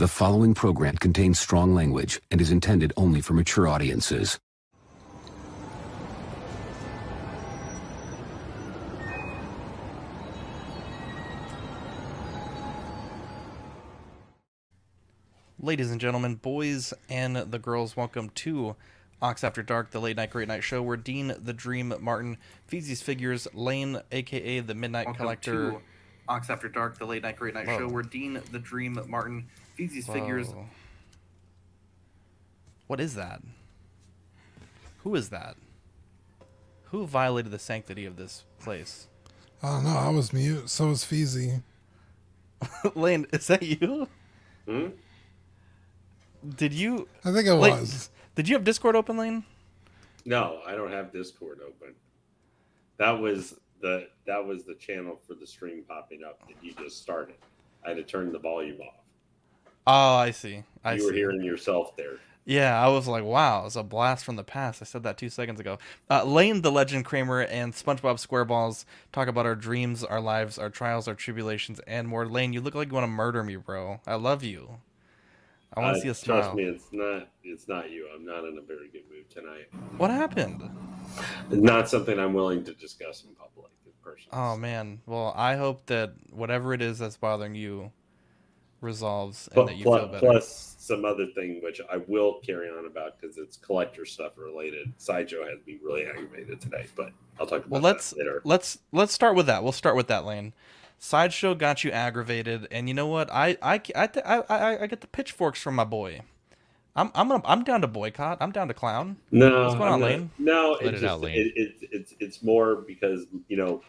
The 0.00 0.08
following 0.08 0.54
program 0.54 0.96
contains 0.96 1.38
strong 1.38 1.74
language 1.74 2.22
and 2.30 2.40
is 2.40 2.50
intended 2.50 2.90
only 2.96 3.20
for 3.20 3.34
mature 3.34 3.68
audiences. 3.68 4.40
Ladies 15.60 15.90
and 15.90 16.00
gentlemen, 16.00 16.36
boys 16.36 16.94
and 17.10 17.36
the 17.36 17.58
girls, 17.58 17.94
welcome 17.94 18.30
to 18.36 18.76
Ox 19.20 19.44
After 19.44 19.62
Dark, 19.62 19.90
the 19.90 20.00
late 20.00 20.16
night 20.16 20.30
great 20.30 20.48
night 20.48 20.64
show 20.64 20.80
where 20.80 20.96
Dean 20.96 21.34
the 21.38 21.52
Dream 21.52 21.92
Martin 22.00 22.38
feeds 22.68 22.88
these 22.88 23.02
figures 23.02 23.46
Lane, 23.52 24.00
aka 24.10 24.60
the 24.60 24.74
Midnight 24.74 25.08
Welcome 25.08 25.24
Collector. 25.24 25.70
to 25.72 25.80
Ox 26.26 26.48
After 26.48 26.70
Dark, 26.70 26.98
the 26.98 27.04
late 27.04 27.22
night 27.22 27.36
great 27.36 27.52
night 27.52 27.66
Whoa. 27.66 27.80
show 27.80 27.88
where 27.88 28.02
Dean 28.02 28.40
the 28.50 28.58
Dream 28.58 28.98
Martin 29.08 29.46
feeds 29.80 29.94
these 29.94 30.06
figures. 30.06 30.48
What 32.86 33.00
is 33.00 33.14
that? 33.14 33.40
Who 35.04 35.14
is 35.14 35.30
that? 35.30 35.56
Who 36.86 37.06
violated 37.06 37.50
the 37.52 37.58
sanctity 37.58 38.04
of 38.04 38.16
this 38.16 38.44
place? 38.58 39.06
I 39.62 39.68
don't 39.68 39.84
know. 39.84 39.96
I 39.96 40.08
was 40.10 40.32
mute. 40.32 40.68
So 40.68 40.88
was 40.88 41.04
Feezy. 41.04 41.62
Lane, 42.94 43.26
is 43.32 43.46
that 43.46 43.62
you? 43.62 44.06
Hmm? 44.68 44.88
Did 46.56 46.72
you 46.74 47.08
I 47.24 47.32
think 47.32 47.46
it 47.46 47.54
Like- 47.54 47.72
was. 47.80 48.10
did 48.34 48.48
you 48.48 48.54
have 48.56 48.64
Discord 48.64 48.96
open, 48.96 49.16
Lane? 49.16 49.44
No, 50.26 50.60
I 50.66 50.74
don't 50.74 50.90
have 50.92 51.10
Discord 51.12 51.60
open. 51.66 51.94
That 52.98 53.12
was 53.12 53.54
the 53.80 54.08
that 54.26 54.44
was 54.44 54.64
the 54.64 54.74
channel 54.74 55.18
for 55.26 55.32
the 55.34 55.46
stream 55.46 55.84
popping 55.88 56.22
up 56.22 56.46
that 56.48 56.56
you 56.62 56.72
just 56.74 57.00
started. 57.00 57.36
I 57.84 57.88
had 57.90 57.96
to 57.96 58.02
turn 58.02 58.30
the 58.32 58.38
volume 58.38 58.80
off. 58.82 58.99
Oh, 59.86 60.14
I 60.14 60.30
see. 60.30 60.64
I 60.84 60.94
you 60.94 61.00
see. 61.00 61.06
were 61.06 61.12
hearing 61.12 61.42
yourself 61.42 61.96
there. 61.96 62.18
Yeah, 62.46 62.82
I 62.84 62.88
was 62.88 63.06
like, 63.06 63.22
wow, 63.22 63.66
it's 63.66 63.76
a 63.76 63.82
blast 63.82 64.24
from 64.24 64.36
the 64.36 64.42
past. 64.42 64.80
I 64.82 64.84
said 64.84 65.02
that 65.02 65.18
two 65.18 65.28
seconds 65.28 65.60
ago. 65.60 65.78
Uh, 66.08 66.24
Lane, 66.24 66.62
the 66.62 66.72
Legend 66.72 67.04
Kramer, 67.04 67.42
and 67.42 67.72
SpongeBob 67.74 68.26
SquareBalls 68.26 68.86
talk 69.12 69.28
about 69.28 69.46
our 69.46 69.54
dreams, 69.54 70.02
our 70.02 70.20
lives, 70.20 70.58
our 70.58 70.70
trials, 70.70 71.06
our 71.06 71.14
tribulations, 71.14 71.80
and 71.86 72.08
more. 72.08 72.26
Lane, 72.26 72.52
you 72.52 72.60
look 72.60 72.74
like 72.74 72.88
you 72.88 72.94
want 72.94 73.04
to 73.04 73.08
murder 73.08 73.44
me, 73.44 73.56
bro. 73.56 74.00
I 74.06 74.14
love 74.14 74.42
you. 74.42 74.78
I 75.74 75.80
want 75.80 75.92
Uh, 75.92 75.94
to 75.96 76.00
see 76.00 76.08
a 76.08 76.14
smile. 76.14 76.40
Trust 76.42 76.56
me, 76.56 76.64
it's 76.64 76.88
not 76.92 77.28
it's 77.44 77.68
not 77.68 77.90
you. 77.90 78.08
I'm 78.12 78.24
not 78.24 78.44
in 78.44 78.58
a 78.58 78.62
very 78.62 78.88
good 78.88 79.04
mood 79.08 79.30
tonight. 79.30 79.68
What 79.98 80.10
happened? 80.10 80.68
Not 81.50 81.88
something 81.88 82.18
I'm 82.18 82.34
willing 82.34 82.64
to 82.64 82.74
discuss 82.74 83.22
in 83.22 83.34
public 83.36 83.70
in 83.86 83.92
person. 84.02 84.28
Oh 84.32 84.56
man. 84.56 85.00
Well, 85.06 85.32
I 85.36 85.54
hope 85.54 85.86
that 85.86 86.14
whatever 86.32 86.74
it 86.74 86.82
is 86.82 86.98
that's 86.98 87.16
bothering 87.16 87.54
you 87.54 87.92
resolves 88.80 89.46
and 89.48 89.54
Pl- 89.54 89.66
that 89.66 89.76
you 89.76 89.84
pl- 89.84 89.98
feel 89.98 90.06
better. 90.08 90.18
plus 90.26 90.76
some 90.78 91.04
other 91.04 91.26
thing 91.26 91.60
which 91.62 91.80
I 91.92 91.98
will 91.98 92.40
carry 92.44 92.68
on 92.68 92.86
about 92.86 93.20
because 93.20 93.36
it's 93.38 93.56
collector 93.56 94.04
stuff 94.06 94.32
related. 94.36 94.92
Sideshow 94.96 95.44
has 95.46 95.58
me 95.66 95.78
really 95.82 96.04
aggravated 96.06 96.60
today, 96.60 96.86
but 96.96 97.12
I'll 97.38 97.46
talk 97.46 97.58
about 97.60 97.70
Well, 97.70 97.82
let's 97.82 98.14
later. 98.16 98.40
let's 98.44 98.78
let's 98.92 99.12
start 99.12 99.36
with 99.36 99.46
that. 99.46 99.62
We'll 99.62 99.72
start 99.72 99.96
with 99.96 100.08
that, 100.08 100.24
Lane. 100.24 100.52
Sideshow 100.98 101.54
got 101.54 101.82
you 101.84 101.90
aggravated, 101.90 102.68
and 102.70 102.88
you 102.88 102.94
know 102.94 103.06
what? 103.06 103.30
I 103.32 103.56
I 103.62 103.80
I 103.94 104.08
I, 104.24 104.42
I, 104.48 104.82
I 104.82 104.86
get 104.86 105.00
the 105.00 105.06
pitchforks 105.06 105.60
from 105.60 105.74
my 105.74 105.84
boy. 105.84 106.20
I'm 106.96 107.10
I'm 107.14 107.28
gonna, 107.28 107.42
I'm 107.46 107.62
down 107.64 107.80
to 107.82 107.86
boycott. 107.86 108.38
I'm 108.40 108.50
down 108.52 108.68
to 108.68 108.74
clown. 108.74 109.16
No, 109.30 109.62
What's 109.64 109.74
going 109.76 109.86
I'm 109.88 109.94
on, 109.94 110.00
not- 110.00 110.06
Lane? 110.10 110.30
No, 110.38 110.72
Let 110.72 110.80
it's 110.82 110.88
it 110.88 110.92
just 110.92 111.04
out, 111.04 111.20
Lane. 111.20 111.36
It, 111.38 111.52
it, 111.56 111.88
it's 111.92 112.14
it's 112.20 112.42
more 112.42 112.76
because 112.76 113.26
you 113.48 113.56
know, 113.56 113.80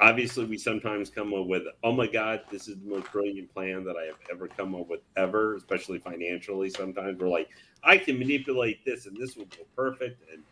obviously 0.00 0.44
we 0.46 0.56
sometimes 0.56 1.10
come 1.10 1.34
up 1.34 1.46
with, 1.46 1.64
oh 1.84 1.92
my 1.92 2.06
god, 2.06 2.42
this 2.50 2.68
is 2.68 2.78
the 2.78 2.88
most 2.88 3.10
brilliant 3.12 3.52
plan 3.52 3.84
that 3.84 3.96
I 3.96 4.06
have 4.06 4.18
ever 4.30 4.48
come 4.48 4.74
up 4.74 4.88
with 4.88 5.00
ever, 5.16 5.56
especially 5.56 5.98
financially. 5.98 6.70
Sometimes 6.70 7.18
we're 7.18 7.28
like, 7.28 7.50
I 7.84 7.98
can 7.98 8.18
manipulate 8.18 8.84
this 8.84 9.06
and 9.06 9.16
this 9.16 9.36
will 9.36 9.46
go 9.46 9.64
perfect 9.76 10.22
and 10.32 10.42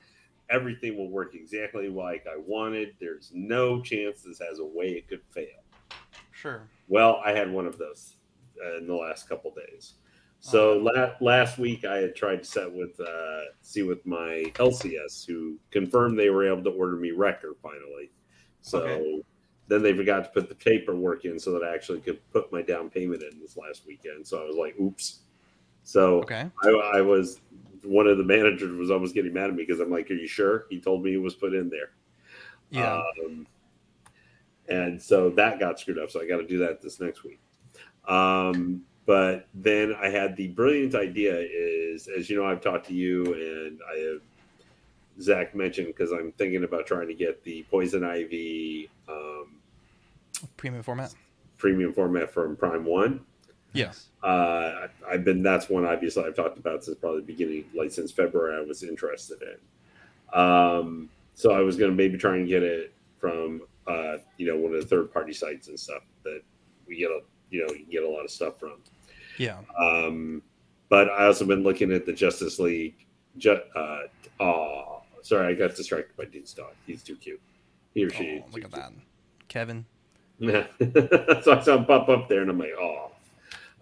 everything 0.51 0.97
will 0.97 1.11
work 1.11 1.35
exactly 1.35 1.89
like 1.89 2.27
I 2.27 2.37
wanted. 2.37 2.95
There's 3.01 3.31
no 3.35 3.81
chance 3.81 4.23
this 4.23 4.39
has 4.39 4.59
a 4.59 4.65
way 4.65 4.89
it 4.89 5.09
could 5.09 5.23
fail. 5.31 5.47
Sure. 6.33 6.69
Well, 6.87 7.21
I 7.25 7.33
had 7.33 7.51
one 7.51 7.67
of 7.67 7.79
those 7.79 8.17
uh, 8.65 8.79
in 8.79 8.87
the 8.87 8.95
last 8.95 9.29
couple 9.29 9.53
days. 9.55 9.95
So 10.41 10.79
la- 10.79 11.15
last 11.21 11.59
week 11.59 11.85
I 11.85 11.97
had 11.97 12.15
tried 12.15 12.37
to 12.37 12.45
set 12.45 12.73
with 12.73 12.99
uh, 13.01 13.41
see 13.61 13.83
with 13.83 14.07
my 14.07 14.45
LCS 14.55 15.27
who 15.27 15.59
confirmed 15.73 16.17
they 16.17 16.31
were 16.31 16.47
able 16.47 16.63
to 16.63 16.71
order 16.71 16.95
me 16.95 17.11
Wrecker 17.11 17.57
finally. 17.61 18.13
So 18.61 18.79
Okay. 18.79 19.23
Then 19.69 19.83
they 19.83 19.95
forgot 19.95 20.25
to 20.25 20.31
put 20.31 20.49
the 20.49 20.55
paperwork 20.55 21.25
in 21.25 21.39
so 21.39 21.53
that 21.53 21.63
I 21.63 21.75
actually 21.75 22.01
could 22.01 22.19
put 22.33 22.51
my 22.51 22.63
down 22.63 22.89
payment 22.91 23.23
in 23.23 23.39
this 23.39 23.57
last 23.57 23.87
weekend. 23.87 24.27
So 24.27 24.43
I 24.43 24.47
was 24.47 24.57
like, 24.57 24.75
oops. 24.81 25.21
So 25.85 26.19
Okay. 26.21 26.51
I, 26.65 26.69
I 26.69 27.01
was 27.03 27.41
one 27.85 28.07
of 28.07 28.19
the 28.19 28.25
managers 28.25 28.77
was 28.77 28.91
almost 28.91 29.15
getting 29.15 29.33
mad 29.33 29.51
at 29.51 29.55
me 29.55 29.65
because 29.65 29.81
I'm 29.81 29.91
like, 29.91 30.11
are 30.11 30.15
you 30.15 30.27
sure? 30.27 30.67
He 30.69 30.81
told 30.81 31.05
me 31.05 31.15
it 31.15 31.23
was 31.23 31.35
put 31.35 31.55
in 31.55 31.69
there. 31.69 31.91
Yeah. 32.71 33.01
Um, 33.25 33.47
and 34.69 35.01
so 35.01 35.31
that 35.31 35.59
got 35.59 35.79
screwed 35.79 35.99
up. 35.99 36.11
So 36.11 36.21
I 36.21 36.27
got 36.27 36.39
to 36.39 36.47
do 36.47 36.59
that 36.59 36.83
this 36.83 37.01
next 37.01 37.25
week. 37.25 37.41
Um, 38.07 38.83
but 39.07 39.49
then 39.55 39.95
I 39.99 40.09
had 40.09 40.37
the 40.37 40.49
brilliant 40.49 40.95
idea 40.95 41.35
is, 41.39 42.09
as 42.09 42.29
you 42.29 42.37
know, 42.37 42.47
I've 42.47 42.61
talked 42.61 42.87
to 42.89 42.95
you 42.95 43.25
and 43.35 43.81
I 43.91 43.99
have 43.99 44.21
Zach 45.21 45.55
mentioned 45.55 45.89
because 45.89 46.13
I'm 46.13 46.33
thinking 46.33 46.65
about 46.65 46.87
trying 46.87 47.09
to 47.09 47.15
get 47.15 47.43
the 47.43 47.65
Poison 47.71 48.05
Ivy 48.05 48.91
um, 49.09 49.58
Premium 50.57 50.83
format. 50.83 51.15
premium 51.57 51.93
format 51.93 52.33
from 52.33 52.57
Prime 52.57 52.85
One. 52.85 53.21
Yes. 53.73 54.07
Uh, 54.23 54.89
I've 55.09 55.25
been 55.25 55.43
that's 55.43 55.69
one 55.69 55.85
obviously 55.85 56.25
I've 56.25 56.35
talked 56.35 56.59
about 56.59 56.85
since 56.85 56.97
probably 56.99 57.21
the 57.21 57.27
beginning, 57.27 57.65
like 57.75 57.91
since 57.93 58.11
February. 58.11 58.57
I 58.57 58.67
was 58.67 58.83
interested 58.83 59.39
in. 59.43 60.39
Um, 60.39 61.09
so 61.35 61.53
I 61.53 61.61
was 61.61 61.77
going 61.77 61.91
to 61.91 61.97
maybe 61.97 62.19
try 62.19 62.37
and 62.37 62.49
get 62.49 62.63
it 62.63 62.93
from 63.19 63.63
uh, 63.87 64.19
you 64.37 64.47
know 64.47 64.57
one 64.57 64.75
of 64.75 64.81
the 64.81 64.87
third 64.87 65.13
party 65.13 65.33
sites 65.33 65.69
and 65.69 65.79
stuff 65.79 66.03
that 66.25 66.43
we 66.87 66.97
get 66.99 67.11
a 67.11 67.21
you 67.51 67.67
know 67.67 67.73
you 67.75 67.85
get 67.91 68.03
a 68.03 68.09
lot 68.09 68.25
of 68.25 68.31
stuff 68.31 68.59
from. 68.59 68.75
Yeah. 69.39 69.59
Um, 69.79 70.43
but 70.89 71.11
I 71.11 71.27
also 71.27 71.45
been 71.45 71.63
looking 71.63 71.93
at 71.93 72.07
the 72.07 72.13
Justice 72.13 72.59
League. 72.59 73.07
Ju- 73.37 73.61
uh, 73.77 74.01
oh, 74.41 75.03
sorry, 75.23 75.49
I 75.49 75.55
got 75.55 75.77
distracted 75.77 76.17
by 76.17 76.25
Dean's 76.25 76.55
dog. 76.55 76.73
He's 76.87 77.03
too 77.03 77.17
cute. 77.17 77.41
He 77.95 78.05
or 78.05 78.11
she. 78.11 78.43
Oh, 78.43 78.49
look 78.53 78.65
at 78.65 78.71
that, 78.73 78.93
Kevin. 79.49 79.85
That. 80.47 81.41
so 81.45 81.59
I 81.59 81.61
saw 81.63 81.77
him 81.77 81.85
pop 81.85 82.09
up 82.09 82.29
there, 82.29 82.43
and 82.43 82.51
I'm 82.51 82.59
like, 82.59 82.75
oh. 82.79 83.13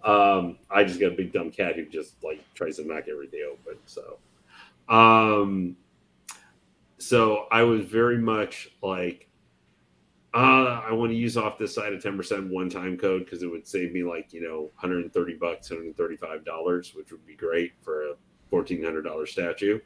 Um, 0.05 0.59
I 0.71 0.85
just 0.85 1.01
got 1.01 1.13
a 1.13 1.17
big 1.17 1.33
dumb 1.33 1.51
cat 1.51 1.75
who 1.75 1.85
just 1.85 2.23
like 2.23 2.41
tries 2.55 2.77
to 2.77 2.87
knock 2.87 3.05
everything 3.11 3.41
open. 3.51 3.77
So, 3.87 4.19
um, 4.89 5.77
so 6.99 7.47
I 7.51 7.63
was 7.63 7.85
very 7.85 8.19
much 8.19 8.69
like, 8.83 9.29
uh, 10.33 10.83
I 10.87 10.93
want 10.93 11.11
to 11.11 11.17
use 11.17 11.37
off 11.37 11.59
this 11.59 11.75
side 11.75 11.93
of 11.93 12.03
10% 12.03 12.51
one 12.51 12.71
time 12.71 12.97
code 12.97 13.25
because 13.25 13.43
it 13.43 13.51
would 13.51 13.67
save 13.67 13.93
me 13.93 14.05
like, 14.05 14.33
you 14.33 14.43
know, 14.43 14.71
130 14.79 15.35
bucks, 15.35 15.71
$135, 15.71 16.95
which 16.95 17.11
would 17.11 17.27
be 17.27 17.35
great 17.35 17.73
for 17.81 18.11
a 18.11 18.15
$1,400 18.53 19.27
statue. 19.27 19.81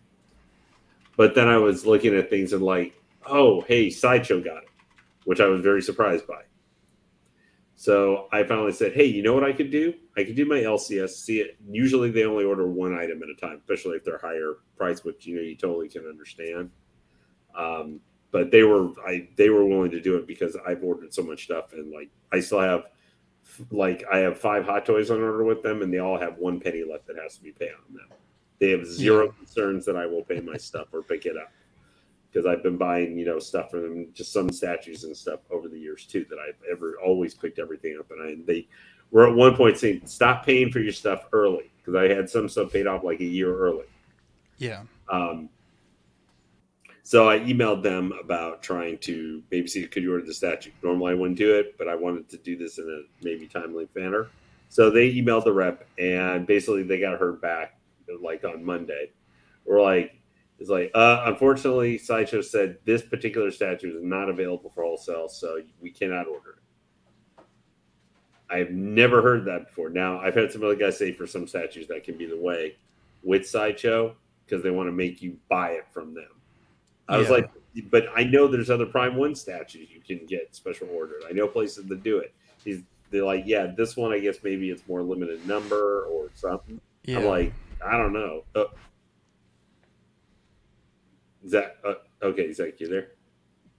But 1.17 1.35
then 1.35 1.49
I 1.49 1.57
was 1.57 1.87
looking 1.87 2.15
at 2.15 2.29
things 2.29 2.53
and 2.53 2.63
like, 2.63 2.95
oh, 3.27 3.63
hey, 3.63 3.91
Sideshow 3.91 4.41
got 4.41 4.65
it, 4.65 4.69
which 5.25 5.41
I 5.41 5.47
was 5.47 5.63
very 5.63 5.83
surprised 5.83 6.27
by. 6.27 6.43
So 7.81 8.29
I 8.31 8.45
finally 8.45 8.73
said, 8.73 8.93
hey, 8.93 9.07
you 9.07 9.23
know 9.23 9.33
what 9.33 9.43
I 9.43 9.55
could 9.55 9.71
do? 9.71 9.95
I 10.15 10.23
could 10.23 10.37
do 10.37 10.45
my 10.45 10.59
LCS. 10.59 11.13
See 11.13 11.41
it. 11.41 11.57
Usually 11.67 12.11
they 12.11 12.25
only 12.25 12.45
order 12.45 12.67
one 12.67 12.95
item 12.95 13.23
at 13.23 13.31
a 13.31 13.35
time, 13.35 13.57
especially 13.57 13.97
if 13.97 14.05
they're 14.05 14.19
higher 14.19 14.57
price, 14.77 15.03
which 15.03 15.27
you 15.27 15.37
know 15.37 15.41
you 15.41 15.57
totally 15.57 15.89
can 15.89 16.07
understand. 16.07 16.71
Um, 17.57 18.01
but 18.33 18.51
they 18.51 18.65
were 18.65 18.91
I 19.09 19.29
they 19.37 19.49
were 19.49 19.65
willing 19.65 19.91
to 19.93 20.01
do 20.03 20.17
it 20.19 20.27
because 20.27 20.59
I've 20.67 20.85
ordered 20.85 21.15
so 21.15 21.23
much 21.23 21.45
stuff 21.45 21.73
and 21.73 21.91
like 21.91 22.11
I 22.31 22.41
still 22.41 22.61
have 22.61 22.83
like 23.71 24.05
I 24.13 24.19
have 24.19 24.39
five 24.39 24.67
hot 24.67 24.85
toys 24.85 25.11
on 25.11 25.23
order 25.23 25.43
with 25.43 25.63
them 25.63 25.81
and 25.81 25.91
they 25.91 26.01
all 26.01 26.19
have 26.21 26.37
one 26.37 26.61
penny 26.61 26.85
left 26.85 27.07
that 27.07 27.17
has 27.17 27.39
to 27.39 27.43
be 27.43 27.53
paid 27.53 27.71
on 27.71 27.95
them. 27.95 28.09
They 28.59 28.73
have 28.73 28.85
zero 28.85 29.25
Yeah. 29.25 29.33
concerns 29.39 29.87
that 29.87 29.97
I 29.97 30.05
will 30.05 30.23
pay 30.25 30.41
my 30.41 30.59
stuff 30.59 30.89
or 30.93 31.01
pick 31.03 31.25
it 31.25 31.39
up 31.39 31.51
because 32.31 32.45
I've 32.45 32.63
been 32.63 32.77
buying, 32.77 33.17
you 33.17 33.25
know, 33.25 33.39
stuff 33.39 33.71
for 33.71 33.81
them, 33.81 34.09
just 34.13 34.35
some 34.35 34.51
statues 34.53 35.05
and 35.05 35.17
stuff 35.17 35.41
over 35.51 35.60
years 35.91 36.07
too 36.07 36.25
that 36.31 36.39
I've 36.39 36.61
ever 36.71 36.95
always 37.05 37.35
picked 37.35 37.59
everything 37.59 37.97
up. 37.99 38.11
And 38.11 38.23
I 38.23 38.37
they 38.47 38.67
were 39.11 39.29
at 39.29 39.35
one 39.35 39.57
point 39.57 39.79
saying, 39.79 40.03
"Stop 40.07 40.47
paying 40.47 40.71
for 40.71 40.81
your 40.81 40.93
stuff 40.93 41.27
early," 41.33 41.71
because 41.79 41.95
I 41.95 42.13
had 42.15 42.29
some 42.31 42.49
stuff 42.49 42.73
paid 42.73 42.87
off 42.87 43.05
like 43.05 43.21
a 43.21 43.25
year 43.25 43.55
early. 43.57 43.87
Yeah. 44.59 44.83
Um, 45.09 45.49
so 47.03 47.29
I 47.29 47.41
emailed 47.41 47.83
them 47.83 48.13
about 48.23 48.63
trying 48.63 48.99
to 48.99 49.43
maybe 49.51 49.67
see 49.67 49.87
could 49.87 50.03
you 50.03 50.13
order 50.13 50.25
the 50.25 50.35
statue. 50.35 50.71
Normally 50.83 51.13
I 51.13 51.15
wouldn't 51.17 51.39
do 51.39 51.57
it, 51.57 51.77
but 51.77 51.89
I 51.89 51.95
wanted 51.95 52.29
to 52.29 52.37
do 52.39 52.57
this 52.57 52.79
in 52.79 52.89
a 52.89 53.25
maybe 53.25 53.47
timely 53.47 53.89
manner. 53.97 54.29
So 54.69 54.91
they 54.91 55.13
emailed 55.13 55.45
the 55.45 55.53
rep, 55.53 55.89
and 55.99 56.47
basically 56.47 56.85
they 56.85 57.01
got 57.01 57.19
her 57.19 57.33
back 57.33 57.77
like 58.23 58.45
on 58.45 58.65
Monday. 58.65 59.11
We're 59.65 59.83
like, 59.83 60.20
it's 60.61 60.69
like, 60.69 60.91
uh, 60.95 61.23
unfortunately, 61.25 61.97
Sideshow 61.97 62.43
said 62.43 62.77
this 62.85 63.01
particular 63.01 63.51
statue 63.51 63.97
is 63.97 64.03
not 64.05 64.29
available 64.29 64.69
for 64.69 64.85
wholesale, 64.85 65.29
so 65.29 65.63
we 65.81 65.91
cannot 65.91 66.27
order 66.29 66.51
it. 66.51 67.45
I've 68.51 68.71
never 68.71 69.23
heard 69.23 69.47
that 69.47 69.69
before. 69.69 69.89
Now 69.89 70.21
I've 70.21 70.35
had 70.35 70.53
some 70.53 70.63
other 70.63 70.75
guys 70.75 70.99
say 70.99 71.13
for 71.13 71.27
some 71.27 71.47
statues 71.47 71.87
that 71.89 72.05
can 72.05 72.19
be 72.19 72.27
the 72.27 72.37
way 72.37 72.77
with 73.23 73.49
sideshow 73.49 74.17
because 74.45 74.63
they 74.63 74.71
want 74.71 74.89
to 74.89 74.93
make 74.93 75.23
you 75.23 75.39
buy 75.49 75.71
it 75.71 75.87
from 75.93 76.15
them. 76.15 76.29
I 77.09 77.17
was 77.17 77.31
like, 77.31 77.51
but 77.91 78.07
I 78.15 78.25
know 78.25 78.47
there's 78.47 78.71
other 78.71 78.87
Prime 78.87 79.17
One 79.17 79.35
statues 79.35 79.89
you 79.91 80.01
can 80.01 80.27
get 80.27 80.55
special 80.55 80.89
ordered. 80.93 81.23
I 81.29 81.33
know 81.33 81.49
places 81.49 81.87
that 81.87 82.03
do 82.03 82.19
it. 82.19 82.35
He's 82.63 82.83
they're 83.11 83.25
like, 83.25 83.45
yeah, 83.47 83.73
this 83.77 83.97
one 83.97 84.13
I 84.13 84.19
guess 84.19 84.37
maybe 84.45 84.71
it's 84.71 84.87
more 84.87 85.03
limited 85.03 85.47
number 85.47 86.05
or 86.05 86.29
something. 86.35 86.81
Yeah. 87.05 87.19
I'm 87.19 87.25
like, 87.25 87.53
I 87.85 87.97
don't 87.97 88.13
know. 88.13 88.45
Uh, 88.55 88.65
Zach, 91.49 91.77
uh, 91.85 91.95
okay, 92.23 92.53
Zach, 92.53 92.79
you 92.79 92.89
there? 92.89 93.09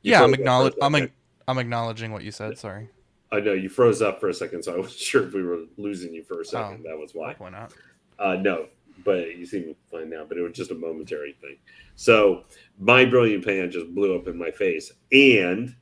You 0.02 0.12
yeah, 0.12 0.24
I'm 0.24 0.34
up 0.34 0.74
for 0.74 0.82
a. 0.82 0.86
I'm 0.86 1.12
I'm 1.48 1.58
acknowledging 1.58 2.12
what 2.12 2.24
you 2.24 2.32
said. 2.32 2.58
Sorry. 2.58 2.90
I 3.32 3.40
know 3.40 3.54
you 3.54 3.70
froze 3.70 4.02
up 4.02 4.20
for 4.20 4.30
a 4.30 4.34
second, 4.34 4.64
so 4.64 4.74
I 4.74 4.78
wasn't 4.78 4.94
sure 5.00 5.28
if 5.28 5.34
we 5.34 5.44
were 5.44 5.64
losing 5.78 6.14
you 6.14 6.24
for 6.24 6.42
a 6.42 6.46
second. 6.46 6.86
Oh. 6.86 6.90
that 6.90 6.98
was 6.98 7.14
why. 7.14 7.36
Why 7.38 7.50
not? 7.50 7.74
Uh, 8.20 8.36
no, 8.36 8.68
but 9.04 9.38
you 9.38 9.46
seem 9.46 9.76
fine 9.90 10.10
now. 10.10 10.26
But 10.28 10.38
it 10.38 10.42
was 10.42 10.54
just 10.54 10.72
a 10.72 10.76
momentary 10.76 11.34
thing. 11.42 11.58
So 11.96 12.44
my 12.80 13.06
brilliant 13.06 13.44
plan 13.44 13.72
just 13.72 13.94
blew 13.94 14.16
up 14.16 14.28
in 14.28 14.38
my 14.38 14.52
face, 14.52 14.92
and 15.12 15.76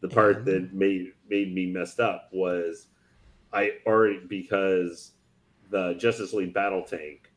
the 0.00 0.08
part 0.08 0.38
And? 0.38 0.46
that 0.46 0.74
made 0.74 1.12
made 1.28 1.54
me 1.54 1.66
messed 1.66 2.00
up 2.00 2.28
was 2.32 2.86
I 3.52 3.72
already 3.86 4.20
because 4.26 5.12
the 5.70 5.94
Justice 5.94 6.32
League 6.32 6.54
battle 6.54 6.82
tank 6.82 7.32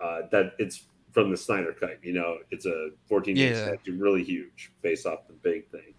uh, 0.00 0.22
that 0.30 0.52
it's 0.58 0.84
from 1.16 1.30
the 1.30 1.36
Snyder 1.36 1.72
cut. 1.72 1.98
You 2.02 2.12
know, 2.12 2.36
it's 2.50 2.66
a 2.66 2.90
14 3.08 3.38
inch 3.38 3.56
Yeah. 3.56 3.62
statue, 3.68 3.96
really 3.96 4.22
huge, 4.22 4.70
based 4.82 5.06
off 5.06 5.26
the 5.26 5.32
big 5.32 5.66
thing. 5.70 5.94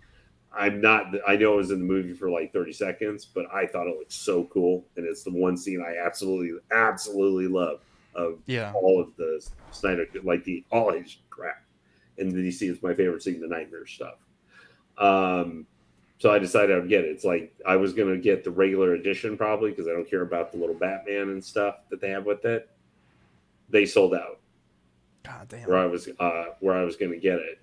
I'm 0.55 0.79
not. 0.79 1.07
I 1.27 1.35
know 1.35 1.55
it 1.55 1.57
was 1.57 1.71
in 1.71 1.79
the 1.79 1.85
movie 1.85 2.13
for 2.13 2.29
like 2.29 2.53
30 2.53 2.71
seconds, 2.71 3.25
but 3.25 3.47
I 3.51 3.65
thought 3.65 3.87
it 3.87 3.97
looked 3.97 4.13
so 4.13 4.43
cool, 4.43 4.85
and 4.95 5.07
it's 5.07 5.23
the 5.23 5.31
one 5.31 5.57
scene 5.57 5.81
I 5.83 5.97
absolutely, 6.05 6.59
absolutely 6.71 7.47
love 7.47 7.79
of 8.13 8.43
Yeah. 8.45 8.71
all 8.75 9.01
of 9.01 9.15
the 9.15 9.43
Snyder, 9.71 10.05
like 10.23 10.43
the 10.43 10.63
all 10.69 10.93
his 10.93 11.17
crap. 11.31 11.63
And 12.19 12.31
the 12.31 12.37
DC 12.47 12.69
is 12.69 12.83
my 12.83 12.93
favorite 12.93 13.23
scene, 13.23 13.41
the 13.41 13.47
nightmare 13.47 13.87
stuff. 13.87 14.19
Um, 14.99 15.65
so 16.19 16.31
I 16.31 16.37
decided 16.37 16.75
I 16.75 16.79
would 16.79 16.89
get 16.89 17.05
it. 17.05 17.09
It's 17.09 17.25
like 17.25 17.55
I 17.65 17.75
was 17.75 17.93
gonna 17.93 18.17
get 18.19 18.43
the 18.43 18.51
regular 18.51 18.93
edition 18.93 19.35
probably 19.35 19.71
because 19.71 19.87
I 19.87 19.93
don't 19.93 20.07
care 20.07 20.21
about 20.21 20.51
the 20.51 20.59
little 20.59 20.75
Batman 20.75 21.29
and 21.29 21.43
stuff 21.43 21.89
that 21.89 22.01
they 22.01 22.11
have 22.11 22.25
with 22.27 22.45
it. 22.45 22.69
They 23.69 23.87
sold 23.87 24.13
out 24.13 24.41
God 25.27 25.47
damn. 25.49 25.67
where 25.69 25.77
I 25.77 25.85
was 25.85 26.09
uh, 26.19 26.45
where 26.61 26.75
I 26.75 26.83
was 26.83 26.95
gonna 26.95 27.17
get 27.17 27.39
it, 27.39 27.59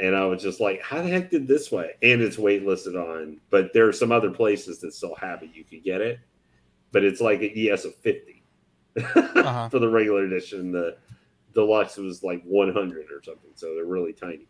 and 0.00 0.16
I 0.16 0.24
was 0.26 0.42
just 0.42 0.60
like, 0.60 0.82
"How 0.82 1.02
the 1.02 1.08
heck 1.08 1.30
did 1.30 1.46
this 1.46 1.70
way?" 1.70 1.92
And 2.02 2.20
it's 2.22 2.36
waitlisted 2.36 2.94
on, 2.96 3.40
but 3.50 3.72
there 3.72 3.86
are 3.88 3.92
some 3.92 4.10
other 4.12 4.30
places 4.30 4.80
that 4.80 4.92
still 4.94 5.14
have 5.16 5.42
it. 5.42 5.50
You 5.54 5.64
could 5.64 5.82
get 5.84 6.00
it, 6.00 6.18
but 6.92 7.04
it's 7.04 7.20
like 7.20 7.42
an 7.42 7.52
ES 7.54 7.84
of 7.84 7.94
50 7.96 8.42
Uh-huh. 8.96 9.68
for 9.70 9.78
the 9.78 9.88
regular 9.88 10.24
edition. 10.24 10.72
The 10.72 10.96
deluxe 11.54 11.96
was 11.96 12.22
like 12.22 12.42
100 12.44 13.06
or 13.12 13.22
something, 13.22 13.50
so 13.54 13.74
they're 13.74 13.84
really 13.84 14.12
tiny. 14.12 14.46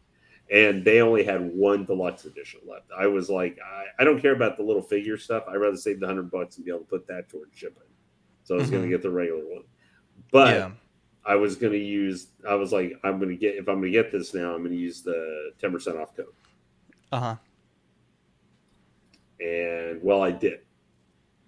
And 0.50 0.84
they 0.84 1.00
only 1.02 1.24
had 1.24 1.40
one 1.52 1.84
deluxe 1.84 2.24
edition 2.24 2.60
left. 2.68 2.86
I 2.96 3.08
was 3.08 3.28
like, 3.28 3.58
I, 3.64 3.84
I 4.00 4.04
don't 4.04 4.20
care 4.22 4.32
about 4.32 4.56
the 4.56 4.62
little 4.62 4.82
figure 4.82 5.18
stuff. 5.18 5.42
I'd 5.48 5.56
rather 5.56 5.76
save 5.76 5.98
the 5.98 6.06
hundred 6.06 6.30
bucks 6.30 6.56
and 6.56 6.64
be 6.64 6.70
able 6.70 6.80
to 6.82 6.86
put 6.86 7.06
that 7.08 7.28
towards 7.28 7.56
shipping. 7.58 7.82
So 8.44 8.54
I 8.54 8.58
was 8.58 8.70
going 8.70 8.82
Mhm. 8.82 8.86
to 8.86 8.90
get 8.90 9.02
the 9.02 9.10
regular 9.10 9.44
one, 9.44 9.64
but 10.30 10.54
yeah. 10.54 10.70
I 11.26 11.34
was 11.36 11.56
going 11.56 11.72
to 11.72 11.78
use. 11.78 12.28
I 12.48 12.54
was 12.54 12.72
like, 12.72 12.92
I'm 13.04 13.18
going 13.18 13.30
to 13.30 13.36
get 13.36 13.54
if 13.56 13.68
I'm 13.68 13.80
going 13.80 13.90
to 13.92 14.02
get 14.02 14.12
this 14.12 14.32
now, 14.34 14.54
I'm 14.54 14.60
going 14.60 14.70
to 14.72 14.76
use 14.78 15.02
the 15.02 15.50
10 15.60 15.72
percent 15.72 15.96
off 15.98 16.16
code. 16.16 16.26
Uh 17.12 17.20
huh. 17.20 17.36
And 19.40 20.00
well, 20.02 20.22
I 20.22 20.30
did, 20.30 20.60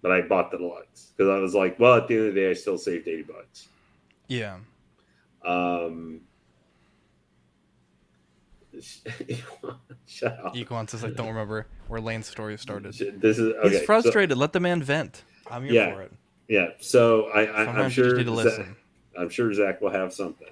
but 0.02 0.12
I 0.12 0.20
bought 0.22 0.50
the 0.50 0.58
deluxe 0.58 1.12
because 1.16 1.30
I 1.30 1.38
was 1.38 1.54
like, 1.54 1.78
well, 1.78 1.94
at 1.96 2.06
the 2.08 2.16
end 2.16 2.28
of 2.28 2.34
the 2.34 2.40
day, 2.40 2.50
I 2.50 2.54
still 2.54 2.76
saved 2.78 3.08
80 3.08 3.22
bucks. 3.22 3.68
Yeah. 4.26 4.58
Um, 5.44 6.20
shut 10.06 10.38
up. 10.44 10.54
Equan 10.54 10.88
says 10.88 11.04
I 11.04 11.10
don't 11.10 11.28
remember 11.28 11.66
where 11.88 12.00
Lane's 12.00 12.26
story 12.26 12.56
started. 12.58 12.92
This 13.20 13.38
is 13.38 13.52
okay. 13.54 13.68
He's 13.70 13.78
so- 13.80 13.86
frustrated. 13.86 14.36
Let 14.36 14.52
the 14.52 14.60
man 14.60 14.82
vent. 14.82 15.22
I'm 15.50 15.64
here 15.64 15.72
Yeah. 15.72 15.94
for 15.94 16.02
it. 16.02 16.12
yeah. 16.48 16.66
So 16.80 17.28
I, 17.30 17.44
I, 17.46 17.84
you 17.84 17.90
sure. 17.90 18.16
need 18.16 18.24
to 18.24 18.30
listen. 18.30 18.76
I'm 19.18 19.28
sure 19.28 19.52
Zach 19.52 19.80
will 19.80 19.90
have 19.90 20.12
something. 20.12 20.48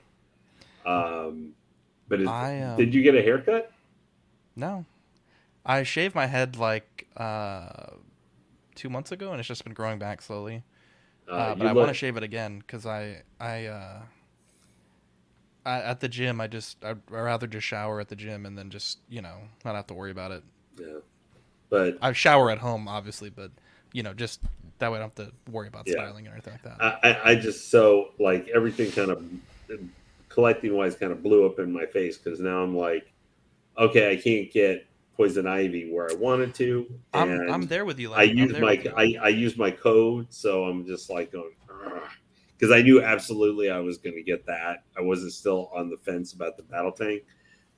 Um, 0.84 1.54
but 2.08 2.20
is, 2.20 2.28
I, 2.28 2.60
um, 2.60 2.76
did 2.76 2.94
you 2.94 3.02
get 3.02 3.14
a 3.14 3.22
haircut? 3.22 3.72
No. 4.54 4.84
I 5.64 5.82
shaved 5.82 6.14
my 6.14 6.26
head 6.26 6.56
like 6.56 7.06
uh, 7.16 7.68
two 8.74 8.88
months 8.88 9.12
ago, 9.12 9.30
and 9.32 9.40
it's 9.40 9.48
just 9.48 9.64
been 9.64 9.74
growing 9.74 9.98
back 9.98 10.22
slowly. 10.22 10.62
Uh, 11.28 11.54
you 11.56 11.62
but 11.62 11.66
I 11.66 11.72
want 11.72 11.88
to 11.88 11.94
shave 11.94 12.16
it 12.16 12.22
again 12.22 12.60
because 12.60 12.86
I 12.86 13.22
I, 13.40 13.66
uh, 13.66 14.02
I 15.64 15.80
at 15.80 15.98
the 15.98 16.08
gym 16.08 16.40
I 16.40 16.46
just 16.46 16.84
I'd 16.84 17.00
rather 17.10 17.48
just 17.48 17.66
shower 17.66 18.00
at 18.00 18.08
the 18.08 18.14
gym 18.14 18.46
and 18.46 18.56
then 18.56 18.70
just 18.70 19.00
you 19.08 19.20
know 19.20 19.36
not 19.64 19.74
have 19.74 19.88
to 19.88 19.94
worry 19.94 20.12
about 20.12 20.30
it. 20.30 20.44
Yeah. 20.78 21.00
But 21.68 21.98
I 22.00 22.12
shower 22.12 22.50
at 22.50 22.58
home 22.58 22.86
obviously, 22.86 23.28
but 23.28 23.50
you 23.92 24.04
know 24.04 24.14
just 24.14 24.40
that 24.78 24.90
way 24.90 24.98
I 24.98 25.00
don't 25.00 25.18
have 25.18 25.28
to 25.28 25.50
worry 25.50 25.68
about 25.68 25.86
Yeah. 25.86 25.94
styling 25.94 26.28
or 26.28 26.32
anything 26.32 26.52
like 26.54 26.62
that. 26.62 26.80
I, 27.02 27.30
I, 27.30 27.34
just 27.34 27.70
so 27.70 28.10
like 28.18 28.48
everything 28.48 28.90
kind 28.92 29.10
of 29.10 29.24
collecting 30.28 30.76
wise 30.76 30.94
kind 30.96 31.12
of 31.12 31.22
blew 31.22 31.46
up 31.46 31.58
in 31.58 31.72
my 31.72 31.86
face 31.86 32.18
because 32.18 32.40
now 32.40 32.62
I'm 32.62 32.76
like, 32.76 33.12
okay, 33.78 34.12
I 34.12 34.16
can't 34.16 34.50
get 34.52 34.86
poison 35.16 35.46
ivy 35.46 35.90
where 35.90 36.10
I 36.10 36.14
wanted 36.14 36.54
to. 36.56 36.86
I'm 37.14 37.50
I'm 37.50 37.66
there 37.66 37.84
with 37.84 37.98
you. 37.98 38.10
Lane. 38.10 38.20
I 38.20 38.22
use 38.24 38.58
my. 38.58 38.82
I, 38.96 39.16
I 39.22 39.28
use 39.28 39.56
my 39.56 39.70
code, 39.70 40.26
so 40.30 40.64
I'm 40.64 40.86
just 40.86 41.08
like 41.10 41.32
going 41.32 41.52
because 42.58 42.72
I 42.74 42.80
knew 42.82 43.02
absolutely 43.02 43.70
I 43.70 43.80
was 43.80 43.98
going 43.98 44.16
to 44.16 44.22
get 44.22 44.46
that. 44.46 44.84
I 44.96 45.02
wasn't 45.02 45.32
still 45.32 45.70
on 45.74 45.90
the 45.90 45.96
fence 45.98 46.32
about 46.32 46.56
the 46.56 46.62
battle 46.62 46.90
tank, 46.92 47.22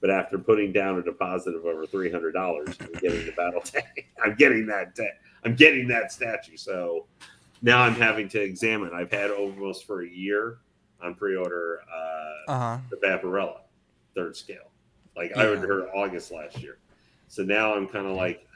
but 0.00 0.08
after 0.10 0.38
putting 0.38 0.72
down 0.72 0.98
a 0.98 1.02
deposit 1.02 1.54
of 1.54 1.64
over 1.64 1.86
three 1.86 2.10
hundred 2.10 2.32
dollars, 2.32 2.76
I'm 2.80 2.92
getting 3.00 3.24
the 3.26 3.32
battle 3.32 3.60
tank. 3.60 4.08
I'm 4.24 4.34
getting 4.36 4.66
that. 4.66 4.94
ta- 4.96 5.04
I'm 5.48 5.56
getting 5.56 5.88
that 5.88 6.12
statue. 6.12 6.56
So 6.56 7.06
now 7.62 7.82
I'm 7.82 7.94
having 7.94 8.28
to 8.30 8.40
examine. 8.40 8.90
I've 8.92 9.10
had 9.10 9.30
almost 9.30 9.86
for 9.86 10.02
a 10.02 10.08
year 10.08 10.58
on 11.02 11.14
pre-order 11.14 11.80
uh, 11.90 12.50
uh 12.50 12.58
huh. 12.58 12.78
the 12.90 12.96
Vampirella 12.96 13.60
third 14.14 14.36
scale. 14.36 14.70
Like 15.16 15.36
I 15.36 15.46
ordered 15.46 15.68
her 15.68 15.88
August 15.96 16.30
last 16.30 16.58
year. 16.58 16.78
So 17.28 17.42
now 17.42 17.74
I'm 17.74 17.88
kind 17.88 18.06
of 18.06 18.14
like, 18.16 18.46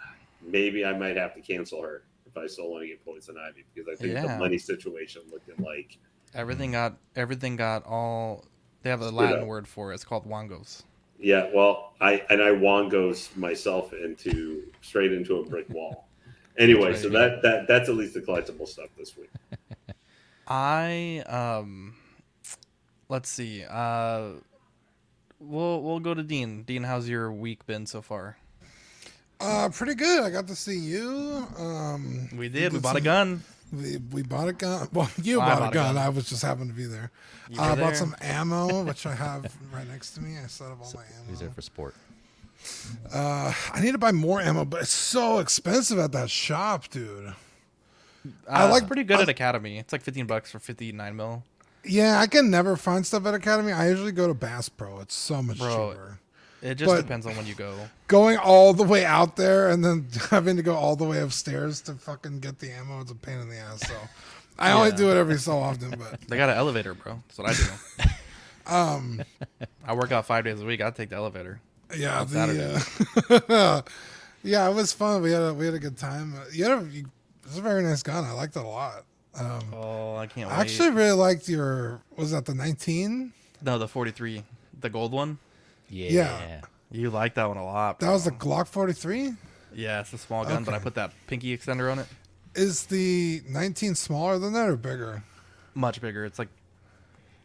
maybe 0.42 0.84
I 0.84 0.96
might 0.96 1.16
have 1.16 1.34
to 1.34 1.40
cancel 1.40 1.82
her 1.82 2.02
if 2.26 2.36
I 2.36 2.46
still 2.46 2.70
want 2.70 2.82
to 2.82 2.88
get 2.88 3.04
points 3.04 3.28
on 3.28 3.36
Ivy 3.38 3.64
because 3.74 3.88
I 3.88 3.96
think 3.96 4.14
the 4.14 4.38
money 4.38 4.58
situation 4.58 5.22
looking 5.30 5.64
like 5.64 5.98
Everything 6.34 6.72
got 6.72 6.96
everything 7.14 7.56
got 7.56 7.84
all. 7.84 8.46
They 8.82 8.90
have 8.90 9.02
a 9.02 9.10
Latin 9.10 9.46
word 9.46 9.68
for 9.68 9.92
it. 9.92 9.96
It's 9.96 10.04
called 10.04 10.26
wongos. 10.26 10.82
yeah. 11.20 11.50
Well, 11.54 11.92
I 12.00 12.24
and 12.30 12.42
I 12.42 12.48
wongos 12.48 13.36
myself 13.36 13.92
into 13.92 14.62
straight 14.80 15.12
into 15.12 15.36
a 15.36 15.44
brick 15.44 15.68
wall. 15.68 16.08
Anyway, 16.58 16.94
so 16.94 17.08
that 17.10 17.42
that 17.42 17.66
that's 17.66 17.88
at 17.88 17.94
least 17.96 18.14
the 18.14 18.20
collectible 18.20 18.68
stuff 18.68 18.88
this 18.98 19.16
week. 19.16 19.30
I 20.46 21.22
um 21.26 21.94
let's 23.08 23.28
see. 23.28 23.64
Uh 23.68 24.30
we'll 25.40 25.82
we'll 25.82 26.00
go 26.00 26.14
to 26.14 26.22
Dean. 26.22 26.62
Dean, 26.64 26.82
how's 26.82 27.08
your 27.08 27.32
week 27.32 27.64
been 27.66 27.86
so 27.86 28.02
far? 28.02 28.36
Uh, 29.40 29.68
pretty 29.70 29.96
good. 29.96 30.22
I 30.22 30.30
got 30.30 30.46
to 30.46 30.54
see 30.54 30.78
you. 30.78 31.44
Um, 31.58 32.28
We 32.36 32.48
did. 32.48 32.72
We 32.72 32.78
did 32.78 32.82
bought 32.82 32.94
a 32.94 33.00
gun. 33.00 33.42
we, 33.72 33.96
we 34.12 34.22
bought 34.22 34.46
a 34.46 34.52
gun. 34.52 34.86
Well, 34.92 35.10
you 35.20 35.38
Well, 35.40 35.48
bought, 35.48 35.58
bought 35.58 35.66
a 35.66 35.70
a 35.70 35.74
gun. 35.74 35.94
gun. 35.96 36.04
I 36.04 36.10
was 36.10 36.28
just 36.28 36.42
happened 36.42 36.70
to 36.70 36.76
be 36.76 36.84
there. 36.84 37.10
I 37.58 37.70
were 37.70 37.80
bought 37.80 37.96
some 37.96 38.14
ammo, 38.20 38.84
which 38.84 39.04
I 39.04 39.16
have 39.16 39.52
right 39.72 39.88
next 39.88 40.12
to 40.12 40.20
me. 40.20 40.36
I 40.38 40.46
set 40.46 40.68
up 40.70 40.78
all 40.80 40.92
my 40.94 41.02
ammo. 41.02 41.28
He's 41.28 41.40
there 41.40 41.48
ammo. 41.48 41.54
for 41.56 41.62
sport. 41.62 41.96
Uh, 43.12 43.52
I 43.72 43.80
need 43.80 43.92
to 43.92 43.98
buy 43.98 44.12
more 44.12 44.40
ammo, 44.40 44.64
but 44.64 44.82
it's 44.82 44.90
so 44.90 45.38
expensive 45.38 45.98
at 45.98 46.12
that 46.12 46.30
shop, 46.30 46.88
dude. 46.88 47.34
I 48.48 48.68
like- 48.68 48.86
pretty 48.86 49.04
good 49.04 49.18
I- 49.18 49.22
at 49.22 49.28
Academy. 49.28 49.78
It's 49.78 49.92
like 49.92 50.02
15 50.02 50.26
bucks 50.26 50.50
for 50.50 50.58
59 50.58 51.16
mil. 51.16 51.42
Yeah, 51.84 52.20
I 52.20 52.26
can 52.28 52.50
never 52.50 52.76
find 52.76 53.04
stuff 53.06 53.26
at 53.26 53.34
Academy. 53.34 53.72
I 53.72 53.88
usually 53.88 54.12
go 54.12 54.28
to 54.28 54.34
Bass 54.34 54.68
Pro. 54.68 55.00
It's 55.00 55.14
so 55.14 55.42
much 55.42 55.58
Bro. 55.58 55.90
cheaper. 55.92 56.18
It 56.62 56.76
just 56.76 56.88
But- 56.88 57.02
depends 57.02 57.26
on 57.26 57.36
when 57.36 57.46
you 57.46 57.54
go. 57.56 57.74
Going 58.06 58.36
all 58.38 58.72
the 58.72 58.84
way 58.84 59.04
out 59.04 59.34
there 59.36 59.68
and 59.68 59.84
then 59.84 60.06
having 60.30 60.56
to 60.56 60.62
go 60.62 60.76
all 60.76 60.94
the 60.94 61.04
way 61.04 61.18
upstairs 61.20 61.80
to 61.82 61.94
fucking 61.94 62.38
get 62.38 62.60
the 62.60 62.70
ammo 62.70 63.02
is 63.02 63.10
a 63.10 63.16
pain 63.16 63.38
in 63.40 63.48
the 63.48 63.56
ass. 63.58 63.80
So 63.88 63.94
I 64.58 64.70
only 64.70 64.92
do 64.92 65.10
it 65.10 65.16
every 65.16 65.38
so 65.38 65.58
often, 65.58 65.90
but 65.98 66.20
They 66.28 66.36
got 66.36 66.48
an 66.50 66.56
elevator, 66.56 66.94
bro. 66.94 67.20
That's 67.26 67.38
what 67.38 67.50
I 67.50 68.04
do. 68.04 68.10
um, 68.72 69.22
I 69.84 69.94
work 69.94 70.12
out 70.12 70.24
5 70.26 70.44
days 70.44 70.60
a 70.60 70.64
week. 70.64 70.80
I 70.80 70.90
take 70.92 71.08
the 71.10 71.16
elevator. 71.16 71.60
Yeah, 71.96 72.20
On 72.20 72.26
the 72.28 73.42
uh, 73.48 73.82
yeah, 74.42 74.68
it 74.68 74.74
was 74.74 74.92
fun. 74.92 75.22
We 75.22 75.32
had 75.32 75.42
a 75.42 75.54
we 75.54 75.66
had 75.66 75.74
a 75.74 75.78
good 75.78 75.96
time. 75.96 76.34
You 76.52 76.64
had 76.64 76.82
a, 76.82 76.86
you, 76.86 77.00
it 77.42 77.46
was 77.48 77.58
a 77.58 77.62
very 77.62 77.82
nice 77.82 78.02
gun. 78.02 78.24
I 78.24 78.32
liked 78.32 78.56
it 78.56 78.64
a 78.64 78.68
lot. 78.68 79.04
Um, 79.34 79.60
Oh, 79.72 80.16
I 80.16 80.26
can't 80.26 80.48
wait. 80.48 80.56
I 80.56 80.60
actually 80.60 80.90
really 80.90 81.12
liked 81.12 81.48
your 81.48 82.00
was 82.16 82.30
that 82.32 82.44
the 82.44 82.54
19? 82.54 83.32
no, 83.62 83.78
the 83.78 83.88
43, 83.88 84.42
the 84.80 84.90
gold 84.90 85.12
one. 85.12 85.38
Yeah. 85.88 86.10
yeah. 86.10 86.60
You 86.90 87.10
like 87.10 87.34
that 87.34 87.48
one 87.48 87.56
a 87.56 87.64
lot. 87.64 88.00
That 88.00 88.10
was 88.10 88.24
the. 88.24 88.32
Glock 88.32 88.66
43. 88.66 89.32
Yeah, 89.74 90.00
it's 90.00 90.12
a 90.12 90.18
small 90.18 90.44
gun, 90.44 90.64
but 90.64 90.74
I 90.74 90.78
put 90.78 90.94
that 90.96 91.12
pinky 91.26 91.56
extender 91.56 91.90
on 91.90 91.98
it. 91.98 92.06
Is 92.54 92.84
the 92.86 93.40
19 93.48 93.94
smaller 93.94 94.38
than 94.38 94.52
that 94.52 94.68
or 94.68 94.76
bigger? 94.76 95.22
Much 95.74 96.02
bigger. 96.02 96.26
It's 96.26 96.38
like, 96.38 96.48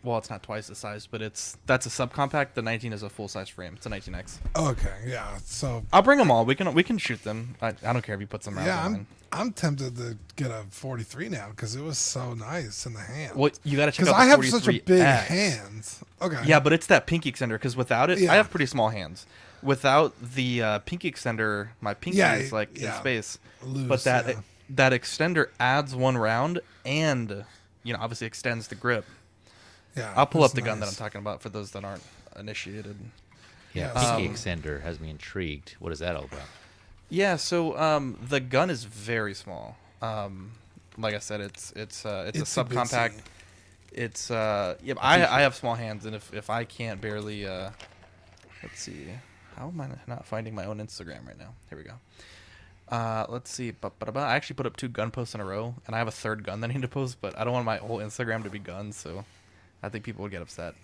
well, 0.04 0.18
it's 0.18 0.30
not 0.30 0.44
twice 0.44 0.68
the 0.68 0.75
size, 0.75 1.08
but 1.08 1.22
it's 1.22 1.58
that's 1.66 1.86
a 1.86 1.89
subcompact. 1.89 2.54
The 2.54 2.62
19 2.62 2.94
is 2.94 3.04
a 3.04 3.10
full 3.10 3.27
size 3.27 3.50
frame. 3.50 3.74
It's 3.75 3.86
a 3.86 3.89
19x. 3.89 4.38
Okay, 4.56 4.96
yeah. 5.06 5.38
So 5.44 5.84
I'll 5.92 6.01
bring 6.01 6.18
them 6.18 6.32
all. 6.32 6.46
We 6.46 6.56
can 6.56 6.74
we 6.74 6.84
can 6.84 6.98
shoot 6.98 7.24
them. 7.24 7.56
I, 7.62 7.74
I 7.84 7.94
don't 7.94 8.01
care 8.04 8.16
if 8.16 8.22
you 8.22 8.27
put 8.27 8.44
some 8.44 8.56
rounds 8.56 8.68
yeah, 8.68 8.84
I'm 8.86 8.92
mine. 8.92 9.08
I'm 9.30 9.51
tempted 9.51 9.98
to 9.98 10.18
get 10.38 10.51
a 10.51 10.63
43 10.70 11.27
now 11.27 11.50
because 11.50 11.75
it 11.75 11.82
was 11.82 11.98
so 11.98 12.34
nice 12.34 12.86
in 12.86 12.94
the 12.94 13.01
hand. 13.01 13.36
Well, 13.36 13.51
you 13.66 13.75
got 13.75 13.88
to 13.88 13.92
check 13.92 14.06
Because 14.06 14.18
I 14.20 14.25
have 14.25 14.46
such 14.46 14.68
a 14.70 14.72
big 14.72 14.86
43X. 14.86 15.25
hands. 15.25 16.04
Okay. 16.22 16.42
Yeah, 16.46 16.62
but 16.62 16.72
it's 16.72 16.88
that 16.88 17.08
pinky 17.08 17.30
extender 17.32 17.50
because 17.56 17.75
without 17.75 18.10
it, 18.10 18.20
Yeah. 18.20 18.32
I 18.32 18.36
have 18.36 18.50
pretty 18.50 18.68
small 18.68 18.88
hands. 18.89 19.25
Without 19.62 20.13
the 20.22 20.62
uh, 20.63 20.80
pinky 20.80 21.12
extender, 21.12 21.70
my 21.82 21.94
pinky 21.94 22.20
Yeah, 22.20 22.36
is 22.36 22.54
like 22.54 22.80
yeah. 22.80 22.94
in 22.96 23.00
space. 23.01 23.38
Loose, 23.63 23.88
but 23.89 24.04
that 24.06 24.38
that 24.70 24.94
extender 24.94 25.48
adds 25.60 25.94
one 25.94 26.18
round 26.18 26.60
and 26.86 27.44
you 27.84 27.92
know 27.94 28.00
obviously 28.00 28.27
extends 28.27 28.70
the 28.70 28.75
grip. 28.75 29.04
Yeah. 29.98 30.13
I'll 30.16 30.25
pull 30.25 30.44
up 30.44 30.51
the 30.51 30.62
gun 30.62 30.80
that 30.80 30.89
I'm 30.89 30.96
talking 30.96 31.20
about 31.20 31.42
for 31.42 31.50
those 31.50 31.72
that 31.72 31.84
aren't 31.84 32.04
initiated. 32.38 32.96
Yeah, 33.74 33.92
Yeah, 33.94 34.16
pinky 34.16 34.27
um, 34.27 34.34
extender 34.34 34.82
has 34.82 35.00
me 35.00 35.10
intrigued. 35.10 35.75
What 35.80 35.92
is 35.92 36.00
that 36.00 36.16
all 36.16 36.25
about? 36.25 36.48
Yeah, 37.10 37.36
so 37.38 37.77
um, 37.77 38.18
the 38.27 38.39
gun 38.39 38.70
is 38.70 38.84
very 38.84 39.34
small. 39.34 39.77
Um, 40.01 40.51
like 40.98 41.13
I 41.13 41.20
said, 41.20 41.42
it's 41.42 41.72
it's 41.75 42.06
uh, 42.06 42.25
it's 42.34 42.39
a 42.39 42.63
subcompact. 42.63 43.13
bitsy. 43.13 43.22
It's 43.94 44.32
uh, 44.32 44.75
yeah, 44.84 44.96
I 45.00 45.25
I 45.25 45.42
have 45.42 45.56
small 45.56 45.75
hands, 45.75 46.06
and 46.06 46.16
if 46.16 46.34
if 46.34 46.50
I 46.50 46.63
can't 46.66 47.00
barely 47.00 47.48
uh, 47.48 47.72
let's 48.63 48.82
see, 48.82 49.08
how 49.56 49.68
am 49.70 49.80
I 49.80 49.88
not 50.08 50.25
finding 50.25 50.54
my 50.54 50.66
own 50.66 50.80
Instagram 50.80 51.25
right 51.27 51.38
now? 51.38 51.54
Here 51.70 51.77
we 51.77 51.84
go. 51.84 51.94
Uh, 52.89 53.25
let's 53.27 53.51
see. 53.51 53.72
Ba-ba-da-ba. 53.72 54.20
I 54.20 54.36
actually 54.36 54.56
put 54.56 54.66
up 54.66 54.77
two 54.77 54.88
gun 54.88 55.12
posts 55.12 55.36
in 55.36 55.42
a 55.42 55.46
row, 55.46 55.75
and 55.86 55.96
I 55.96 56.00
have 56.00 56.08
a 56.08 56.12
third 56.12 56.44
gun 56.44 56.62
that 56.62 56.70
I 56.70 56.74
need 56.74 56.84
to 56.84 56.88
post, 56.88 57.18
but 57.20 57.38
I 57.38 57.44
don't 57.44 57.54
want 57.54 57.66
my 57.66 57.77
whole 57.77 57.98
Instagram 57.98 58.44
to 58.44 58.50
be 58.50 58.60
guns, 58.60 58.96
so 58.96 59.25
I 59.84 59.90
think 59.90 60.04
people 60.04 60.24
would 60.24 60.32
get 60.32 60.42
upset. 60.42 60.76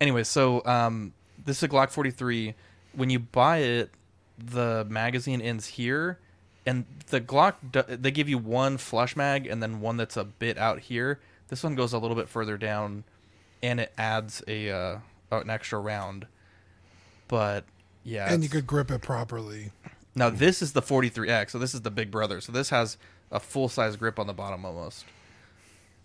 Anyway, 0.00 0.24
so 0.24 0.64
um, 0.66 1.12
this 1.44 1.58
is 1.58 1.62
a 1.64 1.68
Glock 1.68 1.90
43. 1.90 2.54
When 2.94 3.10
you 3.10 3.18
buy 3.18 3.58
it, 3.58 3.90
the 4.38 4.86
magazine 4.88 5.40
ends 5.40 5.66
here, 5.66 6.18
and 6.66 6.84
the 7.08 7.20
Glock 7.20 7.54
they 7.86 8.10
give 8.10 8.28
you 8.28 8.38
one 8.38 8.78
flush 8.78 9.16
mag 9.16 9.46
and 9.46 9.62
then 9.62 9.80
one 9.80 9.96
that's 9.96 10.16
a 10.16 10.24
bit 10.24 10.58
out 10.58 10.80
here. 10.80 11.20
This 11.48 11.62
one 11.62 11.74
goes 11.74 11.92
a 11.92 11.98
little 11.98 12.16
bit 12.16 12.28
further 12.28 12.56
down, 12.56 13.04
and 13.62 13.80
it 13.80 13.92
adds 13.98 14.42
a 14.48 14.70
uh, 14.70 14.98
an 15.30 15.50
extra 15.50 15.78
round. 15.78 16.26
But 17.28 17.64
yeah, 18.02 18.32
And 18.32 18.42
you 18.42 18.48
could 18.48 18.66
grip 18.66 18.90
it 18.90 19.02
properly. 19.02 19.72
now 20.14 20.30
this 20.30 20.62
is 20.62 20.72
the 20.72 20.82
43X, 20.82 21.50
so 21.50 21.58
this 21.58 21.74
is 21.74 21.82
the 21.82 21.90
big 21.90 22.10
brother. 22.10 22.40
So 22.40 22.52
this 22.52 22.70
has 22.70 22.96
a 23.30 23.40
full 23.40 23.68
size 23.68 23.96
grip 23.96 24.18
on 24.18 24.26
the 24.26 24.32
bottom 24.32 24.64
almost. 24.64 25.04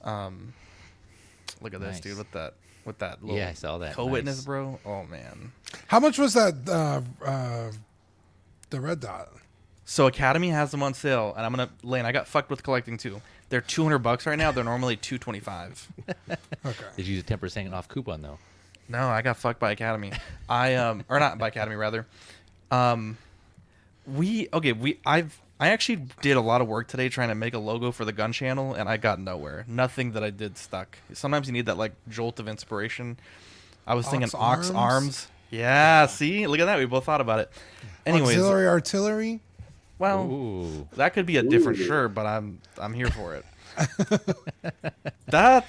Um, 0.02 0.54
look 1.62 1.74
at 1.74 1.82
this 1.82 2.00
dude 2.00 2.18
with 2.18 2.32
that 2.32 2.54
with 2.86 2.98
that 3.00 3.22
little 3.22 3.38
Yeah, 3.38 3.50
I 3.50 3.54
saw 3.54 3.78
that. 3.80 3.94
co-witness, 3.94 4.38
Nice. 4.38 4.46
bro. 4.46 4.80
Oh 4.86 5.04
man. 5.04 5.52
How 5.88 6.00
much 6.00 6.18
was 6.18 6.34
that? 6.34 6.56
Uh, 6.68 7.02
uh, 7.26 7.72
the 8.70 8.80
red 8.82 9.00
dot. 9.00 9.30
So 9.86 10.06
Academy 10.08 10.50
has 10.50 10.70
them 10.72 10.84
on 10.84 10.94
sale, 10.94 11.34
and 11.36 11.46
I'm 11.46 11.52
gonna 11.52 11.70
Lane. 11.84 12.06
I 12.06 12.12
got 12.12 12.28
fucked 12.28 12.50
with 12.50 12.62
collecting 12.64 12.98
too. 12.98 13.22
They're 13.50 13.62
200 13.62 13.98
bucks 14.00 14.28
right 14.28 14.38
now. 14.38 14.52
They're 14.52 14.64
normally 14.64 14.96
225. 14.96 15.88
Okay. 16.66 16.84
Did 16.98 17.08
you 17.08 17.16
use 17.16 17.24
a 17.24 17.26
ten 17.26 17.38
percent 17.40 17.74
off 17.74 17.88
coupon 17.88 18.22
though? 18.22 18.38
No, 18.90 19.08
I 19.08 19.22
got 19.22 19.38
fucked 19.38 19.60
by 19.60 19.72
Academy. 19.72 20.12
I 20.50 20.76
um 20.76 21.04
or 21.10 21.20
not 21.20 21.38
by 21.38 21.48
Academy 21.48 21.76
rather. 21.76 22.06
Um 22.70 23.18
we 24.06 24.48
okay, 24.54 24.74
we 24.74 25.00
I've 25.06 25.40
I 25.60 25.70
actually 25.70 26.06
did 26.22 26.38
a 26.38 26.42
lot 26.42 26.62
of 26.62 26.68
work 26.68 26.88
today 26.88 27.10
trying 27.10 27.30
to 27.30 27.36
make 27.36 27.54
a 27.54 27.60
logo 27.60 27.92
for 27.92 28.06
the 28.06 28.14
gun 28.14 28.32
channel 28.32 28.74
and 28.74 28.88
I 28.88 28.96
got 28.98 29.20
nowhere. 29.20 29.66
Nothing 29.68 30.14
that 30.14 30.24
I 30.24 30.30
did 30.30 30.58
stuck. 30.58 30.98
Sometimes 31.14 31.48
you 31.48 31.54
need 31.54 31.66
that 31.66 31.78
like 31.78 31.92
jolt 32.08 32.40
of 32.40 32.48
inspiration. 32.48 33.18
I 33.86 33.94
was 33.96 34.08
thinking 34.08 34.30
Ox 34.30 34.36
ox 34.36 34.70
arms? 34.70 34.72
arms. 34.72 35.28
Yeah, 35.52 36.06
see? 36.06 36.46
Look 36.48 36.60
at 36.60 36.66
that. 36.66 36.78
We 36.78 36.86
both 36.86 37.06
thought 37.06 37.22
about 37.22 37.40
it. 37.40 37.52
Anyways, 38.06 38.38
Auxiliary 38.38 38.68
artillery. 38.68 39.40
well, 39.98 40.24
Ooh, 40.32 40.88
that 40.96 41.14
could 41.14 41.26
be 41.26 41.38
a 41.38 41.44
different 41.44 41.80
Ooh. 41.80 41.86
shirt, 41.86 42.14
but 42.14 42.26
I'm 42.26 42.60
I'm 42.78 42.94
here 42.94 43.10
for 43.10 43.36
it. 43.36 43.46
that 45.28 45.66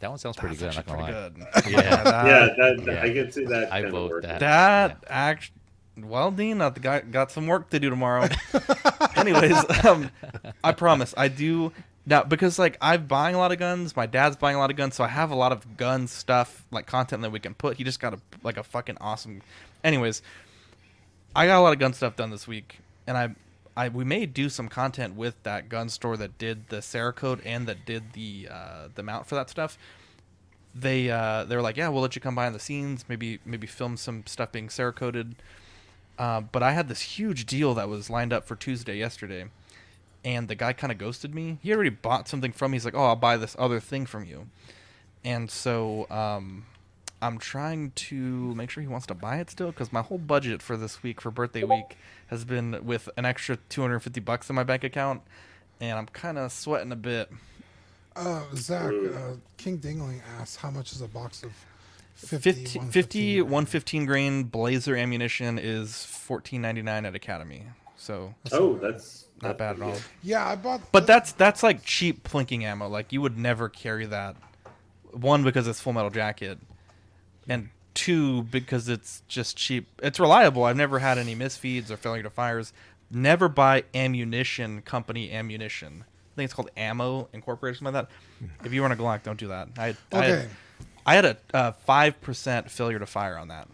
that 0.00 0.08
one 0.08 0.18
sounds 0.18 0.36
pretty 0.36 0.56
that's 0.56 0.76
good. 0.76 0.84
I'm 0.88 0.98
not 0.98 1.06
actually 1.06 1.12
gonna 1.12 1.30
pretty 1.32 1.52
lie. 1.52 1.62
good. 1.62 1.72
Yeah. 1.84 2.02
that- 2.04 2.26
yeah, 2.26 2.48
that, 2.56 2.86
yeah. 2.86 3.02
I 3.02 3.10
can 3.12 3.32
see 3.32 3.44
that. 3.46 3.72
I 3.72 3.82
vote 3.90 4.10
working. 4.10 4.30
that. 4.30 4.40
That 4.40 5.04
act. 5.08 5.50
Well, 5.96 6.30
Dean, 6.30 6.60
I've 6.60 6.80
got 6.80 7.10
got 7.10 7.30
some 7.30 7.46
work 7.46 7.70
to 7.70 7.78
do 7.78 7.88
tomorrow. 7.88 8.28
Anyways, 9.16 9.84
um, 9.84 10.10
I 10.62 10.72
promise 10.72 11.14
I 11.16 11.28
do 11.28 11.72
now 12.04 12.24
because 12.24 12.58
like 12.58 12.76
I'm 12.80 13.06
buying 13.06 13.34
a 13.34 13.38
lot 13.38 13.52
of 13.52 13.58
guns. 13.58 13.94
My 13.94 14.06
dad's 14.06 14.36
buying 14.36 14.56
a 14.56 14.58
lot 14.58 14.70
of 14.70 14.76
guns, 14.76 14.96
so 14.96 15.04
I 15.04 15.08
have 15.08 15.30
a 15.30 15.36
lot 15.36 15.52
of 15.52 15.76
gun 15.76 16.08
stuff 16.08 16.64
like 16.72 16.86
content 16.86 17.22
that 17.22 17.30
we 17.30 17.38
can 17.38 17.54
put. 17.54 17.76
He 17.76 17.84
just 17.84 18.00
got 18.00 18.12
a 18.12 18.18
like 18.42 18.56
a 18.56 18.64
fucking 18.64 18.96
awesome. 19.00 19.42
Anyways, 19.84 20.20
I 21.36 21.46
got 21.46 21.60
a 21.60 21.62
lot 21.62 21.72
of 21.72 21.78
gun 21.78 21.92
stuff 21.92 22.16
done 22.16 22.30
this 22.30 22.46
week, 22.48 22.78
and 23.06 23.16
I. 23.16 23.34
I, 23.76 23.88
we 23.88 24.04
may 24.04 24.24
do 24.24 24.50
some 24.50 24.68
content 24.68 25.16
with 25.16 25.34
that 25.42 25.68
gun 25.68 25.88
store 25.88 26.16
that 26.18 26.38
did 26.38 26.68
the 26.68 26.76
Cerakote 26.76 27.40
and 27.44 27.66
that 27.66 27.84
did 27.84 28.12
the 28.12 28.46
uh, 28.48 28.86
the 28.94 29.02
mount 29.02 29.26
for 29.26 29.34
that 29.34 29.50
stuff 29.50 29.76
they 30.74 31.10
uh, 31.10 31.44
they 31.44 31.56
were 31.56 31.62
like, 31.62 31.76
yeah, 31.76 31.88
we'll 31.88 32.02
let 32.02 32.14
you 32.14 32.20
come 32.20 32.34
behind 32.34 32.54
the 32.54 32.60
scenes, 32.60 33.04
maybe 33.08 33.38
maybe 33.44 33.66
film 33.66 33.96
some 33.96 34.24
stuff 34.26 34.52
being 34.52 34.68
Cerakoted. 34.68 35.34
Uh, 36.18 36.40
but 36.40 36.62
I 36.62 36.72
had 36.72 36.88
this 36.88 37.00
huge 37.00 37.46
deal 37.46 37.74
that 37.74 37.88
was 37.88 38.08
lined 38.08 38.32
up 38.32 38.46
for 38.46 38.56
Tuesday 38.56 38.96
yesterday, 38.96 39.46
and 40.24 40.48
the 40.48 40.54
guy 40.54 40.72
kind 40.72 40.92
of 40.92 40.98
ghosted 40.98 41.34
me. 41.34 41.58
He 41.62 41.72
already 41.72 41.90
bought 41.90 42.28
something 42.28 42.52
from 42.52 42.70
me. 42.70 42.76
He's 42.76 42.84
like, 42.84 42.94
oh, 42.94 43.04
I'll 43.04 43.16
buy 43.16 43.36
this 43.36 43.56
other 43.58 43.80
thing 43.80 44.06
from 44.06 44.24
you, 44.24 44.46
and 45.24 45.50
so 45.50 46.08
um, 46.10 46.66
I'm 47.20 47.38
trying 47.38 47.92
to 47.92 48.54
make 48.54 48.70
sure 48.70 48.82
he 48.82 48.88
wants 48.88 49.06
to 49.06 49.14
buy 49.14 49.38
it 49.38 49.50
still 49.50 49.68
because 49.68 49.92
my 49.92 50.02
whole 50.02 50.18
budget 50.18 50.62
for 50.62 50.76
this 50.76 51.02
week 51.02 51.20
for 51.20 51.30
birthday 51.30 51.64
week 51.64 51.96
has 52.28 52.44
been 52.44 52.84
with 52.84 53.08
an 53.16 53.24
extra 53.24 53.56
250 53.68 54.20
bucks 54.20 54.48
in 54.50 54.56
my 54.56 54.62
bank 54.62 54.84
account, 54.84 55.22
and 55.80 55.98
I'm 55.98 56.06
kind 56.06 56.38
of 56.38 56.52
sweating 56.52 56.92
a 56.92 56.96
bit. 56.96 57.30
Uh, 58.14 58.42
Zach, 58.54 58.92
uh, 58.92 59.34
King 59.56 59.78
Dingling 59.78 60.20
asked 60.38 60.58
how 60.58 60.70
much 60.70 60.92
is 60.92 61.00
a 61.00 61.08
box 61.08 61.42
of 61.42 61.52
50, 62.14 62.78
50, 62.90 63.42
115 63.42 64.06
grain 64.06 64.44
blazer 64.44 64.96
ammunition 64.96 65.58
is 65.58 65.90
14.99 66.28 67.06
at 67.06 67.14
academy. 67.14 67.64
So 67.96 68.34
Oh, 68.52 68.58
oh 68.58 68.74
that's 68.78 69.26
not 69.42 69.58
bad 69.58 69.76
at 69.76 69.82
all. 69.82 69.96
Yeah, 70.22 70.46
I 70.46 70.56
bought. 70.56 70.80
but 70.92 71.06
that's 71.06 71.32
that's 71.32 71.62
like 71.62 71.84
cheap 71.84 72.28
plinking 72.28 72.62
ammo. 72.62 72.88
Like 72.88 73.12
you 73.12 73.20
would 73.20 73.38
never 73.38 73.68
carry 73.68 74.06
that. 74.06 74.36
One 75.12 75.42
because 75.44 75.66
it's 75.68 75.80
full 75.80 75.92
metal 75.92 76.10
jacket 76.10 76.58
and 77.48 77.68
two 77.94 78.42
because 78.44 78.88
it's 78.88 79.22
just 79.28 79.56
cheap. 79.56 79.86
It's 80.02 80.18
reliable. 80.18 80.64
I've 80.64 80.76
never 80.76 80.98
had 80.98 81.18
any 81.18 81.34
misfeeds 81.36 81.90
or 81.90 81.96
failure 81.96 82.22
to 82.24 82.30
fires. 82.30 82.72
Never 83.10 83.48
buy 83.48 83.84
ammunition 83.94 84.82
company 84.82 85.32
ammunition. 85.32 86.04
I 86.04 86.36
think 86.36 86.46
it's 86.46 86.54
called 86.54 86.70
ammo 86.76 87.28
incorporated 87.32 87.78
something 87.78 87.94
like 87.94 88.08
that. 88.08 88.14
Hmm. 88.60 88.66
If 88.66 88.72
you 88.72 88.82
run 88.82 88.92
a 88.92 88.96
glock 88.96 89.22
don't 89.22 89.38
do 89.38 89.48
that. 89.48 89.68
I 89.78 89.96
I 90.12 90.16
Okay. 90.32 90.48
I 91.06 91.14
had 91.14 91.36
a 91.52 91.72
five 91.72 92.20
percent 92.22 92.70
failure 92.70 92.98
to 92.98 93.06
fire 93.06 93.36
on 93.36 93.48
that. 93.48 93.68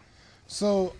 So, 0.47 0.93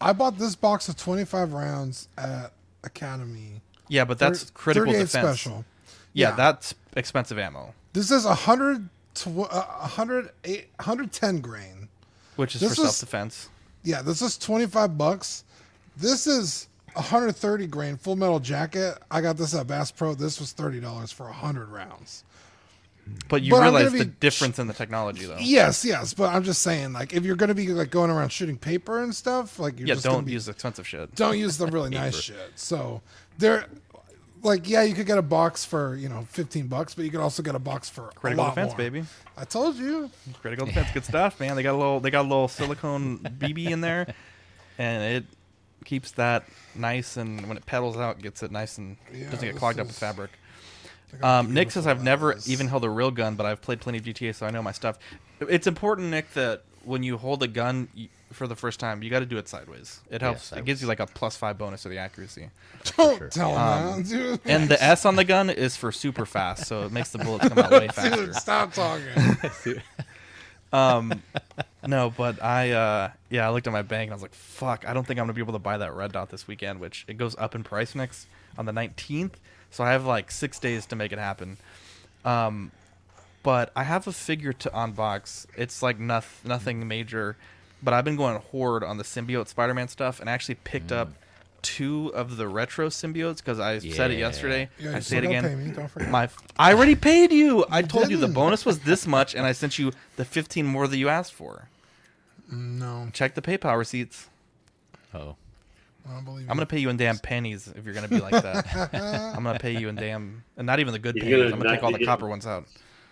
I 0.00 0.12
bought 0.12 0.38
this 0.38 0.54
box 0.54 0.88
of 0.88 0.96
25 0.96 1.52
rounds 1.52 2.08
at 2.18 2.52
Academy. 2.84 3.60
Yeah, 3.88 4.04
but 4.04 4.18
that's 4.18 4.44
Thir- 4.44 4.50
critical 4.54 4.92
38 4.92 5.02
defense. 5.04 5.40
special. 5.40 5.64
Yeah, 6.12 6.30
Yeah. 6.30 6.36
that's 6.36 6.74
expensive 6.96 7.38
ammo, 7.38 7.74
This 7.92 8.10
is 8.10 8.24
100 8.24 8.88
to 9.14 9.42
uh, 9.44 9.64
100 9.80 10.30
eight- 10.44 10.68
110 10.78 11.40
grain. 11.40 11.88
which 12.36 12.54
is 12.54 12.60
This 12.60 12.70
for 12.76 12.82
self 12.82 12.98
defense. 13.00 13.48
Yeah, 13.82 14.02
this 14.02 14.20
is 14.22 14.36
25 14.38 14.96
bucks. 14.98 15.44
This 15.96 16.26
is 16.26 16.68
130 16.94 17.66
grain 17.66 17.96
full 17.96 18.16
metal 18.16 18.38
jacket. 18.40 18.98
I 19.10 19.20
got 19.20 19.36
this 19.36 19.54
at 19.54 19.66
Bass 19.66 19.90
Pro. 19.90 20.14
This 20.14 20.38
was 20.40 20.52
$30 20.52 21.12
for 21.12 21.26
100 21.26 21.68
rounds. 21.68 22.24
But 23.28 23.42
you 23.42 23.50
But 23.52 23.62
realize 23.62 23.84
gonna 23.92 23.98
the 23.98 24.04
difference 24.06 24.58
in 24.58 24.66
the 24.66 24.74
technology, 24.74 25.24
though. 25.26 25.36
Yes, 25.38 25.84
yes, 25.84 26.14
but 26.14 26.34
I'm 26.34 26.42
just 26.42 26.62
saying, 26.62 26.92
like, 26.92 27.12
if 27.12 27.24
you're 27.24 27.36
gonna 27.36 27.54
be 27.54 27.68
like 27.68 27.90
going 27.90 28.10
around 28.10 28.30
shooting 28.32 28.58
paper 28.58 29.02
and 29.02 29.14
stuff, 29.14 29.58
like, 29.58 29.78
you're 29.78 29.86
Yeah, 29.88 29.94
just 29.94 30.04
gonna 30.04 30.16
don't 30.18 30.24
be- 30.24 30.32
use 30.32 30.48
expensive 30.48 30.86
shit. 30.86 31.14
don't 31.14 31.38
use 31.38 31.56
the 31.58 31.66
really 31.68 31.90
nice 32.04 32.18
shit. 32.20 32.52
So 32.56 33.02
there, 33.38 33.66
like, 34.42 34.68
yeah, 34.68 34.82
you 34.82 34.94
could 34.94 35.06
get 35.06 35.16
a 35.18 35.22
box 35.22 35.64
for 35.64 35.94
you 35.96 36.08
know 36.08 36.26
15 36.30 36.66
bucks, 36.66 36.94
but 36.94 37.04
you 37.04 37.10
could 37.10 37.20
also 37.20 37.42
get 37.42 37.54
a 37.54 37.58
box 37.60 37.88
for 37.88 38.10
Critical 38.16 38.46
defense, 38.46 38.70
more. 38.70 38.76
baby. 38.78 39.04
I 39.36 39.44
told 39.44 39.76
you. 39.76 40.10
Critical 40.40 40.66
defense, 40.66 40.88
good 40.92 41.04
stuff, 41.04 41.38
man. 41.40 41.54
They 41.56 41.62
got 41.62 41.74
a 41.74 41.78
little, 41.78 42.00
they 42.00 42.10
got 42.10 42.22
a 42.22 42.28
little 42.28 42.48
silicone 42.48 43.18
BB 43.18 43.70
in 43.70 43.80
there, 43.80 44.12
and 44.76 45.02
it 45.04 45.24
keeps 45.84 46.10
that 46.12 46.44
nice. 46.74 47.16
And 47.16 47.46
when 47.46 47.56
it 47.56 47.64
pedals 47.66 47.96
out, 47.96 48.20
gets 48.20 48.42
it 48.42 48.50
nice 48.50 48.76
and 48.78 48.96
Yeah, 49.14 49.30
doesn't 49.30 49.46
get 49.48 49.56
clogged 49.56 49.78
up 49.78 49.86
with 49.86 49.98
fabric. 49.98 50.30
Look 51.12 51.22
how 51.22 51.40
Um, 51.40 51.54
Nick 51.54 51.70
says 51.70 51.86
I've 51.86 52.02
never 52.02 52.32
is. 52.32 52.50
even 52.50 52.68
held 52.68 52.84
a 52.84 52.90
real 52.90 53.10
gun, 53.10 53.34
but 53.36 53.46
I've 53.46 53.60
played 53.62 53.80
plenty 53.80 53.98
of 53.98 54.04
GTA, 54.04 54.34
so 54.34 54.46
I 54.46 54.50
know 54.50 54.62
my 54.62 54.72
stuff. 54.72 54.98
It's 55.40 55.66
important, 55.66 56.08
Nick, 56.10 56.32
that 56.34 56.62
when 56.84 57.02
you 57.02 57.18
hold 57.18 57.42
a 57.42 57.48
gun, 57.48 57.88
for 58.32 58.46
the 58.46 58.54
first 58.56 58.78
time, 58.78 59.02
you 59.02 59.10
got 59.10 59.20
to 59.20 59.26
do 59.26 59.38
it 59.38 59.48
sideways. 59.48 60.00
It 60.10 60.22
helps. 60.22 60.52
it 60.52 60.64
gives 60.64 60.80
you 60.80 60.86
like 60.88 61.00
a 61.00 61.06
plus 61.06 61.36
five 61.36 61.58
bonus 61.58 61.82
to 61.82 61.88
the 61.88 61.98
accuracy. 61.98 62.50
Don't 62.96 63.18
sure. 63.18 63.28
tell 63.28 63.50
him 63.50 64.02
that. 64.04 64.40
And 64.44 64.68
the 64.68 64.82
S 64.82 65.04
on 65.04 65.16
the 65.16 65.24
gun 65.24 65.50
is 65.50 65.76
for 65.76 65.90
super 65.90 66.24
fast, 66.24 66.66
so 66.66 66.82
it 66.84 66.92
makes 66.92 67.10
the 67.10 67.18
bullets 67.18 67.48
come 67.48 67.58
out 67.58 67.70
way 67.72 67.88
faster. 67.92 68.26
Dude, 68.26 68.34
stop 68.34 68.72
talking. 68.72 69.82
Um, 70.72 71.20
no, 71.84 72.10
but 72.16 72.40
I, 72.42 72.70
uh, 72.70 73.10
yeah, 73.28 73.46
I 73.46 73.50
looked 73.50 73.66
at 73.66 73.72
my 73.72 73.82
bank 73.82 74.04
and 74.06 74.12
I 74.12 74.14
was 74.14 74.22
like, 74.22 74.34
fuck, 74.34 74.84
I 74.86 74.92
don't 74.92 75.04
think 75.04 75.18
I'm 75.18 75.24
gonna 75.24 75.32
be 75.32 75.40
able 75.40 75.54
to 75.54 75.58
buy 75.58 75.78
that 75.78 75.94
red 75.94 76.12
dot 76.12 76.30
this 76.30 76.46
weekend, 76.46 76.78
which 76.78 77.04
it 77.08 77.16
goes 77.16 77.34
up 77.38 77.54
in 77.56 77.64
price 77.64 77.94
next 77.96 78.28
on 78.56 78.66
the 78.66 78.72
19th. 78.72 79.32
So 79.70 79.84
I 79.84 79.92
have 79.92 80.04
like 80.04 80.30
six 80.30 80.58
days 80.58 80.86
to 80.86 80.96
make 80.96 81.12
it 81.12 81.18
happen. 81.18 81.56
Um, 82.24 82.72
but 83.42 83.72
I 83.74 83.84
have 83.84 84.06
a 84.06 84.12
figure 84.12 84.52
to 84.52 84.70
unbox. 84.70 85.46
It's 85.56 85.82
like 85.82 85.98
noth- 85.98 86.42
nothing 86.44 86.86
major, 86.86 87.36
but 87.82 87.94
I've 87.94 88.04
been 88.04 88.16
going 88.16 88.36
horde 88.38 88.84
on 88.84 88.98
the 88.98 89.04
symbiote 89.04 89.48
Spider-Man 89.48 89.88
stuff, 89.88 90.20
and 90.20 90.28
I 90.28 90.32
actually 90.34 90.56
picked 90.56 90.92
up 90.92 91.12
two 91.62 92.10
of 92.14 92.36
the 92.36 92.48
retro 92.48 92.88
symbiotes 92.88 93.36
because 93.38 93.58
I 93.60 93.78
said 93.78 94.10
it 94.10 94.18
yesterday. 94.18 94.68
Yeah, 94.78 94.92
I 94.92 94.94
you 94.96 95.00
say 95.00 95.18
it 95.18 95.24
again. 95.24 95.72
don't 95.74 95.88
forget. 95.88 96.10
My, 96.10 96.28
I 96.58 96.72
already 96.74 96.96
paid 96.96 97.32
you. 97.32 97.64
I 97.70 97.82
told 97.82 98.10
you 98.10 98.16
the 98.16 98.26
didn't. 98.26 98.34
bonus 98.34 98.66
was 98.66 98.80
this 98.80 99.06
much, 99.06 99.34
and 99.34 99.46
I 99.46 99.52
sent 99.52 99.78
you 99.78 99.92
the 100.16 100.24
15 100.24 100.66
more 100.66 100.86
that 100.86 100.96
you 100.98 101.08
asked 101.08 101.32
for. 101.32 101.68
No, 102.50 103.08
Check 103.12 103.34
the 103.34 103.42
PayPal 103.42 103.78
receipts. 103.78 104.28
Oh, 105.14 105.14
I 105.14 105.16
don't 105.16 105.36
believe 105.36 105.36
I'm 106.08 106.46
gonna 106.46 106.66
pay 106.66 106.78
you 106.78 106.88
in 106.88 106.96
damn 106.96 107.18
pennies 107.18 107.68
if 107.68 107.84
you're 107.84 107.94
gonna 107.94 108.08
be 108.08 108.20
like 108.20 108.42
that. 108.42 108.92
I'm 109.36 109.44
gonna 109.44 109.58
pay 109.58 109.78
you 109.78 109.88
in 109.88 109.94
damn, 109.96 110.44
and 110.56 110.66
not 110.66 110.80
even 110.80 110.92
the 110.92 110.98
good 110.98 111.16
You're 111.16 111.24
pennies. 111.24 111.42
gonna 111.44 111.54
I'm 111.54 111.58
gonna 111.60 111.74
take 111.76 111.82
all 111.82 111.92
the 111.92 111.98
you're 112.00 112.06
copper 112.06 112.28
ones 112.28 112.46
out. 112.46 112.66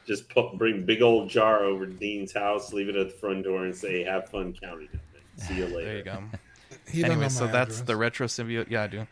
Just 0.06 0.28
put, 0.30 0.56
bring 0.56 0.84
big 0.86 1.02
old 1.02 1.28
jar 1.28 1.64
over 1.64 1.86
to 1.86 1.92
Dean's 1.92 2.32
house, 2.32 2.72
leave 2.72 2.88
it 2.88 2.96
at 2.96 3.10
the 3.10 3.14
front 3.14 3.44
door, 3.44 3.64
and 3.64 3.76
say, 3.76 4.02
"Have 4.04 4.28
fun 4.28 4.54
counting 4.60 4.88
it." 4.92 5.00
See 5.40 5.54
you 5.56 5.66
later. 5.66 5.84
There 5.84 5.96
you 5.98 6.02
go. 6.04 6.22
Anyway, 6.94 7.28
so 7.28 7.44
my 7.44 7.52
that's 7.52 7.82
the 7.82 7.96
retro 7.96 8.26
symbiote. 8.26 8.70
Yeah, 8.70 8.84
I 8.84 8.86
do. 8.86 9.06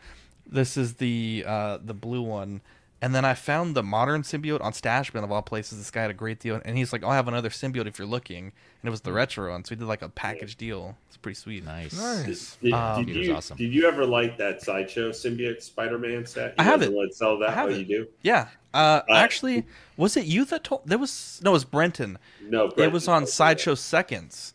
This 0.47 0.77
is 0.77 0.95
the 0.95 1.43
uh, 1.45 1.77
the 1.83 1.93
blue 1.93 2.23
one, 2.23 2.61
and 3.01 3.13
then 3.13 3.25
I 3.25 3.33
found 3.33 3.75
the 3.75 3.83
modern 3.83 4.23
symbiote 4.23 4.61
on 4.61 4.73
Stash 4.73 5.11
Bin 5.11 5.23
of 5.23 5.31
all 5.31 5.41
places. 5.41 5.77
This 5.77 5.91
guy 5.91 6.01
had 6.01 6.11
a 6.11 6.15
great 6.15 6.39
deal, 6.39 6.61
and 6.65 6.77
he's 6.77 6.91
like, 6.91 7.03
"Oh, 7.03 7.09
I 7.09 7.15
have 7.15 7.27
another 7.27 7.49
symbiote 7.49 7.85
if 7.87 7.99
you're 7.99 8.07
looking," 8.07 8.45
and 8.45 8.53
it 8.83 8.89
was 8.89 9.01
the 9.01 9.13
retro 9.13 9.51
one. 9.51 9.63
So 9.63 9.71
we 9.71 9.75
did 9.77 9.85
like 9.85 10.01
a 10.01 10.09
package 10.09 10.55
deal. 10.55 10.97
It's 11.07 11.17
pretty 11.17 11.35
sweet. 11.35 11.63
nice. 11.63 11.93
Nice. 11.93 12.57
Did, 12.61 12.73
Um, 12.73 13.05
did 13.05 13.15
you 13.15 13.35
awesome. 13.35 13.57
did 13.57 13.73
you 13.73 13.87
ever 13.87 14.05
like 14.05 14.37
that 14.37 14.61
sideshow 14.61 15.11
symbiote 15.11 15.61
Spider-Man 15.61 16.25
set? 16.25 16.49
You 16.49 16.53
I 16.59 16.63
have 16.63 16.81
it. 16.81 16.91
Let's 16.91 17.17
sell 17.17 17.37
that. 17.39 17.49
I 17.49 17.53
have 17.53 17.69
oh, 17.69 17.73
it. 17.73 17.79
you 17.79 17.85
do? 17.85 18.07
Yeah. 18.21 18.47
Uh, 18.73 19.01
Uh, 19.09 19.13
actually, 19.13 19.65
was 19.95 20.17
it 20.17 20.25
you 20.25 20.45
that 20.45 20.63
told? 20.63 20.81
There 20.85 20.97
was 20.97 21.39
no, 21.43 21.51
it 21.51 21.53
was 21.53 21.65
Brenton. 21.65 22.17
No, 22.41 22.71
it 22.77 22.91
was 22.91 23.07
on 23.07 23.21
not 23.21 23.25
do 23.27 23.31
Sideshow 23.31 23.75
Seconds. 23.75 24.53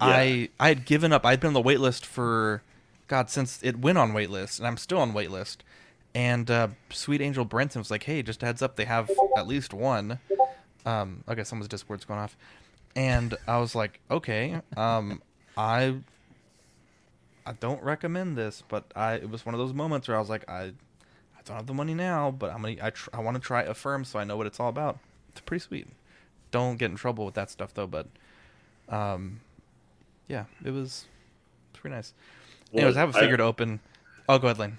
I 0.00 0.50
I 0.60 0.68
had 0.68 0.84
given 0.84 1.12
up. 1.12 1.24
I'd 1.24 1.40
been 1.40 1.48
on 1.48 1.54
the 1.54 1.60
wait 1.60 1.80
list 1.80 2.04
for 2.06 2.62
God 3.08 3.30
since 3.30 3.60
it 3.62 3.78
went 3.78 3.98
on 3.98 4.12
wait 4.12 4.30
list, 4.30 4.58
and 4.58 4.66
I'm 4.66 4.76
still 4.76 4.98
on 4.98 5.12
wait 5.12 5.30
list. 5.30 5.64
And 6.18 6.50
uh, 6.50 6.66
Sweet 6.90 7.20
Angel 7.20 7.44
Brenton 7.44 7.78
was 7.80 7.92
like, 7.92 8.02
"Hey, 8.02 8.22
just 8.24 8.42
a 8.42 8.46
heads 8.46 8.60
up, 8.60 8.74
they 8.74 8.86
have 8.86 9.08
at 9.36 9.46
least 9.46 9.72
one." 9.72 10.18
Um, 10.84 11.22
okay, 11.28 11.44
someone's 11.44 11.68
Discord's 11.68 12.04
going 12.04 12.18
off, 12.18 12.36
and 12.96 13.36
I 13.46 13.58
was 13.58 13.76
like, 13.76 14.00
"Okay, 14.10 14.60
um, 14.76 15.22
I 15.56 15.94
I 17.46 17.52
don't 17.52 17.80
recommend 17.84 18.36
this, 18.36 18.64
but 18.68 18.84
I 18.96 19.14
it 19.14 19.30
was 19.30 19.46
one 19.46 19.54
of 19.54 19.60
those 19.60 19.72
moments 19.72 20.08
where 20.08 20.16
I 20.16 20.20
was 20.20 20.28
like, 20.28 20.48
I 20.50 20.62
I 20.64 21.40
don't 21.44 21.56
have 21.56 21.68
the 21.68 21.74
money 21.74 21.94
now, 21.94 22.32
but 22.32 22.50
I'm 22.50 22.62
gonna 22.62 22.78
I 22.82 22.90
tr- 22.90 23.10
I 23.12 23.20
want 23.20 23.36
to 23.36 23.40
try 23.40 23.62
Affirm 23.62 24.04
so 24.04 24.18
I 24.18 24.24
know 24.24 24.36
what 24.36 24.48
it's 24.48 24.58
all 24.58 24.68
about. 24.68 24.98
It's 25.30 25.40
pretty 25.40 25.62
sweet. 25.62 25.86
Don't 26.50 26.78
get 26.78 26.90
in 26.90 26.96
trouble 26.96 27.26
with 27.26 27.34
that 27.34 27.48
stuff 27.48 27.74
though, 27.74 27.86
but 27.86 28.08
um, 28.88 29.38
yeah, 30.26 30.46
it 30.64 30.72
was 30.72 31.06
it's 31.70 31.78
pretty 31.80 31.94
nice. 31.94 32.12
Well, 32.72 32.80
Anyways, 32.80 32.96
I 32.96 33.00
have 33.00 33.10
a 33.10 33.18
figure 33.20 33.36
to 33.36 33.44
open. 33.44 33.78
Oh, 34.28 34.38
go 34.38 34.48
ahead, 34.48 34.58
Lane. 34.58 34.78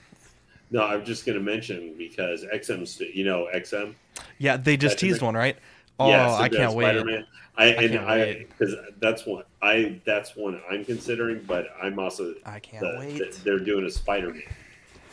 No, 0.71 0.83
I'm 0.83 1.03
just 1.03 1.25
going 1.25 1.37
to 1.37 1.43
mention 1.43 1.95
because 1.97 2.43
XM, 2.53 3.13
you 3.15 3.25
know 3.25 3.47
XM. 3.53 3.95
Yeah, 4.37 4.57
they 4.57 4.77
just 4.77 4.93
That's 4.93 5.01
teased 5.01 5.15
big- 5.17 5.23
one, 5.23 5.35
right? 5.35 5.57
Oh, 5.99 6.09
yeah, 6.09 6.31
I 6.33 6.47
can't 6.47 6.73
wait. 6.73 6.85
Spider-Man. 6.95 7.25
I, 7.57 7.65
and 7.65 7.91
can't 7.91 8.07
I 8.07 8.17
wait. 8.19 8.49
because 8.57 8.73
that's 9.01 9.25
one 9.25 9.43
I 9.61 9.99
that's 10.05 10.33
one 10.37 10.61
I'm 10.71 10.85
considering, 10.85 11.43
but 11.45 11.67
I'm 11.81 11.99
also 11.99 12.33
I 12.45 12.59
can't 12.59 12.81
the- 12.83 12.95
wait. 12.99 13.17
the- 13.17 13.39
they're 13.43 13.59
doing 13.59 13.85
a 13.85 13.89
Spider-Man. 13.91 14.43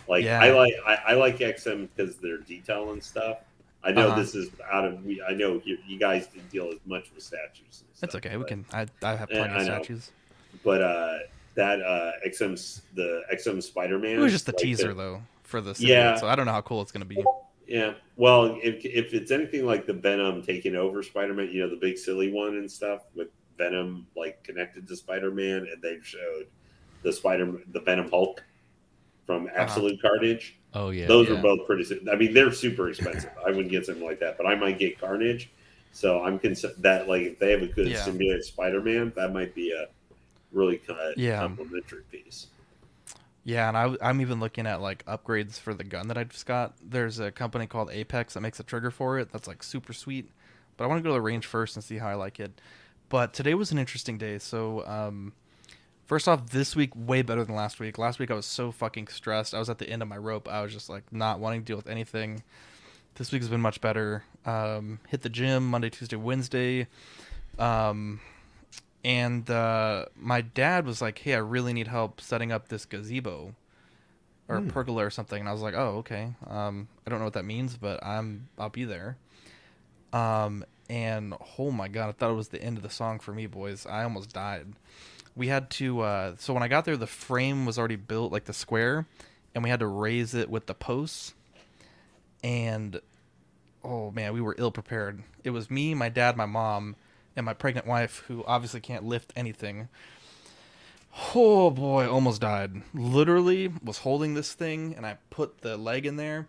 Like 0.09 0.23
Yeah. 0.25 0.41
I 0.41 0.53
like 0.53 0.75
I, 0.87 0.95
I 1.09 1.13
like 1.15 1.39
XM 1.39 1.89
because 1.97 2.17
their 2.19 2.39
detail 2.39 2.93
and 2.93 3.03
stuff. 3.03 3.39
I 3.83 3.91
know 3.91 4.09
Uh-huh. 4.09 4.21
this 4.21 4.35
is 4.37 4.51
out 4.71 4.85
of 4.85 5.05
we. 5.05 5.21
I 5.29 5.33
know 5.33 5.61
you, 5.65 5.79
you 5.89 5.99
guys 5.99 6.29
didn't 6.29 6.51
deal 6.51 6.69
as 6.69 6.79
much 6.87 7.11
with 7.15 7.25
statues. 7.25 7.83
And 7.83 7.89
That's 8.01 8.13
stuff, 8.13 8.25
okay. 8.25 8.37
We 8.37 8.45
can. 8.45 8.65
I 8.73 8.87
I 9.03 9.17
have 9.17 9.29
Yeah, 9.31 9.39
plenty 9.39 9.55
of 9.55 9.59
know. 9.61 9.65
statues. 9.65 10.13
But 10.63 10.83
uh, 10.83 11.19
that 11.55 11.83
uh, 11.83 12.13
XM 12.29 12.81
the 12.95 13.23
XM 13.33 13.61
Spider-Man. 13.61 14.13
It 14.13 14.19
was 14.19 14.33
just 14.33 14.47
the 14.47 14.53
like 14.53 14.59
teaser 14.63 14.95
though 14.95 15.23
for 15.47 15.61
the 15.61 15.73
symbiote, 15.73 15.89
Yeah. 15.89 16.17
so 16.17 16.27
I 16.27 16.35
don't 16.37 16.47
know 16.47 16.53
how 16.53 16.63
cool 16.63 16.83
it's 16.83 16.93
gonna 16.93 17.05
be. 17.05 17.23
Yeah. 17.67 17.95
Well, 18.17 18.59
if 18.63 18.85
if 18.85 19.13
it's 19.15 19.31
anything 19.31 19.67
like 19.67 19.87
the 19.87 19.93
Venom 19.93 20.43
taking 20.43 20.77
over 20.77 21.03
Spider-Man, 21.03 21.51
you 21.51 21.61
know, 21.63 21.71
the 21.71 21.77
big 21.77 21.99
silly 21.99 22.33
one 22.33 22.57
and 22.57 22.71
stuff 22.71 23.03
with 23.15 23.29
Venom 23.59 24.07
like 24.17 24.43
connected 24.45 24.87
to 24.89 24.97
Spider-Man, 24.97 25.69
and 25.73 25.83
they've 25.83 26.07
showed 26.07 26.47
the 27.03 27.13
Spider 27.13 27.47
Man 27.47 27.63
the 27.73 27.81
Venom 27.81 28.11
Hulk 28.11 28.43
from 29.27 29.47
uh-huh. 29.47 29.55
Absolute 29.57 30.01
Carnage. 30.01 30.59
Oh 30.75 30.91
yeah. 30.91 31.07
Those 31.07 31.29
yeah. 31.29 31.39
are 31.39 31.43
both 31.43 31.67
pretty. 31.67 32.01
I 32.11 32.17
mean, 32.17 32.35
they're 32.35 32.53
super 32.53 32.89
expensive. 32.89 33.31
I 33.45 33.51
wouldn't 33.51 33.71
get 33.71 33.87
something 33.87 34.05
like 34.05 34.21
that, 34.21 34.37
but 34.37 34.47
I 34.47 34.55
might 34.55 34.79
get 34.79 35.01
Carnage. 35.01 35.51
So 35.93 36.23
I'm 36.23 36.39
concerned 36.39 36.75
that 36.79 37.09
like 37.09 37.23
if 37.23 37.39
they 37.39 37.51
have 37.51 37.63
a 37.63 37.67
good 37.67 37.89
Yeah. 37.89 38.05
symbiote 38.05 38.43
Spider-Man, 38.43 39.13
that 39.17 39.33
might 39.33 39.55
be 39.55 39.73
a 39.73 39.89
really 40.53 40.79
kind 40.79 41.01
of 41.01 41.19
Yeah. 41.19 41.41
complimentary 41.41 42.03
piece. 42.11 42.49
Yeah, 43.47 43.69
and 43.69 43.79
I, 43.79 43.97
I'm 44.03 44.21
even 44.21 44.41
looking 44.41 44.67
at 44.67 44.81
like 44.81 45.07
upgrades 45.07 45.61
for 45.61 45.73
the 45.73 45.85
gun 45.85 46.09
that 46.09 46.19
I 46.19 46.25
just 46.25 46.47
got. 46.47 46.75
There's 46.83 47.21
a 47.21 47.31
company 47.31 47.69
called 47.69 47.91
Apex 47.93 48.35
that 48.35 48.41
makes 48.41 48.59
a 48.59 48.65
trigger 48.65 48.91
for 48.91 49.21
it. 49.21 49.31
That's 49.31 49.47
like 49.47 49.63
super 49.63 49.93
sweet. 49.93 50.33
But 50.77 50.83
I 50.83 50.87
want 50.89 50.99
to 50.99 51.03
go 51.05 51.11
to 51.11 51.15
the 51.15 51.21
range 51.21 51.47
first 51.47 51.77
and 51.77 51.85
see 51.85 51.99
how 51.99 52.09
I 52.09 52.15
like 52.15 52.41
it. 52.41 52.61
But 53.09 53.33
today 53.33 53.55
was 53.55 53.71
an 53.71 53.79
interesting 53.79 54.19
day. 54.19 54.41
So, 54.41 54.85
um, 54.85 55.33
first 56.07 56.27
off, 56.27 56.51
this 56.51 56.75
week 56.75 56.91
way 56.97 57.23
better 57.23 57.45
than 57.45 57.55
last 57.55 57.79
week. 57.79 57.99
Last 57.99 58.19
week 58.19 58.33
I 58.33 58.35
was 58.35 58.47
so 58.47 58.73
fucking 58.73 59.07
stressed. 59.07 59.55
I 59.55 59.61
was 59.61 59.71
at 59.71 59.79
the 59.79 59.89
end 59.89 60.03
of 60.03 60.09
my 60.09 60.19
rope. 60.19 60.49
I 60.49 60.63
was 60.63 60.73
just 60.73 60.91
like 60.91 61.05
not 61.13 61.39
wanting 61.39 61.61
to 61.61 61.65
deal 61.65 61.77
with 61.77 61.87
anything. 61.87 62.43
This 63.15 63.31
week 63.31 63.43
has 63.43 63.49
been 63.49 63.61
much 63.61 63.81
better. 63.81 64.25
Um, 64.45 64.99
hit 65.07 65.23
the 65.23 65.29
gym 65.29 65.69
Monday, 65.69 65.91
Tuesday, 65.91 66.17
Wednesday. 66.17 66.89
Um, 67.61 68.19
and 69.07 69.49
uh, 69.49 70.07
my 70.17 70.41
dad 70.41 70.85
was 70.85 71.01
like, 71.01 71.19
"Hey, 71.19 71.35
I 71.35 71.39
really 71.39 71.73
need 71.73 71.87
help 71.87 72.21
setting 72.21 72.51
up 72.51 72.67
this 72.67 72.85
gazebo 72.85 73.55
or 74.49 74.61
pergola 74.63 75.07
or 75.07 75.11
something." 75.11 75.39
And 75.39 75.49
I 75.49 75.53
was 75.53 75.63
like, 75.63 75.75
"Oh, 75.75 75.99
okay. 75.99 76.33
Um, 76.49 76.89
I 77.07 77.11
don't 77.11 77.21
know 77.21 77.25
what 77.25 77.35
that 77.35 77.45
means, 77.45 77.77
but 77.77 78.05
I'm 78.05 78.49
I'll 78.59 78.69
be 78.69 78.85
there." 78.85 79.17
Um, 80.13 80.65
and 80.91 81.35
oh 81.57 81.71
my 81.71 81.87
god, 81.87 82.09
I 82.09 82.13
thought 82.13 82.33
it 82.33 82.35
was 82.35 82.49
the 82.49 82.61
end 82.61 82.79
of 82.79 82.83
the 82.83 82.91
song 82.91 83.21
for 83.21 83.33
me, 83.33 83.47
boys. 83.47 83.87
I 83.87 84.03
almost 84.03 84.33
died. 84.33 84.67
We 85.37 85.47
had 85.47 85.71
to. 85.71 86.01
Uh, 86.01 86.35
so 86.39 86.53
when 86.53 86.65
I 86.65 86.69
got 86.69 86.85
there, 86.85 86.97
the 86.97 87.07
frame 87.07 87.65
was 87.65 87.79
already 87.79 87.97
built, 87.97 88.33
like 88.33 88.47
the 88.47 88.53
square, 88.53 89.07
and 89.55 89.63
we 89.63 89.71
had 89.71 89.81
to 89.81 89.87
raise 89.87 90.35
it 90.35 90.51
with 90.51 90.67
the 90.67 90.75
posts. 90.75 91.33
And 92.43 93.01
oh 93.85 94.11
man, 94.11 94.33
we 94.33 94.41
were 94.41 94.57
ill 94.59 94.73
prepared. 94.73 95.23
It 95.45 95.51
was 95.51 95.71
me, 95.71 95.95
my 95.95 96.09
dad, 96.09 96.37
my 96.37 96.47
mom, 96.47 96.97
and 97.37 97.45
my 97.45 97.53
pregnant 97.53 97.87
wife, 97.87 98.25
who 98.29 98.43
obviously 98.47 98.81
can't 98.81 99.05
lift 99.05 99.33
anything. 99.37 99.89
Oh 101.35 101.71
boy, 101.71 102.09
almost 102.09 102.41
died. 102.41 102.83
Literally 102.93 103.73
was 103.83 103.99
holding 103.99 104.35
this 104.35 104.53
thing, 104.53 104.95
and 104.97 105.07
I 105.07 105.19
put 105.31 105.59
the 105.63 105.77
leg 105.77 106.05
in 106.07 106.17
there, 106.17 106.49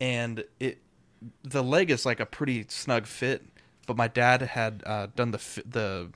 and 0.00 0.44
it, 0.58 0.78
the 1.42 1.62
leg 1.62 1.90
is 1.90 2.06
like 2.06 2.20
a 2.20 2.26
pretty 2.26 2.66
snug 2.68 3.06
fit, 3.06 3.44
but 3.86 3.96
my 3.96 4.08
dad 4.08 4.42
had 4.42 4.82
uh, 4.86 5.08
done 5.16 5.30
the 5.32 5.62
the, 5.68 6.08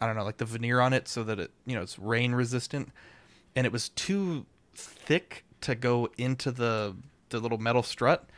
I 0.00 0.06
don't 0.06 0.16
know, 0.16 0.24
like 0.24 0.38
the 0.38 0.44
veneer 0.44 0.80
on 0.80 0.92
it 0.92 1.06
so 1.08 1.22
that 1.24 1.38
it, 1.38 1.50
you 1.64 1.74
know, 1.74 1.82
it's 1.82 1.98
rain 1.98 2.32
resistant, 2.32 2.90
and 3.54 3.66
it 3.66 3.72
was 3.72 3.88
too 3.90 4.46
thick 4.74 5.44
to 5.60 5.74
go 5.74 6.08
into 6.18 6.50
the 6.50 6.96
the 7.28 7.38
little 7.38 7.58
metal 7.58 7.82
strut, 7.82 8.28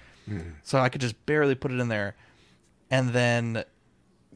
so 0.62 0.78
I 0.78 0.88
could 0.88 1.00
just 1.00 1.24
barely 1.26 1.54
put 1.54 1.72
it 1.72 1.80
in 1.80 1.88
there, 1.88 2.16
and 2.90 3.10
then 3.10 3.64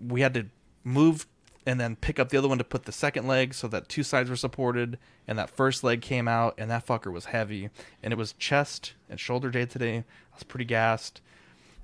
we 0.01 0.23
had 0.23 0.33
to 0.35 0.47
move 0.89 1.27
and 1.67 1.79
then 1.79 1.97
pick 1.97 2.19
up 2.19 2.31
the 2.31 2.39
other 2.39 2.49
one 2.49 2.59
to 2.59 2.65
put 2.65 2.85
the 2.85 2.93
second 2.93 3.27
leg 3.27 3.53
so 3.53 3.69
that 3.69 3.89
two 3.89 4.03
sides 4.03 4.31
were 4.31 4.37
supported 4.37 4.99
and 5.27 5.39
that 5.39 5.51
first 5.51 5.85
leg 5.85 6.01
came 6.01 6.27
out 6.27 6.55
and 6.57 6.71
that 6.71 6.87
fucker 6.87 7.13
was 7.13 7.27
heavy. 7.27 7.69
And 8.03 8.13
it 8.13 8.17
was 8.17 8.33
chest 8.35 8.95
and 9.11 9.21
shoulder 9.21 9.51
day 9.51 9.67
today. 9.67 9.99
I 9.99 10.35
was 10.35 10.45
pretty 10.45 10.65
gassed. 10.65 11.21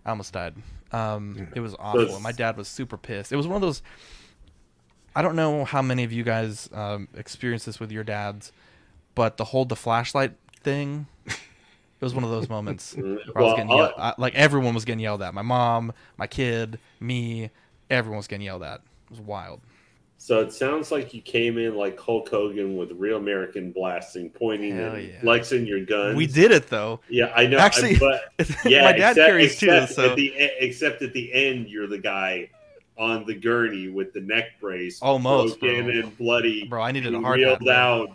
I 0.07 0.11
almost 0.11 0.33
died. 0.33 0.55
Um, 0.93 1.49
it 1.55 1.61
was 1.61 1.75
awful. 1.79 2.19
my 2.21 2.33
dad 2.33 2.57
was 2.57 2.69
super 2.69 2.97
pissed. 2.97 3.33
It 3.33 3.37
was 3.37 3.47
one 3.47 3.57
of 3.57 3.63
those 3.63 3.83
i 5.17 5.23
don't 5.23 5.37
know 5.37 5.65
how 5.65 5.81
many 5.81 6.03
of 6.03 6.13
you 6.13 6.25
guys 6.25 6.69
um, 6.73 7.07
experience 7.15 7.65
this 7.65 7.79
with 7.79 7.93
your 7.93 8.03
dads 8.03 8.51
but 9.15 9.37
the 9.37 9.45
hold 9.45 9.69
the 9.69 9.77
flashlight 9.77 10.33
thing 10.63 11.07
it 11.27 11.37
was 12.01 12.13
one 12.13 12.25
of 12.25 12.31
those 12.31 12.49
moments 12.49 12.95
where 12.97 13.07
I 13.07 13.15
was 13.15 13.25
Well, 13.37 13.57
getting 13.57 13.71
yelled, 13.71 13.93
I, 13.97 14.15
like 14.19 14.35
everyone 14.35 14.75
was 14.75 14.85
getting 14.85 14.99
yelled 14.99 15.23
at. 15.23 15.33
My 15.33 15.43
mom 15.43 15.93
my 16.17 16.27
kid 16.27 16.81
me 16.99 17.51
everyone 17.89 18.17
was 18.17 18.27
getting 18.27 18.45
yelled 18.45 18.65
at 18.65 18.81
was 19.11 19.21
wild 19.21 19.61
So 20.17 20.41
it 20.41 20.53
sounds 20.53 20.91
like 20.91 21.13
you 21.13 21.21
came 21.21 21.59
in 21.59 21.75
like 21.77 21.99
Hulk 22.01 22.29
Hogan 22.29 22.77
with 22.77 22.93
real 22.93 23.17
American 23.19 23.73
blasting, 23.73 24.31
pointing 24.31 24.77
Hell 24.77 24.95
and 24.95 25.09
yeah. 25.09 25.21
flexing 25.21 25.67
your 25.67 25.85
gun. 25.85 26.17
We 26.17 26.27
did 26.27 26.51
it 26.51 26.69
though. 26.69 27.01
Yeah, 27.11 27.33
I 27.37 27.47
know. 27.47 27.59
Actually, 27.59 27.99
but 27.99 28.23
yeah, 28.65 28.85
my 28.85 28.93
dad 28.93 29.11
except, 29.11 29.17
carries 29.17 29.59
too. 29.59 29.87
So 29.87 30.11
at 30.11 30.17
the 30.17 30.33
except 30.61 31.03
at 31.03 31.13
the 31.13 31.31
end, 31.33 31.69
you're 31.69 31.87
the 31.89 31.99
guy 31.99 32.49
on 32.97 33.27
the 33.27 33.35
gurney 33.35 33.89
with 33.89 34.13
the 34.15 34.21
neck 34.21 34.53
brace, 34.61 35.03
Almost, 35.03 35.59
broken 35.61 35.87
bro. 35.87 35.95
and 35.95 36.17
bloody, 36.17 36.65
bro, 36.69 36.81
I 36.81 36.93
needed 36.93 37.13
a 37.15 37.21
hard 37.21 37.41
hat. 37.41 37.59
reeled 37.61 37.69
out 37.69 38.09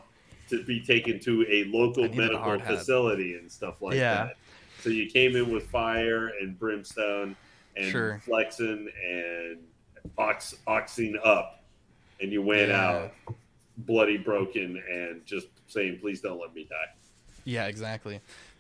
to 0.50 0.64
be 0.64 0.80
taken 0.80 1.20
to 1.20 1.46
a 1.50 1.66
local 1.66 2.06
I 2.06 2.08
needed 2.08 2.18
a 2.18 2.40
medical 2.40 2.60
hat. 2.60 2.66
facility 2.80 3.36
and 3.36 3.52
stuff 3.52 3.82
like 3.82 3.96
Yeah. 3.96 4.26
that. 4.28 4.38
So 4.82 4.90
you 4.90 5.08
came 5.10 5.36
in 5.36 5.52
with 5.52 5.68
fire 5.70 6.30
and 6.42 6.58
brimstone 6.58 7.36
and 7.76 7.92
Sure. 7.92 8.22
flexing 8.26 8.90
and 9.06 9.58
ox 10.18 10.56
oxing 10.68 11.18
up, 11.24 11.64
and 12.22 12.32
you 12.32 12.42
went 12.42 12.70
Yeah. 12.70 12.88
out 12.88 13.12
bloody 13.78 14.18
broken 14.18 14.82
and 14.92 15.26
just 15.26 15.48
saying, 15.68 16.00
"Please 16.02 16.20
don't 16.22 16.40
let 16.40 16.54
me 16.54 16.66
die." 16.70 16.94
Yeah, 17.46 17.68
exactly. 17.68 18.20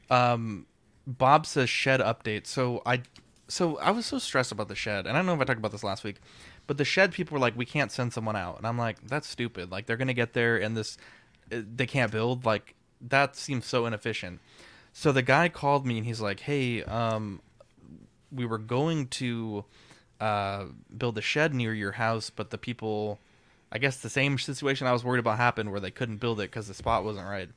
Um, 0.09 0.65
Bob 1.05 1.45
says 1.45 1.69
shed 1.69 1.99
update. 1.99 2.47
So 2.47 2.81
I, 2.85 3.01
so 3.47 3.77
I 3.79 3.91
was 3.91 4.05
so 4.05 4.17
stressed 4.19 4.51
about 4.51 4.67
the 4.69 4.75
shed, 4.75 5.05
and 5.07 5.15
I 5.17 5.19
don't 5.19 5.25
know 5.25 5.33
if 5.33 5.41
I 5.41 5.43
talked 5.43 5.59
about 5.59 5.71
this 5.71 5.83
last 5.83 6.03
week, 6.03 6.17
but 6.67 6.77
the 6.77 6.85
shed 6.85 7.11
people 7.11 7.35
were 7.35 7.39
like, 7.39 7.57
we 7.57 7.65
can't 7.65 7.91
send 7.91 8.13
someone 8.13 8.35
out, 8.35 8.57
and 8.57 8.65
I'm 8.67 8.77
like, 8.77 9.05
that's 9.07 9.27
stupid. 9.27 9.71
Like 9.71 9.85
they're 9.87 9.97
gonna 9.97 10.13
get 10.13 10.33
there 10.33 10.57
and 10.57 10.77
this, 10.77 10.97
uh, 11.51 11.61
they 11.75 11.85
can't 11.85 12.11
build. 12.11 12.45
Like 12.45 12.75
that 13.01 13.35
seems 13.35 13.65
so 13.65 13.85
inefficient. 13.85 14.39
So 14.93 15.11
the 15.11 15.21
guy 15.21 15.49
called 15.49 15.85
me 15.85 15.97
and 15.97 16.05
he's 16.05 16.19
like, 16.21 16.41
hey, 16.41 16.83
um, 16.83 17.41
we 18.31 18.45
were 18.45 18.57
going 18.57 19.07
to 19.07 19.65
uh, 20.19 20.65
build 20.95 21.17
a 21.17 21.21
shed 21.21 21.53
near 21.53 21.73
your 21.73 21.93
house, 21.93 22.29
but 22.29 22.49
the 22.49 22.57
people, 22.57 23.19
I 23.71 23.77
guess 23.77 23.97
the 23.97 24.09
same 24.09 24.37
situation 24.37 24.87
I 24.87 24.91
was 24.91 25.03
worried 25.03 25.19
about 25.19 25.37
happened 25.37 25.71
where 25.71 25.79
they 25.79 25.91
couldn't 25.91 26.17
build 26.17 26.39
it 26.39 26.49
because 26.51 26.67
the 26.67 26.73
spot 26.73 27.03
wasn't 27.03 27.27
right. 27.27 27.49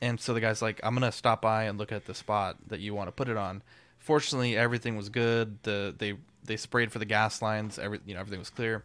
And 0.00 0.20
so 0.20 0.34
the 0.34 0.40
guy's 0.40 0.60
like, 0.60 0.80
I'm 0.82 0.94
gonna 0.94 1.12
stop 1.12 1.42
by 1.42 1.64
and 1.64 1.78
look 1.78 1.92
at 1.92 2.06
the 2.06 2.14
spot 2.14 2.56
that 2.68 2.80
you 2.80 2.94
want 2.94 3.08
to 3.08 3.12
put 3.12 3.28
it 3.28 3.36
on. 3.36 3.62
Fortunately, 3.98 4.56
everything 4.56 4.96
was 4.96 5.08
good. 5.08 5.62
The 5.62 5.94
they 5.96 6.16
they 6.44 6.56
sprayed 6.56 6.90
for 6.90 6.98
the 6.98 7.04
gas 7.04 7.40
lines. 7.40 7.78
Every 7.78 8.00
you 8.04 8.14
know 8.14 8.20
everything 8.20 8.40
was 8.40 8.50
clear. 8.50 8.82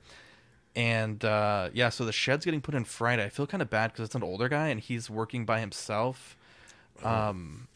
And 0.75 1.25
uh, 1.25 1.69
yeah, 1.73 1.89
so 1.89 2.05
the 2.05 2.11
shed's 2.11 2.45
getting 2.45 2.61
put 2.61 2.75
in 2.75 2.83
Friday. 2.83 3.25
I 3.25 3.29
feel 3.29 3.47
kind 3.47 3.63
of 3.63 3.69
bad 3.71 3.91
because 3.91 4.05
it's 4.05 4.13
an 4.13 4.21
older 4.21 4.47
guy 4.47 4.67
and 4.67 4.79
he's 4.79 5.09
working 5.09 5.43
by 5.43 5.59
himself. 5.59 6.37
Um, 7.03 7.67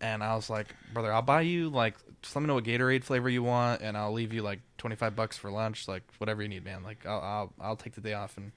and 0.00 0.22
I 0.22 0.34
was 0.34 0.50
like, 0.50 0.68
brother, 0.92 1.12
I'll 1.12 1.22
buy 1.22 1.42
you 1.42 1.68
like 1.68 1.94
just 2.22 2.34
let 2.34 2.42
me 2.42 2.48
know 2.48 2.54
what 2.54 2.64
Gatorade 2.64 3.04
flavor 3.04 3.28
you 3.28 3.42
want, 3.42 3.82
and 3.82 3.96
I'll 3.96 4.12
leave 4.12 4.32
you 4.32 4.42
like 4.42 4.60
twenty 4.78 4.96
five 4.96 5.14
bucks 5.14 5.36
for 5.36 5.50
lunch, 5.50 5.86
like 5.86 6.02
whatever 6.18 6.42
you 6.42 6.48
need, 6.48 6.64
man. 6.64 6.82
Like 6.82 7.06
I'll 7.06 7.20
I'll, 7.20 7.52
I'll 7.60 7.76
take 7.76 7.94
the 7.94 8.00
day 8.00 8.14
off 8.14 8.36
and 8.36 8.52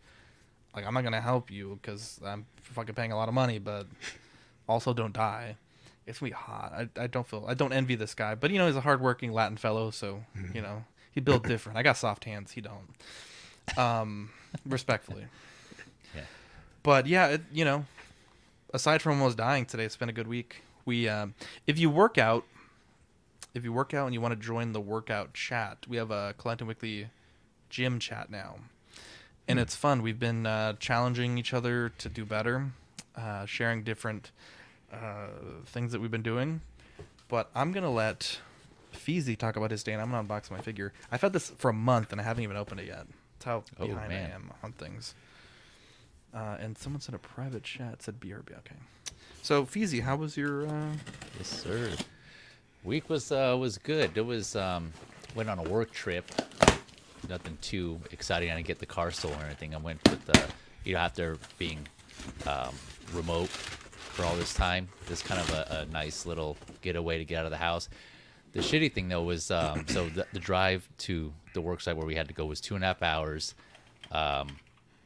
like 0.75 0.86
I'm 0.86 0.93
not 0.93 1.04
gonna 1.04 1.21
help 1.21 1.52
you 1.52 1.80
because 1.82 2.19
I'm 2.25 2.45
fucking 2.62 2.95
paying 2.95 3.12
a 3.12 3.15
lot 3.15 3.28
of 3.28 3.34
money, 3.34 3.60
but 3.60 3.86
also 4.67 4.93
don't 4.93 5.13
die. 5.13 5.56
It's 6.08 6.19
gonna 6.19 6.32
be 6.32 6.36
hot. 6.36 6.73
I, 6.73 7.04
I 7.04 7.08
don't 7.08 7.28
feel 7.28 7.45
I 7.47 7.54
don't 7.54 7.73
envy 7.73 7.95
this 7.95 8.15
guy, 8.15 8.36
but 8.36 8.49
you 8.52 8.58
know 8.58 8.65
he's 8.65 8.75
a 8.75 8.82
hardworking 8.82 9.32
Latin 9.32 9.58
fellow, 9.58 9.91
so 9.91 10.23
you 10.54 10.62
know 10.62 10.84
he 11.12 11.21
built 11.21 11.43
different. 11.43 11.78
I 11.78 11.84
got 11.84 11.97
soft 11.97 12.25
hands, 12.25 12.52
he 12.52 12.62
don't. 12.62 13.78
Um, 13.78 14.32
respectfully. 14.65 15.25
Yeah. 16.15 16.23
But 16.82 17.06
yeah, 17.06 17.28
it, 17.28 17.41
you 17.52 17.65
know, 17.65 17.86
aside 18.73 19.04
from 19.04 19.13
almost 19.13 19.38
dying 19.38 19.65
today, 19.65 19.86
it's 19.86 19.97
been 19.97 20.10
a 20.10 20.13
good 20.13 20.28
week. 20.28 20.63
We, 20.89 21.08
um, 21.08 21.36
if 21.67 21.78
you 21.78 21.88
work 21.91 22.17
out, 22.17 22.45
if 23.54 23.63
you 23.63 23.71
work 23.71 23.93
out 23.93 24.06
and 24.08 24.13
you 24.15 24.21
want 24.21 24.32
to 24.34 24.39
join 24.43 24.71
the 24.71 24.82
workout 24.82 25.36
chat, 25.36 25.86
we 25.88 25.97
have 25.97 26.10
a 26.10 26.34
Clinton 26.36 26.65
Weekly 26.65 27.10
gym 27.69 27.99
chat 27.99 28.32
now, 28.32 28.56
and 29.47 29.60
it's 29.60 29.75
fun. 29.75 30.02
We've 30.02 30.17
been 30.17 30.47
uh, 30.47 30.73
challenging 30.80 31.38
each 31.38 31.54
other 31.54 31.89
to 31.99 32.10
do 32.10 32.25
better, 32.25 32.71
uh, 33.15 33.45
sharing 33.45 33.84
different 33.84 34.32
uh, 34.91 35.28
things 35.67 35.91
that 35.91 36.02
we've 36.02 36.10
been 36.10 36.23
doing. 36.23 36.62
But 37.28 37.52
I'm 37.54 37.71
gonna 37.71 37.91
let 37.91 38.39
Feezy 38.91 39.38
talk 39.38 39.58
about 39.58 39.69
his 39.69 39.84
day, 39.84 39.93
and 39.93 40.02
I'm 40.02 40.10
gonna 40.10 40.28
unbox 40.28 40.49
my 40.49 40.60
figure. 40.60 40.91
I've 41.12 41.21
had 41.21 41.34
this 41.34 41.52
for 41.60 41.69
a 41.69 41.73
month, 41.73 42.12
and 42.12 42.19
I 42.19 42.23
haven't 42.23 42.43
even 42.43 42.58
opened 42.58 42.80
it 42.80 42.88
yet. 42.88 43.06
That's 43.38 43.45
how 43.45 43.63
Oh, 43.80 43.86
behind 43.86 44.10
man. 44.10 44.32
I 44.32 44.34
am 44.34 44.52
on 44.63 44.71
things. 44.71 45.13
Uh, 46.34 46.58
and 46.60 46.78
someone 46.78 47.02
said 47.02 47.15
a 47.15 47.20
private 47.20 47.63
chat 47.63 48.02
said 48.02 48.20
BRB. 48.20 48.52
Okay. 48.52 48.76
So 49.42 49.65
Feezy, 49.65 50.02
how 50.02 50.15
was 50.15 50.38
your? 50.38 50.68
Uh... 50.68 50.94
Yes, 51.38 51.48
sir. 51.48 51.89
Week 52.84 53.10
was 53.10 53.32
uh, 53.32 53.56
was 53.60 53.78
good. 53.78 54.12
It 54.15 54.26
was 54.26 54.56
um, 54.56 54.94
went 55.36 55.50
on 55.50 55.60
a 55.60 55.63
work 55.63 55.92
trip. 55.92 56.26
Nothing 57.28 57.58
too 57.62 58.00
exciting. 58.12 58.52
I 58.52 58.56
didn't 58.56 58.68
get 58.68 58.80
the 58.80 58.86
car 58.86 59.12
stolen 59.12 59.39
or 59.42 59.46
anything. 59.46 59.74
I 59.74 59.78
went 59.78 60.08
with 60.10 60.26
the 60.26 60.46
you 60.84 60.94
know 60.94 61.00
after 61.00 61.38
being 61.58 61.80
um, 62.48 62.74
remote 63.13 63.50
for 63.50 64.24
all 64.24 64.36
this 64.36 64.54
time. 64.54 64.88
This 65.08 65.22
kind 65.22 65.42
of 65.42 65.50
a, 65.52 65.80
a 65.82 65.92
nice 65.92 66.26
little 66.26 66.58
getaway 66.82 67.18
to 67.18 67.26
get 67.26 67.39
out 67.39 67.46
of 67.46 67.52
the 67.52 67.58
house. 67.58 67.89
The 68.52 68.60
shitty 68.60 68.94
thing 68.94 69.10
though 69.10 69.24
was 69.24 69.52
um, 69.52 69.86
so 69.88 70.10
the, 70.10 70.26
the 70.34 70.39
drive 70.39 70.88
to 71.00 71.34
the 71.54 71.62
work 71.62 71.82
site 71.82 71.96
where 71.98 72.06
we 72.06 72.15
had 72.15 72.28
to 72.28 72.34
go 72.34 72.46
was 72.46 72.62
two 72.62 72.76
and 72.76 72.84
a 72.84 72.88
half 72.88 73.04
hours. 73.04 73.56
Um, 74.12 74.58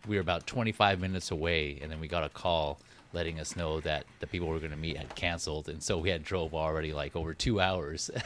we 0.08 0.16
were 0.16 0.22
about 0.22 0.46
25 0.48 1.00
minutes 1.00 1.32
away, 1.32 1.80
and 1.82 1.92
then 1.92 2.00
we 2.00 2.08
got 2.08 2.24
a 2.24 2.30
call 2.30 2.80
letting 3.14 3.40
us 3.40 3.56
know 3.56 3.80
that 3.82 4.06
the 4.20 4.28
people 4.28 4.48
we 4.48 4.54
were 4.54 4.60
going 4.60 4.72
to 4.72 4.78
meet 4.78 4.98
had 4.98 5.14
canceled, 5.16 5.70
and 5.70 5.82
so 5.82 5.98
we 5.98 6.10
had 6.10 6.24
drove 6.24 6.54
already 6.54 6.94
like 6.94 7.16
over 7.16 7.34
two 7.34 7.60
hours. 7.62 8.10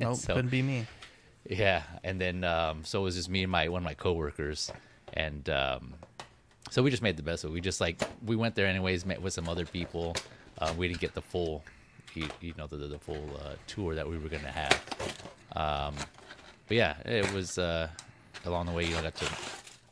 Nope, 0.00 0.16
So- 0.16 0.34
couldn't 0.34 0.50
be 0.50 0.60
me. 0.62 0.86
yeah, 1.48 1.84
and 2.02 2.20
then 2.20 2.42
um, 2.42 2.84
so 2.84 3.00
it 3.00 3.04
was 3.04 3.14
just 3.14 3.28
me 3.30 3.44
and 3.44 3.52
my 3.52 3.68
one 3.68 3.80
of 3.80 3.84
my 3.84 3.94
coworkers, 3.94 4.72
and 5.14 5.48
um, 5.50 5.94
so 6.70 6.82
we 6.82 6.90
just 6.90 7.02
made 7.02 7.16
the 7.16 7.22
best 7.22 7.44
of 7.44 7.50
it. 7.50 7.54
We 7.54 7.60
just 7.60 7.80
like 7.80 7.96
we 8.26 8.34
went 8.34 8.56
there 8.56 8.66
anyways, 8.66 9.06
met 9.06 9.22
with 9.22 9.32
some 9.34 9.48
other 9.48 9.64
people. 9.64 10.16
Uh, 10.58 10.74
we 10.76 10.88
didn't 10.88 11.00
get 11.00 11.14
the 11.14 11.22
full, 11.22 11.62
you, 12.14 12.26
you 12.40 12.54
know, 12.58 12.66
the 12.66 12.76
the, 12.76 12.88
the 12.88 12.98
full 12.98 13.24
uh, 13.44 13.54
tour 13.68 13.94
that 13.94 14.08
we 14.08 14.18
were 14.18 14.28
gonna 14.28 14.50
have. 14.50 14.82
Um, 15.54 15.94
but 16.66 16.76
yeah, 16.76 16.96
it 17.04 17.32
was 17.32 17.56
uh, 17.56 17.86
along 18.44 18.66
the 18.66 18.72
way. 18.72 18.84
You 18.84 18.96
know, 18.96 19.02
got 19.02 19.14
to 19.14 19.26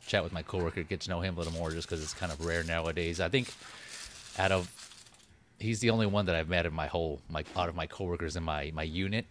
chat 0.07 0.23
with 0.23 0.33
my 0.33 0.41
coworker, 0.41 0.83
get 0.83 1.01
to 1.01 1.09
know 1.09 1.19
him 1.21 1.35
a 1.35 1.37
little 1.37 1.53
more, 1.53 1.71
just 1.71 1.87
because 1.87 2.01
it's 2.01 2.13
kind 2.13 2.31
of 2.31 2.45
rare 2.45 2.63
nowadays. 2.63 3.19
I 3.19 3.29
think 3.29 3.53
out 4.39 4.51
of 4.51 4.71
he's 5.59 5.79
the 5.79 5.89
only 5.89 6.05
one 6.05 6.25
that 6.27 6.35
I've 6.35 6.49
met 6.49 6.65
in 6.65 6.73
my 6.73 6.87
whole 6.87 7.19
my 7.29 7.43
out 7.55 7.69
of 7.69 7.75
my 7.75 7.85
coworkers 7.87 8.35
in 8.35 8.43
my 8.43 8.71
my 8.73 8.83
unit 8.83 9.25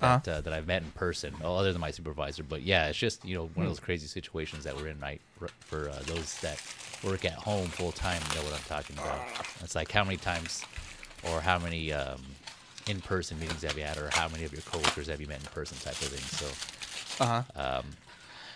that 0.00 0.28
uh, 0.28 0.40
that 0.42 0.52
I've 0.52 0.66
met 0.66 0.82
in 0.82 0.90
person, 0.90 1.34
other 1.42 1.72
than 1.72 1.80
my 1.80 1.90
supervisor. 1.90 2.42
But 2.42 2.62
yeah, 2.62 2.88
it's 2.88 2.98
just 2.98 3.24
you 3.24 3.34
know 3.34 3.46
one 3.54 3.64
of 3.66 3.70
those 3.70 3.80
crazy 3.80 4.06
situations 4.06 4.64
that 4.64 4.76
we're 4.76 4.88
in. 4.88 5.00
Right 5.00 5.20
for 5.60 5.88
uh, 5.88 5.98
those 6.06 6.38
that 6.40 6.62
work 7.02 7.24
at 7.24 7.32
home 7.32 7.68
full 7.68 7.92
time 7.92 8.20
know 8.34 8.42
what 8.42 8.52
I'm 8.54 8.64
talking 8.68 8.96
about. 8.98 9.20
It's 9.62 9.74
like 9.74 9.90
how 9.90 10.04
many 10.04 10.16
times 10.16 10.64
or 11.30 11.40
how 11.40 11.58
many 11.58 11.92
um, 11.92 12.20
in 12.86 13.00
person 13.00 13.38
meetings 13.40 13.62
have 13.62 13.76
you 13.76 13.84
had, 13.84 13.96
or 13.96 14.10
how 14.12 14.28
many 14.28 14.44
of 14.44 14.52
your 14.52 14.62
coworkers 14.62 15.08
have 15.08 15.20
you 15.20 15.26
met 15.26 15.40
in 15.40 15.46
person, 15.46 15.76
type 15.78 15.94
of 15.94 16.08
thing. 16.08 16.20
So 17.18 17.24
Uh 17.24 17.42
huh. 17.42 17.82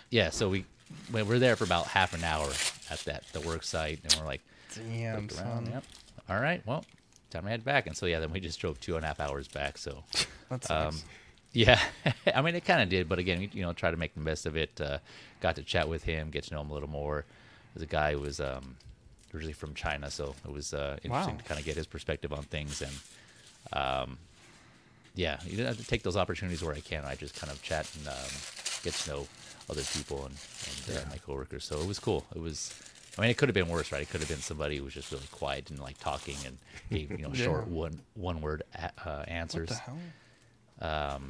yeah, 0.09 0.29
so 0.29 0.49
we 0.49 0.65
we 1.13 1.23
we're 1.23 1.39
there 1.39 1.55
for 1.55 1.63
about 1.63 1.87
half 1.87 2.13
an 2.13 2.23
hour 2.23 2.49
at 2.89 2.99
that 3.05 3.23
the 3.33 3.41
work 3.41 3.63
site, 3.63 3.99
and 4.03 4.15
we're 4.19 4.25
like 4.25 4.41
Damn, 4.75 5.29
son. 5.29 5.67
Yep. 5.71 5.83
All 6.29 6.39
right. 6.39 6.61
Well, 6.65 6.85
time 7.29 7.43
to 7.43 7.49
head 7.49 7.65
back. 7.65 7.87
And 7.87 7.95
so 7.97 8.05
yeah, 8.05 8.19
then 8.19 8.31
we 8.31 8.39
just 8.39 8.59
drove 8.59 8.79
two 8.79 8.95
and 8.95 9.03
a 9.03 9.07
half 9.07 9.19
hours 9.19 9.47
back. 9.47 9.77
So 9.77 10.03
That 10.49 10.69
um, 10.71 10.95
yeah, 11.53 11.79
I 12.35 12.41
mean 12.41 12.55
it 12.55 12.63
kind 12.65 12.81
of 12.81 12.89
did, 12.89 13.09
but 13.09 13.19
again, 13.19 13.49
you 13.53 13.61
know, 13.63 13.73
try 13.73 13.91
to 13.91 13.97
make 13.97 14.13
the 14.13 14.21
best 14.21 14.45
of 14.45 14.55
it. 14.55 14.79
Uh, 14.79 14.99
got 15.41 15.55
to 15.57 15.63
chat 15.63 15.89
with 15.89 16.03
him, 16.03 16.29
get 16.29 16.43
to 16.45 16.53
know 16.53 16.61
him 16.61 16.69
a 16.69 16.73
little 16.73 16.89
more. 16.89 17.25
There's 17.73 17.83
a 17.83 17.87
guy 17.87 18.13
who 18.13 18.19
was 18.19 18.39
um, 18.39 18.75
originally 19.33 19.53
from 19.53 19.73
China, 19.73 20.09
so 20.11 20.35
it 20.45 20.51
was 20.51 20.73
uh, 20.73 20.97
interesting 21.03 21.35
Wow. 21.35 21.39
to 21.41 21.45
kind 21.45 21.59
of 21.59 21.65
get 21.65 21.75
his 21.77 21.87
perspective 21.87 22.31
on 22.33 22.43
things 22.43 22.81
and. 22.81 22.91
Um, 23.73 24.17
yeah, 25.13 25.39
you 25.45 25.63
have 25.65 25.77
to 25.77 25.85
take 25.85 26.03
those 26.03 26.15
opportunities 26.15 26.63
where 26.63 26.73
I 26.73 26.79
can. 26.79 27.03
I 27.03 27.15
just 27.15 27.35
kind 27.35 27.51
of 27.51 27.61
chat 27.61 27.89
and 27.97 28.07
um, 28.07 28.13
get 28.81 28.93
to 28.93 29.09
know 29.09 29.27
other 29.71 29.83
people 29.93 30.25
and, 30.25 30.35
and 30.87 30.97
uh, 30.97 31.09
my 31.09 31.17
coworkers. 31.17 31.63
So 31.63 31.79
it 31.79 31.87
was 31.87 31.97
cool. 31.99 32.25
It 32.35 32.39
was. 32.41 32.73
I 33.17 33.21
mean, 33.21 33.29
it 33.29 33.37
could 33.37 33.49
have 33.49 33.53
been 33.53 33.67
worse, 33.67 33.91
right? 33.91 34.01
It 34.01 34.09
could 34.09 34.21
have 34.21 34.29
been 34.29 34.39
somebody 34.39 34.77
who 34.77 34.83
was 34.85 34.93
just 34.93 35.11
really 35.11 35.27
quiet 35.31 35.69
and 35.69 35.79
like 35.79 35.97
talking 35.99 36.35
and 36.45 36.57
gave 36.89 37.11
you 37.11 37.17
know 37.25 37.29
Yeah. 37.33 37.43
short 37.45 37.67
one 37.67 37.99
one 38.15 38.41
word 38.41 38.63
a- 38.75 38.85
uh, 38.85 39.17
what 39.19 39.29
answers, 39.29 39.69
the 39.69 39.75
hell? 39.75 41.21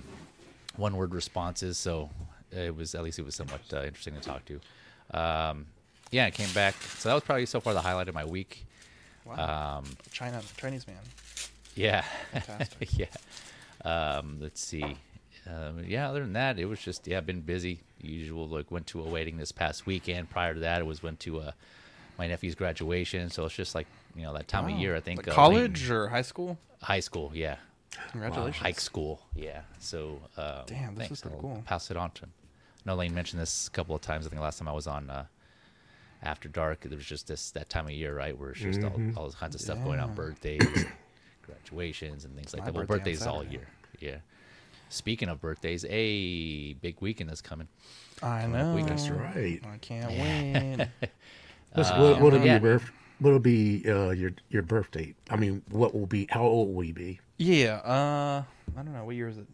one 0.76 0.96
word 0.96 1.14
responses. 1.14 1.78
So 1.78 2.10
it 2.52 2.76
was 2.76 2.96
at 2.96 3.04
least 3.04 3.20
it 3.20 3.26
was 3.26 3.36
somewhat 3.36 3.62
uh, 3.74 3.84
interesting 3.84 4.14
to 4.16 4.20
talk 4.22 4.44
to. 4.46 4.60
Um, 5.18 5.68
yeah, 6.12 6.26
I 6.26 6.32
came 6.32 6.52
back. 6.54 6.76
So 6.98 7.10
that 7.10 7.16
was 7.16 7.24
probably 7.24 7.46
so 7.46 7.60
far 7.60 7.74
the 7.74 7.82
highlight 7.82 8.10
of 8.10 8.16
my 8.16 8.26
week. 8.26 8.66
Wow. 9.26 9.78
Um, 9.80 9.86
China, 10.12 10.42
Chinese 10.58 10.86
man. 10.88 10.98
Yeah. 11.76 12.04
Yeah. 12.90 13.06
Um, 13.86 14.38
let's 14.42 14.62
see. 14.62 14.98
Um, 15.48 15.84
yeah, 15.88 16.10
other 16.10 16.20
than 16.22 16.34
that, 16.34 16.60
it 16.60 16.66
was 16.66 16.80
just 16.80 17.08
yeah, 17.08 17.20
been 17.22 17.42
busy. 17.42 17.80
Usual 18.04 18.48
like 18.48 18.72
went 18.72 18.88
to 18.88 19.02
a 19.02 19.04
wedding 19.04 19.38
this 19.38 19.52
past 19.52 19.86
weekend. 19.86 20.30
Prior 20.30 20.54
to 20.54 20.60
that, 20.62 20.82
it 20.82 20.86
was 20.86 21.02
went 21.04 21.20
to 21.22 21.40
uh, 21.40 21.52
my 22.18 22.28
nephew's 22.28 22.56
graduation. 22.56 23.30
So 23.30 23.46
it's 23.46 23.56
just 23.56 23.76
like 23.76 23.88
you 24.16 24.24
know 24.24 24.34
that 24.34 24.48
time 24.48 24.66
Wow. 24.68 24.74
of 24.74 24.80
year. 24.80 24.96
I 24.96 25.00
think 25.00 25.20
Like 25.20 25.30
uh, 25.30 25.34
college 25.34 25.90
or 25.90 26.08
high 26.08 26.22
school. 26.24 26.58
high 26.82 27.00
school. 27.00 27.32
Yeah, 27.34 27.58
Congratulations. 28.12 28.58
high 28.64 28.72
school. 28.72 29.22
Yeah. 29.36 29.62
So 29.80 30.20
um, 30.38 30.64
Damn, 30.66 30.96
this 30.96 31.08
thanks. 31.08 31.20
is 31.26 31.32
I'll 31.32 31.40
cool. 31.40 31.64
Pass 31.66 31.92
it 31.92 31.98
on 31.98 32.12
to. 32.12 32.24
him. 32.24 32.34
Know 32.86 32.96
Lane 32.96 33.14
mentioned 33.14 33.40
this 33.42 33.68
a 33.68 33.72
couple 33.72 33.94
of 33.96 34.02
times. 34.02 34.26
I 34.26 34.30
think 34.30 34.42
last 34.42 34.58
time 34.58 34.68
I 34.68 34.74
was 34.74 34.88
on 34.88 35.10
uh, 35.10 35.26
after 36.24 36.50
dark. 36.50 36.82
There 36.82 36.98
was 36.98 37.06
just 37.06 37.28
this 37.28 37.52
that 37.52 37.70
time 37.70 37.86
of 37.86 37.92
year, 37.92 38.16
right, 38.16 38.36
where 38.38 38.50
it's 38.52 38.60
just 38.60 38.80
Mm-hmm. 38.80 39.18
all, 39.18 39.26
all 39.26 39.32
kinds 39.32 39.54
of 39.56 39.62
stuff 39.62 39.84
going 39.84 40.00
on, 40.00 40.16
birthdays, 40.16 40.86
graduations, 41.46 42.26
and 42.26 42.36
things 42.36 42.54
like 42.54 42.62
My 42.62 42.66
that. 42.68 42.74
Well, 42.76 42.86
birthdays 42.86 43.26
all 43.26 43.44
year. 43.44 43.68
Yeah. 44.00 44.18
Speaking 44.92 45.30
of 45.30 45.40
birthdays, 45.40 45.86
a 45.90 46.74
big 46.74 46.98
weekend 47.00 47.32
is 47.32 47.42
coming. 47.42 47.70
I 48.22 48.42
Coming 48.42 48.60
up 48.60 48.68
know. 48.68 48.76
weekend. 48.76 49.00
That's 49.00 49.10
right. 49.10 49.62
I 49.66 49.78
can't 49.78 50.12
wait. 50.12 50.88
What's, 51.74 51.90
Uh, 51.90 51.98
what, 51.98 52.22
what'll 52.22 52.40
be 52.40 52.46
yeah. 52.46 52.52
your 52.54 52.60
birth? 52.60 52.92
What'll 53.20 53.40
be 53.40 53.84
uh, 53.88 54.10
your 54.10 54.32
your 54.50 54.64
birth 54.64 54.92
date? 54.92 55.16
I 55.30 55.38
mean, 55.38 55.62
what 55.70 55.94
will 55.94 56.08
be? 56.08 56.28
How 56.30 56.42
old 56.44 56.76
will 56.76 56.84
you 56.84 56.94
be? 56.94 57.20
yeah. 57.38 57.76
Uh, 57.76 58.44
I 58.78 58.84
don't 58.84 58.92
know. 58.94 59.06
What 59.06 59.16
year 59.16 59.30
is 59.30 59.38
it? 59.38 59.46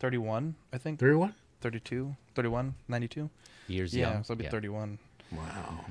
31, 0.00 0.54
I 0.72 0.78
think. 0.78 0.98
Thirty 0.98 1.14
one. 1.14 1.34
32, 1.62 2.14
31, 2.34 2.74
92. 2.88 3.30
Years 3.68 3.94
Yeah, 3.94 4.12
young. 4.14 4.24
so 4.24 4.34
I'll 4.34 4.38
be 4.38 4.48
31. 4.48 4.98
Wow. 5.30 5.84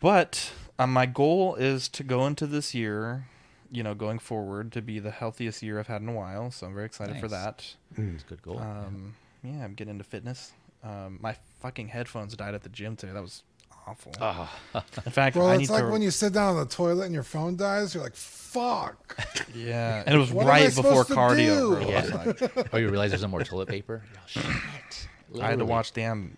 But 0.00 0.52
uh, 0.78 0.86
my 0.86 1.06
goal 1.06 1.54
is 1.54 1.88
to 1.88 2.04
go 2.04 2.26
into 2.26 2.46
this 2.46 2.74
year, 2.74 3.24
you 3.72 3.82
know, 3.82 3.94
going 3.94 4.18
forward 4.18 4.70
to 4.72 4.82
be 4.82 4.98
the 4.98 5.10
healthiest 5.10 5.62
year 5.62 5.80
I've 5.80 5.86
had 5.88 6.02
in 6.02 6.08
a 6.08 6.12
while. 6.12 6.50
So 6.50 6.66
I'm 6.66 6.74
very 6.74 6.86
excited 6.86 7.18
for 7.18 7.28
that. 7.28 7.64
It's 7.96 8.22
a 8.22 8.26
good 8.26 8.42
goal. 8.42 8.58
Um, 8.60 9.14
yeah, 9.42 9.64
I'm 9.64 9.74
getting 9.74 9.92
into 9.92 10.04
fitness. 10.04 10.52
Um, 10.84 11.18
my 11.20 11.34
fucking 11.60 11.88
headphones 11.88 12.36
died 12.36 12.54
at 12.54 12.62
the 12.62 12.68
gym 12.68 12.96
today. 12.96 13.12
That 13.12 13.22
was 13.22 13.42
awful. 13.86 14.12
Ah, 14.20 14.52
In 15.06 15.12
fact, 15.12 15.36
Bro, 15.36 15.46
I 15.46 15.54
it's 15.54 15.60
need 15.62 15.70
like 15.70 15.84
to. 15.84 15.90
when 15.90 16.02
you 16.02 16.10
sit 16.10 16.32
down 16.32 16.56
on 16.56 16.56
the 16.56 16.66
toilet 16.66 17.06
and 17.06 17.14
your 17.14 17.22
phone 17.22 17.56
dies. 17.56 17.94
You're 17.94 18.02
like, 18.04 18.14
"Fuck." 18.16 19.16
yeah, 19.54 20.02
and 20.06 20.14
it 20.14 20.18
was 20.18 20.32
What 20.32 20.46
right 20.46 20.74
before 20.74 21.04
cardio. 21.04 21.80
Bro. 21.80 21.88
Yeah. 21.88 22.52
like- 22.54 22.68
oh, 22.74 22.78
you 22.78 22.88
realize 22.88 23.10
there's 23.10 23.22
no 23.22 23.28
more 23.28 23.42
toilet 23.42 23.68
paper? 23.68 24.02
Oh, 24.14 24.18
shit. 24.26 25.08
I 25.40 25.48
had 25.48 25.58
to 25.60 25.64
watch 25.64 25.92
damn 25.92 26.36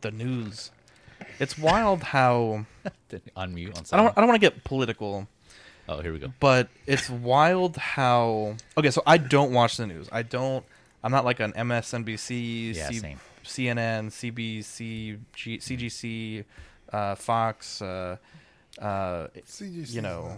the 0.00 0.10
news. 0.10 0.70
It's 1.38 1.58
wild 1.58 2.02
how 2.02 2.66
Unmute 3.36 3.76
on 3.76 3.84
I 3.92 3.96
don't. 4.02 4.16
I 4.16 4.20
don't 4.20 4.28
want 4.28 4.40
to 4.40 4.50
get 4.50 4.64
political, 4.64 5.28
Oh, 5.88 6.00
here 6.02 6.12
we 6.12 6.18
go. 6.18 6.32
but 6.40 6.68
it's 6.86 7.08
wild 7.08 7.76
how. 7.76 8.56
Okay, 8.76 8.90
so 8.90 9.02
I 9.06 9.18
don't 9.18 9.52
watch 9.52 9.76
the 9.76 9.86
news. 9.86 10.08
I 10.10 10.22
don't. 10.22 10.64
I'm 11.04 11.12
not 11.12 11.24
like 11.24 11.38
an 11.40 11.52
MSNBC, 11.52 12.74
Yeah, 12.74 12.88
C- 12.88 12.98
same. 12.98 13.20
CNN, 13.44 14.10
CBC, 14.10 15.18
G, 15.32 15.58
CGC, 15.58 16.44
uh, 16.92 17.14
Fox, 17.14 17.80
uh, 17.80 18.16
uh, 18.80 19.28
CGC 19.46 19.86
's 19.86 19.94
you 19.94 20.02
know, 20.02 20.36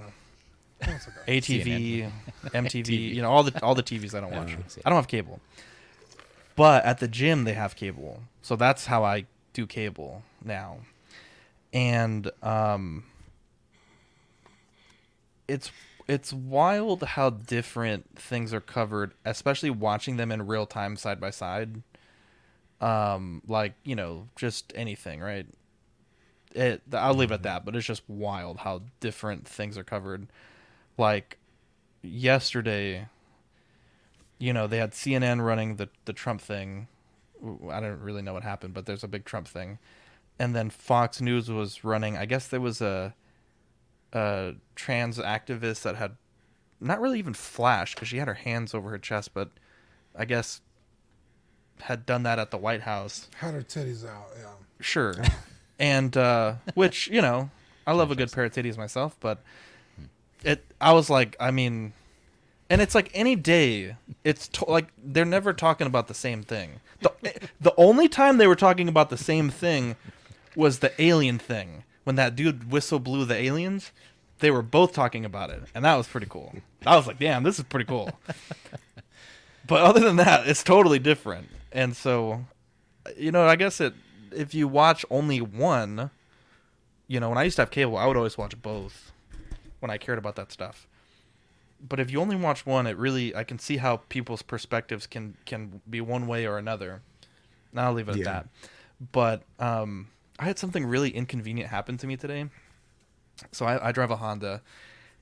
not- 0.80 0.88
That's 0.90 1.08
okay. 1.08 1.38
ATV, 1.40 2.12
MTV, 2.52 3.14
you 3.14 3.22
know, 3.22 3.30
all 3.30 3.42
the 3.42 3.58
all 3.64 3.74
the 3.74 3.82
TVs 3.82 4.14
I 4.14 4.20
don't 4.20 4.30
watch. 4.32 4.50
I 4.84 4.90
don't 4.90 4.96
have 4.96 5.08
cable. 5.08 5.40
But 6.56 6.84
at 6.84 6.98
the 6.98 7.08
gym 7.08 7.44
they 7.44 7.54
have 7.54 7.74
cable. 7.74 8.22
So 8.42 8.54
that's 8.56 8.86
how 8.86 9.04
I 9.04 9.24
do 9.54 9.66
cable 9.66 10.22
now. 10.44 10.78
And 11.72 12.30
um 12.42 13.04
it's 15.48 15.70
it's 16.06 16.32
wild 16.32 17.02
how 17.02 17.30
different 17.30 18.18
things 18.18 18.54
are 18.54 18.60
covered, 18.60 19.12
especially 19.24 19.70
watching 19.70 20.16
them 20.16 20.32
in 20.32 20.46
real 20.46 20.66
time 20.66 20.96
side 20.96 21.20
by 21.20 21.30
side. 21.30 21.82
Um 22.80 23.42
like, 23.48 23.74
you 23.84 23.96
know, 23.96 24.28
just 24.36 24.72
anything, 24.76 25.20
right? 25.20 25.46
It 26.54 26.82
I'll 26.92 27.14
leave 27.14 27.30
it 27.30 27.34
at 27.34 27.42
that, 27.44 27.64
but 27.64 27.76
it's 27.76 27.86
just 27.86 28.02
wild 28.08 28.58
how 28.58 28.82
different 29.00 29.46
things 29.48 29.76
are 29.78 29.84
covered. 29.84 30.28
Like 30.96 31.38
yesterday, 32.02 33.08
you 34.38 34.52
know, 34.52 34.66
they 34.66 34.78
had 34.78 34.92
CNN 34.92 35.44
running 35.44 35.76
the 35.76 35.88
the 36.04 36.12
Trump 36.12 36.40
thing. 36.40 36.88
I 37.70 37.80
don't 37.80 38.00
really 38.00 38.22
know 38.22 38.32
what 38.34 38.42
happened, 38.42 38.74
but 38.74 38.86
there's 38.86 39.04
a 39.04 39.08
big 39.08 39.24
Trump 39.24 39.46
thing, 39.48 39.78
and 40.38 40.54
then 40.56 40.70
Fox 40.70 41.20
News 41.20 41.50
was 41.50 41.84
running. 41.84 42.16
I 42.16 42.26
guess 42.26 42.48
there 42.48 42.60
was 42.60 42.80
a 42.80 43.14
a 44.12 44.54
trans 44.74 45.18
activist 45.18 45.82
that 45.82 45.96
had 45.96 46.16
not 46.80 47.00
really 47.00 47.18
even 47.18 47.34
flashed 47.34 47.94
because 47.94 48.08
she 48.08 48.18
had 48.18 48.28
her 48.28 48.34
hands 48.34 48.74
over 48.74 48.90
her 48.90 48.98
chest, 48.98 49.34
but 49.34 49.50
I 50.16 50.24
guess 50.24 50.60
had 51.82 52.06
done 52.06 52.22
that 52.24 52.38
at 52.38 52.50
the 52.50 52.58
White 52.58 52.82
House. 52.82 53.28
Had 53.36 53.54
her 53.54 53.62
titties 53.62 54.06
out. 54.08 54.28
Yeah. 54.36 54.46
Sure. 54.80 55.14
and 55.78 56.16
uh 56.16 56.54
which, 56.74 57.08
you 57.08 57.22
know, 57.22 57.50
I 57.86 57.92
love 57.92 58.10
a 58.10 58.16
good 58.16 58.32
pair 58.32 58.44
of 58.44 58.52
titties 58.52 58.76
myself, 58.76 59.16
but 59.20 59.42
it 60.44 60.64
I 60.80 60.92
was 60.92 61.10
like, 61.10 61.36
I 61.40 61.50
mean 61.50 61.92
and 62.70 62.82
it's 62.82 62.94
like 62.94 63.10
any 63.14 63.34
day, 63.34 63.96
it's 64.24 64.46
to, 64.48 64.64
like 64.66 64.88
they're 65.02 65.24
never 65.24 65.52
talking 65.52 65.86
about 65.86 66.08
the 66.08 66.14
same 66.14 66.42
thing. 66.42 66.80
The 67.00 67.12
the 67.60 67.74
only 67.76 68.08
time 68.08 68.38
they 68.38 68.46
were 68.46 68.56
talking 68.56 68.88
about 68.88 69.10
the 69.10 69.16
same 69.16 69.50
thing 69.50 69.96
was 70.54 70.80
the 70.80 70.92
alien 71.00 71.38
thing. 71.38 71.84
When 72.08 72.16
that 72.16 72.34
dude 72.34 72.72
whistle 72.72 73.00
blew 73.00 73.26
the 73.26 73.34
aliens, 73.34 73.92
they 74.38 74.50
were 74.50 74.62
both 74.62 74.94
talking 74.94 75.26
about 75.26 75.50
it, 75.50 75.64
and 75.74 75.84
that 75.84 75.94
was 75.96 76.08
pretty 76.08 76.26
cool. 76.26 76.54
I 76.86 76.96
was 76.96 77.06
like, 77.06 77.18
"Damn, 77.18 77.42
this 77.42 77.58
is 77.58 77.66
pretty 77.66 77.84
cool." 77.84 78.18
but 79.66 79.82
other 79.82 80.00
than 80.00 80.16
that, 80.16 80.48
it's 80.48 80.62
totally 80.62 80.98
different. 80.98 81.50
And 81.70 81.94
so, 81.94 82.46
you 83.14 83.30
know, 83.30 83.46
I 83.46 83.56
guess 83.56 83.78
it 83.78 83.92
if 84.32 84.54
you 84.54 84.66
watch 84.66 85.04
only 85.10 85.42
one, 85.42 86.10
you 87.08 87.20
know, 87.20 87.28
when 87.28 87.36
I 87.36 87.42
used 87.42 87.56
to 87.56 87.62
have 87.62 87.70
cable, 87.70 87.98
I 87.98 88.06
would 88.06 88.16
always 88.16 88.38
watch 88.38 88.60
both 88.62 89.12
when 89.80 89.90
I 89.90 89.98
cared 89.98 90.16
about 90.16 90.36
that 90.36 90.50
stuff. 90.50 90.88
But 91.86 92.00
if 92.00 92.10
you 92.10 92.22
only 92.22 92.36
watch 92.36 92.64
one, 92.64 92.86
it 92.86 92.96
really 92.96 93.36
I 93.36 93.44
can 93.44 93.58
see 93.58 93.76
how 93.76 93.98
people's 94.08 94.40
perspectives 94.40 95.06
can 95.06 95.36
can 95.44 95.82
be 95.90 96.00
one 96.00 96.26
way 96.26 96.46
or 96.46 96.56
another. 96.56 97.02
And 97.70 97.78
I'll 97.78 97.92
leave 97.92 98.08
it 98.08 98.12
at 98.12 98.24
that. 98.24 98.48
But 99.12 99.42
um, 99.58 100.08
I 100.38 100.44
had 100.44 100.58
something 100.58 100.84
really 100.84 101.10
inconvenient 101.10 101.70
happen 101.70 101.96
to 101.98 102.06
me 102.06 102.16
today. 102.16 102.48
So 103.52 103.66
I, 103.66 103.88
I 103.88 103.92
drive 103.92 104.10
a 104.10 104.16
Honda, 104.16 104.62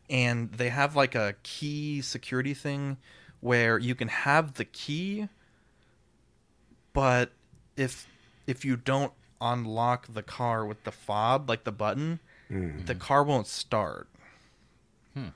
and 0.09 0.53
they 0.53 0.69
have 0.69 0.97
like 0.97 1.15
a 1.15 1.35
key 1.43 2.01
security 2.03 2.55
thing 2.55 2.97
where 3.41 3.79
you 3.79 3.95
can 3.95 4.09
have 4.09 4.55
the 4.55 4.65
key, 4.65 5.29
but 6.93 7.33
if 7.77 8.07
if 8.47 8.65
you 8.65 8.77
don't 8.77 9.13
unlock 9.41 10.13
the 10.13 10.23
car 10.23 10.65
with 10.65 10.85
the 10.85 10.93
fob, 10.93 11.49
like 11.49 11.65
the 11.65 11.73
button, 11.73 12.21
the 12.49 12.55
mm-hmm. 12.57 12.99
car 12.99 13.23
won't 13.23 13.47
start. 13.47 14.09
Hmm. 15.15 15.29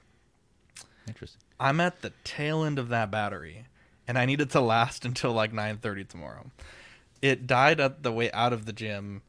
Interesting. 1.07 1.41
I'm 1.59 1.81
at 1.81 2.03
the 2.03 2.13
tail 2.25 2.65
end 2.65 2.79
of 2.79 2.89
that 2.89 3.11
battery, 3.11 3.67
and 4.09 4.19
I 4.19 4.25
need 4.25 4.41
it 4.41 4.51
to 4.51 4.61
last 4.61 5.05
until 5.05 5.33
like 5.33 5.53
9:30 5.53 6.09
tomorrow. 6.09 6.51
It 7.21 7.47
died 7.47 7.81
at 7.81 8.03
the 8.03 8.13
way 8.13 8.33
out 8.33 8.55
of 8.55 8.65
the 8.65 8.73
gym, 8.73 9.21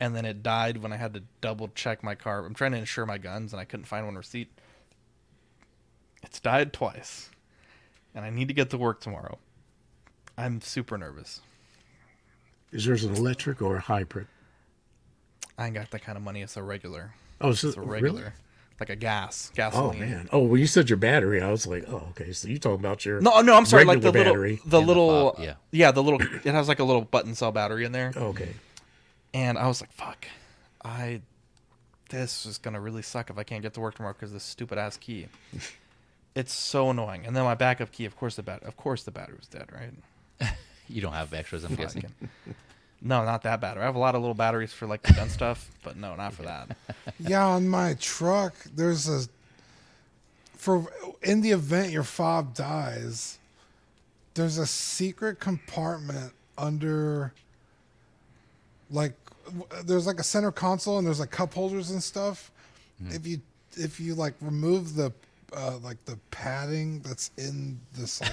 and 0.00 0.14
then 0.14 0.24
it 0.24 0.42
died 0.42 0.78
when 0.78 0.92
I 0.92 0.96
had 0.96 1.14
to 1.14 1.22
double 1.40 1.68
check 1.74 2.02
my 2.02 2.14
car. 2.14 2.44
I'm 2.44 2.54
trying 2.54 2.72
to 2.72 2.78
insure 2.78 3.06
my 3.06 3.18
guns, 3.18 3.52
and 3.52 3.60
I 3.60 3.64
couldn't 3.64 3.86
find 3.86 4.04
one 4.06 4.16
receipt. 4.16 4.50
It's 6.22 6.40
died 6.40 6.72
twice, 6.72 7.30
and 8.14 8.24
I 8.24 8.30
need 8.30 8.48
to 8.48 8.54
get 8.54 8.70
to 8.70 8.78
work 8.78 9.00
tomorrow. 9.00 9.38
I'm 10.36 10.60
super 10.60 10.98
nervous. 10.98 11.40
Is 12.72 12.84
yours 12.86 13.04
an 13.04 13.14
electric 13.14 13.62
or 13.62 13.76
a 13.76 13.80
hybrid? 13.80 14.26
I 15.56 15.66
ain't 15.66 15.74
got 15.74 15.90
that 15.92 16.02
kind 16.02 16.18
of 16.18 16.24
money. 16.24 16.42
It's 16.42 16.56
a 16.56 16.62
regular. 16.62 17.14
Oh, 17.40 17.50
it's, 17.50 17.64
It's 17.64 17.76
a 17.76 17.80
really? 17.80 18.02
regular, 18.02 18.34
like 18.80 18.90
a 18.90 18.96
gas, 18.96 19.50
gasoline. 19.54 19.86
Oh 19.86 19.90
gasoline. 19.92 20.10
man. 20.10 20.28
Oh, 20.32 20.40
when 20.40 20.60
you 20.60 20.66
said 20.66 20.90
your 20.90 20.96
battery, 20.98 21.40
I 21.40 21.50
was 21.50 21.66
like, 21.66 21.84
oh, 21.88 22.08
okay. 22.10 22.32
So 22.32 22.48
you 22.48 22.58
talking 22.58 22.80
about 22.80 23.06
your 23.06 23.20
No, 23.20 23.40
no, 23.40 23.54
I'm 23.56 23.64
sorry. 23.64 23.84
Like 23.84 24.00
the 24.00 24.08
regular 24.08 24.24
little, 24.24 24.32
battery. 24.34 24.56
the 24.56 24.62
And 24.64 24.70
the 24.72 24.80
little, 24.86 25.36
yeah. 25.38 25.54
yeah, 25.70 25.90
the 25.92 26.02
little. 26.02 26.20
It 26.20 26.44
has 26.44 26.68
like 26.68 26.80
a 26.80 26.84
little 26.84 27.02
button 27.02 27.34
cell 27.34 27.52
battery 27.52 27.84
in 27.86 27.92
there. 27.92 28.12
Okay. 28.14 28.50
And 29.36 29.58
I 29.58 29.66
was 29.68 29.82
like, 29.82 29.92
fuck, 29.92 30.26
I, 30.82 31.20
this 32.08 32.46
is 32.46 32.56
going 32.56 32.72
to 32.72 32.80
really 32.80 33.02
suck 33.02 33.28
if 33.28 33.36
I 33.36 33.42
can't 33.42 33.60
get 33.60 33.74
to 33.74 33.80
work 33.80 33.94
tomorrow 33.96 34.14
because 34.14 34.32
this 34.32 34.44
stupid 34.44 34.78
ass 34.78 34.96
key. 34.96 35.26
it's 36.34 36.54
so 36.54 36.88
annoying. 36.88 37.26
And 37.26 37.36
then 37.36 37.44
my 37.44 37.54
backup 37.54 37.92
key, 37.92 38.06
of 38.06 38.16
course, 38.16 38.36
the 38.36 38.42
bat, 38.42 38.62
of 38.62 38.76
course, 38.78 39.02
the 39.02 39.10
battery 39.10 39.36
was 39.38 39.46
dead, 39.48 39.68
right? 39.72 40.50
You 40.88 41.02
don't 41.02 41.14
have 41.14 41.34
extras, 41.34 41.64
I'm 41.64 41.74
guessing. 41.74 42.02
Fucking- 42.02 42.30
No, 43.02 43.24
not 43.26 43.42
that 43.42 43.60
battery. 43.60 43.82
I 43.82 43.86
have 43.86 43.94
a 43.96 43.98
lot 43.98 44.14
of 44.14 44.22
little 44.22 44.34
batteries 44.34 44.72
for 44.72 44.86
like 44.86 45.02
the 45.02 45.12
gun 45.12 45.28
stuff, 45.28 45.70
but 45.84 45.96
no, 45.98 46.14
not 46.16 46.32
for 46.32 46.44
that. 46.44 46.76
Yeah, 47.20 47.44
on 47.46 47.68
my 47.68 47.94
truck, 48.00 48.54
there's 48.74 49.06
a 49.08 49.28
for 50.56 50.86
in 51.22 51.42
the 51.42 51.50
event 51.50 51.90
your 51.92 52.02
fob 52.04 52.54
dies, 52.54 53.38
there's 54.34 54.56
a 54.58 54.66
secret 54.66 55.40
compartment 55.40 56.32
under 56.56 57.32
like 58.90 59.12
w- 59.25 59.25
there's 59.84 60.06
like 60.06 60.18
a 60.20 60.22
center 60.24 60.50
console 60.52 60.98
and 60.98 61.06
there's 61.06 61.20
like 61.20 61.30
cup 61.30 61.54
holders 61.54 61.90
and 61.90 62.02
stuff. 62.02 62.50
If 63.10 63.26
you 63.26 63.40
if 63.76 64.00
you 64.00 64.14
like 64.14 64.34
remove 64.40 64.94
the 64.94 65.12
uh, 65.56 65.78
like 65.82 66.02
the 66.06 66.18
padding 66.30 67.00
that's 67.00 67.30
in 67.36 67.78
this 67.96 68.20
like 68.20 68.32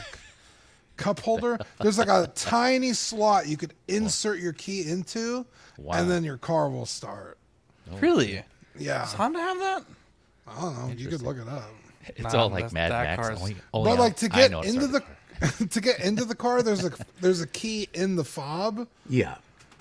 cup 0.98 1.20
holder, 1.20 1.60
there's 1.80 1.98
like 1.98 2.08
a 2.08 2.32
tiny 2.36 2.94
slot 2.94 3.48
you 3.48 3.58
could 3.58 3.74
insert 3.88 4.40
your 4.40 4.54
key 4.54 4.90
into, 4.90 5.46
Wow. 5.78 5.96
and 6.00 6.10
then 6.10 6.24
your 6.24 6.38
car 6.38 6.70
will 6.70 6.86
start. 6.86 7.38
really? 8.00 8.42
Yeah. 8.78 9.00
Does 9.00 9.14
Honda 9.14 9.40
have 9.40 9.60
that? 9.60 9.84
I 10.48 10.62
don't 10.62 10.78
know. 10.90 10.94
You 10.96 11.08
could 11.10 11.22
look 11.22 11.38
it 11.38 11.48
up. 11.48 11.70
It's 12.08 12.34
Nah, 12.34 12.44
all 12.44 12.50
like 12.50 12.72
Mad 12.74 12.90
Max. 12.92 13.30
Only, 13.40 13.56
only 13.74 13.92
but 13.92 13.98
I- 13.98 14.00
like 14.04 14.16
to 14.18 14.30
get 14.30 14.52
into 14.52 14.88
the 14.88 15.04
to 15.70 15.82
get 15.82 16.00
into 16.00 16.26
the 16.26 16.36
car, 16.36 16.62
there's 16.64 16.84
a 16.86 16.92
there's 17.22 17.42
a 17.42 17.48
key 17.48 17.88
in 17.94 18.16
the 18.16 18.24
fob 18.24 18.88
Yeah. 19.10 19.36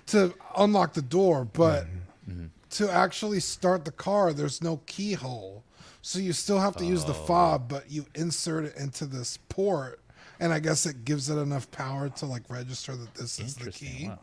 To 0.07 0.35
unlock 0.57 0.95
the 0.95 1.03
door. 1.03 1.45
But 1.45 1.85
mm-hmm. 1.85 2.31
Mm-hmm. 2.31 2.47
to 2.71 2.91
actually 2.91 3.41
start 3.41 3.85
the 3.85 3.93
car, 3.93 4.33
there's 4.33 4.62
no 4.62 4.81
keyhole. 4.87 5.65
So 6.03 6.19
you 6.19 6.33
still 6.33 6.59
have 6.59 6.77
to 6.77 6.85
use 6.85 7.05
the 7.05 7.12
oh. 7.12 7.27
fob, 7.27 7.69
but 7.69 7.91
you 7.91 8.07
insert 8.15 8.65
it 8.65 8.77
into 8.77 9.07
this 9.07 9.38
port, 9.49 10.01
and 10.41 10.53
I 10.53 10.59
guess 10.59 10.85
it 10.85 11.05
gives 11.05 11.31
it 11.31 11.37
enough 11.37 11.71
power 11.71 12.09
to 12.09 12.27
like 12.27 12.43
register 12.51 12.97
that 12.97 13.15
this 13.15 13.38
is 13.38 13.55
the 13.55 13.71
key. 13.71 14.09
Wow. 14.09 14.19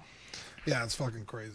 Yeah, 0.65 0.83
it's 0.83 0.95
fucking 0.95 1.25
crazy. 1.25 1.53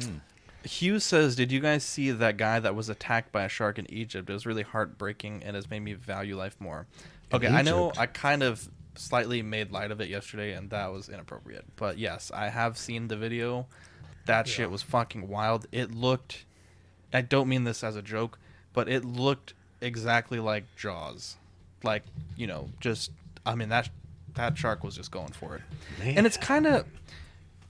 Hmm. 0.00 0.16
Hugh 0.62 1.00
says, 1.00 1.36
"Did 1.36 1.50
you 1.50 1.60
guys 1.60 1.84
see 1.84 2.10
that 2.10 2.36
guy 2.36 2.60
that 2.60 2.74
was 2.74 2.90
attacked 2.90 3.32
by 3.32 3.44
a 3.44 3.48
shark 3.48 3.78
in 3.78 3.90
Egypt? 3.90 4.28
It 4.28 4.32
was 4.32 4.44
really 4.44 4.62
heartbreaking 4.62 5.42
and 5.42 5.56
has 5.56 5.70
made 5.70 5.80
me 5.80 5.94
value 5.94 6.36
life 6.36 6.56
more." 6.60 6.86
Okay, 7.32 7.48
I 7.48 7.62
know 7.62 7.92
I 7.96 8.06
kind 8.06 8.42
of 8.42 8.68
slightly 8.98 9.42
made 9.42 9.70
light 9.72 9.90
of 9.90 10.00
it 10.00 10.08
yesterday, 10.08 10.52
and 10.52 10.70
that 10.70 10.92
was 10.92 11.08
inappropriate. 11.08 11.64
But 11.76 11.98
yes, 11.98 12.30
I 12.34 12.48
have 12.48 12.76
seen 12.76 13.08
the 13.08 13.16
video. 13.16 13.66
That 14.26 14.46
shit 14.46 14.70
was 14.70 14.82
fucking 14.82 15.28
wild. 15.28 15.66
It 15.72 15.94
looked. 15.94 16.44
I 17.12 17.22
don't 17.22 17.48
mean 17.48 17.64
this 17.64 17.82
as 17.82 17.96
a 17.96 18.02
joke, 18.02 18.38
but 18.74 18.88
it 18.88 19.04
looked 19.04 19.54
exactly 19.80 20.38
like 20.38 20.64
Jaws, 20.76 21.36
like 21.82 22.02
you 22.36 22.46
know, 22.46 22.70
just. 22.80 23.10
I 23.46 23.54
mean 23.54 23.70
that 23.70 23.88
that 24.34 24.58
shark 24.58 24.84
was 24.84 24.94
just 24.94 25.10
going 25.10 25.32
for 25.32 25.56
it, 25.56 25.62
and 26.02 26.26
it's 26.26 26.36
kind 26.36 26.66
of 26.66 26.84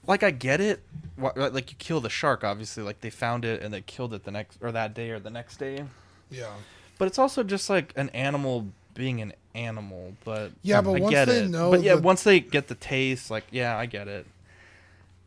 like 0.07 0.23
I 0.23 0.31
get 0.31 0.59
it. 0.59 0.81
Like 1.17 1.71
you 1.71 1.77
kill 1.77 2.01
the 2.01 2.09
shark, 2.09 2.43
obviously. 2.43 2.83
Like 2.83 3.01
they 3.01 3.09
found 3.09 3.45
it 3.45 3.61
and 3.61 3.73
they 3.73 3.81
killed 3.81 4.13
it 4.13 4.23
the 4.23 4.31
next 4.31 4.57
or 4.61 4.71
that 4.71 4.93
day 4.93 5.11
or 5.11 5.19
the 5.19 5.29
next 5.29 5.57
day. 5.57 5.85
Yeah. 6.29 6.53
But 6.97 7.07
it's 7.07 7.19
also 7.19 7.43
just 7.43 7.69
like 7.69 7.93
an 7.95 8.09
animal 8.09 8.67
being 8.99 9.21
an 9.21 9.33
animal. 9.55 10.13
But 10.25 10.51
Yeah, 10.61 10.81
but 10.81 10.91
I 10.91 10.99
once 10.99 11.09
get 11.11 11.25
they 11.25 11.39
it. 11.39 11.49
know 11.49 11.71
but 11.71 11.81
yeah, 11.81 11.95
that- 11.95 12.03
once 12.03 12.21
they 12.23 12.39
get 12.41 12.67
the 12.67 12.75
taste, 12.75 13.31
like 13.31 13.45
yeah, 13.49 13.75
I 13.75 13.85
get 13.87 14.07
it. 14.07 14.27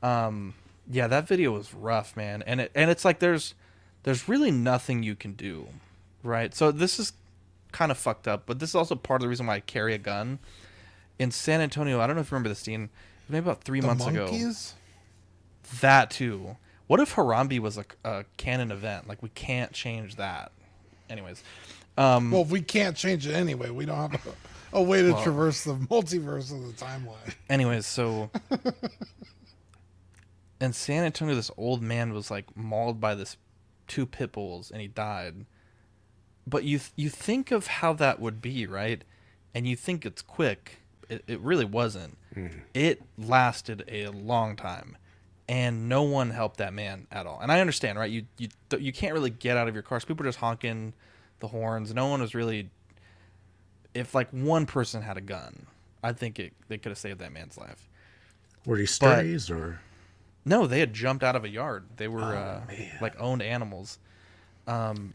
Um, 0.03 0.55
yeah, 0.91 1.07
that 1.07 1.27
video 1.27 1.53
was 1.53 1.73
rough, 1.73 2.17
man, 2.17 2.43
and 2.47 2.61
it 2.61 2.73
and 2.75 2.91
it's 2.91 3.05
like 3.05 3.19
there's 3.19 3.55
there's 4.03 4.29
really 4.29 4.51
nothing 4.51 5.03
you 5.03 5.15
can 5.15 5.33
do, 5.33 5.67
right? 6.23 6.55
So 6.55 6.71
this 6.73 6.99
is 6.99 7.13
kind 7.71 7.91
of 7.91 7.99
fucked 7.99 8.29
up, 8.29 8.43
but 8.47 8.59
this 8.59 8.69
is 8.71 8.75
also 8.75 8.95
part 8.95 9.21
of 9.21 9.23
the 9.23 9.29
reason 9.29 9.47
why 9.47 9.55
I 9.57 9.61
carry 9.61 9.95
a 9.95 9.99
gun. 9.99 10.39
In 11.19 11.31
San 11.31 11.61
Antonio, 11.61 12.01
I 12.01 12.07
don't 12.07 12.17
know 12.17 12.23
if 12.23 12.31
you 12.31 12.35
remember 12.35 12.49
this, 12.49 12.63
Dean. 12.63 12.91
Maybe 13.29 13.45
about 13.45 13.63
three 13.63 13.81
The 13.81 13.87
months 13.87 14.07
ago. 14.07 14.25
monkeys? 14.25 14.75
That 15.81 16.11
too. 16.11 16.57
What 16.89 17.01
if 17.01 17.15
Harambe 17.15 17.59
was 17.61 17.79
a, 17.79 17.85
a 18.05 18.25
canon 18.37 18.71
event? 18.73 19.09
Like 19.09 19.23
we 19.23 19.29
can't 19.31 19.73
change 19.73 20.17
that. 20.17 20.51
Anyways, 21.09 21.43
um, 21.97 22.31
Well, 22.31 22.45
we 22.45 22.63
can't 22.63 22.97
change 22.97 23.27
it 23.27 23.35
anyway. 23.35 23.71
We 23.71 23.85
don't 23.87 24.11
have 24.13 24.27
a, 24.73 24.79
a 24.79 24.83
way 24.83 25.03
to 25.03 25.13
Well- 25.13 25.23
traverse 25.23 25.65
the 25.65 25.75
multiverse 25.75 26.53
of 26.53 26.67
the 26.67 26.73
timeline. 26.85 27.35
anyways, 27.51 27.87
so 27.87 28.31
in 30.61 30.73
San 30.73 31.05
Antonio, 31.05 31.35
this 31.35 31.51
old 31.57 31.83
man 31.83 32.13
was 32.13 32.31
like 32.31 32.57
mauled 32.57 33.01
by 33.01 33.15
this 33.15 33.37
two 33.89 34.07
pit 34.07 34.33
bulls, 34.33 34.71
and 34.71 34.81
he 34.81 34.87
died. 34.89 35.47
But 36.47 36.65
you 36.65 36.81
you 36.97 37.09
think 37.09 37.51
of 37.51 37.67
how 37.67 37.93
that 37.95 38.21
would 38.21 38.41
be, 38.41 38.67
right? 38.67 39.03
And 39.55 39.67
you 39.67 39.77
think 39.77 40.07
it's 40.07 40.23
quick. 40.23 40.79
It, 41.09 41.25
it 41.27 41.41
really 41.41 41.65
wasn't. 41.65 42.17
It 42.73 43.03
lasted 43.19 43.85
a 43.89 44.09
long 44.09 44.57
time, 44.57 44.97
and 45.49 45.89
no 45.89 46.03
one 46.03 46.31
helped 46.31 46.57
that 46.57 46.73
man 46.73 47.07
at 47.13 47.27
all. 47.27 47.39
And 47.43 47.53
I 47.53 47.61
understand, 47.61 47.99
right? 47.99 48.11
You 48.11 48.25
you 48.39 48.49
you 48.79 48.93
can't 48.93 49.13
really 49.13 49.31
get 49.31 49.57
out 49.57 49.69
of 49.69 49.75
your 49.75 49.83
cars. 49.83 50.05
People 50.05 50.25
are 50.25 50.29
just 50.29 50.39
honking 50.39 50.95
the 51.43 51.49
horns. 51.49 51.93
No 51.93 52.07
one 52.07 52.23
was 52.23 52.35
really. 52.35 52.71
If 53.93 54.15
like 54.15 54.31
one 54.31 54.65
person 54.65 55.03
had 55.03 55.19
a 55.19 55.21
gun, 55.21 55.67
I 56.03 56.15
think 56.15 56.39
it 56.39 56.55
they 56.69 56.79
could 56.79 56.89
have 56.91 56.99
saved 56.99 57.19
that 57.19 57.33
man's 57.33 57.59
life. 57.59 57.91
Were 58.65 58.79
he 58.79 58.87
strays 58.87 59.51
or? 59.51 59.81
No, 60.47 60.67
they 60.67 60.81
had 60.81 60.95
jumped 60.95 61.23
out 61.23 61.37
of 61.37 61.45
a 61.45 61.49
yard. 61.49 61.85
They 61.97 62.09
were 62.09 62.23
Oh, 62.23 62.25
uh, 62.37 62.63
like 63.03 63.21
owned 63.21 63.43
animals. 63.43 63.99
Um, 64.67 65.15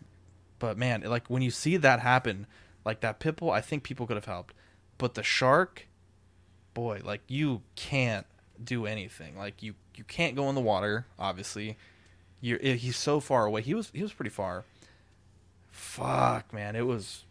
but 0.59 0.77
man, 0.77 1.01
like 1.01 1.27
when 1.27 1.41
you 1.41 1.49
see 1.49 1.77
that 1.77 2.01
happen, 2.01 2.45
like 2.85 2.99
that 3.01 3.19
pit 3.19 3.37
bull, 3.37 3.49
I 3.51 3.61
think 3.61 3.83
people 3.83 4.05
could 4.05 4.17
have 4.17 4.25
helped. 4.25 4.53
But 4.97 5.15
the 5.15 5.23
shark, 5.23 5.87
boy, 6.73 7.01
like 7.03 7.21
you 7.27 7.61
can't 7.75 8.27
do 8.63 8.85
anything. 8.85 9.37
Like 9.37 9.63
you 9.63 9.73
you 9.95 10.03
can't 10.03 10.35
go 10.35 10.49
in 10.49 10.55
the 10.55 10.61
water. 10.61 11.07
Obviously, 11.17 11.77
you're 12.41 12.59
eh, 12.61 12.73
he's 12.75 12.97
so 12.97 13.19
far 13.19 13.45
away. 13.45 13.61
He 13.61 13.73
was 13.73 13.89
he 13.93 14.03
was 14.03 14.13
pretty 14.13 14.29
far. 14.29 14.65
Fuck, 15.77 16.53
man, 16.53 16.75
it 16.75 16.85
was. 16.85 17.23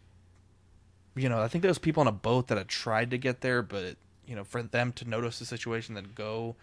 You 1.15 1.29
know, 1.29 1.41
I 1.41 1.47
think 1.47 1.63
there 1.63 1.69
was 1.69 1.79
people 1.79 2.01
on 2.01 2.07
a 2.07 2.11
boat 2.13 2.47
that 2.47 2.57
had 2.57 2.67
tried 2.67 3.11
to 3.11 3.17
get 3.17 3.41
there, 3.41 3.61
but 3.61 3.95
you 4.25 4.35
know, 4.35 4.43
for 4.43 4.61
them 4.63 4.91
to 4.93 5.05
notice 5.09 5.39
the 5.39 5.45
situation 5.45 5.97
and 5.97 6.13
go, 6.15 6.55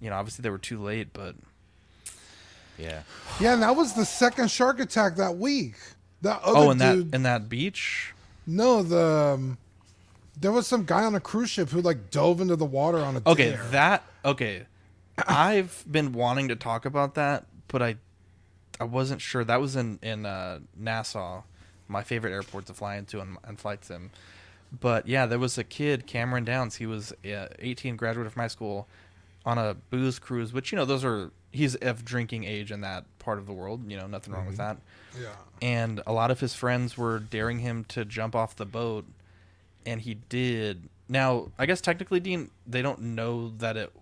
you 0.00 0.10
know, 0.10 0.16
obviously 0.16 0.42
they 0.42 0.50
were 0.50 0.58
too 0.58 0.80
late, 0.82 1.08
but 1.12 1.34
Yeah. 2.78 3.02
Yeah, 3.38 3.52
and 3.54 3.62
that 3.62 3.76
was 3.76 3.94
the 3.94 4.04
second 4.04 4.50
shark 4.50 4.80
attack 4.80 5.16
that 5.16 5.36
week. 5.36 5.74
That 6.22 6.40
other 6.42 6.58
oh, 6.58 6.70
and 6.70 6.80
that 6.80 6.94
dude. 6.94 7.14
and 7.14 7.24
that 7.26 7.48
beach. 7.48 8.12
no, 8.46 8.82
the 8.82 9.34
um, 9.34 9.58
there 10.38 10.52
was 10.52 10.66
some 10.66 10.84
guy 10.84 11.04
on 11.04 11.14
a 11.14 11.20
cruise 11.20 11.50
ship 11.50 11.68
who 11.70 11.80
like 11.82 12.10
dove 12.10 12.40
into 12.40 12.56
the 12.56 12.64
water 12.64 12.98
on 12.98 13.16
a 13.16 13.22
Okay, 13.26 13.50
dare. 13.52 13.64
that 13.70 14.04
okay. 14.24 14.62
I've 15.28 15.84
been 15.90 16.12
wanting 16.12 16.48
to 16.48 16.56
talk 16.56 16.86
about 16.86 17.14
that, 17.16 17.44
but 17.68 17.82
I 17.82 17.96
I 18.80 18.84
wasn't 18.84 19.20
sure. 19.20 19.44
That 19.44 19.60
was 19.60 19.76
in 19.76 19.98
in 20.02 20.26
uh, 20.26 20.60
Nassau, 20.76 21.42
my 21.86 22.02
favorite 22.02 22.32
airport 22.32 22.66
to 22.66 22.74
fly 22.74 22.96
into 22.96 23.20
on, 23.20 23.36
on 23.46 23.56
flight 23.56 23.84
sim. 23.84 24.10
But 24.80 25.06
yeah, 25.06 25.26
there 25.26 25.38
was 25.38 25.58
a 25.58 25.64
kid, 25.64 26.06
Cameron 26.06 26.44
Downs. 26.44 26.76
He 26.76 26.86
was 26.86 27.12
uh, 27.24 27.48
18, 27.58 27.96
graduated 27.96 28.32
from 28.32 28.40
high 28.40 28.46
school, 28.48 28.86
on 29.44 29.58
a 29.58 29.74
booze 29.90 30.18
cruise. 30.18 30.52
Which 30.52 30.72
you 30.72 30.76
know, 30.76 30.84
those 30.84 31.04
are 31.04 31.30
he's 31.52 31.74
of 31.76 32.04
drinking 32.04 32.44
age 32.44 32.70
in 32.70 32.80
that 32.82 33.04
part 33.18 33.38
of 33.38 33.46
the 33.46 33.52
world. 33.52 33.90
You 33.90 33.96
know, 33.96 34.06
nothing 34.06 34.32
wrong 34.32 34.46
with 34.46 34.56
that. 34.58 34.78
yeah. 35.20 35.34
and 35.60 36.00
a 36.06 36.12
lot 36.12 36.30
of 36.30 36.38
his 36.40 36.54
friends 36.54 36.96
were 36.96 37.18
daring 37.18 37.58
him 37.58 37.84
to 37.88 38.04
jump 38.04 38.34
off 38.36 38.54
the 38.56 38.64
boat 38.64 39.04
and 39.84 40.02
he 40.02 40.14
did 40.28 40.88
now 41.08 41.48
i 41.58 41.66
guess 41.66 41.80
technically 41.80 42.20
dean 42.20 42.50
they 42.66 42.80
don't 42.82 43.00
know 43.00 43.48
that 43.58 43.76
it, 43.76 43.92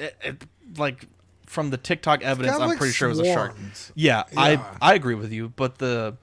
it, 0.00 0.16
it 0.22 0.42
like 0.76 1.06
from 1.48 1.70
the 1.70 1.76
tiktok 1.76 2.22
evidence 2.22 2.56
i'm 2.58 2.68
like 2.68 2.78
pretty 2.78 2.92
sure 2.92 3.08
it 3.08 3.12
was 3.12 3.20
a 3.20 3.24
shark. 3.24 3.56
Yeah, 3.94 4.24
Yeah. 4.32 4.40
i 4.40 4.90
i 4.90 4.94
agree 4.94 5.14
with 5.14 5.32
you 5.32 5.48
but 5.50 5.78
the 5.78 6.16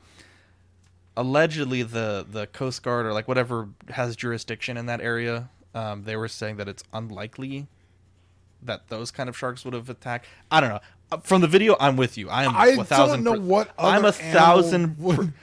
allegedly 1.17 1.81
the 1.83 2.25
the 2.29 2.47
coast 2.47 2.83
guard 2.83 3.05
or 3.05 3.13
like 3.13 3.27
whatever 3.27 3.69
has 3.89 4.15
jurisdiction 4.15 4.77
in 4.77 4.85
that 4.88 5.01
area 5.01 5.49
um, 5.73 6.03
they 6.03 6.15
were 6.15 6.27
saying 6.27 6.57
that 6.57 6.67
it's 6.67 6.83
unlikely 6.93 7.67
that 8.61 8.88
those 8.89 9.11
kind 9.11 9.27
of 9.29 9.38
sharks 9.38 9.63
would 9.65 9.73
have 9.75 9.89
attacked. 9.89 10.25
I 10.49 10.59
don't 10.61 10.69
know. 10.69 10.79
Uh, 11.11 11.17
from 11.17 11.41
the 11.41 11.47
video 11.47 11.75
i'm 11.79 11.97
with 11.97 12.17
you. 12.17 12.29
I 12.29 12.45
am 12.45 12.55
I 12.55 12.67
a 12.67 12.83
thousand 12.83 13.23
don't 13.23 13.33
know 13.35 13.39
per- 13.39 13.45
what 13.47 13.71
i'm 13.77 14.05
a 14.05 14.11
thousand 14.11 14.97
per- 14.97 15.33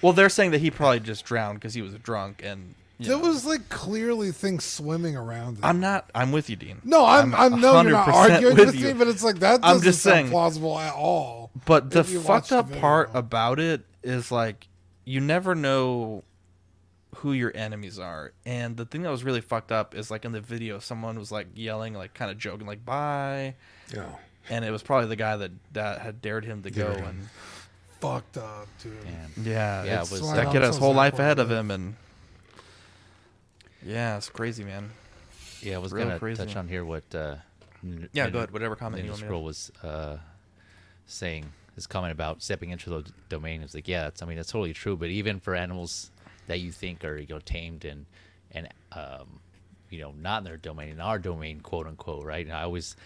well 0.00 0.12
they're 0.12 0.28
saying 0.30 0.52
that 0.52 0.60
he 0.60 0.70
probably 0.70 1.00
just 1.00 1.24
drowned 1.24 1.58
because 1.60 1.74
he 1.74 1.82
was 1.82 1.92
a 1.94 1.98
drunk 1.98 2.40
and 2.44 2.74
There 3.02 3.16
know. 3.18 3.28
was 3.28 3.44
like 3.44 3.68
clearly 3.68 4.30
things 4.32 4.64
swimming 4.64 5.16
around. 5.16 5.58
It. 5.58 5.64
i'm 5.64 5.80
not 5.80 6.10
i'm 6.14 6.32
with 6.32 6.48
you 6.50 6.56
dean 6.56 6.80
no, 6.84 7.04
I'm. 7.04 7.34
I'm, 7.34 7.60
no, 7.60 7.80
you're 7.82 7.92
not 7.92 8.08
arguing 8.08 8.56
with, 8.56 8.74
you. 8.74 8.88
me, 8.88 8.92
but 8.94 9.08
it's 9.08 9.22
like 9.24 9.40
that 9.40 9.60
I'm 9.62 9.80
just 9.80 10.00
sound 10.02 10.14
saying- 10.14 10.30
plausible 10.30 10.78
at 10.78 10.94
all. 10.94 11.50
But 11.66 11.90
the 11.90 12.00
if 12.00 12.10
you 12.10 12.18
watch 12.20 12.48
fucked 12.48 12.52
up 12.52 12.66
video. 12.68 12.80
part 12.80 13.10
about 13.14 13.60
it 13.60 13.82
is 14.02 14.32
like 14.32 14.68
you 15.04 15.20
never 15.20 15.54
know 15.54 16.24
who 17.16 17.32
your 17.32 17.52
enemies 17.54 17.98
are. 17.98 18.32
And 18.46 18.76
the 18.76 18.84
thing 18.86 19.02
that 19.02 19.10
was 19.10 19.22
really 19.22 19.40
fucked 19.42 19.70
up 19.70 19.94
is 19.94 20.10
like 20.10 20.24
in 20.24 20.32
the 20.32 20.40
video 20.40 20.78
someone 20.78 21.18
was 21.18 21.30
like 21.30 21.46
yelling 21.54 21.94
like 21.94 22.14
kind 22.14 22.30
of 22.30 22.38
joking 22.38 22.66
like 22.66 22.84
bye 22.84 23.54
Yeah. 23.94 24.06
and 24.48 24.64
it 24.64 24.70
was 24.70 24.82
probably 24.82 25.08
the 25.08 25.16
guy 25.16 25.36
that 25.36 25.50
that 25.72 26.00
had 26.00 26.22
dared 26.22 26.44
him 26.44 26.62
to 26.62 26.70
go 26.70 26.90
Yeah. 26.96 27.08
and 27.08 27.28
Fucked 28.00 28.36
up, 28.38 28.66
dude. 28.82 28.94
Damn. 29.04 29.44
yeah, 29.46 29.84
Yeah, 29.84 29.94
it 30.02 30.10
was, 30.10 30.32
that 30.32 30.50
kid 30.50 30.62
has 30.62 30.76
whole 30.76 30.92
life 30.94 31.20
ahead 31.20 31.38
of 31.38 31.50
him. 31.52 31.70
him 31.70 31.70
and 31.70 31.96
yeah, 33.84 34.16
it's 34.16 34.28
crazy, 34.28 34.64
man. 34.64 34.90
Yeah, 35.60 35.76
I 35.76 35.78
was 35.78 35.92
Real 35.92 36.06
gonna 36.06 36.18
crazy. 36.18 36.44
touch 36.44 36.56
on 36.56 36.68
here 36.68 36.84
what. 36.84 37.04
Uh, 37.14 37.36
N- 37.84 38.08
Yeah, 38.12 38.28
Ninja- 38.28 38.32
go 38.32 38.38
ahead. 38.38 38.50
Whatever 38.52 38.76
comment 38.76 39.02
you 39.02 39.08
Ninja 39.08 39.12
want 39.12 39.20
to- 39.20 39.26
Squirrel 39.26 39.44
was 39.44 39.72
uh, 39.82 40.16
saying 41.06 41.46
his 41.74 41.86
comment 41.86 42.12
about 42.12 42.42
stepping 42.42 42.70
into 42.70 42.90
the 42.90 43.04
domain 43.28 43.62
is 43.62 43.74
like, 43.74 43.88
yeah, 43.88 44.04
that's, 44.04 44.22
I 44.22 44.26
mean, 44.26 44.36
that's 44.36 44.52
totally 44.52 44.72
true. 44.72 44.96
But 44.96 45.08
even 45.08 45.40
for 45.40 45.54
animals 45.54 46.10
that 46.46 46.60
you 46.60 46.70
think 46.72 47.04
are 47.04 47.16
you 47.18 47.26
know 47.28 47.38
tamed 47.40 47.84
and 47.84 48.06
and 48.52 48.68
um, 48.92 49.40
you 49.90 50.00
know 50.00 50.12
not 50.20 50.38
in 50.38 50.44
their 50.44 50.56
domain, 50.56 50.90
in 50.90 51.00
our 51.00 51.18
domain, 51.18 51.60
quote 51.60 51.86
unquote, 51.86 52.24
right? 52.24 52.44
And 52.46 52.54
I 52.54 52.62
always 52.62 52.96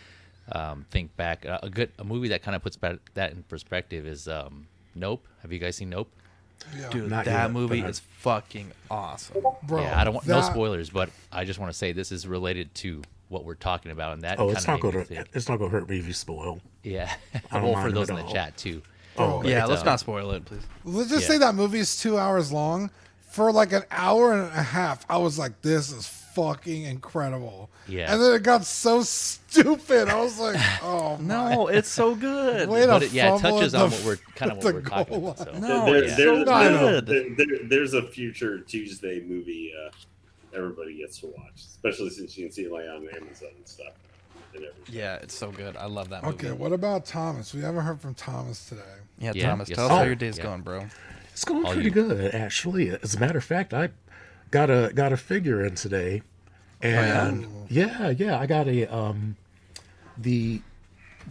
um, 0.53 0.85
think 0.91 1.17
back 1.17 1.45
a, 1.45 1.61
a 1.63 1.71
good 1.71 1.91
a 1.99 2.05
movie 2.05 2.29
that 2.29 2.43
kind 2.43 2.55
of 2.55 2.63
puts 2.63 2.77
that 3.15 3.33
in 3.33 3.43
perspective 3.45 4.07
is 4.07 4.29
um, 4.29 4.67
Nope. 4.95 5.27
Have 5.43 5.53
you 5.53 5.59
guys 5.59 5.77
seen 5.77 5.91
Nope? 5.91 6.11
Yeah. 6.79 6.89
Dude, 6.91 7.11
Not 7.11 7.25
that 7.27 7.43
yet, 7.43 7.51
movie 7.53 7.81
but 7.81 7.87
I- 7.87 7.91
is 7.91 8.01
fucking 8.19 8.73
awesome. 8.91 9.43
Bro, 9.63 9.83
yeah, 9.83 10.01
I 10.01 10.05
don't 10.05 10.15
want 10.15 10.27
no 10.27 10.41
that- 10.41 10.51
spoilers, 10.51 10.91
but 10.91 11.11
I 11.33 11.45
just 11.45 11.59
want 11.59 11.71
to 11.73 11.77
say 11.79 11.93
this 11.93 12.11
is 12.13 12.27
related 12.27 12.75
to 12.77 13.03
what 13.29 13.45
we're 13.45 13.55
talking 13.55 13.93
about, 13.93 14.15
and 14.15 14.23
that 14.23 14.39
Oh, 14.41 14.51
it's 14.51 14.67
not 14.67 14.81
going 14.81 14.95
to. 14.95 15.05
think. 15.05 15.29
It's 15.33 15.49
not 15.49 15.59
going 15.59 15.71
to 15.71 15.77
hurt 15.79 15.89
me 15.89 15.99
if 15.99 16.07
you 16.07 16.13
spoil. 16.13 16.61
Yeah, 16.83 17.13
don't 17.53 17.63
well, 17.63 17.73
mind 17.73 17.85
for 17.87 17.89
them 17.91 17.95
those 17.95 18.11
at 18.11 18.15
in 18.15 18.17
the 18.17 18.27
all. 18.27 18.33
chat 18.33 18.57
too. 18.57 18.83
Oh, 19.19 19.39
okay. 19.39 19.51
Yeah, 19.51 19.65
let's 19.67 19.83
uh, 19.83 19.87
not 19.87 20.01
spoil 20.01 20.31
it, 20.33 20.45
please. 20.45 20.63
Let's 20.85 21.09
just 21.11 21.23
Yeah. 21.23 21.29
say 21.29 21.39
that 21.39 21.55
movie 21.55 21.79
is 21.79 21.97
two 22.01 22.19
hours 22.19 22.53
long. 22.53 22.91
For 23.31 23.51
like 23.53 23.73
an 23.73 23.83
hour 23.91 24.33
and 24.33 24.43
a 24.53 24.63
half, 24.63 25.05
I 25.11 25.19
was 25.19 25.39
like, 25.39 25.61
"This 25.63 25.91
is 25.93 26.07
fucking 26.37 26.83
incredible. 26.85 27.71
Yeah. 27.89 28.13
And 28.13 28.23
then 28.23 28.35
it 28.35 28.43
got 28.43 28.65
so 28.67 29.03
stupid. 29.03 30.09
I 30.09 30.21
was 30.21 30.39
like, 30.39 30.59
oh 30.83 31.17
my. 31.17 31.25
No, 31.55 31.69
it's 31.69 31.89
so 31.89 32.15
good. 32.15 32.69
Way 32.69 32.83
to 32.83 32.87
But 32.89 33.03
it, 33.05 33.13
yeah, 33.13 33.35
it 33.37 33.41
touches 33.41 33.75
on 33.75 33.91
the- 33.91 33.97
what 33.97 34.05
we're 34.05 34.17
kind 34.35 34.53
of 34.53 34.59
what 34.63 34.75
we're 34.75 34.81
talking 34.83 35.21
goal 35.21 35.31
about. 35.31 35.39
So. 35.39 35.59
No, 35.59 35.85
There- 35.87 36.05
it's 36.05 36.17
there- 36.17 36.27
so 36.27 36.45
there- 36.45 36.79
good. 36.79 37.07
there- 37.07 37.35
there- 37.47 37.59
there's 37.69 37.95
a 37.95 38.03
future 38.03 38.61
Tuesday 38.61 39.21
movie 39.27 39.73
uh, 39.87 39.91
everybody 40.55 40.99
gets 40.99 41.19
to 41.21 41.27
watch, 41.29 41.55
especially 41.57 42.11
since 42.11 42.37
you 42.37 42.45
can 42.45 42.53
see 42.53 42.63
it 42.65 42.73
like 42.73 42.85
on 42.85 43.09
Amazon 43.17 43.49
and 43.57 43.67
stuff 43.67 43.95
and. 44.55 44.65
Yeah, 44.89 45.17
it's 45.17 45.35
so 45.35 45.51
good. 45.51 45.77
I 45.77 45.87
love 45.87 46.09
that 46.11 46.23
movie. 46.23 46.37
Okay, 46.49 46.53
what 46.53 46.73
about 46.73 47.05
Thomas? 47.07 47.53
We 47.55 47.61
haven't 47.63 47.83
heard 47.85 48.01
from 48.01 48.15
Thomas 48.15 48.69
today. 48.69 48.83
Yeah, 49.19 49.33
Yeah, 49.35 49.51
Thomas, 49.51 49.69
yes, 49.69 49.77
tell 49.77 49.87
us 49.87 49.93
how 49.93 50.03
your 50.03 50.15
day's 50.15 50.37
Yeah. 50.39 50.45
going, 50.45 50.61
bro. 50.63 50.87
It's 51.33 51.45
going 51.45 51.65
All 51.67 51.73
pretty 51.73 51.89
you. 51.89 51.95
good, 51.95 52.35
actually. 52.35 52.91
As 52.91 53.15
a 53.15 53.21
matter 53.21 53.39
of 53.39 53.45
fact, 53.45 53.75
I 53.75 53.91
got 54.51 54.71
a 54.71 54.93
got 54.95 55.13
a 55.13 55.17
figure 55.17 55.65
in 55.65 55.75
today, 55.75 56.23
and 56.83 57.47
yeah, 57.69 58.11
yeah, 58.11 58.39
I 58.39 58.47
got 58.47 58.69
a 58.69 58.87
um, 58.95 59.37
the 60.19 60.63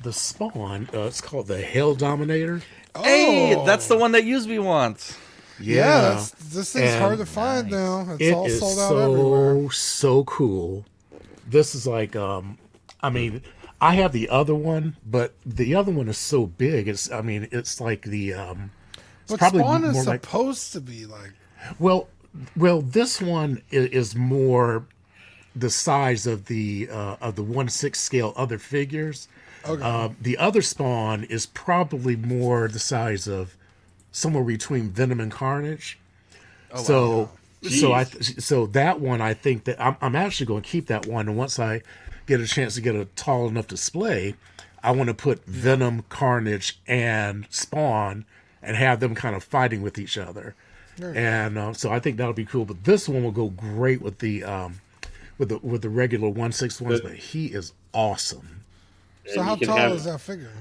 the 0.02 0.14
spawn. 0.14 0.90
Uh, 0.94 1.02
it's 1.02 1.22
called 1.22 1.48
the 1.48 1.62
Hell 1.62 1.96
Dominator. 1.96 2.62
Hey, 2.98 3.56
Oh. 3.56 3.66
that's 3.66 3.88
the 3.88 3.98
one 3.98 4.12
that 4.14 4.24
Usby 4.24 4.62
wants. 4.64 5.18
Yeah, 5.60 5.86
that's, 6.16 6.32
this 6.32 6.74
thing's 6.74 6.92
And 6.92 7.02
hard 7.02 7.18
to 7.20 7.26
find 7.26 7.66
Nice. 7.72 7.74
now. 7.74 8.08
It's 8.14 8.22
It 8.22 8.34
all 8.34 8.46
is 8.46 8.60
sold 8.60 8.80
out 8.80 9.10
everywhere. 9.12 9.56
so 9.64 9.70
so 9.70 10.24
cool. 10.26 10.86
This 11.48 11.76
is 11.76 11.88
like 11.88 12.16
um, 12.16 12.58
I 13.02 13.10
mean, 13.10 13.42
I 13.80 13.96
have 13.96 14.12
the 14.12 14.28
other 14.30 14.56
one, 14.56 14.98
but 15.06 15.34
the 15.46 15.76
other 15.76 15.92
one 15.92 16.10
is 16.10 16.18
so 16.18 16.46
big. 16.46 16.88
It's 16.90 17.10
I 17.12 17.22
mean, 17.22 17.48
it's 17.52 17.80
like 17.80 18.02
the 18.04 18.34
um, 18.34 18.72
it's 19.24 19.32
But 19.32 19.40
probably 19.40 19.60
Spawn 19.62 19.84
is 19.86 19.94
more 19.94 20.04
like 20.04 20.24
supposed 20.26 20.74
to 20.74 20.82
be 20.82 21.06
like 21.06 21.32
Well, 21.80 22.10
well, 22.56 22.82
this 22.82 23.22
one 23.22 23.62
is, 23.72 23.90
is 23.90 24.16
more 24.16 24.86
the 25.56 25.70
size 25.70 26.28
of 26.28 26.46
the 26.46 26.90
uh, 26.92 27.16
of 27.22 27.36
the 27.36 27.44
one 27.44 27.70
six 27.70 28.00
scale 28.00 28.34
other 28.36 28.58
figures. 28.58 29.28
okay. 29.66 29.82
Uh, 29.82 30.10
the 30.20 30.38
other 30.38 30.62
spawn 30.62 31.24
is 31.24 31.46
probably 31.46 32.16
more 32.16 32.68
the 32.68 32.80
size 32.80 33.28
of 33.28 33.56
somewhere 34.12 34.44
between 34.44 34.90
Venom 34.90 35.20
and 35.20 35.32
Carnage. 35.32 35.98
Oh, 36.72 36.84
so, 36.84 37.30
so 37.70 37.94
I 37.94 38.04
th- 38.04 38.42
so 38.42 38.66
that 38.68 39.00
one 39.00 39.22
I 39.22 39.34
think 39.34 39.64
that 39.66 39.80
I'm, 39.82 39.96
I'm 40.02 40.16
actually 40.16 40.46
going 40.46 40.64
to 40.64 40.70
keep 40.70 40.88
that 40.88 41.06
one. 41.06 41.28
And 41.28 41.38
once 41.38 41.58
I 41.60 41.82
get 42.26 42.42
a 42.42 42.48
chance 42.48 42.76
to 42.76 42.82
get 42.82 42.96
a 42.96 43.06
tall 43.16 43.48
enough 43.48 43.68
display, 43.68 44.36
I 44.84 44.92
want 44.92 45.08
to 45.08 45.14
put 45.14 45.46
Venom, 45.46 46.04
Carnage, 46.10 46.80
and 46.88 47.48
Spawn 47.50 48.26
and 48.62 48.76
have 48.76 49.00
them 49.00 49.16
kind 49.16 49.36
of 49.36 49.44
fighting 49.44 49.82
with 49.82 49.98
each 49.98 50.18
other. 50.18 50.56
And 51.02 51.58
uh, 51.58 51.74
so 51.74 51.92
I 51.92 52.00
think 52.00 52.18
that'll 52.18 52.34
be 52.34 52.46
cool. 52.46 52.66
But 52.66 52.84
this 52.84 53.08
one 53.10 53.24
will 53.24 53.32
go 53.32 53.50
great 53.50 54.02
with 54.02 54.20
the 54.20 54.44
um, 54.44 54.82
with 55.38 55.50
the 55.50 55.58
with 55.60 55.82
the 55.82 55.90
regular 55.90 56.30
one 56.30 56.52
six 56.52 56.80
ones. 56.80 57.02
But- 57.02 57.10
But 57.12 57.18
he 57.18 57.48
is 57.48 57.74
awesome. 57.94 58.64
so 59.26 59.42
how 59.42 59.56
tall 59.56 59.78
have- 59.78 59.92
is 59.94 60.06
that 60.06 60.22
figure? 60.22 60.52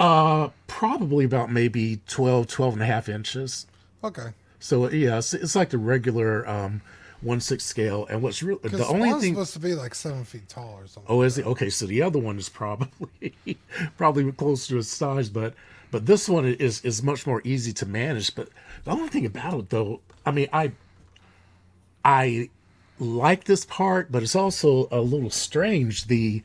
Uh, 0.00 0.50
probably 0.68 1.24
about 1.24 1.50
maybe 1.50 2.00
12, 2.06 2.46
12 2.46 2.74
and 2.74 2.82
a 2.82 2.86
half 2.86 3.08
inches. 3.08 3.66
Okay. 4.04 4.28
So 4.60 4.88
yeah, 4.90 5.18
it's, 5.18 5.34
it's 5.34 5.56
like 5.56 5.70
the 5.70 5.78
regular 5.78 6.48
um 6.48 6.82
one 7.20 7.40
six 7.40 7.64
scale. 7.64 8.06
And 8.06 8.22
what's 8.22 8.40
real 8.42 8.58
Because 8.58 8.78
the 8.78 8.86
only 8.86 9.10
thing. 9.20 9.34
supposed 9.34 9.54
to 9.54 9.58
be 9.58 9.74
like 9.74 9.94
seven 9.96 10.24
feet 10.24 10.48
tall 10.48 10.78
or 10.80 10.86
something. 10.86 11.04
Oh, 11.12 11.22
is 11.22 11.36
it 11.38 11.46
okay? 11.46 11.68
So 11.68 11.84
the 11.86 12.02
other 12.02 12.18
one 12.20 12.38
is 12.38 12.48
probably 12.48 13.34
probably 13.96 14.30
close 14.32 14.68
to 14.68 14.76
his 14.76 14.88
size, 14.88 15.28
but 15.28 15.54
but 15.90 16.06
this 16.06 16.28
one 16.28 16.46
is 16.46 16.84
is 16.84 17.02
much 17.02 17.26
more 17.26 17.40
easy 17.44 17.72
to 17.74 17.86
manage. 17.86 18.34
But 18.34 18.48
the 18.84 18.90
only 18.90 19.08
thing 19.08 19.26
about 19.26 19.58
it, 19.58 19.70
though, 19.70 20.00
I 20.24 20.30
mean, 20.30 20.48
I 20.52 20.72
I 22.04 22.50
like 22.98 23.44
this 23.44 23.64
part, 23.64 24.10
but 24.10 24.22
it's 24.22 24.36
also 24.36 24.88
a 24.90 25.00
little 25.00 25.30
strange. 25.30 26.06
The 26.06 26.42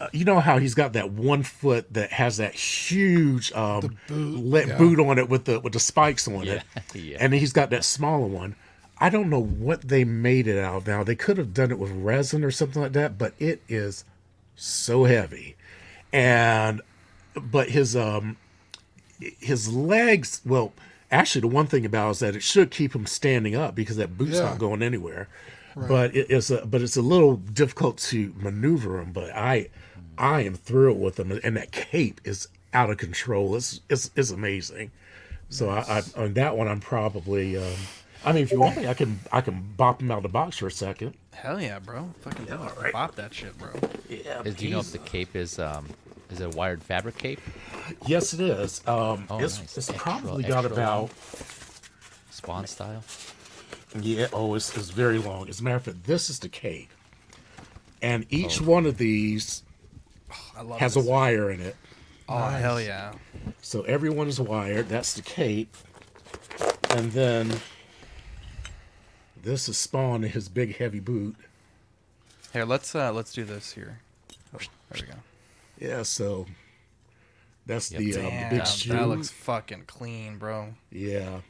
uh, 0.00 0.08
you 0.12 0.24
know 0.24 0.40
how 0.40 0.58
he's 0.58 0.74
got 0.74 0.94
that 0.94 1.10
one 1.10 1.42
foot 1.42 1.92
that 1.92 2.12
has 2.12 2.38
that 2.38 2.54
huge 2.54 3.52
um 3.52 3.96
boot, 4.08 4.44
let 4.44 4.68
yeah. 4.68 4.78
boot 4.78 5.00
on 5.00 5.18
it 5.18 5.28
with 5.28 5.44
the 5.44 5.60
with 5.60 5.72
the 5.72 5.80
spikes 5.80 6.26
on 6.26 6.46
it, 6.46 6.62
yeah. 6.94 7.18
and 7.20 7.34
he's 7.34 7.52
got 7.52 7.70
that 7.70 7.84
smaller 7.84 8.26
one. 8.26 8.56
I 9.02 9.08
don't 9.08 9.30
know 9.30 9.42
what 9.42 9.82
they 9.82 10.04
made 10.04 10.46
it 10.46 10.58
out 10.58 10.76
of 10.76 10.86
now. 10.86 11.02
They 11.02 11.16
could 11.16 11.38
have 11.38 11.54
done 11.54 11.70
it 11.70 11.78
with 11.78 11.90
resin 11.90 12.44
or 12.44 12.50
something 12.50 12.82
like 12.82 12.92
that, 12.92 13.16
but 13.16 13.32
it 13.38 13.62
is 13.66 14.04
so 14.56 15.04
heavy. 15.04 15.56
And 16.12 16.82
but 17.34 17.70
his 17.70 17.96
um 17.96 18.36
his 19.38 19.72
legs, 19.72 20.40
well, 20.44 20.72
actually 21.10 21.40
the 21.42 21.48
one 21.48 21.66
thing 21.66 21.84
about 21.84 22.08
it 22.08 22.10
is 22.12 22.18
that 22.20 22.36
it 22.36 22.42
should 22.42 22.70
keep 22.70 22.94
him 22.94 23.06
standing 23.06 23.54
up 23.54 23.74
because 23.74 23.96
that 23.96 24.16
boot's 24.16 24.36
Yeah. 24.38 24.42
not 24.50 24.58
going 24.58 24.82
anywhere. 24.82 25.28
But 25.76 26.14
it 26.16 26.30
is 26.30 26.50
a 26.50 26.66
but 26.66 26.82
it's 26.82 26.96
a 26.96 27.02
little 27.02 27.36
difficult 27.36 27.96
to 27.98 28.34
maneuver 28.38 29.00
him, 29.00 29.12
but 29.12 29.30
I 29.30 29.68
I 30.18 30.40
am 30.42 30.54
thrilled 30.54 31.00
with 31.00 31.18
him 31.18 31.38
and 31.44 31.56
that 31.56 31.70
cape 31.70 32.20
is 32.24 32.48
out 32.74 32.90
of 32.90 32.98
control. 32.98 33.54
It's 33.56 33.80
it's, 33.88 34.10
it's 34.16 34.30
amazing. 34.30 34.90
So 35.48 35.70
I, 35.70 35.78
I 35.88 36.02
on 36.20 36.34
that 36.34 36.56
one 36.56 36.66
I'm 36.68 36.80
probably 36.80 37.56
um 37.56 37.72
I 38.24 38.32
mean 38.32 38.42
if 38.42 38.50
you 38.52 38.58
want 38.60 38.76
me 38.78 38.88
I 38.88 38.94
can 38.94 39.20
I 39.32 39.40
can 39.40 39.72
bop 39.76 40.02
him 40.02 40.10
out 40.10 40.18
of 40.18 40.22
the 40.24 40.28
box 40.28 40.58
for 40.58 40.66
a 40.66 40.72
second. 40.72 41.14
Hell 41.32 41.60
yeah, 41.60 41.78
bro. 41.78 42.10
Fucking 42.22 42.46
do 42.46 42.54
it. 42.84 42.92
Pop 42.92 43.14
that 43.14 43.32
shit, 43.32 43.56
bro. 43.56 43.70
Yeah. 44.08 44.42
Is, 44.42 44.56
do 44.56 44.64
you 44.66 44.72
know 44.72 44.80
if 44.80 44.90
the 44.90 44.98
cape 44.98 45.36
is 45.36 45.58
um 45.60 45.86
is 46.30 46.40
it 46.40 46.54
a 46.54 46.56
wired 46.56 46.82
fabric 46.82 47.16
cape? 47.18 47.40
Yes, 48.06 48.32
it 48.34 48.40
is. 48.40 48.80
Um, 48.86 49.26
Oh, 49.30 49.38
it's, 49.40 49.58
nice. 49.58 49.76
it's 49.78 49.90
Extra- 49.90 49.98
probably 49.98 50.42
got 50.44 50.64
extra 50.64 50.72
about 50.82 51.10
Spawn 52.30 52.66
style? 52.66 53.02
yeah. 54.00 54.28
Oh, 54.32 54.54
it's, 54.54 54.76
it's 54.76 54.90
very 54.90 55.18
long. 55.18 55.48
As 55.48 55.60
a 55.60 55.64
matter 55.64 55.76
of 55.76 55.82
fact, 55.82 56.04
this 56.04 56.30
is 56.30 56.38
the 56.38 56.48
cape, 56.48 56.90
and 58.00 58.24
each 58.30 58.60
one 58.60 58.86
of 58.86 58.96
these 58.98 59.62
I 60.56 60.62
love 60.62 60.78
has 60.78 60.96
a 60.96 61.00
wire 61.00 61.50
in 61.50 61.60
it. 61.60 61.76
Oh 62.28 62.38
hell 62.48 62.80
yeah. 62.80 63.12
So 63.60 63.82
every 63.82 64.10
one 64.10 64.28
is 64.28 64.40
wired. 64.40 64.88
That's 64.88 65.14
the 65.14 65.22
cape, 65.22 65.74
and 66.90 67.10
then 67.10 67.58
this 69.42 69.68
is 69.68 69.76
Spawn 69.76 70.22
in 70.22 70.30
his 70.30 70.48
big 70.48 70.76
heavy 70.76 71.00
boot. 71.00 71.34
Here, 72.52 72.64
let's 72.64 72.94
uh 72.94 73.12
let's 73.12 73.32
do 73.32 73.42
this 73.44 73.72
here. 73.72 73.98
Oh, 74.54 74.58
there 74.58 75.02
we 75.02 75.06
go. 75.08 75.14
Yeah. 75.80 76.02
So 76.02 76.46
that's 77.66 77.90
Yep. 77.90 78.00
the, 78.00 78.16
um, 78.18 78.24
the 78.50 78.56
big 78.56 78.66
shoe. 78.66 78.92
that 78.92 79.08
looks 79.08 79.30
fucking 79.30 79.84
clean, 79.86 80.38
bro. 80.38 80.74
Yeah. 80.90 81.40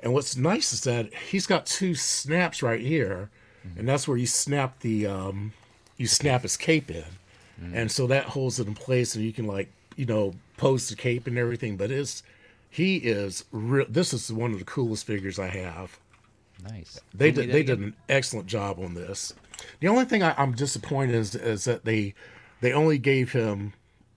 And 0.00 0.12
what's 0.12 0.36
nice 0.36 0.72
is 0.72 0.80
that 0.82 1.12
he's 1.14 1.46
got 1.46 1.64
two 1.66 1.94
snaps 1.94 2.62
right 2.62 2.80
here, 2.80 3.30
and 3.76 3.88
that's 3.88 4.08
where 4.08 4.16
you 4.16 4.26
snap 4.26 4.80
the 4.80 5.06
um 5.06 5.52
you 5.96 6.06
snap 6.08 6.42
his 6.42 6.56
cape 6.56 6.90
in. 6.90 7.04
And 7.72 7.92
so 7.92 8.08
that 8.08 8.24
holds 8.24 8.58
it 8.58 8.66
in 8.66 8.74
place 8.74 9.14
and 9.14 9.24
you 9.24 9.32
can 9.32 9.46
like, 9.46 9.70
you 9.94 10.04
know, 10.04 10.34
pose 10.56 10.88
the 10.88 10.96
cape 10.96 11.28
and 11.28 11.38
everything, 11.38 11.76
but 11.76 11.92
it's 11.92 12.24
he 12.68 12.96
is 12.96 13.44
real 13.52 13.86
this 13.88 14.12
is 14.12 14.32
one 14.32 14.52
of 14.52 14.58
the 14.58 14.64
coolest 14.64 15.06
figures 15.06 15.38
I 15.38 15.46
have. 15.46 15.96
Nice. 16.68 16.98
They 17.14 17.30
did 17.30 17.52
they 17.52 17.62
did 17.62 17.78
an 17.78 17.94
excellent 18.08 18.48
job 18.48 18.80
on 18.80 18.94
this. 18.94 19.32
The 19.78 19.86
only 19.86 20.04
thing 20.06 20.24
I, 20.24 20.34
I'm 20.36 20.52
disappointed 20.56 21.14
is 21.14 21.36
is 21.36 21.62
that 21.66 21.84
they 21.84 22.14
they 22.62 22.72
only 22.72 22.96
gave 22.98 23.32
him 23.32 23.74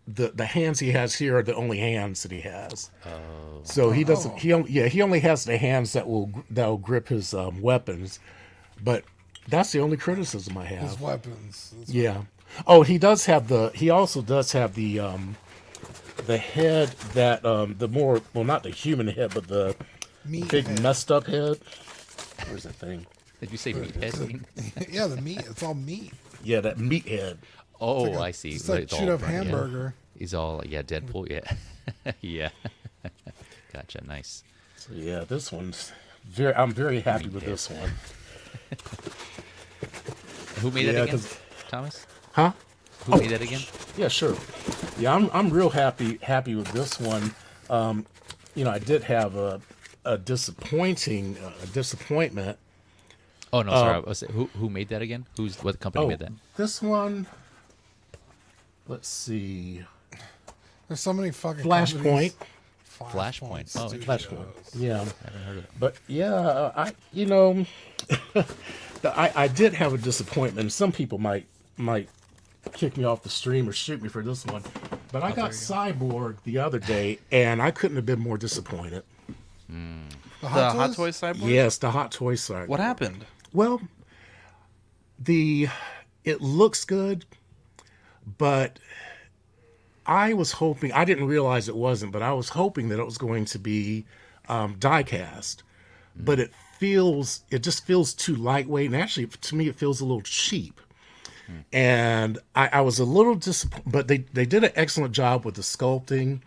the 0.07 0.29
the 0.29 0.45
hands 0.45 0.79
he 0.79 0.91
has 0.91 1.15
here 1.15 1.37
are 1.37 1.43
the 1.43 1.55
only 1.55 1.79
hands 1.79 2.23
that 2.23 2.31
he 2.31 2.41
has. 2.41 2.91
Oh. 3.05 3.61
So 3.63 3.91
he 3.91 4.03
doesn't. 4.03 4.37
He 4.39 4.53
only 4.53 4.71
yeah 4.71 4.87
he 4.87 5.01
only 5.01 5.19
has 5.21 5.43
the 5.45 5.57
hands 5.57 5.93
that 5.93 6.07
will 6.07 6.29
that 6.51 6.67
will 6.67 6.77
grip 6.77 7.09
his 7.09 7.33
um, 7.33 7.61
weapons, 7.61 8.19
but 8.83 9.03
that's 9.47 9.71
the 9.71 9.79
only 9.79 9.97
criticism 9.97 10.57
I 10.57 10.65
have. 10.65 10.89
His 10.89 10.99
weapons. 10.99 11.73
That's 11.77 11.89
Yeah. 11.89 12.23
Oh, 12.67 12.83
he 12.83 12.97
does 12.97 13.25
have 13.25 13.47
the. 13.49 13.71
He 13.75 13.89
also 13.89 14.21
does 14.21 14.51
have 14.53 14.75
the 14.75 14.99
um, 14.99 15.35
the 16.27 16.37
head 16.37 16.89
that 17.13 17.43
um 17.45 17.75
the 17.79 17.87
more 17.87 18.21
well 18.33 18.43
not 18.45 18.63
the 18.63 18.69
human 18.69 19.07
head 19.07 19.31
but 19.33 19.47
the 19.47 19.75
Meat 20.23 20.49
big 20.49 20.67
head. 20.67 20.81
messed 20.81 21.11
up 21.11 21.27
head. 21.27 21.59
Where's 22.47 22.63
that 22.63 22.75
thing? 22.75 23.05
Did 23.39 23.51
you 23.51 23.57
say 23.57 23.73
meathead? 23.73 24.43
yeah, 24.91 25.07
the 25.07 25.21
meat. 25.21 25.39
It's 25.49 25.63
all 25.63 25.73
meat. 25.73 26.13
Yeah, 26.43 26.61
that 26.61 26.79
meat 26.79 27.07
head. 27.07 27.39
Oh, 27.81 28.03
Like 28.03 28.13
a- 28.15 28.19
I 28.21 28.31
see. 28.31 28.49
It's 28.51 28.69
Like 28.69 28.75
like 28.75 28.83
it's 28.83 28.93
all 28.93 28.99
chewed 28.99 29.09
up 29.09 29.19
front, 29.19 29.33
yeah. 29.33 29.43
hamburger. 29.43 29.93
He's 30.17 30.33
all 30.33 30.63
yeah, 30.65 30.81
Deadpool. 30.81 31.29
Yeah, 31.29 32.11
yeah. 32.21 32.49
gotcha. 33.73 34.03
Nice. 34.05 34.43
So 34.77 34.93
yeah, 34.93 35.23
this 35.25 35.51
one's 35.51 35.91
very. 36.25 36.53
I'm 36.55 36.71
very 36.71 37.01
happy 37.01 37.27
with 37.29 37.43
this 37.43 37.69
one. 37.69 37.91
Who 40.61 40.71
made 40.71 40.85
Yeah, 40.85 40.91
that 40.93 41.03
again? 41.03 41.19
'cause- 41.19 41.37
Thomas. 41.69 42.05
Huh? 42.33 42.51
Who 43.05 43.17
made 43.17 43.29
that 43.31 43.41
again? 43.41 43.61
Yeah, 43.97 44.07
sure. 44.07 44.35
Yeah, 44.97 45.13
I'm 45.13 45.29
I'm 45.33 45.49
real 45.49 45.69
happy 45.69 46.17
happy 46.21 46.55
with 46.55 46.67
this 46.71 46.99
one. 46.99 47.35
Um, 47.69 48.05
you 48.55 48.63
know, 48.63 48.71
I 48.71 48.79
did 48.79 49.03
have 49.03 49.35
a 49.35 49.61
a 50.05 50.17
disappointing 50.17 51.37
uh, 51.43 51.51
disappointment. 51.73 52.57
Oh 53.51 53.61
no, 53.61 53.71
sorry. 53.71 53.95
I 53.95 53.99
was, 53.99 54.21
who 54.21 54.45
who 54.59 54.69
made 54.69 54.89
that 54.89 55.01
again? 55.01 55.25
Who's 55.37 55.61
what 55.63 55.79
company 55.79 56.05
Oh, 56.05 56.07
made 56.07 56.19
that? 56.19 56.31
this 56.55 56.81
one. 56.81 57.27
Let's 58.87 59.07
see. 59.07 59.83
There's 60.87 60.99
so 60.99 61.13
many 61.13 61.31
fucking 61.31 61.63
Flashpoint. 61.63 61.93
companies. 61.93 62.35
Flashpoint. 62.99 63.75
Oh, 63.77 63.87
Studios. 63.87 64.05
Flashpoint. 64.05 64.45
Yeah. 64.75 64.93
I 64.93 64.97
haven't 64.99 65.43
heard 65.43 65.57
of 65.57 65.63
it. 65.63 65.69
But 65.79 65.95
yeah, 66.07 66.33
uh, 66.33 66.71
I 66.75 66.93
you 67.11 67.25
know, 67.25 67.65
I, 69.03 69.31
I 69.35 69.47
did 69.47 69.73
have 69.73 69.93
a 69.93 69.97
disappointment. 69.97 70.71
Some 70.71 70.91
people 70.91 71.17
might 71.17 71.45
might 71.77 72.09
kick 72.73 72.97
me 72.97 73.03
off 73.03 73.23
the 73.23 73.29
stream 73.29 73.67
or 73.67 73.73
shoot 73.73 74.01
me 74.01 74.09
for 74.09 74.23
this 74.23 74.45
one, 74.45 74.63
but 75.11 75.23
I 75.23 75.31
oh, 75.31 75.35
got 75.35 75.51
Cyborg 75.51 76.37
the 76.43 76.59
other 76.59 76.79
day, 76.79 77.19
and 77.31 77.61
I 77.61 77.71
couldn't 77.71 77.97
have 77.97 78.05
been 78.05 78.19
more 78.19 78.37
disappointed. 78.37 79.03
Hmm. 79.67 80.03
The 80.41 80.47
The 80.47 80.49
Hot 80.49 80.75
Hot 80.75 80.93
Toys? 80.93 81.19
Toy 81.19 81.27
Cyborg. 81.27 81.49
Yes, 81.49 81.77
the 81.77 81.91
Hot 81.91 82.11
Toy 82.11 82.35
side. 82.35 82.67
What 82.69 82.79
happened? 82.79 83.25
Well, 83.51 83.81
the 85.19 85.67
it 86.23 86.41
looks 86.41 86.85
good, 86.85 87.25
but 88.37 88.79
I 90.05 90.33
was 90.33 90.53
hoping 90.53 90.91
I 90.91 91.05
didn't 91.05 91.27
realize 91.27 91.67
it 91.67 91.75
wasn't, 91.75 92.11
but 92.11 92.21
I 92.21 92.33
was 92.33 92.49
hoping 92.49 92.89
that 92.89 92.99
it 92.99 93.05
was 93.05 93.17
going 93.17 93.45
to 93.45 93.59
be 93.59 94.05
um, 94.47 94.75
die 94.79 95.03
cast. 95.03 95.63
But 96.17 96.39
it 96.39 96.53
feels 96.77 97.41
it 97.49 97.59
just 97.63 97.85
feels 97.85 98.13
too 98.13 98.35
lightweight, 98.35 98.87
and 98.87 98.95
actually 98.95 99.27
to 99.27 99.55
me 99.55 99.67
it 99.67 99.75
feels 99.75 100.01
a 100.01 100.05
little 100.05 100.21
cheap. 100.21 100.79
And 101.71 102.39
I, 102.55 102.69
I 102.73 102.81
was 102.81 102.99
a 102.99 103.05
little 103.05 103.35
disappointed, 103.35 103.91
but 103.91 104.07
they 104.07 104.19
they 104.19 104.45
did 104.45 104.63
an 104.63 104.71
excellent 104.75 105.13
job 105.13 105.45
with 105.45 105.55
the 105.55 105.61
sculpting. 105.61 106.41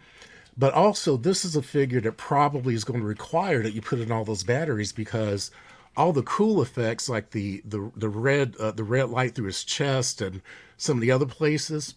But 0.56 0.74
also, 0.74 1.16
this 1.16 1.44
is 1.44 1.54
a 1.54 1.62
figure 1.62 2.00
that 2.00 2.16
probably 2.16 2.74
is 2.74 2.82
going 2.82 2.98
to 2.98 3.06
require 3.06 3.62
that 3.62 3.74
you 3.74 3.80
put 3.80 4.00
in 4.00 4.10
all 4.10 4.24
those 4.24 4.42
batteries 4.42 4.90
because 4.90 5.52
all 5.98 6.12
the 6.12 6.22
cool 6.22 6.62
effects, 6.62 7.08
like 7.08 7.30
the 7.30 7.60
the 7.64 7.90
the 7.96 8.08
red 8.08 8.56
uh, 8.58 8.70
the 8.70 8.84
red 8.84 9.10
light 9.10 9.34
through 9.34 9.46
his 9.46 9.64
chest 9.64 10.22
and 10.22 10.40
some 10.76 10.96
of 10.96 11.00
the 11.00 11.10
other 11.10 11.26
places, 11.26 11.94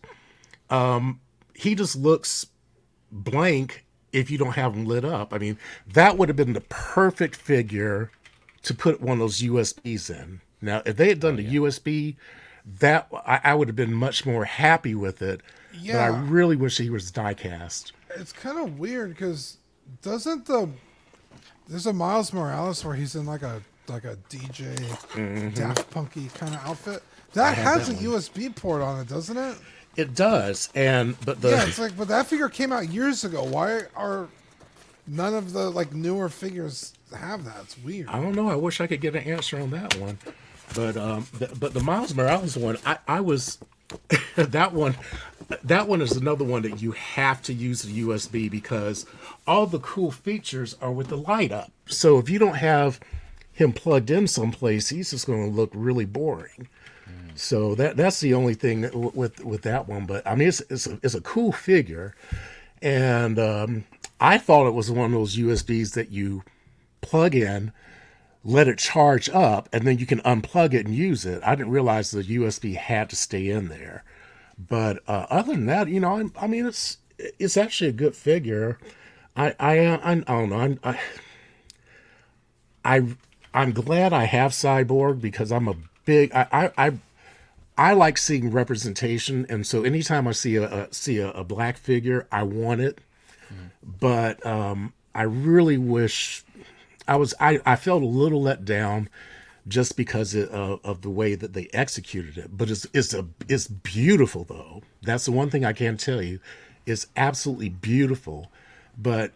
um, 0.72 1.22
he 1.54 1.76
just 1.76 1.96
looks 1.96 2.48
blank 3.12 3.86
if 4.12 4.32
you 4.32 4.38
don't 4.40 4.54
have 4.54 4.74
him 4.74 4.86
lit 4.86 5.06
up. 5.06 5.34
I 5.34 5.38
mean, 5.38 5.58
that 5.88 6.18
would 6.18 6.30
have 6.30 6.36
been 6.36 6.54
the 6.54 6.62
perfect 6.62 7.36
figure 7.36 8.12
to 8.64 8.74
put 8.74 9.02
one 9.02 9.14
of 9.14 9.20
those 9.20 9.42
USBs 9.42 10.10
in. 10.10 10.42
Now, 10.62 10.82
if 10.86 10.98
they 10.98 11.10
had 11.10 11.20
done 11.20 11.36
the 11.36 11.56
USB, 11.56 12.16
that 12.80 13.08
I, 13.26 13.40
I 13.44 13.54
would 13.54 13.68
have 13.68 13.76
been 13.76 13.94
much 13.94 14.26
more 14.26 14.46
happy 14.46 14.96
with 14.96 15.22
it. 15.22 15.42
Yeah, 15.74 16.10
But 16.10 16.16
I 16.16 16.20
really 16.24 16.56
wish 16.56 16.78
he 16.78 16.90
was 16.90 17.12
diecast. 17.12 17.92
It's 18.16 18.34
kind 18.34 18.60
of 18.60 18.80
weird 18.80 19.12
because 19.12 19.58
doesn't 20.02 20.46
the 20.48 20.70
there's 21.68 21.86
a 21.86 21.94
Miles 21.94 22.34
Morales 22.34 22.84
where 22.84 22.96
he's 22.96 23.16
in 23.16 23.26
like 23.26 23.44
a 23.44 23.62
like 23.88 24.06
a 24.06 24.18
DJ 24.30 25.54
Daft 25.56 25.90
Punky 25.92 26.28
kind 26.34 26.54
of 26.54 26.66
outfit 26.66 27.04
that 27.34 27.58
has 27.58 27.90
a 27.90 27.94
USB 27.96 28.54
port 28.56 28.82
on 28.82 29.00
it, 29.00 29.08
doesn't 29.08 29.38
it? 29.38 29.58
It 29.96 30.16
does, 30.16 30.70
and 30.74 31.20
but 31.26 31.42
the 31.42 31.50
yeah, 31.50 31.68
it's 31.68 31.80
like, 31.80 31.98
but 31.98 32.08
that 32.08 32.28
figure 32.28 32.48
came 32.50 32.72
out 32.72 32.90
years 32.90 33.26
ago. 33.26 33.44
Why 33.44 33.84
are 33.96 34.30
none 35.06 35.34
of 35.34 35.52
the 35.52 35.70
like 35.70 35.94
newer 35.94 36.30
figures 36.30 36.94
have 37.14 37.44
that? 37.44 37.58
It's 37.64 37.78
weird. 37.78 38.08
I 38.08 38.22
don't 38.22 38.36
know. 38.36 38.50
I 38.50 38.56
wish 38.56 38.80
I 38.80 38.88
could 38.88 39.02
get 39.02 39.16
an 39.16 39.24
answer 39.24 39.60
on 39.60 39.72
that 39.72 39.96
one. 39.96 40.18
But 40.74 40.96
um, 40.96 41.28
the, 41.34 41.50
but 41.60 41.74
the 41.74 41.82
Miles 41.82 42.16
Morales 42.16 42.56
one, 42.58 42.78
I, 42.86 43.00
I 43.08 43.20
was 43.20 43.58
that 44.36 44.74
one. 44.74 44.96
That 45.66 45.90
one 45.90 46.02
is 46.02 46.16
another 46.16 46.46
one 46.46 46.62
that 46.62 46.82
you 46.82 46.94
have 46.94 47.42
to 47.44 47.54
use 47.54 47.82
the 47.82 48.04
USB 48.04 48.50
because 48.50 49.06
all 49.46 49.66
the 49.66 49.80
cool 49.80 50.10
features 50.10 50.78
are 50.82 50.94
with 50.94 51.08
the 51.08 51.18
light 51.18 51.52
up. 51.52 51.70
So 51.88 52.18
if 52.18 52.30
you 52.30 52.40
don't 52.40 52.56
have 52.56 53.02
him 53.54 53.74
plugged 53.74 54.10
in 54.10 54.28
someplace, 54.28 54.90
he's 54.90 55.12
just 55.12 55.28
going 55.28 55.50
to 55.50 55.56
look 55.56 55.72
really 55.74 56.06
boring. 56.06 56.68
So 57.36 57.76
that 57.76 57.96
that's 57.98 58.20
the 58.20 58.34
only 58.34 58.54
thing 58.56 58.82
that- 58.82 58.94
with 58.96 59.44
with 59.44 59.62
that 59.64 59.88
one. 59.88 60.06
But 60.06 60.26
I 60.28 60.36
mean, 60.36 60.50
it's 60.50 60.62
it's 60.70 60.86
a, 60.88 61.00
it's 61.02 61.16
a 61.16 61.22
cool 61.22 61.52
figure, 61.54 62.14
and 62.82 63.40
um, 63.40 63.86
I 64.20 64.38
thought 64.38 64.68
it 64.68 64.74
was 64.74 64.92
one 64.92 65.06
of 65.06 65.12
those 65.12 65.38
USBs 65.38 65.94
that 65.94 66.10
you 66.12 66.44
plug 67.00 67.34
in, 67.34 67.72
let 68.44 68.68
it 68.68 68.78
charge 68.78 69.30
up, 69.30 69.70
and 69.72 69.88
then 69.88 69.98
you 69.98 70.06
can 70.06 70.20
unplug 70.22 70.74
it 70.74 70.86
and 70.86 70.94
use 70.94 71.26
it. 71.26 71.42
I 71.46 71.56
didn't 71.56 71.72
realize 71.72 72.12
the 72.12 72.22
USB 72.24 72.76
had 72.76 73.10
to 73.12 73.16
stay 73.16 73.50
in 73.50 73.70
there. 73.70 74.04
But 74.60 75.00
uh, 75.08 75.26
other 75.30 75.54
than 75.54 75.66
that, 75.68 75.88
you 75.88 76.00
know, 76.02 76.18
I, 76.18 76.44
I 76.44 76.48
mean, 76.48 76.66
it's 76.66 76.98
it's 77.18 77.56
actually 77.58 77.90
a 77.90 77.94
good 77.94 78.16
figure. 78.16 78.78
I 79.38 79.56
I 79.60 79.80
I, 79.88 80.12
I 80.12 80.16
don't 80.16 80.50
know. 80.50 80.58
I'm, 80.58 80.80
I 80.84 81.00
I 82.84 83.04
I'm 83.54 83.72
glad 83.72 84.14
I 84.14 84.26
have 84.26 84.52
Cyborg 84.52 85.22
because 85.22 85.52
I'm 85.52 85.68
a 85.68 85.76
big 86.06 86.32
I 86.34 86.48
I. 86.52 86.72
I 86.78 86.92
I 87.78 87.94
like 87.94 88.18
seeing 88.18 88.52
representation, 88.52 89.48
and 89.50 89.66
so 89.66 89.84
anytime 89.84 90.28
I 90.28 90.34
see 90.34 90.58
a, 90.58 90.66
a 90.66 90.94
see 90.94 91.18
a, 91.18 91.32
a 91.32 91.44
black 91.44 91.78
figure, 91.78 92.28
I 92.32 92.44
want 92.44 92.82
it. 92.82 93.00
But 94.00 94.46
um, 94.46 94.94
I 95.16 95.24
really 95.24 95.78
wish 95.78 96.44
I 97.08 97.16
was. 97.16 97.34
I, 97.40 97.60
I 97.66 97.76
felt 97.76 98.04
a 98.04 98.06
little 98.08 98.42
let 98.42 98.66
down 98.66 99.10
just 99.68 99.96
because 99.96 100.36
it, 100.36 100.52
uh, 100.52 100.78
of 100.84 101.02
the 101.02 101.10
way 101.10 101.36
that 101.36 101.54
they 101.54 101.70
executed 101.74 102.38
it. 102.38 102.56
But 102.56 102.70
it's 102.70 102.86
it's 102.94 103.14
a 103.14 103.26
it's 103.48 103.68
beautiful 103.68 104.44
though. 104.44 104.84
That's 105.02 105.26
the 105.26 105.32
one 105.32 105.50
thing 105.50 105.66
I 105.66 105.74
can 105.74 105.98
tell 105.98 106.22
you. 106.22 106.40
It's 106.86 107.08
absolutely 107.16 107.70
beautiful. 107.70 108.52
But 108.98 109.32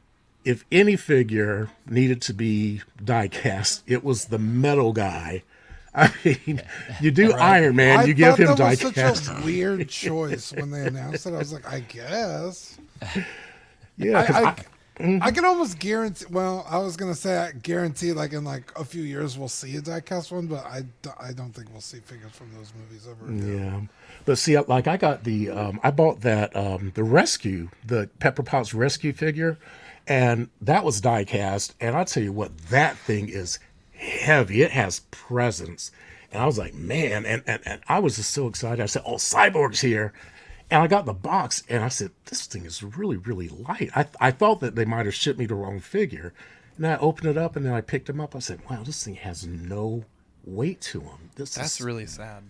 if 0.46 0.64
any 0.72 0.96
figure 0.96 1.70
needed 1.88 2.22
to 2.24 2.34
be 2.34 2.82
die 3.04 3.28
cast, 3.28 3.84
it 3.88 4.04
was 4.04 4.26
the 4.26 4.40
metal 4.40 4.94
guy. 4.94 5.44
I 5.96 6.14
mean, 6.26 6.62
you 7.00 7.10
do 7.12 7.32
Iron 7.34 7.78
Man, 7.78 8.00
I 8.00 8.04
you 8.04 8.14
give 8.14 8.32
thought 8.32 8.40
him 8.40 8.48
that 8.48 8.58
die 8.58 8.70
was 9.04 9.18
such 9.18 9.28
a 9.30 9.46
weird 9.46 9.88
choice 10.04 10.52
when 10.52 10.70
they 10.72 10.86
announced 10.86 11.26
it. 11.26 11.34
I 11.34 11.38
was 11.38 11.54
like, 11.54 11.66
I 11.72 11.80
guess. 11.80 12.78
Yeah, 13.98 14.26
'cause 14.26 14.36
I, 14.36 14.42
I- 14.50 14.56
I, 14.98 15.20
I 15.24 15.32
can 15.32 15.44
almost 15.44 15.78
guarantee. 15.80 16.24
Well, 16.30 16.66
I 16.70 16.78
was 16.78 16.96
gonna 16.96 17.16
say 17.16 17.36
I 17.38 17.52
guarantee, 17.52 18.14
like 18.14 18.32
in 18.32 18.46
like 18.46 18.72
a 18.78 18.86
few 18.86 19.04
years, 19.04 19.38
we'll 19.38 19.50
see 19.50 19.76
a 19.76 19.82
diecast 19.82 20.32
one, 20.32 20.48
but 20.48 20.66
I, 20.66 20.84
I 21.20 21.34
don't 21.34 21.52
think 21.52 21.70
we'll 21.72 21.82
see 21.82 22.00
figures 22.00 22.32
from 22.32 22.50
those 22.56 22.72
movies 22.80 23.06
ever. 23.06 23.26
again. 23.30 23.58
Yeah, 23.58 23.82
but 24.24 24.38
see, 24.38 24.58
like 24.58 24.88
I 24.88 24.96
got 24.96 25.26
the, 25.26 25.50
um, 25.50 25.82
I 25.84 25.92
bought 25.92 26.22
that 26.22 26.56
um, 26.56 26.94
the 26.96 27.04
rescue, 27.04 27.68
the 27.86 28.10
Pepper 28.20 28.42
Potts 28.44 28.74
rescue 28.74 29.12
figure, 29.12 29.58
and 30.08 30.50
that 30.62 30.84
was 30.84 31.02
diecast. 31.02 31.74
And 31.80 31.96
I 31.96 32.04
tell 32.04 32.24
you 32.24 32.32
what, 32.32 32.58
that 32.70 32.98
thing 32.98 33.30
is 33.30 33.60
heavy. 33.94 34.62
It 34.62 34.72
has 34.72 35.02
presence, 35.12 35.92
and 36.32 36.42
I 36.42 36.46
was 36.46 36.58
like, 36.58 36.74
man, 36.74 37.26
and 37.26 37.44
and, 37.48 37.62
and 37.66 37.82
I 37.88 38.00
was 38.00 38.16
just 38.18 38.32
so 38.32 38.48
excited. 38.48 38.82
I 38.82 38.88
said, 38.88 39.04
oh, 39.06 39.16
Cyborg's 39.16 39.82
here. 39.82 40.14
And 40.72 40.82
I 40.82 40.88
got 40.88 41.06
the 41.06 41.14
box, 41.14 41.62
and 41.70 41.84
I 41.84 41.90
said, 41.90 42.10
"This 42.26 42.48
thing 42.48 42.66
is 42.66 42.82
really, 42.82 43.18
really 43.18 43.50
light." 43.50 43.92
I, 43.96 44.08
I 44.20 44.32
thought 44.32 44.62
that 44.62 44.74
they 44.74 44.84
might 44.84 45.06
have 45.06 45.14
shipped 45.14 45.38
me 45.38 45.46
the 45.46 45.54
wrong 45.54 45.80
figure, 45.80 46.34
and 46.76 46.88
I 46.88 46.98
opened 46.98 47.30
it 47.30 47.38
up, 47.38 47.56
and 47.56 47.64
then 47.64 47.72
I 47.74 47.82
picked 47.82 48.10
him 48.10 48.20
up. 48.20 48.36
I 48.36 48.40
said, 48.40 48.62
"Wow, 48.68 48.82
this 48.82 49.04
thing 49.04 49.14
has 49.14 49.46
no 49.46 50.06
weight 50.44 50.82
to 50.82 51.02
him. 51.02 51.30
This 51.36 51.54
That's 51.54 51.76
is 51.80 51.86
really 51.86 52.08
sad. 52.08 52.42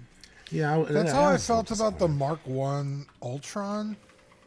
yeah." 0.50 0.78
I- 0.80 0.84
That's 0.84 1.12
how 1.12 1.24
I 1.24 1.34
was 1.34 1.44
so 1.44 1.56
felt 1.56 1.72
about 1.72 2.00
the 2.00 2.08
Mark 2.08 2.40
One 2.46 3.06
Ultron. 3.22 3.98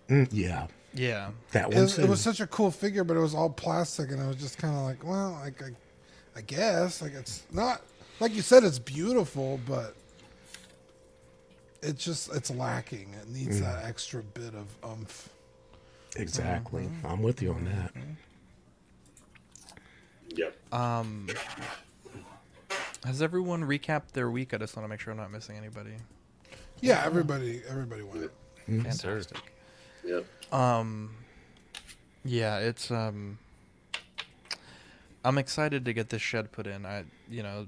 Mm, 0.09 0.29
yeah, 0.33 0.69
Yeah. 0.95 1.31
that 1.53 1.65
It 1.71 1.75
one 1.75 1.83
was, 1.83 1.97
too. 1.97 2.03
it 2.03 2.09
was 2.09 2.21
such 2.21 2.41
a 2.41 2.47
cool 2.47 2.71
figure, 2.71 3.05
but 3.05 3.17
it 3.17 3.21
was 3.21 3.35
all 3.35 3.51
plastic, 3.51 4.11
and 4.11 4.21
I 4.21 4.27
was 4.27 4.37
just 4.37 4.59
kind 4.59 4.75
of 4.77 4.83
like, 4.83 5.05
well, 5.05 5.39
like 5.43 5.63
I, 5.63 5.69
I 6.37 6.41
guess 6.43 7.03
like 7.03 7.13
it's 7.15 7.43
not 7.53 7.83
like 8.21 8.35
you 8.35 8.43
said, 8.43 8.65
it's 8.65 8.79
beautiful, 8.79 9.61
but 9.67 9.95
it's 11.83 12.05
just 12.05 12.35
it's 12.35 12.51
lacking. 12.51 13.15
It 13.21 13.29
needs 13.29 13.61
that 13.61 13.85
extra 13.85 14.23
bit 14.23 14.55
of 14.55 14.67
umph. 14.83 15.29
exactly. 16.17 16.85
Mm-hmm. 16.85 17.07
I'm 17.07 17.23
with 17.23 17.43
you 17.43 17.53
on 17.53 17.65
that. 17.67 17.93
Yep. 20.35 20.75
Um, 20.75 21.29
has 23.05 23.23
everyone 23.23 23.63
recapped 23.63 24.13
their 24.13 24.31
week? 24.31 24.53
I 24.55 24.59
just 24.59 24.77
want 24.77 24.85
to 24.85 24.89
make 24.89 25.01
sure 25.01 25.11
I'm 25.13 25.17
not 25.19 25.31
missing 25.31 25.57
anybody. 25.57 25.93
Yeah, 26.81 27.03
everybody, 27.05 27.63
everybody 27.69 28.03
went. 28.03 28.31
Fantastic. 28.67 29.39
Yep. 30.05 30.25
Um, 30.53 31.11
yeah, 32.25 32.59
it's 32.59 32.91
um. 32.91 33.39
I'm 35.25 35.37
excited 35.37 35.85
to 35.85 35.93
get 35.93 36.09
this 36.11 36.23
shed 36.23 36.53
put 36.53 36.67
in. 36.67 36.87
I, 36.87 37.05
you 37.29 37.43
know, 37.43 37.67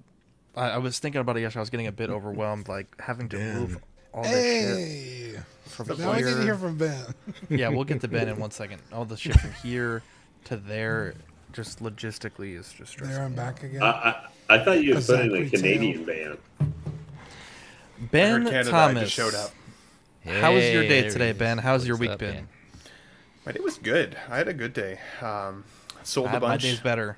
I, 0.56 0.70
I 0.70 0.78
was 0.78 0.98
thinking 0.98 1.20
about 1.20 1.36
it 1.36 1.40
yesterday. 1.40 1.60
I 1.60 1.62
was 1.62 1.70
getting 1.70 1.86
a 1.88 1.92
bit 1.92 2.08
overwhelmed, 2.08 2.68
like 2.68 2.86
having 3.00 3.28
to 3.30 3.38
move 3.38 3.78
all 4.14 4.22
this 4.22 4.32
shit 4.32 5.34
Hey, 5.36 5.40
from 5.66 5.98
now 5.98 6.12
I 6.12 6.18
here. 6.18 6.26
need 6.28 6.34
to 6.36 6.42
hear 6.42 6.54
from 6.54 6.76
Ben. 6.78 7.04
yeah, 7.50 7.68
we'll 7.68 7.84
get 7.84 8.00
to 8.02 8.08
Ben 8.08 8.28
in 8.28 8.38
one 8.38 8.50
second. 8.52 8.80
All 8.92 9.04
the 9.04 9.16
shit 9.16 9.38
from 9.38 9.52
here 9.52 10.02
to 10.44 10.56
there, 10.56 11.14
just 11.52 11.80
logistically, 11.82 12.58
is 12.58 12.72
just 12.72 12.92
stressful. 12.92 13.16
there 13.16 13.24
I'm 13.26 13.34
back 13.34 13.62
again. 13.64 13.82
I, 13.82 13.88
I, 14.48 14.54
I 14.54 14.64
thought 14.64 14.82
you 14.82 14.92
A 14.92 14.96
had 14.96 15.06
put 15.06 15.20
in 15.20 15.46
a 15.46 15.50
Canadian 15.50 16.04
band. 16.04 16.38
Ben 18.12 18.42
Heard 18.42 18.50
Canada 18.50 18.70
Thomas 18.70 19.10
showed 19.10 19.34
up. 19.34 19.50
How 20.24 20.54
was 20.54 20.64
your 20.70 20.82
Hey, 20.84 21.02
day 21.02 21.10
today, 21.10 21.32
Ben? 21.32 21.58
How's 21.58 21.86
your 21.86 21.96
week 21.96 22.10
up, 22.10 22.18
been? 22.20 22.34
man? 22.34 22.48
My 23.46 23.52
day 23.52 23.60
was 23.60 23.78
good. 23.78 24.16
I 24.28 24.36
had 24.36 24.48
a 24.48 24.52
good 24.52 24.72
day. 24.72 24.98
Um, 25.20 25.64
sold 26.02 26.28
I, 26.28 26.30
a 26.30 26.32
bunch. 26.34 26.42
my 26.42 26.48
bunch. 26.50 26.62
day's 26.62 26.80
better. 26.80 27.16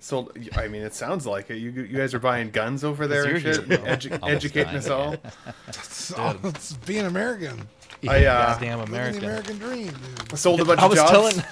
Sold. 0.00 0.36
I 0.56 0.68
mean, 0.68 0.82
it 0.82 0.94
sounds 0.94 1.26
like 1.26 1.50
it. 1.50 1.56
You 1.58 1.70
you 1.70 1.96
guys 1.96 2.12
are 2.12 2.18
buying 2.18 2.50
guns 2.50 2.84
over 2.84 3.06
there 3.06 3.24
and 3.24 3.40
shit, 3.42 3.68
edu- 3.68 4.28
educating 4.28 4.74
us 4.76 4.88
all. 4.88 5.14
it's, 5.68 6.12
oh, 6.16 6.38
it's 6.44 6.72
being 6.78 7.06
American. 7.06 7.68
I 8.08 8.24
uh, 8.24 8.46
Goddamn 8.54 8.80
American. 8.80 9.20
the 9.20 9.26
American 9.26 9.58
dream, 9.58 9.88
I 9.88 10.24
dude. 10.24 10.38
sold 10.38 10.60
a 10.60 10.64
bunch 10.64 10.80
I 10.80 10.84
of 10.84 10.90
was 10.90 10.98
jobs. 10.98 11.10
telling. 11.10 11.34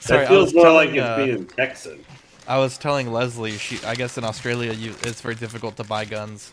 Sorry, 0.00 0.24
that 0.24 0.32
I 0.32 0.36
was 0.36 0.50
feels 0.50 0.54
more 0.54 0.72
like 0.72 0.92
telling, 0.92 0.98
it's 0.98 1.06
uh, 1.08 1.24
being 1.24 1.46
Texan. 1.46 2.04
I 2.48 2.58
was 2.58 2.76
telling 2.76 3.12
Leslie. 3.12 3.52
She, 3.56 3.82
I 3.84 3.94
guess 3.94 4.18
in 4.18 4.24
Australia, 4.24 4.72
you 4.72 4.90
it's 5.04 5.20
very 5.20 5.36
difficult 5.36 5.76
to 5.76 5.84
buy 5.84 6.04
guns. 6.04 6.52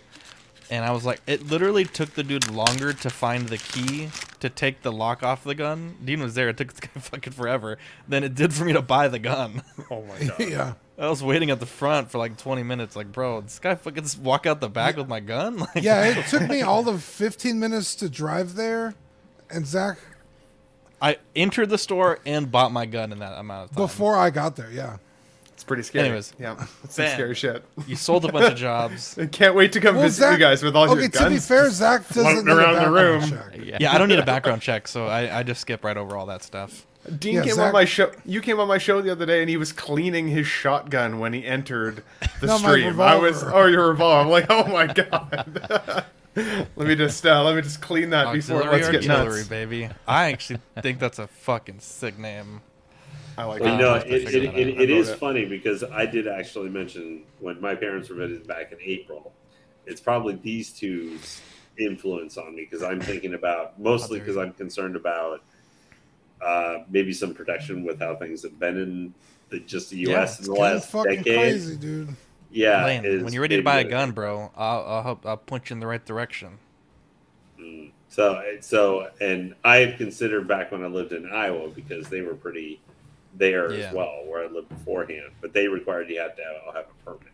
And 0.70 0.86
I 0.86 0.92
was 0.92 1.06
like, 1.06 1.22
it 1.28 1.48
literally 1.48 1.84
took 1.86 2.12
the 2.14 2.24
dude 2.24 2.50
longer 2.52 2.94
to 2.94 3.10
find 3.10 3.50
the 3.50 3.58
key 3.58 4.10
to 4.40 4.50
take 4.50 4.82
the 4.84 4.92
lock 4.92 5.24
off 5.24 5.44
the 5.44 5.56
gun. 5.56 5.96
Dean 6.04 6.22
was 6.22 6.36
there. 6.36 6.50
It 6.50 6.58
took 6.58 6.70
this 6.74 6.80
guy 6.80 6.90
fucking 7.00 7.34
forever 7.34 7.78
than 8.08 8.24
it 8.24 8.36
did 8.36 8.54
for 8.54 8.66
me 8.66 8.74
to 8.74 8.82
buy 8.82 9.08
the 9.08 9.20
gun. 9.20 9.64
Oh 9.92 10.04
my 10.04 10.20
god. 10.26 10.40
yeah. 10.40 10.74
I 10.98 11.08
was 11.10 11.24
waiting 11.24 11.50
at 11.50 11.60
the 11.62 11.66
front 11.66 12.12
for 12.12 12.18
like 12.18 12.38
20 12.38 12.62
minutes. 12.64 12.96
Like, 12.96 13.12
bro, 13.12 13.42
this 13.42 13.58
guy 13.58 13.74
fucking 13.76 14.04
just 14.04 14.20
walk 14.20 14.46
out 14.46 14.60
the 14.62 14.70
back 14.70 14.98
with 14.98 15.08
my 15.08 15.20
gun. 15.22 15.58
Like, 15.58 15.70
Yeah, 15.84 16.04
it 16.06 16.28
took 16.28 16.48
me 16.50 16.62
all 16.62 16.88
of 16.90 17.02
15 17.02 17.58
minutes 17.60 17.96
to 17.96 18.10
drive 18.10 18.56
there, 18.56 18.94
and 19.50 19.66
Zach 19.66 19.98
I 21.02 21.18
entered 21.36 21.70
the 21.70 21.78
store 21.78 22.20
and 22.26 22.52
bought 22.52 22.74
my 22.74 22.86
gun 22.86 23.14
in 23.14 23.20
that 23.20 23.40
amount 23.40 23.70
of 23.72 23.76
time. 23.78 23.86
before 23.86 24.18
I 24.18 24.30
got 24.30 24.58
there. 24.58 24.70
Yeah. 24.70 24.98
It's 25.60 25.66
pretty 25.66 25.84
scary. 25.84 26.06
Anyways. 26.06 26.32
yeah, 26.40 26.54
it's 26.86 26.96
some 26.96 27.08
scary 27.08 27.36
shit. 27.36 27.66
you 27.86 27.98
sold 27.98 28.24
a 28.24 28.32
bunch 28.32 28.54
of 28.54 28.58
jobs. 28.58 29.18
I 29.22 29.26
can't 29.26 29.56
wait 29.56 29.74
to 29.74 29.82
come 29.82 29.96
Well, 29.96 30.06
visit 30.06 30.32
you 30.32 30.38
guys 30.38 30.64
with 30.64 30.74
all 30.74 30.90
okay, 30.90 31.02
your 31.02 31.10
to 31.10 31.20
be 31.20 31.26
guns. 31.32 31.48
fair, 31.50 31.70
Zach 31.70 32.08
doesn't 32.08 32.24
floating 32.24 32.46
need 32.46 32.52
a 32.54 32.56
around 32.56 32.76
the 32.76 32.80
background 32.80 33.22
room. 33.24 33.30
check. 33.52 33.66
Yeah. 33.68 33.78
Yeah, 33.82 33.92
I 33.94 33.98
don't 33.98 34.08
need 34.08 34.20
a 34.20 34.26
background 34.26 34.62
check, 34.62 34.88
so 34.88 35.08
I, 35.08 35.40
I 35.40 35.44
just 35.44 35.60
skip 35.60 35.84
right 35.84 35.98
over 35.98 36.16
all 36.16 36.28
that 36.28 36.44
stuff. 36.44 36.86
Dean 37.18 37.36
Yeah, 37.36 37.44
came 37.44 37.56
Zach- 37.56 37.68
on 37.68 37.74
my 37.74 37.84
show. 37.84 38.10
You 38.26 38.40
came 38.40 38.58
on 38.62 38.70
my 38.70 38.78
show 38.78 39.02
the 39.02 39.12
other 39.12 39.26
day, 39.26 39.42
and 39.42 39.50
he 39.50 39.58
was 39.58 39.74
cleaning 39.74 40.30
his 40.30 40.48
shotgun 40.48 41.20
when 41.20 41.34
he 41.34 41.46
entered 41.46 42.04
the 42.40 42.48
No, 42.48 42.60
my 42.60 42.70
stream. 42.70 43.02
I 43.02 43.16
was, 43.18 43.44
revolver. 43.44 43.58
oh, 43.58 43.66
your 43.68 43.88
revolver. 43.90 44.22
I'm 44.22 44.30
like, 44.30 44.46
oh 44.50 44.66
my 44.72 44.88
god. 44.94 46.06
let 46.36 46.88
me 46.88 46.96
just, 46.96 47.26
uh, 47.26 47.44
let 47.44 47.54
me 47.58 47.62
just 47.62 47.82
clean 47.82 48.12
that 48.12 48.32
before 48.32 48.58
Auxiliary 48.64 48.72
let's 48.82 48.90
get 48.90 49.10
artillery, 49.10 49.38
nuts. 49.40 49.50
baby. 49.50 49.90
I 50.08 50.32
actually 50.32 50.60
think 50.82 51.00
that's 51.00 51.20
a 51.20 51.28
fucking 51.28 51.80
sick 51.82 52.18
name. 52.18 52.62
I 53.40 53.46
like 53.46 53.62
Well, 53.62 53.74
you 53.74 53.80
know, 53.80 53.90
I'll 53.90 53.94
have 53.96 54.04
to 54.04 54.16
it, 54.16 54.36
it, 54.36 54.44
it, 54.44 54.48
out. 54.50 54.56
it 54.58 54.90
I 54.90 54.94
is 54.94 55.14
funny 55.14 55.46
because 55.46 55.82
I 55.84 56.06
did 56.06 56.28
actually 56.28 56.70
mention 56.70 57.24
when 57.40 57.62
my 57.62 57.74
parents 57.74 58.10
were 58.10 58.16
visiting 58.16 58.46
back 58.46 58.74
in 58.74 58.80
April. 58.84 59.32
It's 59.86 60.02
probably 60.02 60.36
these 60.36 60.72
two's 60.72 61.42
influence 61.78 62.38
on 62.38 62.54
me 62.54 62.68
because 62.70 62.84
I'm 62.84 63.00
thinking 63.00 63.36
about 63.36 63.80
mostly 63.80 64.20
because. 64.20 64.36
I'm 64.36 64.52
concerned 64.52 64.98
about 64.98 65.42
uh, 66.42 66.80
maybe 66.90 67.14
some 67.14 67.34
protection 67.34 67.86
with 67.86 68.00
how 68.00 68.16
things 68.16 68.44
have 68.44 68.60
been 68.60 68.78
in 68.78 69.14
the, 69.50 69.60
just 69.62 69.90
the 69.90 69.98
U.S. 70.00 70.40
It's 70.40 70.48
in 70.48 70.54
the 70.54 70.60
last 70.60 70.90
fucking 70.90 71.24
decade. 71.24 71.38
crazy, 71.38 71.78
dude. 71.78 72.16
Yeah, 72.52 72.84
Lane, 72.84 73.24
when 73.24 73.32
you're 73.32 73.42
ready 73.42 73.58
to 73.58 73.64
buy 73.64 73.80
a 73.80 73.84
gun, 73.84 74.12
bro, 74.12 74.52
I'll, 74.58 74.84
I'll 74.86 75.04
help. 75.04 75.26
I'll 75.26 75.38
point 75.38 75.70
you 75.70 75.76
in 75.76 75.80
the 75.80 75.88
right 75.88 76.04
direction. 76.04 76.58
Mm. 77.60 77.92
So, 78.10 78.44
so, 78.62 79.10
and 79.22 79.56
I 79.64 79.78
had 79.78 79.98
considered 79.98 80.48
back 80.48 80.72
when 80.72 80.84
I 80.84 80.88
lived 80.88 81.14
in 81.14 81.32
Iowa 81.32 81.70
because 81.70 82.10
they 82.10 82.22
were 82.22 82.34
pretty 82.34 82.82
there 83.36 83.72
Yeah. 83.74 83.88
as 83.88 83.94
well, 83.94 84.24
where 84.26 84.44
I 84.44 84.48
lived 84.48 84.70
beforehand. 84.70 85.32
But 85.42 85.54
they 85.54 85.68
required 85.68 86.10
you 86.10 86.20
had 86.20 86.36
to 86.38 86.44
have, 86.44 86.76
have 86.76 86.86
a 86.86 87.04
permit. 87.06 87.34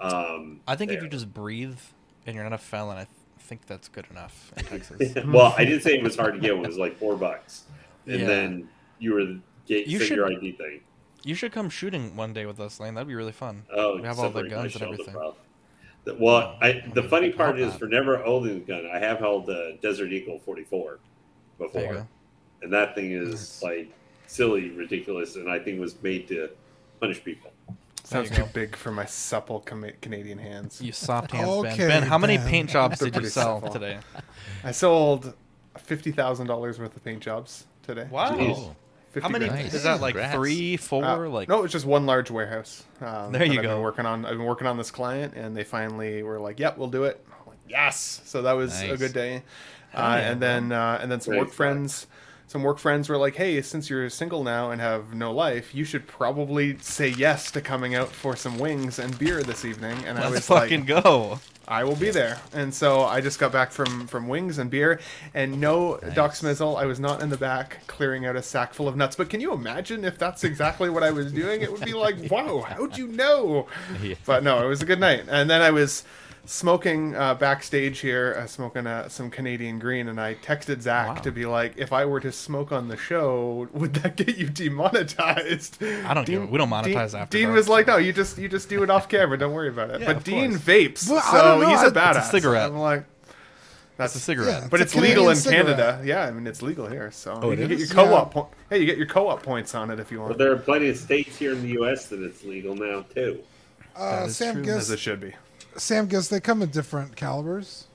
Um, 0.00 0.60
I 0.66 0.74
think 0.76 0.90
if 0.90 1.02
you 1.02 1.08
just 1.08 1.32
breathe 1.32 1.78
and 2.26 2.34
you're 2.34 2.44
not 2.44 2.52
a 2.52 2.58
felon, 2.58 2.96
I 2.98 3.04
th- 3.04 3.08
think 3.40 3.66
that's 3.66 3.88
good 3.88 4.06
enough 4.10 4.52
in 4.56 4.64
Texas. 4.64 5.14
well, 5.26 5.54
I 5.56 5.64
did 5.64 5.82
say 5.82 5.94
it 5.94 6.02
was 6.02 6.16
hard 6.16 6.34
to 6.34 6.40
get 6.40 6.56
one. 6.56 6.64
It 6.64 6.68
was 6.68 6.78
like 6.78 6.98
four 6.98 7.16
bucks, 7.16 7.64
and 8.06 8.20
Yeah. 8.20 8.26
then 8.26 8.68
you 8.98 9.14
were 9.14 9.36
get 9.66 9.86
You 9.86 10.00
should- 10.00 10.16
your 10.16 10.26
ID 10.32 10.52
thing. 10.52 10.80
You 11.24 11.36
should 11.36 11.52
come 11.52 11.70
shooting 11.70 12.16
one 12.16 12.32
day 12.32 12.46
with 12.46 12.58
us, 12.58 12.80
Lane. 12.80 12.94
That'd 12.94 13.06
be 13.06 13.14
really 13.14 13.30
fun. 13.30 13.62
Oh, 13.72 13.94
we 13.96 14.02
have 14.02 14.18
all 14.18 14.30
the 14.30 14.42
guns 14.48 14.74
and 14.74 14.82
everything. 14.84 15.14
The- 16.04 16.14
Well, 16.16 16.58
I, 16.60 16.82
the 16.94 17.04
funny 17.04 17.30
part 17.30 17.60
is 17.60 17.70
that. 17.72 17.78
for 17.78 17.86
never 17.86 18.16
holding 18.16 18.56
a 18.56 18.60
gun, 18.60 18.88
I 18.92 18.98
have 18.98 19.20
held 19.20 19.46
the 19.46 19.78
Desert 19.80 20.12
Eagle 20.12 20.40
44 20.40 20.98
before, 21.58 22.08
and 22.60 22.72
that 22.72 22.96
thing 22.96 23.12
is 23.12 23.30
Nice. 23.30 23.62
like 23.62 23.92
silly, 24.32 24.70
ridiculous, 24.70 25.36
and 25.36 25.50
I 25.50 25.58
think 25.58 25.78
was 25.78 26.00
made 26.02 26.26
to 26.28 26.48
punish 27.00 27.22
people. 27.22 27.52
Sounds 28.04 28.30
too 28.30 28.44
big 28.52 28.74
for 28.76 28.90
my 28.90 29.04
supple 29.04 29.60
Cana- 29.60 29.92
Canadian 30.00 30.38
hands. 30.38 30.80
You 30.82 30.92
soft 30.92 31.30
hands, 31.30 31.48
Okay, 31.48 31.76
Ben. 31.76 31.88
Ben, 31.88 32.02
how 32.02 32.18
many 32.18 32.36
Ben. 32.38 32.48
paint 32.48 32.70
jobs 32.70 32.98
did 32.98 33.14
you 33.14 33.26
sell 33.26 33.60
simple. 33.60 33.72
today? 33.72 33.98
I 34.64 34.72
sold 34.72 35.34
fifty 35.78 36.10
thousand 36.12 36.46
dollars 36.46 36.78
worth 36.78 36.96
of 36.96 37.04
paint 37.04 37.20
jobs 37.22 37.66
today. 37.82 38.08
Wow. 38.10 38.32
Jeez. 38.36 38.74
50 39.12 39.20
How 39.24 39.28
many. 39.28 39.46
Nice. 39.46 39.74
is 39.74 39.82
that? 39.82 40.00
Like 40.00 40.14
Congrats. 40.14 40.34
three, 40.34 40.76
four? 40.78 41.04
Uh, 41.04 41.28
like 41.28 41.46
no, 41.48 41.64
it's 41.64 41.72
just 41.72 41.84
one 41.84 42.06
large 42.06 42.30
warehouse. 42.30 42.82
Um, 43.02 43.30
There 43.32 43.44
you 43.44 43.58
I've 43.58 43.62
go. 43.62 43.74
Been 43.74 43.82
working 43.82 44.06
on. 44.06 44.24
I've 44.24 44.38
been 44.38 44.46
working 44.46 44.66
on 44.66 44.78
this 44.78 44.90
client, 44.90 45.34
and 45.34 45.54
they 45.54 45.64
finally 45.64 46.22
were 46.22 46.40
like, 46.40 46.58
"Yep, 46.58 46.78
we'll 46.78 46.88
do 46.88 47.04
it." 47.04 47.22
I'm 47.30 47.46
like, 47.46 47.58
yes. 47.68 48.22
So 48.24 48.40
that 48.42 48.52
was 48.52 48.80
a 48.80 48.96
good 48.96 49.12
day. 49.12 49.42
Uh, 49.94 50.16
yeah, 50.18 50.30
and 50.30 50.40
then 50.40 50.72
uh, 50.72 50.98
and 51.02 51.12
then 51.12 51.20
some 51.20 51.32
Very 51.32 51.44
work 51.44 51.52
friends. 51.52 52.06
Some 52.52 52.64
work 52.64 52.78
friends 52.78 53.08
were 53.08 53.16
like, 53.16 53.36
"Hey, 53.36 53.62
since 53.62 53.88
you're 53.88 54.10
single 54.10 54.44
now 54.44 54.72
and 54.72 54.78
have 54.78 55.14
no 55.14 55.32
life, 55.32 55.74
you 55.74 55.84
should 55.84 56.06
probably 56.06 56.76
say 56.80 57.08
yes 57.08 57.50
to 57.52 57.62
coming 57.62 57.94
out 57.94 58.10
for 58.10 58.36
some 58.36 58.58
wings 58.58 58.98
and 58.98 59.18
beer 59.18 59.42
this 59.42 59.64
evening." 59.64 59.96
And 60.04 60.18
I 60.18 60.24
let's 60.24 60.34
was 60.34 60.46
fucking 60.48 60.84
like, 60.84 61.02
go. 61.02 61.40
I 61.66 61.84
will 61.84 61.96
be 61.96 62.10
there. 62.10 62.38
And 62.52 62.74
so 62.74 63.04
I 63.04 63.22
just 63.22 63.38
got 63.38 63.52
back 63.52 63.72
from 63.72 64.06
from 64.06 64.28
wings 64.28 64.58
and 64.58 64.70
beer, 64.70 65.00
and 65.32 65.62
no 65.62 65.98
Doc 66.14 66.32
Smizzle. 66.32 66.78
I 66.78 66.84
was 66.84 67.00
not 67.00 67.22
in 67.22 67.30
the 67.30 67.38
back 67.38 67.86
clearing 67.86 68.26
out 68.26 68.36
a 68.36 68.42
sack 68.42 68.74
full 68.74 68.86
of 68.86 68.96
nuts. 68.96 69.16
But 69.16 69.30
can 69.30 69.40
you 69.40 69.54
imagine 69.54 70.04
if 70.04 70.18
that's 70.18 70.44
exactly 70.44 70.90
what 70.90 71.02
I 71.02 71.10
was 71.10 71.32
doing? 71.32 71.62
It 71.62 71.72
would 71.72 71.86
be 71.86 71.94
like, 71.94 72.16
wow, 72.30 72.66
how'd 72.68 72.98
you 72.98 73.06
know? 73.06 73.66
Yeah. 74.02 74.16
But 74.26 74.44
no, 74.44 74.62
it 74.62 74.68
was 74.68 74.82
a 74.82 74.84
good 74.84 75.00
night. 75.00 75.24
And 75.26 75.48
then 75.48 75.62
I 75.62 75.70
was 75.70 76.04
smoking 76.44 77.14
uh, 77.14 77.34
backstage 77.34 78.00
here, 78.00 78.36
uh, 78.38 78.46
smoking 78.46 78.86
uh, 78.86 79.08
some 79.08 79.30
Canadian 79.30 79.78
Green, 79.78 80.08
and 80.08 80.20
I 80.20 80.34
texted 80.34 80.80
Zach 80.82 81.08
Wow. 81.08 81.14
to 81.14 81.30
be 81.32 81.46
like, 81.46 81.74
if 81.76 81.92
I 81.92 82.04
were 82.04 82.20
to 82.20 82.32
smoke 82.32 82.72
on 82.72 82.88
the 82.88 82.96
show, 82.96 83.68
would 83.72 83.94
that 83.94 84.16
get 84.16 84.36
you 84.36 84.48
demonetized? 84.48 85.82
I 85.82 86.14
don't 86.14 86.26
give 86.26 86.42
a- 86.42 86.46
we 86.46 86.58
don't 86.58 86.68
monetize 86.70 87.12
Dean, 87.12 87.20
after 87.20 87.38
Dean 87.38 87.46
dark. 87.48 87.56
was 87.56 87.68
like, 87.68 87.86
no, 87.86 87.96
you 87.96 88.12
just 88.12 88.38
you 88.38 88.48
just 88.48 88.68
do 88.68 88.82
it 88.82 88.90
off 88.90 89.08
camera. 89.08 89.38
Don't 89.38 89.52
worry 89.54 89.68
about 89.68 89.90
it. 89.90 90.00
Yeah, 90.00 90.12
but 90.12 90.24
Dean 90.24 90.50
course. 90.52 90.62
vapes, 90.62 91.10
Well, 91.10 91.20
so 91.22 91.42
don't 91.42 91.60
know, 91.60 91.68
he's 91.68 91.78
I- 91.78 91.84
a 91.84 91.88
It's 91.88 91.96
a 91.96 92.00
badass. 92.00 92.30
cigarette. 92.30 92.70
I'm 92.70 92.78
like, 92.78 93.04
That's 93.96 94.14
that's 94.14 94.16
a 94.16 94.18
cigarette. 94.20 94.62
Yeah. 94.62 94.68
but 94.70 94.80
It's 94.80 94.92
it's, 94.94 94.98
a 95.00 95.06
legal 95.06 95.28
in 95.30 95.36
cigarette. 95.36 95.76
Canada. 95.76 96.00
Yeah, 96.04 96.24
I 96.24 96.30
mean 96.32 96.46
it's 96.46 96.60
legal 96.62 96.88
here, 96.88 97.10
so 97.12 97.38
Oh, 97.40 97.46
you 97.46 97.52
it 97.52 97.56
can 97.58 97.68
get 97.68 97.78
your 97.78 97.88
co-op. 97.88 98.34
Yeah. 98.34 98.42
Po- 98.42 98.48
hey, 98.70 98.78
you 98.78 98.86
get 98.86 98.96
your 98.98 99.06
co-op 99.06 99.42
points 99.42 99.74
on 99.74 99.90
it 99.90 100.00
if 100.00 100.10
you 100.10 100.18
But 100.18 100.24
want, 100.24 100.38
there 100.38 100.50
are 100.52 100.56
plenty 100.56 100.88
of 100.88 100.96
states 100.96 101.36
here 101.38 101.52
in 101.52 101.62
the 101.62 101.68
U.S. 101.80 102.06
that 102.08 102.20
it's 102.20 102.42
legal 102.42 102.74
now 102.74 103.04
too. 103.14 103.40
Uh, 103.94 104.20
That 104.20 104.28
is 104.28 104.36
Sam 104.36 104.62
true. 104.64 104.72
as 104.72 104.90
it 104.90 104.98
should 104.98 105.20
be. 105.20 105.34
Sam 105.76 106.06
guess 106.06 106.28
they 106.28 106.40
come 106.40 106.62
in 106.62 106.70
different 106.70 107.16
calibers. 107.16 107.86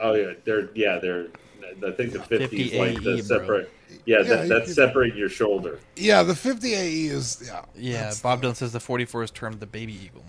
Oh 0.00 0.14
yeah, 0.14 0.32
they're 0.44 0.70
yeah 0.74 0.98
they're. 0.98 1.26
I 1.86 1.90
think 1.92 2.12
the 2.12 2.22
50 2.22 2.62
is 2.62 2.72
like 2.78 2.90
AE, 2.90 2.94
the 2.94 3.00
bro. 3.02 3.20
separate. 3.20 3.70
Yeah, 4.06 4.18
Yeah, 4.18 4.22
that, 4.22 4.48
that's 4.48 4.66
could- 4.66 4.74
separate 4.74 5.14
your 5.14 5.28
shoulder. 5.28 5.78
Yeah, 5.96 6.22
the 6.22 6.34
50 6.34 6.74
AE 6.74 7.06
is 7.06 7.42
yeah. 7.46 7.62
Yeah, 7.76 8.12
Bob 8.22 8.40
the- 8.40 8.48
Dylan 8.48 8.56
says 8.56 8.72
the 8.72 8.80
44 8.80 9.24
is 9.24 9.30
termed 9.30 9.60
the 9.60 9.66
baby 9.66 9.92
eagle. 9.92 10.24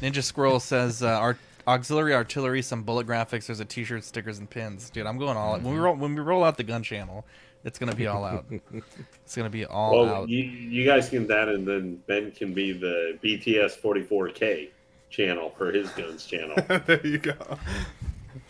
Ninja 0.00 0.22
Squirrel 0.22 0.60
says 0.60 1.02
uh, 1.02 1.08
our 1.08 1.36
auxiliary 1.66 2.14
artillery, 2.14 2.62
some 2.62 2.82
bullet 2.82 3.06
graphics. 3.06 3.46
There's 3.46 3.60
a 3.60 3.64
T-shirt, 3.64 4.04
stickers, 4.04 4.38
and 4.38 4.48
pins. 4.48 4.90
Dude, 4.90 5.06
I'm 5.06 5.18
going 5.18 5.36
all 5.36 5.54
out. 5.54 5.62
When 5.62 5.74
we 5.74 5.80
roll, 5.80 5.94
when 5.96 6.14
we 6.14 6.20
roll 6.20 6.44
out 6.44 6.56
the 6.56 6.62
gun 6.64 6.82
channel, 6.82 7.26
it's 7.64 7.78
gonna 7.78 7.94
be 7.94 8.06
all 8.06 8.24
out. 8.24 8.44
it's 9.24 9.34
gonna 9.36 9.50
be 9.50 9.66
all 9.66 9.92
Well, 10.04 10.14
out. 10.22 10.28
you 10.28 10.42
you 10.44 10.84
guys 10.86 11.08
can 11.08 11.26
that, 11.26 11.48
and 11.48 11.66
then 11.66 11.96
Ben 12.06 12.30
can 12.30 12.52
be 12.54 12.72
the 12.72 13.18
BTS 13.22 13.78
44K 13.80 14.68
channel 15.12 15.50
for 15.56 15.70
his 15.70 15.88
guns 15.90 16.26
channel. 16.26 16.56
there 16.86 17.06
you 17.06 17.18
go. 17.18 17.34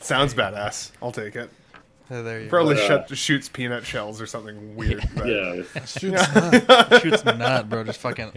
Sounds 0.00 0.32
badass. 0.32 0.92
I'll 1.02 1.12
take 1.12 1.36
it. 1.36 1.50
Uh, 2.10 2.22
there 2.22 2.42
you 2.42 2.48
Probably 2.48 2.74
But, 2.74 2.84
uh, 2.84 3.06
shut, 3.06 3.16
shoots 3.16 3.48
peanut 3.48 3.84
shells 3.86 4.20
or 4.20 4.26
something 4.26 4.74
weird. 4.76 5.08
but- 5.16 5.26
yeah. 5.26 5.62
Shoots 5.84 6.34
not. 6.34 6.66
go. 6.90 6.98
Shoots 6.98 7.24
nut, 7.24 7.68
bro. 7.68 7.84
Just 7.84 8.00
fucking. 8.00 8.32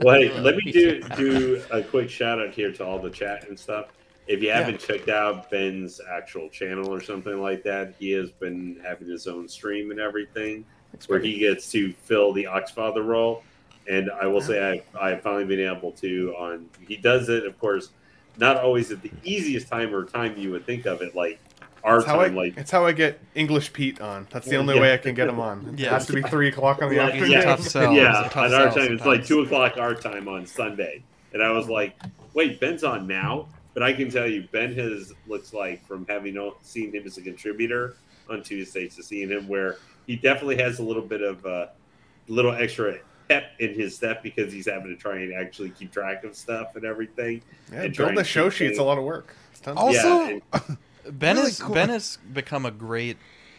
Well, 0.00 0.20
hey, 0.20 0.40
let 0.40 0.56
me 0.56 0.72
do 0.72 1.00
do 1.16 1.62
a 1.70 1.82
quick 1.82 2.10
shout 2.10 2.40
out 2.40 2.52
here 2.52 2.72
to 2.72 2.84
all 2.84 2.98
the 2.98 3.10
chat 3.10 3.48
and 3.48 3.58
stuff. 3.58 3.86
If 4.28 4.40
you 4.40 4.50
haven't 4.52 4.78
checked 4.78 5.08
out 5.08 5.50
Ben's 5.50 6.00
actual 6.08 6.48
channel 6.48 6.88
or 6.88 7.00
something 7.00 7.40
like 7.42 7.64
that, 7.64 7.94
he 7.98 8.12
has 8.12 8.30
been 8.30 8.80
having 8.84 9.08
his 9.08 9.26
own 9.26 9.48
stream 9.48 9.90
and 9.90 9.98
everything, 9.98 10.64
where 11.08 11.18
he 11.18 11.38
gets 11.38 11.70
to 11.72 11.92
fill 11.92 12.32
the 12.32 12.44
Oxfather 12.44 13.04
role. 13.04 13.42
And 13.88 14.10
I 14.20 14.26
will 14.26 14.40
say 14.40 14.82
I 14.94 15.10
I've 15.10 15.22
finally 15.22 15.44
been 15.44 15.60
able 15.60 15.92
to 15.92 16.34
on. 16.38 16.66
He 16.86 16.96
does 16.96 17.28
it, 17.28 17.44
of 17.46 17.58
course, 17.58 17.90
not 18.38 18.56
always 18.58 18.90
at 18.92 19.02
the 19.02 19.10
easiest 19.24 19.68
time 19.68 19.94
or 19.94 20.04
time 20.04 20.36
you 20.36 20.50
would 20.52 20.64
think 20.66 20.86
of 20.86 21.02
it, 21.02 21.14
like 21.16 21.40
our 21.84 21.96
It's 21.98 22.06
how, 22.06 22.20
I, 22.20 22.26
time, 22.28 22.36
like 22.36 22.56
it's 22.56 22.70
how 22.70 22.86
I 22.86 22.92
get 22.92 23.18
English 23.34 23.72
Pete 23.72 24.00
on. 24.00 24.28
That's 24.30 24.46
the 24.46 24.56
only 24.56 24.76
yeah. 24.76 24.80
way 24.82 24.94
I 24.94 24.98
can 24.98 25.14
get 25.14 25.28
him 25.28 25.40
on. 25.50 25.62
Yeah, 25.64 25.72
It 25.72 25.78
Yeah. 25.80 25.90
has 25.90 26.06
to 26.06 26.12
be 26.12 26.22
three 26.22 26.48
o'clock 26.48 26.80
on 26.80 26.90
the 26.90 26.96
Well, 26.98 27.06
afternoon. 27.08 27.26
He's 27.32 27.38
a 27.38 27.42
tough 27.42 27.60
sell. 27.62 27.90
He's 27.90 27.98
a 27.98 28.02
yeah, 28.02 28.12
tough 28.30 28.36
at 28.36 28.54
our 28.54 28.70
sell 28.72 28.84
time 28.86 28.92
it's 28.96 29.04
like 29.06 29.24
two 29.26 29.40
o'clock 29.40 29.76
our 29.78 29.94
time 29.94 30.28
on 30.28 30.46
Sunday, 30.46 31.02
and 31.32 31.42
I 31.42 31.50
was 31.50 31.68
like, 31.68 31.96
"Wait, 32.34 32.60
Ben's 32.60 32.84
on 32.84 33.06
now." 33.08 33.48
But 33.74 33.82
I 33.82 33.94
can 33.94 34.10
tell 34.10 34.28
you, 34.28 34.46
Ben 34.52 34.74
has 34.74 35.12
looks 35.26 35.52
like 35.54 35.84
from 35.86 36.06
having 36.08 36.36
seen 36.60 36.92
him 36.94 37.04
as 37.06 37.16
a 37.18 37.22
contributor 37.22 37.96
on 38.30 38.42
Tuesdays 38.42 38.94
to 38.96 39.02
seeing 39.02 39.30
him 39.30 39.48
where 39.48 39.78
he 40.06 40.14
definitely 40.14 40.58
has 40.58 40.78
a 40.78 40.82
little 40.84 41.02
bit 41.02 41.22
of 41.22 41.44
a 41.46 41.70
little 42.28 42.52
extra 42.52 42.98
pep 43.28 43.52
in 43.58 43.74
his 43.74 43.94
step 43.94 44.22
because 44.22 44.52
he's 44.52 44.66
having 44.66 44.88
to 44.88 44.96
try 44.96 45.16
and 45.18 45.34
actually 45.34 45.70
keep 45.70 45.92
track 45.92 46.24
of 46.24 46.34
stuff 46.36 46.76
and 46.76 46.84
everything. 46.84 47.42
Yeah, 47.72 47.82
And 47.82 47.94
try 47.94 48.04
building 48.06 48.18
and 48.18 48.26
a 48.26 48.28
show 48.28 48.44
keep 48.50 48.52
sheet's 48.58 48.78
a 48.78 48.82
lot 48.82 48.98
of 48.98 49.04
work. 49.04 49.34
It's 49.52 49.60
tons 49.60 49.78
of- 49.78 49.84
Also, 49.84 50.28
Yeah, 50.52 50.60
Ben 51.10 51.36
Really 51.36 51.48
has 51.48 51.60
cool. 51.60 51.74
Ben 51.74 51.88
has 51.88 52.18
become 52.32 52.64
a 52.66 52.70
great. 52.70 53.16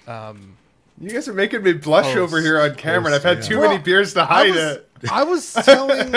Um, 0.07 0.57
you 0.99 1.09
guys 1.09 1.27
are 1.27 1.33
making 1.33 1.63
me 1.63 1.73
blush 1.73 2.05
Post. 2.05 2.17
over 2.17 2.39
here 2.41 2.59
on 2.61 2.75
camera, 2.75 3.07
and 3.07 3.15
I've 3.15 3.23
had 3.23 3.37
Post, 3.37 3.49
too 3.49 3.55
yeah. 3.55 3.61
many 3.67 3.77
beers 3.81 4.13
to 4.13 4.21
I 4.21 4.25
hide 4.25 4.49
was, 4.51 4.57
it. 4.57 4.89
I 5.11 5.23
was 5.23 5.53
telling 5.65 6.15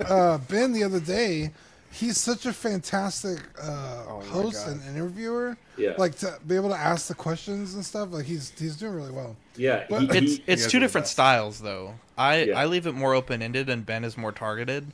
uh, 0.00 0.38
Ben 0.48 0.72
the 0.72 0.82
other 0.84 0.98
day 1.00 1.52
he's 1.90 2.18
such 2.18 2.46
a 2.46 2.52
fantastic 2.52 3.38
uh, 3.62 4.04
Oh 4.08 4.20
host 4.28 4.66
God. 4.66 4.76
and 4.76 4.88
interviewer. 4.96 5.56
Yeah. 5.76 5.94
Like 5.98 6.16
to 6.18 6.38
be 6.46 6.56
able 6.56 6.68
to 6.70 6.76
ask 6.76 7.08
the 7.08 7.14
questions 7.14 7.74
and 7.74 7.84
stuff. 7.84 8.08
Like 8.12 8.24
he's 8.26 8.52
he's 8.58 8.76
doing 8.76 8.94
really 8.94 9.12
well. 9.12 9.36
Yeah, 9.56 9.84
But- 9.88 10.02
he, 10.02 10.06
It's 10.18 10.36
he- 10.36 10.42
it's 10.46 10.62
guys 10.64 10.70
two 10.72 10.78
different 10.80 11.04
best. 11.04 11.12
styles 11.12 11.60
though. 11.60 11.94
I 12.16 12.42
Yeah. 12.44 12.58
I 12.60 12.66
leave 12.66 12.86
it 12.86 12.94
more 12.94 13.14
open 13.14 13.42
ended 13.42 13.68
and 13.68 13.84
Ben 13.86 14.04
is 14.04 14.16
more 14.16 14.32
targeted, 14.32 14.86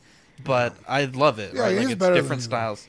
but 0.44 0.74
I 0.88 1.04
love 1.06 1.38
it. 1.38 1.54
Yeah, 1.54 1.62
right? 1.62 1.72
he 1.72 1.78
Like 1.78 1.86
it's 1.90 1.94
better 1.98 2.14
different 2.14 2.42
than 2.42 2.50
you. 2.50 2.56
styles. 2.56 2.88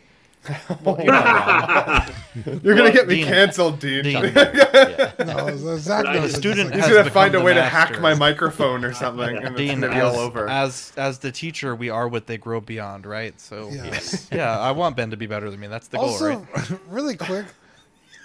Well, 0.83 0.97
you're. 1.03 2.55
You're 2.63 2.75
gonna 2.75 2.91
get 2.91 3.07
me 3.07 3.15
Dean. 3.15 3.25
canceled, 3.25 3.79
Dean. 3.79 4.03
Dean. 4.03 4.23
Yeah. 4.35 5.11
No, 5.19 5.77
Zach 5.77 6.05
knows 6.05 6.31
the 6.33 6.37
student 6.37 6.73
He's 6.75 6.87
gonna 6.87 7.09
find 7.09 7.33
a 7.35 7.41
way 7.41 7.53
to 7.53 7.63
hack 7.63 7.99
my 8.01 8.13
microphone 8.13 8.83
or 8.83 8.93
something, 8.93 9.37
and 9.37 9.47
it's 9.47 9.55
Dean, 9.57 9.81
gonna 9.81 9.93
be 9.93 9.99
all 10.01 10.11
as, 10.13 10.17
over. 10.17 10.49
as 10.49 10.93
as 10.97 11.19
the 11.19 11.31
teacher, 11.31 11.75
we 11.75 11.89
are 11.89 12.07
what 12.07 12.27
they 12.27 12.37
grow 12.37 12.59
beyond, 12.61 13.05
right? 13.05 13.39
So 13.39 13.69
Yes. 13.71 14.27
yeah, 14.31 14.57
I 14.59 14.71
want 14.71 14.95
Ben 14.95 15.09
to 15.11 15.17
be 15.17 15.25
better 15.27 15.49
than 15.49 15.59
me. 15.59 15.67
That's 15.67 15.87
the 15.87 15.97
goal, 15.97 16.09
also, 16.09 16.47
right? 16.55 16.71
really 16.89 17.15
quick, 17.17 17.45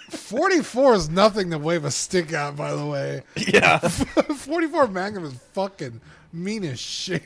44 0.09 0.93
is 0.95 1.09
nothing 1.09 1.49
to 1.51 1.57
wave 1.57 1.85
a 1.85 1.91
stick 1.91 2.33
at, 2.33 2.55
by 2.55 2.73
the 2.75 2.85
way. 2.85 3.23
Yeah. 3.35 3.79
44 3.79 4.87
Magnum 4.87 5.25
is 5.25 5.33
fucking 5.53 6.01
mean 6.33 6.63
as 6.65 6.79
shit. 6.79 7.23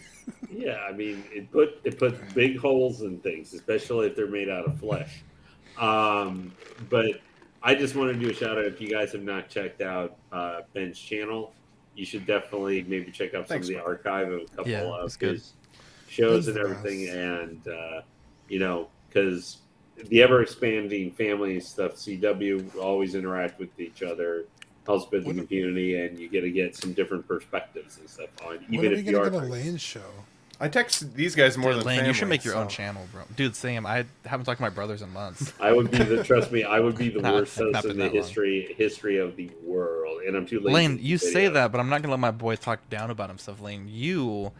Yeah, 0.51 0.77
I 0.87 0.91
mean, 0.91 1.23
it 1.31 1.51
put 1.51 1.79
it 1.83 1.97
puts 1.99 2.19
big 2.33 2.57
holes 2.59 3.01
in 3.01 3.19
things, 3.19 3.53
especially 3.53 4.07
if 4.07 4.15
they're 4.15 4.27
made 4.27 4.49
out 4.49 4.65
of 4.65 4.79
flesh. 4.79 5.23
Um, 5.77 6.53
but 6.89 7.21
I 7.63 7.75
just 7.75 7.95
want 7.95 8.13
to 8.13 8.19
do 8.19 8.29
a 8.29 8.33
shout 8.33 8.57
out. 8.57 8.65
If 8.65 8.79
you 8.79 8.89
guys 8.89 9.11
have 9.11 9.23
not 9.23 9.49
checked 9.49 9.81
out 9.81 10.17
uh, 10.31 10.61
Ben's 10.73 10.99
channel, 10.99 11.53
you 11.95 12.05
should 12.05 12.25
definitely 12.25 12.83
maybe 12.83 13.11
check 13.11 13.33
out 13.33 13.47
some 13.47 13.55
Thanks, 13.55 13.69
of 13.69 13.75
the 13.75 13.81
archive 13.83 14.31
of 14.31 14.41
a 14.41 14.45
couple 14.55 14.71
Yeah, 14.71 14.81
of 14.83 15.05
it's 15.05 15.17
good. 15.17 15.41
shows 16.07 16.45
Ben's 16.45 16.57
and 16.57 16.65
everything, 16.65 17.05
best. 17.07 17.17
and 17.17 17.67
uh, 17.67 18.01
you 18.47 18.59
know, 18.59 18.87
because 19.09 19.57
the 20.09 20.21
ever 20.21 20.41
expanding 20.41 21.11
family 21.11 21.59
stuff, 21.59 21.93
CW 21.93 22.75
always 22.77 23.15
interact 23.15 23.59
with 23.59 23.77
each 23.79 24.03
other, 24.03 24.45
helps 24.85 25.05
build 25.05 25.23
the 25.23 25.27
When- 25.27 25.47
community, 25.47 25.99
and 25.99 26.17
you 26.19 26.29
get 26.29 26.41
to 26.41 26.51
get 26.51 26.75
some 26.75 26.93
different 26.93 27.27
perspectives 27.27 27.97
and 27.97 28.09
stuff 28.09 28.29
on 28.45 28.55
When 28.57 28.73
even 28.73 28.91
are 28.91 28.95
if 28.95 29.05
you 29.05 29.11
gonna 29.13 29.25
are 29.25 29.29
get 29.29 29.43
a 29.43 29.45
Lane 29.45 29.77
show? 29.77 30.01
I 30.57 30.69
text 30.69 31.15
these 31.15 31.35
guys 31.35 31.57
more 31.57 31.71
Dude, 31.71 31.81
than 31.81 31.87
Lane, 31.87 31.95
family. 31.97 32.07
you 32.09 32.13
should 32.13 32.29
make 32.29 32.45
your 32.45 32.55
own 32.55 32.69
channel, 32.69 33.05
bro. 33.11 33.23
Dude, 33.35 33.57
Sam, 33.57 33.85
I 33.85 34.05
haven't 34.25 34.45
talked 34.45 34.59
to 34.59 34.61
my 34.63 34.69
brothers 34.69 35.01
in 35.01 35.11
months. 35.11 35.51
I 35.59 35.73
would 35.73 35.91
be 35.91 35.97
the 35.97 36.23
trust 36.23 36.49
me, 36.51 36.63
I 36.63 36.79
would 36.79 36.97
be 36.97 37.09
the 37.09 37.21
Not- 37.21 37.33
worst 37.33 37.59
not 37.59 37.73
host 37.75 37.85
in 37.87 37.97
the 37.97 38.03
that 38.03 38.13
long. 38.13 38.23
history 38.23 38.73
history 38.77 39.17
of 39.17 39.35
the 39.35 39.51
world, 39.63 40.21
and 40.25 40.37
I'm 40.37 40.45
too 40.45 40.61
late. 40.61 40.73
Lane, 40.73 40.99
you 41.01 41.17
do 41.17 41.25
say 41.25 41.47
uh, 41.47 41.49
that, 41.51 41.71
but 41.73 41.79
I'm 41.79 41.89
not 41.89 42.01
gonna 42.01 42.13
let 42.13 42.19
my 42.21 42.31
boy 42.31 42.55
talk 42.55 42.89
down 42.89 43.11
about 43.11 43.27
himself. 43.29 43.59
Lane, 43.59 43.87
you, 43.89 44.53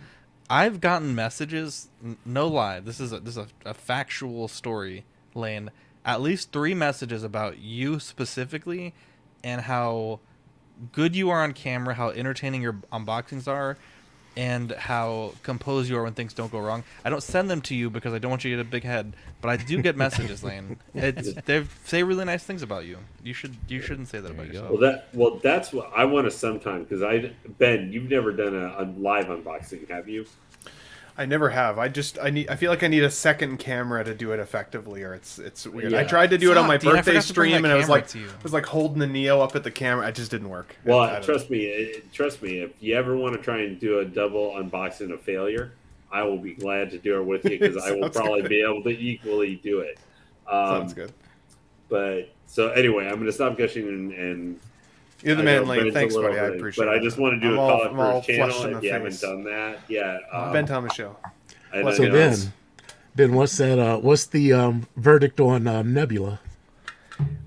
I've 0.49 0.81
gotten 0.81 1.15
messages. 1.15 1.87
n- 2.03 2.17
No 2.25 2.47
lie, 2.49 2.81
this 2.81 2.99
is 2.99 3.13
a, 3.13 3.19
this 3.21 3.37
is 3.37 3.45
a, 3.65 3.69
a 3.69 3.73
factual 3.73 4.49
story. 4.49 5.05
Lane, 5.33 5.71
at 6.03 6.19
least 6.21 6.51
three 6.51 6.73
messages 6.73 7.23
about 7.23 7.57
you 7.59 7.99
specifically, 8.01 8.93
and 9.45 9.61
how 9.61 10.19
good 10.91 11.15
you 11.15 11.29
are 11.29 11.43
on 11.43 11.53
camera, 11.53 11.93
how 11.93 12.09
entertaining 12.09 12.61
your 12.61 12.73
unboxings 12.91 13.47
are, 13.47 13.77
and 14.35 14.71
how 14.71 15.33
composed 15.43 15.89
you 15.89 15.95
are 15.97 16.03
when 16.03 16.13
things 16.13 16.33
don't 16.33 16.51
go 16.51 16.59
wrong. 16.59 16.83
I 17.05 17.09
don't 17.09 17.23
send 17.23 17.49
them 17.49 17.61
to 17.61 17.75
you 17.75 17.89
because 17.89 18.13
I 18.13 18.17
don't 18.17 18.31
want 18.31 18.43
you 18.43 18.51
to 18.51 18.57
get 18.57 18.67
a 18.67 18.69
big 18.69 18.83
head, 18.83 19.15
but 19.39 19.49
I 19.49 19.57
do 19.57 19.81
get 19.81 19.95
messages, 19.95 20.43
Lane. 20.43 20.77
It's, 20.93 21.33
they 21.45 21.63
say 21.85 22.03
really 22.03 22.25
nice 22.25 22.43
things 22.43 22.63
about 22.63 22.85
you. 22.85 22.97
You 23.23 23.33
should 23.33 23.55
you 23.69 23.81
shouldn't 23.81 24.09
say 24.09 24.19
that 24.19 24.31
about 24.31 24.47
you 24.47 24.53
yourself. 24.53 24.71
Well, 24.71 24.81
that 24.81 25.07
well, 25.13 25.39
that's 25.41 25.71
what 25.71 25.91
I 25.95 26.03
want 26.05 26.25
to 26.25 26.31
sometime 26.31 26.83
because 26.83 27.01
I 27.01 27.31
Ben, 27.59 27.93
you've 27.93 28.09
never 28.09 28.33
done 28.33 28.55
a, 28.55 28.83
a 28.83 28.85
live 28.97 29.27
unboxing, 29.27 29.89
have 29.89 30.09
you? 30.09 30.25
I 31.17 31.25
never 31.25 31.49
have. 31.49 31.79
I 31.79 31.87
just 31.87 32.19
I 32.21 32.29
need. 32.29 32.49
I 32.49 32.55
feel 32.57 32.69
like 32.69 32.83
I 32.83 32.87
need 32.87 33.03
a 33.03 33.09
second 33.09 33.57
camera 33.57 34.03
to 34.03 34.13
do 34.13 34.31
it 34.33 34.39
effectively, 34.39 35.03
or 35.03 35.13
it's 35.13 35.39
it's 35.39 35.65
weird. 35.65 35.93
I 35.93 36.03
tried 36.03 36.31
to 36.31 36.37
do 36.37 36.51
it 36.51 36.57
on 36.57 36.67
my 36.67 36.75
Fuck, 36.75 36.81
Dean, 36.81 36.91
I 36.91 36.95
birthday 36.95 37.11
forgot 37.11 37.23
to 37.23 37.33
bring 37.33 37.49
stream, 37.51 37.65
and 37.65 37.73
I 37.73 37.77
was 37.77 37.87
like, 37.87 38.07
to 38.09 38.19
you. 38.19 38.27
was 38.43 38.51
like 38.51 38.65
holding 38.65 38.99
the 38.99 39.07
Neo 39.07 39.39
up 39.39 39.55
at 39.55 39.63
the 39.63 39.71
camera. 39.71 40.07
It 40.09 40.15
just 40.15 40.29
didn't 40.29 40.49
work. 40.49 40.75
Well, 40.83 41.07
don't 41.07 41.23
trust 41.23 41.49
me, 41.49 41.65
it, 41.67 42.11
trust 42.11 42.41
me. 42.41 42.59
If 42.59 42.71
you 42.81 42.95
ever 42.95 43.15
want 43.15 43.33
to 43.35 43.41
try 43.41 43.61
and 43.61 43.79
do 43.79 43.99
a 43.99 44.05
double 44.05 44.51
unboxing 44.51 45.13
of 45.13 45.21
failure, 45.21 45.71
I 46.11 46.23
will 46.23 46.37
be 46.37 46.53
glad 46.53 46.91
to 46.91 46.97
do 46.97 47.17
it 47.21 47.23
with 47.25 47.45
you 47.45 47.59
because 47.59 47.77
I 47.85 47.93
will 47.93 48.09
probably 48.09 48.41
good. 48.41 48.49
be 48.49 48.61
able 48.61 48.83
to 48.83 48.89
equally 48.89 49.55
do 49.55 49.79
it. 49.79 49.97
Um, 50.51 50.79
Sounds 50.79 50.93
good. 50.93 51.13
But 51.87 52.33
so 52.47 52.69
anyway, 52.69 53.05
I'm 53.05 53.15
going 53.15 53.25
to 53.25 53.31
stop 53.31 53.57
gushing 53.57 53.87
and. 53.87 54.11
and 54.11 54.59
You're 55.25 55.35
the 55.35 55.41
I 55.41 55.45
man, 55.45 55.63
know 55.63 55.69
Lane. 55.69 55.91
Thanks, 55.93 56.13
little 56.13 56.29
buddy. 56.29 56.39
I 56.39 56.45
appreciate 56.55 56.83
it. 56.83 56.87
But. 56.87 56.95
I 56.95 56.99
just 56.99 57.17
want 57.17 57.33
to 57.33 57.39
do 57.39 57.53
I'm 57.53 57.57
a 57.57 57.61
all- 57.61 57.69
call 57.79 57.87
I'm 57.87 57.99
out 57.99 58.25
for 58.25 58.31
his 58.31 58.37
channel 58.37 58.51
flushed 58.51 58.67
if 58.67 58.79
the 58.81 58.87
you 58.87 58.93
haven't 58.93 59.19
done 59.19 59.43
that. 59.45 59.79
Yeah. 59.87 60.17
Um, 60.31 60.53
ben 60.53 60.65
Thomas 60.65 60.93
Show. 60.93 61.15
and 61.73 61.83
So 61.83 61.89
I 61.89 61.95
So 61.95 62.11
Ben, 62.11 62.53
Ben, 63.15 63.33
what's 63.33 63.57
that? 63.57 63.79
Uh, 63.79 63.97
what's 63.97 64.27
the 64.27 64.53
um, 64.53 64.87
verdict 64.95 65.39
on 65.39 65.67
um, 65.67 65.93
Nebula? 65.93 66.39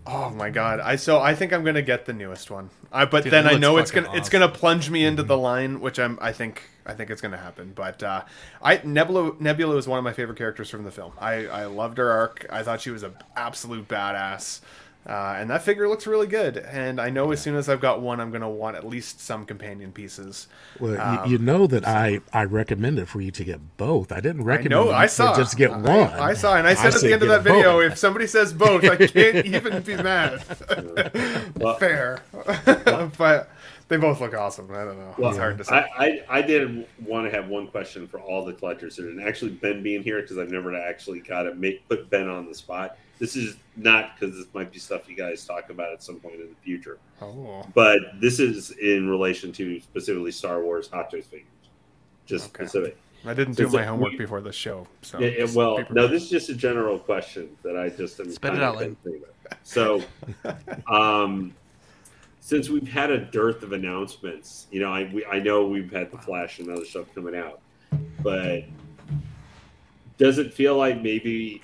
Oh 0.06 0.30
my 0.30 0.48
god! 0.48 0.80
I 0.80 0.96
so 0.96 1.20
I 1.20 1.34
think 1.34 1.52
I'm 1.52 1.62
gonna 1.62 1.82
get 1.82 2.06
the 2.06 2.14
newest 2.14 2.50
one. 2.50 2.70
I 2.90 3.04
but 3.04 3.24
Dude, 3.24 3.32
then 3.34 3.46
I 3.46 3.54
know 3.54 3.76
it's 3.76 3.90
gonna 3.90 4.10
it's 4.14 4.30
gonna 4.30 4.48
plunge 4.48 4.88
me 4.88 5.04
into 5.04 5.22
the 5.22 5.36
line, 5.36 5.80
which 5.80 5.98
I'm 5.98 6.18
I 6.22 6.32
think 6.32 6.62
I 6.86 6.94
think 6.94 7.10
it's 7.10 7.20
gonna 7.20 7.36
happen. 7.36 7.72
But 7.74 8.02
uh, 8.02 8.24
I 8.62 8.80
Nebula 8.82 9.34
Nebula 9.38 9.74
was 9.74 9.86
one 9.86 9.98
of 9.98 10.04
my 10.04 10.14
favorite 10.14 10.38
characters 10.38 10.70
from 10.70 10.84
the 10.84 10.90
film. 10.90 11.12
I 11.20 11.46
I 11.48 11.66
loved 11.66 11.98
her 11.98 12.10
arc. 12.10 12.46
I 12.48 12.62
thought 12.62 12.80
she 12.80 12.90
was 12.90 13.02
an 13.02 13.14
absolute 13.36 13.86
badass. 13.88 14.60
Uh, 15.08 15.36
and 15.38 15.48
that 15.48 15.62
figure 15.62 15.88
looks 15.88 16.06
really 16.06 16.26
good. 16.26 16.58
And 16.58 17.00
I 17.00 17.08
know 17.08 17.32
as 17.32 17.40
soon 17.40 17.56
as 17.56 17.70
I've 17.70 17.80
got 17.80 18.02
one, 18.02 18.20
I'm 18.20 18.30
gonna 18.30 18.50
want 18.50 18.76
at 18.76 18.86
least 18.86 19.20
some 19.22 19.46
companion 19.46 19.90
pieces. 19.90 20.48
Well, 20.78 21.00
Um, 21.00 21.24
you, 21.24 21.32
you 21.32 21.38
know 21.38 21.66
that 21.66 21.88
I 21.88 22.20
I 22.30 22.44
recommended 22.44 23.08
for 23.08 23.22
you 23.22 23.30
to 23.30 23.42
get 23.44 23.78
both. 23.78 24.12
I 24.12 24.20
didn't 24.20 24.42
I 24.42 24.44
recommend 24.44 24.70
know. 24.70 24.90
I 24.90 25.06
saw. 25.06 25.34
just 25.34 25.56
get 25.56 25.70
I- 25.70 25.76
one. 25.78 25.86
I, 26.20 26.34
saw, 26.34 26.56
and 26.56 26.66
I 26.66 26.74
said 26.74 26.94
at 26.94 27.00
the 27.00 27.12
end 27.14 27.22
of 27.22 27.28
that 27.28 27.42
video, 27.42 27.80
both. 27.80 27.92
if 27.92 27.98
somebody 27.98 28.26
says 28.26 28.52
both, 28.52 28.84
I 28.84 28.96
can't 28.96 29.46
even 29.54 29.80
be 29.82 29.96
mad. 29.96 30.42
Well- 31.56 31.76
Fair, 31.78 32.22
but 33.16 33.50
they 33.88 33.96
both 33.96 34.20
look 34.20 34.34
awesome. 34.34 34.70
I 34.70 34.84
don't 34.84 34.98
know. 34.98 35.14
Well, 35.16 35.30
it's 35.30 35.38
hard 35.38 35.56
to 35.58 35.64
say. 35.64 35.74
I, 35.74 36.04
I, 36.04 36.24
I 36.38 36.42
did 36.42 36.86
want 37.04 37.30
to 37.30 37.34
have 37.34 37.48
one 37.48 37.66
question 37.68 38.06
for 38.06 38.20
all 38.20 38.44
the 38.44 38.52
collectors 38.52 38.96
here, 38.96 39.08
and 39.08 39.22
actually 39.22 39.52
Ben 39.52 39.82
being 39.82 40.02
here 40.02 40.20
because 40.20 40.36
I've 40.38 40.50
never 40.50 40.74
actually 40.76 41.20
got 41.20 41.44
to 41.44 41.54
make 41.54 41.88
put 41.88 42.10
Ben 42.10 42.28
on 42.28 42.46
the 42.46 42.54
spot. 42.54 42.98
This 43.18 43.34
is 43.36 43.56
not 43.76 44.18
because 44.18 44.36
this 44.36 44.46
might 44.54 44.72
be 44.72 44.78
stuff 44.78 45.08
you 45.08 45.16
guys 45.16 45.44
talk 45.44 45.70
about 45.70 45.92
at 45.92 46.02
some 46.02 46.16
point 46.20 46.36
in 46.36 46.48
the 46.48 46.54
future, 46.62 46.98
oh, 47.20 47.64
but 47.74 47.98
this 48.20 48.38
is 48.38 48.70
in 48.72 49.08
relation 49.08 49.50
to 49.52 49.80
specifically 49.80 50.30
Star 50.30 50.62
Wars 50.62 50.88
Hot 50.90 51.10
Toys 51.10 51.26
figures, 51.26 51.46
just 52.26 52.46
Okay. 52.54 52.64
specific. 52.66 52.96
I 53.24 53.34
didn't 53.34 53.54
do 53.56 53.64
It's 53.64 53.72
my 53.72 53.82
a- 53.82 53.86
homework 53.86 54.12
we- 54.12 54.18
before 54.18 54.40
the 54.40 54.52
show. 54.52 54.86
So 55.02 55.18
Yeah, 55.18 55.30
yeah, 55.38 55.46
well, 55.52 55.84
no, 55.90 56.06
this 56.06 56.22
is 56.22 56.30
just 56.30 56.48
a 56.50 56.54
general 56.54 56.98
question 57.00 57.48
that 57.64 57.76
I 57.76 57.88
just 57.88 58.20
am 58.20 58.30
Spit 58.30 58.50
it 58.50 58.52
kind 58.52 58.62
out, 58.62 58.74
of 58.76 58.80
Lynn. 58.80 58.96
thinking 59.02 59.22
about. 59.42 59.58
So, 59.64 60.02
um, 60.86 61.52
since 62.40 62.68
we've 62.68 62.86
had 62.88 63.10
a 63.10 63.18
dearth 63.18 63.64
of 63.64 63.72
announcements, 63.72 64.68
you 64.70 64.78
know, 64.80 64.92
I 64.92 65.10
we, 65.12 65.24
I 65.26 65.40
know 65.40 65.66
we've 65.66 65.90
had 65.90 66.12
the 66.12 66.18
Flash 66.18 66.60
and 66.60 66.70
other 66.70 66.84
stuff 66.84 67.12
coming 67.14 67.34
out, 67.34 67.60
but 68.22 68.62
does 70.18 70.38
it 70.38 70.54
feel 70.54 70.76
like 70.76 71.02
maybe 71.02 71.60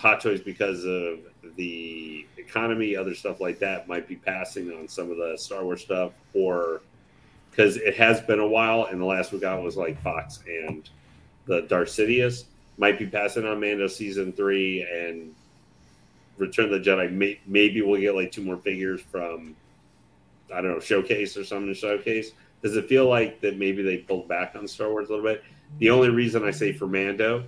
Hot 0.00 0.20
Toys, 0.20 0.40
because 0.40 0.84
of 0.86 1.18
the 1.56 2.26
economy, 2.38 2.96
other 2.96 3.14
stuff 3.14 3.38
like 3.38 3.58
that, 3.58 3.86
might 3.86 4.08
be 4.08 4.16
passing 4.16 4.72
on 4.72 4.88
some 4.88 5.10
of 5.10 5.18
the 5.18 5.36
Star 5.36 5.62
Wars 5.62 5.82
stuff, 5.82 6.12
or 6.32 6.80
because 7.50 7.76
it 7.76 7.94
has 7.96 8.20
been 8.22 8.40
a 8.40 8.46
while, 8.46 8.86
and 8.86 8.98
the 8.98 9.04
last 9.04 9.30
we 9.30 9.38
got 9.38 9.62
was 9.62 9.76
like 9.76 10.00
Fox 10.02 10.40
and 10.46 10.88
the 11.44 11.62
Darth 11.62 11.88
Sidious 11.88 12.44
might 12.78 12.98
be 12.98 13.06
passing 13.06 13.44
on 13.46 13.60
Mando 13.60 13.86
season 13.88 14.32
three 14.32 14.82
and 14.90 15.34
Return 16.38 16.72
of 16.72 16.82
the 16.82 16.90
Jedi. 16.90 17.12
May, 17.12 17.38
maybe 17.46 17.82
we'll 17.82 18.00
get 18.00 18.14
like 18.14 18.32
two 18.32 18.42
more 18.42 18.56
figures 18.56 19.02
from 19.02 19.54
I 20.54 20.62
don't 20.62 20.70
know 20.70 20.80
showcase 20.80 21.36
or 21.36 21.44
something 21.44 21.68
to 21.68 21.74
showcase. 21.74 22.32
Does 22.62 22.76
it 22.76 22.86
feel 22.86 23.06
like 23.06 23.42
that 23.42 23.58
maybe 23.58 23.82
they 23.82 23.98
pulled 23.98 24.28
back 24.28 24.54
on 24.56 24.66
Star 24.66 24.88
Wars 24.88 25.08
a 25.08 25.12
little 25.12 25.26
bit? 25.26 25.44
The 25.78 25.90
only 25.90 26.08
reason 26.08 26.42
I 26.42 26.52
say 26.52 26.72
for 26.72 26.86
Mando 26.86 27.44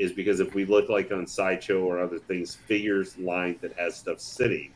is 0.00 0.12
because 0.12 0.40
if 0.40 0.54
we 0.54 0.64
look 0.64 0.88
like 0.88 1.12
on 1.12 1.26
sideshow 1.26 1.84
or 1.84 2.00
other 2.00 2.18
things, 2.18 2.54
figures 2.54 3.18
line 3.18 3.58
that 3.60 3.74
has 3.74 3.94
stuff 3.94 4.18
sitting, 4.18 4.72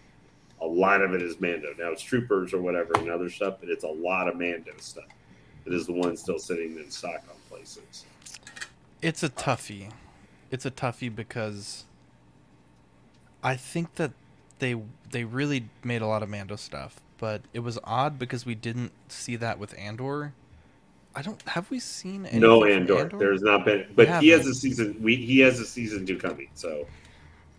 a 0.61 0.66
lot 0.66 1.01
of 1.01 1.14
it 1.14 1.22
is 1.22 1.41
Mando. 1.41 1.68
Now 1.79 1.93
it's 1.93 2.03
troopers 2.03 2.53
or 2.53 2.61
whatever 2.61 2.93
and 2.99 3.11
other 3.11 3.31
stuff, 3.31 3.57
but 3.59 3.70
it's 3.70 3.85
a 3.85 3.89
lot 3.89 4.29
of 4.29 4.37
Mando 4.37 4.72
stuff. 4.79 5.07
That 5.64 5.72
is 5.72 5.87
the 5.87 5.95
one 5.95 6.14
still 6.18 6.39
sitting 6.39 6.77
in 6.77 6.91
stock 6.91 7.22
on 7.31 7.37
places. 7.49 8.05
It's 9.01 9.22
a 9.22 9.31
toughie. 9.31 9.91
It's 10.51 10.66
a 10.66 10.70
toughie 10.70 11.14
because 11.14 11.87
I 13.43 13.57
think 13.57 13.95
that 13.95 14.12
they 14.59 14.77
they 15.11 15.25
really 15.25 15.70
made 15.83 16.03
a 16.03 16.07
lot 16.07 16.22
of 16.22 16.29
Mando 16.29 16.57
stuff, 16.57 17.01
but 17.16 17.41
it 17.55 17.61
was 17.61 17.79
odd 17.83 18.18
because 18.18 18.45
we 18.45 18.55
didn't 18.55 18.93
see 19.09 19.37
that 19.37 19.59
with 19.59 19.75
Andor. 19.79 20.35
I 21.16 21.22
don't 21.22 21.40
have 21.42 21.70
we 21.70 21.78
seen 21.78 22.22
anything 22.26 22.40
no 22.40 22.60
from 22.62 22.70
Andor. 22.70 23.08
There's 23.18 23.42
not 23.42 23.64
been, 23.64 23.86
but 23.94 24.08
he 24.20 24.28
has 24.28 24.46
a 24.46 24.54
season. 24.54 24.96
We 25.00 25.16
he 25.16 25.38
has 25.40 25.60
a 25.60 25.64
season 25.66 26.04
two 26.06 26.18
coming, 26.18 26.48
so 26.54 26.86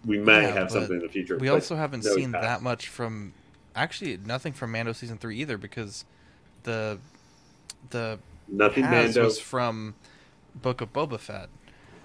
we 0.05 0.19
might 0.19 0.41
Yeah, 0.41 0.51
have 0.53 0.71
something 0.71 0.97
in 0.97 1.01
the 1.01 1.09
future. 1.09 1.37
We 1.37 1.49
also 1.49 1.75
haven't 1.75 2.03
no, 2.03 2.11
seen 2.15 2.31
that 2.31 2.61
much 2.61 2.87
from 2.89 3.33
actually 3.75 4.17
nothing 4.25 4.53
from 4.53 4.71
Mando 4.71 4.93
season 4.93 5.17
3 5.17 5.37
either 5.39 5.57
because 5.57 6.05
the 6.63 6.97
the 7.89 8.19
Nothing 8.47 8.83
Mando. 8.89 9.23
was 9.25 9.39
from 9.39 9.95
Book 10.61 10.81
of 10.81 10.93
Boba 10.93 11.19
Fett. 11.19 11.49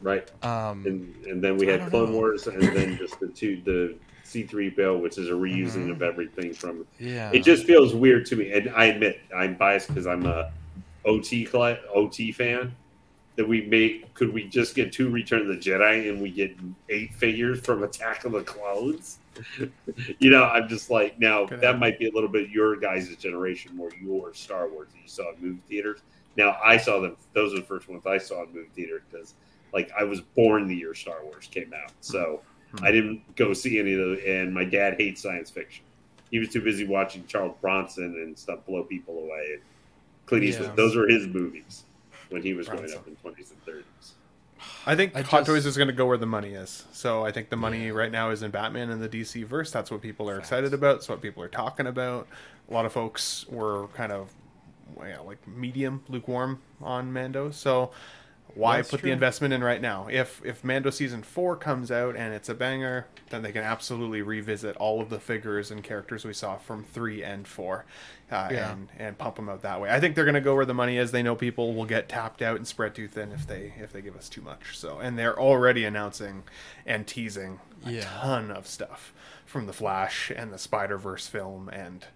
right? 0.01 0.28
Um, 0.42 0.84
And 0.86 1.14
and 1.26 1.42
then 1.44 1.57
we 1.59 1.66
had 1.66 1.80
Clone 1.90 2.12
know. 2.12 2.18
Wars, 2.18 2.46
and 2.46 2.62
then 2.62 2.96
just 2.96 3.18
the 3.20 3.28
two 3.28 3.61
the 3.64 3.98
C 4.22 4.44
three 4.44 4.70
PO, 4.70 4.98
which 4.98 5.18
is 5.18 5.28
a 5.28 5.32
reusing 5.32 5.86
Mhm. 5.88 5.90
of 5.90 6.03
everything 6.03 6.55
from. 6.55 6.86
yeah. 6.98 7.30
It 7.32 7.40
just 7.44 7.64
feels 7.66 7.94
weird 7.94 8.26
to 8.26 8.36
me, 8.36 8.53
and 8.53 8.70
I 8.70 8.86
admit 8.86 9.20
I'm 9.36 9.57
biased 9.57 9.88
because 9.88 10.07
I'm 10.07 10.24
a 10.26 10.51
OT 11.05 11.48
OT 11.94 12.32
fan. 12.32 12.74
That 13.36 13.48
we 13.48 13.62
make 13.62 14.12
could 14.12 14.34
we 14.34 14.44
just 14.44 14.74
get 14.74 14.92
two 14.92 15.09
Return 15.09 15.42
of 15.42 15.46
the 15.46 15.57
Jedi 15.57 16.11
and 16.11 16.20
we 16.20 16.30
get 16.30 16.55
eight 16.90 17.14
figures 17.14 17.61
from 17.61 17.84
Attack 17.84 18.24
of 18.24 18.32
the 18.32 18.42
Clones? 18.42 19.18
you 20.18 20.30
know, 20.30 20.44
I'm 20.44 20.68
just 20.68 20.90
like 20.90 21.18
now 21.18 21.46
Could 21.46 21.61
that 21.62 21.78
might 21.78 21.98
be 21.98 22.09
a 22.09 22.12
little 22.12 22.28
bit 22.28 22.51
your 22.51 22.76
guys' 22.76 23.14
generation, 23.16 23.74
more 23.74 23.88
your 24.03 24.34
Star 24.34 24.68
Wars 24.68 24.88
that 24.92 25.01
you 25.01 25.09
saw 25.09 25.32
in 25.32 25.40
movie 25.40 25.62
theaters. 25.68 26.01
Now 26.36 26.59
I 26.62 26.76
saw 26.76 27.01
them; 27.01 27.16
those 27.32 27.55
are 27.55 27.61
the 27.61 27.66
first 27.66 27.88
ones 27.88 28.05
I 28.05 28.18
saw 28.18 28.42
in 28.42 28.53
movie 28.53 28.68
theater 28.74 29.03
because, 29.11 29.34
like, 29.72 29.90
I 29.98 30.05
was 30.05 30.20
born 30.20 30.66
the 30.66 30.76
year 30.76 30.94
Star 30.94 31.24
Wars 31.24 31.48
came 31.51 31.72
out, 31.72 31.92
so 32.01 32.42
Hmm. 32.72 32.84
I 32.84 32.90
didn't 32.92 33.36
go 33.36 33.53
see 33.53 33.78
any 33.78 33.94
of 33.94 33.98
those. 33.98 34.18
And 34.26 34.53
my 34.53 34.64
dad 34.64 34.94
hates 34.98 35.22
science 35.22 35.51
fiction; 35.51 35.84
he 36.30 36.38
was 36.38 36.48
too 36.48 36.61
busy 36.61 36.86
watching 36.86 37.26
Charles 37.26 37.57
Bronson 37.61 38.05
and 38.05 38.38
stuff 38.38 38.61
blow 38.66 38.84
people 38.84 39.18
away. 39.18 39.59
Clint 40.31 40.45
Eastwood; 40.45 40.68
Yeah. 40.68 40.74
those 40.76 40.97
were 40.97 41.07
his 41.09 41.26
movies 41.26 41.85
when 42.31 42.43
he 42.43 42.55
was 42.55 42.66
growing 42.68 42.83
Bronson. 42.85 42.99
up 43.01 43.07
in 43.09 43.16
twenties 43.16 43.51
and 43.51 43.62
thirties. 43.64 44.14
I 44.87 44.95
think 44.97 45.14
I 45.14 45.20
Hot 45.22 45.41
just- 45.41 45.47
Toys 45.47 45.66
is 45.66 45.76
going 45.76 45.89
to 45.89 45.95
go 45.95 46.07
where 46.07 46.16
the 46.16 46.26
money 46.26 46.55
is. 46.55 46.85
So 46.93 47.24
I 47.24 47.33
think 47.33 47.51
the 47.51 47.57
money 47.57 47.87
Yeah. 47.87 47.93
right 47.93 48.11
now 48.12 48.31
is 48.31 48.43
in 48.43 48.51
Batman 48.51 48.91
and 48.91 49.03
the 49.03 49.09
DC 49.09 49.43
verse. 49.45 49.70
That's 49.70 49.91
what 49.91 50.01
people 50.01 50.28
are 50.31 50.37
Facts. 50.37 50.49
excited 50.49 50.72
about. 50.74 50.97
It's 50.97 51.09
what 51.09 51.20
people 51.20 51.43
are 51.43 51.49
talking 51.49 51.87
about. 51.87 52.28
A 52.70 52.72
lot 52.72 52.87
of 52.87 52.93
folks 52.93 53.45
were 53.49 53.89
kind 53.89 54.12
of 54.12 54.31
well, 54.95 55.09
yeah, 55.09 55.20
like 55.20 55.47
medium, 55.47 56.03
lukewarm 56.09 56.61
on 56.83 57.12
Mando. 57.12 57.51
So 57.53 57.91
why 58.55 58.76
That's 58.76 58.90
put 58.90 59.01
true. 59.01 59.09
the 59.09 59.12
investment 59.12 59.53
in 59.55 59.62
right 59.62 59.80
now? 59.80 60.09
If 60.11 60.40
if 60.44 60.62
Mando 60.64 60.90
season 60.90 61.22
four 61.22 61.57
comes 61.57 61.90
out 61.90 62.16
and 62.16 62.34
it's 62.34 62.48
a 62.48 62.55
banger, 62.55 63.07
then 63.30 63.42
they 63.42 63.53
can 63.53 63.62
absolutely 63.62 64.22
revisit 64.22 64.76
all 64.76 65.01
of 65.01 65.09
the 65.11 65.18
figures 65.20 65.70
and 65.70 65.82
characters 65.84 66.24
we 66.24 66.32
saw 66.32 66.57
from 66.57 66.84
three 66.84 67.22
and 67.22 67.46
four, 67.46 67.84
uh, 68.30 68.48
Yeah. 68.53 68.72
and 68.72 68.88
and 68.98 69.18
pump 69.18 69.36
them 69.36 69.48
out 69.48 69.62
that 69.62 69.80
way. 69.80 69.90
I 69.90 70.01
think 70.01 70.14
they're 70.14 70.24
going 70.24 70.34
to 70.34 70.40
go 70.40 70.55
where 70.55 70.64
the 70.66 70.74
money 70.74 70.96
is. 70.98 71.11
They 71.12 71.22
know 71.22 71.36
people 71.36 71.74
will 71.74 71.84
get 71.86 72.09
tapped 72.09 72.42
out 72.42 72.57
and 72.57 72.66
spread 72.66 72.94
too 72.94 73.09
thin 73.09 73.32
if 73.32 73.46
they 73.46 73.72
if 73.78 73.92
they 73.92 74.03
give 74.03 74.16
us 74.16 74.28
too 74.28 74.42
much. 74.42 74.76
So 74.76 74.98
and 74.98 75.18
they're 75.18 75.38
already 75.38 75.84
announcing 75.84 76.42
and 76.86 77.07
teasing 77.07 77.61
a 77.86 77.90
Yeah. 77.90 78.05
ton 78.20 78.51
of 78.51 78.66
stuff 78.66 79.12
from 79.46 79.66
the 79.66 79.72
Flash 79.72 80.30
and 80.34 80.53
the 80.53 80.59
Spider 80.59 80.98
Verse 80.98 81.26
film 81.26 81.68
and. 81.68 82.07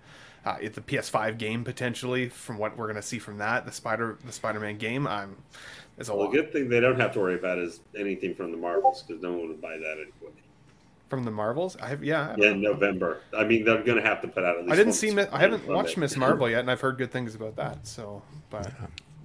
Uh, 0.45 0.57
it- 0.61 0.75
the 0.75 0.81
PS5 0.81 1.39
game 1.39 1.65
potentially, 1.65 2.29
from 2.29 2.59
what 2.59 2.77
we're 2.77 2.87
gonna 2.87 3.01
see 3.03 3.19
from 3.19 3.39
that, 3.39 3.65
the 3.67 3.73
Spider 3.73 4.19
the 4.25 4.33
Spider-Man 4.33 4.77
game, 4.79 5.07
I'm 5.07 5.37
It's 5.99 6.09
a 6.09 6.15
Well, 6.15 6.25
lot 6.27 6.33
the 6.33 6.43
good 6.43 6.53
thing 6.53 6.69
they 6.69 6.81
don't 6.81 6.99
have 7.01 7.13
to 7.15 7.21
worry 7.21 7.35
about 7.37 7.59
is 7.59 7.81
anything 7.97 8.35
from 8.35 8.51
the 8.51 8.57
Marvels 8.59 9.03
because 9.03 9.23
no 9.23 9.33
one 9.33 9.49
would 9.49 9.61
buy 9.63 9.77
that 9.79 9.93
anyway. 9.93 10.33
from 11.09 11.25
the 11.25 11.31
Marvels. 11.31 11.77
I 11.81 11.87
have 11.89 12.03
yeah, 12.03 12.31
I, 12.31 12.35
Yeah, 12.37 12.49
know. 12.49 12.53
in 12.55 12.61
November. 12.63 13.19
I 13.37 13.45
mean, 13.45 13.65
they're 13.65 13.83
going 13.85 13.97
to 14.03 14.07
have 14.07 14.21
to 14.23 14.29
put 14.29 14.43
out 14.43 14.57
at 14.57 14.63
least. 14.63 14.73
I 14.73 14.77
didn't 14.77 14.89
one 14.89 14.93
see. 14.95 15.15
Mi- 15.15 15.27
I 15.31 15.39
haven't 15.39 15.67
watched. 15.69 15.97
Miss 15.97 16.17
Marvel 16.17 16.51
yet, 16.51 16.61
and 16.61 16.71
I've 16.71 16.81
heard 16.81 16.99
good 16.99 17.13
things 17.13 17.35
about 17.37 17.55
that. 17.57 17.87
So, 17.87 18.21
but 18.51 18.73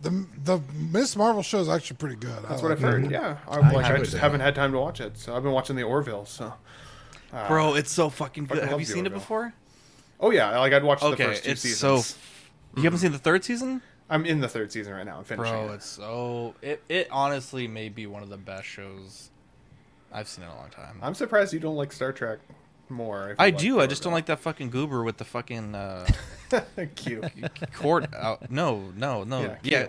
The 0.03 0.25
the 0.45 0.61
Miss 0.91 1.15
Marvel 1.15 1.41
show 1.41 1.59
is 1.59 1.67
actually 1.69 1.97
pretty 1.97 2.15
good. 2.17 2.37
that's 2.47 2.61
I 2.61 2.63
what 2.63 2.71
I've 2.73 2.81
like 2.83 2.93
it. 2.93 3.01
heard. 3.01 3.11
Yeah, 3.11 3.37
I, 3.47 3.55
I 3.57 3.59
like 3.71 3.75
I 3.77 3.87
haven't 3.87 4.03
just 4.05 4.17
haven't 4.17 4.41
had 4.41 4.53
time 4.55 4.71
to 4.73 4.77
watch 4.77 5.01
it. 5.01 5.17
So 5.17 5.35
I've 5.35 5.41
been 5.43 5.51
watching 5.51 5.75
the 5.75 5.83
Orville. 5.83 6.25
So, 6.25 6.53
uh, 7.33 7.47
Bro, 7.47 7.73
it's 7.75 7.91
so 7.91 8.09
fucking 8.09 8.45
good. 8.45 8.57
fucking 8.59 8.69
Have 8.69 8.79
you 8.79 8.85
the 8.85 8.91
seen 8.93 9.05
it 9.07 9.13
before? 9.13 9.53
Oh 10.19 10.31
yeah, 10.31 10.57
like 10.59 10.73
I'd 10.73 10.83
watched 10.83 11.03
the 11.03 11.15
first 11.15 11.43
two 11.43 11.51
it's 11.51 11.61
seasons. 11.61 12.05
so. 12.05 12.15
You 12.75 12.83
haven't 12.83 12.99
seen 12.99 13.11
the 13.11 13.17
third 13.17 13.43
season, 13.43 13.81
I'm 14.09 14.25
in 14.25 14.39
the 14.39 14.47
third 14.47 14.71
season 14.71 14.93
right 14.93 15.05
now. 15.05 15.17
I'm 15.17 15.23
finishing. 15.23 15.53
bro? 15.53 15.71
it. 15.71 15.75
It's 15.75 15.85
so. 15.85 16.55
It 16.61 16.83
it 16.89 17.07
honestly 17.11 17.67
may 17.67 17.89
be 17.89 18.07
one 18.07 18.23
of 18.23 18.29
the 18.29 18.37
best 18.37 18.65
shows 18.65 19.29
I've 20.11 20.27
seen 20.27 20.45
in 20.45 20.49
a 20.49 20.55
long 20.55 20.69
time. 20.69 20.99
I'm 21.01 21.13
surprised 21.13 21.53
you 21.53 21.59
don't 21.59 21.75
like 21.75 21.91
Star 21.91 22.11
Trek 22.11 22.39
more. 22.89 23.35
I 23.37 23.51
do. 23.51 23.79
I 23.79 23.85
just 23.87 24.01
don't 24.01 24.13
like 24.13 24.25
that 24.25 24.39
fucking 24.39 24.71
goober 24.71 25.03
with 25.03 25.17
the 25.17 25.25
fucking 25.25 25.75
uh, 25.75 26.07
Cute. 26.95 27.31
court 27.73 28.11
out. 28.15 28.49
No, 28.49 28.91
no, 28.95 29.23
no. 29.23 29.41
Yeah, 29.41 29.57
Yeah, 29.61 29.87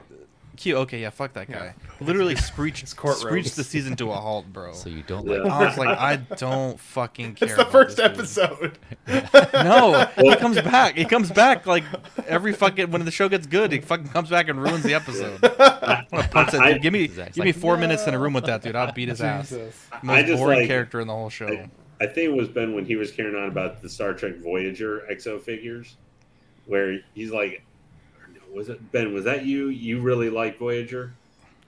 cute. 0.60 0.74
cute. 0.74 0.76
Okay, 0.78 1.00
yeah. 1.00 1.10
Fuck 1.10 1.32
that 1.34 1.48
Yeah. 1.48 1.58
guy. 1.58 1.74
Literally 2.00 2.36
screeched, 2.36 2.80
His 2.82 2.94
court 2.94 3.16
screeched 3.16 3.56
the 3.56 3.64
season 3.64 3.96
to 3.96 4.10
a 4.10 4.14
halt, 4.14 4.52
bro. 4.52 4.72
So 4.72 4.88
you 4.88 5.02
don't 5.06 5.26
Yeah. 5.26 5.38
like 5.38 5.52
I 5.52 5.64
was 5.66 5.78
like, 5.78 5.98
I 5.98 6.16
don't 6.16 6.78
fucking 6.78 7.34
care. 7.34 7.48
It's 7.48 7.56
the 7.56 7.62
about 7.62 7.72
first 7.72 7.96
this 7.96 8.06
dude. 8.06 8.18
episode. 8.46 8.78
No, 9.54 10.06
he 10.18 10.34
comes 10.36 10.60
back. 10.60 10.96
He 10.96 11.04
comes 11.04 11.30
back 11.30 11.66
like 11.66 11.84
every 12.26 12.52
fucking 12.52 12.90
when 12.90 13.04
the 13.04 13.10
show 13.10 13.28
gets 13.28 13.46
good. 13.46 13.72
He 13.72 13.80
fucking 13.80 14.08
comes 14.08 14.30
back 14.30 14.48
and 14.48 14.60
ruins 14.62 14.82
the 14.82 14.94
episode. 14.94 15.38
I'm 15.44 16.06
gonna 16.10 16.28
punch 16.28 16.52
that 16.52 16.64
dude. 16.72 16.82
Give 16.82 16.92
me, 16.92 17.06
Zach's 17.08 17.36
give 17.36 17.44
me 17.44 17.52
like, 17.52 17.60
four 17.60 17.76
minutes 17.76 18.06
in 18.06 18.14
a 18.14 18.18
room 18.18 18.32
with 18.32 18.46
that 18.46 18.62
dude. 18.62 18.76
I'll 18.76 18.92
beat 18.92 19.08
his 19.08 19.20
ass. 19.20 19.50
Jesus. 19.50 19.86
I 19.92 19.98
Most 20.02 20.26
just 20.26 20.38
boring 20.40 20.58
like- 20.60 20.68
character 20.68 21.00
in 21.00 21.06
the 21.08 21.14
whole 21.14 21.30
show. 21.30 21.46
I, 21.48 21.68
I 22.00 22.06
think 22.06 22.30
it 22.30 22.34
was 22.34 22.48
Ben 22.48 22.74
when 22.74 22.86
he 22.86 22.96
was 22.96 23.10
carrying 23.12 23.36
on 23.36 23.48
about 23.48 23.82
the 23.82 23.88
Star 23.88 24.14
Trek 24.14 24.36
Voyager 24.38 25.02
exo 25.12 25.40
figures, 25.40 25.96
where 26.66 26.98
he's 27.14 27.30
like, 27.30 27.62
or 27.62 27.62
no, 27.62 27.69
"Was 28.54 28.68
it 28.68 28.92
Ben? 28.92 29.12
Was 29.14 29.24
that 29.24 29.44
you? 29.44 29.68
You 29.68 30.00
really 30.00 30.30
like 30.30 30.58
Voyager?" 30.58 31.12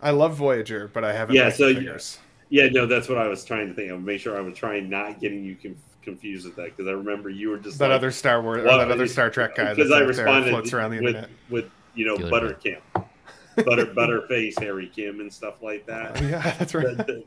I 0.01 0.11
love 0.11 0.35
Voyager, 0.37 0.91
but 0.93 1.05
I 1.05 1.13
haven't. 1.13 1.37
Yeah, 1.37 1.51
so 1.51 1.69
the 1.69 1.75
figures. 1.77 2.19
Yeah, 2.51 2.69
no, 2.69 2.87
that's 2.87 3.09
what 3.09 3.19
I 3.19 3.29
was 3.29 3.45
trying 3.45 3.69
to 3.69 3.75
think 3.75 3.91
of. 3.91 4.03
Make 4.03 4.21
sure 4.21 4.37
I 4.37 4.41
was 4.41 4.57
trying 4.57 4.91
not 4.91 5.21
getting 5.21 5.43
you 5.45 5.55
conf- 5.55 5.79
confused 6.03 6.45
with 6.45 6.57
that 6.57 6.77
because 6.77 6.87
I 6.89 6.93
remember 6.93 7.31
you 7.31 7.49
were 7.51 7.57
just 7.59 7.79
that 7.79 7.89
like, 7.89 7.95
other 7.97 8.11
Star 8.11 8.43
Wars, 8.43 8.63
or 8.63 8.67
Well, 8.67 8.79
that 8.79 8.91
other 8.91 9.07
Star 9.07 9.31
Trek 9.31 9.55
guy 9.55 9.73
because 9.75 9.91
I 9.91 9.95
out 9.95 9.99
there 10.01 10.09
responded 10.09 10.51
floats 10.51 10.73
around 10.73 10.91
the 10.91 10.99
with, 10.99 11.07
internet. 11.15 11.31
with 11.51 11.65
with 11.65 11.73
you 11.95 12.05
know 12.07 12.17
Killer 12.17 12.31
Butter 12.31 12.55
Kim, 12.55 12.81
Butter 13.65 13.87
Butterface 13.87 14.59
Harry 14.61 14.89
Kim 14.89 15.21
and 15.21 15.33
stuff 15.33 15.63
like 15.63 15.87
that. 15.87 16.21
Oh, 16.21 16.27
yeah, 16.27 16.43
that's 16.59 16.75
right. 16.75 16.97
that, 16.97 17.25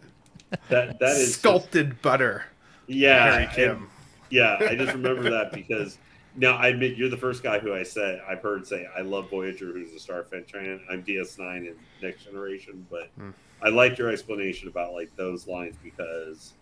that 0.70 1.00
that 1.00 1.12
is 1.18 1.28
just- 1.28 1.40
sculpted 1.40 2.02
butter. 2.02 2.46
yeah, 2.88 3.32
Harry 3.32 3.44
and- 3.46 3.54
Kim. 3.54 3.90
yeah, 4.30 4.58
I 4.60 4.76
just 4.76 4.94
remember 4.94 5.30
that 5.30 5.54
because 5.54 5.98
now 6.36 6.58
I 6.58 6.68
admit 6.68 6.98
you're 6.98 7.10
the 7.10 7.18
first 7.18 7.44
guy 7.44 7.60
who 7.60 7.74
I 7.74 7.84
said 7.84 8.22
I've 8.28 8.42
heard 8.42 8.66
say 8.68 8.88
I 8.98 9.02
love 9.02 9.30
Voyager, 9.30 9.72
who's 9.72 9.94
a 9.94 10.12
Starfleet 10.12 10.50
fan. 10.50 10.80
I'm 10.92 11.04
DS9 11.04 11.68
and 11.68 11.76
Next 12.02 12.24
Generation, 12.24 12.86
but 12.90 13.10
Hmm. 13.18 13.32
I 13.62 13.70
like 13.70 13.98
your 13.98 14.10
explanation 14.10 14.68
about 14.68 14.94
like 14.94 15.10
those 15.16 15.48
lines 15.48 15.78
because 15.82 16.54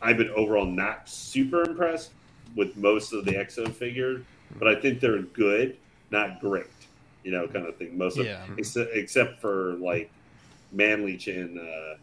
I've 0.00 0.16
been 0.16 0.30
overall 0.30 0.66
not 0.66 1.08
super 1.08 1.62
impressed 1.62 2.12
with 2.54 2.76
most 2.76 3.12
of 3.12 3.24
the 3.24 3.32
Exo 3.32 3.72
figures, 3.74 4.24
but 4.58 4.68
I 4.68 4.80
think 4.80 5.00
they're 5.00 5.22
good, 5.22 5.76
not 6.10 6.40
great, 6.40 6.66
you 7.24 7.32
know, 7.32 7.48
kind 7.48 7.66
of 7.66 7.76
thing. 7.76 7.98
Most 7.98 8.18
of 8.18 8.26
Yeah. 8.26 8.46
except, 8.56 8.90
except 8.94 9.40
for 9.40 9.74
like 9.74 10.10
Manleach 10.74 11.26
and 11.28 11.58
uh, 11.58 11.96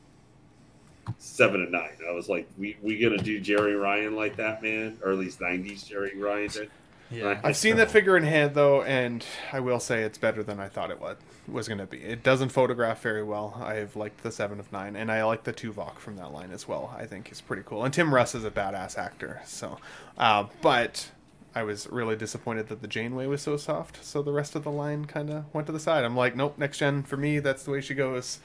Seven 1.17 1.61
and 1.61 1.71
Nine. 1.71 1.97
I 2.07 2.11
was 2.11 2.29
like, 2.29 2.47
we 2.57 2.77
we 2.81 2.99
gonna 2.99 3.17
do 3.17 3.41
Jeri 3.41 3.79
Ryan 3.79 4.15
like 4.15 4.37
that, 4.37 4.61
man, 4.61 4.97
or 5.03 5.11
at 5.11 5.17
least 5.17 5.39
'90s 5.39 5.85
Jeri 5.85 6.19
Ryan. 6.19 6.49
did? 6.49 6.71
Yeah. 7.11 7.39
I've 7.43 7.57
seen 7.57 7.75
that 7.75 7.91
figure 7.91 8.17
in 8.17 8.23
hand 8.23 8.55
though, 8.55 8.81
and 8.81 9.23
I 9.51 9.59
will 9.59 9.79
say 9.79 10.01
it's 10.03 10.17
better 10.17 10.41
than 10.41 10.59
I 10.59 10.67
thought 10.67 10.89
it 10.89 10.99
would 10.99 11.17
was 11.47 11.67
going 11.67 11.77
to 11.79 11.85
be. 11.85 11.97
It 11.97 12.23
doesn't 12.23 12.49
photograph 12.49 13.01
very 13.01 13.23
well. 13.23 13.61
I've 13.63 13.95
liked 13.95 14.23
the 14.23 14.31
seven 14.31 14.59
of 14.59 14.71
nine, 14.71 14.95
and 14.95 15.11
I 15.11 15.23
like 15.23 15.43
the 15.43 15.53
Tuvok 15.53 15.97
from 15.97 16.15
that 16.17 16.31
line 16.31 16.51
as 16.51 16.67
well. 16.67 16.93
I 16.97 17.05
think 17.05 17.31
is 17.31 17.41
pretty 17.41 17.63
cool. 17.65 17.83
And 17.83 17.93
Tim 17.93 18.13
Russ 18.13 18.33
is 18.33 18.45
a 18.45 18.51
badass 18.51 18.97
actor. 18.97 19.41
So, 19.45 19.77
uh, 20.17 20.45
but 20.61 21.11
I 21.55 21.63
was 21.63 21.87
really 21.87 22.15
disappointed 22.15 22.69
that 22.69 22.81
the 22.81 22.87
Janeway 22.87 23.27
was 23.27 23.41
so 23.41 23.57
soft. 23.57 24.03
So 24.03 24.21
the 24.21 24.31
rest 24.31 24.55
of 24.55 24.63
the 24.63 24.71
line 24.71 25.05
kind 25.05 25.29
of 25.29 25.45
went 25.53 25.67
to 25.67 25.73
the 25.73 25.79
side. 25.79 26.03
I'm 26.03 26.15
like, 26.15 26.35
nope, 26.35 26.57
next 26.57 26.77
gen 26.79 27.03
for 27.03 27.17
me. 27.17 27.39
That's 27.39 27.63
the 27.63 27.71
way 27.71 27.81
she 27.81 27.93
goes. 27.93 28.39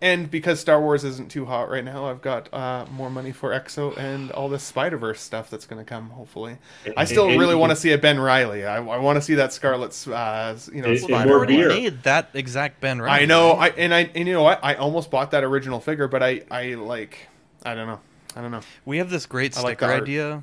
And 0.00 0.30
because 0.30 0.60
Star 0.60 0.80
Wars 0.82 1.02
isn't 1.02 1.30
too 1.30 1.46
hot 1.46 1.70
right 1.70 1.84
now, 1.84 2.06
I've 2.06 2.20
got 2.20 2.52
uh, 2.52 2.84
more 2.92 3.08
money 3.08 3.32
for 3.32 3.50
EXO 3.52 3.96
and 3.96 4.30
all 4.32 4.50
this 4.50 4.62
Spider 4.62 4.98
Verse 4.98 5.20
stuff 5.20 5.48
that's 5.48 5.64
going 5.66 5.82
to 5.82 5.88
come. 5.88 6.10
Hopefully, 6.10 6.58
I 6.96 7.04
still 7.06 7.28
And- 7.28 7.40
really 7.40 7.54
want 7.54 7.70
to 7.70 7.76
see 7.76 7.92
a 7.92 7.96
Ben 7.98 8.20
Riley. 8.20 8.66
I, 8.66 8.76
I 8.76 8.98
want 8.98 9.16
to 9.16 9.22
see 9.22 9.34
that 9.36 9.52
Scarlet's, 9.54 10.06
uh, 10.06 10.58
you 10.72 10.82
know, 10.82 10.88
And- 10.88 10.96
and 10.98 11.00
Spider. 11.00 11.28
more 11.28 11.38
already 11.38 11.56
beer. 11.56 11.68
made 11.68 12.02
that 12.02 12.30
exact 12.34 12.80
Ben 12.82 13.00
Riley. 13.00 13.22
I 13.22 13.26
know, 13.26 13.52
I 13.52 13.68
and 13.70 13.94
I 13.94 14.10
and 14.14 14.28
you 14.28 14.34
know 14.34 14.42
what? 14.42 14.60
I 14.62 14.74
almost 14.74 15.10
bought 15.10 15.30
that 15.30 15.42
original 15.42 15.80
figure, 15.80 16.06
but 16.08 16.22
I 16.22 16.42
I 16.50 16.74
like 16.74 17.28
I 17.64 17.74
don't 17.74 17.86
know, 17.86 18.00
I 18.36 18.42
don't 18.42 18.50
know. 18.50 18.60
We 18.84 18.98
have 18.98 19.08
this 19.08 19.24
great 19.24 19.56
I 19.56 19.62
like 19.62 19.78
sticker 19.78 19.92
idea 19.92 20.42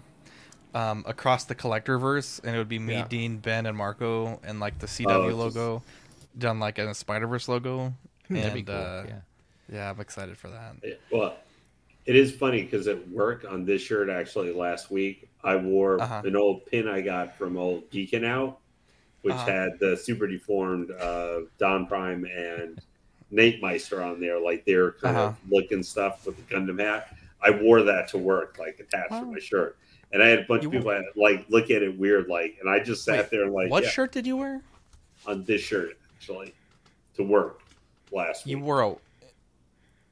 um, 0.73 1.03
across 1.05 1.43
the 1.43 1.53
collector 1.53 1.99
verse, 1.99 2.39
and 2.43 2.55
it 2.55 2.57
would 2.57 2.69
be 2.69 2.79
me, 2.79 2.93
Yeah. 2.95 3.07
Dean, 3.07 3.37
Ben, 3.37 3.65
and 3.67 3.77
Marco, 3.77 4.39
and 4.43 4.59
like 4.59 4.79
the 4.79 4.87
CW 4.87 5.07
Oh, 5.07 5.27
it's 5.27 5.37
logo 5.37 5.83
done 6.37 6.59
like 6.59 6.79
in 6.79 6.87
a 6.87 6.95
Spider 6.95 7.27
Verse 7.27 7.47
logo. 7.47 7.93
That'd 8.29 8.53
be 8.53 8.59
and 8.61 8.67
cool. 8.67 8.75
uh, 8.75 9.03
yeah. 9.07 9.13
Yeah, 9.71 9.89
I'm 9.89 9.99
excited 9.99 10.37
for 10.37 10.49
that. 10.49 10.75
It- 10.83 11.01
well, 11.11 11.37
it 12.05 12.15
is 12.15 12.35
funny 12.35 12.63
because 12.63 12.87
at 12.87 13.07
work 13.09 13.45
on 13.49 13.63
this 13.65 13.81
shirt 13.81 14.09
actually 14.09 14.51
last 14.51 14.89
week 14.91 15.29
I 15.43 15.55
wore 15.55 16.01
Uh-huh. 16.01 16.21
an 16.25 16.35
old 16.35 16.65
pin 16.65 16.87
I 16.87 17.01
got 17.01 17.35
from 17.37 17.57
old 17.57 17.89
Geekin' 17.91 18.25
Out, 18.25 18.59
which 19.21 19.33
Uh-huh. 19.33 19.45
had 19.51 19.79
the 19.79 19.95
super 19.97 20.27
deformed 20.27 20.91
uh, 20.91 21.41
Don 21.57 21.85
Prime 21.87 22.25
and 22.25 22.79
Nate 23.29 23.61
Meister 23.61 24.03
on 24.03 24.19
there, 24.19 24.39
like 24.39 24.65
their 24.65 24.91
kind 24.93 25.15
Uh-huh. 25.17 25.27
of 25.29 25.37
looking 25.49 25.83
stuff 25.83 26.25
with 26.25 26.35
the 26.37 26.53
Gundam 26.53 26.79
hat. 26.79 27.15
I 27.41 27.49
wore 27.51 27.81
that 27.83 28.07
to 28.09 28.17
work, 28.17 28.57
like 28.59 28.79
attached 28.79 29.11
to 29.11 29.25
my 29.25 29.39
shirt. 29.39 29.77
And 30.11 30.21
I 30.21 30.27
had 30.27 30.39
a 30.39 30.43
bunch 30.43 30.63
You 30.63 30.69
of 30.69 30.73
people 30.73 31.01
like 31.15 31.45
look 31.49 31.71
at 31.71 31.81
it 31.81 31.97
weird, 31.97 32.27
like, 32.27 32.57
and 32.59 32.69
I 32.69 32.79
just 32.79 33.03
sat 33.05 33.17
Wait, 33.17 33.29
there 33.31 33.47
like, 33.49 33.71
what 33.71 33.83
yeah, 33.83 33.89
shirt 33.89 34.11
did 34.11 34.27
you 34.27 34.37
wear? 34.37 34.61
on 35.25 35.43
this 35.45 35.61
shirt 35.61 35.97
actually 36.15 36.53
to 37.15 37.23
work 37.23 37.61
last 38.11 38.45
week. 38.45 38.51
You 38.51 38.57
week. 38.57 38.65
wore 38.65 38.81
a 38.81 38.95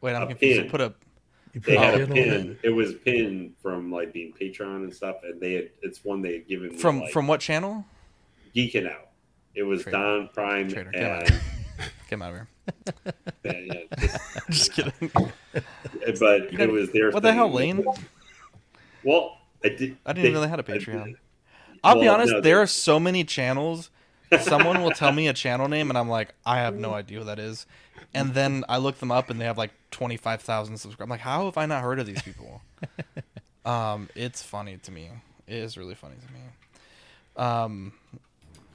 Wait, 0.02 0.14
I'm 0.16 0.24
A 0.24 0.28
confused. 0.28 0.62
pin. 0.62 0.70
Put 0.70 0.82
a 0.82 0.93
You 1.54 1.62
They 1.62 1.76
put 1.76 1.84
had 1.84 2.00
a 2.00 2.04
a 2.04 2.08
pin 2.08 2.52
it. 2.64 2.68
It 2.68 2.70
was 2.70 2.93
pin 2.95 3.54
from 3.62 3.91
like 3.91 4.14
being 4.14 4.34
Patreon 4.34 4.78
and 4.84 4.93
stuff, 4.93 5.18
and 5.24 5.39
they 5.41 5.54
had, 5.54 5.70
it's 5.82 6.04
one 6.04 6.22
they 6.22 6.34
had 6.34 6.47
given 6.47 6.70
me, 6.70 6.78
from 6.78 7.02
like, 7.02 7.12
from 7.12 7.28
what 7.28 7.39
channel? 7.39 7.86
geeking 8.56 8.89
out. 8.91 9.10
It 9.56 9.64
was 9.64 9.84
Traitor. 9.84 9.97
Don 9.97 10.28
Prime 10.34 10.70
Traitor, 10.70 10.91
get 10.91 11.04
out. 11.04 11.30
and 11.30 11.39
Get 12.10 12.16
him 12.16 12.22
out 12.22 12.32
of 12.32 12.36
here. 12.36 12.47
yeah, 13.43 13.52
yeah, 13.60 13.84
just- 14.00 14.20
Just 14.50 14.74
kidding. 14.74 15.12
but 16.20 16.52
You 16.54 16.60
it 16.60 16.72
was 16.72 16.91
their. 16.91 17.12
what 17.12 17.24
the 17.24 17.34
hell. 17.34 17.52
Lane? 17.52 17.84
Well, 19.04 19.38
I 19.64 19.70
did. 19.70 19.97
I 20.06 20.14
didn't 20.14 20.26
even 20.28 20.34
know 20.36 20.41
they 20.41 20.47
had 20.47 20.60
a 20.60 20.64
I- 20.74 20.78
Patreon. 20.78 21.16
I'll 21.84 22.00
be 22.00 22.08
honest. 22.08 22.34
no, 22.34 22.41
there 22.41 22.56
they- 22.58 22.62
are 22.62 22.68
so 22.68 23.00
many 23.00 23.24
channels. 23.24 23.89
Someone 24.41 24.84
will 24.84 24.91
tell 24.91 25.12
me 25.12 25.28
a 25.28 25.34
channel 25.34 25.68
name, 25.68 25.89
and 25.89 25.97
I'm 25.97 26.10
like, 26.10 26.34
I 26.45 26.58
have 26.58 26.76
no 26.76 26.93
idea 26.93 27.20
who 27.20 27.26
that 27.26 27.39
is. 27.39 27.66
And 28.14 28.34
then 28.34 28.64
I 28.70 28.78
look 28.78 29.00
them 29.00 29.12
up, 29.12 29.30
and 29.30 29.39
they 29.39 29.45
have 29.45 29.58
like 29.58 29.72
twenty 29.91 30.18
five 30.18 30.41
thousand 30.41 30.78
subscribers. 30.78 31.06
I'm 31.06 31.10
like, 31.10 31.20
how 31.20 31.45
have 31.45 31.58
I 31.58 31.66
not 31.66 31.84
heard 31.84 32.00
of 32.00 32.06
these 32.06 32.22
people? 32.22 32.62
um, 33.66 34.10
it's 34.16 34.41
funny 34.41 34.78
to 34.78 34.91
me. 34.91 35.10
It 35.47 35.56
is 35.56 35.78
really 35.78 35.95
funny 35.95 36.16
to 36.26 36.34
me. 36.34 36.39
Um, 37.36 37.93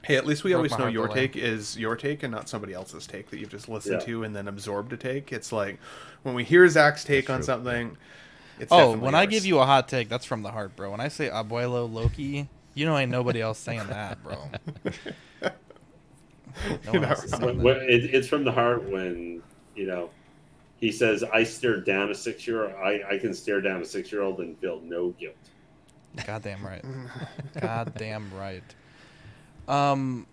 Hey, 0.05 0.17
at 0.17 0.25
least 0.27 0.43
we 0.43 0.53
always 0.53 0.77
know 0.77 0.85
your 0.85 1.07
the 1.07 1.13
way. 1.13 1.27
take 1.27 1.35
is 1.35 1.75
your 1.79 1.95
take 1.95 2.21
and 2.21 2.31
not 2.31 2.47
somebody 2.47 2.73
else's 2.73 3.07
take 3.07 3.31
that 3.31 3.39
you've 3.39 3.49
just 3.49 3.67
listened 3.67 4.01
Yeah. 4.01 4.05
to 4.05 4.23
and 4.23 4.35
then 4.35 4.47
absorbed 4.47 4.93
a 4.93 4.97
take. 4.97 5.33
It's 5.33 5.51
like 5.51 5.79
when 6.21 6.35
we 6.35 6.43
hear 6.43 6.69
Zach's 6.69 7.03
take 7.03 7.27
on 7.27 7.39
true. 7.39 7.45
something. 7.45 7.97
It's 8.59 8.71
oh, 8.71 8.77
definitely 8.77 8.99
when 8.99 9.15
I 9.15 9.25
give 9.25 9.47
you 9.47 9.57
a 9.57 9.65
hot 9.65 9.87
take, 9.87 10.07
that's 10.07 10.23
from 10.23 10.43
the 10.43 10.51
heart, 10.51 10.75
bro. 10.75 10.91
When 10.91 10.99
I 10.99 11.07
say 11.07 11.29
Abuelo 11.29 11.91
Loki, 11.91 12.47
you 12.75 12.85
know 12.85 12.95
ain't 12.95 13.09
nobody 13.09 13.41
else 13.41 13.57
saying 13.57 13.87
that, 13.87 14.23
bro. 14.23 14.37
No 16.85 16.91
one 16.93 17.05
else 17.05 17.23
is 17.23 17.39
When, 17.39 17.59
it, 17.77 18.13
it's 18.13 18.27
from 18.27 18.43
the 18.43 18.51
heart 18.51 18.83
when 18.89 19.41
you 19.75 19.87
know 19.87 20.09
he 20.77 20.91
says, 20.91 21.23
"I 21.23 21.43
stare 21.43 21.79
down 21.81 22.11
a 22.11 22.15
six 22.15 22.47
year 22.47 22.65
old. 22.65 22.73
I, 22.75 23.01
I 23.11 23.17
can 23.17 23.33
stare 23.33 23.61
down 23.61 23.81
a 23.81 23.85
six 23.85 24.11
year 24.11 24.21
old 24.21 24.39
and 24.39 24.57
feel 24.59 24.79
no 24.83 25.09
guilt." 25.11 25.35
Goddamn 26.25 26.65
right. 26.65 26.83
Goddamn 27.61 28.31
right. 28.33 28.63
Um, 29.67 30.25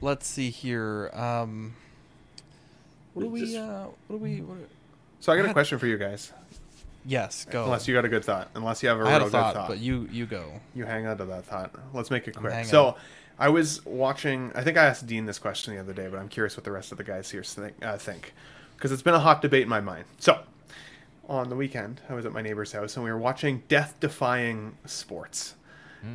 let's 0.00 0.26
see 0.26 0.50
here. 0.50 1.10
Um, 1.14 1.74
what 3.14 3.22
do 3.22 3.28
we? 3.28 3.56
Uh, 3.56 3.86
what 4.08 4.16
do 4.16 4.22
we? 4.22 4.40
What, 4.40 4.58
So 5.20 5.32
I 5.32 5.36
got 5.36 5.46
a 5.48 5.52
question 5.52 5.78
for 5.78 5.86
you 5.86 5.96
guys. 5.98 6.32
yes, 7.06 7.46
go. 7.50 7.64
Unless 7.64 7.86
you 7.88 7.94
got 7.94 8.04
a 8.04 8.08
good 8.08 8.24
thought. 8.24 8.48
Unless 8.54 8.82
you 8.82 8.88
have 8.88 9.00
a 9.00 9.04
I 9.04 9.10
had 9.10 9.18
real 9.18 9.28
a 9.28 9.30
thought, 9.30 9.54
good 9.54 9.60
thought. 9.60 9.68
but 9.68 9.78
you 9.78 10.08
you 10.10 10.26
go. 10.26 10.60
You 10.74 10.84
hang 10.84 11.06
on 11.06 11.16
to 11.18 11.24
that 11.26 11.44
thought. 11.44 11.74
Let's 11.94 12.10
make 12.10 12.28
it 12.28 12.36
quick. 12.36 12.64
So, 12.66 12.86
on. 12.88 12.94
I 13.42 13.48
was 13.48 13.84
watching. 13.84 14.52
I 14.54 14.62
think 14.62 14.78
I 14.78 14.84
asked 14.84 15.08
Dean 15.08 15.26
this 15.26 15.40
question 15.40 15.74
the 15.74 15.80
other 15.80 15.92
day, 15.92 16.06
but 16.06 16.20
I'm 16.20 16.28
curious 16.28 16.56
what 16.56 16.62
the 16.62 16.70
rest 16.70 16.92
of 16.92 16.98
the 16.98 17.02
guys 17.02 17.28
here 17.28 17.42
think. 17.42 17.74
Uh, 17.84 17.98
think, 17.98 18.34
because 18.76 18.92
it's 18.92 19.02
been 19.02 19.14
a 19.14 19.18
hot 19.18 19.42
debate 19.42 19.64
in 19.64 19.68
my 19.68 19.80
mind. 19.80 20.04
So, 20.20 20.38
on 21.28 21.48
the 21.48 21.56
weekend, 21.56 22.00
I 22.08 22.14
was 22.14 22.24
at 22.24 22.32
my 22.32 22.40
neighbor's 22.40 22.70
house 22.70 22.94
and 22.94 23.04
we 23.04 23.10
were 23.10 23.18
watching 23.18 23.64
death-defying 23.66 24.76
sports. 24.86 25.56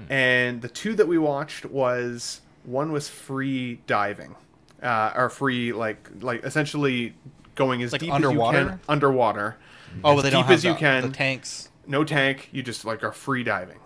And 0.10 0.62
the 0.62 0.70
two 0.70 0.96
that 0.96 1.08
we 1.08 1.18
watched 1.18 1.66
was 1.66 2.42
one 2.64 2.94
was 2.94 3.10
free 3.10 3.80
diving, 3.88 4.36
uh, 4.82 5.12
or 5.14 5.30
free 5.30 5.74
like 5.74 6.10
like 6.22 6.46
essentially 6.46 7.14
going 7.56 7.84
as 7.84 7.92
Like 7.92 8.02
deep 8.02 8.14
underwater? 8.14 8.58
as 8.58 8.64
you 8.64 8.70
can 8.70 8.80
underwater. 8.88 9.58
Oh, 10.02 10.16
but 10.16 10.22
they 10.22 10.30
don't 10.30 10.44
have 10.44 10.54
as 10.54 10.64
you 10.64 10.76
can 10.76 11.04
the 11.04 11.10
tanks. 11.10 11.70
no 11.86 12.06
tank 12.06 12.50
you 12.54 12.64
just 12.64 12.86
like 12.86 13.04
are 13.04 13.12
free 13.12 13.44
diving 13.44 13.80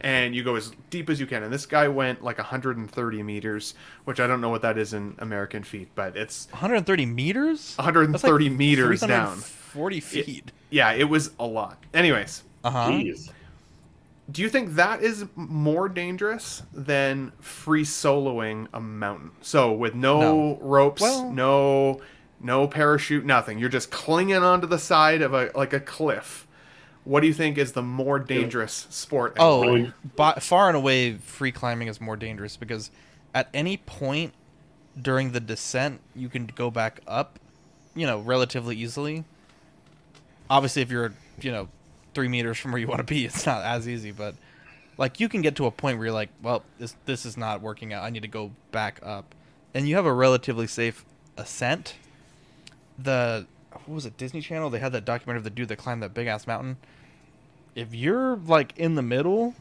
and 0.00 0.34
you 0.34 0.42
go 0.42 0.54
as 0.56 0.72
deep 0.90 1.08
as 1.10 1.20
you 1.20 1.26
can 1.26 1.42
and 1.42 1.52
this 1.52 1.66
guy 1.66 1.86
went 1.88 2.22
like 2.24 2.38
130 2.38 3.22
meters 3.22 3.74
which 4.04 4.18
i 4.20 4.26
don't 4.26 4.40
know 4.40 4.48
what 4.48 4.62
that 4.62 4.78
is 4.78 4.92
in 4.94 5.14
american 5.18 5.62
feet 5.62 5.88
but 5.94 6.16
it's 6.16 6.48
130 6.50 7.06
meters. 7.06 7.74
130 7.76 8.48
meters 8.50 9.00
down 9.00 9.36
40 9.36 10.00
feet. 10.00 10.52
yeah 10.70 10.92
it 10.92 11.04
was 11.08 11.30
a 11.38 11.46
lot 11.46 11.78
anyways 11.94 12.42
Uh 12.64 12.70
huh. 12.70 12.88
Jeez. 12.90 13.30
do 14.30 14.42
you 14.42 14.48
think 14.48 14.74
that 14.74 15.02
is 15.02 15.26
more 15.36 15.88
dangerous 15.88 16.62
than 16.72 17.32
free 17.40 17.84
soloing 17.84 18.66
a 18.72 18.80
mountain 18.80 19.30
so 19.40 19.72
with 19.72 19.94
no, 19.94 20.20
No. 20.20 20.58
ropes 20.60 21.02
Well- 21.02 21.30
no 21.30 22.00
no 22.40 22.66
parachute 22.66 23.24
nothing 23.24 23.58
you're 23.58 23.68
just 23.68 23.90
clinging 23.90 24.42
onto 24.42 24.66
the 24.66 24.78
side 24.78 25.22
of 25.22 25.32
a 25.34 25.50
like 25.54 25.72
a 25.72 25.80
cliff 25.80 26.46
what 27.04 27.20
do 27.20 27.26
you 27.26 27.34
think 27.34 27.58
is 27.58 27.72
the 27.72 27.82
more 27.82 28.18
dangerous 28.18 28.86
sport 28.90 29.36
Oh, 29.38 29.92
by, 30.16 30.34
far 30.34 30.68
and 30.68 30.76
away, 30.76 31.14
free 31.14 31.52
climbing 31.52 31.88
is 31.88 32.00
more 32.00 32.16
dangerous 32.16 32.56
because 32.56 32.90
at 33.34 33.48
any 33.52 33.76
point 33.76 34.34
during 35.00 35.32
the 35.32 35.40
descent, 35.40 36.00
you 36.14 36.28
can 36.28 36.46
go 36.46 36.70
back 36.70 37.00
up, 37.06 37.38
you 37.94 38.06
know, 38.06 38.20
relatively 38.20 38.76
easily. 38.76 39.24
Obviously, 40.50 40.82
if 40.82 40.90
you're, 40.90 41.12
you 41.40 41.50
know, 41.50 41.68
three 42.14 42.28
meters 42.28 42.58
from 42.58 42.72
where 42.72 42.80
you 42.80 42.86
want 42.86 42.98
to 42.98 43.04
be, 43.04 43.24
it's 43.26 43.46
not 43.46 43.64
as 43.64 43.88
easy. 43.88 44.12
But 44.12 44.34
like, 44.98 45.18
you 45.18 45.28
can 45.28 45.42
get 45.42 45.56
to 45.56 45.66
a 45.66 45.70
point 45.70 45.98
where 45.98 46.06
you're 46.06 46.14
like, 46.14 46.30
well, 46.42 46.62
this 46.78 46.94
this 47.06 47.24
is 47.26 47.36
not 47.36 47.62
working 47.62 47.92
out. 47.92 48.04
I 48.04 48.10
need 48.10 48.22
to 48.22 48.28
go 48.28 48.52
back 48.70 49.00
up, 49.02 49.34
and 49.74 49.88
you 49.88 49.96
have 49.96 50.06
a 50.06 50.12
relatively 50.12 50.66
safe 50.66 51.04
ascent. 51.36 51.94
The 52.98 53.46
what 53.72 53.94
was 53.94 54.06
it? 54.06 54.16
Disney 54.16 54.40
Channel. 54.40 54.70
They 54.70 54.78
had 54.78 54.92
that 54.92 55.04
documentary 55.04 55.38
of 55.38 55.44
the 55.44 55.50
dude 55.50 55.68
that 55.68 55.76
climbed 55.76 56.02
that 56.02 56.14
big 56.14 56.26
ass 56.26 56.46
mountain 56.46 56.76
if 57.74 57.94
you're 57.94 58.36
like 58.36 58.76
in 58.78 58.94
the 58.94 59.02
middle, 59.02 59.54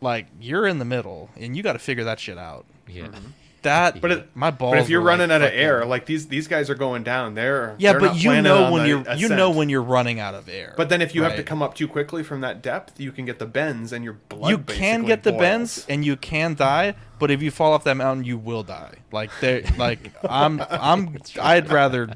like 0.00 0.26
you're 0.40 0.66
in 0.66 0.78
the 0.78 0.84
middle, 0.84 1.30
and 1.36 1.56
you 1.56 1.62
got 1.62 1.74
to 1.74 1.78
figure 1.78 2.04
that 2.04 2.20
shit 2.20 2.38
out. 2.38 2.66
Yeah. 2.86 3.04
Mm-hmm. 3.04 3.26
That, 3.62 4.00
But 4.00 4.10
it- 4.10 4.28
my 4.34 4.50
balls. 4.50 4.72
But 4.72 4.80
if 4.80 4.88
you're 4.88 5.00
running 5.00 5.28
like, 5.28 5.36
out 5.36 5.42
of 5.42 5.52
air, 5.54 5.84
like 5.84 6.04
these 6.04 6.26
these 6.26 6.48
guys 6.48 6.68
are 6.68 6.74
going 6.74 7.04
down. 7.04 7.34
They're 7.34 7.76
yeah, 7.78 7.92
they're 7.92 8.00
but 8.00 8.06
not 8.06 8.16
you 8.16 8.42
know 8.42 8.72
when 8.72 8.88
you're 8.88 9.14
you 9.14 9.28
know 9.28 9.52
when 9.52 9.68
you're 9.68 9.84
running 9.84 10.18
out 10.18 10.34
of 10.34 10.48
air. 10.48 10.74
But 10.76 10.88
then 10.88 11.00
if 11.00 11.14
you 11.14 11.22
have 11.22 11.36
to 11.36 11.44
come 11.44 11.62
up 11.62 11.76
too 11.76 11.86
quickly 11.86 12.24
from 12.24 12.40
that 12.40 12.60
depth, 12.60 12.98
you 12.98 13.12
can 13.12 13.24
get 13.24 13.38
the 13.38 13.46
bends 13.46 13.92
and 13.92 14.02
your 14.02 14.14
blood. 14.28 14.50
you 14.50 14.58
can 14.58 14.66
basically 15.02 15.06
get 15.06 15.22
the 15.22 15.32
bends 15.32 15.86
and 15.88 16.04
you 16.04 16.16
can 16.16 16.54
die, 16.54 16.96
but 17.20 17.30
if 17.30 17.40
you 17.40 17.52
fall 17.52 17.72
off 17.72 17.84
that 17.84 17.96
mountain, 17.96 18.24
you 18.24 18.36
will 18.36 18.64
die. 18.64 18.96
Like 19.12 19.30
they, 19.40 19.62
like 19.78 20.12
I'm, 20.28 20.60
I'm, 20.68 21.18
I'd 21.40 21.70
rather 21.70 22.08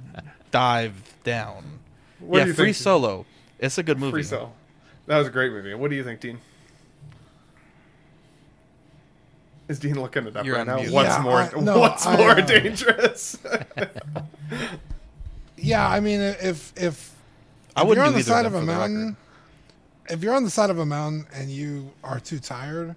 dive 0.57 1.15
down. 1.23 1.65
What 2.19 2.39
yeah, 2.39 2.45
do 2.45 2.51
you 2.51 2.55
free 2.55 2.67
think? 2.67 2.77
solo. 2.77 3.27
It's 3.59 3.77
a 3.77 3.83
good 3.83 3.99
movie. 3.99 4.13
Free 4.13 4.23
solo. 4.23 4.53
That 5.07 5.19
was 5.19 5.29
a 5.29 5.31
great 5.31 5.53
movie. 5.53 5.75
What 5.75 5.91
do 5.91 5.97
you 5.97 6.03
think, 6.03 6.21
Dean? 6.21 6.39
Is 9.69 9.79
Dean 9.79 10.01
looking 10.01 10.27
it 10.27 10.37
up 10.37 10.47
You're 10.47 10.57
right 10.57 10.67
now? 10.67 10.77
mute. 10.77 10.93
What's 10.93 11.09
Yeah, 11.17 11.23
more? 11.23 11.39
I- 11.43 11.61
no, 11.61 11.79
what's 11.79 12.07
I, 12.07 12.17
more 12.17 12.31
uh, 12.31 12.41
dangerous? 12.41 13.39
Yeah, 15.59 15.89
I 15.89 16.01
mean, 16.01 16.21
if 16.21 16.73
if 16.77 17.15
I 17.75 17.83
if 17.83 17.95
you're 17.95 18.05
on 18.05 18.13
the 18.13 18.23
side 18.23 18.47
of 18.47 18.55
of 18.55 18.63
a 18.63 18.67
for 18.67 18.67
record. 18.67 18.79
mountain, 18.79 19.17
if 20.09 20.23
you're 20.23 20.35
on 20.35 20.45
the 20.45 20.51
side 20.51 20.71
of 20.71 20.79
a 20.79 20.87
mountain 20.87 21.27
and 21.35 21.51
you 21.51 21.93
are 22.05 22.21
too 22.21 22.39
tired 22.39 22.95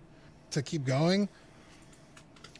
to 0.52 0.62
keep 0.62 0.84
going, 0.86 1.30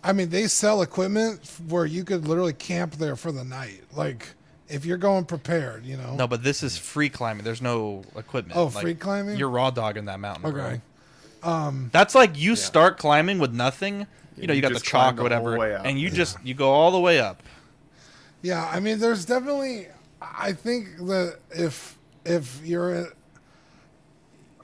I 0.04 0.14
mean, 0.14 0.30
they 0.30 0.48
sell 0.48 0.82
equipment 0.82 1.46
where 1.68 1.86
you 1.86 2.04
could 2.06 2.28
literally 2.28 2.54
camp 2.54 2.96
there 2.96 3.18
for 3.18 3.32
the 3.34 3.44
night. 3.44 3.84
Like 3.94 4.30
if 4.70 4.86
you're 4.86 4.98
going 4.98 5.26
prepared, 5.26 5.86
you 5.86 5.98
know. 5.98 6.16
No, 6.16 6.28
but 6.28 6.44
this 6.44 6.64
is 6.64 6.78
free 6.78 7.10
climbing. 7.10 7.44
There's 7.44 7.62
no 7.62 8.04
equipment. 8.16 8.56
Oh, 8.58 8.66
Like, 8.66 8.84
free 8.84 8.96
climbing? 8.96 9.38
You're 9.38 9.50
raw 9.50 9.72
dogging 9.72 10.06
that 10.06 10.20
mountain. 10.20 10.50
bro. 10.52 10.64
Okay. 10.64 10.82
Um, 11.42 11.90
That's 11.94 12.16
like 12.16 12.38
you 12.38 12.56
start 12.56 12.98
climbing 12.98 13.40
with 13.40 13.54
nothing. 13.54 14.06
You 14.38 14.48
know, 14.48 14.54
you, 14.54 14.58
You 14.58 14.62
got 14.62 14.74
the 14.74 14.80
chalk 14.80 15.20
or 15.20 15.28
the 15.30 15.36
whole 15.36 15.46
whatever, 15.46 15.58
way 15.58 15.82
and 15.84 16.00
you 16.00 16.10
just 16.10 16.38
you 16.46 16.54
go 16.54 16.70
all 16.72 16.92
the 16.92 17.00
way 17.00 17.20
up. 17.20 17.44
Yeah, 18.42 18.66
I 18.72 18.80
mean, 18.80 19.00
there's 19.00 19.26
definitely. 19.26 19.88
I 20.22 20.54
think 20.54 20.98
that 21.00 21.40
if 21.52 21.98
if 22.26 22.62
you're, 22.64 23.08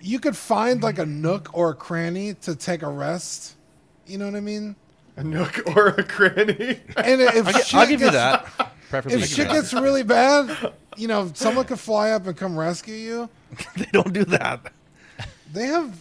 you 0.01 0.19
could 0.19 0.35
find 0.37 0.83
like 0.83 0.97
a 0.99 1.05
nook 1.05 1.49
or 1.53 1.71
a 1.71 1.75
cranny 1.75 2.33
to 2.35 2.55
take 2.55 2.81
a 2.83 2.89
rest. 2.89 3.55
You 4.05 4.17
know 4.17 4.25
what 4.25 4.35
I 4.35 4.41
mean? 4.41 4.75
a 5.17 5.23
nook 5.23 5.61
or 5.75 5.87
a 5.87 6.03
cranny? 6.03 6.79
And 6.97 7.21
if 7.21 7.47
I'll, 7.47 7.53
gi- 7.53 7.59
shit 7.61 7.73
I'll 7.75 7.87
give 7.87 8.01
you 8.01 8.11
that. 8.11 8.71
Preferably 9.01 9.23
If 9.23 9.29
shit 9.29 9.49
gets 9.49 9.73
really 9.73 10.03
bad, 10.03 10.73
you 10.97 11.07
know, 11.07 11.31
someone 11.33 11.65
could 11.65 11.79
fly 11.79 12.11
up 12.11 12.27
and 12.27 12.37
come 12.37 12.57
rescue 12.57 12.95
you. 12.95 13.29
they 13.77 13.87
don't 13.91 14.13
do 14.13 14.23
that. 14.25 14.71
They 15.51 15.65
have 15.67 15.93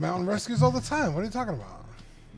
mountain 0.00 0.26
rescues 0.26 0.62
all 0.62 0.70
the 0.70 0.80
time. 0.80 1.14
What 1.14 1.20
are 1.22 1.24
you 1.24 1.30
talking 1.30 1.54
about? 1.54 1.84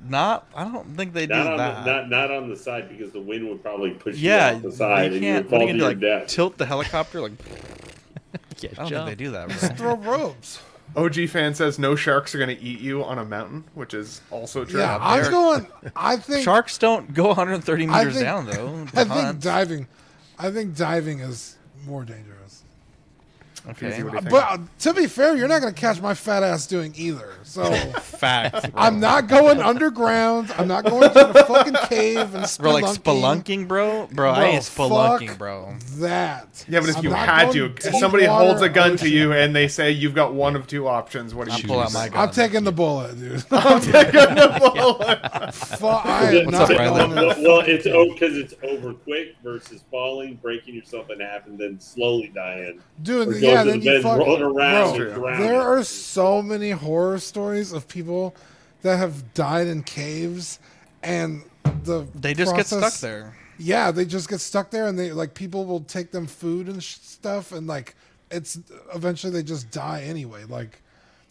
Not. 0.05 0.47
I 0.55 0.65
don't 0.65 0.97
think 0.97 1.13
they 1.13 1.27
do 1.27 1.35
on, 1.35 1.57
that. 1.59 1.85
the, 1.85 1.91
not, 1.93 2.09
not 2.09 2.31
on 2.31 2.49
the 2.49 2.57
side 2.57 2.89
because 2.89 3.13
the 3.13 3.21
wind 3.21 3.49
would 3.49 3.63
probably 3.63 3.91
push 3.91 4.17
yeah, 4.17 4.51
you 4.51 4.57
off 4.57 4.63
the 4.63 4.73
side 4.73 5.11
you 5.13 5.17
and 5.17 5.27
you 5.27 5.35
would 5.35 5.49
fall 5.51 5.63
are 5.63 5.67
to 5.67 5.73
you 5.73 5.79
your? 5.79 5.89
Like 5.89 6.01
death. 6.01 6.27
tilt 6.29 6.57
the 6.57 6.67
helicopter? 6.67 7.21
Like 7.21 7.33
Yeah, 8.61 8.71
I 8.73 8.75
don't 8.75 8.89
jump. 8.89 9.07
think 9.07 9.19
they 9.19 9.25
do 9.25 9.31
that. 9.33 9.49
Bro. 9.49 9.69
Throw 9.77 9.97
ropes. 9.97 10.61
OG 10.97 11.29
fan 11.29 11.55
says 11.55 11.79
no 11.79 11.95
sharks 11.95 12.35
are 12.35 12.39
going 12.39 12.57
to 12.57 12.63
eat 12.63 12.81
you 12.81 13.05
on 13.05 13.19
a 13.19 13.25
mountain, 13.25 13.65
which 13.75 13.95
is 13.95 14.21
also 14.31 14.65
true. 14.65 14.81
Yeah, 14.81 14.99
I'm 15.01 15.31
going. 15.31 15.67
I 15.95 16.17
think 16.17 16.43
Sharks 16.43 16.79
don't 16.79 17.13
go 17.13 17.29
130 17.29 17.87
meters 17.87 18.15
think- 18.15 18.25
down 18.25 18.47
though. 18.47 18.87
I 18.95 19.05
to 19.05 19.11
think 19.11 19.41
diving. 19.41 19.87
I 20.41 20.51
think 20.53 20.77
diving 20.77 21.19
is 21.19 21.57
more 21.85 22.05
dangerous. 22.05 22.38
Okay. 23.71 23.89
Easy, 23.89 24.03
what 24.03 24.11
do 24.11 24.17
you 24.17 24.21
think? 24.23 24.31
But 24.31 24.45
uh, 24.45 24.59
to 24.81 24.95
be 24.95 25.07
fair, 25.07 25.37
you're 25.37 25.49
not 25.49 25.61
gonna 25.61 25.73
catch 25.73 26.01
my 26.01 26.15
fat 26.15 26.43
ass 26.43 26.67
doing 26.67 26.93
either. 26.97 27.33
So 27.43 27.65
Fact. 28.01 28.73
Bro. 28.73 28.81
I'm 28.81 29.01
not 29.01 29.29
going 29.29 29.61
underground. 29.61 30.53
I'm 30.57 30.69
not 30.69 30.85
going 30.85 31.03
to 31.03 31.33
the 31.33 31.45
fucking 31.45 31.75
cave 31.89 32.35
and 32.35 32.45
spelunking. 32.45 32.59
Bro, 32.61 32.73
like 32.73 32.85
spelunking, 33.45 33.69
bro. 33.69 34.07
Bro, 34.13 34.31
I 34.31 34.35
Bro, 34.37 34.45
ain't 34.47 34.63
spelunking, 34.63 35.39
bro. 35.39 35.75
That. 35.97 36.65
yeah, 36.69 36.81
but 36.81 36.89
if 36.89 36.97
I'm 36.99 37.05
you 37.05 37.11
had 37.11 37.53
to, 37.53 37.67
if 37.67 37.95
somebody 37.97 38.25
holds 38.25 38.61
a 38.61 38.65
water 38.65 38.69
gun 38.73 38.97
to 38.99 39.09
you 39.09 39.33
and 39.33 39.55
they 39.55 39.69
say 39.69 39.91
you've 39.91 40.15
got 40.15 40.35
one 40.35 40.57
of 40.57 40.67
two 40.67 40.89
options, 40.89 41.35
what 41.35 41.49
do 41.49 41.57
you 41.57 41.65
pull 41.65 41.81
out 41.81 41.87
choose? 41.87 41.95
my 41.95 42.09
gun. 42.09 42.29
I'm 42.29 42.35
taking 42.35 42.65
the 42.65 42.73
bullet, 42.73 43.19
dude. 43.19 43.45
I'm 43.51 43.81
taking 43.81 44.13
the 44.13 44.59
bullet. 44.61 45.55
Fuck, 45.55 46.07
I 46.07 46.37
am 46.37 46.47
What's 46.47 46.59
not 46.59 46.71
up, 46.71 46.79
Riley? 46.79 46.99
going 46.99 47.11
well, 47.15 47.31
in- 47.31 47.43
well, 47.43 47.61
it's 47.67 47.85
because 47.85 48.37
it's 48.37 48.55
over 48.63 48.95
quick 48.95 49.37
versus 49.43 49.85
falling, 49.91 50.37
breaking 50.37 50.75
yourself 50.75 51.11
in 51.11 51.21
half, 51.21 51.47
and 51.47 51.59
then 51.59 51.79
slowly 51.81 52.29
dying. 52.35 52.79
Or 52.79 53.03
Dude, 53.03 53.41
going 53.41 53.58
yeah, 53.59 53.65
to 53.65 53.71
then 53.71 53.83
you 53.83 53.91
bed, 53.93 54.03
fuck. 54.03 54.19
rolling 54.19 54.43
around, 54.43 54.97
Bro, 55.15 55.37
there 55.39 55.61
are 55.61 55.83
so 55.85 56.43
many 56.43 56.71
horror 56.71 57.19
stories 57.19 57.73
of 57.73 57.87
people 57.89 58.35
that 58.83 58.97
have 58.99 59.35
died 59.35 59.67
in 59.67 59.83
caves, 59.83 60.59
and 61.03 61.43
the 61.85 62.07
They 62.15 62.35
just 62.35 62.55
get 62.57 62.67
stuck 62.67 62.95
there. 62.95 63.37
Yeah, 63.59 63.91
they 63.91 64.05
just 64.05 64.29
get 64.29 64.41
stuck 64.41 64.71
there, 64.71 64.87
and 64.87 64.99
they 64.99 65.13
like 65.13 65.35
people 65.35 65.65
will 65.67 65.81
take 65.81 66.11
them 66.13 66.27
food 66.27 66.69
and 66.69 66.83
sh- 66.83 66.97
stuff, 67.01 67.53
and 67.53 67.67
like 67.67 67.95
it's 68.31 68.59
eventually 68.95 69.33
they 69.33 69.43
just 69.43 69.71
die 69.71 70.03
anyway. 70.03 70.45
Like 70.45 70.81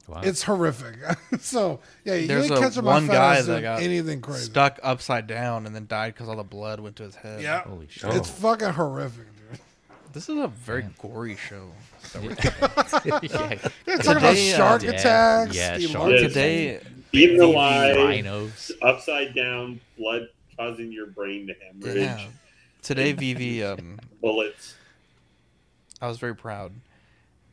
Wow. 0.07 0.21
it's 0.23 0.41
horrific. 0.43 0.95
so 1.41 1.81
yeah, 2.05 2.15
you 2.15 2.27
There's 2.27 2.45
ain't 2.45 2.53
a 2.53 2.59
catching 2.61 2.85
my 2.85 2.91
one 2.93 3.07
guy 3.07 3.41
that 3.41 3.61
got 3.61 3.81
anything 3.81 4.21
crazy. 4.21 4.45
stuck 4.45 4.79
upside 4.81 5.27
down 5.27 5.65
and 5.65 5.75
then 5.75 5.85
died 5.85 6.13
because 6.13 6.29
all 6.29 6.37
the 6.37 6.43
blood 6.45 6.79
went 6.79 6.95
to 6.97 7.03
his 7.03 7.15
head. 7.15 7.41
Yeah, 7.41 7.63
Holy 7.63 7.87
shit. 7.89 8.13
it's 8.15 8.29
fucking 8.29 8.69
horrific, 8.69 9.25
dude. 9.35 9.59
This 10.13 10.29
is 10.29 10.37
a 10.37 10.47
very 10.47 10.85
gory 11.01 11.35
show. 11.35 11.71
Yeah. 12.15 12.21
They're 13.85 13.97
talking 13.97 14.11
about 14.11 14.35
Today, 14.35 14.53
uh, 14.53 14.57
shark 14.57 14.83
yeah, 14.83 14.89
attacks. 14.91 15.55
yeah, 15.55 15.77
the 15.77 15.87
shark 15.87 16.11
Yes. 16.11 16.21
Today, 16.21 16.79
Eaten 17.13 17.41
alive, 17.41 17.95
Rhinos. 17.95 18.71
upside 18.81 19.33
down, 19.35 19.79
blood 19.97 20.27
causing 20.57 20.91
your 20.91 21.07
brain 21.07 21.47
to 21.47 21.53
hemorrhage, 21.53 21.97
yeah. 22.03 22.27
Today, 22.81 23.11
Vivi, 23.13 23.63
um, 23.63 23.99
bullets. 24.21 24.75
I 26.01 26.07
was 26.07 26.17
very 26.17 26.35
proud. 26.35 26.73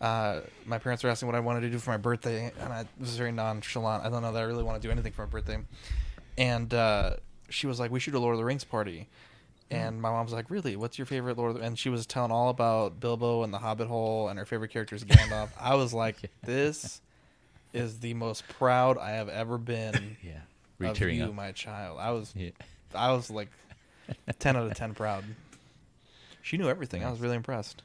Uh, 0.00 0.40
my 0.66 0.78
parents 0.78 1.02
were 1.02 1.10
asking 1.10 1.26
what 1.26 1.34
I 1.34 1.40
wanted 1.40 1.60
to 1.60 1.70
do 1.70 1.78
for 1.78 1.90
my 1.90 1.96
birthday, 1.96 2.52
and 2.60 2.72
I 2.72 2.84
was 3.00 3.16
very 3.16 3.32
nonchalant. 3.32 4.04
I 4.04 4.10
don't 4.10 4.22
know 4.22 4.32
that 4.32 4.38
I 4.38 4.44
really 4.44 4.62
want 4.62 4.80
to 4.80 4.86
do 4.86 4.92
anything 4.92 5.12
for 5.12 5.22
my 5.22 5.30
birthday. 5.30 5.58
And 6.36 6.72
uh, 6.74 7.16
she 7.48 7.66
was 7.66 7.80
like, 7.80 7.90
"We 7.90 8.00
should 8.00 8.12
do 8.12 8.18
a 8.18 8.20
Lord 8.20 8.34
of 8.34 8.38
the 8.38 8.44
Rings 8.44 8.64
party." 8.64 9.08
And 9.70 10.00
my 10.00 10.10
mom 10.10 10.24
was 10.26 10.32
like, 10.32 10.50
"Really? 10.50 10.76
What's 10.76 10.98
your 10.98 11.06
favorite 11.06 11.36
Lord?" 11.38 11.52
of 11.52 11.58
the... 11.58 11.66
And 11.66 11.78
she 11.78 11.88
was 11.88 12.06
telling 12.06 12.30
all 12.30 12.48
about 12.50 13.00
Bilbo 13.00 13.42
and 13.42 13.52
the 13.52 13.58
Hobbit 13.58 13.88
hole, 13.88 14.28
and 14.28 14.38
her 14.38 14.44
favorite 14.44 14.70
character 14.70 14.94
is 14.94 15.04
Gandalf. 15.04 15.48
I 15.58 15.74
was 15.74 15.92
like, 16.04 16.16
"This 16.42 17.00
is 17.72 18.00
the 18.00 18.14
most 18.14 18.46
proud 18.48 18.98
I 18.98 19.10
have 19.12 19.28
ever 19.28 19.58
been 19.58 20.16
Yeah. 20.22 20.32
of 20.34 20.40
Re-tearing 20.78 21.16
you, 21.18 21.24
up. 21.24 21.34
my 21.34 21.52
child." 21.52 21.98
I 22.00 22.10
was, 22.12 22.32
Yeah. 22.36 22.50
I 22.94 23.12
was 23.12 23.30
like, 23.30 23.48
ten 24.38 24.56
out 24.56 24.66
of 24.70 24.74
ten 24.74 24.94
proud. 24.94 25.24
She 26.42 26.56
knew 26.58 26.68
everything. 26.68 27.02
I 27.02 27.10
was 27.10 27.20
really 27.20 27.36
impressed. 27.36 27.82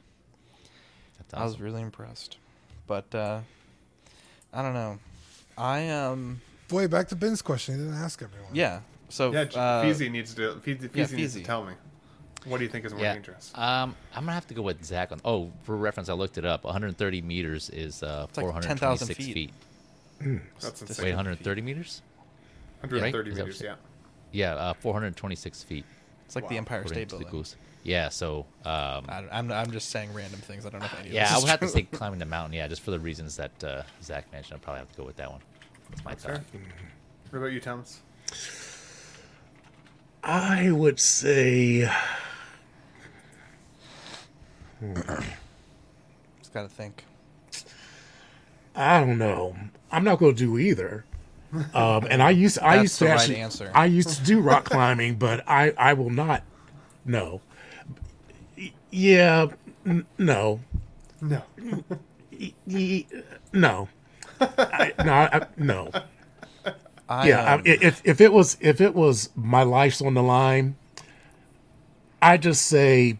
That's 1.18 1.32
I 1.34 1.42
was 1.42 1.54
awesome. 1.54 1.64
really 1.64 1.82
impressed. 1.82 2.36
But 2.86 3.12
uh 3.14 3.40
I 4.52 4.62
don't 4.62 4.74
know. 4.74 4.98
I 5.56 5.88
um 5.88 6.40
Boy, 6.68 6.86
back 6.88 7.08
to 7.08 7.16
Ben's 7.16 7.42
question. 7.42 7.74
He 7.76 7.80
didn't 7.80 7.96
ask 8.00 8.22
everyone. 8.22 8.50
yeah. 8.54 8.80
So 9.10 9.32
Yeah, 9.32 9.40
uh, 9.40 9.84
Feezy 9.84 10.10
needs 10.10 10.34
to. 10.34 10.40
Feezy, 10.64 10.88
Feezy 10.88 11.10
yeah, 11.10 11.16
needs 11.16 11.34
to 11.34 11.42
tell 11.42 11.64
me. 11.64 11.74
What 12.46 12.58
do 12.58 12.64
you 12.64 12.70
think 12.70 12.86
is 12.86 12.94
more 12.94 13.02
Yeah. 13.02 13.12
dangerous? 13.14 13.52
Um, 13.54 13.94
I'm 14.14 14.22
gonna 14.22 14.32
have 14.32 14.46
to 14.46 14.54
go 14.54 14.62
with 14.62 14.82
Zach 14.84 15.12
on. 15.12 15.20
Oh, 15.24 15.50
for 15.64 15.76
reference, 15.76 16.08
I 16.08 16.14
looked 16.14 16.38
it 16.38 16.44
up. 16.46 16.64
130 16.64 17.20
meters 17.20 17.68
is 17.68 18.02
uh, 18.02 18.26
It's 18.28 18.38
like 18.38 18.46
10,000 18.62 18.78
426 19.14 19.18
feet. 19.18 19.34
feet. 19.34 20.40
That's 20.60 20.80
Wait, 20.82 20.88
insane. 20.88 21.04
Wait, 21.04 21.10
130 21.16 21.60
meters? 21.60 22.02
130 22.80 23.30
Is 23.30 23.36
that 23.36 23.44
meters. 23.44 23.62
Yeah. 23.62 23.74
Yeah, 24.32 24.54
uh, 24.54 24.74
426 24.74 25.64
feet. 25.64 25.84
it's 26.24 26.36
like 26.36 26.48
the 26.48 26.56
Empire 26.56 26.86
State 26.86 27.08
to 27.10 27.16
the 27.16 27.24
Building. 27.24 27.40
Goose. 27.40 27.56
Yeah, 27.82 28.10
so 28.10 28.46
um, 28.64 29.06
I, 29.08 29.24
I'm 29.32 29.50
I'm 29.50 29.70
just 29.70 29.90
saying 29.90 30.12
random 30.14 30.40
things. 30.40 30.66
I 30.66 30.70
don't 30.70 30.80
know 30.80 30.86
if 30.86 30.98
any 30.98 31.08
of 31.08 31.14
yeah, 31.14 31.24
this 31.24 31.32
I 31.32 31.36
is 31.36 31.42
would 31.42 31.50
have 31.50 31.60
to 31.60 31.68
say 31.68 31.82
climbing 31.92 32.18
the 32.20 32.26
mountain. 32.26 32.52
Yeah, 32.54 32.68
just 32.68 32.82
for 32.82 32.90
the 32.90 32.98
reasons 33.00 33.36
that 33.36 33.64
uh, 33.64 33.82
Zach 34.02 34.30
mentioned, 34.32 34.54
I'd 34.56 34.62
probably 34.62 34.80
have 34.80 34.90
to 34.92 34.96
go 34.96 35.04
with 35.04 35.16
that 35.16 35.30
one. 35.30 35.40
That's 35.90 36.04
my 36.04 36.14
Fair. 36.14 36.36
thought. 36.36 36.60
What 37.30 37.38
about 37.38 37.52
you, 37.52 37.60
Thomas? 37.60 38.00
I 40.32 40.70
would 40.70 41.00
say 41.00 41.90
Just 44.80 46.54
gotta 46.54 46.68
think. 46.68 47.04
I 48.76 49.00
don't 49.00 49.18
know. 49.18 49.56
I'm 49.90 50.04
not 50.04 50.20
going 50.20 50.36
to 50.36 50.38
do 50.38 50.56
either. 50.56 51.04
Um, 51.74 52.06
and 52.08 52.22
I 52.22 52.30
used 52.30 52.60
I 52.60 52.80
used 52.80 52.96
to 53.00 53.06
right 53.06 53.14
actually 53.18 53.38
answer. 53.38 53.72
I 53.74 53.86
used 53.86 54.10
to 54.10 54.22
do 54.22 54.38
rock 54.40 54.66
climbing, 54.66 55.16
but 55.16 55.42
I 55.48 55.72
I 55.76 55.94
will 55.94 56.10
not. 56.10 56.44
No. 57.04 57.40
Yeah. 58.92 59.48
n- 59.84 60.06
no. 60.16 60.60
No. 61.20 61.42
Y- 62.30 62.54
y- 62.68 63.06
no. 63.52 63.88
I, 64.40 64.92
no. 65.04 65.12
I, 65.12 65.46
no. 65.56 65.90
I, 67.10 67.28
yeah. 67.28 67.54
um, 67.54 67.62
I, 67.66 67.68
if 67.68 68.00
if 68.04 68.20
it 68.20 68.32
was 68.32 68.56
if 68.60 68.80
it 68.80 68.94
was 68.94 69.30
my 69.34 69.64
life's 69.64 70.00
on 70.00 70.14
the 70.14 70.22
line, 70.22 70.76
I 72.22 72.36
just 72.36 72.66
say, 72.66 73.18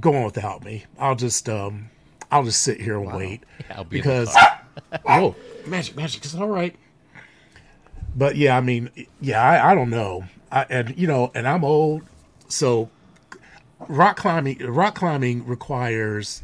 go 0.00 0.16
on 0.16 0.24
without 0.24 0.64
me. 0.64 0.86
I'll 0.98 1.14
just 1.14 1.46
um 1.48 1.90
I'll 2.30 2.44
just 2.44 2.62
sit 2.62 2.80
here 2.80 2.98
and 2.98 3.12
wait 3.14 3.44
Yeah, 3.70 3.82
be 3.82 3.98
because 3.98 4.34
oh 5.08 5.36
magic 5.66 5.94
magic 5.94 6.24
is 6.24 6.34
all 6.34 6.48
right. 6.48 6.74
But 8.16 8.36
yeah, 8.36 8.56
I 8.56 8.62
mean, 8.62 8.90
yeah, 9.20 9.42
I, 9.42 9.72
I 9.72 9.74
don't 9.74 9.90
know, 9.90 10.24
I, 10.50 10.64
and 10.70 10.96
you 10.96 11.06
know, 11.06 11.30
and 11.34 11.46
I'm 11.46 11.64
old, 11.64 12.00
so 12.48 12.88
rock 13.88 14.16
climbing 14.16 14.58
rock 14.66 14.94
climbing 14.94 15.44
requires 15.46 16.42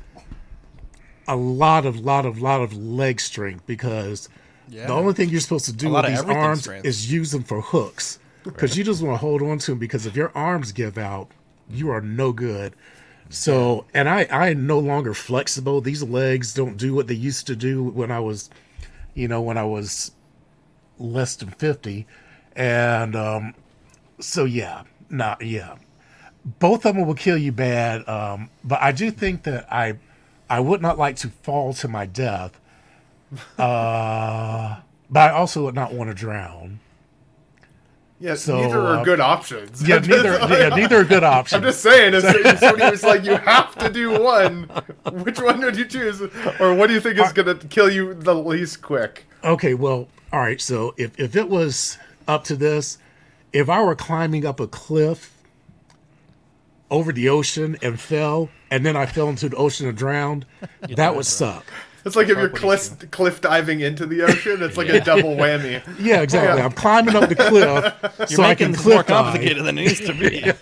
a 1.27 1.35
lot 1.35 1.87
of 1.87 1.99
lot 2.01 2.27
of 2.27 2.43
lot 2.43 2.61
of 2.61 2.75
leg 2.75 3.21
strength 3.21 3.67
because 3.67 4.29
Yeah. 4.73 4.87
the 4.87 4.95
only 4.95 5.13
thing 5.13 5.29
you're 5.29 5.41
supposed 5.41 5.67
to 5.67 5.73
do 5.73 5.91
with 5.91 6.07
these 6.07 6.23
arms 6.23 6.63
strength. 6.63 6.87
is 6.87 7.13
use 7.13 7.31
them 7.31 7.43
for 7.43 7.61
hooks 7.61 8.19
because 8.43 8.77
you 8.77 8.85
just 8.85 9.03
want 9.03 9.15
to 9.15 9.19
hold 9.19 9.43
on 9.43 9.59
to 9.59 9.73
them 9.73 9.79
because 9.79 10.07
if 10.07 10.17
your 10.17 10.33
arms 10.35 10.73
give 10.73 10.97
out, 10.97 11.31
you 11.69 11.91
are 11.91 12.01
no 12.01 12.33
good. 12.33 12.75
So, 13.29 13.85
and 13.95 14.09
I 14.09 14.25
I 14.31 14.49
am 14.51 14.67
no 14.67 14.79
longer 14.79 15.15
flexible. 15.15 15.81
These 15.81 16.03
legs 16.03 16.55
don't 16.55 16.77
do 16.77 16.95
what 16.95 17.07
they 17.07 17.15
used 17.15 17.47
to 17.49 17.57
do 17.57 17.83
when 17.83 18.11
I 18.11 18.21
was, 18.21 18.51
you 19.15 19.29
know, 19.29 19.43
when 19.43 19.59
I 19.59 19.65
was 19.65 20.13
less 20.99 21.37
than 21.37 21.51
50 21.51 22.07
and 22.55 23.17
um 23.17 23.55
so 24.21 24.45
yeah 24.45 24.83
not 25.11 25.45
yeah 25.45 25.77
both 26.45 26.85
of 26.87 26.95
them 26.95 27.07
will 27.07 27.15
kill 27.15 27.37
you 27.37 27.51
bad 27.51 28.07
um 28.09 28.51
but 28.63 28.81
i 28.83 28.93
do 28.93 29.11
think 29.11 29.43
that 29.45 29.67
i 29.73 29.97
i 30.49 30.61
would 30.61 30.83
not 30.83 30.99
like 30.99 31.17
to 31.17 31.29
fall 31.29 31.73
to 31.73 31.89
my 31.89 32.07
death 32.07 32.61
uh 33.59 34.77
but 35.11 35.21
i 35.21 35.31
also 35.31 35.65
would 35.65 35.75
not 35.75 35.93
want 35.93 36.11
to 36.11 36.15
drown 36.15 36.79
Yeah, 38.21 38.35
So, 38.37 38.61
neither 38.61 38.81
are 38.81 38.97
uh, 38.99 39.05
good 39.05 39.21
options. 39.21 39.83
yeah 39.87 39.99
neither 39.99 40.39
yeah, 40.49 40.69
neither 40.69 40.99
are 41.01 41.05
good 41.05 41.25
options. 41.25 41.57
I'm 41.59 41.63
just 41.65 41.83
saying, 41.83 42.15
if, 42.15 42.23
if 42.25 42.59
somebody 42.61 42.91
was 42.91 43.03
like, 43.03 43.25
you 43.25 43.35
have 43.37 43.75
to 43.79 43.91
do 43.91 44.21
one, 44.23 44.71
which 45.25 45.41
one 45.41 45.61
would 45.61 45.77
you 45.77 45.85
choose? 45.87 46.21
Or 46.61 46.73
what 46.75 46.87
do 46.87 46.93
you 46.95 47.01
think 47.01 47.19
is 47.19 47.33
going 47.33 47.59
to 47.59 47.67
kill 47.67 47.91
you 47.91 48.15
the 48.15 48.35
least 48.35 48.81
quick? 48.81 49.25
Okay, 49.43 49.75
well, 49.75 50.07
all 50.33 50.39
right. 50.41 50.61
So 50.61 50.95
if 50.97 51.19
if 51.19 51.35
it 51.35 51.49
was 51.49 51.99
up 52.29 52.45
to 52.45 52.55
this, 52.55 52.99
if 53.53 53.69
I 53.69 53.83
were 53.83 53.97
climbing 53.97 54.47
up 54.47 54.61
a 54.61 54.69
cliff 54.69 55.35
over 56.91 57.13
the 57.13 57.29
ocean 57.29 57.77
and 57.83 57.99
fell, 57.99 58.51
and 58.71 58.87
then 58.87 58.97
I 58.97 59.07
fell 59.07 59.29
into 59.31 59.49
the 59.49 59.57
ocean 59.57 59.89
and 59.89 59.99
drowned, 59.99 60.47
that 60.97 61.17
would 61.17 61.27
suck. 61.27 61.65
It's 62.05 62.17
like 62.17 62.25
if 62.25 62.31
you're 62.31 62.43
would 62.49 62.55
cliff, 62.55 63.11
cliff 63.13 63.41
diving 63.41 63.81
into 63.81 64.07
the 64.07 64.23
ocean, 64.23 64.63
it's 64.63 64.77
like 64.77 64.89
a 64.89 65.01
double 65.01 65.37
whammy. 65.37 65.83
Yeah, 66.01 66.23
exactly. 66.23 66.61
I'm 66.63 66.73
climbing 66.73 67.15
up 67.15 67.29
the 67.29 67.37
cliff 67.37 67.95
You're 68.19 68.27
so 68.27 68.43
I 68.43 68.55
can 68.55 68.73
this 68.73 68.85
more 68.85 68.95
cliff 68.95 69.07
dive. 69.07 69.25
complicated 69.25 69.65
than 69.65 69.79
it 69.79 69.83
needs 69.83 70.01
to 70.01 70.13
be. 70.13 70.53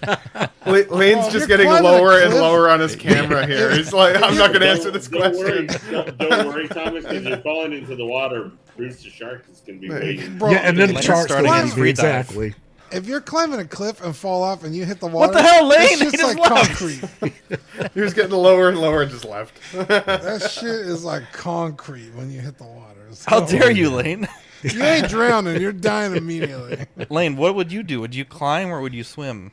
La- 0.67 0.97
Lane's 0.97 1.27
Oh, 1.27 1.31
just 1.31 1.49
you're 1.49 1.59
getting 1.59 1.69
lower 1.69 2.21
and 2.21 2.35
lower 2.35 2.69
on 2.69 2.81
his 2.81 2.95
camera 2.95 3.47
here. 3.47 3.71
He's 3.75 3.93
like, 3.93 4.17
I'm 4.17 4.37
not 4.37 4.49
going 4.49 4.61
to 4.61 4.69
answer 4.69 4.91
this 4.91 5.09
Don't 5.09 5.35
worry, 5.37 5.67
question. 5.67 5.93
don't, 5.93 6.19
don't 6.19 6.47
worry, 6.55 6.69
Thomas, 6.69 7.05
because 7.05 7.25
you're 7.25 7.39
falling 7.39 7.73
into 7.73 7.97
the 7.97 8.05
water. 8.07 8.51
Bruce 8.77 9.03
the 9.03 9.11
shark 9.11 9.45
is 9.51 9.61
going 9.61 9.81
to 9.81 9.89
be 9.89 9.93
waiting. 9.93 10.39
Bro, 10.39 10.51
Yeah, 10.51 10.59
and 10.59 10.77
then 10.79 10.89
the 10.89 10.95
Lane's 10.95 11.07
starting 11.07 11.47
going 11.47 11.63
his 11.65 11.75
to 11.75 11.83
be 11.83 11.93
dive. 11.93 12.55
Exactly. 12.91 12.99
if 12.99 13.07
you're 13.07 13.21
climbing 13.21 13.61
a 13.61 13.65
cliff 13.65 14.03
and 14.03 14.15
fall 14.15 14.43
off 14.43 14.65
and 14.65 14.75
you 14.75 14.85
hit 14.85 15.01
the 15.01 15.07
water, 15.07 15.33
what 15.33 15.33
the 15.33 15.43
hell, 15.43 15.67
Lane? 15.67 15.81
It's 15.83 15.99
He 15.99 16.05
just 16.05 16.17
just 16.17 16.37
like 16.39 16.51
left. 16.51 16.79
concrete. 16.79 17.31
He 17.95 18.01
was 18.01 18.15
getting 18.15 18.33
lower 18.33 18.69
and 18.69 18.79
lower 18.79 19.03
and 19.03 19.11
just 19.11 19.25
left. 19.25 19.59
that 19.89 20.51
shit 20.51 20.69
is 20.69 21.03
like 21.05 21.31
concrete 21.33 22.11
when 22.15 22.31
you 22.31 22.41
hit 22.41 22.59
the 22.59 22.65
water. 22.65 23.09
How 23.27 23.41
dare 23.41 23.71
you, 23.71 23.91
Lane? 23.91 24.29
You 24.63 24.83
ain't 24.83 25.09
drowning. 25.09 25.61
You're 25.61 25.73
dying 25.73 26.15
immediately. 26.15 26.87
Lane, 27.11 27.37
what 27.37 27.55
would 27.55 27.73
you 27.73 27.83
do? 27.83 28.01
Would 28.01 28.15
you 28.15 28.25
climb 28.25 28.69
or 28.69 28.81
would 28.81 28.95
you 28.95 29.03
swim? 29.03 29.51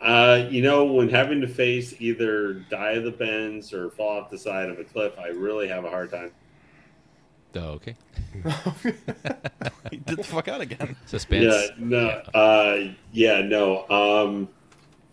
Uh, 0.00 0.46
you 0.48 0.62
know, 0.62 0.84
when 0.84 1.08
having 1.08 1.40
to 1.40 1.48
face 1.48 1.94
either 1.98 2.54
die 2.54 2.92
of 2.92 3.04
the 3.04 3.10
bends 3.10 3.72
or 3.72 3.90
fall 3.90 4.20
off 4.20 4.30
the 4.30 4.38
side 4.38 4.68
of 4.68 4.78
a 4.78 4.84
cliff, 4.84 5.18
I 5.18 5.28
really 5.28 5.68
have 5.68 5.84
a 5.84 5.90
hard 5.90 6.10
time. 6.10 6.30
Oh, 7.56 7.78
okay. 7.80 7.96
He 9.90 9.98
did 9.98 10.18
the 10.18 10.24
fuck 10.24 10.48
out 10.48 10.60
again. 10.60 10.96
Suspense. 11.06 11.44
Yeah, 11.44 11.66
no, 11.78 12.08
uh, 12.34 12.92
yeah, 13.12 13.40
no. 13.42 13.88
Um, 13.88 14.48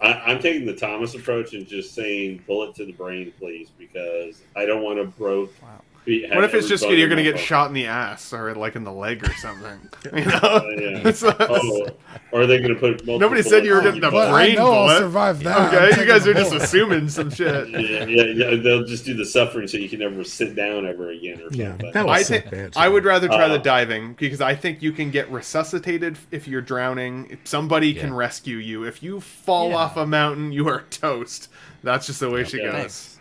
I, 0.01 0.13
I'm 0.13 0.39
taking 0.39 0.65
the 0.65 0.75
Thomas 0.75 1.13
approach 1.13 1.53
and 1.53 1.67
just 1.67 1.93
saying 1.93 2.43
bullet 2.47 2.75
to 2.75 2.85
the 2.85 2.91
brain, 2.91 3.31
please, 3.37 3.69
because 3.77 4.41
I 4.55 4.65
don't 4.65 4.81
want 4.83 4.97
to 4.97 5.05
broke. 5.05 5.53
Wow. 5.61 5.81
Be- 6.05 6.27
What 6.29 6.43
if 6.43 6.53
it's 6.53 6.67
just 6.67 6.87
you're 6.87 7.07
gonna 7.09 7.23
get 7.23 7.35
bone. 7.35 7.43
shot 7.43 7.67
in 7.67 7.73
the 7.73 7.85
ass 7.87 8.33
or 8.33 8.53
like 8.55 8.75
in 8.75 8.83
the 8.83 8.91
leg 8.91 9.23
or 9.27 9.33
something? 9.35 9.79
You 10.13 10.25
know? 10.25 10.37
Uh, 10.41 10.61
yeah. 10.77 11.01
It's 11.07 11.23
oh, 11.23 11.87
or 12.31 12.41
are 12.41 12.45
they 12.47 12.57
going 12.59 12.73
to 12.73 12.79
put 12.79 12.91
multiple 13.05 13.19
Nobody 13.19 13.41
said 13.41 13.63
you 13.65 13.73
were 13.73 13.81
bullets 13.81 13.95
getting 13.99 14.03
in 14.03 14.07
a 14.09 14.11
But 14.11 14.25
butt? 14.31 14.33
I 14.33 14.45
brain 14.45 14.55
know 14.55 14.71
I'll 14.73 14.97
survive 14.99 15.43
that. 15.43 15.73
Okay, 15.73 16.01
you 16.01 16.07
guys 16.07 16.27
are 16.27 16.33
just 16.33 16.53
assuming 16.53 17.07
some 17.09 17.29
shit. 17.29 17.69
Yeah, 17.69 18.05
yeah, 18.05 18.23
yeah. 18.25 18.55
They'll 18.61 18.83
just 18.85 19.05
do 19.05 19.13
the 19.13 19.25
suffering 19.25 19.67
so 19.67 19.77
you 19.77 19.87
can 19.89 19.99
never 19.99 20.23
sit 20.23 20.55
down 20.55 20.85
ever 20.85 21.09
again 21.11 21.39
or 21.41 21.47
Yeah, 21.51 21.69
something. 21.69 21.91
that 21.93 22.05
I 22.05 22.17
was 22.19 22.27
so 22.27 22.33
think 22.39 22.51
bad. 22.51 22.73
I 22.75 22.89
would 22.89 23.05
rather 23.05 23.27
try 23.27 23.43
Uh, 23.45 23.49
the 23.49 23.59
diving 23.59 24.13
because 24.13 24.41
I 24.41 24.55
think 24.55 24.81
you 24.81 24.91
can 24.91 25.09
get 25.11 25.31
resuscitated 25.31 26.17
if 26.31 26.47
you're 26.47 26.61
drowning. 26.61 27.27
If 27.29 27.39
somebody 27.47 27.93
can 27.93 28.13
rescue 28.13 28.57
you. 28.57 28.83
If 28.83 29.01
you 29.03 29.19
fall 29.21 29.69
Yeah. 29.69 29.75
off 29.77 29.97
a 29.97 30.05
mountain, 30.05 30.51
you 30.51 30.67
are 30.67 30.81
toast. 30.89 31.49
That's 31.83 32.07
just 32.07 32.19
the 32.19 32.29
way 32.29 32.43
she 32.43 32.57
goes. 32.59 32.71
Thanks. 32.73 33.19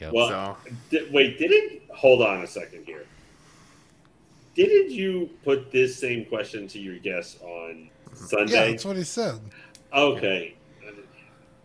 Yep. 0.00 0.12
Well, 0.12 0.28
So 0.28 0.56
Di- 0.90 1.08
wait, 1.12 1.38
didn't 1.38 1.81
hold 1.92 2.22
on 2.22 2.42
a 2.42 2.46
second 2.46 2.84
here. 2.84 3.04
Didn't 4.54 4.90
you 4.90 5.30
put 5.44 5.70
this 5.72 5.96
same 5.96 6.24
question 6.26 6.68
to 6.68 6.78
your 6.78 6.98
guests 6.98 7.38
on 7.42 7.88
Sunday? 8.12 8.52
Yeah, 8.52 8.58
Sunday? 8.58 8.70
that's 8.72 8.84
what 8.84 8.96
he 8.96 9.04
said. 9.04 9.40
okay. 9.94 10.54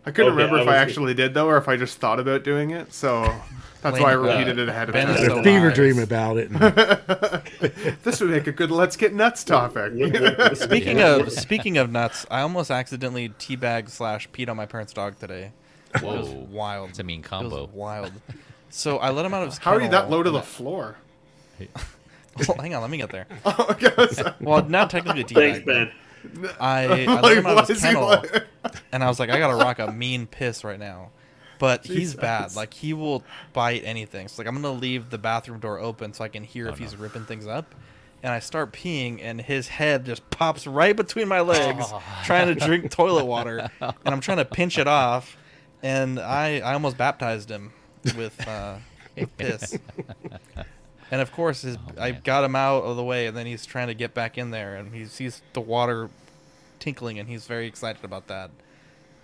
I 0.06 0.10
couldn't 0.10 0.32
Okay, 0.32 0.36
remember 0.42 0.58
I 0.58 0.62
if 0.62 0.68
I 0.68 0.70
was- 0.70 0.80
actually 0.90 1.12
did 1.14 1.34
though, 1.34 1.48
or 1.48 1.58
if 1.58 1.68
I 1.68 1.76
just 1.76 1.98
thought 1.98 2.18
about 2.18 2.42
doing 2.42 2.70
it. 2.70 2.94
So 2.94 3.22
that's 3.82 3.94
Lane, 3.94 4.02
why 4.02 4.12
I 4.12 4.14
uh, 4.14 4.18
repeated 4.20 4.58
it 4.58 4.68
ahead 4.70 4.88
of 4.88 4.94
time. 4.94 5.08
Had 5.08 5.30
a 5.32 5.42
fever 5.42 5.70
dream 5.70 5.98
about 5.98 6.38
it. 6.38 6.50
and- 6.50 7.96
this 8.04 8.18
would 8.20 8.30
make 8.30 8.46
a 8.46 8.52
good 8.52 8.70
"Let's 8.70 8.96
get 8.96 9.12
nuts" 9.12 9.44
topic. 9.44 9.92
Speaking 10.56 11.02
of 11.02 11.30
speaking 11.30 11.76
of 11.76 11.90
nuts, 11.92 12.24
I 12.30 12.40
almost 12.40 12.70
accidentally 12.70 13.28
teabag 13.28 13.90
slash 13.90 14.30
peed 14.30 14.48
on 14.48 14.56
my 14.56 14.64
parent's 14.64 14.94
dog 14.94 15.18
today. 15.18 15.52
It 15.94 16.02
was 16.02 16.28
Whoa. 16.28 16.46
wild. 16.50 16.90
It's 16.90 16.98
a 17.00 17.02
mean 17.04 17.20
It 17.20 17.24
combo. 17.26 17.66
was 17.66 17.70
wild. 17.74 18.12
So 18.70 18.98
I 18.98 19.10
let 19.10 19.24
him 19.24 19.34
out 19.34 19.42
of 19.42 19.48
his 19.50 19.58
How 19.58 19.72
are 19.74 19.80
you 19.82 19.88
that 19.88 20.10
low 20.10 20.22
to 20.22 20.30
the 20.30 20.42
floor? 20.42 20.96
I- 21.60 21.68
Well, 22.46 22.56
hang 22.58 22.72
on, 22.72 22.82
let 22.82 22.90
me 22.90 22.98
get 22.98 23.10
there. 23.10 23.26
Oh, 23.44 23.66
okay. 23.70 23.92
Well, 24.40 24.64
not 24.68 24.90
technically 24.90 25.22
a 25.22 25.24
Thanks, 25.26 25.58
teabag. 25.60 25.64
Ben. 25.66 26.50
I, 26.60 26.84
I 26.84 26.86
let 27.14 27.22
Like, 27.24 27.36
him 27.38 27.46
out 27.46 27.58
of 27.58 27.68
his 27.68 27.80
kennel, 27.80 28.06
like- 28.06 28.44
and 28.92 29.02
I 29.02 29.08
was 29.08 29.18
like, 29.18 29.28
I 29.30 29.38
gotta 29.38 29.56
rock 29.56 29.78
a 29.80 29.90
mean 29.90 30.26
piss 30.26 30.62
right 30.62 30.78
now. 30.78 31.10
But 31.58 31.84
he's 31.84 31.96
Jesus. 32.12 32.14
bad. 32.14 32.54
Like 32.54 32.72
he 32.74 32.92
will 32.92 33.24
bite 33.52 33.82
anything. 33.84 34.28
So 34.28 34.40
like 34.40 34.46
I'm 34.46 34.54
gonna 34.54 34.70
leave 34.78 35.10
the 35.10 35.18
bathroom 35.18 35.58
door 35.58 35.80
open 35.80 36.12
so 36.12 36.22
I 36.22 36.28
can 36.28 36.44
hear 36.44 36.66
Oh, 36.68 36.72
if 36.72 36.78
no. 36.78 36.84
he's 36.86 36.96
ripping 36.96 37.24
things 37.24 37.48
up. 37.48 37.74
And 38.22 38.32
I 38.32 38.38
start 38.40 38.72
peeing, 38.72 39.18
and 39.22 39.40
his 39.40 39.66
head 39.68 40.04
just 40.04 40.28
pops 40.30 40.66
right 40.66 40.94
between 40.96 41.26
my 41.26 41.40
legs, 41.40 41.84
Oh. 41.88 42.00
trying 42.24 42.46
to 42.46 42.54
drink 42.54 42.90
toilet 42.92 43.24
water. 43.24 43.68
And 43.80 43.94
I'm 44.06 44.20
trying 44.20 44.38
to 44.38 44.44
pinch 44.44 44.78
it 44.78 44.86
off, 44.86 45.36
and 45.82 46.20
I 46.20 46.58
I 46.60 46.74
almost 46.74 46.96
baptized 46.96 47.48
him 47.50 47.72
with 48.16 48.46
uh, 48.48 48.76
piss. 49.36 49.78
And 51.10 51.22
of 51.22 51.32
course, 51.32 51.62
his, 51.62 51.78
I 51.98 52.10
Oh, 52.10 52.12
man. 52.12 52.20
got 52.22 52.44
him 52.44 52.54
out 52.54 52.82
of 52.84 52.96
the 52.98 53.02
way, 53.02 53.28
and 53.28 53.34
then 53.34 53.46
he's 53.46 53.64
trying 53.64 53.86
to 53.88 53.94
get 53.94 54.12
back 54.12 54.36
in 54.36 54.50
there, 54.50 54.76
and 54.76 54.94
he 54.94 55.06
sees 55.06 55.40
the 55.54 55.60
water 55.62 56.10
tinkling, 56.80 57.18
and 57.18 57.26
he's 57.26 57.46
very 57.46 57.66
excited 57.66 58.04
about 58.04 58.26
that. 58.26 58.50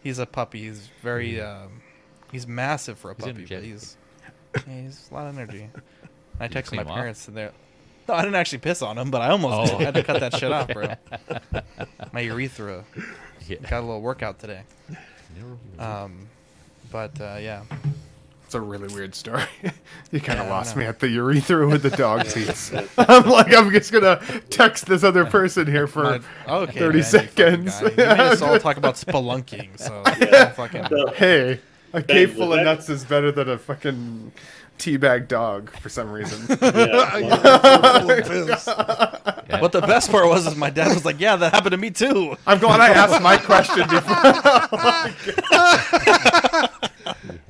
He's 0.02 0.18
a 0.18 0.24
puppy. 0.24 0.60
He's 0.62 0.88
very, 1.02 1.42
um, 1.42 1.82
he's 2.32 2.46
massive 2.46 2.96
for 2.98 3.10
a 3.10 3.14
He's 3.14 3.26
puppy, 3.26 3.44
but 3.44 3.62
he's, 3.62 3.98
yeah, 4.66 4.82
he's 4.82 5.09
a 5.10 5.14
lot 5.14 5.26
of 5.26 5.36
energy. 5.36 5.68
I 6.40 6.48
texted 6.48 6.76
my 6.76 6.82
him 6.84 6.88
off? 6.88 6.94
parents, 6.96 7.28
and 7.28 7.36
they're, 7.36 7.52
no, 8.09 8.14
I 8.14 8.22
didn't 8.22 8.36
actually 8.36 8.59
piss 8.60 8.80
on 8.80 8.96
him, 8.96 9.10
but 9.10 9.20
I 9.20 9.28
almost 9.28 9.74
Oh. 9.74 9.76
I 9.76 9.82
had 9.84 9.92
to 9.94 10.02
cut 10.02 10.20
that 10.20 10.34
shit 10.36 10.52
off, 10.52 10.68
bro. 10.68 10.88
My 12.14 12.20
urethra 12.20 12.82
Yeah. 13.46 13.59
got 13.68 13.80
a 13.80 13.86
little 13.86 14.01
workout 14.01 14.38
today. 14.38 14.62
Um, 15.78 16.28
but 16.90 17.20
uh, 17.20 17.36
yeah, 17.40 17.64
a 18.55 18.60
really 18.60 18.93
weird 18.94 19.14
story. 19.14 19.43
you 20.10 20.20
kind 20.20 20.39
of 20.40 20.47
Yeah, 20.47 20.52
lost 20.52 20.76
me 20.76 20.85
at 20.85 21.01
the 21.01 21.09
urethra 21.09 21.66
with 21.68 21.82
the 21.82 21.90
dog 21.90 22.26
teats. 22.28 22.72
I'm 22.98 23.28
like, 23.28 23.55
I'm 23.55 23.70
just 23.70 23.93
gonna 23.93 24.20
text 24.51 24.86
this 24.86 25.02
other 25.05 25.24
person 25.24 25.66
here 25.66 25.86
for. 25.86 26.02
My- 26.05 26.20
okay, 26.48 26.78
30 26.78 26.94
man, 26.98 27.02
seconds. 27.05 27.81
guy. 27.81 27.89
You 27.90 27.97
made 27.97 28.20
us 28.20 28.43
all 28.43 28.59
talk 28.60 28.76
about 28.76 28.94
spelunking, 28.94 29.78
so 29.78 30.02
Yeah. 30.20 30.51
fucking. 30.51 30.85
Hey, 31.14 31.60
a 31.93 32.02
cave 32.02 32.35
full 32.35 32.52
of 32.52 32.59
that- 32.59 32.64
nuts 32.64 32.89
is 32.89 33.05
better 33.05 33.31
than 33.32 33.48
a 33.48 33.59
fucking 33.59 34.32
teabag 34.78 35.28
dog 35.28 35.70
for 35.78 35.89
some 35.89 36.10
reason. 36.10 36.44
yeah, 36.60 37.10
Full. 38.22 38.48
But 39.60 39.70
the 39.70 39.81
best 39.86 40.10
part 40.10 40.26
was, 40.26 40.48
is 40.48 40.56
my 40.56 40.68
dad 40.70 40.89
was 40.89 41.05
like, 41.05 41.20
"Yeah, 41.20 41.36
that 41.36 41.55
happened 41.55 41.70
to 41.72 41.76
me 41.76 41.90
too." 41.90 42.36
I'm 42.44 42.59
glad 42.59 42.81
I 42.81 42.89
asked 42.90 43.22
my 43.22 43.36
question 43.36 43.86
before. 43.89 44.16
Oh 45.52 46.68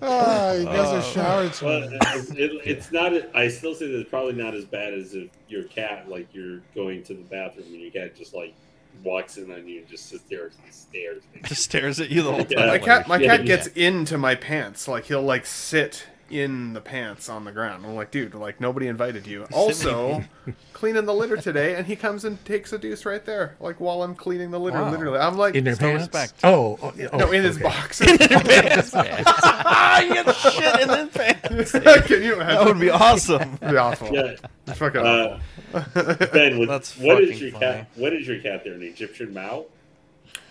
Ah, 0.06 0.52
you 0.52 0.64
guys 0.64 0.88
are 0.92 1.02
shower 1.12 1.42
well, 1.42 1.50
children. 1.50 1.98
it, 2.02 2.38
it, 2.38 2.60
it's 2.64 2.92
not. 2.92 3.12
I 3.34 3.48
still 3.48 3.74
say 3.74 3.86
that 3.90 4.00
it's 4.00 4.10
probably 4.10 4.34
not 4.34 4.54
as 4.54 4.64
bad 4.64 4.92
as 4.94 5.14
if 5.14 5.30
your 5.48 5.64
cat, 5.64 6.08
like 6.08 6.28
you're 6.34 6.60
going 6.74 7.02
to 7.04 7.14
the 7.14 7.22
bathroom 7.22 7.66
and 7.66 7.80
your 7.80 7.90
cat 7.90 8.14
just 8.16 8.34
like 8.34 8.54
walks 9.02 9.38
in 9.38 9.50
on 9.50 9.66
you 9.66 9.80
and 9.80 9.88
just 9.88 10.08
sits 10.08 10.24
there 10.30 10.44
and 10.46 10.72
stares. 10.72 11.22
Just 11.44 11.62
stares 11.64 12.00
at 12.00 12.10
you 12.10 12.22
the 12.22 12.32
whole 12.32 12.44
time. 12.44 12.58
Yeah. 12.58 12.66
my 12.66 12.78
cat, 12.78 13.08
my 13.08 13.18
Yeah, 13.18 13.36
cat 13.36 13.46
gets 13.46 13.66
into 13.68 14.18
my 14.18 14.34
pants. 14.34 14.86
Like 14.86 15.06
he'll 15.06 15.22
like 15.22 15.46
sit 15.46 16.06
in 16.30 16.72
the 16.72 16.80
pants 16.80 17.28
on 17.28 17.44
the 17.44 17.52
ground. 17.52 17.84
I'm 17.84 17.94
like, 17.94 18.10
dude, 18.10 18.34
like 18.34 18.60
nobody 18.60 18.88
invited 18.88 19.26
you. 19.26 19.46
Also, 19.54 20.24
cleaning 20.72 21.04
the 21.06 21.14
litter 21.14 21.36
today, 21.36 21.76
and 21.76 21.86
he 21.86 21.94
comes 21.96 22.24
and 22.24 22.44
takes 22.44 22.72
a 22.72 22.78
deuce 22.78 23.06
right 23.06 23.24
there, 23.24 23.56
like 23.60 23.78
while 23.78 24.02
I'm 24.02 24.14
cleaning 24.14 24.50
the 24.50 24.58
litter. 24.58 24.80
Wow. 24.80 24.90
Literally, 24.90 25.18
I'm 25.18 25.38
like, 25.38 25.54
in 25.54 25.64
their 25.64 25.76
pants. 25.76 26.02
respect. 26.02 26.40
Oh, 26.42 26.78
oh, 26.82 26.92
yeah, 26.96 27.08
no, 27.12 27.28
oh, 27.28 27.32
in 27.32 27.44
his 27.44 27.56
okay. 27.56 27.64
box. 27.64 28.02
ah, 28.04 30.00
you 30.00 30.14
get 30.14 30.34
shit 30.36 30.80
in 30.80 30.88
his 30.88 31.08
pants. 31.10 32.06
Can 32.06 32.22
you 32.22 32.34
imagine? 32.34 32.56
That 32.56 32.64
would 32.66 32.80
be 32.80 32.90
awesome. 32.90 33.56
That'd 33.56 33.70
be 33.70 33.76
awful. 33.76 34.12
Yeah, 34.12 34.36
It's 34.66 34.78
fucking 34.78 35.06
uh, 35.06 35.40
awful. 35.72 36.26
Ben, 36.32 36.58
what, 36.58 36.68
That's 36.68 36.98
what 36.98 37.22
is 37.22 37.40
your 37.40 37.52
funny. 37.52 37.64
cat? 37.64 37.88
What 37.94 38.12
is 38.12 38.26
your 38.26 38.40
cat 38.40 38.64
there? 38.64 38.74
An 38.74 38.82
Egyptian 38.82 39.32
Mau? 39.32 39.66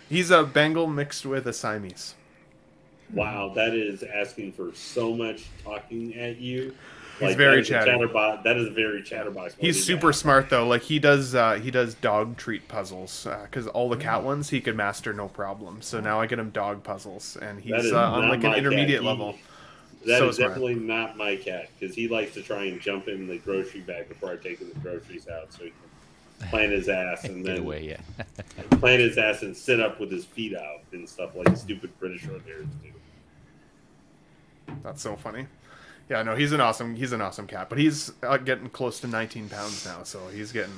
He's 0.08 0.32
a 0.32 0.44
Bengal 0.44 0.88
mixed 0.88 1.26
with 1.26 1.46
a 1.48 1.54
Siamese. 1.54 2.16
Wow, 3.12 3.50
that 3.56 3.74
is 3.74 4.04
asking 4.04 4.54
for 4.54 4.74
so 4.74 5.14
much 5.14 5.46
talking 5.64 6.16
at 6.16 6.38
you. 6.38 6.74
He's 7.20 7.36
very 7.36 7.58
that 7.58 7.62
is 7.62 7.68
chatty. 7.70 7.92
Chatterbox. 7.92 8.44
That 8.44 8.58
is 8.58 8.68
a 8.68 8.72
very 8.72 9.04
chatterbox. 9.04 9.56
He's 9.60 9.84
super 9.86 10.08
cat. 10.08 10.16
smart 10.16 10.50
though. 10.50 10.68
Like 10.68 10.82
he 10.82 10.98
does, 10.98 11.36
uh, 11.36 11.54
he 11.56 11.70
does 11.70 11.94
dog 11.94 12.38
treat 12.38 12.68
puzzles 12.68 13.28
because 13.44 13.68
all 13.68 13.88
the 13.88 13.98
Mm. 13.98 14.02
cat 14.02 14.24
ones 14.24 14.50
he 14.50 14.60
could 14.60 14.76
master 14.76 15.14
no 15.14 15.28
problem. 15.28 15.82
So 15.84 16.00
now 16.00 16.20
I 16.20 16.26
get 16.26 16.40
him 16.40 16.50
dog 16.50 16.84
puzzles, 16.84 17.38
and 17.38 17.60
he's 17.62 17.92
uh, 17.94 17.98
on 18.02 18.22
like 18.30 18.30
my 18.30 18.36
an 18.36 18.42
cat. 18.42 18.58
intermediate 18.58 19.02
He- 19.02 19.08
level. 19.08 19.36
That 20.06 20.18
So 20.18 20.30
is 20.30 20.36
smart. 20.36 20.50
definitely 20.50 20.76
not 20.76 21.16
my 21.16 21.36
cat 21.38 21.70
because 21.80 21.96
he 21.96 22.08
likes 22.10 22.34
to 22.34 22.42
try 22.42 22.64
and 22.66 22.82
jump 22.82 23.08
in 23.08 23.28
the 23.28 23.38
grocery 23.38 23.80
bag 23.82 24.10
before 24.10 24.32
I 24.32 24.36
take 24.36 24.60
the 24.60 24.78
groceries 24.82 25.30
out, 25.30 25.54
so 25.54 25.64
he 25.66 25.72
can 26.40 26.50
plant 26.50 26.72
his 26.74 26.90
ass 26.90 27.24
and 27.26 27.38
Get 27.46 27.54
then 27.54 27.62
away, 27.64 27.88
yeah. 27.88 28.26
plant 28.80 29.00
his 29.02 29.18
ass 29.18 29.44
and 29.44 29.56
sit 29.56 29.80
up 29.80 30.02
with 30.02 30.12
his 30.12 30.26
feet 30.26 30.56
out 30.58 30.82
and 30.92 31.08
stuff 31.08 31.36
like 31.36 31.56
stupid 31.56 31.98
British 32.00 32.24
short 32.24 32.42
hairs 32.46 32.66
do. 32.82 32.90
That's 34.82 35.02
so 35.02 35.16
funny. 35.16 35.48
Yeah, 36.10 36.22
no, 36.24 36.36
he's 36.36 36.52
an 36.52 36.60
awesome, 36.62 36.96
he's 36.96 37.12
an 37.14 37.22
awesome 37.22 37.48
cat, 37.48 37.70
but 37.70 37.78
he's 37.78 38.12
uh, 38.24 38.38
getting 38.38 38.70
close 38.70 39.00
to 39.02 39.08
19 39.08 39.50
pounds 39.50 39.86
now, 39.86 40.04
so 40.04 40.28
he's 40.28 40.52
getting 40.52 40.74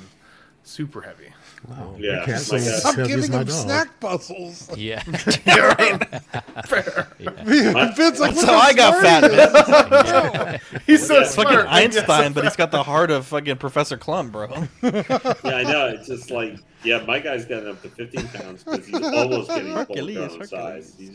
super 0.62 1.00
heavy. 1.00 1.32
Wow, 1.68 1.94
Yeah, 1.98 2.18
my 2.20 2.24
cat's 2.26 2.50
my 2.52 2.58
almost 2.58 2.82
God. 2.84 2.90
as 2.92 2.98
I'm 2.98 3.06
giving 3.06 3.32
him 3.32 3.44
dog. 3.46 3.50
snack 3.50 4.00
puzzles. 4.00 4.70
Yeah. 4.76 5.00
Fair. 6.66 7.08
Vince 7.18 8.18
like, 8.20 8.34
That's 8.34 8.36
what 8.36 8.46
how 8.46 8.54
I 8.56 8.72
the 8.72 8.76
got 8.76 8.94
fuck 8.94 9.02
fat, 9.02 9.24
are 9.24 10.44
man. 10.44 10.60
He's 10.86 11.06
so 11.06 11.14
Yeah. 11.14 11.20
It's 11.22 11.34
fucking 11.34 11.52
smart. 11.52 11.66
Einstein, 11.68 12.32
but 12.32 12.44
he's 12.44 12.56
got 12.56 12.70
the 12.70 12.82
heart 12.82 13.10
of 13.10 13.26
fucking 13.26 13.56
Professor 13.56 13.96
Klump, 13.98 14.32
bro. 14.32 14.48
Yeah, 14.82 15.56
I 15.56 15.62
know. 15.64 15.86
It's 15.88 16.06
just 16.08 16.30
like, 16.30 16.56
yeah, 16.84 17.04
my 17.06 17.18
guy's 17.18 17.44
gotten 17.44 17.68
up 17.70 17.82
to 17.82 17.88
15 17.88 18.28
pounds 18.28 18.64
because 18.64 18.86
he's 18.86 18.94
almost 19.02 19.48
getting 19.48 19.66
full 19.72 19.76
Hercules, 19.76 20.16
grown 20.36 20.46
size. 20.46 20.94
He's 20.98 21.12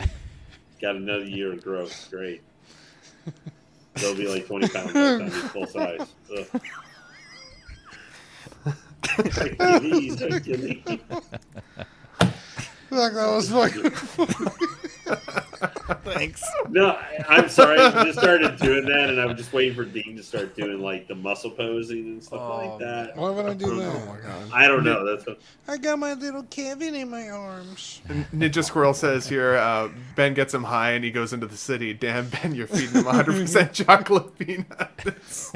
got 0.81 0.95
another 0.95 1.25
year 1.25 1.53
of 1.53 1.63
growth. 1.63 2.07
Great. 2.11 2.41
He'll 3.98 4.15
be 4.15 4.27
like 4.27 4.48
20 4.48 4.68
pounds 4.69 4.93
by 4.93 4.99
the 4.99 5.19
time 5.19 5.31
he's 5.31 5.43
full 5.52 5.68
size. 5.68 6.07
Ugh. 6.38 6.61
Like 12.91 13.14
that 13.14 13.27
was 13.27 13.49
fucking. 13.49 13.91
Thanks. 16.03 16.43
No, 16.69 16.89
I- 16.89 17.26
I'm 17.27 17.49
sorry. 17.49 17.80
I 17.80 18.05
just 18.05 18.19
started 18.19 18.57
doing 18.57 18.85
that, 18.85 19.09
and 19.09 19.19
I 19.19 19.26
was 19.26 19.38
just 19.38 19.51
waiting 19.53 19.76
for 19.76 19.84
Dean 19.85 20.15
to 20.18 20.23
start 20.23 20.55
doing 20.55 20.80
like 20.81 21.07
the 21.07 21.15
muscle 21.15 21.51
posing 21.51 22.05
and 22.05 22.23
stuff 22.23 22.39
Oh, 22.41 22.57
like 22.57 22.80
that. 22.80 23.15
Why 23.18 23.30
would 23.30 23.45
I 23.45 23.53
do 23.53 23.65
Oh 23.72 23.76
that? 23.76 24.07
my 24.07 24.18
god. 24.19 24.51
I 24.53 24.68
don't 24.68 24.84
know. 24.84 25.05
That's 25.05 25.26
what, 25.27 25.39
I 25.68 25.77
got 25.77 25.99
my 25.99 26.13
little 26.13 26.43
Kevin 26.43 26.95
in 26.95 27.09
my 27.09 27.30
arms. 27.30 28.01
Ninja 28.34 28.63
Squirrel 28.63 28.93
says 28.93 29.27
here, 29.27 29.55
uh, 29.57 29.89
Ben 30.15 30.34
gets 30.34 30.53
him 30.53 30.63
high 30.63 30.91
and 30.91 31.03
he 31.03 31.11
goes 31.11 31.34
into 31.34 31.47
the 31.47 31.57
city. 31.57 31.93
Damn, 31.93 32.30
Ben, 32.30 32.55
you're 32.55 32.68
feeding 32.68 32.95
him 32.95 33.03
100% 33.03 33.73
chocolate 33.85 34.38
peanuts. 34.39 35.51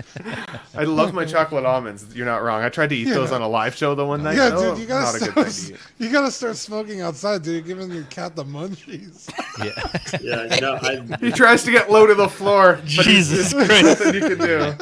I 0.76 0.84
love 0.84 1.14
my 1.14 1.26
chocolate 1.26 1.66
almonds. 1.66 2.16
You're 2.16 2.26
not 2.26 2.44
wrong. 2.44 2.64
I 2.64 2.70
tried 2.70 2.90
to 2.90 2.96
eat 2.96 3.06
those 3.06 3.32
on 3.32 3.42
a 3.42 3.48
live 3.48 3.76
show 3.76 3.96
the 3.96 4.06
one 4.06 4.24
night. 4.24 4.36
Yeah, 4.38 4.52
Oh, 4.54 4.72
dude, 4.72 4.80
you 4.82 4.86
gotta 4.88 5.06
not 5.06 5.16
a 5.16 5.20
good 5.20 5.32
start. 5.32 5.48
thing 5.52 5.68
to 5.68 5.74
eat. 5.74 5.80
You 6.06 6.12
gotta 6.12 6.32
start 6.32 6.56
smoking 6.58 7.02
outside, 7.02 7.44
dude. 7.44 7.66
You're 7.66 7.78
giving 7.78 7.94
your 7.96 8.04
cat 8.06 8.36
the 8.36 8.44
munchies. 8.46 9.30
Yeah. 9.64 10.20
yeah, 10.26 10.60
no, 10.60 10.76
I, 10.82 11.18
He 11.20 11.32
tries 11.32 11.64
to 11.64 11.72
get 11.72 11.92
low 11.92 12.06
to 12.08 12.16
the 12.16 12.28
floor. 12.30 12.76
But 12.82 12.86
Jesus 12.86 13.52
there's 13.54 13.68
Christ. 13.68 13.84
nothing 14.02 14.14
you 14.16 14.20
can 14.22 14.38
do. 14.38 14.76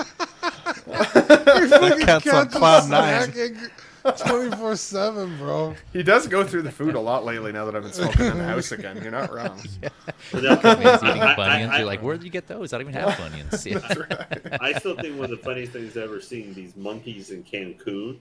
That 0.88 2.02
cat's 2.06 2.28
on 2.34 2.50
cloud 2.50 2.90
nine. 2.90 3.70
Twenty 4.18 4.54
four 4.58 4.76
seven, 4.76 5.38
bro. 5.38 5.76
He 5.94 6.04
does 6.04 6.28
go 6.28 6.44
through 6.44 6.64
the 6.64 6.72
food 6.72 6.96
a 6.96 7.00
lot 7.00 7.24
lately 7.24 7.54
now 7.54 7.64
that 7.66 7.74
I've 7.76 7.84
been 7.84 7.94
smoking 7.94 8.26
in 8.26 8.38
the 8.38 8.44
house 8.44 8.74
again. 8.74 9.00
You're 9.02 9.12
not 9.12 9.34
wrong. 9.34 9.62
no, 10.34 10.60
Man's 10.62 11.02
eating 11.04 11.22
I- 11.22 11.34
I- 11.34 11.36
bunions. 11.38 11.72
I- 11.72 11.78
You're 11.78 11.86
like, 11.88 12.02
where 12.04 12.18
do 12.18 12.26
you 12.26 12.32
get 12.32 12.46
those? 12.48 12.74
I 12.74 12.80
don't 12.80 12.90
even 12.90 13.02
have 13.02 13.18
bunions. 13.18 13.66
Yeah. 13.66 14.58
I 14.60 14.74
still 14.78 14.96
think 14.98 15.16
one 15.16 15.26
of 15.26 15.30
the 15.32 15.38
funniest 15.38 15.72
things 15.72 15.96
I've 15.96 16.04
ever 16.04 16.20
seen 16.20 16.54
these 16.54 16.76
monkeys 16.76 17.32
in 17.32 17.44
Cancun 17.46 18.18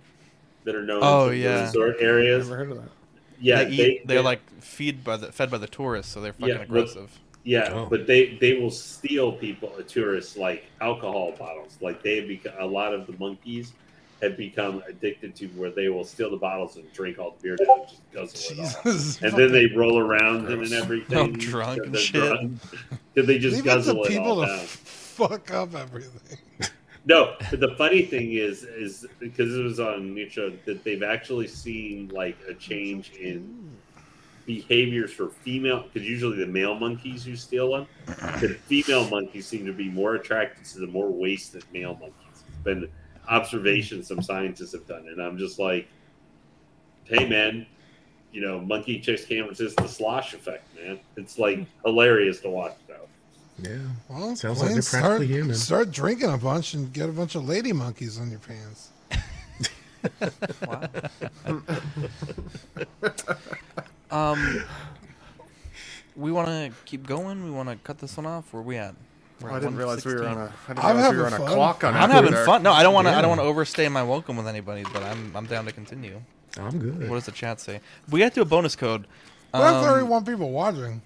that 0.62 0.77
are 0.77 0.85
known 0.85 1.01
Oh, 1.03 1.24
for 1.27 1.31
the 1.31 1.39
yeah. 1.39 1.65
resort 1.65 1.97
areas. 1.99 2.49
Never 2.49 2.65
heard 2.65 2.70
of 2.70 2.77
that. 2.82 2.90
Yeah, 3.43 3.64
they 3.64 3.77
they, 3.77 3.85
eat, 3.90 4.06
they're 4.06 4.23
like 4.23 4.40
feed 4.62 5.02
by 5.05 5.16
the 5.19 5.32
fed 5.32 5.51
by 5.51 5.59
the 5.59 5.66
tourists, 5.66 6.12
so 6.12 6.20
they're 6.20 6.32
fucking 6.32 6.48
Yeah, 6.48 6.55
but- 6.59 6.62
aggressive. 6.64 7.19
yeah, 7.44 7.69
Oh. 7.73 7.86
but 7.90 8.06
they 8.06 8.36
they 8.40 8.55
will 8.55 8.70
steal 8.70 9.32
people, 9.32 9.73
uh, 9.78 9.82
tourists 9.82 10.36
like 10.36 10.64
alcohol 10.81 11.32
bottles. 11.39 11.77
Like 11.81 12.02
they 12.02 12.16
have 12.16 12.28
become 12.28 12.52
a 12.59 12.66
lot 12.66 12.94
of 12.94 13.06
the 13.06 13.14
monkeys 13.19 13.73
have 14.23 14.36
become 14.36 14.81
addicted 14.89 15.35
to 15.35 15.48
where 15.48 15.70
they 15.73 15.89
will 15.89 16.05
steal 16.05 16.31
the 16.31 16.36
bottles 16.36 16.77
and 16.77 16.90
drink 16.93 17.19
all 17.19 17.35
the 17.36 17.43
beer 17.43 17.56
and 17.59 17.89
just 17.89 18.47
guzzle 18.47 18.64
it 18.64 18.77
all. 18.86 19.28
And 19.28 19.36
then 19.36 19.51
they 19.51 19.66
roll 19.74 19.98
around 19.98 20.47
in 20.47 20.62
and 20.62 20.73
everything. 20.73 21.19
Oh, 21.19 21.27
drunk 21.27 21.82
and 21.85 21.93
they're 21.93 22.01
shit. 22.01 22.23
drunk. 22.23 22.60
'Cause 23.16 23.27
they 23.27 23.39
just 23.40 23.56
Leave 23.56 23.66
it 23.66 23.69
to 23.70 23.74
guzzle 23.77 24.05
it 24.05 24.09
people 24.09 24.27
all 24.28 24.40
to 24.43 24.47
down. 24.47 24.59
fuck 24.66 25.51
up 25.52 25.74
everything. 25.74 26.39
No, 27.05 27.37
the 27.51 27.74
funny 27.77 28.03
thing 28.03 28.33
is, 28.33 28.62
is 28.62 29.07
because 29.19 29.57
it 29.57 29.62
was 29.62 29.81
on 29.81 30.16
show 30.31 30.53
that 30.66 30.85
they've 30.85 31.03
actually 31.03 31.49
seen 31.49 32.09
like 32.09 32.37
a 32.49 32.55
change 32.55 33.12
in 33.12 33.77
behaviors 34.47 35.12
for 35.12 35.29
female. 35.29 35.83
Because 35.83 36.09
usually 36.09 36.39
the 36.39 36.47
male 36.47 36.74
monkeys 36.74 37.24
who 37.24 37.35
steal 37.35 37.73
them, 37.73 37.87
the 38.41 38.57
female 38.66 39.09
monkeys 39.11 39.47
seem 39.47 39.66
to 39.66 39.73
be 39.73 39.89
more 39.89 40.15
attracted 40.15 40.65
to 40.66 40.81
the 40.81 40.87
more 40.87 41.11
wasted 41.11 41.65
male 41.73 41.95
monkeys. 41.95 42.15
It's 42.31 42.62
been 42.62 42.89
observations 43.29 44.09
some 44.09 44.23
scientists 44.23 44.73
have 44.73 44.87
done, 44.87 45.07
and 45.09 45.20
I'm 45.20 45.39
just 45.39 45.59
like, 45.59 45.89
hey 47.05 47.29
man, 47.29 47.66
you 48.33 48.41
know, 48.41 48.61
monkey 48.61 49.01
chicks 49.01 49.24
can't 49.24 49.49
resist 49.49 49.77
the 49.77 49.89
slosh 49.89 50.35
effect, 50.35 50.69
man. 50.77 50.99
It's 51.16 51.39
like 51.39 51.66
hilarious 51.85 52.41
to 52.41 52.51
watch. 52.51 52.77
Yeah. 53.63 53.77
Well, 54.09 54.37
Sounds 54.37 54.61
like 54.61 54.71
Blaine, 54.71 54.75
they're 54.75 54.83
practically 54.83 54.85
start, 54.91 55.23
human. 55.23 55.55
Start 55.55 55.91
drinking 55.91 56.31
a 56.31 56.39
bunch 56.39 56.75
and 56.75 56.93
get 56.93 57.09
a 57.09 57.13
bunch 57.13 57.35
of 57.35 57.47
lady 57.49 57.73
monkeys 57.73 58.19
on 58.19 58.31
your 58.31 58.41
pants. 58.41 58.91
Um, 64.11 64.63
we 66.17 66.31
want 66.33 66.49
to 66.49 66.71
keep 66.85 67.07
going. 67.07 67.45
We 67.45 67.51
want 67.51 67.71
to 67.71 67.77
cut 67.77 67.99
this 67.99 68.17
one 68.19 68.27
off. 68.27 68.53
Where 68.53 68.63
we 68.63 68.77
at? 68.77 68.95
Oh, 69.43 69.47
I 69.49 69.59
didn't 69.59 69.77
realize 69.77 70.05
we 70.05 70.15
were 70.15 70.27
on 70.29 70.37
a. 70.37 70.53
I 70.69 70.75
didn't 70.75 70.85
I'm 70.85 70.97
realize 70.97 71.13
we 71.13 71.17
were 71.19 71.25
on 71.27 71.33
having 71.33 71.47
a 71.47 71.49
fun. 71.49 71.57
clock 71.57 71.85
on 71.85 71.95
I'm 71.95 72.11
having 72.11 72.33
Dark. 72.33 72.45
fun. 72.47 72.63
No, 72.63 72.73
I 72.73 72.83
don't 72.83 72.93
want 72.93 73.09
to. 73.09 73.15
I 73.15 73.23
don't 73.23 73.31
want 73.31 73.41
to 73.41 73.47
overstay 73.47 73.89
my 73.89 74.03
welcome 74.03 74.37
with 74.37 74.47
anybody, 74.47 74.85
but 74.93 75.03
I'm 75.03 75.35
I'm 75.35 75.47
down 75.47 75.65
to 75.65 75.73
continue. 75.73 76.21
I'm 76.59 76.79
good. 76.79 77.09
What 77.09 77.15
does 77.17 77.25
the 77.25 77.33
chat 77.33 77.59
say? 77.61 77.81
We 78.11 78.21
got 78.21 78.29
to 78.31 78.35
do 78.35 78.43
a 78.43 78.45
bonus 78.45 78.77
code. 78.77 79.07
We 79.55 79.61
have 79.61 79.77
Um, 79.77 79.85
31 79.85 80.25
people 80.27 80.51
watching. 80.51 81.01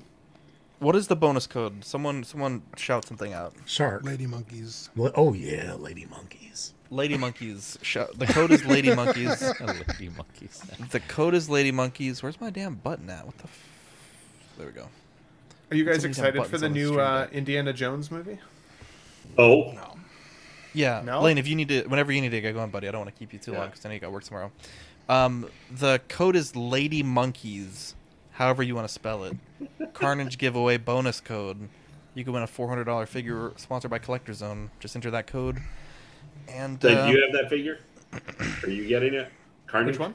What 0.78 0.94
is 0.96 1.08
the 1.08 1.16
bonus 1.16 1.46
code? 1.46 1.84
Someone 1.84 2.24
someone 2.24 2.62
shout 2.76 3.04
something 3.06 3.32
out. 3.32 3.54
Shark. 3.64 4.04
Lady 4.04 4.26
monkeys. 4.26 4.90
Le- 4.96 5.12
Oh 5.14 5.32
yeah, 5.32 5.74
lady 5.74 6.06
monkeys. 6.06 6.72
Lady 6.90 7.16
monkeys. 7.18 7.76
Shout. 7.82 8.16
The 8.16 8.26
code 8.26 8.52
is 8.52 8.64
lady 8.64 8.94
monkeys. 8.94 9.42
Lady 9.60 10.08
monkeys. 10.16 10.62
The 10.92 11.00
code 11.00 11.34
is 11.34 11.50
lady 11.50 11.72
monkeys. 11.72 12.22
Where's 12.22 12.40
my 12.40 12.48
damn 12.50 12.76
button 12.76 13.10
at? 13.10 13.26
What 13.26 13.36
the? 13.38 13.44
F- 13.44 13.68
there 14.56 14.66
we 14.68 14.72
go. 14.72 14.86
Are 15.72 15.76
you 15.76 15.84
guys 15.84 16.02
Somebody 16.02 16.10
excited 16.10 16.46
for 16.46 16.58
the 16.58 16.68
new 16.68 17.00
uh. 17.00 17.26
Indiana 17.32 17.72
Jones 17.72 18.12
movie? 18.12 18.38
Oh, 19.36 19.72
no. 19.72 19.96
Yeah, 20.74 21.02
No? 21.04 21.22
Lane, 21.22 21.38
if 21.38 21.48
you 21.48 21.56
need 21.56 21.66
to, 21.70 21.82
whenever 21.88 22.12
you 22.12 22.20
need 22.20 22.28
to 22.30 22.40
get 22.40 22.52
going, 22.54 22.70
buddy, 22.70 22.86
I 22.86 22.92
don't 22.92 23.00
want 23.00 23.12
to 23.12 23.18
keep 23.18 23.32
you 23.32 23.40
too 23.40 23.52
long 23.54 23.66
because 23.66 23.84
I 23.84 23.88
know 23.88 23.94
you 23.94 24.00
got 24.00 24.12
work 24.12 24.22
tomorrow. 24.22 24.52
Um, 25.08 25.48
the 25.72 26.00
code 26.08 26.36
is 26.36 26.54
Lady 26.54 27.02
Monkeys, 27.02 27.95
however 28.36 28.62
you 28.62 28.74
want 28.74 28.86
to 28.86 28.92
spell 28.92 29.24
it. 29.24 29.36
Carnage 29.94 30.38
giveaway 30.38 30.76
bonus 30.76 31.20
code. 31.20 31.68
You 32.14 32.24
can 32.24 32.32
win 32.32 32.42
a 32.42 32.46
four 32.46 32.68
hundred 32.68 32.84
dollar 32.84 33.06
figure 33.06 33.52
sponsored 33.56 33.90
by 33.90 33.98
Collector 33.98 34.32
Zone. 34.32 34.70
Just 34.80 34.94
enter 34.94 35.10
that 35.10 35.26
code. 35.26 35.58
And 36.48 36.78
do 36.78 36.88
uh, 36.88 37.06
you 37.06 37.22
have 37.22 37.32
that 37.32 37.50
figure? 37.50 37.80
Are 38.62 38.70
you 38.70 38.86
getting 38.86 39.14
it? 39.14 39.30
Carnage? 39.66 39.94
Which 39.94 40.00
one? 40.00 40.14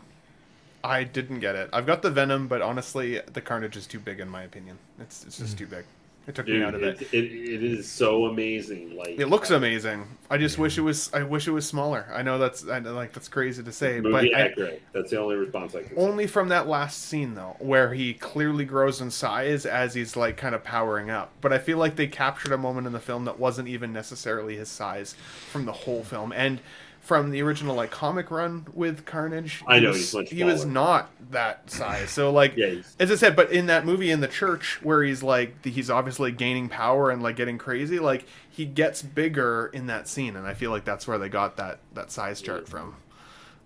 I 0.84 1.04
didn't 1.04 1.40
get 1.42 1.56
it. 1.56 1.70
I've 1.74 1.86
got 1.86 2.02
the 2.02 2.10
Venom, 2.10 2.48
but 2.48 2.62
honestly, 2.62 3.20
the 3.32 3.42
Carnage 3.42 3.78
is 3.78 3.86
too 3.86 4.00
big 4.00 4.20
in 4.20 4.30
my 4.30 4.44
opinion. 4.44 4.78
It's 5.00 5.26
it's 5.26 5.38
just 5.38 5.58
too 5.58 5.68
big. 5.68 5.86
It 6.28 6.36
took 6.36 6.48
me 6.48 6.62
out 6.62 6.76
of 6.76 6.84
it, 6.84 7.02
it. 7.02 7.14
it, 7.14 7.26
it 7.26 7.64
is 7.64 7.90
so 7.90 8.26
amazing. 8.26 8.96
Like 8.96 9.20
It 9.20 9.28
looks 9.28 9.50
uh, 9.50 9.56
amazing. 9.56 10.06
I 10.30 10.38
just 10.38 10.60
wish 10.60 10.78
it 10.78 10.82
was. 10.82 11.12
I 11.14 11.24
wish 11.24 11.48
it 11.48 11.52
was 11.52 11.68
smaller. 11.68 12.08
I 12.14 12.22
know 12.22 12.38
that's 12.38 12.68
I 12.68 12.80
know, 12.80 12.94
like 12.94 13.12
that's 13.12 13.28
crazy 13.28 13.64
to 13.64 13.72
say, 13.72 14.00
but 14.00 14.14
I. 14.14 14.54
That's 14.94 15.10
the 15.10 15.20
only 15.20 15.36
response 15.36 15.74
I 15.74 15.82
can. 15.82 15.90
say. 15.90 15.96
only 15.96 16.28
from 16.28 16.50
that 16.50 16.68
last 16.68 17.06
scene 17.06 17.34
though, 17.34 17.56
where 17.60 17.94
he 17.94 18.14
clearly 18.14 18.66
grows 18.66 19.02
in 19.02 19.10
size 19.10 19.66
as 19.66 19.96
he's 19.96 20.16
like 20.16 20.38
kind 20.38 20.54
of 20.54 20.64
powering 20.64 21.10
up. 21.10 21.32
But 21.42 21.54
I 21.54 21.58
feel 21.58 21.80
like 21.80 21.96
they 21.96 22.08
captured 22.08 22.52
a 22.52 22.58
moment 22.58 22.86
in 22.86 22.94
the 22.94 23.00
film 23.00 23.26
that 23.26 23.40
wasn't 23.40 23.68
even 23.68 23.92
necessarily 23.92 24.56
his 24.56 24.70
size 24.70 25.16
from 25.50 25.66
the 25.66 25.74
whole 25.74 26.04
film 26.04 26.32
and. 26.34 26.62
From 27.02 27.32
the 27.32 27.42
original 27.42 27.76
like 27.76 27.90
comic 27.92 28.30
run 28.32 28.68
with 28.74 29.06
Carnage, 29.06 29.64
I 29.68 29.78
he 29.78 29.82
know, 29.82 29.90
was, 29.90 29.98
he's 29.98 30.14
much 30.14 30.30
he 30.30 30.44
was 30.44 30.66
not 30.66 31.10
that 31.32 31.70
size. 31.70 32.12
So 32.12 32.32
like, 32.32 32.56
Yeah, 32.56 32.76
as 33.00 33.12
I 33.12 33.16
said, 33.16 33.36
but 33.36 33.52
in 33.52 33.66
that 33.66 33.86
movie 33.86 34.12
in 34.12 34.22
the 34.22 34.28
church 34.28 34.80
where 34.84 35.04
he's 35.04 35.24
like 35.24 35.66
he's 35.66 35.90
obviously 35.90 36.32
gaining 36.32 36.70
power 36.70 37.10
and 37.10 37.24
like 37.24 37.36
getting 37.36 37.58
crazy, 37.58 38.00
like 38.00 38.26
he 38.50 38.66
gets 38.66 39.02
bigger 39.02 39.72
in 39.74 39.88
that 39.88 40.08
scene, 40.08 40.36
and 40.36 40.46
I 40.46 40.54
feel 40.54 40.70
like 40.70 40.86
that's 40.86 41.08
where 41.08 41.18
they 41.18 41.28
got 41.28 41.58
that 41.58 41.80
that 41.96 42.12
size 42.12 42.40
chart 42.40 42.70
from. 42.70 42.96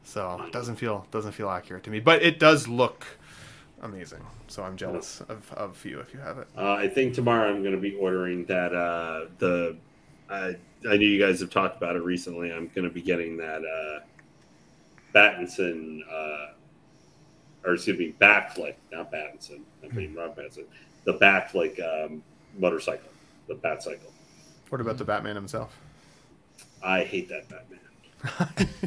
So 0.03 0.41
it 0.45 0.53
doesn't 0.53 0.77
feel 0.77 1.05
doesn't 1.11 1.33
feel 1.33 1.49
accurate 1.49 1.83
to 1.83 1.89
me, 1.89 1.99
but 1.99 2.23
it 2.23 2.39
does 2.39 2.67
look 2.67 3.05
amazing. 3.81 4.25
So 4.47 4.63
I'm 4.63 4.77
jealous 4.77 5.21
of, 5.27 5.51
of 5.53 5.83
you 5.85 5.99
if 5.99 6.13
you 6.13 6.19
have 6.19 6.37
it. 6.37 6.47
Uh, 6.57 6.73
I 6.73 6.87
think 6.87 7.13
tomorrow 7.13 7.49
I'm 7.49 7.61
going 7.63 7.75
to 7.75 7.81
be 7.81 7.95
ordering 7.95 8.45
that. 8.45 8.73
Uh, 8.73 9.25
the 9.39 9.75
uh, 10.29 10.53
I 10.87 10.97
know 10.97 11.01
you 11.01 11.19
guys 11.19 11.39
have 11.39 11.49
talked 11.49 11.77
about 11.77 11.95
it 11.95 12.03
recently. 12.03 12.51
I'm 12.51 12.69
going 12.75 12.87
to 12.87 12.93
be 12.93 13.01
getting 13.01 13.37
that 13.37 13.63
uh, 13.63 13.99
Battinson, 15.13 16.01
uh, 16.11 16.53
or 17.65 17.73
excuse 17.73 17.97
me, 17.97 18.13
Batfleck, 18.19 18.75
not 18.91 19.11
Battinson. 19.11 19.61
I'm 19.83 19.89
being 19.95 20.13
Rob 20.13 20.37
Battinson. 20.37 20.65
The 21.05 21.13
Batfleck 21.13 22.05
um, 22.05 22.23
motorcycle, 22.57 23.09
the 23.47 23.55
Batcycle. 23.55 24.11
What 24.69 24.81
about 24.81 24.97
the 24.97 25.05
Batman 25.05 25.35
himself? 25.35 25.79
I 26.83 27.03
hate 27.03 27.29
that 27.29 27.47
Batman. 27.49 27.79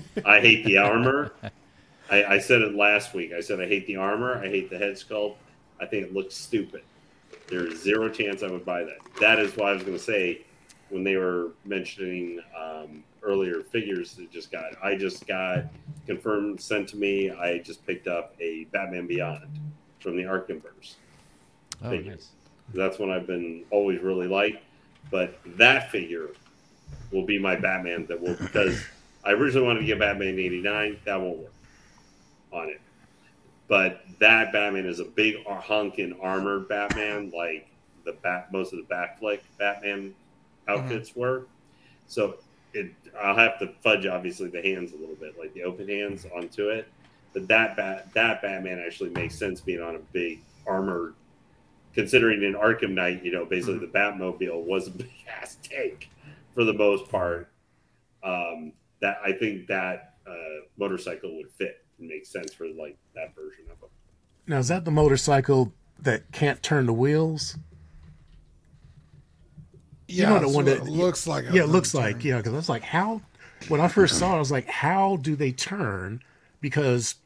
I 0.24 0.40
hate 0.40 0.64
the 0.64 0.78
armor. 0.78 1.32
I, 2.10 2.24
I 2.24 2.38
said 2.38 2.62
it 2.62 2.74
last 2.74 3.14
week. 3.14 3.32
I 3.32 3.40
said 3.40 3.60
I 3.60 3.66
hate 3.66 3.86
the 3.86 3.96
armor. 3.96 4.42
I 4.42 4.48
hate 4.48 4.70
the 4.70 4.78
head 4.78 4.94
sculpt. 4.94 5.36
I 5.80 5.86
think 5.86 6.06
it 6.06 6.14
looks 6.14 6.34
stupid. 6.34 6.82
There 7.48 7.66
is 7.66 7.82
zero 7.82 8.08
chance 8.08 8.42
I 8.42 8.50
would 8.50 8.64
buy 8.64 8.84
that. 8.84 8.98
That 9.20 9.38
is 9.38 9.56
why 9.56 9.70
I 9.70 9.74
was 9.74 9.82
going 9.82 9.96
to 9.96 10.02
say 10.02 10.42
when 10.90 11.04
they 11.04 11.16
were 11.16 11.48
mentioning 11.64 12.40
um, 12.58 13.02
earlier 13.22 13.62
figures 13.62 14.14
that 14.14 14.30
just 14.30 14.50
got. 14.50 14.64
I 14.82 14.96
just 14.96 15.26
got 15.26 15.64
confirmed 16.06 16.60
sent 16.60 16.88
to 16.90 16.96
me. 16.96 17.30
I 17.30 17.58
just 17.58 17.86
picked 17.86 18.06
up 18.08 18.34
a 18.40 18.64
Batman 18.72 19.06
Beyond 19.06 19.46
from 20.00 20.16
the 20.16 20.22
Arkhamverse. 20.24 20.94
Oh, 21.82 21.90
Figure. 21.90 22.12
nice. 22.12 22.28
That's 22.74 22.98
one 22.98 23.10
I've 23.10 23.26
been 23.26 23.64
always 23.70 24.00
really 24.00 24.26
liked. 24.26 24.62
But 25.10 25.38
that 25.56 25.90
figure 25.90 26.28
will 27.12 27.24
be 27.24 27.38
my 27.38 27.56
Batman 27.56 28.06
that 28.06 28.20
will 28.20 28.34
because 28.34 28.84
I 29.24 29.32
originally 29.32 29.66
wanted 29.66 29.80
to 29.80 29.86
get 29.86 29.98
Batman 29.98 30.38
'89. 30.38 30.98
That 31.04 31.20
won't 31.20 31.38
work 31.38 31.52
on 32.52 32.68
it. 32.68 32.80
But 33.68 34.02
that 34.18 34.52
Batman 34.52 34.86
is 34.86 35.00
a 35.00 35.04
big 35.04 35.44
hunking 35.46 36.12
armored 36.22 36.68
Batman, 36.68 37.30
like 37.34 37.68
the 38.04 38.12
bat 38.12 38.52
most 38.52 38.72
of 38.72 38.78
the 38.78 38.94
Batfleck 38.94 39.40
Batman 39.58 40.14
outfits 40.68 41.16
were. 41.16 41.46
So 42.06 42.36
it 42.74 42.92
I'll 43.20 43.36
have 43.36 43.58
to 43.60 43.72
fudge 43.82 44.06
obviously 44.06 44.48
the 44.48 44.62
hands 44.62 44.92
a 44.92 44.96
little 44.96 45.16
bit, 45.16 45.38
like 45.38 45.54
the 45.54 45.64
open 45.64 45.88
hands 45.88 46.26
onto 46.36 46.68
it. 46.68 46.88
But 47.32 47.48
that 47.48 47.76
bat 47.76 48.12
that 48.14 48.42
Batman 48.42 48.82
actually 48.84 49.10
makes 49.10 49.34
sense 49.34 49.60
being 49.60 49.82
on 49.82 49.96
a 49.96 50.00
big 50.12 50.40
armored 50.66 51.14
considering 51.98 52.44
in 52.44 52.54
Arkham 52.54 52.92
Knight, 52.92 53.24
you 53.24 53.32
know, 53.32 53.44
basically 53.44 53.78
the 53.78 53.86
Batmobile 53.86 54.62
was 54.64 54.86
a 54.86 54.90
big 55.02 55.10
ass 55.40 55.56
tank 55.62 56.08
for 56.54 56.62
the 56.64 56.72
most 56.72 57.10
part. 57.10 57.48
Um, 58.22 58.72
that 59.00 59.18
I 59.24 59.32
think 59.32 59.66
that 59.68 60.14
uh, 60.26 60.64
motorcycle 60.76 61.36
would 61.36 61.50
fit 61.52 61.84
and 61.98 62.08
make 62.08 62.26
sense 62.26 62.52
for 62.52 62.66
like 62.68 62.96
that 63.14 63.34
version 63.34 63.64
of 63.70 63.80
them. 63.80 63.90
Now, 64.46 64.58
is 64.58 64.68
that 64.68 64.84
the 64.84 64.90
motorcycle 64.90 65.72
that 66.00 66.30
can't 66.32 66.62
turn 66.62 66.86
the 66.86 66.92
wheels? 66.92 67.56
Yeah, 70.08 70.30
know 70.30 70.40
the 70.40 70.48
one 70.48 70.64
that- 70.64 70.84
looks 70.86 71.26
like. 71.26 71.44
Yeah, 71.52 71.62
it 71.62 71.68
looks 71.68 71.94
like, 71.94 72.24
yeah, 72.24 72.38
because 72.38 72.52
I 72.54 72.56
was 72.56 72.68
like, 72.68 72.82
how, 72.82 73.20
when 73.68 73.80
I 73.80 73.88
first 73.88 74.18
saw 74.18 74.32
it, 74.32 74.36
I 74.36 74.38
was 74.38 74.50
like, 74.50 74.66
how 74.66 75.16
do 75.16 75.36
they 75.36 75.52
turn? 75.52 76.22
Because, 76.60 77.16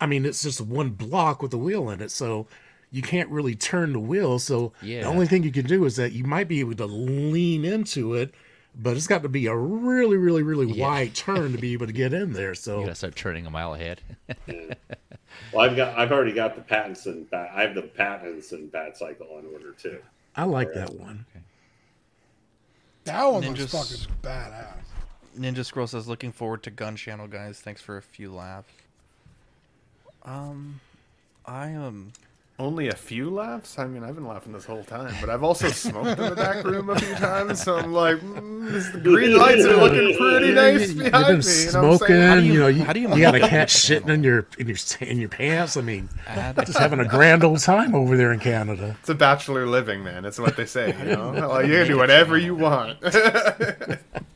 I 0.00 0.06
mean, 0.06 0.24
it's 0.26 0.42
just 0.42 0.60
one 0.60 0.90
block 0.90 1.42
with 1.42 1.52
a 1.54 1.58
wheel 1.58 1.90
in 1.90 2.00
it. 2.00 2.10
So 2.10 2.46
you 2.90 3.02
can't 3.02 3.28
really 3.30 3.54
turn 3.54 3.92
the 3.92 3.98
wheel. 4.00 4.38
So 4.38 4.72
Yeah. 4.82 5.02
the 5.02 5.08
only 5.08 5.26
thing 5.26 5.42
you 5.42 5.50
can 5.52 5.66
do 5.66 5.84
is 5.86 5.96
that 5.96 6.12
you 6.12 6.24
might 6.24 6.46
be 6.48 6.60
able 6.60 6.74
to 6.76 6.86
lean 6.86 7.64
into 7.64 8.14
it, 8.14 8.34
but 8.78 8.96
it's 8.96 9.06
got 9.06 9.22
to 9.22 9.28
be 9.28 9.46
a 9.46 9.56
really, 9.56 10.16
really, 10.18 10.42
really 10.42 10.70
Yeah. 10.70 10.86
wide 10.86 11.14
turn 11.14 11.52
to 11.52 11.58
be 11.58 11.72
able 11.72 11.86
to 11.86 11.92
get 11.92 12.12
in 12.12 12.32
there. 12.34 12.54
So 12.54 12.80
you 12.80 12.84
gotta 12.84 12.94
start 12.94 13.16
turning 13.16 13.46
a 13.46 13.50
mile 13.50 13.74
ahead. 13.74 14.02
Well, 15.52 15.68
I've 15.68 15.76
got 15.76 15.98
I've 15.98 16.12
already 16.12 16.32
got 16.32 16.54
the 16.56 16.62
Pattinson 16.62 17.28
bat. 17.28 17.50
I 17.54 17.62
have 17.62 17.74
the 17.74 17.82
Pattinson 17.82 18.70
bat 18.70 18.96
cycle 18.96 19.26
on 19.36 19.44
order 19.52 19.72
too. 19.72 19.98
I 20.34 20.44
like 20.44 20.72
that 20.74 20.94
one. 20.94 21.26
That 23.06 23.24
one 23.32 23.42
looks 23.46 23.60
Ninjas- 23.60 24.06
fucking 24.06 24.16
badass. 24.22 24.74
Ninja 25.38 25.64
Squirrel 25.64 25.86
says, 25.86 26.06
"Looking 26.08 26.32
forward 26.32 26.62
to 26.64 26.70
Gun 26.70 26.96
Channel, 26.96 27.26
guys. 27.28 27.60
Thanks 27.60 27.80
for 27.82 27.96
a 27.96 28.02
few 28.02 28.32
laughs." 28.32 28.68
Um, 30.24 30.80
I 31.44 31.68
am. 31.68 32.12
Only 32.58 32.88
a 32.88 32.94
few 32.94 33.28
laughs? 33.28 33.78
I 33.78 33.86
mean, 33.86 34.02
I've 34.02 34.14
been 34.14 34.26
laughing 34.26 34.54
this 34.54 34.64
whole 34.64 34.82
time, 34.82 35.14
but 35.20 35.28
I've 35.28 35.42
also 35.42 35.68
smoked 35.68 36.18
in 36.18 36.30
the 36.30 36.34
back 36.34 36.64
room 36.64 36.88
a 36.88 36.98
few 36.98 37.14
times, 37.16 37.62
so 37.62 37.76
I'm 37.76 37.92
like, 37.92 38.16
mm, 38.16 38.70
this, 38.72 38.88
the 38.92 38.98
green 39.00 39.36
lights 39.36 39.62
are 39.66 39.76
looking 39.76 40.16
pretty 40.16 40.52
nice 40.52 40.88
You've 40.88 41.04
behind 41.04 41.26
been 41.26 41.38
me. 41.40 41.58
You 41.60 41.64
know 41.66 41.70
smoking, 41.98 42.06
saying? 42.06 42.22
How 42.28 42.34
do 42.36 42.40
you, 42.46 42.52
you- 42.54 42.58
know, 42.60 42.66
you, 42.68 42.84
how 42.84 42.92
do 42.94 43.00
you 43.00 43.14
you 43.14 43.20
got 43.20 43.34
a 43.34 43.40
cat 43.40 43.68
it? 43.68 43.68
shitting 43.68 44.08
in 44.08 44.22
your 44.24 44.46
in 44.58 44.68
your 44.68 44.76
in 45.00 45.18
your 45.18 45.28
pants. 45.28 45.76
I 45.76 45.82
mean, 45.82 46.08
Add, 46.26 46.56
just 46.64 46.78
having 46.78 46.98
a 47.00 47.04
grand 47.08 47.44
old 47.44 47.60
time 47.60 47.94
over 47.94 48.16
there 48.16 48.32
in 48.32 48.40
Canada. 48.40 48.96
It's 49.00 49.10
a 49.10 49.14
bachelor 49.14 49.66
living, 49.66 50.02
man. 50.02 50.24
It's 50.24 50.38
what 50.38 50.56
they 50.56 50.64
say. 50.66 50.94
You 51.06 51.12
know, 51.14 51.30
like, 51.50 51.66
you 51.66 51.74
can 51.74 51.86
do 51.88 51.98
whatever 51.98 52.38
you 52.38 52.54
want. 52.54 52.98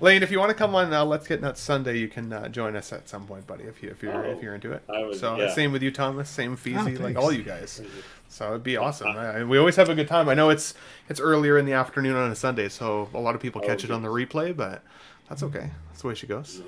Lane, 0.00 0.22
if 0.22 0.30
you 0.30 0.38
want 0.38 0.50
to 0.50 0.54
come 0.54 0.74
on 0.74 0.92
uh, 0.92 1.04
Let's 1.04 1.26
Get 1.26 1.40
Nuts 1.40 1.60
Sunday, 1.60 1.98
you 1.98 2.08
can 2.08 2.32
uh, 2.32 2.48
join 2.48 2.76
us 2.76 2.92
at 2.92 3.08
some 3.08 3.26
point, 3.26 3.46
buddy. 3.46 3.64
If 3.64 3.82
you 3.82 3.90
if 3.90 4.02
you're 4.02 4.24
if 4.26 4.42
you're 4.42 4.54
into 4.54 4.72
it. 4.72 4.82
I 4.88 5.02
would- 5.04 5.18
so 5.18 5.36
yeah. 5.38 5.52
same 5.54 5.72
with 5.72 5.82
you, 5.82 5.90
Thomas. 5.90 6.28
Same 6.28 6.56
Feezy, 6.56 6.98
like 7.00 7.16
all 7.16 7.32
you 7.32 7.42
guys. 7.42 7.80
So 8.28 8.48
it'd 8.48 8.62
be 8.62 8.76
awesome. 8.76 9.08
I, 9.08 9.44
we 9.44 9.56
always 9.56 9.76
have 9.76 9.88
a 9.88 9.94
good 9.94 10.08
time. 10.08 10.28
I 10.28 10.34
know 10.34 10.50
it's 10.50 10.74
it's 11.08 11.20
earlier 11.20 11.56
in 11.56 11.64
the 11.64 11.72
afternoon 11.72 12.16
on 12.16 12.30
a 12.30 12.34
Sunday, 12.36 12.68
so 12.68 13.08
a 13.14 13.18
lot 13.20 13.34
of 13.34 13.40
people 13.40 13.60
catch 13.60 13.84
it 13.84 13.90
on 13.90 14.02
the 14.02 14.08
replay, 14.08 14.54
but 14.54 14.82
that's 15.28 15.42
okay. 15.42 15.70
That's 15.88 16.02
the 16.02 16.08
way 16.08 16.14
she 16.14 16.26
goes. 16.26 16.60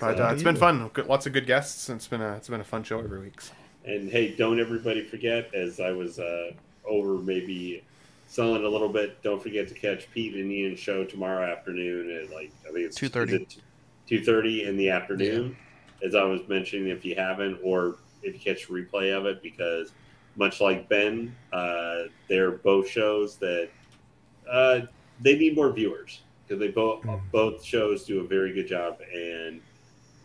But 0.00 0.20
uh, 0.20 0.30
it's 0.32 0.42
been 0.42 0.56
fun. 0.56 0.90
Lots 1.06 1.26
of 1.26 1.32
good 1.32 1.46
guests. 1.46 1.88
And 1.88 1.96
it's 1.96 2.08
been 2.08 2.22
a 2.22 2.34
it's 2.34 2.48
been 2.48 2.60
a 2.60 2.64
fun 2.64 2.82
show 2.82 2.98
every 2.98 3.20
week. 3.20 3.40
so. 3.40 3.52
And 3.84 4.10
hey, 4.10 4.34
don't 4.34 4.60
everybody 4.60 5.02
forget, 5.02 5.52
as 5.54 5.80
I 5.80 5.90
was 5.90 6.18
uh, 6.18 6.52
over 6.84 7.14
maybe 7.14 7.82
selling 8.32 8.64
a 8.64 8.68
little 8.68 8.88
bit, 8.88 9.22
don't 9.22 9.42
forget 9.42 9.68
to 9.68 9.74
catch 9.74 10.10
Pete 10.10 10.34
and 10.34 10.50
Ian's 10.50 10.80
show 10.80 11.04
tomorrow 11.04 11.52
afternoon 11.52 12.10
at 12.10 12.30
like 12.30 12.50
I 12.66 12.72
think 12.72 12.86
it's 12.86 12.98
2:30. 12.98 13.58
two 14.06 14.24
thirty 14.24 14.64
in 14.64 14.78
the 14.78 14.88
afternoon. 14.88 15.54
As 16.02 16.14
I 16.14 16.24
was 16.24 16.40
mentioning, 16.48 16.88
if 16.88 17.04
you 17.04 17.14
haven't, 17.14 17.60
or 17.62 17.96
if 18.22 18.32
you 18.32 18.40
catch 18.40 18.70
a 18.70 18.72
replay 18.72 19.14
of 19.16 19.26
it, 19.26 19.42
because 19.42 19.92
much 20.36 20.62
like 20.62 20.88
Ben, 20.88 21.36
uh, 21.52 22.04
they're 22.26 22.52
both 22.52 22.88
shows 22.88 23.36
that 23.36 23.68
uh, 24.50 24.80
they 25.20 25.36
need 25.36 25.54
more 25.54 25.70
viewers 25.70 26.22
because 26.46 26.58
they 26.58 26.68
both 26.68 27.04
both 27.30 27.62
shows 27.62 28.04
do 28.04 28.20
a 28.20 28.26
very 28.26 28.54
good 28.54 28.66
job 28.66 28.98
and 29.14 29.60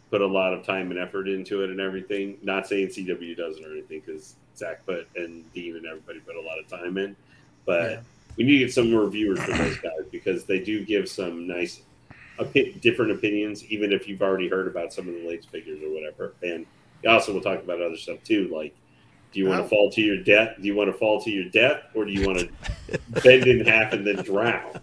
put 0.10 0.22
a 0.22 0.26
lot 0.26 0.54
of 0.54 0.66
time 0.66 0.92
and 0.92 1.00
effort 1.00 1.28
into 1.28 1.62
it 1.62 1.70
and 1.70 1.82
everything. 1.82 2.38
Not 2.42 2.68
saying 2.68 2.88
CW 2.88 3.36
doesn't 3.36 3.66
or 3.66 3.72
anything 3.74 4.02
because 4.06 4.36
Zach 4.56 4.86
put 4.86 5.10
and 5.18 5.44
Dean 5.54 5.76
and 5.76 5.86
everybody 5.86 6.20
put 6.20 6.38
a 6.38 6.42
lot 6.42 6.58
of 6.58 6.70
time 6.70 6.98
in, 6.98 7.18
but 7.68 7.92
Yeah. 7.92 8.00
we 8.38 8.44
need 8.46 8.54
to 8.54 8.66
get 8.66 8.74
some 8.74 8.90
more 8.90 9.08
viewers 9.08 9.40
for 9.44 9.52
those 9.52 9.78
guys 9.78 9.92
because 10.12 10.46
they 10.46 10.60
do 10.60 10.84
give 10.84 11.08
some 11.08 11.46
nice, 11.46 11.82
opi- 12.40 12.82
different 12.82 13.12
opinions, 13.12 13.64
even 13.66 13.92
if 13.94 14.08
you've 14.08 14.24
already 14.24 14.48
heard 14.50 14.66
about 14.68 14.92
some 14.92 15.08
of 15.08 15.14
the 15.14 15.28
latest 15.28 15.52
figures 15.52 15.84
or 15.84 15.94
whatever. 15.94 16.34
And 16.42 16.66
also, 17.08 17.32
we'll 17.34 17.44
talk 17.44 17.62
about 17.64 17.80
other 17.82 17.98
stuff 17.98 18.18
too, 18.24 18.50
like. 18.52 18.74
Do 19.34 19.42
you 19.42 19.48
want 19.48 19.58
How- 19.58 19.66
oh. 19.66 19.68
to 19.68 19.70
fall 19.70 19.92
to 19.92 20.02
your 20.02 20.24
death? 20.24 20.56
Do 20.60 20.66
you 20.66 20.74
want 20.74 20.90
to 20.90 20.98
fall 20.98 21.22
to 21.22 21.30
your 21.30 21.50
death, 21.50 21.84
or 21.94 22.06
do 22.06 22.12
you 22.14 22.26
want 22.26 22.40
to 22.40 22.50
bend 23.22 23.46
in 23.46 23.66
half 23.66 23.92
and 23.92 24.08
then 24.08 24.16
drown? 24.24 24.80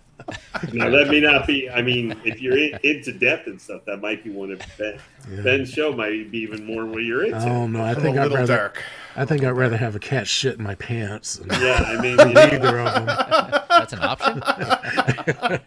Now 0.75 0.91
that 0.91 1.09
may 1.09 1.19
not 1.21 1.47
be. 1.47 1.71
I 1.71 1.81
mean, 1.81 2.15
if 2.27 2.43
you're 2.43 2.57
in, 2.57 2.79
into 2.85 3.11
death 3.13 3.47
and 3.47 3.59
stuff, 3.61 3.87
that 3.87 4.03
might 4.03 4.23
be 4.23 4.29
one 4.31 4.53
of 4.53 4.61
Ben, 4.79 4.99
Yeah. 5.35 5.41
Ben's 5.41 5.71
show. 5.71 5.93
Might 5.93 6.31
be 6.31 6.39
even 6.41 6.63
more 6.67 6.85
what 6.85 7.03
you're 7.05 7.25
into. 7.25 7.39
Oh 7.49 7.67
no, 7.67 7.83
I 7.83 7.95
think 7.95 8.19
I'd 8.19 8.25
little 8.25 8.37
rather 8.37 8.55
dark. 8.55 8.83
I 9.17 9.25
think 9.25 9.45
I'd 9.45 9.51
rather 9.51 9.77
have 9.77 9.95
a 9.95 10.01
cat 10.01 10.27
shit 10.27 10.59
in 10.59 10.65
my 10.65 10.75
pants. 10.75 11.37
than 11.37 11.49
Yeah, 11.61 11.85
I 11.87 11.97
mean, 12.01 12.19
you 12.19 12.37
Either 12.39 12.81
of 12.81 12.95
them. 12.95 13.07
That's 13.07 13.93
an 13.93 14.01
option. 14.03 14.41
that 14.41 15.63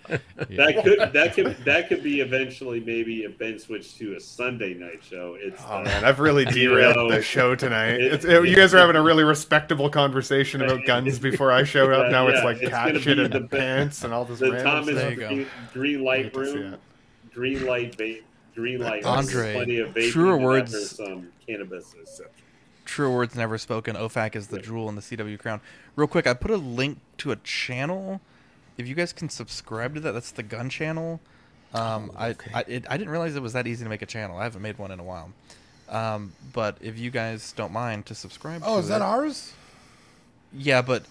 could 0.84 1.14
that 1.14 1.34
could 1.34 1.58
that 1.66 1.88
could 1.90 2.04
be 2.04 2.22
eventually 2.22 2.80
maybe 2.80 3.24
if 3.24 3.38
Ben 3.38 3.60
switched 3.60 3.98
to 3.98 4.16
a 4.16 4.20
Sunday 4.20 4.74
night 4.74 5.04
show. 5.04 5.38
It's 5.40 5.62
Oh 5.68 5.78
uh, 5.78 5.84
man, 5.84 6.06
I've 6.06 6.20
really 6.20 6.46
derailed 6.46 6.96
know, 6.96 7.12
the 7.12 7.22
show 7.22 7.56
tonight. 7.56 8.00
it- 8.02 8.14
It's, 8.14 8.26
it- 8.26 8.48
you 8.48 8.56
guys 8.56 8.74
are 8.74 8.80
having 8.80 8.96
a 8.96 9.02
really 9.02 9.24
respectable 9.24 9.90
conversation 9.90 10.62
about 10.62 10.86
guns 10.86 11.20
before 11.20 11.52
I 11.52 11.64
showed 11.64 11.92
up. 11.94 12.12
Now 12.12 12.28
it's 12.28 12.44
like 12.44 12.58
it's 12.62 12.70
cat 12.70 13.00
shit 13.02 13.20
in 13.20 13.32
the 13.32 13.40
the 13.40 13.48
pants 13.48 14.04
and 14.04 14.14
all 14.14 14.26
this 14.26 14.40
the 14.40 14.52
random 14.52 14.66
Thomas 14.66 14.86
There 14.96 15.00
stuff. 15.00 15.12
you 15.12 15.18
go. 15.20 15.28
Green, 15.30 15.48
Green 15.74 16.04
Light 16.04 16.24
Hate 16.26 16.34
to 16.34 16.46
see 16.46 16.58
Room. 16.58 16.76
Green 17.34 17.66
Light 17.66 17.98
vape, 17.98 18.22
Green 18.56 18.80
Light. 18.80 19.04
Andre, 19.06 19.54
plenty 19.54 19.80
of 19.80 19.94
vaping, 19.94 20.12
truer 20.12 20.38
words- 20.38 20.74
after 20.74 20.86
Some 21.06 21.28
cannabis. 21.46 21.94
is- 22.02 22.22
Truer 22.88 23.12
words 23.14 23.36
never 23.36 23.58
spoken. 23.58 23.96
OFAC 23.98 24.36
is 24.36 24.48
the 24.48 24.60
jewel 24.60 24.88
in 24.88 24.96
the 24.96 25.02
CW 25.02 25.38
crown. 25.38 25.60
Real 25.98 26.08
quick, 26.08 26.26
I 26.26 26.34
put 26.34 26.52
a 26.52 26.58
link 26.58 27.00
to 27.18 27.32
a 27.32 27.36
channel. 27.36 28.22
If 28.78 28.88
you 28.88 28.96
guys 28.96 29.12
can 29.12 29.28
subscribe 29.30 29.94
to 29.96 30.00
that, 30.00 30.14
that's 30.14 30.32
the 30.32 30.42
gun 30.44 30.70
channel. 30.70 31.20
Um, 31.74 32.12
I 32.18 32.34
I, 32.54 32.62
it, 32.68 32.86
I 32.90 32.96
didn't 32.98 33.10
realize 33.10 33.36
it 33.36 33.42
was 33.42 33.52
that 33.54 33.68
easy 33.68 33.84
to 33.84 33.90
make 33.90 34.02
a 34.02 34.06
channel. 34.06 34.38
I 34.38 34.44
haven't 34.44 34.62
made 34.62 34.78
one 34.78 34.92
in 34.92 35.00
a 35.00 35.04
while. 35.04 35.32
Um, 35.90 36.32
but 36.54 36.78
if 36.80 36.98
you 36.98 37.12
guys 37.12 37.52
don't 37.52 37.74
mind 37.74 38.06
to 38.08 38.16
subscribe, 38.16 38.62
Oh, 38.66 38.76
to 38.76 38.80
is 38.80 38.88
that 38.88 39.02
it- 39.02 39.02
ours? 39.02 39.54
Yeah, 40.54 40.82
but 40.82 41.04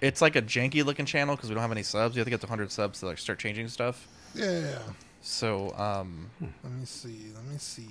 it's 0.00 0.22
like 0.22 0.36
a 0.36 0.42
janky 0.42 0.84
looking 0.84 1.04
channel 1.04 1.34
because 1.34 1.48
we 1.48 1.54
don't 1.54 1.62
have 1.62 1.72
any 1.72 1.82
subs. 1.82 2.14
You 2.14 2.20
have 2.20 2.26
to 2.26 2.30
get 2.30 2.40
to 2.42 2.46
100 2.46 2.70
subs 2.70 3.00
to 3.00 3.06
like 3.06 3.18
start 3.18 3.40
changing 3.40 3.66
stuff. 3.68 4.06
Yeah, 4.34 4.50
yeah, 4.52 4.60
yeah. 4.70 4.78
So 5.20 5.72
um, 5.76 6.30
Let 6.40 6.72
me 6.72 6.84
see. 6.84 7.32
Let 7.34 7.44
me 7.44 7.58
see. 7.58 7.88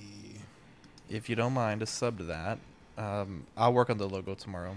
if 1.09 1.27
you 1.29 1.35
don't 1.35 1.53
mind, 1.53 1.81
a 1.81 1.85
sub 1.85 2.19
to 2.19 2.23
that. 2.25 2.57
Um, 2.97 3.45
I'll 3.57 3.73
work 3.73 3.89
on 3.89 3.97
the 3.97 4.07
logo 4.07 4.35
tomorrow. 4.35 4.75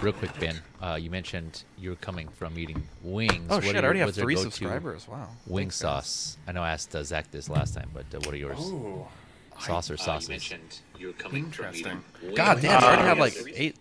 Real 0.00 0.12
quick, 0.12 0.30
Ben. 0.40 0.56
Uh, 0.80 0.94
you 1.00 1.10
mentioned 1.10 1.64
you 1.76 1.90
were 1.90 1.96
coming 1.96 2.28
from 2.28 2.58
eating 2.58 2.82
wings. 3.02 3.46
Oh 3.50 3.56
What 3.56 3.64
shit! 3.64 3.74
are 3.76 3.78
I 3.78 3.82
already 3.84 3.98
have 4.00 4.08
what's 4.08 4.16
your 4.18 4.24
three 4.26 4.34
go-to 4.36 4.50
subscribers. 4.50 5.06
Wow. 5.08 5.28
Wing 5.46 5.64
Thanks, 5.66 5.82
guys. 5.82 6.06
sauce. 6.06 6.36
I 6.46 6.52
know 6.52 6.62
I 6.62 6.70
asked 6.70 6.94
uh, 6.94 7.02
Zach 7.04 7.30
this 7.30 7.48
last 7.50 7.74
time, 7.74 7.90
but 7.92 8.04
uh, 8.14 8.18
what 8.20 8.32
are 8.32 8.36
yours? 8.36 8.58
Ooh, 8.60 9.06
Sauce 9.60 9.90
or 9.90 9.96
sauces? 9.96 10.52
you're 10.98 11.12
coming 11.14 11.44
interesting. 11.44 12.02
God 12.34 12.60
damn! 12.62 12.82
I 12.82 12.86
already 12.86 13.02
Uh, 13.02 13.06
have 13.06 13.18
like 13.18 13.34
yes. 13.34 13.44
eight, 13.54 13.76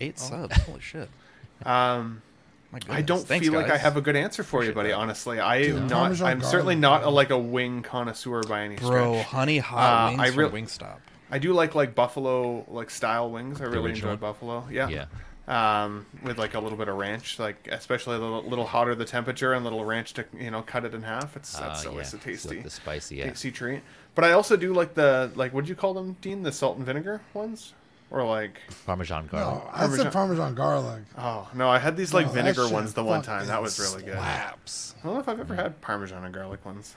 eight 0.00 0.18
subs. 0.18 0.56
Holy 0.62 0.80
shit! 0.80 1.08
Um, 1.66 1.66
My 1.66 2.29
goodness. 2.78 2.96
I 2.98 3.02
don't 3.02 3.26
Thanks, 3.26 3.46
feel 3.48 3.60
like 3.60 3.70
I 3.70 3.76
have 3.76 3.96
a 3.96 4.00
good 4.00 4.14
answer 4.16 4.42
for 4.44 4.62
you, 4.62 4.72
buddy. 4.72 4.92
Honestly, 4.92 5.40
I 5.40 5.56
am 5.56 5.88
not. 5.88 5.98
Parmesan 6.02 6.26
I'm 6.28 6.42
certainly 6.42 6.76
not 6.76 7.02
a, 7.02 7.10
like 7.10 7.30
a 7.30 7.38
wing 7.38 7.82
connoisseur 7.82 8.42
by 8.44 8.62
any 8.62 8.76
Bro, 8.76 9.14
stretch. 9.14 9.26
honey 9.26 9.58
hot 9.58 9.80
Uh, 9.80 10.08
wings 10.10 10.20
I 10.20 10.26
from 10.30 10.38
real- 10.38 10.50
Wingstop. 10.50 10.96
I 11.32 11.38
do 11.38 11.52
like 11.52 11.74
like 11.74 11.94
buffalo 11.96 12.64
like 12.68 12.90
style 12.90 13.30
wings. 13.30 13.60
I 13.60 13.64
really 13.64 13.90
original? 13.90 14.12
enjoy 14.12 14.20
buffalo. 14.20 14.66
Yeah. 14.70 14.88
Yeah. 14.88 15.06
Um, 15.48 16.06
with 16.22 16.38
like 16.38 16.54
a 16.54 16.60
little 16.60 16.78
bit 16.78 16.86
of 16.88 16.96
ranch, 16.96 17.40
like 17.40 17.68
especially 17.72 18.14
a 18.14 18.18
little, 18.20 18.42
little 18.42 18.66
hotter 18.66 18.94
the 18.94 19.04
temperature 19.04 19.52
and 19.52 19.66
a 19.66 19.68
little 19.68 19.84
ranch 19.84 20.12
to 20.14 20.24
you 20.38 20.50
know 20.52 20.62
cut 20.62 20.84
it 20.84 20.94
in 20.94 21.02
half. 21.02 21.36
It's 21.36 21.52
that's 21.58 21.84
Uh, 21.86 21.90
always 21.90 22.12
yeah, 22.12 22.20
a 22.20 22.22
tasty, 22.22 22.54
with 22.56 22.64
the 22.64 22.70
spicy. 22.70 23.16
Yeah. 23.16 23.28
tasty 23.30 23.50
treat. 23.50 23.82
But 24.14 24.24
I 24.24 24.32
also 24.32 24.56
do 24.56 24.72
like 24.72 24.94
the 24.94 25.32
like 25.34 25.52
what 25.52 25.64
do 25.64 25.68
you 25.70 25.74
call 25.74 25.92
them, 25.94 26.16
Dean? 26.20 26.42
The 26.44 26.52
salt 26.52 26.76
and 26.76 26.86
vinegar 26.86 27.20
ones, 27.34 27.74
or 28.10 28.24
like 28.24 28.60
Parmesan 28.86 29.28
garlic. 29.28 29.64
No, 29.64 29.70
I 29.72 29.88
said 29.88 30.12
Parmesan 30.12 30.54
garlic. 30.54 31.02
oh 31.16 31.48
no, 31.54 31.68
I 31.68 31.78
had 31.78 31.96
these 31.96 32.12
like 32.12 32.26
No, 32.26 32.32
vinegar 32.32 32.68
ones 32.68 32.94
the 32.94 33.04
one 33.04 33.22
time. 33.22 33.46
That 33.46 33.62
was 33.62 33.78
really 33.78 34.02
good. 34.02 34.14
Slaps. 34.14 34.94
I 35.00 35.06
don't 35.06 35.14
know 35.14 35.20
if 35.20 35.28
I've 35.28 35.40
ever 35.40 35.54
had 35.54 35.80
Parmesan 35.80 36.24
and 36.24 36.34
garlic 36.34 36.64
ones. 36.64 36.96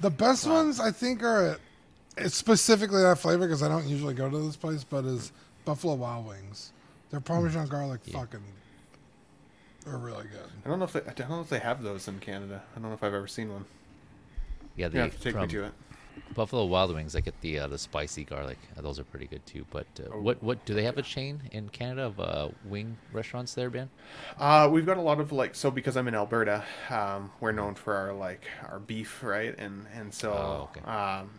The 0.00 0.10
best 0.10 0.46
ones 0.46 0.80
I 0.80 0.90
think 0.90 1.22
are 1.22 1.58
it's 2.16 2.36
specifically 2.36 3.02
that 3.02 3.18
flavor 3.18 3.46
because 3.46 3.62
I 3.62 3.68
don't 3.68 3.86
usually 3.86 4.14
go 4.14 4.30
to 4.30 4.38
this 4.38 4.56
place, 4.56 4.84
but 4.84 5.04
is 5.04 5.32
Buffalo 5.64 5.94
Wild 5.94 6.26
Wings. 6.26 6.72
Their 7.10 7.20
mm. 7.20 7.24
Parmesan 7.24 7.66
garlic 7.68 8.00
fucking 8.04 8.40
are 9.86 9.98
really 9.98 10.24
good. 10.24 10.50
I 10.64 10.68
don't 10.68 10.78
know 10.78 10.84
if 10.84 10.92
they, 10.92 11.00
I 11.00 11.12
don't 11.12 11.30
know 11.30 11.40
if 11.40 11.48
they 11.48 11.58
have 11.58 11.82
those 11.82 12.08
in 12.08 12.18
Canada. 12.20 12.62
I 12.74 12.80
don't 12.80 12.88
know 12.88 12.94
if 12.94 13.02
I've 13.02 13.14
ever 13.14 13.26
seen 13.26 13.52
one. 13.52 13.64
Yeah, 14.76 14.86
You 14.86 14.90
they 14.90 14.98
have 15.00 15.16
to 15.16 15.20
take 15.20 15.32
from, 15.32 15.42
me 15.42 15.48
to 15.48 15.64
it. 15.64 15.72
Buffalo 16.34 16.64
Wild 16.64 16.94
Wings, 16.94 17.14
I 17.14 17.20
get 17.20 17.40
the 17.42 17.60
uh, 17.60 17.66
the 17.68 17.78
spicy 17.78 18.24
garlic. 18.24 18.58
Uh, 18.76 18.82
those 18.82 18.98
are 18.98 19.04
pretty 19.04 19.26
good 19.26 19.44
too. 19.46 19.64
But 19.70 19.86
uh, 20.00 20.16
what 20.18 20.42
what 20.42 20.64
do 20.64 20.74
they 20.74 20.82
have 20.84 20.98
a 20.98 21.02
chain 21.02 21.40
in 21.52 21.68
Canada 21.68 22.06
of 22.06 22.18
uh, 22.20 22.48
wing 22.64 22.96
restaurants 23.12 23.54
there, 23.54 23.70
Ben? 23.70 23.88
Uh, 24.38 24.68
we've 24.70 24.86
got 24.86 24.96
a 24.96 25.00
lot 25.02 25.20
of 25.20 25.30
like 25.32 25.54
so 25.54 25.70
because 25.70 25.96
I'm 25.96 26.08
in 26.08 26.14
Alberta, 26.14 26.64
um, 26.90 27.30
we're 27.40 27.52
known 27.52 27.74
for 27.74 27.94
our 27.94 28.12
like 28.12 28.42
our 28.68 28.78
beef, 28.80 29.22
right? 29.22 29.54
And 29.58 29.86
and 29.94 30.12
so 30.12 30.32
Oh, 30.32 30.68
okay. 30.76 30.90
um, 30.90 31.30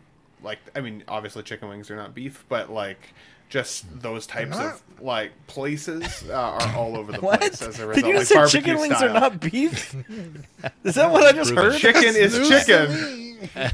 like 0.44 0.60
I 0.76 0.82
mean, 0.82 1.04
obviously 1.08 1.44
chicken 1.44 1.68
wings 1.70 1.90
are 1.92 1.96
not 1.98 2.14
beef, 2.16 2.46
but 2.48 2.72
like 2.72 3.14
just 3.48 3.86
those 4.02 4.26
types 4.26 4.58
of 4.58 4.82
like 5.02 5.32
places 5.48 6.24
uh, 6.30 6.34
are 6.34 6.76
all 6.76 6.98
over 6.98 7.12
the 7.12 7.20
What? 7.22 7.40
place 7.42 7.62
as 7.62 7.80
a 7.80 7.86
result. 7.88 8.06
Did 8.06 8.14
result. 8.18 8.30
you 8.32 8.40
like 8.40 8.48
say 8.50 8.58
chicken 8.60 8.80
wings 8.80 8.96
style. 8.96 9.10
are 9.10 9.20
not 9.20 9.40
beef? 9.40 9.94
Is 10.84 10.96
that 10.96 11.12
what 11.12 11.24
I 11.24 11.32
just 11.32 11.52
heard? 11.52 11.76
Chicken 11.80 12.16
is 12.16 12.38
News 12.38 12.50
chicken. 12.50 13.25
To. 13.42 13.74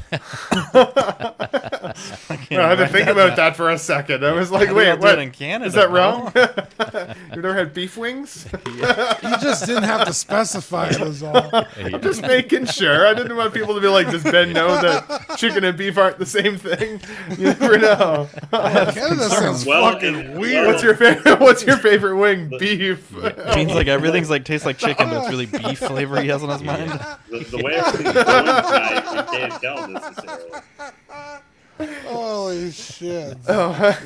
I 2.50 2.68
had 2.68 2.74
to 2.78 2.88
think 2.88 3.08
about 3.08 3.36
that 3.36 3.56
for 3.56 3.70
a 3.70 3.78
second. 3.78 4.24
I 4.24 4.32
was 4.32 4.50
like, 4.50 4.68
They 4.68 4.74
wait, 4.74 4.84
don't 4.86 5.00
what? 5.00 5.18
in 5.18 5.30
Canada, 5.30 5.66
is 5.66 5.74
that 5.74 5.90
bro. 5.90 6.00
wrong? 6.00 6.32
You've 7.34 7.42
never 7.44 7.54
had 7.54 7.74
beef 7.74 7.96
wings? 7.96 8.46
You 9.22 9.38
just 9.40 9.66
didn't 9.66 9.84
have 9.84 10.06
to 10.06 10.12
specify 10.12 10.88
it 10.88 11.00
as 11.00 11.22
all. 11.22 11.50
I'm 11.76 12.00
Just 12.00 12.22
making 12.22 12.66
sure. 12.66 13.06
I 13.06 13.14
didn't 13.14 13.36
want 13.36 13.54
people 13.54 13.74
to 13.74 13.80
be 13.80 13.86
like, 13.86 14.10
does 14.10 14.24
Ben 14.24 14.52
know 14.52 14.80
that 14.82 15.36
chicken 15.38 15.62
and 15.64 15.76
beef 15.78 15.96
aren't 15.96 16.18
the 16.18 16.26
same 16.26 16.56
thing? 16.58 17.00
You 17.38 17.44
never 17.46 17.78
know. 17.78 18.28
Canada 18.50 19.28
sounds 19.30 19.64
Well, 19.64 19.92
fucking 19.92 20.14
and- 20.14 20.38
weird. 20.40 20.66
What's 20.66 20.82
your 20.82 20.94
favorite? 20.96 21.40
What's 21.40 21.64
your 21.64 21.76
favorite 21.76 22.16
wing? 22.16 22.48
Beef. 22.58 23.12
means 23.54 23.72
like 23.74 23.86
everything's 23.86 24.30
like 24.30 24.44
tastes 24.44 24.66
like 24.66 24.78
chicken, 24.78 25.08
but 25.08 25.18
it's 25.22 25.30
really 25.30 25.46
beef 25.46 25.78
flavor 25.78 26.20
he 26.20 26.28
has 26.28 26.42
on 26.42 26.48
his 26.50 26.62
mind. 26.62 26.90
The, 27.30 27.38
the 27.40 27.58
way 27.62 27.74
everything's 27.74 28.12
going 28.12 28.44
tonight, 28.44 29.04
you 29.32 29.38
can't 29.38 29.61
tell 29.62 29.88
necessarily. 29.88 30.50
Holy 32.06 32.70
shit. 32.70 33.36
Oh. 33.48 33.98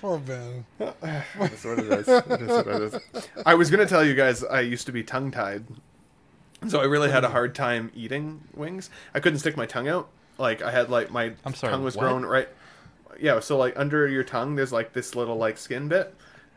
Poor 0.00 0.18
Ben. 0.18 0.64
That's 0.78 1.64
what 1.64 1.78
it 1.78 1.86
is. 1.86 2.08
It 2.08 2.40
is 2.42 2.48
what 2.48 2.66
it 2.68 2.82
is. 2.82 3.28
I 3.44 3.54
was 3.54 3.70
gonna 3.70 3.86
tell 3.86 4.04
you 4.04 4.14
guys 4.14 4.44
I 4.44 4.60
used 4.60 4.86
to 4.86 4.92
be 4.92 5.02
tongue 5.02 5.30
tied, 5.30 5.64
so 6.68 6.80
I 6.80 6.84
really 6.84 7.10
had 7.10 7.24
a 7.24 7.28
hard 7.28 7.54
time 7.54 7.90
eating 7.94 8.40
wings. 8.54 8.88
I 9.14 9.20
couldn't 9.20 9.40
stick 9.40 9.56
my 9.56 9.66
tongue 9.66 9.88
out. 9.88 10.08
Like 10.38 10.62
I 10.62 10.70
had 10.70 10.90
like 10.90 11.10
my 11.10 11.32
I'm 11.44 11.54
sorry, 11.54 11.72
tongue 11.72 11.84
was 11.84 11.96
what? 11.96 12.02
grown 12.02 12.24
right. 12.24 12.48
Yeah, 13.20 13.40
so 13.40 13.58
like 13.58 13.78
under 13.78 14.06
your 14.08 14.24
tongue, 14.24 14.54
there's 14.54 14.72
like 14.72 14.92
this 14.92 15.14
little 15.14 15.36
like 15.36 15.58
skin 15.58 15.88
bit, 15.88 16.14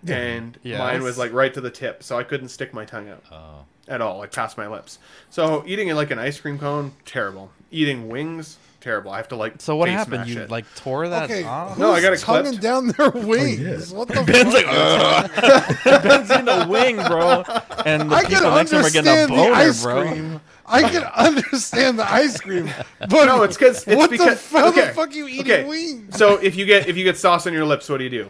and 0.08 0.58
Yes. 0.64 0.80
mine 0.80 1.04
was 1.04 1.18
like 1.18 1.34
right 1.34 1.54
to 1.54 1.62
the 1.62 1.72
tip, 1.72 2.02
so 2.04 2.18
I 2.18 2.24
couldn't 2.24 2.50
stick 2.50 2.74
my 2.74 2.86
tongue 2.86 3.10
out 3.10 3.24
Oh, 3.32 3.66
at 3.88 4.00
all, 4.02 4.20
like 4.20 4.32
past 4.32 4.58
my 4.58 4.68
lips. 4.68 5.00
So 5.30 5.64
eating 5.68 5.90
it 5.90 5.96
like 5.96 6.12
an 6.12 6.20
ice 6.20 6.40
cream 6.40 6.58
cone, 6.58 6.94
terrible. 7.04 7.52
Eating 7.72 8.08
wings, 8.10 8.58
terrible. 8.80 9.12
I 9.12 9.18
have 9.18 9.28
to 9.30 9.36
like. 9.36 9.56
So 9.62 9.76
what 9.76 9.90
face 9.90 9.98
happened? 9.98 10.20
mash 10.20 10.30
You 10.30 10.42
it. 10.42 10.50
like 10.52 10.66
tore 10.76 11.10
that 11.10 11.24
Okay, 11.24 11.44
off? 11.44 11.78
No, 11.78 11.92
I 11.92 12.02
got 12.02 12.14
it 12.14 12.20
tonguing 12.20 12.44
clipped. 12.46 12.62
down 12.62 12.88
their 12.88 13.12
oh, 13.16 13.26
wings. 13.28 13.92
What 13.92 14.08
the 14.08 14.14
Ben's 14.28 14.54
fuck? 14.54 14.66
like, 14.66 14.66
Ugh. 14.70 16.04
Ben's 16.04 16.32
in 16.32 16.48
a 16.48 16.68
wing, 16.68 16.96
bro, 16.98 17.44
and 17.86 18.10
the 18.12 18.16
I 18.16 18.22
can 18.24 18.32
people 18.38 18.52
next 18.52 18.70
to 18.70 18.80
him 18.80 18.86
are 18.86 18.90
getting 18.92 19.12
a 19.12 19.22
the 19.24 19.28
boner, 19.28 19.54
ice 19.54 19.84
bro. 19.84 20.02
cream. 20.08 20.42
I 20.68 20.82
can 20.90 21.04
understand 21.04 22.00
the 22.00 22.12
ice 22.12 22.40
cream, 22.40 22.70
but 23.00 23.26
No, 23.26 23.44
it's 23.44 23.58
because 23.58 23.86
it's 23.88 23.96
what 23.98 24.10
because 24.10 24.28
the, 24.50 24.58
f- 24.58 24.64
how 24.64 24.70
okay. 24.70 24.88
the 24.88 24.94
fuck 24.94 25.14
you 25.14 25.28
eating 25.28 25.42
okay. 25.52 25.64
wings? 25.66 26.18
So 26.18 26.38
if 26.38 26.56
you 26.56 26.66
get 26.66 26.88
if 26.88 26.96
you 26.98 27.04
get 27.04 27.18
sauce 27.18 27.46
on 27.48 27.54
your 27.54 27.66
lips, 27.66 27.90
what 27.90 27.98
do 27.98 28.04
you 28.04 28.10
do? 28.10 28.30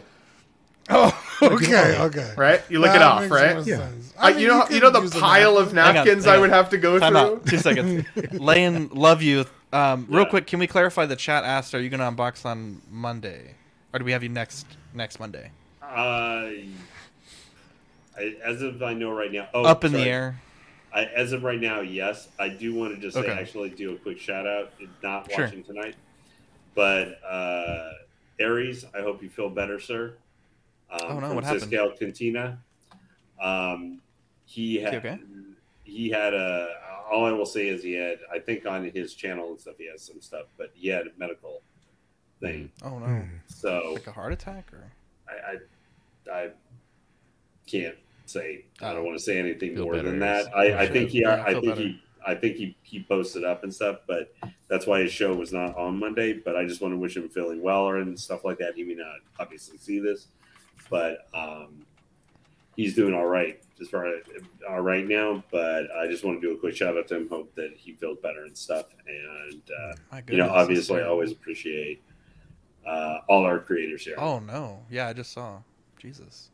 Oh, 0.88 1.24
okay, 1.42 1.98
okay. 1.98 2.32
Right? 2.36 2.62
You 2.68 2.78
lick 2.80 2.94
it 2.94 3.02
off, 3.02 3.22
makes 3.22 3.32
right? 3.32 3.54
more 3.56 3.64
Yeah. 3.64 3.76
sense. 3.88 4.14
I, 4.18 4.30
mean, 4.32 4.40
you 4.40 4.48
know, 4.48 4.58
you 4.70 4.80
could 4.80 4.82
know 4.94 5.00
the 5.00 5.20
pile 5.20 5.58
of 5.58 5.72
Hang 5.72 5.78
on, 5.88 5.94
napkins 5.94 6.24
hang 6.24 6.34
I 6.34 6.38
would 6.38 6.50
have 6.50 6.70
to 6.70 6.78
go 6.78 6.98
Time 6.98 7.12
through. 7.12 7.18
out. 7.18 7.46
Two 7.46 7.58
seconds. 7.58 8.06
Lane, 8.32 8.88
love 8.92 9.22
you. 9.22 9.46
Um, 9.72 10.06
real 10.08 10.22
Yeah. 10.24 10.30
quick, 10.30 10.46
can 10.46 10.58
we 10.60 10.66
clarify? 10.66 11.06
The 11.06 11.16
chat 11.16 11.44
asked, 11.44 11.74
"Are 11.74 11.80
you 11.80 11.90
going 11.90 12.00
to 12.00 12.06
unbox 12.06 12.46
on 12.46 12.80
Monday, 12.88 13.56
or 13.92 13.98
do 13.98 14.04
we 14.04 14.12
have 14.12 14.22
you 14.22 14.28
next 14.28 14.64
next 14.94 15.18
Monday?" 15.18 15.50
Uh, 15.82 16.50
I, 18.16 18.36
as 18.44 18.62
of 18.62 18.82
I 18.82 18.94
know 18.94 19.10
right 19.10 19.30
now, 19.32 19.48
oh, 19.54 19.64
Up 19.64 19.84
in 19.84 19.90
sorry. 19.90 20.04
the 20.04 20.08
air. 20.08 20.36
I, 20.94 21.04
as 21.06 21.32
of 21.32 21.42
right 21.42 21.60
now, 21.60 21.80
yes. 21.80 22.28
I 22.38 22.48
do 22.48 22.74
want 22.74 22.94
to 22.94 23.00
just 23.00 23.16
Okay. 23.16 23.28
say, 23.28 23.32
actually, 23.34 23.70
do 23.70 23.92
a 23.94 23.98
quick 23.98 24.18
shout 24.18 24.46
out. 24.46 24.72
Not 25.02 25.30
Sure. 25.30 25.44
watching 25.44 25.64
tonight, 25.64 25.96
but 26.74 27.18
uh, 27.28 27.90
Aries, 28.38 28.84
I 28.94 29.02
hope 29.02 29.22
you 29.22 29.28
feel 29.28 29.50
better, 29.50 29.78
sir. 29.80 30.14
Um, 30.90 31.00
Oh, 31.02 31.18
no, 31.20 31.26
from 31.28 31.34
what 31.36 31.44
happened? 31.44 31.98
Cantina. 31.98 32.58
Um, 33.40 34.00
he 34.44 34.76
had 34.76 34.94
Okay, 34.94 35.08
okay. 35.10 35.20
he 35.84 36.08
had 36.10 36.32
a. 36.34 36.68
All 37.10 37.24
I 37.24 37.32
will 37.32 37.46
say 37.46 37.68
is 37.68 37.82
he 37.82 37.92
had. 37.92 38.18
I 38.32 38.38
think 38.38 38.66
on 38.66 38.84
his 38.90 39.14
channel 39.14 39.50
and 39.50 39.60
stuff, 39.60 39.74
he 39.78 39.88
has 39.90 40.02
some 40.02 40.20
stuff, 40.20 40.46
but 40.56 40.70
he 40.74 40.88
had 40.88 41.06
a 41.06 41.10
medical 41.18 41.62
thing. 42.40 42.70
Oh 42.82 42.98
no, 42.98 43.06
Hmm. 43.06 43.20
So 43.48 43.92
like 43.94 44.06
a 44.06 44.12
heart 44.12 44.32
attack, 44.32 44.72
or 44.72 44.90
I, 45.28 45.56
I, 46.30 46.32
I 46.44 46.50
can't 47.66 47.96
say. 48.26 48.64
I 48.80 48.92
don't 48.92 49.04
want 49.04 49.16
to 49.18 49.22
say 49.22 49.38
anything 49.38 49.78
more 49.78 49.96
than 50.00 50.18
that. 50.20 50.46
I, 50.56 50.78
I 50.78 50.84
Sure. 50.86 50.92
think 50.94 51.10
he. 51.10 51.20
Yeah, 51.20 51.42
I 51.44 51.52
feel 51.52 51.60
think 51.60 51.74
better. 51.74 51.80
he. 51.88 52.02
I 52.28 52.34
think 52.34 52.56
he, 52.56 52.76
he 52.82 53.04
posted 53.04 53.44
up 53.44 53.62
and 53.62 53.72
stuff, 53.72 53.98
but 54.08 54.34
that's 54.66 54.84
why 54.84 55.00
his 55.00 55.12
show 55.12 55.32
was 55.32 55.52
not 55.52 55.76
on 55.76 55.96
Monday. 55.96 56.32
But 56.32 56.56
I 56.56 56.64
just 56.64 56.80
want 56.80 56.92
to 56.92 56.98
wish 56.98 57.16
him 57.16 57.28
feeling 57.28 57.62
well 57.62 57.88
and 57.90 58.18
stuff 58.18 58.44
like 58.44 58.58
that. 58.58 58.74
He 58.74 58.82
may 58.82 58.94
not 58.94 59.18
obviously 59.38 59.78
see 59.78 60.00
this, 60.00 60.26
but 60.90 61.26
um, 61.34 61.84
he's 62.76 62.94
doing 62.94 63.14
all 63.14 63.26
right 63.26 63.60
as 63.80 63.88
far 63.88 64.06
as 64.06 64.22
all 64.68 64.80
right 64.80 65.06
now. 65.06 65.42
But 65.50 65.84
I 65.96 66.06
just 66.06 66.24
want 66.24 66.40
to 66.40 66.46
do 66.48 66.54
a 66.54 66.58
quick 66.58 66.76
shout 66.76 66.96
out 66.96 67.08
to 67.08 67.16
him. 67.16 67.28
Hope 67.28 67.54
that 67.56 67.72
he 67.76 67.92
feels 67.92 68.18
better 68.18 68.44
and 68.44 68.56
stuff. 68.56 68.86
And 69.06 69.62
uh, 70.12 70.20
you 70.28 70.38
know, 70.38 70.48
obviously, 70.50 71.00
I 71.02 71.06
always 71.06 71.32
appreciate 71.32 72.02
uh, 72.86 73.18
all 73.28 73.44
our 73.44 73.58
creators 73.58 74.04
here. 74.04 74.16
Oh 74.18 74.38
no, 74.38 74.80
yeah, 74.90 75.08
I 75.08 75.12
just 75.12 75.32
saw. 75.32 75.58
Jesus. 75.98 76.50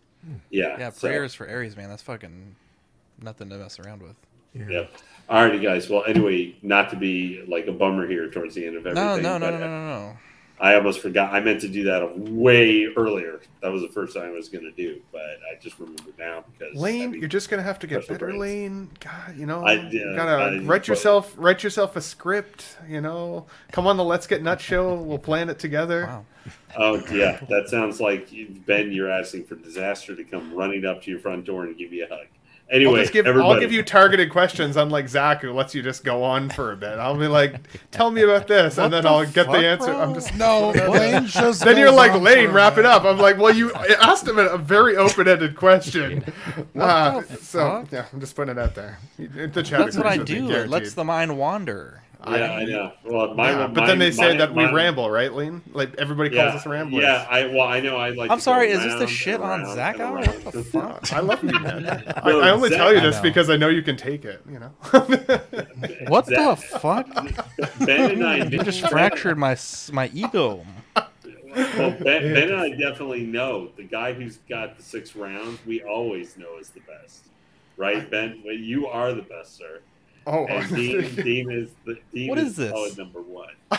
yeah, 0.50 0.76
Yeah, 0.78 0.90
so- 0.90 1.09
prayers 1.09 1.34
for 1.34 1.46
Aries, 1.46 1.76
man. 1.76 1.88
That's 1.88 2.02
fucking 2.02 2.54
nothing 3.20 3.48
to 3.50 3.56
mess 3.59 3.78
around 3.80 4.02
with. 4.02 4.16
Yeah. 4.54 4.68
Yep. 4.68 4.90
Alrighty, 5.30 5.62
guys. 5.62 5.88
Well, 5.88 6.04
anyway, 6.06 6.54
not 6.62 6.90
to 6.90 6.96
be 6.96 7.42
like 7.48 7.66
a 7.68 7.72
bummer 7.72 8.06
here 8.06 8.28
towards 8.30 8.54
the 8.54 8.66
end 8.66 8.76
of 8.76 8.86
everything. 8.86 9.22
No, 9.22 9.38
no, 9.38 9.38
no, 9.38 9.50
no, 9.50 9.59
no, 9.59 9.66
no, 9.66 9.86
no. 9.88 10.16
I 10.62 10.76
almost 10.76 11.01
forgot. 11.01 11.34
I 11.34 11.40
meant 11.40 11.60
to 11.62 11.68
do 11.68 11.82
that 11.84 12.16
way 12.18 12.86
earlier. 12.97 13.40
That 13.62 13.72
was 13.72 13.82
the 13.82 13.89
first 13.89 14.14
time 14.14 14.26
I 14.26 14.30
was 14.30 14.48
going 14.48 14.62
to 14.64 14.70
do, 14.70 15.01
but 15.10 15.20
I 15.20 15.59
just 15.60 15.76
remembered 15.80 16.16
now 16.18 16.44
because 16.52 16.76
Lane, 16.76 17.14
you're 17.14 17.28
just 17.28 17.51
gonna 17.51 17.64
have 17.64 17.80
to 17.80 17.89
get 17.89 18.06
better, 18.06 18.26
brains. 18.26 18.39
Lane. 18.40 18.90
God, 19.01 19.36
you 19.36 19.44
know, 19.47 19.64
I- 19.64 19.89
you 19.90 20.14
gotta 20.14 20.30
I- 20.30 20.59
write 20.60 20.66
but- 20.66 20.89
yourself, 20.89 21.34
write 21.36 21.64
yourself 21.64 21.97
a 21.97 22.01
script. 22.01 22.78
You 22.89 23.01
know, 23.01 23.47
come 23.72 23.89
on 23.89 23.97
the 23.97 24.05
Let's 24.05 24.28
Get 24.28 24.40
Nut 24.44 24.60
show. 24.60 24.94
We'll 24.94 25.18
plan 25.18 25.51
it 25.51 25.59
together. 25.59 26.06
Wow. 26.06 26.24
Oh 26.78 27.02
yeah, 27.12 27.40
that 27.48 27.68
sounds 27.68 28.01
like 28.01 28.32
you- 28.32 28.48
Ben. 28.66 28.93
You're 28.93 29.10
asking 29.10 29.44
for 29.44 29.56
disaster 29.56 30.14
to 30.14 30.22
come 30.24 30.55
running 30.55 30.84
up 30.86 31.02
to 31.02 31.10
your 31.10 31.18
front 31.20 31.44
door 31.44 31.64
and 31.64 31.76
give 31.76 31.93
you 31.93 32.05
a 32.05 32.09
hug. 32.09 32.26
I'll 32.72 32.96
just 32.96 33.12
give, 33.12 33.26
I'll 33.26 33.60
give 33.60 33.70
you 33.70 33.82
targeted 33.82 34.30
questions, 34.30 34.76
unlike 34.78 35.06
Zach, 35.08 35.42
who 35.42 35.52
lets 35.52 35.74
you 35.74 35.82
just 35.82 36.04
go 36.04 36.22
on 36.24 36.48
for 36.48 36.72
a 36.72 36.76
bit. 36.76 36.98
I'll 36.98 37.18
be 37.18 37.26
like, 37.28 37.56
"Tell 37.90 38.10
me 38.10 38.22
about 38.22 38.46
this," 38.46 38.78
and 38.78 38.90
then 38.92 39.02
the 39.02 39.10
I'll 39.10 39.24
get 39.26 39.46
fuck, 39.46 39.56
the 39.56 39.66
answer. 39.66 39.86
bro? 39.92 40.00
I'm 40.00 40.14
just 40.14 40.34
No, 40.36 40.70
Lane 40.90 41.26
just. 41.26 41.62
Then 41.64 41.76
you're 41.76 41.90
like, 41.92 42.12
on 42.12 42.22
Lane, 42.22 42.50
wrap 42.50 42.78
it 42.78 42.86
up. 42.86 43.04
I'm 43.04 43.18
like, 43.18 43.36
well, 43.36 43.54
you 43.54 43.72
asked 44.00 44.26
him 44.26 44.38
a, 44.38 44.46
a 44.46 44.58
very 44.58 44.96
open-ended 44.96 45.56
question. 45.56 46.24
Uh, 46.78 47.22
so 47.40 47.58
fuck? 47.82 47.92
yeah, 47.92 48.06
I'm 48.12 48.18
just 48.20 48.34
putting 48.34 48.56
it 48.56 48.58
out 48.58 48.74
there. 48.74 48.98
The 49.18 49.62
chat 49.62 49.80
That's 49.80 49.96
what 49.96 50.06
I 50.06 50.14
agrees 50.14 50.30
with 50.30 50.42
me, 50.42 50.48
do. 50.48 50.54
It 50.62 50.68
lets 50.68 50.94
the 50.94 51.04
mind 51.04 51.36
wander. 51.38 52.01
Yeah, 52.26 52.52
I 52.52 52.64
know. 52.64 52.92
Well, 53.04 53.34
my, 53.34 53.50
Yeah, 53.50 53.66
but 53.66 53.80
my- 53.80 53.86
then 53.86 53.98
they 53.98 54.10
say 54.12 54.32
my- 54.32 54.36
that 54.38 54.54
we 54.54 54.64
my- 54.64 54.72
ramble, 54.72 55.10
right, 55.10 55.32
Lean? 55.34 55.60
Like 55.72 55.94
everybody 55.98 56.30
calls 56.30 56.54
us 56.54 56.66
ramblers. 56.66 57.02
Yeah, 57.02 57.26
I 57.28 57.46
well, 57.46 57.62
I 57.62 57.80
know. 57.80 57.96
I 57.96 58.10
like. 58.10 58.30
I'm 58.30 58.38
sorry, 58.38 58.70
is 58.70 58.80
this 58.82 58.94
the 59.00 59.06
shit 59.08 59.40
on 59.40 59.66
Zach 59.74 59.98
hour? 59.98 60.18
What 60.24 60.52
the 60.52 60.62
fuck? 60.62 61.12
I 61.12 61.20
love 61.20 61.42
you, 61.42 61.50
man. 61.58 61.86
I, 62.22 62.30
No, 62.30 62.40
I 62.40 62.50
only 62.50 62.68
Zach- 62.68 62.78
tell 62.78 62.94
you 62.94 63.00
this 63.00 63.16
know. 63.16 63.22
because 63.22 63.50
I 63.50 63.56
know 63.56 63.68
you 63.68 63.82
can 63.82 63.96
take 63.96 64.24
it. 64.24 64.40
You 64.50 64.60
know. 64.60 64.70
What 66.08 66.26
the 66.26 66.56
fuck? 66.80 67.08
Ben 67.80 68.10
and 68.12 68.24
I 68.26 68.36
You 68.44 68.58
just 68.62 68.86
fractured 68.88 69.38
my 69.38 69.56
my 69.92 70.10
ego. 70.14 70.64
Well, 70.96 71.90
ben, 71.90 72.02
ben 72.02 72.50
and 72.50 72.56
I 72.56 72.70
definitely 72.70 73.24
know 73.24 73.68
the 73.76 73.82
guy 73.84 74.12
who's 74.12 74.38
got 74.48 74.76
the 74.76 74.82
six 74.82 75.14
rounds. 75.16 75.58
We 75.66 75.82
always 75.82 76.36
know 76.38 76.56
is 76.58 76.70
the 76.70 76.80
best, 76.80 77.24
right, 77.76 78.08
Ben? 78.10 78.42
Well, 78.44 78.54
you 78.54 78.86
are 78.86 79.12
the 79.12 79.22
best, 79.22 79.56
sir. 79.56 79.80
Oh, 80.26 80.46
And 80.46 80.74
Dean, 80.74 81.14
Dean 81.16 81.50
is 81.50 81.70
the 81.84 81.98
Dean 82.12 82.28
What 82.28 82.38
is 82.38 82.56
this? 82.56 82.70
Probably 82.70 82.94
number 82.96 83.20
one 83.22 83.48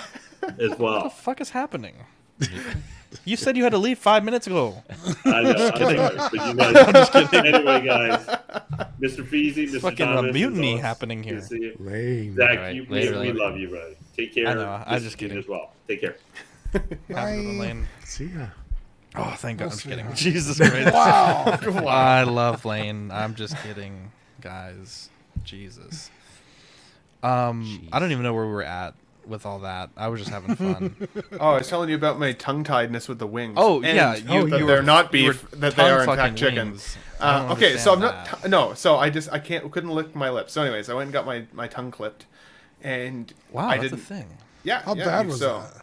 as 0.60 0.78
well. 0.78 0.94
What 0.96 1.04
the 1.06 1.10
fuck 1.10 1.42
is 1.42 1.50
happening? 1.52 1.96
You 3.26 3.38
said 3.38 3.56
you 3.56 3.64
had 3.64 3.72
to 3.74 3.78
leave 3.78 4.00
five 4.00 4.24
minutes 4.24 4.48
ago. 4.48 4.84
I 5.26 5.42
know. 5.44 5.52
I'm 5.52 5.78
sorry, 5.78 5.96
but 5.98 6.34
you 6.34 6.54
guys, 6.56 7.34
Anyway, 7.34 7.86
guys, 7.86 8.26
Mr. 9.00 9.24
Feezy, 9.24 9.70
Mr. 9.70 9.82
fucking 9.82 10.08
a 10.08 10.16
Thomas, 10.16 10.30
it's 10.30 10.34
mutiny 10.34 10.74
awesome 10.74 10.82
happening 10.84 11.22
to 11.24 11.30
here. 11.30 11.42
see 11.42 11.58
you. 11.60 11.76
Lane. 11.80 12.36
Zach, 12.36 12.50
All 12.50 12.56
right, 12.58 12.76
you, 12.76 12.86
later, 12.90 13.12
we, 13.14 13.18
we 13.20 13.28
later. 13.28 13.38
love 13.40 13.58
you, 13.58 13.70
brother. 13.70 13.94
Take 14.18 14.34
care. 14.34 14.48
I 14.48 14.54
know, 14.56 14.84
I'm 14.88 15.00
Mr. 15.00 15.04
just 15.04 15.18
Dean 15.20 15.30
kidding. 15.30 15.44
as 15.44 15.48
well. 15.48 15.72
Take 15.88 16.02
care. 16.02 16.16
Have 16.74 16.82
a 16.84 16.96
good 17.36 17.46
one, 17.46 17.60
Lane. 17.60 17.88
See 18.04 18.26
ya. 18.26 18.48
Oh, 19.16 19.36
thank 19.38 19.60
God. 19.60 19.66
I'm 19.66 19.70
just 19.72 19.84
see. 19.84 19.90
kidding. 19.90 20.14
Jesus 20.16 20.58
Christ. 20.70 20.92
Wow. 20.92 21.86
I 21.88 22.24
love 22.24 22.66
Lane. 22.66 23.12
I'm 23.12 23.36
just 23.36 23.56
kidding, 23.62 24.12
guys. 24.42 25.10
Jesus. 25.44 26.10
Um, 27.24 27.88
I 27.92 28.00
don't 28.00 28.12
even 28.12 28.24
know 28.24 28.34
where 28.34 28.46
we 28.46 28.52
were 28.52 28.64
at 28.64 28.96
with 29.26 29.46
all 29.46 29.60
that. 29.60 29.90
I 29.96 30.10
was 30.10 30.20
just 30.20 30.32
having 30.32 30.56
fun. 30.56 31.08
Oh, 31.40 31.52
I 31.52 31.58
was 31.60 31.70
telling 31.70 31.90
you 31.90 31.96
about 31.96 32.20
my 32.20 32.34
tongue 32.34 32.64
tiedness 32.64 33.08
with 33.08 33.20
the 33.20 33.28
wings. 33.28 33.54
Oh, 33.58 33.82
And 33.82 33.96
yeah, 33.96 34.16
you, 34.16 34.42
you- 34.44 34.50
that 34.50 34.60
you 34.60 34.68
they're 34.68 34.78
were- 34.78 34.84
not 34.84 35.06
you 35.14 35.32
beef, 35.32 35.50
that 35.52 35.76
they 35.76 35.84
are 35.90 36.02
in 36.02 36.06
tongue-fucking 36.06 36.18
fact 36.32 36.38
chicken. 36.38 36.70
wings. 36.72 36.98
I 37.22 37.40
don't 37.40 37.50
Uh, 37.50 37.54
okay, 37.54 37.78
so 37.78 37.94
I'm 37.94 38.00
not 38.02 38.42
that. 38.42 38.50
no, 38.50 38.74
so 38.74 38.98
I 38.98 39.10
just 39.10 39.32
I 39.32 39.40
can't 39.40 39.72
couldn't 39.72 39.92
lick 39.92 40.14
my 40.16 40.30
lips. 40.30 40.52
So, 40.54 40.62
anyways, 40.62 40.90
I 40.90 40.94
went 40.94 41.06
and 41.08 41.14
got 41.14 41.26
my 41.26 41.46
my 41.54 41.68
tongue 41.68 41.90
clipped, 41.92 42.26
and 42.82 43.34
Wow, 43.52 43.68
I 43.70 43.78
that's 43.78 43.92
didn't. 43.92 44.00
a 44.00 44.06
thing. 44.06 44.38
Yeah, 44.66 44.82
How 44.82 44.94
yeah, 44.96 45.06
bad 45.06 45.28
was 45.28 45.40
so, 45.40 45.60
that? 45.62 45.82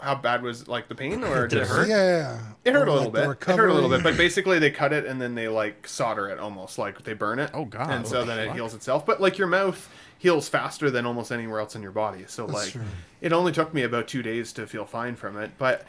How 0.00 0.14
bad 0.14 0.42
was 0.42 0.68
like 0.68 0.88
the 0.88 0.94
pain, 0.94 1.24
or 1.24 1.48
Did 1.48 1.60
it 1.62 1.66
hurt? 1.68 1.88
Yeah, 1.88 1.96
yeah. 2.18 2.38
It 2.64 2.72
hurt 2.74 2.82
Or, 2.86 2.90
a 2.90 2.92
little 2.92 3.10
like, 3.10 3.40
bit. 3.40 3.48
It 3.50 3.56
hurt 3.56 3.68
a 3.70 3.74
little 3.74 3.88
bit, 3.90 4.02
but 4.02 4.16
basically 4.16 4.58
they 4.58 4.70
cut 4.70 4.92
it 4.92 5.06
and 5.06 5.20
then 5.20 5.34
they 5.34 5.48
like 5.48 5.88
solder 5.88 6.28
it 6.28 6.38
almost 6.38 6.78
like 6.78 7.02
they 7.02 7.14
burn 7.14 7.38
it. 7.40 7.50
Oh, 7.54 7.64
God, 7.64 7.90
And 7.90 8.06
so 8.06 8.20
the 8.20 8.26
then 8.34 8.48
it 8.48 8.52
heals 8.52 8.74
itself. 8.74 9.04
But 9.04 9.20
like 9.20 9.38
your 9.38 9.48
mouth 9.48 9.88
heals 10.18 10.48
faster 10.48 10.90
than 10.90 11.06
almost 11.06 11.30
anywhere 11.32 11.60
else 11.60 11.76
in 11.76 11.82
your 11.82 11.92
body. 11.92 12.24
So 12.26 12.46
like 12.46 12.70
true. 12.72 12.82
it 13.20 13.32
only 13.32 13.52
took 13.52 13.72
me 13.72 13.82
about 13.84 14.08
two 14.08 14.22
days 14.22 14.52
to 14.54 14.66
feel 14.66 14.84
fine 14.84 15.14
from 15.16 15.38
it. 15.38 15.52
But 15.58 15.84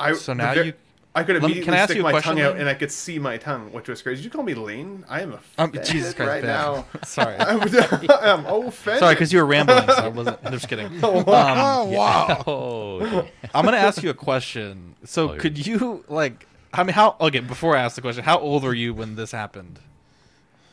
I 0.00 0.14
So 0.14 0.32
now 0.32 0.54
ver- 0.54 0.62
you- 0.64 0.72
I 1.16 1.22
could 1.22 1.34
Let 1.34 1.42
me- 1.42 1.46
immediately 1.46 1.64
can 1.66 1.74
I 1.74 1.76
ask 1.76 1.86
stick 1.90 1.98
you 1.98 2.02
my 2.02 2.10
question, 2.10 2.32
tongue 2.36 2.40
out 2.44 2.52
Lane? 2.54 2.60
and 2.62 2.68
I 2.68 2.74
could 2.74 2.90
see 2.90 3.20
my 3.20 3.36
tongue, 3.36 3.70
which 3.72 3.86
was 3.88 4.02
crazy. 4.02 4.16
Did 4.22 4.24
you 4.24 4.30
call 4.32 4.42
me 4.42 4.54
Lane? 4.54 5.04
I 5.08 5.20
am 5.20 5.32
Um, 5.34 5.38
offended 5.38 5.84
Jesus 5.84 6.12
Christ, 6.12 6.28
right 6.28 6.42
Ben. 6.42 6.50
now. 6.50 6.86
Sorry. 7.04 7.36
I'm, 7.38 7.60
I'm 7.60 8.66
offended. 8.66 8.98
Sorry, 8.98 9.14
because 9.14 9.32
you 9.32 9.38
were 9.38 9.46
rambling. 9.46 9.86
So 9.86 9.92
I 9.94 10.08
wasn't. 10.08 10.38
I'm 10.44 10.52
just 10.52 10.68
kidding. 10.68 10.86
Um, 11.04 11.24
Oh 11.28 11.84
wow! 11.84 12.42
Oh, 12.48 13.28
I'm 13.54 13.64
gonna 13.64 13.76
ask 13.76 14.02
you 14.02 14.10
a 14.10 14.14
question. 14.14 14.96
So, 15.04 15.34
Oh, 15.34 15.36
could 15.38 15.64
you 15.64 16.04
like? 16.08 16.48
I 16.72 16.82
mean, 16.82 16.94
how? 16.94 17.14
Okay, 17.20 17.38
before 17.38 17.76
I 17.76 17.82
ask 17.82 17.94
the 17.94 18.02
question, 18.02 18.24
how 18.24 18.40
old 18.40 18.64
were 18.64 18.74
you 18.74 18.92
when 18.92 19.14
this 19.14 19.30
happened? 19.30 19.78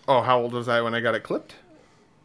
oh, 0.07 0.21
how 0.23 0.39
old 0.41 0.53
was 0.53 0.67
I 0.67 0.81
when 0.81 0.95
I 0.95 1.01
got 1.01 1.13
it 1.13 1.21
clipped? 1.21 1.53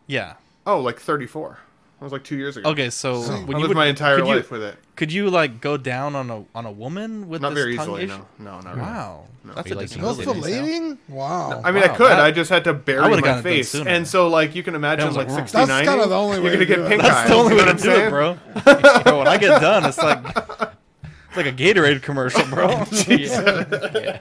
Yeah. 0.06 0.34
Oh, 0.66 0.80
like 0.80 0.98
34. 1.01 1.59
That 1.98 2.05
was 2.05 2.12
like 2.12 2.24
two 2.24 2.36
years 2.36 2.59
ago. 2.59 2.68
Okay, 2.70 2.90
so 2.90 3.22
I 3.22 3.36
when 3.44 3.52
you 3.52 3.55
lived 3.62 3.68
would, 3.68 3.76
my 3.76 3.86
entire 3.86 4.16
could 4.18 4.26
you, 4.28 4.34
life 4.34 4.51
with 4.51 4.62
it. 4.62 4.76
could 4.97 5.10
you 5.10 5.30
like 5.30 5.62
go 5.62 5.78
down 5.78 6.14
on 6.14 6.28
a 6.28 6.44
on 6.55 6.66
a 6.66 6.70
woman 6.70 7.26
with 7.30 7.40
Not 7.40 7.55
this 7.55 7.59
very 7.64 7.76
tongue 7.76 7.84
easily, 7.86 8.05
issue? 8.05 8.18
no. 8.38 8.44
No, 8.44 8.60
not 8.60 8.74
really. 8.74 8.80
Wow, 8.86 9.24
that's 9.47 9.56
Are 9.56 9.68
you 9.70 9.74
a 9.74 9.80
like 9.80 9.97
No 9.97 10.14
disability. 10.14 10.52
filleting? 10.52 10.98
Wow. 11.09 11.62
I 11.64 11.72
mean, 11.72 11.84
I 11.84 11.88
could. 11.88 12.10
that- 12.10 12.20
I 12.20 12.32
just 12.32 12.51
had 12.51 12.64
to 12.64 12.74
bury 12.74 13.01
would've 13.01 13.20
my 13.20 13.20
gotten 13.22 13.38
it 13.38 13.43
done 13.43 13.43
face, 13.43 13.74
and 13.74 14.06
so 14.06 14.28
like 14.28 14.55
you 14.55 14.62
can 14.62 14.74
imagine, 14.74 15.06
like 15.14 15.28
like, 15.28 15.38
sixty 15.38 15.56
That's 15.64 15.88
kinda 15.88 16.06
the 16.06 16.14
only 16.14 16.38
way 16.40 16.44
You're 16.51 16.52
gonna 16.55 16.66
get 16.66 16.78
it. 16.80 16.88
pink 16.88 17.01
That's 17.01 17.30
the 17.30 17.34
only 17.34 17.55
way 17.56 17.64
to 17.64 17.72
do 17.74 17.90
it, 17.93 18.10
bro. 18.10 18.34
bro. 19.05 19.18
When 19.20 19.28
I 19.28 19.38
get 19.38 19.59
done, 19.62 19.86
it's 19.86 19.97
like 19.97 20.18
it's 20.26 21.36
like 21.36 21.47
a 21.47 21.52
Gatorade 21.52 22.02
commercial, 22.02 22.44
bro. 22.44 22.68
yeah. 23.09 24.20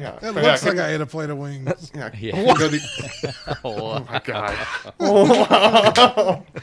Yeah, 0.00 0.16
It 0.22 0.34
looks 0.34 0.62
can- 0.62 0.76
like 0.76 0.86
I 0.86 0.94
ate 0.94 1.00
a 1.02 1.06
plate 1.06 1.28
of 1.30 1.36
wings. 1.38 1.92
Yeah. 1.94 2.10
Yeah. 2.18 2.32
Can 2.32 2.56
go 2.56 2.68
the- 2.68 3.34
Oh, 3.64 4.00
my 4.08 4.18
God. 4.24 4.56
Wow. 4.98 6.44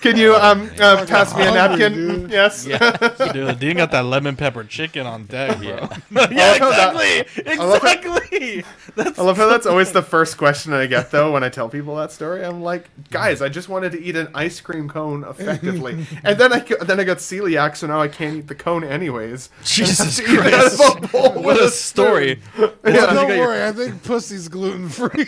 Can 0.00 0.16
you 0.16 0.34
um 0.34 0.70
uh, 0.80 1.04
pass 1.06 1.34
me 1.36 1.42
a 1.46 1.52
napkin? 1.52 1.92
dude. 1.94 2.30
Yes. 2.30 2.64
Dude, 2.64 3.58
Dean 3.58 3.76
got 3.76 3.90
that 3.90 4.04
lemon 4.06 4.34
pepper 4.36 4.64
chicken 4.64 5.06
on 5.06 5.24
deck, 5.26 5.58
bro. 5.58 5.66
Yeah. 5.68 5.98
Yeah, 6.30 6.52
love 6.52 6.58
how 6.58 6.70
that- 6.70 7.26
exactly, 7.36 7.56
love 7.56 7.82
how- 7.82 7.88
exactly. 7.92 8.64
That's 8.96 9.18
I 9.18 9.22
love 9.22 9.36
how 9.36 9.48
that's 9.48 9.66
always 9.66 9.92
the 9.92 10.02
first 10.02 10.36
question 10.36 10.72
I 10.72 10.86
get 10.86 11.10
though 11.12 11.32
when 11.32 11.44
I 11.44 11.48
tell 11.48 11.68
people 11.68 11.94
that 11.96 12.10
story. 12.10 12.44
I'm 12.44 12.62
like, 12.62 12.88
guys, 13.10 13.40
I 13.42 13.48
just 13.48 13.68
wanted 13.68 13.92
to 13.92 14.02
eat 14.02 14.16
an 14.16 14.28
ice 14.34 14.60
cream 14.60 14.88
cone 14.88 15.22
effectively, 15.24 16.06
and 16.24 16.36
then 16.38 16.52
I 16.52 16.58
then 16.60 16.98
I 16.98 17.04
got 17.04 17.18
celiac, 17.18 17.76
so 17.76 17.86
now 17.86 18.00
I 18.00 18.08
can't 18.08 18.36
eat 18.36 18.48
the 18.48 18.54
cone 18.56 18.82
anyways. 18.82 19.50
Jesus 19.64 20.18
Eat 20.20 20.26
it 20.30 20.54
out 20.54 20.72
of 20.72 20.78
Christ. 21.10 21.14
a 21.14 21.40
What 21.40 21.56
a 21.60 21.68
spoon. 21.68 21.70
story. 21.70 22.42
Well, 22.58 22.72
you 22.86 22.92
don't 22.92 23.14
got 23.14 23.28
your- 23.28 23.38
worry, 23.46 23.64
I 23.64 23.72
think 23.72 24.02
pussy's 24.02 24.48
gluten 24.48 24.88
free. 24.88 25.24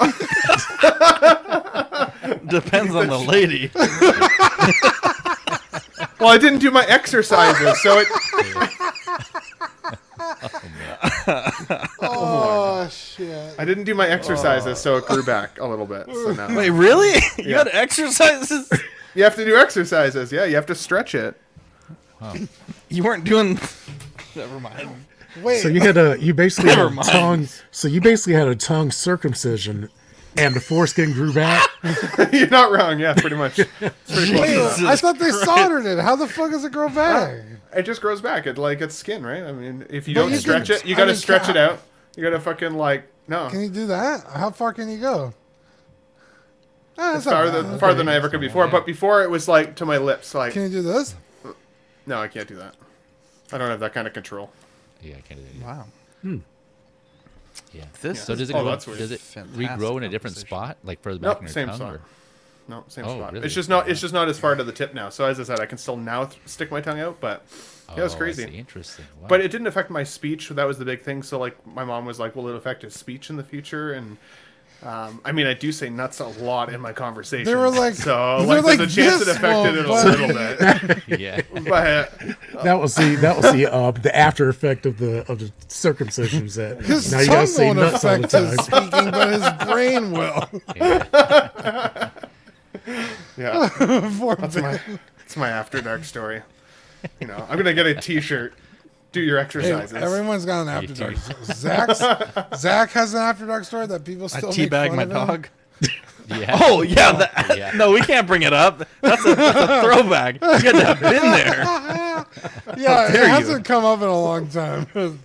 Depends 2.47 2.95
on 2.95 3.09
the 3.09 3.19
lady. 3.19 3.71
Well, 6.21 6.31
I 6.31 6.39
didn't 6.39 6.61
do 6.61 6.71
my 6.71 6.85
exercises, 6.87 7.83
so 7.83 7.99
it. 7.99 8.07
oh 12.01 12.89
shit! 12.91 13.55
I 13.59 13.65
didn't 13.65 13.85
do 13.85 13.95
my 13.95 14.07
exercises, 14.09 14.79
so 14.79 14.97
it 14.99 15.07
grew 15.07 15.23
back 15.25 15.59
a 15.61 15.67
little 15.67 15.87
bit. 15.87 16.07
So 16.07 16.33
now 16.33 16.55
Wait, 16.57 16.71
really? 16.71 17.15
You 17.39 17.51
Yeah. 17.51 17.59
had 17.59 17.69
exercises? 17.73 18.71
you 19.15 19.25
have 19.25 19.35
to 19.37 19.45
do 19.45 19.57
exercises. 19.57 20.31
Yeah, 20.33 20.45
you 20.45 20.55
have 20.55 20.67
to 20.67 20.75
stretch 20.77 21.15
it. 21.17 21.41
You 22.89 23.03
weren't 23.03 23.25
doing. 23.25 23.59
Never 24.37 24.61
mind. 24.61 24.91
Wait, 25.43 25.61
So 25.61 25.67
you 25.69 25.81
had 25.81 25.97
a 25.97 26.17
you 26.21 26.35
basically 26.35 26.71
Never 26.71 26.83
had 26.85 26.93
a 26.93 26.95
mind. 26.95 27.09
tongue. 27.09 27.49
So 27.73 27.89
you 27.89 28.01
basically 28.01 28.35
had 28.35 28.47
a 28.49 28.55
tongue 28.55 28.93
circumcision, 28.93 29.89
and 30.37 30.55
the 30.55 30.61
foreskin 30.61 31.13
grew 31.13 31.33
back. 31.33 31.69
You're 32.33 32.49
not 32.49 32.71
wrong. 32.73 32.99
Yeah, 32.99 33.15
pretty 33.15 33.37
much. 33.37 33.57
Pretty 33.57 33.93
close 34.35 34.79
wait. 34.81 34.87
I 34.87 34.97
thought 34.97 35.19
they 35.19 35.31
soldered 35.31 35.87
it. 35.87 35.99
How 35.99 36.17
the 36.17 36.27
fuck 36.29 36.51
does 36.51 36.65
it 36.65 36.73
grow 36.73 36.89
back? 36.89 37.43
It 37.75 37.83
just 37.85 38.01
grows 38.01 38.21
back. 38.21 38.47
It 38.47 38.59
like 38.59 38.81
it's 38.81 38.95
skin, 38.95 39.25
right? 39.25 39.43
I 39.43 39.53
mean, 39.53 39.87
if 39.91 40.07
you 40.09 40.15
But 40.15 40.23
don't 40.23 40.31
you 40.33 40.37
stretch 40.39 40.67
can- 40.69 40.77
it, 40.77 40.87
you 40.87 40.95
got 40.97 41.07
to 41.07 41.15
stretch 41.17 41.45
ca- 41.45 41.51
it 41.51 41.57
out. 41.57 41.81
You 42.17 42.23
got 42.23 42.31
to 42.31 42.41
fucking 42.41 42.75
like 42.75 43.05
no. 43.29 43.49
Can 43.49 43.61
you 43.63 43.69
do 43.71 43.87
that? 43.87 44.25
How 44.25 44.51
far 44.51 44.73
can 44.73 44.89
you 44.91 44.99
go? 44.99 45.33
Ah, 46.99 47.17
it's 47.17 47.25
farther, 47.25 47.63
bad. 47.63 47.81
farther 47.81 47.97
than 47.99 48.09
I 48.09 48.15
ever 48.15 48.29
could 48.29 48.41
before. 48.41 48.69
But 48.69 48.85
before 48.85 49.23
it 49.23 49.31
was 49.31 49.49
like 49.49 49.77
to 49.77 49.87
my 49.87 49.97
lips. 49.99 50.35
Like 50.35 50.53
Can 50.53 50.63
you 50.63 50.69
do 50.69 50.83
this? 50.83 51.15
no, 52.07 52.21
I 52.21 52.29
can't 52.29 52.47
do 52.47 52.57
that. 52.57 52.75
I 53.53 53.59
don't 53.59 53.71
have 53.71 53.81
that 53.81 53.95
kind 53.95 54.07
of 54.07 54.13
control. 54.13 54.51
yeah, 55.03 55.17
I 55.17 55.21
can't 55.21 55.41
do 55.41 55.59
that. 55.61 55.67
Wow. 55.67 55.85
Hmm. 56.21 56.39
Yeah. 57.73 57.85
This 58.01 58.23
So 58.23 58.35
does 58.35 58.51
it 58.51 58.55
Oh, 58.57 58.63
grow, 58.63 58.71
that's 58.71 58.85
does 58.87 59.11
it 59.11 59.21
regrow 59.55 59.97
in 59.97 60.03
a 60.05 60.09
different 60.09 60.37
spot, 60.37 60.77
like 60.85 61.01
further 61.03 61.19
back 61.19 61.29
Nope, 61.29 61.37
in 61.39 61.43
your 61.45 61.53
same 61.53 61.69
tongue? 61.69 61.77
spot. 61.77 61.95
or- 61.95 62.01
No, 62.69 62.85
same 62.89 63.05
Oh, 63.07 63.17
spot. 63.17 63.33
really? 63.33 63.45
It's 63.47 63.55
just 63.55 63.69
not. 63.69 63.89
It's 63.89 64.01
just 64.01 64.15
not 64.15 64.29
as 64.29 64.39
far 64.39 64.55
to 64.55 64.63
the 64.63 64.73
tip 64.73 64.95
now. 64.95 65.09
So 65.09 65.25
as 65.25 65.41
I 65.41 65.43
said, 65.43 65.59
I 65.61 65.67
can 65.67 65.79
still 65.79 65.97
now 65.97 66.27
th- 66.27 66.41
stick 66.47 66.71
my 66.71 66.81
tongue 66.81 67.01
out, 67.01 67.21
but 67.21 67.45
yeah, 67.91 68.01
it 68.01 68.03
was 68.05 68.15
Oh, 68.15 68.19
crazy. 68.19 68.45
Interesting. 68.45 69.05
Wow. 69.21 69.27
But 69.29 69.41
it 69.41 69.51
didn't 69.51 69.67
affect 69.67 69.91
my 69.91 70.05
speech. 70.05 70.49
That 70.51 70.65
was 70.67 70.79
the 70.79 70.85
big 70.85 71.03
thing. 71.03 71.23
So 71.23 71.39
like, 71.39 71.57
my 71.67 71.85
mom 71.85 72.05
was 72.07 72.21
like, 72.21 72.37
"Will 72.37 72.49
it 72.49 72.55
affect 72.55 72.83
his 72.83 72.95
speech 72.95 73.31
in 73.31 73.37
the 73.37 73.43
future?" 73.45 73.93
And 73.93 74.17
um, 74.83 75.21
I 75.25 75.33
mean, 75.33 75.47
I 75.47 75.55
do 75.55 75.71
say 75.73 75.89
nuts 75.91 76.19
a 76.21 76.27
lot 76.27 76.73
in 76.73 76.81
my 76.81 76.93
conversation. 76.93 77.45
They 77.45 77.55
were 77.55 77.71
like- 77.71 77.95
so 77.95 78.39
they 78.41 78.47
like, 78.47 78.65
there's 78.65 78.79
like 78.79 78.89
a 78.89 78.91
chance 78.93 79.23
it 79.23 79.29
affected 79.29 79.77
it 79.77 79.87
a 79.87 79.93
little 79.93 80.29
bit. 80.29 81.03
yeah. 81.21 81.41
But 81.69 82.13
That 82.65 82.81
was 82.81 82.95
the 82.97 83.15
that 83.17 83.37
was 83.37 83.53
the 83.53 83.73
uh, 83.73 83.91
the 83.93 84.15
after 84.17 84.49
effect 84.49 84.85
of 84.87 84.99
the 84.99 85.31
of 85.31 85.39
the 85.39 85.53
circumcision 85.69 86.47
That 86.49 86.83
His 86.85 87.13
now 87.13 87.21
you 87.21 87.27
tongue 87.27 87.35
gotta 87.37 87.47
say 87.47 87.67
won't 87.67 87.79
nuts 87.79 88.05
all 88.05 88.19
the 88.19 88.25
affect 88.27 88.33
his 88.33 88.57
time. 88.67 88.91
speaking, 88.91 89.11
but 89.13 89.33
his 89.33 89.69
brain 89.69 90.11
will. 90.13 90.49
yeah. 90.77 92.11
yeah, 93.37 93.69
that's 94.39 94.57
my 94.57 94.81
that's 95.19 95.37
my 95.37 95.49
after 95.49 95.81
dark 95.81 96.05
story. 96.05 96.43
You 97.21 97.27
know, 97.29 97.47
I'm 97.49 97.57
gonna 97.57 97.75
get 97.75 97.87
a 97.87 97.95
T-shirt. 97.95 98.55
Do 99.13 99.21
your 99.21 99.39
Hey, 99.39 99.45
exercises. 99.45 99.93
everyone's 99.95 100.45
got 100.47 100.63
an 100.63 100.69
after 100.69 100.95
dark. 100.95 101.17
Story. 101.17 101.45
Zach's, 101.45 102.59
Zach 102.61 102.91
has 102.93 103.13
an 103.15 103.21
after 103.21 103.47
dark 103.47 103.65
story 103.65 103.87
that 103.87 104.05
people 104.05 104.25
I 104.25 104.29
still 104.29 104.49
make 104.51 104.71
teabag 104.71 104.89
fun 104.89 104.97
my 104.97 105.03
of 105.03 105.11
him. 105.11 105.27
dog. 105.27 105.49
yeah. 106.29 106.59
Oh 106.63 106.83
yeah, 106.83 107.11
oh, 107.15 107.19
that, 107.19 107.59
Yeah. 107.59 107.73
no, 107.75 107.91
we 107.93 108.01
can't 108.01 108.27
bring 108.27 108.43
it 108.43 108.53
up. 108.53 108.87
That's 109.03 109.25
a, 109.27 109.35
that's 109.35 109.59
a 109.59 109.83
throwback. 109.83 110.41
You 110.41 110.49
had 110.49 110.73
to 110.73 110.85
have 110.85 111.01
been 111.01 111.23
there. 111.23 111.65
Yeah, 112.79 113.09
it 113.13 113.29
hasn't 113.29 113.65
come 113.65 113.85
up 113.85 114.01
in 114.01 114.09
a 114.09 114.19
long 114.21 114.49
time. 114.49 114.87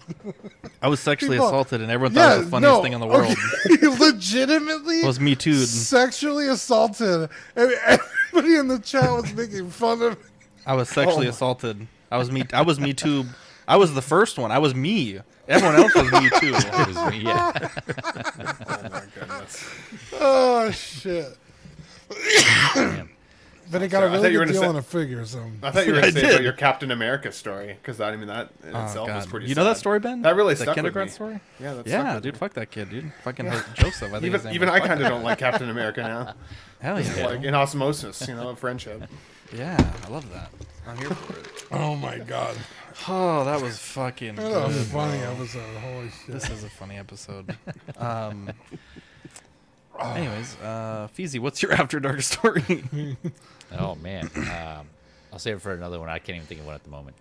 I 0.82 0.88
was 0.90 1.00
sexually 1.00 1.36
People- 1.38 1.48
assaulted, 1.48 1.82
and 1.82 1.90
everyone 1.92 2.14
thought 2.14 2.36
it 2.36 2.38
was 2.40 2.46
the 2.48 2.52
funniest 2.52 2.82
thing 2.82 2.94
in 2.94 3.00
the 3.00 3.08
world. 3.08 3.36
okay, 3.72 3.88
legitimately 3.88 5.04
Was 5.04 5.20
me 5.20 5.36
too. 5.36 5.54
sexually 5.54 6.48
assaulted. 6.48 7.30
And 7.56 7.72
everybody 7.86 8.56
in 8.58 8.68
the 8.68 8.80
chat 8.80 9.10
was 9.12 9.32
making 9.34 9.70
fun 9.70 10.02
of. 10.02 10.18
I 10.66 10.74
was 10.74 10.90
sexually 10.90 11.28
Oh. 11.28 11.32
assaulted. 11.32 11.88
I 12.12 12.18
was 12.18 12.32
me. 12.32 12.44
I 12.54 12.62
was 12.64 12.80
me 12.80 12.94
too. 12.94 13.26
I 13.68 13.76
was 13.78 13.94
the 13.94 14.02
first 14.02 14.38
one. 14.40 14.52
I 14.52 14.60
was 14.60 14.74
me. 14.74 15.20
Everyone 15.48 15.76
else 15.76 15.94
was 15.96 16.12
me 16.12 16.30
too. 16.40 16.54
It 16.58 16.88
was 16.88 17.12
me, 17.12 17.20
yeah. 17.20 17.70
oh 18.68 18.84
my 18.84 19.04
goodness. 19.14 19.70
Oh 20.14 20.72
shit! 20.72 21.38
but 23.70 23.82
it 23.82 23.90
got 23.90 24.04
a 24.04 24.08
I 24.08 24.10
thought 24.10 24.14
really 24.22 24.32
you 24.32 24.40
were 24.40 24.46
good 24.46 24.46
gonna 24.46 24.52
deal 24.54 24.62
say- 24.62 24.68
on 24.68 24.76
a 24.78 24.82
figure. 24.82 25.26
So 25.26 25.44
I 25.62 25.72
thought 25.72 25.86
you 25.86 25.92
were 25.94 25.98
I 26.00 26.02
going 26.04 26.14
to 26.14 26.20
say 26.20 26.26
did. 26.28 26.32
about 26.36 26.44
your 26.44 26.54
Captain 26.54 26.92
America 26.92 27.32
story 27.32 27.78
because 27.82 28.00
I 28.00 28.16
mean 28.16 28.28
that 28.28 28.50
in 28.64 28.76
Oh, 28.76 28.86
itself 28.86 29.10
was 29.10 29.26
God. 29.26 29.30
pretty. 29.32 29.48
You 29.48 29.56
know 29.56 29.64
that 29.66 29.74
sad. 29.76 29.80
story, 29.80 30.00
Ben? 30.00 30.22
That 30.22 30.36
really 30.36 30.54
the 30.54 30.58
stuck 30.64 30.68
with 30.70 30.76
kindergarten 30.76 31.08
me. 31.10 31.14
story. 31.14 31.40
Yeah, 31.60 31.74
that's 31.74 31.88
Yeah, 31.90 32.20
dude. 32.20 32.38
Fuck 32.38 32.54
that 32.54 32.72
kid, 32.72 32.90
dude. 32.90 33.12
Fucking 33.24 33.46
hate 33.48 33.64
Joseph. 33.74 34.14
I 34.14 34.20
think 34.20 34.34
his 34.34 34.42
Even 34.42 34.46
name 34.46 34.56
even 34.56 34.70
was. 34.70 34.82
I 34.82 34.88
kind 34.88 35.02
of 35.02 35.08
don't 35.10 35.24
like 35.24 35.38
Captain 35.40 35.70
America 35.70 36.02
now. 36.02 36.34
Hell 36.80 37.02
yeah. 37.02 37.28
Like 37.28 37.44
in 37.44 37.54
osmosis, 37.54 38.26
you 38.28 38.36
know, 38.36 38.56
friendship. 38.56 39.04
Yeah, 39.54 39.78
I 40.06 40.10
love 40.10 40.30
that. 40.34 40.50
I'm 40.88 40.98
here 40.98 41.10
for 41.10 41.38
it. 41.40 41.48
oh 41.72 41.96
my 41.98 42.18
god, 42.20 42.56
Oh, 43.08 43.44
that 43.46 43.62
was 43.62 43.78
fucking. 43.78 44.36
that 44.36 44.68
was 44.68 44.78
a 44.78 44.84
funny 44.86 45.20
bro. 45.20 45.32
episode. 45.32 45.78
Holy 45.78 46.10
shit! 46.10 46.28
This 46.28 46.50
is 46.50 46.64
a 46.64 46.70
funny 46.70 46.98
episode. 46.98 47.56
Um. 47.98 48.50
Anyways, 50.00 50.56
uh, 50.64 51.08
Feezy, 51.18 51.40
what's 51.40 51.62
your 51.64 51.72
after 51.74 52.00
dark 52.00 52.22
story? 52.22 52.84
Oh 53.78 53.96
man. 53.96 54.30
Um, 54.36 54.88
I'll 55.34 55.40
save 55.40 55.58
it 55.58 55.62
for 55.62 55.74
another 55.74 56.00
one. 56.00 56.08
I 56.08 56.20
can't 56.20 56.38
even 56.38 56.48
think 56.48 56.62
of 56.62 56.68
one 56.68 56.76
at 56.76 56.84
the 56.86 56.90
moment. 56.90 57.18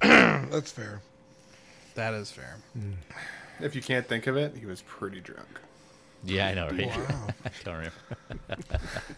That's 0.50 0.70
fair. 0.70 1.00
that 1.96 2.14
is 2.14 2.30
fair. 2.30 2.56
If 3.58 3.74
you 3.74 3.82
can't 3.82 4.06
think 4.06 4.28
of 4.28 4.36
it, 4.36 4.56
he 4.56 4.66
was 4.66 4.82
pretty 4.82 5.20
drunk. 5.20 5.48
Yeah, 6.24 6.46
I 6.48 6.54
know, 6.54 6.68
right? 6.68 6.86
Wow. 6.86 7.26
I 7.44 7.50
don't 7.64 7.74
remember. 7.76 7.96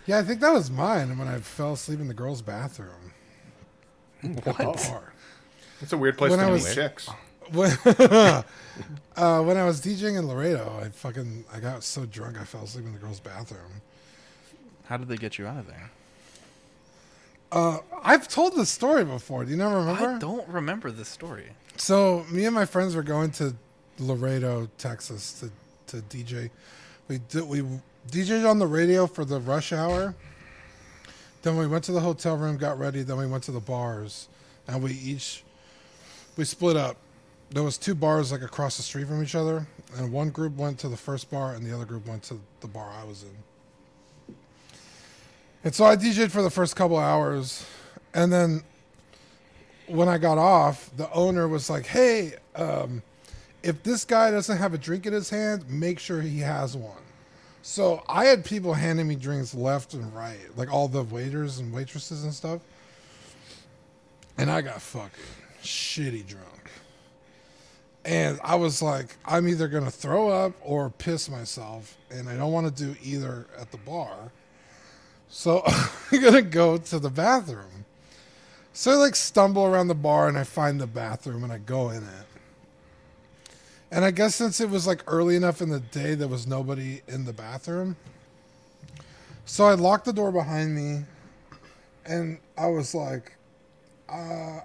Yeah, 0.06 0.18
I 0.18 0.22
think 0.22 0.40
that 0.40 0.52
was 0.52 0.70
mine 0.70 1.18
when 1.18 1.28
I 1.28 1.38
fell 1.38 1.74
asleep 1.74 2.00
in 2.00 2.08
the 2.08 2.14
girls' 2.14 2.40
bathroom. 2.42 3.11
What? 4.22 4.56
Bar. 4.56 5.12
It's 5.80 5.92
a 5.92 5.96
weird 5.98 6.16
place 6.16 6.30
When 6.30 6.38
to 6.38 6.44
I 6.44 6.48
meet 6.48 6.62
was- 6.62 6.74
chicks. 6.74 7.08
When, 7.50 7.70
uh, 9.16 9.42
when 9.42 9.56
I 9.58 9.64
was 9.66 9.80
DJing 9.82 10.16
in 10.18 10.26
Laredo, 10.26 10.80
I 10.82 10.88
fucking 10.88 11.44
I 11.52 11.60
got 11.60 11.82
so 11.84 12.06
drunk 12.06 12.40
I 12.40 12.44
fell 12.44 12.62
asleep 12.62 12.86
in 12.86 12.92
the 12.94 12.98
girls' 12.98 13.20
bathroom. 13.20 13.82
How 14.86 14.96
did 14.96 15.08
they 15.08 15.16
get 15.16 15.36
you 15.38 15.46
out 15.46 15.58
of 15.58 15.66
there? 15.66 15.90
Uh, 17.50 17.78
I've 18.02 18.26
told 18.28 18.56
this 18.56 18.70
story 18.70 19.04
before. 19.04 19.44
Do 19.44 19.50
you 19.50 19.58
not 19.58 19.74
remember? 19.74 20.14
I 20.14 20.18
don't 20.18 20.48
remember 20.48 20.90
this 20.90 21.08
story. 21.08 21.50
So 21.76 22.24
me 22.30 22.46
and 22.46 22.54
my 22.54 22.64
friends 22.64 22.94
were 22.96 23.02
going 23.02 23.30
to 23.32 23.54
Laredo, 23.98 24.70
Texas 24.78 25.32
to, 25.40 25.50
to 25.88 26.02
DJ. 26.04 26.48
We 27.08 27.18
did 27.28 27.44
we 27.44 27.62
DJed 28.10 28.48
on 28.48 28.58
the 28.60 28.66
radio 28.66 29.06
for 29.06 29.24
the 29.26 29.40
rush 29.40 29.72
hour. 29.72 30.14
Then 31.42 31.56
we 31.56 31.66
went 31.66 31.84
to 31.84 31.92
the 31.92 32.00
hotel 32.00 32.36
room, 32.36 32.56
got 32.56 32.78
ready. 32.78 33.02
Then 33.02 33.16
we 33.16 33.26
went 33.26 33.44
to 33.44 33.52
the 33.52 33.60
bars, 33.60 34.28
and 34.68 34.82
we 34.82 34.92
each 34.92 35.42
we 36.36 36.44
split 36.44 36.76
up. 36.76 36.96
There 37.50 37.62
was 37.62 37.76
two 37.76 37.94
bars 37.94 38.32
like 38.32 38.42
across 38.42 38.76
the 38.76 38.82
street 38.82 39.08
from 39.08 39.22
each 39.22 39.34
other, 39.34 39.66
and 39.96 40.10
one 40.10 40.30
group 40.30 40.56
went 40.56 40.78
to 40.80 40.88
the 40.88 40.96
first 40.96 41.30
bar, 41.30 41.52
and 41.54 41.66
the 41.66 41.74
other 41.74 41.84
group 41.84 42.06
went 42.06 42.22
to 42.24 42.40
the 42.60 42.68
bar 42.68 42.90
I 42.98 43.04
was 43.04 43.24
in. 43.24 44.34
And 45.64 45.74
so 45.74 45.84
I 45.84 45.96
DJed 45.96 46.30
for 46.30 46.42
the 46.42 46.50
first 46.50 46.74
couple 46.74 46.96
hours, 46.96 47.66
and 48.14 48.32
then 48.32 48.62
when 49.86 50.08
I 50.08 50.18
got 50.18 50.38
off, 50.38 50.90
the 50.96 51.10
owner 51.12 51.46
was 51.48 51.68
like, 51.68 51.86
"Hey, 51.86 52.34
um, 52.54 53.02
if 53.62 53.82
this 53.82 54.04
guy 54.04 54.30
doesn't 54.30 54.56
have 54.56 54.74
a 54.74 54.78
drink 54.78 55.06
in 55.06 55.12
his 55.12 55.28
hand, 55.30 55.68
make 55.68 55.98
sure 55.98 56.20
he 56.20 56.38
has 56.38 56.76
one." 56.76 57.02
So 57.62 58.02
I 58.08 58.24
had 58.24 58.44
people 58.44 58.74
handing 58.74 59.06
me 59.06 59.14
drinks 59.14 59.54
left 59.54 59.94
and 59.94 60.12
right, 60.14 60.40
like 60.56 60.72
all 60.72 60.88
the 60.88 61.04
waiters 61.04 61.58
and 61.58 61.72
waitresses 61.72 62.24
and 62.24 62.34
stuff, 62.34 62.60
and 64.36 64.50
I 64.50 64.62
got 64.62 64.82
fucking 64.82 65.10
shitty 65.62 66.26
drunk. 66.26 66.70
And 68.04 68.40
I 68.42 68.56
was 68.56 68.82
like, 68.82 69.16
I'm 69.24 69.46
either 69.46 69.68
gonna 69.68 69.92
throw 69.92 70.28
up 70.28 70.54
or 70.60 70.90
piss 70.90 71.30
myself, 71.30 71.96
and 72.10 72.28
I 72.28 72.36
don't 72.36 72.50
want 72.50 72.76
to 72.76 72.84
do 72.84 72.96
either 73.00 73.46
at 73.56 73.70
the 73.70 73.78
bar. 73.78 74.32
So 75.28 75.62
I'm 75.66 76.20
gonna 76.20 76.42
go 76.42 76.78
to 76.78 76.98
the 76.98 77.10
bathroom. 77.10 77.84
So 78.72 78.90
I 78.90 78.94
like 78.94 79.14
stumble 79.14 79.66
around 79.66 79.88
the 79.88 79.94
bar 79.94 80.28
and 80.28 80.38
I 80.38 80.44
find 80.44 80.80
the 80.80 80.86
bathroom 80.86 81.44
and 81.44 81.52
I 81.52 81.58
go 81.58 81.90
in 81.90 82.02
it. 82.02 82.26
And 83.92 84.06
I 84.06 84.10
guess 84.10 84.34
since 84.34 84.58
it 84.58 84.70
was 84.70 84.86
like 84.86 85.04
early 85.06 85.36
enough 85.36 85.60
in 85.60 85.68
the 85.68 85.80
day, 85.80 86.14
there 86.14 86.26
was 86.26 86.46
nobody 86.46 87.02
in 87.06 87.26
the 87.26 87.32
bathroom. 87.34 87.94
So 89.44 89.66
I 89.66 89.74
locked 89.74 90.06
the 90.06 90.14
door 90.14 90.32
behind 90.32 90.74
me 90.74 91.04
and 92.06 92.38
I 92.56 92.68
was 92.68 92.94
like, 92.94 93.36
uh, 94.08 94.60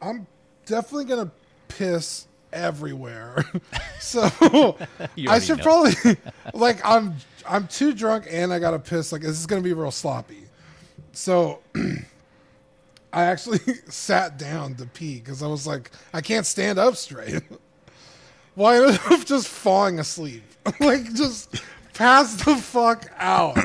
I'm 0.00 0.28
definitely 0.64 1.06
going 1.06 1.26
to 1.26 1.32
piss 1.66 2.28
everywhere. 2.52 3.44
so 4.00 4.76
I 5.28 5.40
should 5.40 5.58
know. 5.58 5.64
probably 5.64 6.16
like 6.54 6.80
I'm 6.84 7.16
I'm 7.48 7.66
too 7.66 7.92
drunk 7.92 8.26
and 8.30 8.52
I 8.52 8.60
got 8.60 8.70
to 8.70 8.78
piss 8.78 9.10
like 9.10 9.22
this 9.22 9.40
is 9.40 9.46
going 9.46 9.60
to 9.60 9.68
be 9.68 9.72
real 9.72 9.90
sloppy. 9.90 10.44
So 11.10 11.58
I 13.12 13.24
actually 13.24 13.58
sat 13.88 14.38
down 14.38 14.76
to 14.76 14.86
pee 14.86 15.18
because 15.18 15.42
I 15.42 15.48
was 15.48 15.66
like, 15.66 15.90
I 16.14 16.20
can't 16.20 16.46
stand 16.46 16.78
up 16.78 16.94
straight. 16.94 17.42
Well, 18.56 18.68
I 18.68 18.86
ended 18.86 19.00
up 19.10 19.24
just 19.24 19.48
falling 19.48 19.98
asleep, 19.98 20.42
like 20.80 21.12
just 21.14 21.62
passed 21.94 22.44
the 22.44 22.56
fuck 22.56 23.10
out. 23.18 23.58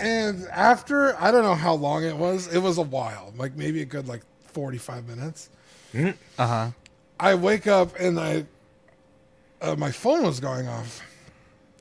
and 0.00 0.46
after 0.48 1.16
I 1.20 1.30
don't 1.30 1.42
know 1.42 1.54
how 1.54 1.74
long 1.74 2.04
it 2.04 2.16
was, 2.16 2.52
it 2.52 2.58
was 2.58 2.78
a 2.78 2.82
while, 2.82 3.32
like 3.36 3.56
maybe 3.56 3.82
a 3.82 3.86
good 3.86 4.08
like 4.08 4.22
forty 4.44 4.78
five 4.78 5.06
minutes. 5.06 5.50
Uh 6.38 6.46
huh. 6.46 6.70
I 7.20 7.34
wake 7.34 7.66
up 7.66 7.98
and 7.98 8.20
I, 8.20 8.44
uh, 9.60 9.74
my 9.76 9.90
phone 9.90 10.22
was 10.22 10.38
going 10.38 10.68
off, 10.68 11.02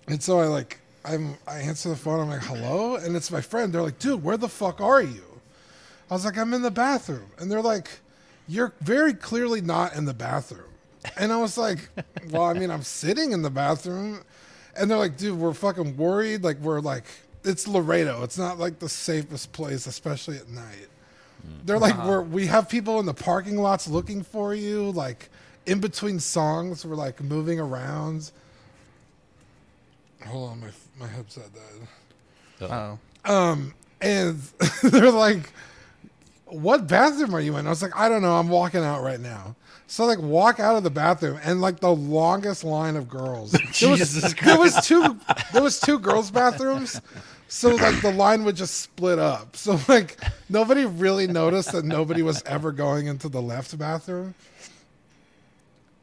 and 0.08 0.22
so 0.22 0.40
I 0.40 0.46
like 0.46 0.80
I'm 1.06 1.38
I 1.48 1.60
answer 1.60 1.90
the 1.90 1.96
phone. 1.96 2.20
I'm 2.20 2.30
like, 2.30 2.44
hello, 2.44 2.96
and 2.96 3.16
it's 3.16 3.32
my 3.32 3.42
friend. 3.42 3.74
They're 3.74 3.82
like, 3.82 4.00
dude, 4.00 4.24
where 4.24 4.38
the 4.38 4.50
fuck 4.50 4.82
are 4.82 5.02
you? 5.02 5.24
I 6.10 6.14
was 6.14 6.26
like, 6.26 6.38
I'm 6.38 6.54
in 6.54 6.62
the 6.62 6.72
bathroom, 6.72 7.30
and 7.38 7.52
they're 7.52 7.62
like, 7.62 7.90
you're 8.48 8.74
very 8.82 9.14
clearly 9.14 9.62
not 9.62 9.94
in 9.96 10.06
the 10.06 10.14
bathroom. 10.14 10.64
And 11.18 11.32
I 11.32 11.38
was 11.38 11.58
like, 11.58 11.90
well, 12.30 12.44
I 12.44 12.54
mean, 12.54 12.70
I'm 12.70 12.84
sitting 12.84 13.32
in 13.32 13.42
the 13.42 13.50
bathroom, 13.50 14.22
and 14.76 14.90
they're 14.90 14.98
like, 14.98 15.18
dude, 15.18 15.38
we're 15.38 15.54
fucking 15.54 15.98
worried. 15.98 16.44
Like 16.44 16.60
we're 16.60 16.80
like, 16.82 17.06
it's 17.44 17.68
Laredo. 17.68 18.24
It's 18.24 18.38
not 18.38 18.60
like 18.60 18.80
the 18.80 18.90
safest 18.90 19.52
place, 19.54 19.88
especially 19.88 20.38
at 20.38 20.50
night. 20.50 20.88
They're 21.66 21.80
like, 21.80 21.98
we're 22.06 22.22
we 22.22 22.48
have 22.48 22.68
people 22.68 23.00
in 23.00 23.06
the 23.06 23.14
parking 23.14 23.58
lots 23.58 23.88
looking 23.88 24.22
for 24.22 24.54
you. 24.54 24.92
Like 24.92 25.30
in 25.66 25.80
between 25.80 26.20
songs, 26.20 26.86
we're 26.86 26.96
like 26.96 27.22
moving 27.22 27.60
around. 27.60 28.32
Hold 30.26 30.52
on, 30.52 30.60
my 30.62 30.68
my 31.00 31.08
headset 31.08 31.50
died. 31.54 32.68
Oh. 32.70 33.32
Um, 33.32 33.74
and 34.02 34.42
they're 34.84 35.12
like, 35.12 35.52
"What 36.46 36.88
bathroom 36.88 37.36
are 37.36 37.40
you 37.42 37.56
in?" 37.58 37.68
I 37.68 37.70
was 37.70 37.82
like, 37.82 37.96
"I 37.96 38.10
don't 38.10 38.22
know. 38.22 38.36
I'm 38.36 38.50
walking 38.50 38.84
out 38.84 39.04
right 39.04 39.20
now." 39.20 39.56
So 39.88 40.06
like 40.06 40.20
walk 40.20 40.60
out 40.60 40.76
of 40.76 40.84
the 40.84 40.90
bathroom 40.90 41.40
and 41.44 41.62
like 41.62 41.80
the 41.80 41.94
longest 41.94 42.64
line 42.64 42.96
of 42.96 43.10
girls. 43.10 43.52
There 43.80 43.90
was, 43.90 44.00
Jesus 44.00 44.34
there 44.34 44.58
was 44.58 44.76
two 44.86 45.18
there 45.54 45.64
was 45.64 45.80
two 45.80 45.98
girls' 46.00 46.30
bathrooms. 46.30 47.00
So 47.48 47.70
like 47.70 48.02
the 48.02 48.12
line 48.12 48.44
would 48.44 48.58
just 48.58 48.82
split 48.82 49.18
up. 49.18 49.56
So 49.56 49.80
like 49.88 50.18
nobody 50.50 50.86
really 50.86 51.28
noticed 51.28 51.72
that 51.72 51.86
nobody 51.86 52.22
was 52.22 52.44
ever 52.44 52.72
going 52.74 53.08
into 53.08 53.30
the 53.30 53.42
left 53.42 53.78
bathroom. 53.78 54.36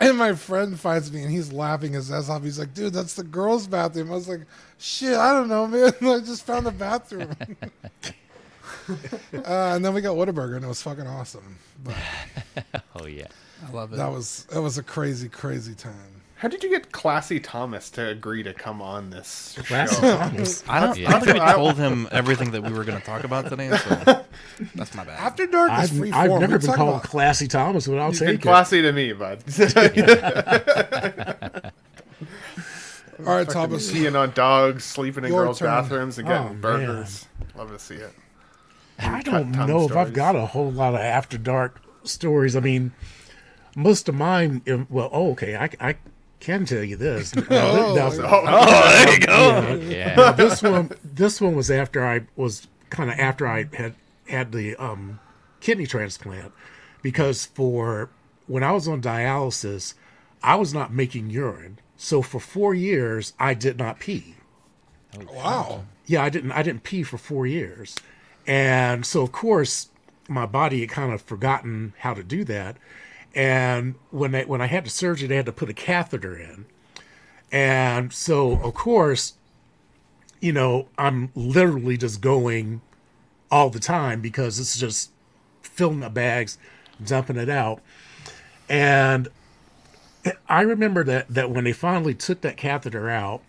And 0.01 0.19
my 0.19 0.35
friend 0.35 0.79
finds 0.79 1.13
me 1.13 1.23
and 1.23 1.31
he's 1.31 1.53
laughing 1.53 1.93
his 1.93 2.11
ass 2.11 2.29
off. 2.29 2.43
He's 2.43 2.59
like, 2.59 2.75
dude, 2.75 2.93
that's 2.93 3.15
the 3.15 3.23
girls' 3.23 3.67
bathroom. 3.67 4.11
I 4.11 4.15
was 4.15 4.29
like, 4.29 4.43
shit, 4.79 5.17
I 5.17 5.33
don't 5.33 5.49
know, 5.49 5.67
man. 5.67 5.93
I 6.01 6.21
just 6.21 6.45
found 6.45 6.67
the 6.67 6.73
bathroom. 6.73 7.35
uh, 8.89 9.75
and 9.75 9.85
then 9.85 9.95
we 9.95 10.01
got 10.01 10.17
Whataburger 10.17 10.57
and 10.57 10.65
it 10.65 10.69
was 10.69 10.83
fucking 10.83 11.07
awesome. 11.07 11.59
But 11.83 11.95
Oh 12.97 13.07
yeah. 13.07 13.27
I 13.67 13.71
love 13.73 13.93
it. 13.93 13.97
that 13.97 14.11
was 14.11 14.45
that 14.51 14.61
was 14.63 14.79
a 14.79 14.83
crazy, 14.83 15.29
crazy 15.29 15.75
time. 15.75 15.93
How 16.37 16.49
did 16.49 16.63
you 16.65 16.69
get 16.69 16.93
Classy 16.93 17.39
Thomas 17.41 17.89
to 17.91 18.09
agree 18.09 18.43
to 18.43 18.53
come 18.53 18.83
on 18.83 19.09
this 19.11 19.57
Classy 19.67 19.95
show? 19.95 20.17
Thomas. 20.19 20.63
I 20.69 20.81
don't, 20.81 20.99
I 21.07 21.11
don't 21.13 21.25
think 21.25 21.43
we 21.43 21.53
told 21.53 21.77
him 21.77 22.09
everything 22.11 22.51
that 22.51 22.63
we 22.63 22.73
were 22.73 22.85
going 22.85 22.99
to 22.99 23.05
talk 23.07 23.25
about 23.25 23.49
today, 23.49 23.71
so 23.71 23.95
that's 24.75 24.95
my 24.95 25.05
bad. 25.05 25.19
After 25.19 25.47
Dark 25.47 25.71
is 25.85 25.91
I've, 25.93 25.97
free 25.99 26.13
I've 26.13 26.29
form. 26.29 26.41
never 26.41 26.59
been 26.59 26.73
called 26.73 26.89
about- 26.97 27.03
Classy 27.05 27.49
Thomas, 27.49 27.87
but 27.87 27.99
I'll 27.99 28.11
You've 28.11 28.19
take 28.19 28.27
been 28.27 28.35
it. 28.37 28.43
classy 28.43 28.83
to 28.83 28.93
me, 28.93 29.13
bud. 29.15 29.43
All 33.21 33.27
right, 33.37 33.49
Thomas. 33.49 33.91
Peeing 33.93 34.19
on 34.21 34.33
dogs, 34.33 34.85
sleeping 34.85 35.25
in 35.25 35.31
Your 35.31 35.45
girls' 35.45 35.61
turn. 35.61 35.69
bathrooms, 35.69 36.19
and 36.19 36.27
getting 36.29 36.47
Oh, 36.47 36.49
man. 36.51 36.61
burgers. 36.61 37.27
Love 37.57 37.71
to 37.71 37.79
see 37.79 37.95
it. 37.95 38.13
I 38.99 39.23
don't 39.23 39.53
tongue 39.53 39.67
know 39.69 39.85
if 39.87 39.97
I've 39.97 40.13
got 40.13 40.35
a 40.37 40.45
whole 40.47 40.71
lot 40.71 40.95
of 40.95 41.01
after 41.01 41.39
dark 41.39 41.81
stories. 42.03 42.57
I 42.57 42.61
mean, 42.61 42.93
most 43.77 44.09
of 44.09 44.15
mine. 44.15 44.63
Well, 44.89 45.09
oh, 45.13 45.33
okay, 45.33 45.57
I, 45.57 45.71
I 45.81 45.97
can 46.41 46.65
tell 46.65 46.83
you 46.85 46.97
this. 46.97 47.35
Now, 47.35 47.43
Oh, 47.51 47.95
now- 47.95 48.11
Oh, 48.23 49.05
there 49.05 49.13
you 49.15 49.21
go. 49.21 49.75
Yeah. 49.89 50.15
now, 50.15 50.33
this 50.33 50.63
one, 50.63 50.91
this 51.03 51.41
one 51.41 51.55
was 51.55 51.71
after 51.71 52.05
I 52.05 52.23
was 52.37 52.67
kind 52.91 53.11
of 53.11 53.19
after 53.19 53.47
I 53.47 53.65
had 53.75 53.95
had 54.29 54.53
the 54.53 54.77
um, 54.77 55.21
kidney 55.61 55.87
transplant, 55.87 56.53
because 57.03 57.47
for 57.47 58.11
when 58.47 58.63
I 58.63 58.73
was 58.73 58.87
on 58.89 59.01
dialysis, 59.03 59.95
I 60.43 60.55
was 60.57 60.73
not 60.75 60.93
making 60.93 61.31
urine. 61.31 61.79
So 61.97 62.21
for 62.23 62.41
four 62.41 62.75
years, 62.75 63.33
I 63.39 63.55
did 63.55 63.79
not 63.79 63.99
pee. 64.01 64.35
Wow. 65.33 65.85
yeah 66.07 66.25
i 66.25 66.29
didn't 66.29 66.51
i 66.51 66.63
didn't 66.65 66.83
pee 66.83 67.05
for 67.05 67.19
four 67.19 67.47
years 67.47 67.95
and 68.49 69.07
so 69.07 69.23
of 69.23 69.31
course 69.31 69.89
my 70.29 70.45
body 70.45 70.81
had 70.81 70.89
kind 70.91 71.13
of 71.13 71.23
forgotten 71.23 71.93
how 72.01 72.15
to 72.15 72.25
do 72.25 72.43
that 72.45 72.77
and 73.35 73.95
when 74.11 74.33
they 74.33 74.45
when 74.45 74.61
i 74.61 74.67
had 74.67 74.85
the 74.87 74.91
surgery 74.91 75.27
they 75.27 75.37
had 75.37 75.47
to 75.47 75.53
put 75.53 75.69
a 75.69 75.75
catheter 75.75 76.37
in. 76.37 76.67
And 77.53 78.13
so 78.13 78.53
of 78.53 78.75
course 78.75 79.35
you 80.41 80.53
know 80.53 80.89
i'm 80.99 81.31
literally 81.35 81.97
just 81.97 82.21
going 82.21 82.81
all 83.51 83.71
the 83.71 83.81
time 83.81 84.21
because 84.21 84.59
it's 84.59 84.79
just 84.79 85.11
filling 85.63 86.01
the 86.01 86.11
bags 86.11 86.59
dumping 87.05 87.37
it 87.37 87.49
out. 87.49 87.81
And 88.69 89.29
i 90.49 90.63
remember 90.63 91.05
that 91.05 91.29
that 91.29 91.51
when 91.51 91.65
they 91.65 91.73
finally 91.73 92.15
took 92.15 92.41
that 92.41 92.57
catheter 92.57 93.11
out 93.11 93.43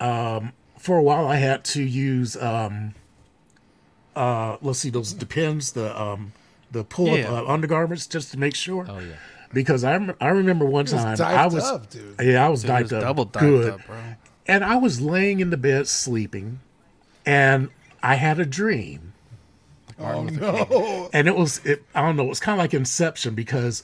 um, 0.00 0.52
for 0.78 0.96
a 0.96 1.02
while 1.02 1.26
I 1.26 1.36
had 1.36 1.64
to 1.66 1.82
use 1.82 2.36
um 2.36 2.94
uh 4.16 4.56
let's 4.60 4.78
see 4.80 4.90
those 4.90 5.12
depends 5.12 5.72
the 5.72 6.00
um 6.00 6.32
the 6.70 6.84
pull 6.84 7.10
up 7.10 7.18
Yeah. 7.18 7.32
uh, 7.32 7.44
undergarments 7.46 8.06
just 8.06 8.30
to 8.32 8.38
make 8.38 8.54
sure 8.54 8.86
Oh 8.88 8.98
yeah. 8.98 9.14
because 9.52 9.84
I 9.84 9.92
rem- 9.92 10.14
I 10.20 10.28
remember 10.28 10.64
one 10.64 10.84
was 10.84 10.92
time 10.92 11.16
diped 11.16 11.20
I 11.38 11.46
was 11.46 11.64
up, 11.64 11.90
dude. 11.90 12.16
yeah 12.22 12.44
I 12.44 12.48
was 12.48 12.62
Dude, 12.62 12.70
it 12.70 12.82
was 12.82 12.92
up 12.92 13.00
double 13.02 13.24
diped 13.26 13.40
good 13.40 13.72
up, 13.74 13.86
bro. 13.86 13.96
and 14.46 14.64
I 14.64 14.76
was 14.76 15.00
laying 15.00 15.40
in 15.40 15.50
the 15.50 15.56
bed 15.56 15.88
sleeping, 15.88 16.60
and 17.26 17.70
I 18.02 18.14
had 18.16 18.38
a 18.38 18.46
dream. 18.46 19.12
Oh 20.00 20.22
no! 20.22 21.10
and 21.12 21.26
it 21.26 21.34
was 21.36 21.58
it, 21.64 21.82
I 21.94 22.02
don't 22.02 22.14
know 22.16 22.22
it 22.24 22.28
was 22.28 22.38
kind 22.38 22.54
of 22.58 22.62
like 22.62 22.72
Inception 22.72 23.34
because 23.34 23.82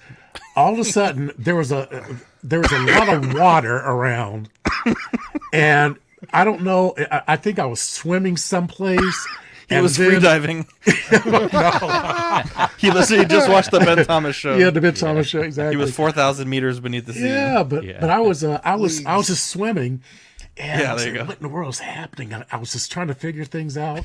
all 0.55 0.73
of 0.73 0.79
a 0.79 0.85
sudden 0.85 1.33
there 1.37 1.57
was 1.57 1.73
a 1.73 2.05
there 2.45 2.61
was 2.61 2.71
a 2.71 2.79
lot 2.79 3.09
of 3.09 3.35
water 3.35 3.75
around, 3.79 4.49
and 5.53 5.97
I 6.33 6.45
don't 6.45 6.63
know 6.63 6.95
I, 7.11 7.23
I 7.29 7.37
think 7.37 7.59
I 7.59 7.67
was 7.67 7.81
swimming 7.81 8.37
someplace. 8.37 9.27
He 9.69 9.81
was 9.81 9.97
free 9.97 10.21
diving. 10.21 10.67
he 10.85 10.93
literally 12.91 13.25
just 13.27 13.49
watched 13.49 13.71
the 13.71 13.81
Ben 13.85 14.05
Thomas 14.05 14.37
show. 14.37 14.57
Yeah, 14.57 14.71
the 14.71 14.81
Ben 14.81 14.95
Thomas 14.95 15.27
show 15.27 15.41
exactly. 15.43 15.75
He 15.75 15.81
was 15.81 15.95
four 15.95 16.13
thousand 16.13 16.49
meters 16.49 16.81
beneath 16.81 17.07
the 17.07 17.13
sea. 17.15 17.29
Yeah, 17.29 17.63
but 17.63 17.85
Yeah. 17.85 17.99
but 18.01 18.11
I 18.11 18.21
was 18.21 18.45
uh, 18.45 18.61
I 18.65 18.77
was 18.77 19.05
I 19.07 19.17
was 19.17 19.29
just 19.29 19.47
swimming, 19.49 20.03
and 20.57 20.81
Yeah, 20.81 20.95
there 20.95 21.07
you 21.07 21.13
like, 21.13 21.21
go. 21.21 21.25
what 21.27 21.37
in 21.39 21.43
the 21.43 21.49
world 21.49 21.71
is 21.75 21.79
happening? 21.81 22.35
I, 22.35 22.45
I 22.53 22.57
was 22.57 22.73
just 22.73 22.91
trying 22.93 23.09
to 23.09 23.15
figure 23.15 23.45
things 23.45 23.77
out, 23.79 24.05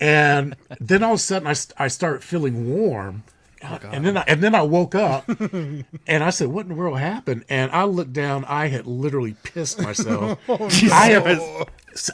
and 0.00 0.56
then 0.80 1.02
all 1.02 1.14
of 1.14 1.18
a 1.18 1.22
sudden 1.22 1.48
I, 1.48 1.54
I 1.82 1.88
start 1.88 2.22
feeling 2.22 2.68
warm, 2.74 3.22
Oh, 3.62 3.78
and 3.92 4.06
then 4.06 4.16
I, 4.16 4.24
and 4.26 4.42
then 4.42 4.54
I 4.54 4.62
woke 4.62 4.94
up, 4.94 5.28
and 5.52 5.84
I 6.08 6.30
said, 6.30 6.48
"What 6.48 6.62
in 6.62 6.68
the 6.70 6.74
world 6.74 6.98
happened?" 6.98 7.44
And 7.50 7.70
I 7.72 7.84
looked 7.84 8.14
down. 8.14 8.44
I 8.46 8.68
had 8.68 8.86
literally 8.86 9.36
pissed 9.42 9.78
myself. 9.80 10.38
I 10.48 11.10
have 11.10 11.26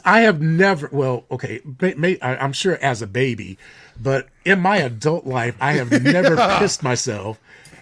I 0.03 0.21
have 0.21 0.41
never. 0.41 0.89
Well, 0.91 1.25
okay, 1.31 1.61
may, 1.81 1.93
may, 1.95 2.19
I, 2.19 2.35
I'm 2.37 2.53
sure 2.53 2.77
as 2.81 3.01
a 3.01 3.07
baby, 3.07 3.57
but 4.01 4.27
in 4.45 4.59
my 4.59 4.77
adult 4.77 5.25
life, 5.25 5.55
I 5.59 5.73
have 5.73 5.91
never 6.03 6.35
pissed 6.59 6.83
myself. 6.83 7.39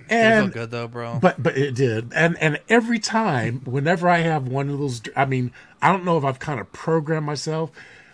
Feel 0.07 0.17
And 0.17 0.53
good 0.53 0.71
though, 0.71 0.87
bro. 0.87 1.19
but 1.19 1.41
but 1.41 1.57
it 1.57 1.73
did, 1.73 2.11
and 2.13 2.37
and 2.39 2.59
every 2.69 2.99
time, 2.99 3.61
whenever 3.65 4.07
I 4.07 4.17
have 4.19 4.47
one 4.47 4.69
of 4.69 4.77
those, 4.77 5.01
I 5.15 5.25
mean, 5.25 5.51
I 5.81 5.91
don't 5.91 6.05
know 6.05 6.17
if 6.17 6.23
I've 6.23 6.37
kind 6.39 6.59
of 6.59 6.71
programmed 6.73 7.25
myself, 7.25 7.71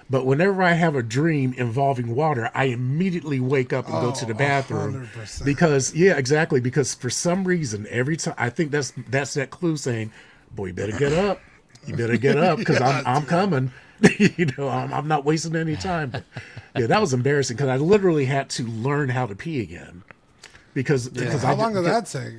but 0.10 0.26
whenever 0.26 0.64
I 0.64 0.72
have 0.74 0.96
a 0.96 1.04
dream 1.04 1.54
involving 1.58 2.16
water, 2.16 2.50
I 2.54 2.66
immediately 2.66 3.42
wake 3.42 3.74
up 3.74 3.90
and 3.90 3.96
go 3.96 4.12
to 4.14 4.26
the 4.26 4.34
Oh, 4.34 4.38
bathroom 4.38 5.10
100%. 5.16 5.44
because 5.44 5.94
yeah, 5.94 6.16
exactly. 6.18 6.62
Because 6.62 6.94
for 6.94 7.10
some 7.10 7.44
reason, 7.46 7.86
every 7.90 8.16
time 8.16 8.36
I 8.38 8.50
think 8.50 8.72
that's 8.72 8.94
that's 9.10 9.34
that 9.34 9.50
clue 9.50 9.76
saying, 9.76 10.12
"Boy, 10.56 10.68
you 10.68 10.74
better 10.74 10.98
get 10.98 11.12
up, 11.12 11.42
you 11.86 11.96
better 11.96 12.18
get 12.18 12.38
up 12.38 12.58
because 12.60 12.82
I'm 12.82 13.06
I'm 13.08 13.26
coming." 13.26 13.72
you 14.20 14.48
know, 14.58 14.68
I'm, 14.68 14.92
I'm 14.92 15.08
not 15.08 15.26
wasting 15.26 15.56
any 15.56 15.76
time. 15.76 16.10
But, 16.10 16.24
yeah, 16.76 16.88
that 16.88 17.00
was 17.00 17.14
embarrassing 17.14 17.56
because 17.56 17.70
I 17.70 17.78
literally 17.78 18.26
had 18.26 18.50
to 18.52 18.64
learn 18.66 19.10
how 19.10 19.28
to 19.28 19.36
pee 19.36 19.62
again 19.62 20.02
because 20.74 21.08
because 21.10 21.44
How 21.44 21.52
I 21.52 21.56
long 21.56 21.74
did- 21.74 21.84
did 21.84 21.92
that 21.92 22.06
take? 22.08 22.34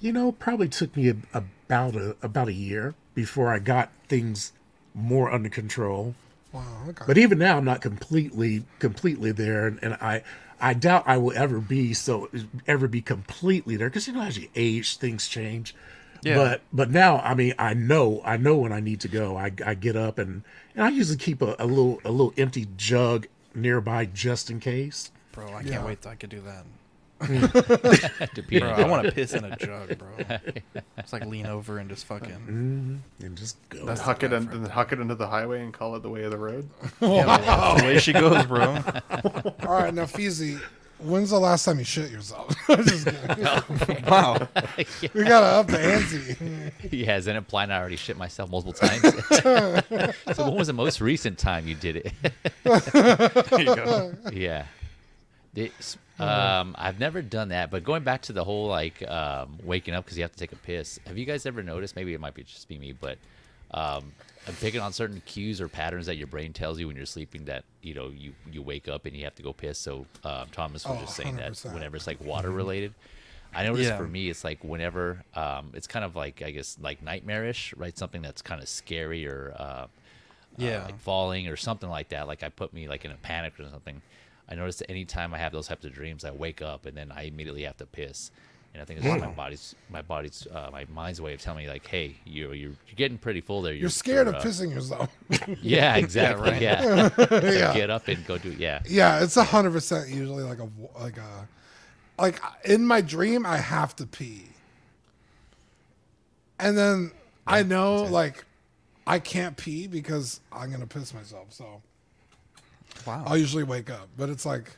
you 0.00 0.12
know, 0.12 0.32
probably 0.32 0.66
took 0.68 0.96
me 0.96 1.10
a, 1.10 1.16
about 1.34 1.94
a 1.94 2.16
about 2.22 2.48
a 2.48 2.54
year 2.54 2.94
before 3.14 3.52
I 3.52 3.58
got 3.58 3.90
things 4.08 4.52
more 4.94 5.30
under 5.30 5.50
control. 5.50 6.14
Wow. 6.52 6.62
Okay. 6.88 7.04
But 7.06 7.18
even 7.18 7.38
now, 7.38 7.58
I'm 7.58 7.64
not 7.66 7.82
completely 7.82 8.64
completely 8.78 9.30
there, 9.32 9.66
and, 9.66 9.78
and 9.82 9.94
I 9.94 10.22
I 10.58 10.72
doubt 10.72 11.02
I 11.06 11.18
will 11.18 11.36
ever 11.36 11.58
be 11.60 11.92
so 11.92 12.30
ever 12.66 12.88
be 12.88 13.02
completely 13.02 13.76
there 13.76 13.90
because 13.90 14.06
you 14.06 14.14
know 14.14 14.22
as 14.22 14.38
you 14.38 14.48
age, 14.54 14.96
things 14.96 15.28
change. 15.28 15.74
Yeah. 16.24 16.36
But 16.36 16.60
but 16.72 16.90
now, 16.90 17.18
I 17.18 17.34
mean, 17.34 17.54
I 17.58 17.74
know 17.74 18.20
I 18.24 18.36
know 18.36 18.56
when 18.56 18.72
I 18.72 18.80
need 18.80 19.00
to 19.00 19.08
go. 19.08 19.36
I 19.36 19.52
I 19.64 19.74
get 19.74 19.94
up 19.96 20.18
and 20.18 20.42
and 20.74 20.84
I 20.84 20.88
usually 20.88 21.18
keep 21.18 21.42
a, 21.42 21.54
a 21.58 21.66
little 21.66 22.00
a 22.04 22.10
little 22.10 22.32
empty 22.36 22.66
jug 22.76 23.26
nearby 23.54 24.06
just 24.06 24.50
in 24.50 24.58
case. 24.60 25.10
bro, 25.32 25.46
I 25.48 25.62
can't 25.62 25.66
Yeah. 25.66 25.84
wait 25.84 26.02
till 26.02 26.10
I 26.10 26.16
could 26.16 26.30
do 26.30 26.40
that. 26.42 26.64
Mm. 27.20 28.28
to 28.34 28.42
pee 28.42 28.58
Bro, 28.58 28.70
I 28.70 28.86
want 28.88 29.06
to 29.06 29.12
piss 29.12 29.34
in 29.34 29.44
a 29.44 29.56
jug, 29.56 29.96
bro. 29.98 30.08
It's 30.98 31.12
like 31.12 31.24
lean 31.26 31.46
over 31.46 31.78
and 31.78 31.88
just 31.88 32.04
fucking. 32.06 32.30
Mm-hmm. 32.30 32.96
And 33.24 33.36
just 33.36 33.56
go. 33.68 33.86
That's 33.86 34.00
Huck 34.00 34.22
it 34.24 34.32
and 34.32 34.48
then 34.48 34.64
huck 34.64 34.92
it 34.92 34.98
into 34.98 35.14
the 35.14 35.28
highway 35.28 35.62
and 35.62 35.72
call 35.72 35.94
it 35.96 36.02
the 36.02 36.08
way 36.10 36.24
of 36.24 36.32
the 36.32 36.38
road. 36.38 36.68
Yeah, 37.00 37.76
the 37.78 37.84
way 37.84 37.98
she 37.98 38.12
goes, 38.12 38.44
bro. 38.46 38.78
All 39.66 39.74
right, 39.74 39.94
now 39.94 40.04
Feezy, 40.04 40.60
when's 40.98 41.30
the 41.30 41.38
last 41.38 41.64
time 41.64 41.78
you 41.78 41.84
shit 41.84 42.10
yourself? 42.10 42.54
Just 42.66 43.06
kidding. 43.06 44.04
Wow. 44.06 44.48
we 45.14 45.24
gotta 45.24 45.46
up 45.46 45.66
the 45.66 46.72
ante. 46.80 46.96
Yeah, 46.96 47.16
isn't 47.16 47.34
it 47.36 47.48
blind? 47.48 47.72
I 47.72 47.78
already 47.78 47.96
shit 47.96 48.16
myself 48.16 48.50
multiple 48.50 48.72
times. 48.72 49.02
so 50.36 50.44
when 50.44 50.54
was 50.54 50.66
the 50.66 50.72
most 50.72 51.00
recent 51.00 51.38
time 51.38 51.66
you 51.66 51.74
did 51.74 51.96
it? 51.96 52.12
You 53.58 54.16
yeah. 54.32 54.66
It's, 55.56 55.96
um, 56.18 56.74
I've 56.78 56.98
never 56.98 57.22
done 57.22 57.48
that, 57.48 57.70
but 57.70 57.84
going 57.84 58.02
back 58.02 58.22
to 58.22 58.32
the 58.32 58.44
whole 58.44 58.66
like 58.68 59.08
um, 59.08 59.58
waking 59.62 59.94
up 59.94 60.04
because 60.04 60.16
you 60.18 60.22
have 60.24 60.32
to 60.32 60.38
take 60.38 60.52
a 60.52 60.56
piss. 60.56 60.98
Have 61.06 61.16
you 61.16 61.24
guys 61.24 61.46
ever 61.46 61.62
noticed? 61.62 61.96
Maybe 61.96 62.14
it 62.14 62.20
might 62.20 62.34
be 62.34 62.42
just 62.42 62.68
be 62.68 62.78
me, 62.78 62.92
but 62.92 63.18
um, 63.70 64.12
I'm 64.46 64.54
picking 64.56 64.80
on 64.80 64.92
certain 64.92 65.22
cues 65.24 65.60
or 65.60 65.68
patterns 65.68 66.06
that 66.06 66.16
your 66.16 66.26
brain 66.26 66.52
tells 66.52 66.78
you 66.78 66.86
when 66.86 66.96
you're 66.96 67.06
sleeping 67.06 67.44
that 67.46 67.64
you 67.82 67.94
know 67.94 68.08
you 68.08 68.32
you 68.50 68.62
wake 68.62 68.88
up 68.88 69.06
and 69.06 69.16
you 69.16 69.24
have 69.24 69.34
to 69.36 69.42
go 69.42 69.52
piss. 69.52 69.78
So 69.78 70.06
um, 70.22 70.48
Thomas 70.52 70.86
was 70.86 70.98
Oh, 70.98 71.00
just 71.00 71.16
saying 71.16 71.36
that 71.36 71.52
100%. 71.52 71.72
whenever 71.72 71.96
it's 71.96 72.06
like 72.06 72.20
water 72.20 72.50
related. 72.50 72.94
I 73.54 73.64
noticed 73.64 73.90
Yeah. 73.90 73.96
for 73.96 74.06
me, 74.08 74.28
it's 74.28 74.44
like 74.44 74.62
whenever 74.64 75.24
um, 75.34 75.70
it's 75.74 75.86
kind 75.86 76.04
of 76.04 76.16
like 76.16 76.42
I 76.42 76.50
guess 76.50 76.76
like 76.80 77.02
nightmarish, 77.02 77.72
right? 77.76 77.96
Something 77.96 78.20
that's 78.22 78.42
kind 78.42 78.60
of 78.60 78.68
scary 78.68 79.26
or 79.26 79.54
uh, 79.58 79.86
Yeah. 80.58 80.80
uh, 80.80 80.84
like 80.86 80.98
falling 80.98 81.48
or 81.48 81.56
something 81.56 81.88
like 81.88 82.10
that. 82.10 82.26
Like 82.26 82.42
I 82.42 82.48
put 82.50 82.74
me 82.74 82.88
like 82.88 83.04
in 83.04 83.12
a 83.12 83.16
panic 83.16 83.58
or 83.58 83.68
something. 83.70 84.02
I 84.48 84.56
notice 84.56 84.76
that 84.76 84.90
anytime 84.90 85.32
I 85.32 85.38
have 85.38 85.52
those 85.52 85.68
types 85.68 85.86
of 85.86 85.92
dreams, 85.94 86.22
I 86.24 86.30
wake 86.32 86.60
up 86.60 86.84
and 86.84 86.94
then 86.96 87.10
I 87.10 87.22
immediately 87.22 87.62
have 87.62 87.78
to 87.78 87.86
piss. 87.86 88.30
And 88.74 88.82
I 88.82 88.84
think 88.86 88.98
it's 88.98 89.06
just 89.06 89.20
my 89.20 89.30
body's 89.30 89.74
my 89.88 90.02
body's 90.02 90.46
uh, 90.52 90.68
my 90.72 90.84
mind's 90.92 91.20
way 91.20 91.32
of 91.32 91.40
telling 91.40 91.64
me 91.64 91.70
like, 91.70 91.86
hey, 91.86 92.16
you're 92.24 92.54
you're, 92.54 92.70
you're 92.70 92.96
getting 92.96 93.16
pretty 93.18 93.40
full 93.40 93.62
there. 93.62 93.72
You're 93.72 93.88
scared 93.88 94.26
of 94.26 94.34
uh, 94.34 94.40
pissing 94.42 94.74
yourself. 94.74 95.10
Yeah, 95.62 95.94
exactly. 95.96 96.50
right. 96.50 96.60
yeah. 96.60 97.08
So 97.08 97.26
Yeah. 97.40 97.72
get 97.72 97.88
up 97.90 98.08
and 98.08 98.26
go 98.26 98.36
do. 98.36 98.50
Yeah. 98.50 98.80
yeah, 98.88 99.22
it's 99.22 99.36
a 99.36 99.44
hundred 99.44 99.72
percent 99.72 100.08
usually 100.08 100.42
like 100.42 100.58
a 100.58 100.68
like 101.00 101.16
a 101.18 101.48
like 102.18 102.40
in 102.64 102.84
my 102.84 103.00
dream 103.00 103.46
I 103.46 103.58
have 103.58 103.94
to 103.96 104.06
pee, 104.06 104.46
and 106.58 106.76
then 106.76 107.12
I 107.46 107.62
know 107.62 108.02
like 108.02 108.44
I 109.06 109.18
can't 109.20 109.56
pee 109.56 109.86
because 109.86 110.40
I'm 110.52 110.70
gonna 110.72 110.86
piss 110.86 111.14
myself. 111.14 111.52
So 111.52 111.80
Wow. 113.06 113.22
I'll 113.26 113.36
usually 113.36 113.64
wake 113.64 113.90
up, 113.90 114.08
but 114.16 114.30
it's 114.30 114.46
like 114.46 114.70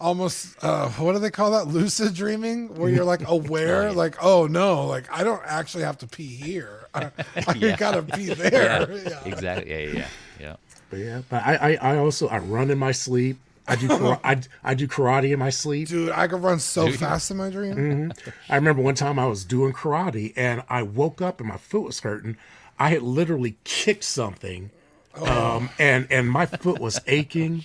almost 0.00 0.56
uh 0.64 0.88
what 0.90 1.12
do 1.12 1.18
they 1.18 1.30
call 1.30 1.50
that 1.50 1.66
lucid 1.66 2.14
dreaming 2.14 2.74
where 2.76 2.88
you're 2.90 3.04
like 3.04 3.22
aware 3.28 3.92
like 3.92 4.16
oh 4.22 4.46
no 4.46 4.86
like 4.86 5.04
i 5.12 5.24
don't 5.24 5.42
actually 5.44 5.82
have 5.84 5.98
to 5.98 6.06
pee 6.06 6.26
here 6.36 6.86
i, 6.94 7.10
I 7.46 7.54
Yeah. 7.56 7.76
gotta 7.76 8.02
pee 8.02 8.26
there 8.34 8.90
yeah. 8.92 9.20
Exactly. 9.24 9.70
Yeah. 9.70 9.78
Yeah. 9.78 9.92
Yeah. 9.98 10.06
yeah. 10.40 10.56
But 10.90 10.98
yeah, 11.00 11.22
but 11.28 11.42
I, 11.46 11.54
I, 11.56 11.92
I 11.92 11.96
also 11.98 12.28
I 12.28 12.38
run 12.38 12.70
in 12.70 12.78
my 12.78 12.92
sleep. 12.92 13.38
I 13.66 13.76
do 13.76 13.88
kara- 13.88 14.20
I, 14.24 14.40
I 14.64 14.72
do 14.72 14.88
karate 14.88 15.32
in 15.34 15.38
my 15.38 15.50
sleep. 15.50 15.88
dude 15.88 16.08
i 16.10 16.26
could 16.26 16.42
run 16.42 16.58
so 16.58 16.86
Dude. 16.86 16.98
fast 16.98 17.30
in 17.30 17.36
my 17.36 17.50
dream 17.50 18.10
I 18.48 18.54
remember 18.56 18.80
one 18.80 18.94
time 18.94 19.18
I 19.18 19.26
was 19.26 19.44
doing 19.44 19.74
karate 19.74 20.32
and 20.34 20.62
I 20.70 20.82
woke 20.82 21.20
up 21.20 21.40
and 21.40 21.48
my 21.50 21.58
foot 21.58 21.82
was 21.82 22.00
hurting. 22.00 22.38
I 22.78 22.88
had 22.88 23.02
literally 23.02 23.56
kicked 23.64 24.04
something, 24.04 24.70
um, 25.16 25.68
and 25.78 26.06
and 26.10 26.30
my 26.30 26.46
foot 26.46 26.78
was 26.80 27.00
aching. 27.06 27.64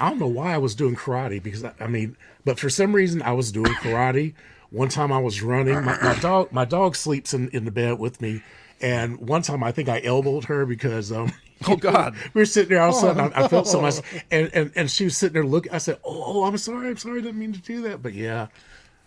I 0.00 0.10
don't 0.10 0.18
know 0.18 0.26
why 0.26 0.54
I 0.54 0.58
was 0.58 0.74
doing 0.74 0.96
karate 0.96 1.42
because 1.42 1.64
I, 1.64 1.72
I 1.78 1.86
mean, 1.86 2.16
but 2.44 2.58
for 2.58 2.70
some 2.70 2.94
reason 2.94 3.22
I 3.22 3.32
was 3.32 3.52
doing 3.52 3.72
karate. 3.74 4.34
One 4.70 4.88
time 4.88 5.12
I 5.12 5.18
was 5.18 5.42
running. 5.42 5.84
My, 5.84 6.00
my 6.00 6.14
dog 6.20 6.52
my 6.52 6.64
dog 6.64 6.94
sleeps 6.96 7.34
in, 7.34 7.48
in 7.50 7.64
the 7.64 7.72
bed 7.72 7.98
with 7.98 8.20
me, 8.20 8.42
and 8.80 9.18
one 9.18 9.42
time 9.42 9.64
I 9.64 9.72
think 9.72 9.88
I 9.88 10.00
elbowed 10.00 10.44
her 10.44 10.66
because 10.66 11.12
um. 11.12 11.32
Oh 11.68 11.76
God. 11.76 12.14
we 12.34 12.40
were 12.40 12.46
sitting 12.46 12.70
there 12.70 12.80
all 12.80 12.88
of 12.88 12.96
a 12.96 13.00
sudden. 13.00 13.32
I, 13.34 13.44
I 13.44 13.48
felt 13.48 13.68
so 13.68 13.82
much, 13.82 13.96
and, 14.30 14.50
and 14.54 14.72
and 14.74 14.90
she 14.90 15.04
was 15.04 15.14
sitting 15.14 15.34
there 15.34 15.44
looking. 15.44 15.72
I 15.72 15.76
said, 15.76 15.98
"Oh, 16.04 16.22
oh, 16.26 16.44
I'm 16.44 16.56
sorry, 16.56 16.88
I'm 16.88 16.96
sorry, 16.96 17.18
I 17.18 17.22
didn't 17.22 17.38
mean 17.38 17.52
to 17.52 17.60
do 17.60 17.82
that." 17.82 18.02
But 18.02 18.14
yeah, 18.14 18.46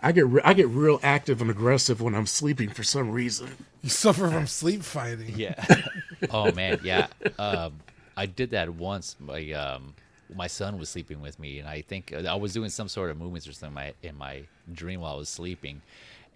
I 0.03 0.11
get 0.11 0.27
re- 0.27 0.41
I 0.43 0.53
get 0.53 0.67
real 0.67 0.99
active 1.01 1.41
and 1.41 1.49
aggressive 1.49 2.01
when 2.01 2.13
I'm 2.13 2.27
sleeping 2.27 2.69
for 2.69 2.83
some 2.83 3.09
reason. 3.09 3.49
you 3.81 3.89
suffer 3.89 4.29
from 4.29 4.45
sleep 4.47 4.83
fighting 4.83 5.33
Yeah. 5.35 5.65
oh 6.29 6.51
man, 6.51 6.79
yeah. 6.83 7.07
Um, 7.39 7.79
I 8.15 8.25
did 8.25 8.51
that 8.51 8.69
once. 8.69 9.15
My 9.19 9.51
um, 9.53 9.95
my 10.35 10.47
son 10.47 10.77
was 10.77 10.89
sleeping 10.89 11.21
with 11.21 11.39
me, 11.39 11.59
and 11.59 11.67
I 11.67 11.81
think 11.81 12.13
uh, 12.13 12.27
I 12.27 12.35
was 12.35 12.53
doing 12.53 12.69
some 12.69 12.87
sort 12.87 13.11
of 13.11 13.17
movements 13.17 13.47
or 13.47 13.53
something 13.53 13.69
in 13.69 13.73
my, 13.73 13.93
in 14.09 14.17
my 14.17 14.43
dream 14.71 15.01
while 15.01 15.15
I 15.15 15.17
was 15.17 15.29
sleeping, 15.29 15.81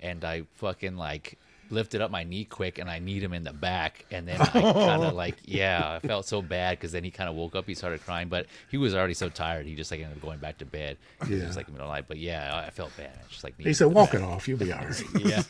and 0.01 0.23
I 0.23 0.43
fucking 0.55 0.97
like 0.97 1.37
lifted 1.69 2.01
up 2.01 2.11
my 2.11 2.23
knee 2.23 2.45
quick 2.45 2.77
and 2.79 2.89
I 2.89 2.99
kneed 2.99 3.23
him 3.23 3.33
in 3.33 3.43
the 3.43 3.53
back, 3.53 4.05
and 4.11 4.27
then 4.27 4.39
I 4.41 4.45
kind 4.51 5.03
of 5.03 5.13
like 5.13 5.35
yeah, 5.45 5.99
I 6.03 6.05
felt 6.07 6.25
so 6.25 6.41
bad 6.41 6.77
because 6.77 6.91
then 6.91 7.03
he 7.03 7.11
kind 7.11 7.29
of 7.29 7.35
woke 7.35 7.55
up, 7.55 7.65
he 7.65 7.73
started 7.73 8.01
crying, 8.03 8.27
but 8.29 8.45
he 8.69 8.77
was 8.77 8.95
already 8.95 9.13
so 9.13 9.29
tired, 9.29 9.65
he 9.65 9.75
just 9.75 9.91
like 9.91 9.99
ended 9.99 10.17
up 10.17 10.21
going 10.23 10.39
back 10.39 10.57
to 10.59 10.65
bed. 10.65 10.97
It 11.21 11.29
Yeah. 11.29 11.47
was 11.47 11.55
like 11.55 11.67
middle 11.69 11.85
of 11.85 11.89
the 11.89 11.95
night, 11.95 12.05
but 12.07 12.17
yeah, 12.17 12.63
I 12.65 12.69
felt 12.69 12.95
bad. 12.97 13.11
Just 13.29 13.43
like 13.43 13.59
He 13.59 13.73
said, 13.73 13.87
"Walk 13.87 14.13
it 14.13 14.21
off, 14.21 14.47
you'll 14.47 14.57
be 14.59 14.71
all 14.71 14.79
right." 14.83 15.03
yeah. 15.19 15.43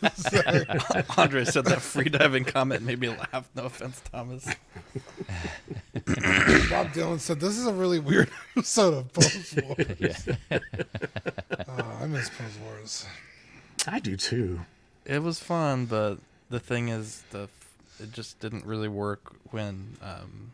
Andre 1.18 1.45
said 1.45 1.65
that 1.65 1.81
free 1.81 2.10
diving 2.10 2.45
comment 2.45 2.84
made 2.84 2.99
me 2.99 3.10
laugh. 3.10 3.49
No 3.56 3.65
offense, 3.65 4.02
Thomas. 4.11 4.45
bob 6.69 6.88
dylan 6.94 7.19
said 7.19 7.39
this 7.39 7.57
is 7.57 7.65
a 7.68 7.73
really 7.73 7.99
weird 7.99 8.30
episode 8.56 8.94
of 8.94 9.14
Pose 9.14 9.56
Wars 9.64 9.88
yeah. 9.99 10.60
oh, 11.68 11.98
i 12.02 12.06
miss 12.07 12.30
Pose 12.30 12.57
Wars 12.64 13.06
I 13.88 13.99
do 13.99 14.18
too. 14.18 14.60
It 15.07 15.23
was 15.23 15.39
fun, 15.39 15.85
but 15.85 16.17
the 16.49 16.59
thing 16.59 16.89
is, 16.89 17.23
the 17.31 17.47
it 17.99 18.11
just 18.11 18.39
didn't 18.39 18.65
really 18.65 18.88
work 18.89 19.34
when 19.51 19.97
um 20.03 20.51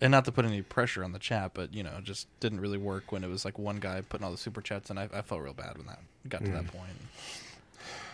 and 0.00 0.10
not 0.10 0.24
to 0.24 0.32
put 0.32 0.44
any 0.44 0.62
pressure 0.62 1.04
on 1.04 1.12
the 1.12 1.18
chat, 1.20 1.52
but 1.54 1.72
you 1.72 1.82
know, 1.84 1.92
it 1.98 2.04
just 2.04 2.26
didn't 2.40 2.60
really 2.60 2.78
work 2.78 3.12
when 3.12 3.22
it 3.22 3.28
was 3.28 3.44
like 3.44 3.58
one 3.58 3.76
guy 3.76 4.00
putting 4.00 4.24
all 4.24 4.32
the 4.32 4.38
super 4.38 4.60
chats, 4.60 4.90
and 4.90 4.98
I, 4.98 5.08
I 5.14 5.22
felt 5.22 5.42
real 5.42 5.52
bad 5.52 5.76
when 5.78 5.86
that 5.86 6.00
got 6.28 6.44
to 6.44 6.50
that 6.50 6.66
point. 6.66 6.90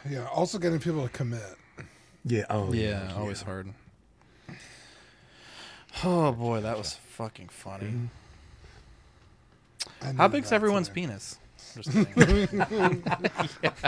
Yeah. 0.09 0.27
Also 0.27 0.59
getting 0.59 0.81
people 0.81 1.03
to 1.03 1.09
commit. 1.09 1.57
Yeah. 2.25 2.45
Oh, 2.51 2.73
Yeah, 2.73 3.09
yeah. 3.09 3.15
always 3.17 3.43
hard. 3.43 3.69
Oh 6.05 6.33
boy, 6.33 6.61
that 6.61 6.77
was 6.77 6.95
fucking 6.95 7.49
funny. 7.49 7.93
I 10.03 10.13
How 10.13 10.29
big's 10.29 10.53
everyone's 10.53 10.89
today. 10.89 11.03
penis? 11.03 11.39
Just. 11.75 11.91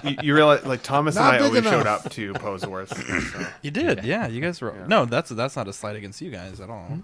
You, 0.04 0.16
you 0.22 0.34
realize, 0.34 0.64
like 0.64 0.82
Thomas 0.82 1.16
and 1.16 1.24
I 1.24 1.38
big 1.38 1.42
always 1.46 1.64
showed 1.64 1.86
up 1.86 2.08
to 2.12 2.32
Pose 2.34 2.66
Wars. 2.66 2.88
So, 2.90 3.46
you 3.62 3.70
did, 3.70 4.04
yeah. 4.04 4.26
You 4.28 4.40
guys 4.40 4.60
were 4.60 4.74
Yeah. 4.74 4.86
no. 4.86 5.04
That's 5.04 5.30
that's 5.30 5.56
not 5.56 5.68
a 5.68 5.72
slight 5.72 5.96
against 5.96 6.20
you 6.20 6.30
guys 6.30 6.60
at 6.60 6.70
all. 6.70 6.84
Hmm? 6.84 7.00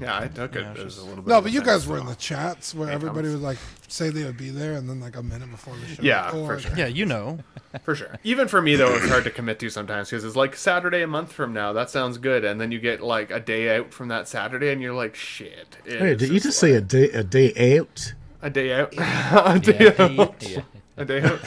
yeah, 0.00 0.18
I 0.18 0.28
took 0.28 0.56
it 0.56 0.62
Yeah, 0.62 0.70
it's 0.72 0.80
as 0.80 0.84
a 0.84 0.88
just- 0.96 0.98
little 1.08 1.22
bit. 1.22 1.28
No, 1.30 1.38
of 1.38 1.44
but 1.44 1.50
a 1.52 1.54
you 1.54 1.62
guys 1.62 1.86
were 1.86 1.98
in 1.98 2.06
the 2.06 2.14
chats 2.16 2.74
where 2.74 2.88
Hey, 2.88 2.94
everybody 2.94 3.28
Thomas. 3.28 3.34
would 3.34 3.42
like 3.42 3.58
say 3.88 4.08
they 4.10 4.24
would 4.24 4.36
be 4.36 4.50
there, 4.50 4.74
and 4.74 4.88
then 4.88 5.00
like 5.00 5.16
a 5.16 5.22
minute 5.22 5.50
before 5.50 5.74
the 5.76 5.86
show. 5.86 6.02
Yeah, 6.02 6.30
for 6.30 6.58
sure. 6.58 6.72
Yeah, 6.76 6.86
you 6.86 7.06
know. 7.06 7.38
For 7.84 7.94
sure. 7.94 8.18
Even 8.24 8.48
for 8.48 8.60
me 8.60 8.74
though, 8.74 8.92
it's 8.96 9.08
hard 9.08 9.22
to 9.22 9.30
commit 9.30 9.60
to 9.60 9.70
sometimes 9.70 10.10
because 10.10 10.24
it's 10.24 10.34
like 10.34 10.56
Saturday 10.56 11.02
a 11.02 11.06
month 11.06 11.32
from 11.32 11.52
now. 11.52 11.72
That 11.72 11.88
sounds 11.88 12.18
good, 12.18 12.44
and 12.44 12.60
then 12.60 12.72
you 12.72 12.80
get 12.80 13.00
like 13.00 13.30
a 13.30 13.38
day 13.38 13.76
out 13.76 13.92
from 13.94 14.08
that 14.08 14.26
Saturday, 14.26 14.72
and 14.72 14.82
you're 14.82 14.92
like, 14.94 15.14
shit. 15.14 15.76
Hey, 15.84 16.16
did 16.16 16.30
you 16.30 16.40
just 16.40 16.58
say 16.58 16.72
a 16.72 16.80
day 16.80 17.10
a 17.10 17.22
day 17.22 17.78
out? 17.78 18.14
A 18.42 18.50
day 18.50 18.72
out? 18.72 18.92
a 18.98 19.58
day 19.60 19.94
out. 19.98 20.34
yeah. 20.48 20.62
A 20.96 21.04
day 21.04 21.22
out. 21.22 21.40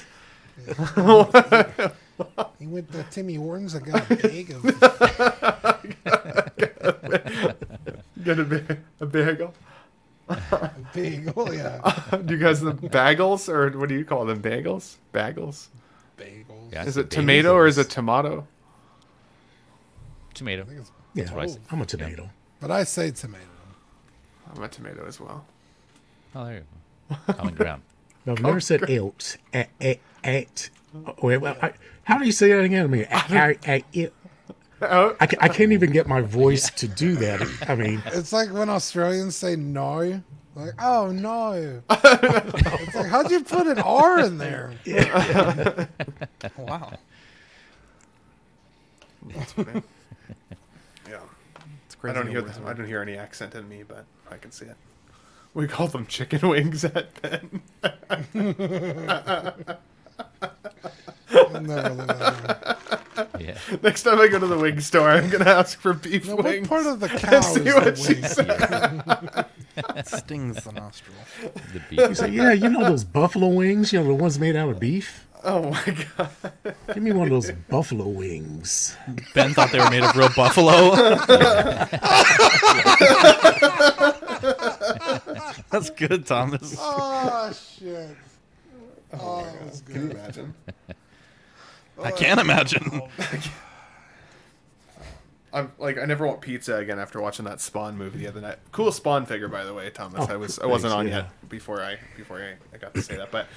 He 2.60 2.68
went 2.68 2.91
to 2.91 3.02
Timmy 3.10 3.34
Hortons 3.36 3.74
and 3.74 3.84
got 3.86 4.07
a 4.10 4.15
bagel. 4.15 4.57
of 4.60 4.64
Get 8.24 8.40
a, 8.40 8.44
ba- 8.45 8.78
a 9.02 9.06
bagel. 9.07 9.52
bagel. 10.94 11.53
Yeah, 11.53 11.82
do 12.24 12.36
you 12.36 12.40
guys 12.40 12.61
the 12.61 12.72
bagels 12.74 13.49
or 13.49 13.76
what 13.78 13.90
do 13.90 13.95
you 13.95 14.06
call 14.06 14.26
them? 14.26 14.41
Bagels? 14.44 14.95
Bagels? 15.11 15.68
bagels. 16.18 16.72
Yeah, 16.72 16.86
Is 16.86 16.95
it 16.98 17.10
the 17.10 17.15
tomato 17.15 17.53
or 17.56 17.65
is 17.68 17.78
it 17.80 17.90
tomato? 17.90 18.48
tomato? 20.36 20.65
Yeah, 21.15 21.32
what 21.34 21.44
I 21.44 21.48
said. 21.48 21.61
I'm 21.72 21.82
a 21.82 21.86
tomato. 21.86 22.30
But 22.61 22.70
I 22.72 22.84
say 22.84 23.10
tomato. 23.11 23.44
I'm 24.56 24.61
a 24.64 24.68
tomato 24.68 25.06
as 25.07 25.20
well. 25.20 25.44
Oh, 26.36 26.45
there 26.45 26.53
you 26.53 26.60
go. 26.61 26.65
Common 27.27 27.56
ground. 27.56 27.81
No, 28.26 28.34
I've 28.38 28.41
never 28.41 28.60
said 28.60 28.90
out. 28.90 29.38
At, 29.53 29.69
at, 29.81 29.99
at. 30.23 30.69
Oh, 31.06 31.15
wait, 31.22 31.38
well, 31.38 31.57
I, 31.61 31.73
how 32.03 32.18
do 32.18 32.26
you 32.26 32.31
say 32.31 32.49
that 32.53 32.64
again? 32.64 32.84
I 32.84 32.88
mean, 32.88 33.03
at, 33.10 33.31
at, 33.31 33.68
at, 33.68 33.84
it. 33.94 34.14
Oh, 34.81 35.15
I, 35.19 35.27
I 35.40 35.48
can't 35.48 35.72
even 35.72 35.91
get 35.91 36.07
my 36.07 36.22
voice 36.22 36.69
to 36.72 36.88
do 36.88 37.15
that. 37.15 37.41
I 37.68 37.76
mean, 37.76 38.02
It's 38.07 38.34
like 38.34 38.52
when 38.52 38.69
Australians 38.69 39.35
say 39.35 39.56
no. 39.56 40.22
Like, 40.56 40.73
oh 40.80 41.11
no. 41.11 41.81
it's 41.90 42.95
like, 42.95 43.07
how'd 43.07 43.31
you 43.31 43.44
put 43.44 43.65
an 43.65 43.80
R 43.80 44.19
in 44.19 44.38
there? 44.38 44.73
Yeah. 44.85 45.88
Wow, 46.57 46.94
yeah. 49.30 49.41
it's 49.41 49.53
crazy. 49.53 49.81
I 52.03 52.14
don't 52.14 52.27
hear 52.27 52.44
words 52.44 52.57
the, 52.57 52.61
I 52.61 52.65
work. 52.65 52.77
don't 52.77 52.88
hear 52.88 53.02
any 53.02 53.18
accent 53.18 53.56
in 53.56 53.68
me, 53.68 53.84
but 53.88 54.06
I 54.30 54.38
can 54.38 54.52
see 54.52 54.65
it. 54.65 54.76
We 55.53 55.67
call 55.67 55.88
them 55.88 56.07
chicken 56.07 56.49
wings 56.49 56.84
at 56.84 57.21
Ben. 57.21 57.61
I'll 61.35 61.61
never 61.61 61.89
live 61.93 62.07
that. 62.07 62.80
Yeah. 63.39 63.57
Next 63.84 64.01
time 64.03 64.19
I 64.19 64.27
go 64.27 64.39
to 64.39 64.47
the 64.47 64.57
wing 64.57 64.80
store, 64.80 65.09
I'm 65.11 65.30
gonna 65.30 65.45
ask 65.49 65.80
for 65.80 65.93
beef 65.93 66.27
Now, 66.27 66.35
what 66.38 66.45
wings. 66.45 66.67
part 66.67 66.85
of 66.88 66.99
the 66.99 67.09
cow 67.09 67.38
is 67.38 67.45
see 67.47 67.59
the 67.61 67.73
what 67.73 67.97
she 67.97 68.13
wing? 68.15 68.23
said. 68.25 69.45
It 69.97 70.07
stings 70.07 70.63
the 70.63 70.71
nostril. 70.71 71.15
The 71.73 71.80
he 71.89 71.95
beef. 71.97 72.15
said, 72.17 72.31
"Yeah, 72.34 72.51
you 72.53 72.69
know 72.69 72.84
those 72.84 73.03
buffalo 73.03 73.47
wings. 73.47 73.91
You 73.91 73.99
know 74.01 74.05
the 74.07 74.13
ones 74.13 74.38
made 74.38 74.55
out 74.55 74.69
of 74.69 74.80
beef. 74.80 75.27
Oh 75.43 75.71
my 75.71 75.97
god! 76.17 76.30
Give 76.93 77.01
me 77.01 77.11
one 77.11 77.23
of 77.27 77.31
those 77.31 77.49
buffalo 77.69 78.07
wings." 78.07 78.95
Ben 79.34 79.53
thought 79.55 79.71
they 79.71 79.80
were 79.80 79.89
made 79.89 80.03
of 80.03 80.15
real 80.15 80.30
buffalo. 80.35 80.93
That's 85.74 85.90
good, 85.90 86.28
Thomas. 86.28 86.78
Oh 86.80 87.52
shit. 87.52 88.16
Oh, 89.12 89.18
oh 89.20 89.44
that 89.44 89.66
was 89.66 89.82
Can 89.82 89.95
you 89.95 90.02
good. 90.02 90.12
imagine? 90.12 90.54
I 92.04 92.12
can't 92.12 92.40
imagine. 92.40 93.02
Oh, 93.04 93.10
I'm 95.54 95.72
like 95.80 95.98
I 95.98 96.06
never 96.06 96.28
want 96.28 96.41
pizza 96.41 96.76
again 96.78 97.00
after 97.00 97.20
watching 97.20 97.45
that 97.45 97.60
Spawn 97.60 97.98
movie 97.98 98.20
the 98.20 98.28
other 98.28 98.40
night. 98.40 98.58
Cool 98.72 98.91
Spawn 98.91 99.26
figure, 99.26 99.48
by 99.48 99.64
the 99.64 99.74
way, 99.74 99.90
Thomas. 99.90 100.28
Oh, 100.30 100.34
I 100.34 100.36
was 100.38 100.60
I 100.60 100.68
wasn't 100.68 100.94
thanks, 100.94 101.00
on 101.00 101.08
yeah. 101.08 101.16
yet 101.24 101.50
before 101.50 101.82
I 101.82 101.98
before 102.16 102.38
I, 102.40 102.54
I 102.74 102.78
got 102.78 102.94
to 102.94 103.02
say 103.02 103.18
that, 103.18 103.32
but 103.32 103.48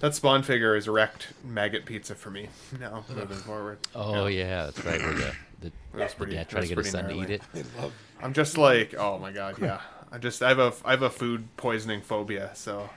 that 0.00 0.14
Spawn 0.16 0.42
figure 0.42 0.74
is 0.76 0.88
wrecked 0.88 1.28
maggot 1.44 1.86
pizza 1.86 2.16
for 2.16 2.30
me. 2.30 2.48
No, 2.80 3.04
moving 3.08 3.36
forward. 3.36 3.78
Oh 3.94 4.26
yeah, 4.26 4.64
that's 4.64 4.84
right. 4.84 5.00
Where 5.00 5.14
the, 5.14 5.32
the, 5.60 5.72
That's 5.94 6.14
pretty- 6.14 6.32
the 6.32 6.38
dad 6.38 6.48
tried 6.48 6.62
to 6.62 6.66
get 6.66 6.78
his 6.78 6.90
pretty 6.90 7.08
son 7.08 7.16
to 7.16 7.22
eat 7.22 7.30
it. 7.30 7.42
I'm 8.20 8.32
just 8.32 8.58
like, 8.58 8.94
oh 8.98 9.18
my 9.18 9.30
god, 9.30 9.56
yeah. 9.60 9.80
I 10.12 10.18
just 10.18 10.42
I 10.42 10.48
have 10.48 10.58
a 10.58 10.72
I 10.84 10.92
have 10.92 11.02
a 11.02 11.10
food 11.10 11.44
poisoning 11.56 12.00
phobia, 12.00 12.50
so 12.54 12.90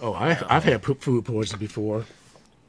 Oh, 0.00 0.14
I, 0.14 0.30
I've 0.48 0.64
had 0.64 0.82
poop 0.82 1.00
food 1.00 1.24
poisoning 1.24 1.60
before. 1.60 2.04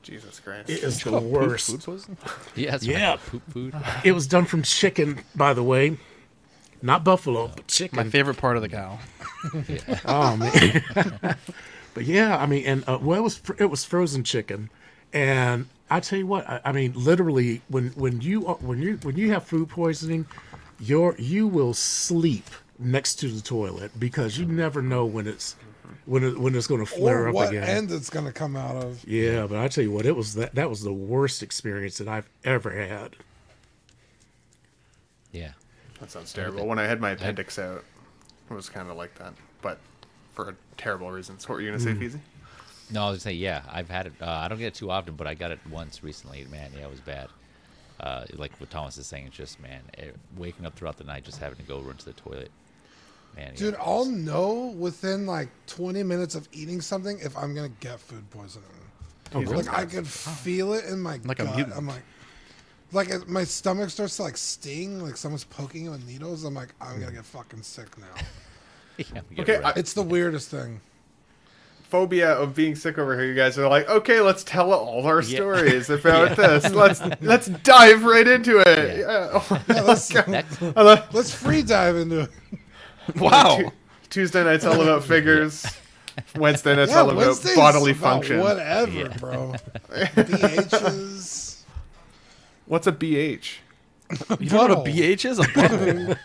Jesus 0.03 0.39
Christ. 0.39 0.69
It 0.69 0.83
is 0.83 1.01
the 1.03 1.19
worst. 1.19 1.71
Food 1.71 1.83
poison? 1.83 2.17
Yeah, 2.55 2.77
Yeah. 2.81 3.09
right. 3.11 3.19
Poop 3.27 3.51
food. 3.51 3.73
It 4.03 4.11
was 4.11 4.27
done 4.27 4.45
from 4.45 4.61
chicken, 4.61 5.19
by 5.35 5.53
the 5.53 5.63
way, 5.63 5.97
not 6.81 7.03
buffalo, 7.03 7.47
but 7.55 7.67
chicken. 7.67 7.95
My 7.97 8.03
favorite 8.03 8.37
part 8.37 8.55
of 8.57 8.61
the 8.61 8.69
cow. 8.69 8.99
Oh 10.05 10.37
man. 10.37 10.83
but 11.93 12.05
yeah, 12.05 12.37
I 12.37 12.45
mean, 12.45 12.65
and 12.65 12.83
uh, 12.87 12.97
well, 13.01 13.17
it 13.17 13.23
was 13.23 13.41
it 13.59 13.65
was 13.65 13.83
frozen 13.83 14.23
chicken, 14.23 14.69
and 15.11 15.67
I 15.89 15.99
tell 15.99 16.19
you 16.19 16.27
what, 16.27 16.47
I, 16.49 16.61
I 16.65 16.71
mean, 16.71 16.93
literally, 16.95 17.61
when 17.67 17.89
when 17.89 18.21
you 18.21 18.41
when 18.41 18.81
you 18.81 18.99
when 19.03 19.17
you 19.17 19.31
have 19.31 19.43
food 19.43 19.67
poisoning, 19.69 20.25
your 20.79 21.15
you 21.17 21.45
will 21.47 21.73
sleep 21.73 22.45
next 22.79 23.15
to 23.15 23.27
the 23.27 23.41
toilet 23.41 23.91
because 23.99 24.37
you 24.37 24.45
never 24.45 24.81
know 24.81 25.05
when 25.05 25.27
it's 25.27 25.55
when 26.05 26.23
it, 26.23 26.37
when 26.37 26.55
it's 26.55 26.67
going 26.67 26.79
to 26.83 26.85
flare 26.91 27.25
Or 27.25 27.29
up 27.29 27.35
what 27.35 27.49
again. 27.49 27.63
end 27.63 27.91
it's 27.91 28.09
gonna 28.09 28.31
come 28.31 28.55
out 28.55 28.75
of. 28.75 29.03
Yeah, 29.07 29.45
but 29.47 29.59
I 29.59 29.67
tell 29.67 29.83
you 29.83 29.91
what, 29.91 30.05
it 30.05 30.15
was 30.15 30.33
that 30.35 30.55
that 30.55 30.69
was 30.69 30.81
the 30.81 30.93
worst 30.93 31.43
experience 31.43 31.97
that 31.99 32.07
I've 32.07 32.29
ever 32.43 32.71
had. 32.71 33.15
Yeah. 35.31 35.51
That 35.99 36.11
sounds 36.11 36.33
terrible. 36.33 36.65
When 36.67 36.79
I 36.79 36.83
had 36.83 36.99
my 36.99 37.11
appendix 37.11 37.57
out, 37.57 37.83
it 38.49 38.53
was 38.53 38.69
kind 38.69 38.89
of 38.89 38.97
like 38.97 39.15
that, 39.15 39.33
but 39.61 39.79
for 40.33 40.55
terrible 40.77 41.11
reasons. 41.11 41.47
What 41.47 41.55
were 41.55 41.61
you 41.61 41.69
gonna 41.71 41.79
say, 41.79 41.93
Feezy? 41.93 42.19
No, 42.91 43.03
I 43.05 43.09
was 43.11 43.23
gonna 43.23 43.31
say 43.31 43.33
yeah. 43.33 43.61
I've 43.71 43.89
had 43.89 44.07
it. 44.07 44.13
Uh, 44.21 44.29
I 44.29 44.47
don't 44.47 44.57
get 44.57 44.67
it 44.67 44.73
too 44.75 44.91
often, 44.91 45.15
but 45.15 45.27
I 45.27 45.33
got 45.33 45.51
it 45.51 45.59
once 45.69 46.03
recently. 46.03 46.45
Man, 46.51 46.71
yeah, 46.75 46.83
it 46.83 46.91
was 46.91 46.99
bad. 46.99 47.29
Uh, 47.99 48.25
like 48.35 48.51
what 48.59 48.69
Thomas 48.69 48.97
is 48.97 49.07
saying, 49.07 49.27
it's 49.27 49.37
just 49.37 49.61
man, 49.61 49.81
it, 49.97 50.15
waking 50.35 50.65
up 50.65 50.75
throughout 50.75 50.97
the 50.97 51.03
night, 51.05 51.23
just 51.23 51.39
having 51.39 51.57
to 51.57 51.63
go 51.63 51.79
run 51.79 51.95
to 51.97 52.05
the 52.05 52.13
toilet. 52.13 52.51
Man, 53.35 53.53
Dude, 53.55 53.69
it's- 53.73 53.83
I'll 53.85 54.05
know 54.05 54.73
within 54.77 55.25
like 55.25 55.49
20 55.67 56.03
minutes 56.03 56.35
of 56.35 56.47
eating 56.51 56.81
something 56.81 57.17
if 57.19 57.35
I'm 57.37 57.53
gonna 57.55 57.69
get 57.79 57.99
food 57.99 58.29
poisoning. 58.29 58.67
Oh, 59.33 59.41
really? 59.41 59.63
Like 59.63 59.69
I 59.73 59.85
could 59.85 60.07
feel 60.07 60.73
it 60.73 60.85
in 60.85 60.99
my 60.99 61.19
Like 61.23 61.37
gut. 61.37 61.55
mutant. 61.55 61.75
I'm 61.75 61.87
like, 61.87 62.03
like 62.91 63.09
it, 63.09 63.27
my 63.27 63.43
stomach 63.43 63.89
starts 63.89 64.17
to 64.17 64.23
like 64.23 64.37
sting, 64.37 65.01
like 65.01 65.17
someone's 65.17 65.45
poking 65.45 65.85
you 65.85 65.91
with 65.91 66.05
needles. 66.05 66.43
I'm 66.43 66.53
like, 66.53 66.75
I'm 66.79 66.99
gonna 66.99 67.11
get 67.11 67.25
fucking 67.25 67.63
sick 67.63 67.87
now. 67.97 68.05
yeah, 68.97 69.21
Okay, 69.39 69.53
wrecked. 69.53 69.65
I- 69.65 69.79
It's 69.79 69.93
the 69.93 70.03
weirdest 70.03 70.49
thing. 70.51 70.79
Phobia 71.89 72.33
of 72.33 72.55
being 72.55 72.75
sick 72.75 72.97
over 72.97 73.15
here. 73.15 73.25
You 73.27 73.35
guys 73.35 73.57
are 73.59 73.67
like, 73.67 73.87
okay, 73.87 74.19
let's 74.19 74.43
tell 74.43 74.73
all 74.73 75.05
our 75.05 75.21
Yeah. 75.21 75.35
stories 75.37 75.89
about 75.91 76.35
this. 76.37 76.71
Let's 76.71 77.01
let's 77.21 77.47
dive 77.47 78.03
right 78.03 78.27
into 78.27 78.59
it. 78.59 78.99
Yeah. 78.99 79.07
Yeah. 79.07 79.29
Oh 79.33 79.63
yeah, 79.69 79.81
let's, 79.81 80.13
Next- 80.27 80.61
I 80.61 80.81
love- 80.81 81.07
let's 81.13 81.33
free 81.33 81.61
dive 81.63 81.95
into 81.95 82.21
it. 82.21 82.31
Wow. 83.15 83.71
Tuesday 84.09 84.43
night's 84.43 84.65
all 84.65 84.79
about 84.81 85.03
figures. 85.13 85.65
Wednesday 86.35 86.75
night's 86.75 86.91
Yeah, 86.91 86.99
all 86.99 87.09
about 87.09 87.17
Wednesday's 87.17 87.55
bodily 87.55 87.91
about 87.91 88.01
function. 88.01 88.39
Whatever, 88.39 88.91
Yeah. 88.91 89.17
bro. 89.17 89.55
BHs. 89.89 91.63
What's 92.65 92.87
a 92.87 92.91
BH? 92.91 93.55
You 94.39 94.49
know 94.51 94.57
what 94.57 94.71
a 94.71 94.75
BH 94.75 95.25
is? 95.25 95.39
A 95.39 95.43
butthole. 95.43 96.17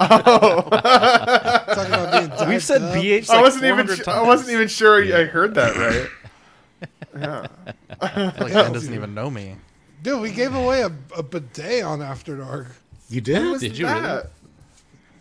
Oh. 0.00 0.62
Talking 0.70 1.92
about 1.92 2.38
being 2.38 2.48
We've 2.48 2.62
said 2.62 2.82
up. 2.82 2.94
BH. 2.94 3.28
I 3.30 3.42
wasn't 3.42 3.64
even. 3.64 3.86
Sh- 3.86 3.98
times. 4.00 4.08
I 4.08 4.22
wasn't 4.22 4.50
even 4.50 4.68
sure 4.68 5.02
I 5.02 5.24
heard 5.24 5.54
that 5.56 5.76
right. 5.76 6.08
Yeah. 7.16 7.46
Like 8.00 8.52
Ben 8.52 8.72
doesn't 8.72 8.94
even 8.94 9.14
know 9.14 9.30
me. 9.30 9.56
Dude, 10.02 10.20
we 10.20 10.30
gave 10.30 10.54
away 10.54 10.82
a, 10.82 10.90
a 11.16 11.22
bidet 11.22 11.84
on 11.84 12.00
After 12.02 12.36
Dark. 12.36 12.68
You 13.08 13.20
did? 13.20 13.60
Did 13.60 13.76
you 13.78 13.86
really? 13.86 14.22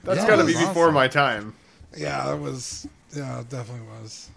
That? 0.04 0.16
That's 0.16 0.22
Yeah, 0.22 0.28
got 0.28 0.36
to 0.38 0.44
it 0.44 0.48
be 0.48 0.56
was 0.56 0.66
before 0.68 0.92
my 0.92 1.08
time. 1.08 1.54
Yeah, 1.96 2.26
that 2.26 2.40
was. 2.40 2.88
Yeah, 3.16 3.42
it 3.42 3.50
definitely 3.50 3.88
was. 4.02 4.30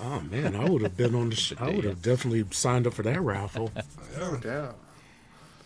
Oh 0.00 0.20
man, 0.20 0.56
I 0.56 0.68
would 0.68 0.82
have 0.82 0.96
been 0.96 1.14
on 1.14 1.30
the. 1.30 1.36
Sh- 1.36 1.54
I 1.58 1.70
would 1.70 1.84
have 1.84 2.02
definitely 2.02 2.44
signed 2.50 2.86
up 2.86 2.94
for 2.94 3.02
that 3.02 3.20
raffle. 3.20 3.70
Oh 4.18 4.36
damn. 4.36 4.74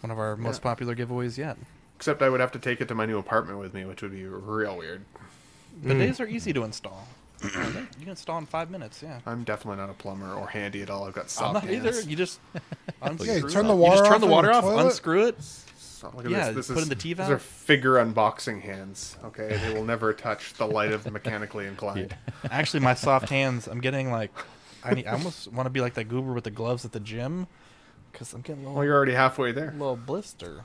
One 0.02 0.10
of 0.12 0.18
our 0.20 0.36
most 0.36 0.62
popular 0.62 0.94
giveaways 0.94 1.36
yet. 1.36 1.56
Except 1.96 2.22
I 2.22 2.28
would 2.28 2.38
have 2.38 2.52
to 2.52 2.60
take 2.60 2.80
it 2.80 2.86
to 2.88 2.94
my 2.94 3.06
new 3.06 3.18
apartment 3.18 3.58
with 3.58 3.74
me, 3.74 3.84
which 3.84 4.02
would 4.02 4.12
be 4.12 4.24
real 4.24 4.76
weird. 4.76 5.04
Bidets 5.82 6.18
hmm. 6.18 6.22
are 6.22 6.26
easy 6.26 6.52
to 6.52 6.62
install. 6.62 7.08
you 7.42 7.50
can 7.50 7.88
install 8.06 8.38
in 8.38 8.46
five 8.46 8.70
minutes. 8.70 9.02
Yeah. 9.02 9.18
I'm 9.26 9.42
definitely 9.42 9.78
not 9.78 9.90
a 9.90 9.94
plumber 9.94 10.32
or 10.32 10.46
handy 10.46 10.80
at 10.82 10.90
all. 10.90 11.04
I've 11.06 11.14
got 11.14 11.24
I'm 11.24 11.28
soft 11.28 11.54
not 11.54 11.64
hands. 11.64 11.86
either. 11.86 12.08
You 12.08 12.16
just 12.16 12.38
unscrew 13.02 13.26
Yeah, 13.26 13.38
you 13.40 13.48
turn 13.48 13.66
the 13.66 13.74
You 13.74 13.80
water 13.80 13.96
just 13.96 14.04
turn 14.06 14.14
off 14.14 14.20
the 14.20 14.26
water 14.26 14.52
off, 14.52 14.64
toilet. 14.64 14.84
unscrew 14.86 15.26
it. 15.26 15.36
So, 15.96 16.12
look 16.14 16.26
at 16.26 16.30
Yeah, 16.30 16.46
this. 16.50 16.66
This 16.66 16.68
put 16.68 16.76
is, 16.78 16.82
in 16.82 16.88
the 16.90 16.94
T 16.94 17.14
These 17.14 17.30
are 17.30 17.38
figure 17.38 17.94
unboxing 17.94 18.60
hands. 18.60 19.16
Okay, 19.24 19.56
they 19.56 19.72
will 19.72 19.84
never 19.84 20.12
touch 20.12 20.52
the 20.54 20.66
light 20.66 20.92
of 20.92 21.10
mechanically 21.10 21.66
inclined. 21.72 22.14
Actually, 22.50 22.80
my 22.80 22.92
soft 22.92 23.30
hands. 23.30 23.66
I'm 23.66 23.80
getting 23.80 24.10
like, 24.10 24.30
I, 24.84 24.92
need, 24.92 25.06
I 25.06 25.12
almost 25.12 25.50
want 25.50 25.64
to 25.66 25.70
be 25.70 25.80
like 25.80 25.94
that 25.94 26.04
goober 26.04 26.34
with 26.34 26.44
the 26.44 26.50
gloves 26.50 26.84
at 26.84 26.92
the 26.92 27.00
gym, 27.00 27.46
because 28.12 28.34
I'm 28.34 28.42
getting 28.42 28.62
a 28.64 28.66
little, 28.66 28.74
Well, 28.76 28.84
you're 28.84 28.94
already 28.94 29.14
halfway 29.14 29.52
there. 29.52 29.72
little 29.72 29.96
blister. 29.96 30.64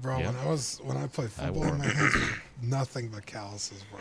Bro, 0.00 0.18
Yeah. 0.20 0.26
when 0.30 0.36
I 0.36 0.46
was 0.46 0.80
when 0.84 0.96
I 0.96 1.06
played 1.08 1.30
football, 1.32 1.64
my 1.74 1.84
hands 1.84 2.14
were 2.14 2.28
nothing 2.62 3.08
but 3.08 3.26
calluses, 3.26 3.82
bro. 3.90 4.00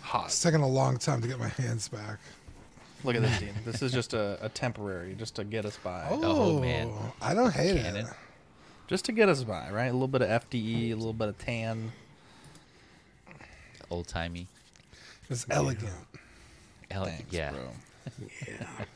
Hot. 0.00 0.26
It's 0.26 0.42
taking 0.42 0.62
a 0.62 0.68
long 0.68 0.96
time 0.98 1.20
to 1.22 1.28
get 1.28 1.38
my 1.38 1.48
hands 1.48 1.86
back. 1.88 2.18
Look 3.04 3.14
at 3.14 3.22
this, 3.22 3.38
Dean. 3.38 3.50
This 3.64 3.82
is 3.82 3.92
just 3.92 4.14
a, 4.14 4.36
a 4.44 4.48
temporary, 4.48 5.14
just 5.14 5.36
to 5.36 5.44
get 5.44 5.64
us 5.64 5.78
by. 5.84 6.08
Oh, 6.10 6.20
oh 6.56 6.60
man. 6.60 6.90
I 7.22 7.34
don't 7.34 7.52
hate 7.54 7.80
Cannon. 7.80 8.06
it. 8.06 8.12
Just 8.88 9.04
to 9.04 9.12
get 9.12 9.28
us 9.28 9.44
by, 9.44 9.70
right? 9.70 9.86
A 9.86 9.92
little 9.92 10.08
bit 10.08 10.22
of 10.22 10.28
FDE, 10.28 10.90
a 10.92 10.94
little 10.94 11.12
bit 11.12 11.28
of 11.28 11.38
tan. 11.38 11.92
Old 13.90 14.08
timey. 14.08 14.48
It's 15.30 15.46
elegant. 15.50 15.92
Thanks, 16.90 17.22
yeah. 17.30 17.52
bro. 17.52 17.60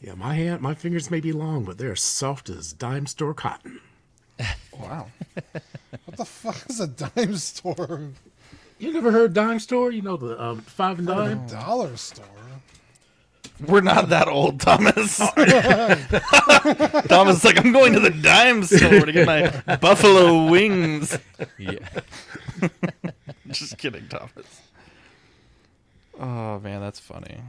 Yeah, 0.00 0.14
my 0.16 0.34
hand, 0.34 0.60
my 0.60 0.74
fingers 0.74 1.10
may 1.10 1.20
be 1.20 1.32
long, 1.32 1.64
but 1.64 1.78
they're 1.78 1.96
soft 1.96 2.50
as 2.50 2.74
dime 2.74 3.06
store 3.06 3.34
cotton. 3.34 3.80
Wow. 4.78 5.06
What 6.04 6.16
the 6.16 6.24
fuck 6.24 6.68
is 6.68 6.80
a 6.80 6.88
dime 6.88 7.36
store? 7.36 8.10
You 8.78 8.92
never 8.92 9.12
heard 9.12 9.32
dime 9.32 9.60
store? 9.60 9.92
You 9.92 10.02
know 10.02 10.16
the 10.16 10.42
um, 10.42 10.60
five 10.62 10.98
and 10.98 11.06
dime. 11.06 11.46
Dollar 11.46 11.96
store. 11.96 12.26
We're 13.60 13.82
not 13.82 14.08
that 14.08 14.28
old, 14.28 14.60
Thomas. 14.60 15.18
Thomas 17.08 17.36
is 17.38 17.44
like, 17.44 17.58
I'm 17.64 17.72
going 17.72 17.92
to 17.92 18.00
the 18.00 18.10
dime 18.10 18.64
store 18.64 19.06
to 19.06 19.12
get 19.12 19.26
my 19.26 19.76
buffalo 19.80 20.46
wings. 20.50 21.16
Yeah. 21.58 21.78
Just 23.48 23.78
kidding, 23.78 24.08
Thomas. 24.08 24.62
Oh 26.18 26.58
man, 26.60 26.80
that's 26.80 27.00
funny. 27.00 27.40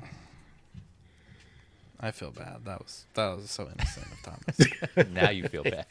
I 1.99 2.11
feel 2.11 2.31
bad. 2.31 2.65
That 2.65 2.79
was 2.81 3.05
that 3.13 3.35
was 3.35 3.49
so 3.49 3.67
innocent 3.71 4.07
of 4.11 4.21
Thomas. 4.23 5.11
now 5.11 5.29
you 5.29 5.47
feel 5.47 5.63
bad. 5.63 5.85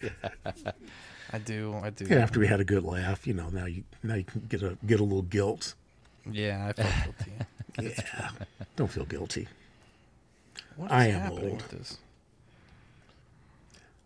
I 1.32 1.38
do. 1.38 1.74
I 1.82 1.90
do. 1.90 2.04
Yeah, 2.04 2.16
after 2.18 2.38
we 2.38 2.46
had 2.46 2.60
a 2.60 2.64
good 2.64 2.84
laugh, 2.84 3.26
you 3.26 3.34
know, 3.34 3.48
now 3.48 3.66
you 3.66 3.84
now 4.02 4.14
you 4.14 4.24
can 4.24 4.42
get 4.48 4.62
a 4.62 4.76
get 4.86 5.00
a 5.00 5.04
little 5.04 5.22
guilt. 5.22 5.74
Yeah, 6.30 6.72
I 6.76 6.82
felt 6.82 7.18
guilty. 7.18 7.32
Yeah, 8.06 8.30
don't 8.76 8.90
feel 8.90 9.04
guilty. 9.04 9.48
What 10.76 10.86
is 10.86 10.92
I 10.92 11.06
am 11.06 11.20
happening 11.20 11.44
old. 11.44 11.56
with 11.56 11.68
this? 11.70 11.98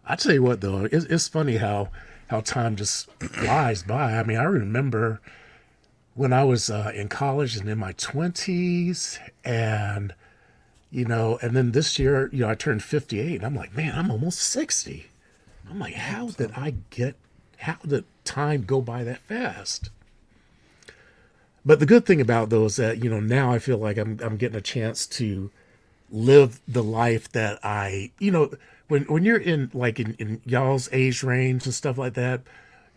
I 0.06 0.16
tell 0.16 0.32
you 0.32 0.42
what, 0.42 0.60
though, 0.60 0.88
it's, 0.90 1.04
it's 1.06 1.28
funny 1.28 1.56
how 1.56 1.88
how 2.28 2.40
time 2.40 2.76
just 2.76 3.10
flies 3.20 3.82
by. 3.82 4.18
I 4.18 4.22
mean, 4.22 4.38
I 4.38 4.44
remember 4.44 5.20
when 6.14 6.32
I 6.32 6.44
was 6.44 6.70
uh, 6.70 6.92
in 6.94 7.08
college 7.08 7.56
and 7.56 7.68
in 7.68 7.78
my 7.78 7.92
twenties, 7.92 9.18
and 9.44 10.14
you 10.90 11.04
know, 11.04 11.38
and 11.42 11.56
then 11.56 11.72
this 11.72 11.98
year, 11.98 12.28
you 12.32 12.40
know, 12.40 12.50
I 12.50 12.54
turned 12.54 12.82
fifty 12.82 13.20
eight, 13.20 13.36
and 13.36 13.44
I'm 13.44 13.54
like, 13.54 13.76
man, 13.76 13.94
I'm 13.94 14.10
almost 14.10 14.40
sixty. 14.40 15.06
I'm 15.68 15.78
like, 15.78 15.94
how 15.94 16.28
did 16.28 16.52
I 16.56 16.74
get? 16.90 17.16
How 17.58 17.76
did 17.86 18.04
time 18.24 18.64
go 18.64 18.80
by 18.80 19.04
that 19.04 19.18
fast? 19.18 19.90
But 21.64 21.80
the 21.80 21.86
good 21.86 22.06
thing 22.06 22.20
about 22.20 22.48
those 22.48 22.76
that 22.76 23.02
you 23.02 23.10
know 23.10 23.20
now 23.20 23.52
I 23.52 23.58
feel 23.58 23.78
like 23.78 23.98
I'm 23.98 24.18
I'm 24.22 24.36
getting 24.36 24.56
a 24.56 24.62
chance 24.62 25.06
to 25.06 25.50
live 26.10 26.60
the 26.66 26.82
life 26.82 27.30
that 27.32 27.58
I, 27.62 28.10
you 28.18 28.30
know, 28.30 28.50
when 28.88 29.02
when 29.04 29.24
you're 29.24 29.38
in 29.38 29.70
like 29.74 30.00
in, 30.00 30.14
in 30.18 30.40
y'all's 30.44 30.88
age 30.92 31.22
range 31.22 31.66
and 31.66 31.74
stuff 31.74 31.98
like 31.98 32.14
that, 32.14 32.40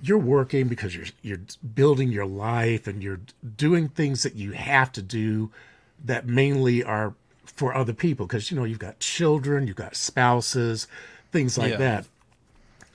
you're 0.02 0.18
working 0.18 0.68
because 0.68 0.96
you're 0.96 1.08
you're 1.22 1.42
building 1.76 2.10
your 2.12 2.26
life 2.26 2.88
and 2.88 3.04
you're 3.04 3.20
doing 3.58 3.90
things 3.90 4.24
that 4.24 4.36
you 4.36 4.52
have 4.54 4.92
to 4.94 5.02
do 5.02 5.52
that 6.04 6.26
mainly 6.28 6.84
are 6.84 7.14
for 7.46 7.76
other 7.76 7.94
people 7.94 8.26
because 8.26 8.50
you 8.50 8.58
know 8.58 8.64
you've 8.64 8.80
got 8.80 9.00
children, 9.00 9.68
you've 9.68 9.76
got 9.76 9.96
spouses, 9.96 10.88
things 11.32 11.58
like 11.58 11.72
Yeah. 11.72 11.78
that. 11.78 12.06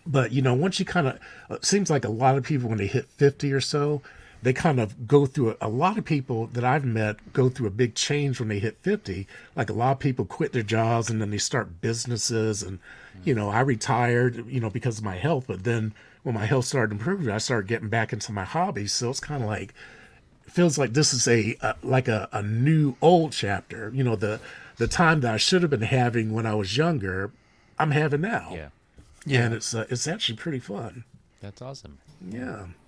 But 0.07 0.33
you 0.33 0.41
know, 0.41 0.55
once 0.55 0.79
you 0.79 0.87
kind 0.87 1.09
of, 1.09 1.19
uh, 1.51 1.59
seems 1.63 1.91
like 1.91 2.05
a 2.05 2.09
lot 2.11 2.37
of 2.37 2.45
people 2.45 2.69
when 2.69 2.79
they 2.79 2.87
hit 2.87 3.07
fifty 3.07 3.53
or 3.53 3.61
so, 3.61 4.03
they 4.47 4.53
kind 4.53 4.79
of 4.79 5.09
go 5.09 5.27
through 5.27 5.57
a, 5.61 5.67
a 5.67 5.69
lot 5.69 5.99
of 5.99 6.05
people 6.05 6.47
that 6.53 6.63
I've 6.63 6.85
met 6.85 7.33
go 7.33 7.49
through 7.49 7.67
a 7.67 7.71
big 7.71 7.97
change 7.97 8.39
when 8.39 8.49
they 8.49 8.61
hit 8.61 8.79
fifty. 8.81 9.27
Like 9.57 9.69
a 9.69 9.73
lot 9.73 9.91
of 9.91 9.99
people 9.99 10.25
quit 10.25 10.53
their 10.53 10.63
jobs 10.63 11.11
and 11.11 11.21
then 11.21 11.31
they 11.31 11.39
start 11.39 11.81
businesses. 11.81 12.63
And 12.63 12.79
you 13.25 13.35
know, 13.35 13.49
I 13.51 13.59
retired, 13.61 14.47
you 14.49 14.61
know, 14.61 14.71
because 14.71 14.99
of 14.99 15.05
my 15.05 15.17
health. 15.17 15.47
But 15.49 15.65
then 15.65 15.95
when 16.23 16.37
my 16.37 16.47
health 16.47 16.67
started 16.67 16.93
improving, 16.93 17.29
I 17.29 17.39
started 17.39 17.67
getting 17.67 17.89
back 17.89 18.13
into 18.13 18.31
my 18.31 18.45
hobbies. 18.45 18.93
So 18.93 19.11
it's 19.11 19.19
kind 19.19 19.43
of 19.43 19.49
like 19.49 19.75
feels 20.45 20.79
like 20.79 20.93
this 20.93 21.13
is 21.13 21.27
a, 21.27 21.57
a 21.61 21.75
like 21.83 22.07
a, 22.07 22.29
a 22.31 22.41
new 22.41 22.95
old 23.03 23.33
chapter. 23.33 23.91
You 23.93 24.05
know, 24.05 24.15
the 24.15 24.39
the 24.77 24.87
time 24.87 25.23
that 25.23 25.35
I 25.35 25.39
should 25.39 25.63
have 25.63 25.73
been 25.73 25.83
having 25.83 26.33
when 26.33 26.47
I 26.47 26.55
was 26.55 26.77
younger, 26.77 27.33
I'm 27.81 27.91
having 27.91 28.21
now. 28.21 28.53
Yeah. 28.55 28.69
Yeah, 29.29 29.47
and 29.47 29.55
it's 29.55 29.75
uh, 29.75 29.87
it's 29.91 30.07
actually 30.07 30.37
pretty 30.37 30.61
fun. 30.61 31.03
That's 31.43 31.61
awesome. 31.61 31.99
Yeah, 32.31 32.67
It's 32.67 32.86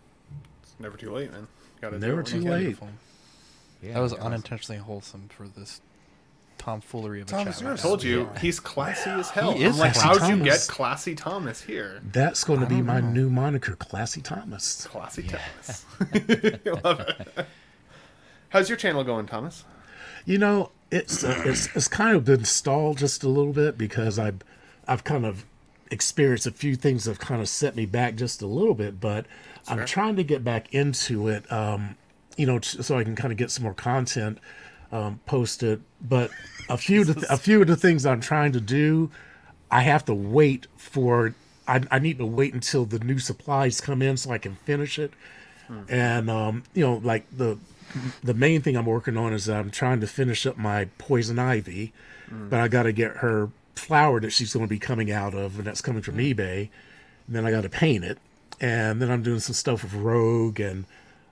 never 0.79 0.97
too 0.97 1.11
late, 1.11 1.31
man. 1.33 1.47
Gotta 1.81 1.99
Never 1.99 2.23
do 2.23 2.31
it 2.31 2.35
when 2.35 2.43
too 2.43 2.51
late. 2.51 2.77
Yeah. 3.83 3.95
That 3.95 4.01
was 4.01 4.13
that's 4.13 4.25
unintentionally 4.25 4.81
wholesome 4.81 5.29
for 5.29 5.47
this 5.47 5.81
tomfoolery 6.59 7.21
of 7.21 7.29
a 7.29 7.31
Thomas, 7.31 7.57
chat. 7.57 7.63
you're 7.63 7.73
I 7.75 7.77
told 7.77 8.03
you, 8.03 8.29
he's 8.41 8.59
classy 8.59 9.11
as 9.11 9.31
hell. 9.31 9.53
He 9.53 9.65
is 9.65 9.75
I'm 9.75 9.81
like, 9.81 9.95
classy 9.95 10.21
how'd 10.21 10.39
you 10.39 10.45
get 10.45 10.67
classy 10.69 11.15
Thomas 11.15 11.63
here? 11.63 12.01
that's 12.13 12.43
going 12.45 12.61
to 12.61 12.67
be 12.67 12.83
my 12.83 13.01
new 13.01 13.31
moniker, 13.31 13.77
Classy 13.77 14.21
Thomas. 14.21 14.87
Classy 14.87 15.23
Thomas. 15.23 15.85
Love 16.85 17.01
it. 17.01 17.47
How's 18.51 18.69
your 18.69 18.77
channel 18.79 19.05
going, 19.05 19.27
Thomas? 19.27 19.65
You 20.25 20.39
know, 20.39 20.73
it's 20.91 21.23
uh, 21.23 21.43
it's 21.45 21.75
it's 21.77 21.89
kind 21.89 22.17
of 22.17 22.25
been 22.25 22.45
stalled 22.45 22.99
just 22.99 23.23
a 23.23 23.29
little 23.29 23.53
bit 23.53 23.79
because 23.79 24.19
I've 24.19 24.41
I've 24.87 25.05
kind 25.05 25.25
of 25.25 25.45
experienced 25.91 26.47
a 26.47 26.51
few 26.51 26.77
things 26.77 27.05
that 27.05 27.13
have 27.13 27.19
kind 27.21 27.41
of 27.41 27.49
set 27.49 27.77
me 27.77 27.87
back 27.87 28.17
just 28.17 28.43
a 28.43 28.47
little 28.47 28.75
bit, 28.75 29.01
but 29.01 29.27
I'm 29.69 29.87
trying 29.87 30.17
to 30.17 30.25
get 30.25 30.45
back 30.45 30.73
into 30.75 31.29
it. 31.29 31.51
Um, 31.53 31.97
you 32.37 32.47
know, 32.47 32.61
so 32.61 32.99
I 32.99 33.05
can 33.05 33.17
kind 33.17 33.33
of 33.33 33.39
get 33.39 33.51
some 33.51 33.65
more 33.65 33.75
content 33.75 34.39
um, 34.93 35.21
posted. 35.27 35.83
But 36.01 36.31
a 36.69 36.77
few 36.77 37.03
of 37.03 37.07
the, 37.21 37.27
a 37.33 37.37
few 37.37 37.61
of 37.61 37.67
the 37.67 37.77
things 37.77 38.07
I'm 38.07 38.21
trying 38.21 38.53
to 38.53 38.61
do, 38.61 39.11
I 39.71 39.83
have 39.83 40.05
to 40.07 40.15
wait 40.15 40.67
for. 40.77 41.35
I, 41.67 41.83
I 41.91 41.99
need 41.99 42.19
to 42.19 42.25
wait 42.27 42.55
until 42.55 42.87
the 42.87 42.99
new 42.99 43.19
supplies 43.19 43.81
come 43.81 44.01
in 44.01 44.17
so 44.17 44.31
I 44.31 44.39
can 44.39 44.55
finish 44.55 44.99
it. 44.99 45.13
And 45.89 46.31
um, 46.31 46.63
you 46.75 46.83
know, 46.85 46.95
like 47.05 47.27
the 47.37 47.59
the 48.23 48.35
main 48.35 48.63
thing 48.63 48.77
I'm 48.77 48.87
working 48.87 49.17
on 49.17 49.33
is 49.35 49.49
I'm 49.49 49.71
trying 49.71 50.01
to 50.01 50.07
finish 50.07 50.47
up 50.47 50.57
my 50.57 50.87
poison 50.99 51.39
ivy, 51.39 51.93
but 52.31 52.61
I 52.61 52.69
got 52.69 52.85
to 52.85 52.93
get 52.93 53.19
her 53.19 53.51
flower 53.75 54.21
that 54.21 54.31
she's 54.31 54.53
going 54.55 54.65
to 54.65 54.69
be 54.71 54.79
coming 54.79 55.11
out 55.13 55.35
of, 55.35 55.59
and 55.59 55.67
that's 55.67 55.81
coming 55.83 56.03
from 56.03 56.17
eBay. 56.17 56.69
And 57.27 57.37
then 57.37 57.45
I 57.47 57.51
got 57.51 57.63
to 57.63 57.69
paint 57.69 58.05
it, 58.05 58.19
and 58.61 59.01
then 59.01 59.11
I'm 59.11 59.23
doing 59.23 59.41
some 59.41 59.55
stuff 59.55 59.83
with 59.83 59.95
Rogue 59.95 60.61
and 60.61 60.85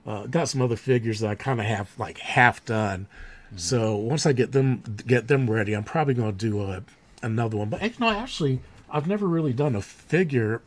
uh, 0.05 0.25
got 0.27 0.47
some 0.49 0.61
other 0.61 0.75
figures 0.77 1.19
that 1.19 1.29
I 1.29 1.35
kind 1.35 1.59
of 1.59 1.65
have 1.65 1.91
like 1.97 2.17
half 2.19 2.63
done. 2.65 3.07
So 3.55 3.95
once 3.95 4.25
I 4.25 4.33
get 4.33 4.51
them 4.51 4.83
get 5.05 5.27
them 5.29 5.49
ready, 5.49 5.73
I'm 5.73 5.83
probably 5.85 6.13
going 6.13 6.31
to 6.31 6.37
do 6.37 6.61
a 6.63 6.83
another 7.23 7.57
one. 7.57 7.69
But 7.69 7.81
you 7.81 7.91
know, 7.99 8.09
actually, 8.09 8.59
I've 8.89 9.07
never 9.07 9.25
really 9.27 9.53
done 9.53 9.75
a 9.75 9.81
figure 9.81 10.61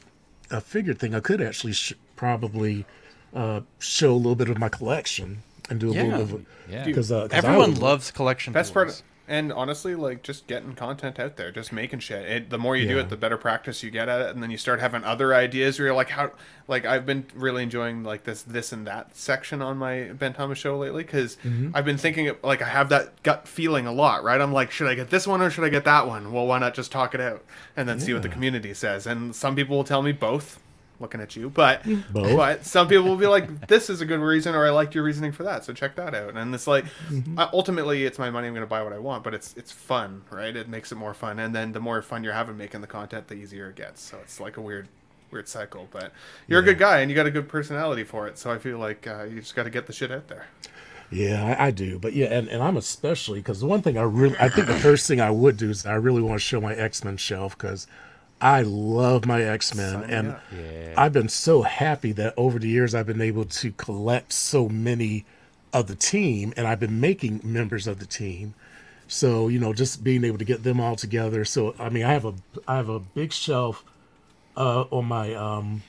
a 0.51 0.61
figure 0.61 0.95
thing. 0.95 1.15
I 1.15 1.21
could 1.21 1.41
actually 1.43 1.75
sh- 1.75 1.93
probably 2.17 2.87
uh, 3.35 3.61
show 3.79 4.13
a 4.13 4.17
little 4.17 4.35
bit 4.35 4.49
of 4.49 4.59
my 4.59 4.69
collection 4.71 5.43
and 5.69 5.79
do 5.79 5.91
a 5.93 5.95
Yeah. 5.95 6.03
little 6.05 6.25
bit 6.27 6.35
of 6.35 6.47
Yeah. 6.71 6.85
because 6.85 7.13
uh, 7.13 7.29
'cause 7.29 7.33
I 7.33 7.37
Everyone 7.49 7.71
would- 7.75 7.79
loves 7.79 8.11
collection. 8.11 8.53
Best 8.53 8.73
tours. 8.73 9.03
part, 9.03 9.03
and 9.31 9.53
honestly, 9.53 9.95
like 9.95 10.23
just 10.23 10.47
getting 10.47 10.75
content 10.75 11.19
out 11.19 11.37
there, 11.37 11.51
just 11.51 11.73
making 11.73 12.01
shit. 12.01 12.29
It, 12.29 12.51
the 12.51 12.59
more 12.59 12.77
you 12.77 12.87
do 12.87 12.99
it, 12.99 13.09
the 13.09 13.17
better 13.17 13.37
practice 13.39 13.83
you 13.83 13.91
get 13.91 14.09
at 14.09 14.21
it, 14.21 14.31
and 14.35 14.43
then 14.43 14.51
you 14.51 14.59
start 14.59 14.81
having 14.81 15.05
other 15.05 15.33
ideas. 15.33 15.79
Where 15.79 15.87
you're 15.87 15.95
like, 15.95 16.11
how? 16.11 16.33
Like 16.69 16.85
I've 16.85 17.07
been 17.07 17.27
really 17.35 17.63
enjoying 17.63 18.03
like 18.05 18.25
this, 18.25 18.43
this 18.43 18.73
and 18.73 18.87
that 18.87 19.17
section 19.17 19.63
on 19.63 19.77
my 19.79 20.11
Ben 20.13 20.33
Thomas 20.35 20.59
show 20.59 20.77
lately 20.77 21.05
because 21.05 21.37
Mm-hmm. 21.45 21.71
I've 21.75 21.85
been 21.85 21.97
thinking 21.97 22.33
like 22.43 22.61
I 22.61 22.67
have 22.67 22.89
that 22.89 23.23
gut 23.23 23.47
feeling 23.47 23.87
a 23.87 23.93
lot, 23.93 24.25
right? 24.25 24.41
I'm 24.41 24.53
like, 24.53 24.71
should 24.71 24.89
I 24.89 24.95
get 24.95 25.11
this 25.11 25.27
one 25.27 25.41
or 25.41 25.49
should 25.49 25.65
I 25.65 25.69
get 25.69 25.85
that 25.85 26.07
one? 26.07 26.33
Well, 26.33 26.47
why 26.47 26.59
not 26.59 26.75
just 26.75 26.91
talk 26.91 27.15
it 27.15 27.21
out 27.21 27.45
and 27.77 27.89
then 27.89 28.01
see 28.01 28.13
what 28.13 28.23
the 28.23 28.29
community 28.29 28.75
says? 28.75 29.07
And 29.07 29.35
some 29.35 29.55
people 29.55 29.77
will 29.77 29.85
tell 29.85 30.03
me 30.03 30.13
both. 30.13 30.59
Looking 31.01 31.23
at 31.23 31.35
you, 31.35 31.49
but 31.49 31.83
Both. 32.13 32.37
but 32.37 32.67
some 32.67 32.87
people 32.87 33.07
will 33.07 33.17
be 33.17 33.27
like, 33.27 33.67
"This 33.69 33.89
is 33.89 34.03
a 34.03 34.07
good 34.07 34.21
reason," 34.21 34.55
or 34.55 34.67
"I 34.67 34.71
liked 34.71 34.95
your 34.95 35.03
reasoning 35.03 35.33
for 35.33 35.45
that," 35.45 35.65
so 35.65 35.73
check 35.73 35.97
that 35.97 36.15
out. 36.15 36.37
And 36.37 36.55
it's 36.55 36.67
like, 36.67 36.85
uh, 37.39 37.49
ultimately, 37.55 38.05
it's 38.05 38.19
my 38.19 38.29
money. 38.29 38.49
I'm 38.49 38.53
going 38.53 38.67
to 38.67 38.69
buy 38.69 38.83
what 38.83 38.93
I 38.93 38.99
want, 38.99 39.25
but 39.25 39.33
it's 39.33 39.55
it's 39.57 39.73
fun, 39.73 40.23
right? 40.31 40.55
It 40.55 40.69
makes 40.69 40.93
it 40.93 40.97
more 40.97 41.15
fun, 41.15 41.39
and 41.39 41.55
then 41.55 41.73
the 41.73 41.81
more 41.81 42.03
fun 42.03 42.23
you're 42.23 42.35
having 42.35 42.59
making 42.59 42.83
the 42.83 42.87
content, 42.87 43.29
the 43.29 43.35
easier 43.35 43.71
it 43.71 43.77
gets. 43.77 44.03
So 44.03 44.19
it's 44.23 44.41
like 44.41 44.59
a 44.59 44.61
weird 44.61 44.89
weird 45.31 45.49
cycle. 45.49 45.89
But 45.91 46.13
you're 46.47 46.61
a 46.61 46.65
good 46.65 46.79
guy 46.79 47.01
and 47.01 47.11
you 47.11 47.15
got 47.15 47.27
a 47.27 47.31
good 47.31 47.49
personality 47.49 48.05
for 48.05 48.27
it. 48.27 48.39
So 48.39 48.51
I 48.51 48.59
feel 48.59 48.79
like 48.79 49.07
uh, 49.07 49.25
you 49.25 49.41
just 49.41 49.55
got 49.55 49.65
to 49.65 49.71
get 49.71 49.87
the 49.87 49.93
shit 49.93 50.11
out 50.11 50.29
there. 50.29 50.47
Yeah, 51.11 51.57
I, 51.59 51.67
I 51.67 51.71
do. 51.71 51.99
But 51.99 52.13
yeah, 52.13 52.27
and, 52.27 52.49
and 52.49 52.63
I'm 52.63 52.77
especially 52.77 53.41
because 53.41 53.61
the 53.61 53.67
one 53.67 53.83
thing 53.83 53.99
I 53.99 54.03
really, 54.03 54.37
I 54.39 54.49
think 54.49 54.67
the 54.67 54.75
first 54.75 55.09
thing 55.09 55.21
I 55.21 55.31
would 55.31 55.57
do 55.57 55.71
is 55.71 55.85
I 55.85 55.95
really 55.95 56.23
want 56.23 56.37
to 56.37 56.45
show 56.45 56.61
my 56.61 56.75
X 56.75 57.05
Men 57.05 57.17
shelf 57.17 57.57
because 57.57 57.87
I 58.41 58.63
love 58.63 59.27
my 59.27 59.43
X 59.43 59.75
Men, 59.75 60.05
and. 60.05 60.37
Yeah. 60.53 60.71
I've 60.97 61.13
been 61.13 61.29
so 61.29 61.63
happy 61.63 62.13
that 62.13 62.35
over 62.37 62.59
the 62.59 62.69
years 62.69 62.95
I've 62.95 63.07
been 63.07 63.21
able 63.21 63.45
to 63.45 63.71
collect 63.73 64.33
so 64.33 64.69
many 64.69 65.25
of 65.73 65.87
the 65.87 65.95
team, 65.95 66.53
and 66.57 66.67
I've 66.67 66.81
been 66.81 67.01
making 67.01 67.41
members 67.43 67.87
of 67.87 68.01
the 68.01 68.07
team. 68.07 68.55
So 69.09 69.49
you 69.49 69.59
know, 69.59 69.73
just 69.73 70.05
being 70.05 70.25
able 70.25 70.39
to 70.39 70.45
get 70.45 70.63
them 70.63 70.81
all 70.81 70.97
together. 70.97 71.45
So 71.45 71.75
I 71.79 71.89
mean, 71.89 72.05
I 72.05 72.13
have 72.13 72.25
a 72.25 72.35
I 72.69 72.77
have 72.77 72.89
a 72.89 73.01
big 73.01 73.33
shelf 73.33 73.85
uh, 74.57 74.83
on 74.91 75.07
my 75.07 75.35
um, 75.35 75.83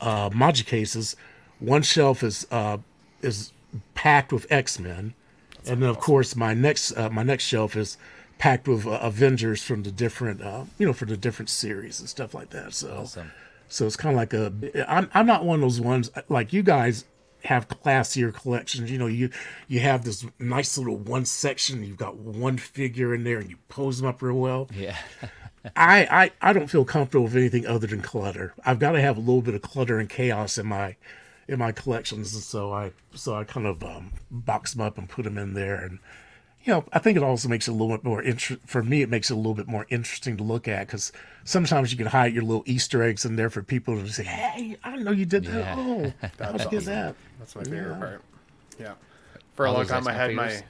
uh, 0.00 0.30
Maji 0.30 0.64
cases. 0.64 1.16
One 1.58 1.82
shelf 1.82 2.22
is 2.22 2.46
uh, 2.50 2.78
is 3.22 3.52
packed 3.94 4.32
with 4.32 4.50
X 4.50 4.78
Men, 4.78 5.14
and 5.66 5.82
then 5.82 5.88
of 5.88 6.00
course 6.00 6.34
my 6.34 6.54
next 6.54 6.96
uh, 6.96 7.10
my 7.10 7.22
next 7.22 7.44
shelf 7.44 7.76
is 7.76 7.96
packed 8.38 8.68
with 8.68 8.86
uh, 8.86 8.90
Avengers 9.02 9.62
from 9.62 9.82
the 9.82 9.90
different 9.92 10.42
uh, 10.42 10.64
you 10.78 10.86
know 10.86 10.92
for 10.92 11.04
the 11.06 11.16
different 11.16 11.48
series 11.50 12.00
and 12.00 12.08
stuff 12.08 12.34
like 12.34 12.50
that. 12.50 12.74
So 12.74 12.98
Awesome. 13.02 13.32
so 13.68 13.86
it's 13.86 13.96
kind 13.96 14.14
of 14.14 14.16
like 14.16 14.32
a 14.32 14.84
I'm 14.90 15.10
I'm 15.14 15.26
not 15.26 15.44
one 15.44 15.56
of 15.56 15.60
those 15.62 15.80
ones 15.80 16.10
like 16.28 16.52
you 16.52 16.62
guys 16.62 17.04
have 17.44 17.68
classier 17.68 18.32
collections. 18.32 18.90
You 18.90 18.98
know, 18.98 19.06
you 19.06 19.30
you 19.68 19.80
have 19.80 20.04
this 20.04 20.26
nice 20.38 20.78
little 20.78 20.96
one 20.96 21.24
section. 21.26 21.84
You've 21.84 21.96
got 21.98 22.16
one 22.16 22.56
figure 22.58 23.14
in 23.14 23.24
there, 23.24 23.38
and 23.38 23.50
you 23.50 23.56
pose 23.68 23.98
them 23.98 24.08
up 24.08 24.22
real 24.22 24.34
well. 24.36 24.68
Yeah. 24.74 24.96
I, 25.76 26.30
I 26.42 26.50
I 26.50 26.52
don't 26.52 26.68
feel 26.68 26.84
comfortable 26.84 27.24
with 27.24 27.36
anything 27.36 27.66
other 27.66 27.86
than 27.86 28.02
clutter. 28.02 28.52
I've 28.66 28.78
got 28.78 28.92
to 28.92 29.00
have 29.00 29.16
a 29.16 29.20
little 29.20 29.40
bit 29.42 29.54
of 29.54 29.62
clutter 29.62 29.98
and 29.98 30.08
chaos 30.10 30.58
in 30.58 30.66
my 30.66 30.96
in 31.48 31.58
my 31.58 31.72
collections, 31.72 32.34
and 32.34 32.42
so 32.42 32.72
I 32.72 32.92
so 33.14 33.34
I 33.34 33.44
kind 33.44 33.66
of 33.66 33.82
um, 33.82 34.12
box 34.30 34.72
them 34.74 34.82
up 34.82 34.98
and 34.98 35.08
put 35.08 35.24
them 35.24 35.38
in 35.38 35.54
there, 35.54 35.76
and 35.76 35.98
you 36.64 36.72
know 36.72 36.84
I 36.92 36.98
think 36.98 37.16
it 37.16 37.22
also 37.22 37.48
makes 37.48 37.68
it 37.68 37.70
a 37.70 37.74
little 37.74 37.94
bit 37.96 38.04
more 38.04 38.22
inter- 38.22 38.58
for 38.66 38.82
me. 38.82 39.02
It 39.02 39.08
makes 39.10 39.30
it 39.30 39.34
a 39.34 39.36
little 39.36 39.54
bit 39.54 39.68
more 39.68 39.86
interesting 39.90 40.36
to 40.38 40.42
look 40.42 40.66
at 40.68 40.86
because 40.86 41.12
sometimes 41.44 41.92
you 41.92 41.98
can 41.98 42.06
hide 42.06 42.32
your 42.32 42.42
little 42.42 42.64
Easter 42.66 43.02
eggs 43.02 43.24
in 43.24 43.36
there 43.36 43.50
for 43.50 43.62
people 43.62 43.96
to 44.00 44.08
say, 44.12 44.24
"Hey, 44.24 44.76
I 44.82 44.90
didn't 44.90 45.04
know 45.04 45.10
you 45.12 45.26
did 45.26 45.44
that. 45.44 45.54
Yeah. 45.54 45.74
Oh, 45.78 46.12
how'd 46.38 46.60
you 46.72 46.78
awesome. 46.78 46.84
that?" 46.86 47.14
That's 47.38 47.54
my 47.56 47.64
favorite 47.64 47.88
Yeah. 47.92 47.98
part. 47.98 48.22
Yeah. 48.78 48.92
For 49.54 49.66
a 49.66 49.68
All 49.70 49.76
long 49.76 49.86
time, 49.86 50.08
I 50.08 50.12
X-Men 50.12 50.16
had 50.16 50.34
my. 50.36 50.64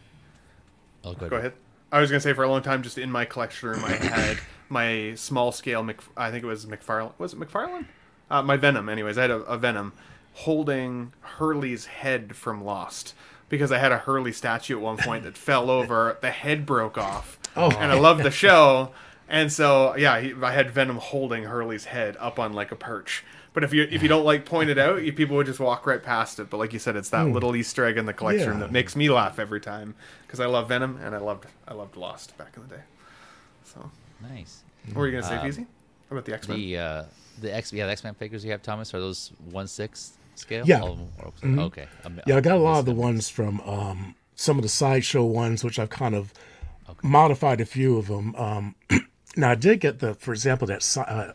Oh, 1.04 1.12
go 1.12 1.16
ahead. 1.18 1.30
Go 1.30 1.36
ahead. 1.36 1.52
I 1.92 2.00
was 2.00 2.10
gonna 2.10 2.20
say 2.20 2.32
for 2.32 2.42
a 2.44 2.48
long 2.48 2.62
time, 2.62 2.82
just 2.82 2.98
in 2.98 3.10
my 3.10 3.24
collection 3.24 3.68
room, 3.68 3.84
I 3.84 3.90
had 3.94 4.38
my 4.68 5.14
small 5.14 5.52
scale. 5.52 5.82
Mc, 5.82 5.98
I 6.16 6.30
think 6.30 6.42
it 6.44 6.46
was 6.46 6.66
McFarlane. 6.66 7.12
Was 7.18 7.34
it 7.34 7.38
McFarlane? 7.40 7.86
Uh, 8.30 8.42
my 8.42 8.56
Venom. 8.56 8.88
Anyways, 8.88 9.16
I 9.18 9.22
had 9.22 9.30
a, 9.30 9.36
a 9.44 9.56
Venom 9.58 9.92
holding 10.32 11.12
Hurley's 11.20 11.86
head 11.86 12.34
from 12.34 12.64
Lost 12.64 13.14
because 13.54 13.72
I 13.72 13.78
had 13.78 13.92
a 13.92 13.98
Hurley 13.98 14.32
statue 14.32 14.76
at 14.76 14.82
one 14.82 14.96
point 14.96 15.24
that 15.24 15.36
fell 15.36 15.70
over. 15.70 16.18
The 16.20 16.30
head 16.30 16.66
broke 16.66 16.98
off. 16.98 17.38
Oh. 17.56 17.70
And 17.70 17.92
I 17.92 17.98
love 17.98 18.18
the 18.22 18.30
show. 18.30 18.90
And 19.28 19.50
so 19.52 19.96
yeah, 19.96 20.20
he, 20.20 20.34
I 20.42 20.52
had 20.52 20.70
Venom 20.70 20.98
holding 20.98 21.44
Hurley's 21.44 21.86
head 21.86 22.16
up 22.20 22.38
on 22.38 22.52
like 22.52 22.72
a 22.72 22.76
perch. 22.76 23.24
But 23.54 23.62
if 23.64 23.72
you 23.72 23.86
if 23.90 24.02
you 24.02 24.08
don't 24.08 24.24
like 24.24 24.44
point 24.44 24.68
it 24.68 24.78
out, 24.78 25.02
you, 25.04 25.12
people 25.12 25.36
would 25.36 25.46
just 25.46 25.60
walk 25.60 25.86
right 25.86 26.02
past 26.02 26.40
it. 26.40 26.50
But 26.50 26.58
like 26.58 26.72
you 26.72 26.78
said, 26.80 26.96
it's 26.96 27.10
that 27.10 27.28
little 27.28 27.54
Easter 27.54 27.84
egg 27.84 27.96
in 27.96 28.04
the 28.06 28.12
collection 28.12 28.54
Yeah. 28.54 28.58
that 28.60 28.72
makes 28.72 28.96
me 28.96 29.08
laugh 29.08 29.38
every 29.38 29.60
time 29.60 29.94
because 30.26 30.40
I 30.40 30.46
love 30.46 30.68
Venom 30.68 30.98
and 31.02 31.14
I 31.14 31.18
loved 31.18 31.46
I 31.68 31.72
loved 31.74 31.96
Lost 31.96 32.36
back 32.36 32.52
in 32.56 32.62
the 32.64 32.68
day. 32.76 32.82
So 33.64 33.90
Nice. 34.28 34.62
what 34.88 34.96
were 34.96 35.06
you 35.06 35.12
gonna 35.12 35.22
say, 35.26 35.36
Um, 35.36 35.46
Feezy? 35.46 35.66
How 36.10 36.16
about 36.16 36.24
the 36.24 36.34
X 36.34 36.48
Men? 36.48 36.58
The 36.58 36.78
uh, 36.78 37.04
the 37.40 37.54
X 37.54 37.72
yeah 37.72 37.86
the 37.86 37.92
X 37.92 38.02
Men 38.04 38.14
figures 38.14 38.44
you 38.44 38.50
have, 38.50 38.62
Thomas, 38.62 38.92
are 38.92 39.00
those 39.00 39.30
one 39.50 39.68
sixth 39.68 40.18
scale? 40.38 40.64
Yeah. 40.66 40.80
All 40.80 40.92
of 40.92 40.98
them 40.98 41.08
are- 41.20 41.32
Mhm. 41.42 41.60
Okay. 41.66 41.86
I'm- 42.04 42.20
Yeah, 42.26 42.36
I 42.36 42.40
got 42.40 42.56
a 42.56 42.60
lot 42.60 42.78
of 42.80 42.84
the 42.86 42.94
ones 42.94 43.28
from 43.28 43.60
um, 43.62 44.14
some 44.34 44.56
of 44.58 44.62
the 44.62 44.68
sideshow 44.68 45.24
ones, 45.24 45.62
which 45.64 45.78
I've 45.78 45.90
kind 45.90 46.14
of 46.14 46.32
modified 47.02 47.60
a 47.60 47.64
few 47.66 47.96
of 47.98 48.08
them. 48.08 48.34
Um, 48.36 48.74
now 49.36 49.50
I 49.50 49.54
did 49.54 49.80
get 49.80 49.98
the, 50.00 50.14
for 50.14 50.32
example, 50.32 50.66
that 50.68 50.96
uh, 51.08 51.32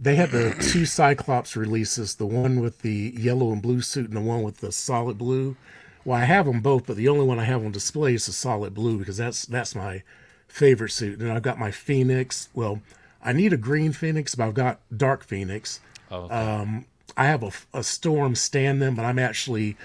they 0.00 0.16
had 0.16 0.30
the 0.30 0.54
two 0.72 0.86
Cyclops 0.86 1.56
releases, 1.56 2.14
the 2.16 2.26
one 2.26 2.60
with 2.60 2.80
the 2.82 3.14
yellow 3.16 3.52
and 3.52 3.62
blue 3.62 3.80
suit 3.82 4.06
and 4.08 4.16
the 4.16 4.20
one 4.20 4.42
with 4.42 4.58
the 4.58 4.72
solid 4.72 5.18
blue. 5.18 5.56
Well, 6.04 6.18
I 6.18 6.24
have 6.24 6.46
them 6.46 6.60
both, 6.60 6.86
but 6.86 6.96
the 6.96 7.08
only 7.08 7.24
one 7.24 7.38
I 7.38 7.44
have 7.44 7.64
on 7.64 7.70
display 7.70 8.14
is 8.14 8.26
the 8.26 8.32
solid 8.32 8.74
blue 8.74 8.98
because 8.98 9.16
that's 9.18 9.46
that's 9.46 9.74
my 9.74 10.02
favorite 10.48 10.90
suit. 10.90 11.20
And 11.20 11.30
I've 11.30 11.42
got 11.42 11.58
my 11.60 11.70
Phoenix. 11.70 12.48
Well, 12.54 12.82
I 13.24 13.32
need 13.32 13.52
a 13.52 13.56
green 13.56 13.92
Phoenix, 13.92 14.34
but 14.34 14.48
I've 14.48 14.54
got 14.54 14.80
Dark 14.94 15.22
Phoenix. 15.24 15.78
Oh, 16.10 16.22
okay. 16.22 16.34
Um, 16.34 16.86
I 17.16 17.26
have 17.26 17.42
a, 17.42 17.50
a 17.78 17.82
storm 17.82 18.34
stand 18.34 18.80
them, 18.82 18.94
but 18.94 19.04
I'm 19.04 19.18
actually 19.18 19.76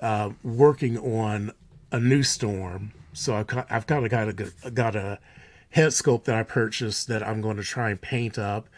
uh, 0.00 0.30
working 0.42 0.98
on 0.98 1.52
a 1.90 2.00
new 2.00 2.22
storm. 2.22 2.92
So 3.12 3.34
I've 3.36 3.46
got, 3.46 3.70
I've 3.70 3.86
got 3.86 4.04
a 4.04 4.08
got 4.08 4.28
a 4.28 4.70
got 4.70 4.96
a 4.96 5.18
head 5.70 5.88
sculpt 5.90 6.24
that 6.24 6.34
I 6.36 6.42
purchased 6.42 7.08
that 7.08 7.26
I'm 7.26 7.40
going 7.40 7.56
to 7.56 7.62
try 7.62 7.90
and 7.90 8.00
paint 8.00 8.38
up, 8.38 8.68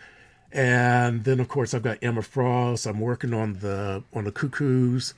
and 0.53 1.25
then 1.25 1.41
of 1.41 1.49
course 1.49 1.73
I've 1.75 1.83
got 1.83 1.99
Emma 2.03 2.23
Frost. 2.23 2.87
I'm 2.87 3.01
working 3.01 3.33
on 3.35 3.55
the 3.55 4.03
on 4.15 4.25
the 4.25 4.33
cuckoos 4.33 5.15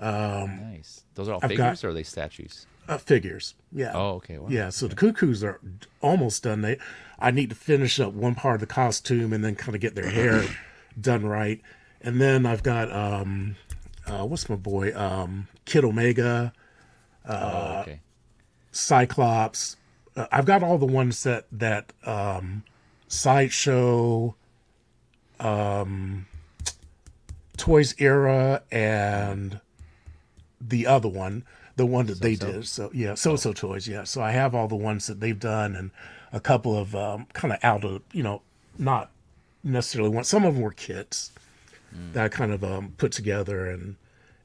nice. 0.00 1.04
Those 1.14 1.28
are 1.28 1.34
all 1.34 1.40
I've 1.42 1.50
figures 1.50 1.80
got- 1.80 1.84
or 1.84 1.90
are 1.90 1.94
they 1.94 2.02
statues? 2.02 2.66
uh, 2.88 2.98
figures. 2.98 3.54
Yeah. 3.72 3.92
Oh, 3.94 4.16
okay. 4.16 4.38
Wow. 4.38 4.48
Yeah, 4.50 4.68
so 4.70 4.86
the 4.88 4.94
cuckoos 4.94 5.42
are 5.42 5.58
almost 6.02 6.42
done. 6.42 6.60
They, 6.60 6.78
I 7.18 7.30
need 7.30 7.48
to 7.50 7.56
finish 7.56 7.98
up 7.98 8.12
one 8.12 8.34
part 8.34 8.56
of 8.56 8.60
the 8.60 8.66
costume 8.66 9.32
and 9.32 9.42
then 9.42 9.54
kind 9.54 9.74
of 9.74 9.80
get 9.80 9.94
their 9.94 10.10
hair 10.10 10.44
done 11.00 11.24
right. 11.24 11.60
And 12.04 12.20
then 12.20 12.44
I've 12.44 12.62
got 12.62 12.92
um, 12.92 13.56
uh, 14.06 14.24
what's 14.26 14.48
my 14.50 14.56
boy, 14.56 14.94
um, 14.94 15.48
Kid 15.64 15.84
Omega, 15.84 16.52
oh, 17.26 17.78
okay. 17.80 18.00
Cyclops. 18.70 19.76
Uh, 20.14 20.26
I've 20.30 20.44
got 20.44 20.62
all 20.62 20.76
the 20.76 20.84
ones 20.86 21.22
that 21.22 21.46
that 21.50 21.94
um, 22.04 22.62
sideshow, 23.08 24.34
um, 25.40 26.26
Toys 27.56 27.94
Era, 27.98 28.62
and 28.70 29.60
the 30.60 30.86
other 30.86 31.08
one, 31.08 31.44
the 31.76 31.86
one 31.86 32.04
that 32.06 32.20
they 32.20 32.34
So-so? 32.34 32.52
did. 32.52 32.66
So 32.66 32.90
yeah, 32.92 33.14
so 33.14 33.36
so 33.36 33.54
toys. 33.54 33.88
Yeah, 33.88 34.04
so 34.04 34.20
I 34.20 34.32
have 34.32 34.54
all 34.54 34.68
the 34.68 34.76
ones 34.76 35.06
that 35.06 35.20
they've 35.20 35.40
done, 35.40 35.74
and 35.74 35.90
a 36.34 36.40
couple 36.40 36.76
of 36.76 36.94
um, 36.94 37.28
kind 37.32 37.54
of 37.54 37.60
out 37.64 37.82
of 37.82 38.02
you 38.12 38.22
know 38.22 38.42
not 38.78 39.10
necessarily 39.62 40.10
one. 40.10 40.24
Some 40.24 40.44
of 40.44 40.54
them 40.54 40.62
were 40.62 40.70
kits 40.70 41.32
that 42.12 42.24
I 42.24 42.28
kind 42.28 42.52
of 42.52 42.62
um, 42.64 42.94
put 42.96 43.12
together 43.12 43.66
and 43.70 43.96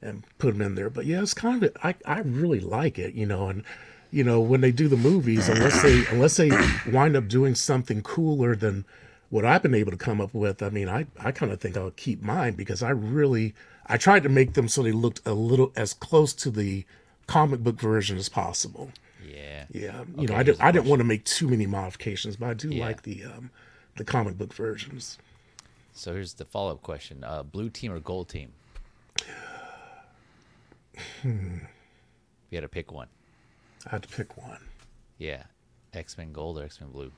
and 0.02 0.24
put 0.38 0.52
them 0.52 0.62
in 0.62 0.74
there. 0.74 0.90
But 0.90 1.06
yeah, 1.06 1.22
it's 1.22 1.34
kind 1.34 1.62
of 1.62 1.76
I 1.82 1.94
I 2.04 2.20
really 2.20 2.60
like 2.60 2.98
it, 2.98 3.14
you 3.14 3.26
know, 3.26 3.48
and 3.48 3.62
you 4.10 4.24
know 4.24 4.40
when 4.40 4.60
they 4.60 4.72
do 4.72 4.88
the 4.88 4.96
movies, 4.96 5.48
unless 5.48 5.82
they 5.82 6.04
unless 6.10 6.36
they 6.36 6.50
wind 6.90 7.16
up 7.16 7.28
doing 7.28 7.54
something 7.54 8.02
cooler 8.02 8.56
than 8.56 8.84
what 9.28 9.44
I've 9.44 9.62
been 9.62 9.74
able 9.74 9.92
to 9.92 9.96
come 9.96 10.20
up 10.20 10.34
with. 10.34 10.62
I 10.62 10.70
mean, 10.70 10.88
I 10.88 11.06
I 11.18 11.32
kind 11.32 11.52
of 11.52 11.60
think 11.60 11.76
I'll 11.76 11.90
keep 11.92 12.22
mine 12.22 12.54
because 12.54 12.82
I 12.82 12.90
really 12.90 13.54
I 13.86 13.96
tried 13.96 14.22
to 14.24 14.28
make 14.28 14.54
them 14.54 14.68
so 14.68 14.82
they 14.82 14.92
looked 14.92 15.20
a 15.26 15.34
little 15.34 15.72
as 15.76 15.92
close 15.94 16.32
to 16.34 16.50
the 16.50 16.84
comic 17.26 17.60
book 17.60 17.80
version 17.80 18.18
as 18.18 18.28
possible. 18.28 18.90
Yeah. 19.24 19.66
Yeah, 19.72 20.04
you 20.16 20.24
Okay, 20.24 20.26
know, 20.26 20.34
I 20.34 20.42
didn't 20.42 20.60
I 20.60 20.72
didn't 20.72 20.86
want 20.86 21.00
to 21.00 21.04
make 21.04 21.24
too 21.24 21.48
many 21.48 21.66
modifications, 21.66 22.36
but 22.36 22.48
I 22.48 22.54
do 22.54 22.72
Yeah. 22.72 22.80
like 22.86 23.02
the 23.02 23.24
um 23.24 23.50
the 23.96 24.04
comic 24.04 24.36
book 24.38 24.52
versions. 24.52 25.18
So 25.92 26.12
here's 26.12 26.34
the 26.34 26.44
follow 26.44 26.72
up 26.72 26.82
question: 26.82 27.24
uh, 27.24 27.42
Blue 27.42 27.68
team 27.68 27.92
or 27.92 28.00
gold 28.00 28.28
team? 28.28 28.52
Hmm. 31.22 31.58
You 32.50 32.56
had 32.56 32.62
to 32.62 32.68
pick 32.68 32.92
one. 32.92 33.08
I 33.86 33.90
had 33.90 34.02
to 34.02 34.08
pick 34.08 34.36
one. 34.36 34.60
Yeah. 35.18 35.44
X 35.92 36.18
Men 36.18 36.32
Gold 36.32 36.58
or 36.58 36.64
X 36.64 36.80
Men 36.80 36.90
Blue? 36.90 37.12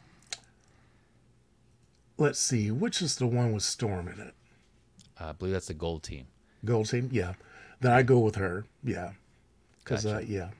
Let's 2.18 2.38
see, 2.38 2.70
which 2.70 3.02
is 3.02 3.16
the 3.16 3.26
one 3.26 3.52
with 3.52 3.62
Storm 3.62 4.08
in 4.08 4.20
it? 4.20 4.34
Uh, 5.18 5.32
blue. 5.32 5.50
That's 5.50 5.66
the 5.66 5.74
gold 5.74 6.02
team. 6.02 6.26
Gold 6.64 6.88
team, 6.88 7.08
yeah. 7.12 7.34
Then 7.80 7.92
I 7.92 8.02
go 8.02 8.18
with 8.20 8.36
her, 8.36 8.64
yeah. 8.84 9.12
Because 9.82 10.06
uh, 10.06 10.22
yeah, 10.26 10.50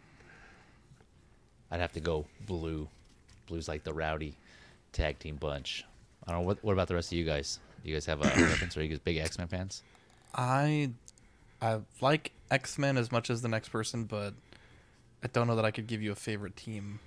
I'd 1.71 1.81
have 1.81 1.93
to 1.93 2.01
go 2.01 2.27
blue. 2.47 2.89
Blue's 3.47 3.69
like 3.69 3.85
the 3.85 3.93
rowdy 3.93 4.35
tag 4.93 5.19
team 5.19 5.37
bunch. 5.37 5.85
I 6.27 6.33
don't 6.33 6.43
know. 6.43 6.47
What, 6.47 6.65
what 6.65 6.73
about 6.73 6.89
the 6.89 6.95
rest 6.95 7.13
of 7.13 7.19
you 7.19 7.25
guys? 7.25 7.61
You 7.85 7.95
guys 7.95 8.07
have 8.07 8.21
a 8.21 8.25
reference? 8.25 8.77
Are 8.77 8.83
you 8.83 8.89
guys 8.89 8.99
big 8.99 9.17
X 9.17 9.39
Men 9.39 9.49
fans? 9.49 9.83
I 10.35 10.91
I 11.61 11.81
like 12.01 12.33
X 12.51 12.79
Men 12.79 12.97
as 12.97 13.11
much 13.13 13.31
as 13.31 13.43
the 13.43 13.49
next 13.49 13.69
person, 13.71 14.05
but 14.05 14.35
I 15.23 15.29
don't 15.29 15.47
know 15.47 15.57
that 15.57 15.65
I 15.65 15.71
could 15.71 15.87
give 15.87 16.03
you 16.03 16.13
a 16.13 16.17
favorite 16.17 16.57
team, 16.57 16.99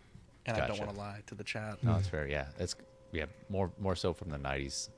and 0.46 0.58
I 0.58 0.68
don't 0.68 0.80
want 0.80 0.92
to 0.92 0.98
lie 0.98 1.22
to 1.28 1.36
the 1.36 1.44
chat. 1.44 1.84
No, 1.84 1.94
that's 1.94 2.08
fair. 2.08 2.28
Yeah, 2.28 2.46
it's 2.60 2.76
yeah 3.12 3.26
more 3.50 3.72
more 3.80 3.96
so 3.96 4.14
from 4.14 4.30
the 4.30 4.38
'90s 4.38 4.90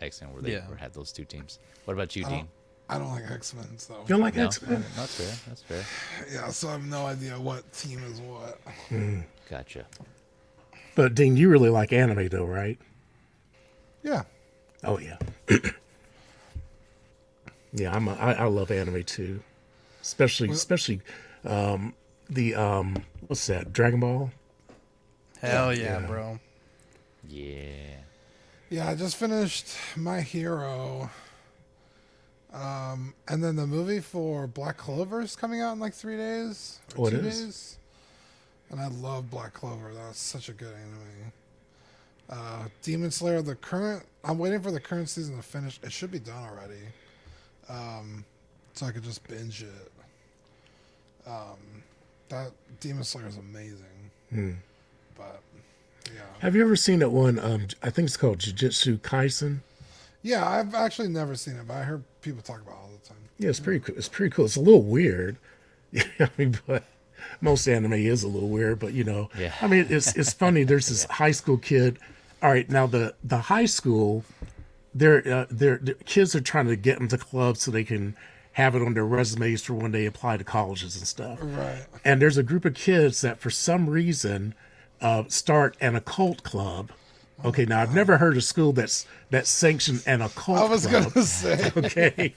X 0.00 0.20
Men 0.20 0.32
where 0.32 0.42
they 0.42 0.52
Yeah. 0.52 0.68
were, 0.68 0.76
had 0.76 0.92
those 0.94 1.12
two 1.12 1.24
teams. 1.24 1.58
What 1.84 1.94
about 1.94 2.14
you, 2.16 2.24
I 2.24 2.28
Dean? 2.28 2.38
don't, 2.38 2.48
I 2.88 2.98
don't 2.98 3.10
like 3.10 3.30
X 3.30 3.54
Men, 3.54 3.78
so 3.78 3.94
you 4.00 4.08
don't 4.08 4.20
like 4.20 4.36
No, 4.36 4.46
X 4.46 4.62
Men? 4.62 4.80
No, 4.80 4.86
that's 4.96 5.14
fair. 5.14 5.34
That's 5.48 5.62
fair. 5.62 5.84
yeah. 6.32 6.48
So 6.48 6.68
I 6.68 6.72
have 6.72 6.84
no 6.84 7.06
idea 7.06 7.38
what 7.40 7.70
team 7.72 8.02
is 8.04 8.20
what. 8.20 8.58
Hmm. 8.88 9.20
Gotcha. 9.50 9.86
But 10.94 11.14
Dean, 11.14 11.36
you 11.36 11.48
really 11.48 11.70
like 11.70 11.92
anime 11.92 12.28
though, 12.28 12.44
right? 12.44 12.78
Yeah, 14.02 14.22
Oh 14.84 14.98
yeah. 14.98 15.18
Yeah, 17.76 17.92
I'm. 17.92 18.06
A, 18.06 18.12
I, 18.14 18.32
I 18.34 18.44
love 18.44 18.70
anime 18.70 19.02
too, 19.02 19.40
especially 20.00 20.48
especially 20.50 21.00
um, 21.44 21.92
the 22.30 22.54
um, 22.54 22.96
what's 23.26 23.48
that? 23.48 23.72
Dragon 23.72 23.98
Ball. 23.98 24.30
Hell 25.40 25.74
yeah, 25.74 25.98
Yeah. 26.00 26.06
bro. 26.06 26.38
Yeah. 27.28 27.96
Yeah, 28.70 28.88
I 28.88 28.94
just 28.94 29.16
finished 29.16 29.66
My 29.96 30.20
Hero. 30.20 31.10
Um, 32.52 33.14
and 33.26 33.42
then 33.42 33.56
the 33.56 33.66
movie 33.66 33.98
for 34.00 34.46
Black 34.46 34.76
Clover 34.76 35.20
is 35.20 35.34
coming 35.34 35.60
out 35.60 35.72
in 35.72 35.80
like 35.80 35.94
three 35.94 36.16
days. 36.16 36.78
Or 36.96 37.06
Oh, 37.06 37.08
it 37.08 37.10
two 37.10 37.26
is? 37.26 37.40
days. 37.42 37.78
And 38.70 38.80
I 38.80 38.86
love 38.86 39.30
Black 39.30 39.52
Clover. 39.52 39.92
That's 39.92 40.20
such 40.20 40.48
a 40.48 40.52
good 40.52 40.72
anime. 40.74 41.32
Uh, 42.30 42.64
Demon 42.82 43.10
Slayer, 43.10 43.42
the 43.42 43.54
current. 43.54 44.04
I'm 44.24 44.38
waiting 44.38 44.60
for 44.60 44.70
the 44.70 44.80
current 44.80 45.08
season 45.08 45.36
to 45.36 45.42
finish. 45.42 45.78
It 45.82 45.92
should 45.92 46.10
be 46.10 46.18
done 46.18 46.42
already. 46.42 46.80
Um, 47.68 48.24
so 48.72 48.86
I 48.86 48.90
could 48.92 49.02
just 49.04 49.26
binge 49.28 49.62
it. 49.62 49.92
Um, 51.26 51.56
that 52.28 52.50
Demon 52.80 53.04
Slayer 53.04 53.26
is 53.28 53.36
amazing. 53.36 54.10
Hmm. 54.30 54.52
But 55.16 55.40
yeah, 56.14 56.20
Have 56.40 56.54
you 56.56 56.62
ever 56.62 56.76
seen 56.76 56.98
that 57.00 57.10
one? 57.10 57.38
Um, 57.38 57.66
I 57.82 57.90
think 57.90 58.06
it's 58.06 58.16
called 58.16 58.38
Jujutsu 58.38 58.98
Kaisen. 59.00 59.58
yeah, 60.22 60.46
I've 60.48 60.74
actually 60.74 61.08
never 61.08 61.34
seen 61.36 61.56
it, 61.56 61.66
but 61.66 61.74
I 61.74 61.82
heard 61.82 62.02
people 62.20 62.42
talk 62.42 62.60
about 62.62 62.72
it 62.72 62.78
all 62.82 62.90
the 63.00 63.08
time. 63.08 63.18
Yeah, 63.38 63.50
it's 63.50 63.60
pretty. 63.60 63.80
cool. 63.80 63.94
It's 63.96 64.08
pretty 64.08 64.34
cool. 64.34 64.44
It's 64.46 64.56
a 64.56 64.60
little 64.60 64.82
weird. 64.82 65.36
Yeah, 65.92 66.02
I 66.18 66.28
mean, 66.36 66.58
but 66.66 66.82
most 67.40 67.68
anime 67.68 67.92
is 67.92 68.24
a 68.24 68.28
little 68.28 68.48
weird. 68.48 68.80
But 68.80 68.94
you 68.94 69.04
know, 69.04 69.30
Yeah. 69.38 69.54
I 69.62 69.68
mean, 69.68 69.86
it's 69.90 70.16
it's 70.16 70.32
funny. 70.32 70.64
There's 70.64 70.88
this 70.88 71.04
high 71.10 71.30
school 71.30 71.56
kid. 71.56 71.98
All 72.44 72.50
right, 72.50 72.68
now 72.68 72.86
the 72.86 73.14
the 73.24 73.38
high 73.38 73.64
school, 73.64 74.22
they're 74.94 75.26
uh, 75.26 75.46
they're 75.50 75.78
kids 76.04 76.36
are 76.36 76.42
trying 76.42 76.66
to 76.66 76.76
get 76.76 77.00
into 77.00 77.16
clubs 77.16 77.62
so 77.62 77.70
they 77.70 77.84
can 77.84 78.14
have 78.52 78.74
it 78.74 78.82
on 78.82 78.92
their 78.92 79.06
resumes 79.06 79.62
for 79.62 79.72
when 79.72 79.92
they 79.92 80.04
apply 80.04 80.36
to 80.36 80.44
colleges 80.44 80.94
and 80.94 81.06
stuff. 81.06 81.38
Right. 81.40 81.86
And 82.04 82.20
there's 82.20 82.36
a 82.36 82.42
group 82.42 82.66
of 82.66 82.74
kids 82.74 83.22
that, 83.22 83.40
for 83.40 83.48
some 83.48 83.88
reason, 83.88 84.54
uh, 85.00 85.24
start 85.28 85.74
an 85.80 85.96
occult 85.96 86.42
club. 86.42 86.90
Okay, 87.46 87.64
now 87.64 87.80
I've 87.80 87.94
never 87.94 88.18
heard 88.18 88.36
a 88.36 88.42
school 88.42 88.74
that's 88.74 89.06
that's 89.30 89.48
sanctioned 89.48 90.02
an 90.06 90.20
occult. 90.20 90.58
I 90.58 90.68
was 90.68 90.86
club 90.86 91.14
gonna 91.14 91.26
say. 91.26 91.72
okay 91.78 92.32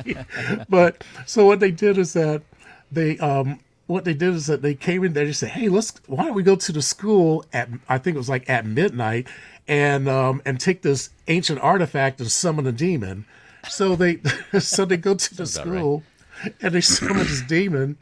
but 0.70 1.04
so 1.26 1.46
what 1.46 1.60
they 1.60 1.72
did 1.72 1.98
is 1.98 2.14
that 2.14 2.44
they 2.90 3.18
um 3.20 3.60
what 3.88 4.06
they 4.06 4.14
did 4.14 4.34
is 4.34 4.48
that 4.48 4.62
they 4.62 4.74
came 4.74 5.04
in 5.04 5.14
there 5.14 5.26
and 5.26 5.36
said 5.36 5.50
hey 5.50 5.70
let's 5.70 5.94
why 6.08 6.26
don't 6.26 6.34
we 6.34 6.44
go 6.44 6.56
to 6.56 6.72
the 6.72 6.82
school 6.82 7.46
at 7.54 7.70
i 7.88 7.98
think 7.98 8.16
it 8.16 8.18
was 8.18 8.30
like 8.30 8.50
at 8.50 8.66
midnight 8.66 9.28
and 9.68 10.08
um 10.08 10.42
and 10.46 10.60
take 10.60 10.82
this 10.82 11.10
ancient 11.28 11.60
artifact 11.62 12.20
and 12.20 12.32
summon 12.32 12.66
a 12.68 12.72
demon. 12.72 13.26
So 13.70 13.96
they 13.96 14.20
so 14.60 14.86
they 14.86 14.98
go 14.98 15.16
to 15.16 15.36
the 15.36 15.46
Sounds 15.46 15.56
about 15.58 15.68
right. 15.68 15.80
school 15.80 16.04
and 16.62 16.74
they 16.74 16.82
summon 16.82 17.18
this 17.18 17.42
demon. 17.42 17.98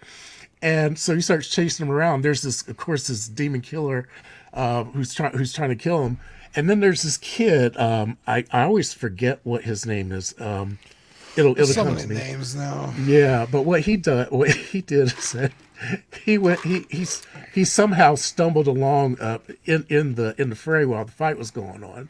And 0.61 0.97
so 0.97 1.13
he 1.15 1.21
starts 1.21 1.47
chasing 1.49 1.85
him 1.85 1.91
around. 1.91 2.21
There's 2.23 2.41
this 2.41 2.67
of 2.67 2.77
course 2.77 3.07
this 3.07 3.27
demon 3.27 3.61
killer 3.61 4.07
uh, 4.53 4.83
who's 4.85 5.13
trying 5.13 5.33
who's 5.37 5.53
trying 5.53 5.69
to 5.69 5.75
kill 5.75 6.03
him. 6.05 6.17
And 6.55 6.69
then 6.69 6.79
there's 6.79 7.01
this 7.01 7.17
kid 7.17 7.75
um 7.77 8.17
i 8.27 8.45
i 8.51 8.63
always 8.63 8.93
forget 8.93 9.39
what 9.43 9.63
his 9.63 9.85
name 9.85 10.11
is. 10.11 10.33
Um 10.39 10.79
it'll 11.35 11.51
it'll 11.53 11.65
so 11.67 11.83
come 11.83 11.95
many 11.95 12.01
to 12.03 12.07
me. 12.09 12.15
names 12.15 12.55
now. 12.55 12.93
yeah, 13.05 13.45
but 13.51 13.63
what 13.63 13.81
he 13.81 13.97
did, 13.97 14.31
what 14.31 14.51
he 14.51 14.81
did 14.81 15.13
is 15.17 15.31
that 15.33 15.51
he 16.23 16.37
went, 16.37 16.61
he 16.61 16.85
he's 16.89 17.23
he 17.53 17.63
somehow 17.63 18.15
stumbled 18.15 18.67
along 18.67 19.19
uh, 19.19 19.39
in 19.65 19.85
in 19.89 20.15
the 20.15 20.39
in 20.41 20.49
the 20.49 20.55
fray 20.55 20.85
while 20.85 21.05
the 21.05 21.11
fight 21.11 21.37
was 21.37 21.51
going 21.51 21.83
on, 21.83 22.09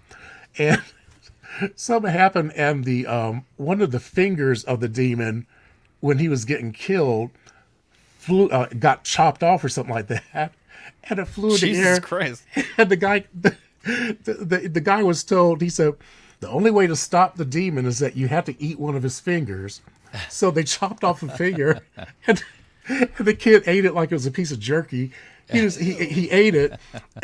and 0.57 0.81
something 1.75 2.11
happened, 2.11 2.53
and 2.55 2.83
the 2.83 3.07
um 3.07 3.45
one 3.57 3.81
of 3.81 3.91
the 3.91 3.99
fingers 3.99 4.63
of 4.63 4.79
the 4.79 4.89
demon, 4.89 5.47
when 5.99 6.19
he 6.19 6.29
was 6.29 6.45
getting 6.45 6.71
killed, 6.71 7.31
flew 8.17 8.49
uh, 8.49 8.67
got 8.79 9.03
chopped 9.03 9.43
off 9.43 9.63
or 9.63 9.69
something 9.69 9.93
like 9.93 10.07
that, 10.07 10.51
and 11.03 11.19
it 11.19 11.25
flew 11.25 11.49
in 11.49 11.53
the 11.53 11.59
Jesus 11.59 11.85
air. 11.85 11.99
Christ. 11.99 12.43
And 12.77 12.89
the 12.89 12.95
guy, 12.95 13.25
the, 13.33 13.55
the, 13.83 14.69
the 14.71 14.81
guy 14.81 15.03
was 15.03 15.23
told, 15.23 15.61
he 15.61 15.69
said, 15.69 15.93
the 16.39 16.49
only 16.49 16.71
way 16.71 16.87
to 16.87 16.95
stop 16.95 17.37
the 17.37 17.45
demon 17.45 17.85
is 17.85 17.99
that 17.99 18.17
you 18.17 18.27
have 18.27 18.45
to 18.45 18.61
eat 18.61 18.79
one 18.79 18.95
of 18.95 19.03
his 19.03 19.19
fingers. 19.19 19.81
So 20.29 20.51
they 20.51 20.63
chopped 20.63 21.03
off 21.03 21.23
a 21.23 21.29
finger, 21.29 21.81
and 22.27 22.43
the 23.19 23.33
kid 23.33 23.63
ate 23.67 23.85
it 23.85 23.93
like 23.93 24.11
it 24.11 24.15
was 24.15 24.25
a 24.25 24.31
piece 24.31 24.51
of 24.51 24.59
jerky. 24.59 25.11
He 25.51 25.61
was 25.61 25.75
he, 25.75 25.93
he 26.05 26.29
ate 26.31 26.55
it, 26.55 26.79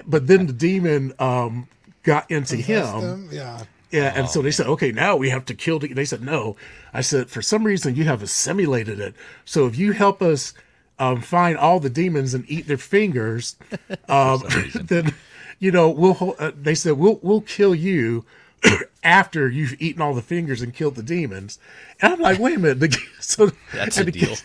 but 0.05 0.27
then 0.27 0.45
the 0.47 0.53
demon 0.53 1.13
um, 1.19 1.67
got 2.03 2.29
into 2.29 2.55
Possessed 2.57 2.93
him. 2.95 3.01
them? 3.01 3.29
Yeah. 3.31 3.63
Yeah, 3.91 4.13
and 4.15 4.29
so 4.29 4.41
they 4.41 4.51
said, 4.51 4.67
okay, 4.67 4.93
now 4.93 5.17
we 5.17 5.29
have 5.31 5.43
to 5.45 5.53
kill 5.53 5.77
the. 5.79 5.91
They 5.91 6.05
said, 6.05 6.21
no. 6.21 6.55
I 6.93 7.01
said, 7.01 7.29
for 7.29 7.41
some 7.41 7.65
reason, 7.65 7.95
you 7.95 8.05
have 8.05 8.21
assimilated 8.23 9.01
it. 9.01 9.15
So 9.43 9.65
if 9.67 9.77
you 9.77 9.91
help 9.91 10.21
us 10.21 10.53
um, 10.97 11.19
find 11.19 11.57
all 11.57 11.81
the 11.81 11.89
demons 11.89 12.33
and 12.33 12.45
eat 12.47 12.67
their 12.67 12.77
fingers, 12.77 13.57
um, 14.07 14.43
then 14.75 15.13
you 15.59 15.71
know 15.71 15.89
we'll. 15.89 16.13
hol- 16.13 16.35
Uh, 16.39 16.51
they 16.55 16.73
said 16.75 16.93
we'll 16.93 17.19
we'll 17.21 17.41
kill 17.41 17.75
you 17.75 18.23
after 19.03 19.49
you've 19.49 19.79
eaten 19.81 20.01
all 20.01 20.13
the 20.13 20.21
fingers 20.21 20.61
and 20.61 20.73
killed 20.73 20.95
the 20.95 21.03
demons. 21.03 21.57
And 22.01 22.13
I'm 22.13 22.19
like, 22.19 22.39
wait 22.39 22.57
a 22.57 22.59
minute. 22.59 22.79
The, 22.79 22.97
so 23.19 23.51
That's 23.73 23.97
a 23.97 24.03
the- 24.05 24.11
deal. 24.11 24.35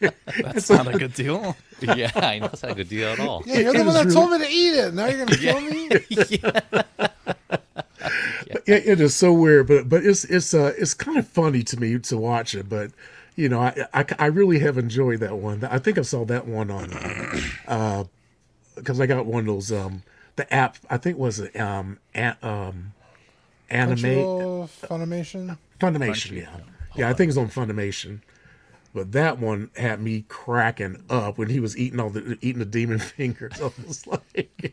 That's 0.42 0.70
not 0.70 0.86
a 0.94 0.98
good 0.98 1.14
deal. 1.14 1.56
yeah, 1.80 2.10
I 2.14 2.38
know 2.38 2.48
that's 2.48 2.62
not 2.62 2.72
a 2.72 2.74
good 2.74 2.88
deal 2.88 3.08
at 3.08 3.20
all. 3.20 3.42
Yeah, 3.46 3.58
you're 3.60 3.72
the 3.74 3.84
one 3.84 3.94
that 3.94 4.04
really- 4.06 4.14
told 4.14 4.30
me 4.30 4.38
to 4.38 4.48
eat 4.50 4.74
it. 4.76 4.94
Now 4.94 5.06
you're 5.06 5.24
gonna 5.24 5.36
kill 5.36 5.60
me. 5.60 5.88
it, 8.66 8.86
it 8.86 9.00
is 9.00 9.14
so 9.14 9.32
weird, 9.32 9.66
but 9.68 9.88
but 9.88 10.04
it's 10.04 10.24
it's 10.24 10.54
uh 10.54 10.72
it's 10.78 10.94
kind 10.94 11.18
of 11.18 11.26
funny 11.26 11.62
to 11.64 11.78
me 11.80 11.98
to 11.98 12.16
watch 12.16 12.54
it. 12.54 12.68
But 12.68 12.92
you 13.34 13.48
know, 13.48 13.60
I 13.60 13.86
I, 13.92 14.04
I 14.18 14.26
really 14.26 14.58
have 14.60 14.78
enjoyed 14.78 15.20
that 15.20 15.36
one. 15.38 15.64
I 15.64 15.78
think 15.78 15.98
I 15.98 16.02
saw 16.02 16.24
that 16.26 16.46
one 16.46 16.70
on 16.70 16.92
uh 17.68 18.04
because 18.74 19.00
I 19.00 19.06
got 19.06 19.26
one 19.26 19.40
of 19.40 19.46
those 19.46 19.72
um 19.72 20.02
the 20.36 20.52
app 20.52 20.76
I 20.90 20.96
think 20.98 21.18
was 21.18 21.40
um 21.56 21.98
a, 22.14 22.36
um 22.42 22.92
anime 23.70 23.96
Crunchyroll, 23.98 24.68
Funimation. 24.88 25.58
Funimation 25.80 26.36
yeah 26.36 26.56
yeah 26.94 27.08
I 27.10 27.12
think 27.12 27.28
it's 27.30 27.38
on 27.38 27.48
Funimation. 27.48 28.20
But 28.94 29.12
that 29.12 29.38
one 29.38 29.68
had 29.76 30.00
me 30.00 30.24
cracking 30.26 31.02
up 31.10 31.36
when 31.36 31.50
he 31.50 31.60
was 31.60 31.76
eating 31.76 32.00
all 32.00 32.08
the 32.08 32.38
eating 32.40 32.60
the 32.60 32.64
demon 32.64 32.98
fingers. 33.00 33.52
I 33.60 33.70
was 33.86 34.06
like, 34.06 34.72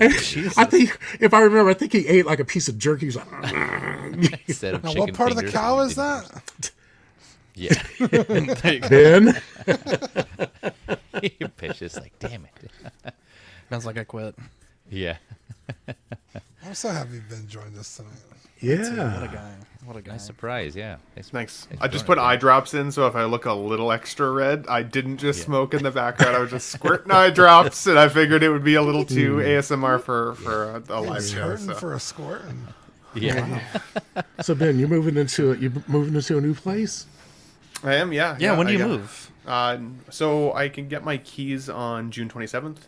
I 0.00 0.64
think 0.64 0.98
if 1.20 1.34
I 1.34 1.40
remember, 1.40 1.68
I 1.70 1.74
think 1.74 1.92
he 1.92 2.06
ate 2.08 2.24
like 2.24 2.40
a 2.40 2.46
piece 2.46 2.68
of 2.68 2.78
jerky. 2.78 3.00
He 3.00 3.06
was 3.06 3.16
like, 3.16 3.26
Instead 4.48 4.74
of 4.76 4.84
Now, 4.84 4.94
what 4.94 5.12
part 5.12 5.32
of 5.32 5.36
the 5.36 5.50
cow 5.50 5.80
is 5.80 5.90
did- 5.90 5.96
that? 5.98 6.70
Yeah. 7.54 7.82
There 7.98 8.72
you 8.72 8.80
go. 8.80 8.88
Ben, 8.88 9.42
Pitch 11.58 11.82
is 11.82 11.96
like, 11.96 12.18
damn 12.20 12.46
it. 12.46 13.12
Sounds 13.68 13.84
like 13.84 13.98
I 13.98 14.04
quit. 14.04 14.34
Yeah. 14.88 15.16
I'm 16.64 16.74
so 16.74 16.88
happy 16.90 17.20
Ben 17.28 17.46
joined 17.48 17.76
us 17.78 17.96
tonight. 17.96 18.12
Yeah. 18.60 19.14
What 19.20 19.30
a 19.30 19.32
guy. 19.32 19.52
What 19.84 19.96
a 19.96 20.02
guy. 20.02 20.12
Nice 20.12 20.26
surprise. 20.26 20.74
Yeah. 20.74 20.96
Thanks. 21.14 21.30
Thanks. 21.30 21.64
thanks 21.66 21.82
I 21.82 21.86
just 21.88 22.04
put 22.06 22.18
it, 22.18 22.20
eye 22.20 22.32
man. 22.32 22.40
drops 22.40 22.74
in, 22.74 22.90
so 22.90 23.06
if 23.06 23.14
I 23.14 23.24
look 23.24 23.44
a 23.46 23.52
little 23.52 23.92
extra 23.92 24.30
red, 24.30 24.66
I 24.68 24.82
didn't 24.82 25.18
just 25.18 25.42
smoke 25.42 25.72
in 25.74 25.82
the 25.84 25.92
background. 25.92 26.34
I 26.36 26.40
was 26.40 26.50
just 26.50 26.68
squirting 26.72 27.12
eye 27.12 27.30
drops, 27.30 27.86
and 27.86 27.98
I 27.98 28.08
figured 28.08 28.42
it 28.42 28.50
would 28.50 28.64
be 28.64 28.74
a 28.74 28.82
little 28.82 29.04
too 29.04 29.36
ASMR 29.36 30.02
for 30.02 30.34
for 30.34 30.64
a, 30.76 30.82
a 30.88 31.00
live 31.00 31.22
He's 31.22 31.30
show. 31.30 31.56
So. 31.56 31.74
for 31.74 31.94
a 31.94 32.00
squirt. 32.00 32.42
And 32.44 32.66
Yeah. 33.14 33.60
So 34.42 34.54
Ben, 34.54 34.78
you're 34.78 34.88
moving 34.88 35.16
into 35.16 35.54
you 35.54 35.82
moving 35.86 36.14
into 36.14 36.36
a 36.36 36.40
new 36.40 36.54
place. 36.54 37.06
I 37.84 37.94
am, 37.94 38.12
yeah. 38.12 38.36
Yeah, 38.40 38.56
when 38.58 38.66
do 38.66 38.72
I- 38.72 38.76
you 38.76 38.78
yeah. 38.80 38.86
move? 38.86 39.30
Uh, 39.46 39.78
so 40.10 40.52
I 40.52 40.68
can 40.68 40.88
get 40.88 41.04
my 41.04 41.16
keys 41.16 41.70
on 41.70 42.10
June 42.10 42.28
27th, 42.28 42.80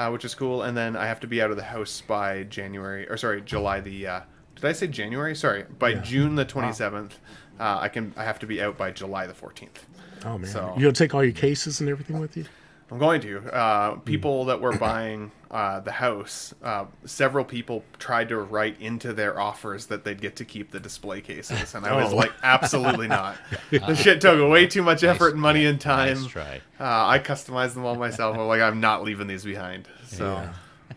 uh, 0.00 0.10
which 0.10 0.24
is 0.24 0.34
cool, 0.34 0.62
and 0.62 0.74
then 0.76 0.96
I 0.96 1.06
have 1.06 1.20
to 1.20 1.26
be 1.26 1.42
out 1.42 1.50
of 1.50 1.56
the 1.56 1.62
house 1.62 2.00
by 2.00 2.44
January, 2.44 3.06
or 3.08 3.16
sorry, 3.16 3.42
July 3.42 3.80
the. 3.80 4.06
Uh, 4.06 4.20
did 4.56 4.64
I 4.64 4.72
say 4.72 4.86
January? 4.86 5.34
Sorry, 5.34 5.64
by 5.78 5.94
June 5.94 6.34
the 6.36 6.44
27th, 6.46 7.12
uh, 7.58 7.78
I 7.80 7.88
can. 7.88 8.14
I 8.16 8.24
have 8.24 8.38
to 8.40 8.46
be 8.46 8.62
out 8.62 8.78
by 8.78 8.90
July 8.92 9.26
the 9.26 9.34
14th. 9.34 9.68
Oh 10.24 10.38
man, 10.38 10.50
So- 10.50 10.72
you 10.76 10.82
gonna 10.82 10.92
take 10.92 11.14
all 11.14 11.22
your 11.24 11.32
cases 11.34 11.80
and 11.80 11.88
everything 11.88 12.18
with 12.18 12.36
you? 12.36 12.44
I'm 12.90 12.98
going 12.98 13.20
to. 13.22 13.38
Uh, 13.54 13.96
people 13.96 14.46
that 14.46 14.60
were 14.60 14.72
buying 14.76 15.30
uh, 15.50 15.80
the 15.80 15.92
house, 15.92 16.54
uh, 16.62 16.86
several 17.04 17.44
people 17.44 17.84
tried 17.98 18.28
to 18.30 18.38
write 18.38 18.80
into 18.80 19.12
their 19.12 19.38
offers 19.38 19.86
that 19.86 20.04
they'd 20.04 20.20
get 20.20 20.36
to 20.36 20.44
keep 20.44 20.70
the 20.70 20.80
display 20.80 21.20
cases, 21.20 21.74
and 21.74 21.86
I 21.86 22.02
was 22.02 22.12
Oh. 22.12 22.16
like, 22.16 22.32
absolutely 22.42 23.08
not. 23.08 23.36
the 23.70 23.94
shit 23.94 24.20
took 24.20 24.50
way 24.50 24.66
too 24.66 24.82
much 24.82 25.04
effort 25.04 25.32
and 25.32 25.40
money 25.40 25.66
and 25.66 25.80
time. 25.80 26.20
Nice. 26.22 26.36
Uh, 26.36 26.58
I 26.80 27.18
customized 27.18 27.74
them 27.74 27.84
all 27.84 27.94
myself. 27.96 28.36
I'm 28.36 28.46
like, 28.48 28.60
I'm 28.60 28.80
not 28.80 29.02
leaving 29.04 29.26
these 29.26 29.44
behind. 29.44 29.86
So, 30.06 30.48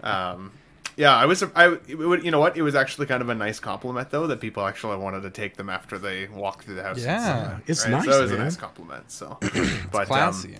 um, 0.02 0.52
yeah, 0.96 1.16
I 1.16 1.26
was. 1.26 1.44
I 1.56 1.70
would, 1.70 2.24
you 2.24 2.30
know 2.32 2.40
what? 2.40 2.56
It 2.56 2.62
was 2.62 2.76
actually 2.76 3.08
kind 3.08 3.22
of 3.22 3.30
a 3.30 3.36
nice 3.36 3.60
compliment 3.60 4.12
though 4.12 4.28
that 4.28 4.40
people 4.40 4.66
actually 4.66 4.98
wanted 4.98 5.22
to 5.22 5.32
take 5.32 5.58
them 5.58 5.70
after 5.70 5.98
they 5.98 6.28
walked 6.28 6.66
through 6.66 6.76
the 6.76 6.84
house. 6.84 7.00
Yeah. 7.04 7.58
It's 7.66 7.84
right? 7.86 7.92
nice, 7.92 8.06
So 8.06 8.20
it 8.20 8.22
was 8.22 8.32
a 8.32 8.38
nice 8.38 8.56
compliment. 8.56 9.10
So, 9.12 9.38
but 9.92 10.02
um, 10.02 10.06
Classy. 10.06 10.58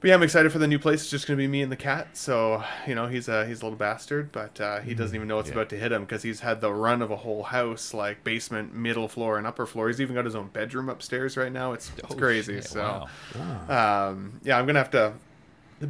But 0.00 0.08
yeah, 0.08 0.14
I'm 0.14 0.22
excited 0.22 0.50
for 0.50 0.58
the 0.58 0.66
new 0.66 0.78
place. 0.78 1.02
It's 1.02 1.10
just 1.10 1.26
gonna 1.26 1.36
be 1.36 1.46
me 1.46 1.62
and 1.62 1.70
the 1.70 1.76
cat. 1.76 2.16
So 2.16 2.64
you 2.86 2.94
know, 2.94 3.06
he's 3.06 3.28
a 3.28 3.46
he's 3.46 3.60
a 3.60 3.64
little 3.64 3.78
bastard, 3.78 4.32
but 4.32 4.60
uh, 4.60 4.80
he 4.80 4.94
doesn't 4.94 5.14
even 5.14 5.28
know 5.28 5.36
what's 5.36 5.50
about 5.50 5.68
to 5.70 5.76
hit 5.76 5.92
him 5.92 6.02
because 6.04 6.22
he's 6.22 6.40
had 6.40 6.60
the 6.60 6.72
run 6.72 7.02
of 7.02 7.10
a 7.10 7.16
whole 7.16 7.42
house, 7.42 7.92
like 7.94 8.24
basement, 8.24 8.74
middle 8.74 9.08
floor, 9.08 9.38
and 9.38 9.46
upper 9.46 9.66
floor. 9.66 9.88
He's 9.88 10.00
even 10.00 10.14
got 10.14 10.24
his 10.24 10.34
own 10.34 10.48
bedroom 10.48 10.88
upstairs 10.88 11.36
right 11.36 11.52
now. 11.52 11.72
It's, 11.72 11.90
it's 11.98 12.12
Oh, 12.12 12.16
crazy. 12.16 12.54
shit, 12.56 12.64
so 12.64 13.06
wow. 13.68 14.08
um, 14.10 14.40
yeah, 14.42 14.58
I'm 14.58 14.66
gonna 14.66 14.78
have 14.78 14.90
to 14.92 15.12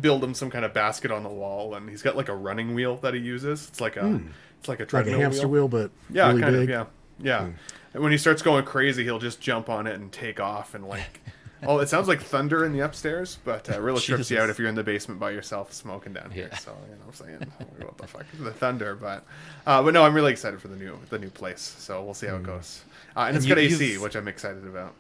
build 0.01 0.23
him 0.23 0.35
some 0.35 0.51
kind 0.51 0.65
of 0.65 0.73
basket 0.73 1.11
on 1.11 1.23
the 1.23 1.29
wall, 1.29 1.75
and 1.75 1.89
he's 1.89 2.03
got 2.03 2.17
like 2.17 2.29
a 2.29 2.35
running 2.37 2.75
wheel 2.75 2.97
that 2.99 3.15
he 3.15 3.21
uses. 3.21 3.69
It's 3.69 3.81
like 3.81 3.97
a 3.97 4.21
it's 4.59 4.69
like 4.69 4.81
a 4.81 4.87
Like 4.97 5.07
a 5.07 5.13
hamster 5.17 5.49
wheel, 5.49 5.69
but 5.69 5.91
yeah, 6.11 6.29
really 6.29 6.41
kind 6.43 6.55
big. 6.57 6.71
Of. 6.71 6.89
Yeah, 7.21 7.43
yeah. 7.43 7.49
And 7.93 8.03
when 8.03 8.13
he 8.13 8.19
starts 8.19 8.41
going 8.43 8.65
crazy, 8.65 9.03
he'll 9.05 9.19
just 9.19 9.41
jump 9.41 9.69
on 9.69 9.87
it 9.87 9.95
and 9.95 10.11
take 10.13 10.41
off 10.41 10.75
and 10.75 10.85
like. 10.87 11.21
Oh, 11.67 11.79
it 11.79 11.89
sounds 11.89 12.09
like 12.09 12.23
thunder 12.23 12.65
in 12.65 12.73
the 12.73 12.81
upstairs, 12.81 13.39
but 13.45 13.69
uh, 13.71 13.81
really 13.81 14.01
trips 14.01 14.31
you 14.31 14.39
out 14.39 14.49
if 14.51 14.59
you're 14.59 14.69
in 14.69 14.75
the 14.75 14.83
basement 14.83 15.21
by 15.21 15.31
yourself 15.31 15.73
smoking 15.73 16.13
down 16.15 16.31
here. 16.31 16.49
Yeah. 16.51 16.57
So 16.59 16.71
you 16.89 16.95
know, 16.97 17.03
what 17.07 17.21
I'm 17.21 17.27
saying, 17.41 17.53
what 17.87 17.99
the 17.99 18.07
fuck 18.07 18.25
the 18.39 18.51
thunder? 18.53 18.95
But, 18.95 19.25
uh, 19.67 19.83
but 19.83 19.93
no, 19.95 20.03
I'm 20.05 20.15
really 20.15 20.33
excited 20.33 20.61
for 20.61 20.69
the 20.69 20.77
new 20.77 20.99
the 21.11 21.19
new 21.19 21.31
place. 21.31 21.61
So 21.61 22.03
we'll 22.03 22.15
see 22.15 22.27
how 22.29 22.37
it 22.37 22.43
goes. 22.43 22.83
Uh, 23.17 23.21
and, 23.21 23.29
And 23.29 23.37
it's 23.37 23.47
you- 23.47 23.55
got 23.55 23.61
AC, 23.61 23.85
you've- 23.93 24.03
which 24.03 24.15
I'm 24.17 24.29
excited 24.29 24.65
about. 24.67 24.95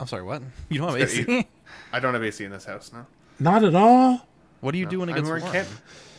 I'm 0.00 0.06
sorry, 0.06 0.22
what? 0.22 0.42
You 0.68 0.78
don't 0.80 0.88
have 0.92 1.00
It's 1.00 1.14
AC? 1.18 1.46
I 1.92 2.00
don't 2.00 2.14
have 2.14 2.22
AC 2.24 2.44
in 2.44 2.50
this 2.50 2.64
house 2.64 2.92
now. 2.92 3.06
Not 3.40 3.64
at 3.64 3.74
all. 3.74 4.26
What 4.60 4.72
do 4.72 4.78
you 4.78 4.86
do 4.86 5.00
when 5.00 5.08
it 5.08 5.12
I'm 5.16 5.24
gets 5.24 5.42
warm? 5.44 5.66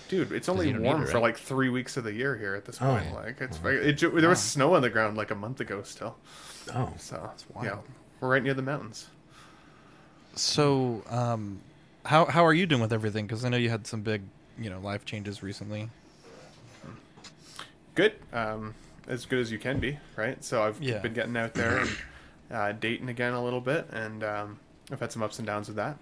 Dude, 0.09 0.31
it's 0.33 0.49
only 0.49 0.67
you 0.67 0.73
don't 0.73 0.81
need 0.83 0.87
warm 0.89 1.03
it, 1.03 1.07
for 1.07 1.13
right? 1.15 1.23
like 1.23 1.37
three 1.37 1.69
weeks 1.69 1.95
of 1.97 2.03
the 2.03 2.13
year 2.13 2.35
here 2.37 2.55
at 2.55 2.65
this 2.65 2.77
Oh. 2.81 2.85
point. 2.85 3.13
Like 3.13 3.39
it's 3.41 3.57
it, 3.63 3.93
ju- 3.93 4.11
there 4.19 4.29
was 4.29 4.39
snow 4.41 4.75
on 4.75 4.81
the 4.81 4.89
ground 4.89 5.15
like 5.17 5.31
a 5.31 5.35
month 5.35 5.59
ago 5.61 5.81
still. 5.83 6.17
Oh, 6.75 6.93
So 6.97 7.29
it's 7.33 7.45
wild. 7.49 7.65
yeah, 7.65 7.77
we're 8.23 8.29
right 8.29 8.41
near 8.41 8.53
the 8.53 8.61
mountains. 8.61 9.07
So, 10.35 11.03
um, 11.09 11.59
how 12.05 12.25
how 12.25 12.45
are 12.45 12.53
you 12.53 12.65
doing 12.65 12.81
with 12.81 12.93
everything? 12.93 13.27
Because 13.27 13.43
I 13.43 13.49
know 13.49 13.57
you 13.57 13.69
had 13.69 13.85
some 13.85 14.01
big, 14.01 14.21
you 14.57 14.69
know, 14.69 14.79
life 14.79 15.03
changes 15.05 15.43
recently. 15.43 15.89
Good, 17.95 18.13
um, 18.31 18.73
as 19.07 19.25
good 19.25 19.39
as 19.39 19.51
you 19.51 19.59
can 19.59 19.79
be, 19.79 19.99
right? 20.15 20.43
So 20.43 20.63
I've 20.63 20.81
Yeah. 20.81 20.99
been 20.99 21.13
getting 21.13 21.37
out 21.37 21.53
there 21.53 21.77
and 21.79 21.89
uh, 22.49 22.71
dating 22.71 23.09
again 23.09 23.33
a 23.33 23.43
little 23.43 23.61
bit, 23.61 23.87
and 23.91 24.23
um, 24.23 24.59
I've 24.89 24.99
had 25.01 25.11
some 25.11 25.21
ups 25.21 25.37
and 25.37 25.45
downs 25.45 25.67
with 25.67 25.75
that. 25.75 25.97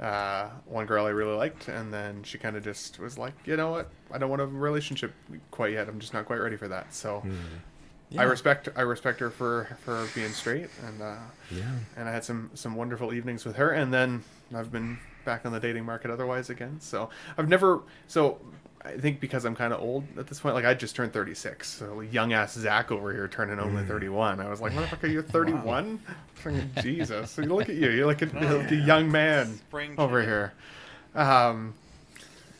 Uh, 0.00 0.48
one 0.66 0.86
girl 0.86 1.04
I 1.06 1.10
really 1.10 1.36
liked, 1.36 1.68
and 1.68 1.92
then 1.92 2.22
she 2.22 2.38
kind 2.38 2.56
of 2.56 2.64
just 2.64 2.98
was 2.98 3.18
like, 3.18 3.34
you 3.44 3.56
know 3.56 3.70
what, 3.70 3.90
I 4.10 4.18
don't 4.18 4.30
want 4.30 4.42
a 4.42 4.46
relationship 4.46 5.12
quite 5.50 5.72
yet. 5.74 5.88
I'm 5.88 6.00
just 6.00 6.14
not 6.14 6.24
quite 6.24 6.40
ready 6.40 6.56
for 6.56 6.68
that. 6.68 6.94
So. 6.94 7.22
I 8.16 8.22
respect 8.22 8.68
I 8.76 8.82
respect 8.82 9.20
her 9.20 9.30
for 9.30 9.76
for 9.84 10.06
being 10.14 10.30
straight 10.30 10.70
and 10.86 11.02
uh, 11.02 11.16
yeah. 11.50 11.64
and 11.96 12.08
I 12.08 12.12
had 12.12 12.24
some 12.24 12.50
some 12.54 12.74
wonderful 12.74 13.12
evenings 13.12 13.44
with 13.44 13.56
her, 13.56 13.70
and 13.70 13.92
then 13.92 14.22
I've 14.54 14.72
been 14.72 14.98
back 15.24 15.44
on 15.44 15.52
the 15.52 15.60
dating 15.60 15.84
market 15.84 16.10
otherwise 16.10 16.48
again. 16.48 16.80
So 16.80 17.10
I've 17.36 17.48
never 17.48 17.80
so. 18.06 18.38
I 18.84 18.92
think 18.92 19.18
because 19.18 19.44
I'm 19.44 19.56
kind 19.56 19.72
of 19.72 19.80
old 19.80 20.04
at 20.16 20.28
this 20.28 20.38
point, 20.40 20.54
like 20.54 20.64
I 20.64 20.72
just 20.72 20.94
turned 20.94 21.12
36, 21.12 21.68
so 21.68 22.00
young 22.00 22.32
ass 22.32 22.54
Zach 22.54 22.92
over 22.92 23.12
here 23.12 23.26
turning 23.26 23.58
only 23.58 23.84
31. 23.84 24.38
I 24.38 24.48
was 24.48 24.60
like, 24.60 24.72
motherfucker, 24.72 25.10
you're 25.10 25.22
31? 25.24 26.00
Fucking 26.34 26.70
Jesus! 26.80 27.36
Look 27.38 27.68
at 27.68 27.74
you, 27.74 27.90
you're 27.90 28.06
like 28.06 28.22
a, 28.22 28.26
like 28.32 28.70
a 28.70 28.76
young 28.76 29.10
man 29.10 29.56
Spring 29.56 29.96
over 29.98 30.22
here. 30.22 30.52
Um, 31.16 31.74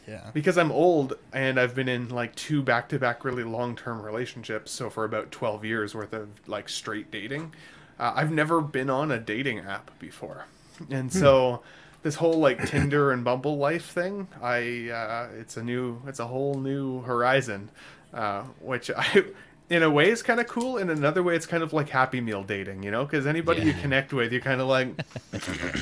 Yeah. 0.09 0.31
because 0.33 0.57
I'm 0.57 0.73
old 0.73 1.15
and 1.33 1.61
I've 1.61 1.75
been 1.75 1.89
in 1.89 2.09
like 2.09 2.35
two 2.35 2.63
back 2.63 2.89
to 2.89 2.99
back 2.99 3.25
really 3.25 3.45
long 3.45 3.77
term 3.77 4.01
relationships. 4.01 4.71
So 4.71 4.89
for 4.89 5.05
about 5.05 5.31
12 5.31 5.65
years 5.65 5.95
worth 5.95 6.13
of 6.13 6.29
like 6.49 6.69
straight 6.69 7.11
dating, 7.11 7.53
uh, 7.99 8.13
I've 8.15 8.33
never 8.33 8.61
been 8.61 8.89
on 8.89 9.11
a 9.11 9.19
dating 9.19 9.61
app 9.61 9.91
before. 9.99 10.47
And 10.91 11.13
so 11.13 11.63
this 12.03 12.15
whole 12.15 12.39
like 12.39 12.67
Tinder 12.69 13.13
and 13.13 13.25
Bumble 13.25 13.59
life 13.59 13.87
thing, 13.87 14.29
I, 14.41 14.89
uh, 14.91 15.29
it's 15.39 15.57
a 15.57 15.63
new, 15.63 16.01
it's 16.07 16.21
a 16.21 16.27
whole 16.27 16.55
new 16.55 17.03
horizon, 17.03 17.71
uh, 18.15 18.43
which 18.61 18.91
I, 18.97 19.25
in 19.71 19.83
a 19.83 19.91
way 19.91 20.09
is 20.09 20.23
kind 20.23 20.41
of 20.41 20.47
cool. 20.47 20.79
In 20.79 20.89
another 20.91 21.23
way, 21.23 21.37
it's 21.37 21.47
kind 21.47 21.63
of 21.63 21.73
like 21.73 21.89
happy 21.89 22.21
meal 22.21 22.43
dating, 22.43 22.83
you 22.83 22.91
know, 22.91 23.05
because 23.05 23.27
anybody 23.27 23.63
you 23.63 23.75
connect 23.75 24.13
with, 24.13 24.33
you're 24.33 24.41
kind 24.41 24.61
of 24.61 24.69
like, 24.69 24.89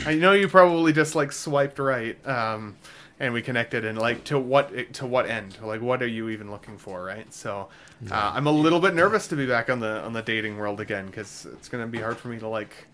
I 0.06 0.14
know 0.14 0.32
you 0.32 0.48
probably 0.48 0.92
just 0.92 1.14
like 1.14 1.32
swiped 1.32 1.78
right, 1.78 2.16
um, 2.26 2.76
and 3.18 3.32
we 3.32 3.42
connected, 3.42 3.84
and 3.84 3.98
like 3.98 4.24
to 4.24 4.38
what 4.38 4.92
to 4.94 5.06
what 5.06 5.26
end? 5.28 5.56
Like, 5.62 5.80
what 5.80 6.02
are 6.02 6.06
you 6.06 6.28
even 6.28 6.50
looking 6.50 6.76
for, 6.76 7.02
right? 7.02 7.32
So, 7.32 7.68
uh, 8.10 8.32
I'm 8.34 8.46
a 8.46 8.52
little 8.52 8.80
bit 8.80 8.94
nervous 8.94 9.26
to 9.28 9.36
be 9.36 9.46
back 9.46 9.70
on 9.70 9.80
the 9.80 10.02
on 10.02 10.12
the 10.12 10.22
dating 10.22 10.58
world 10.58 10.80
again 10.80 11.06
because 11.06 11.46
it's 11.52 11.68
gonna 11.68 11.86
be 11.86 12.00
hard 12.00 12.18
for 12.18 12.28
me 12.28 12.38
to 12.38 12.48
like 12.48 12.86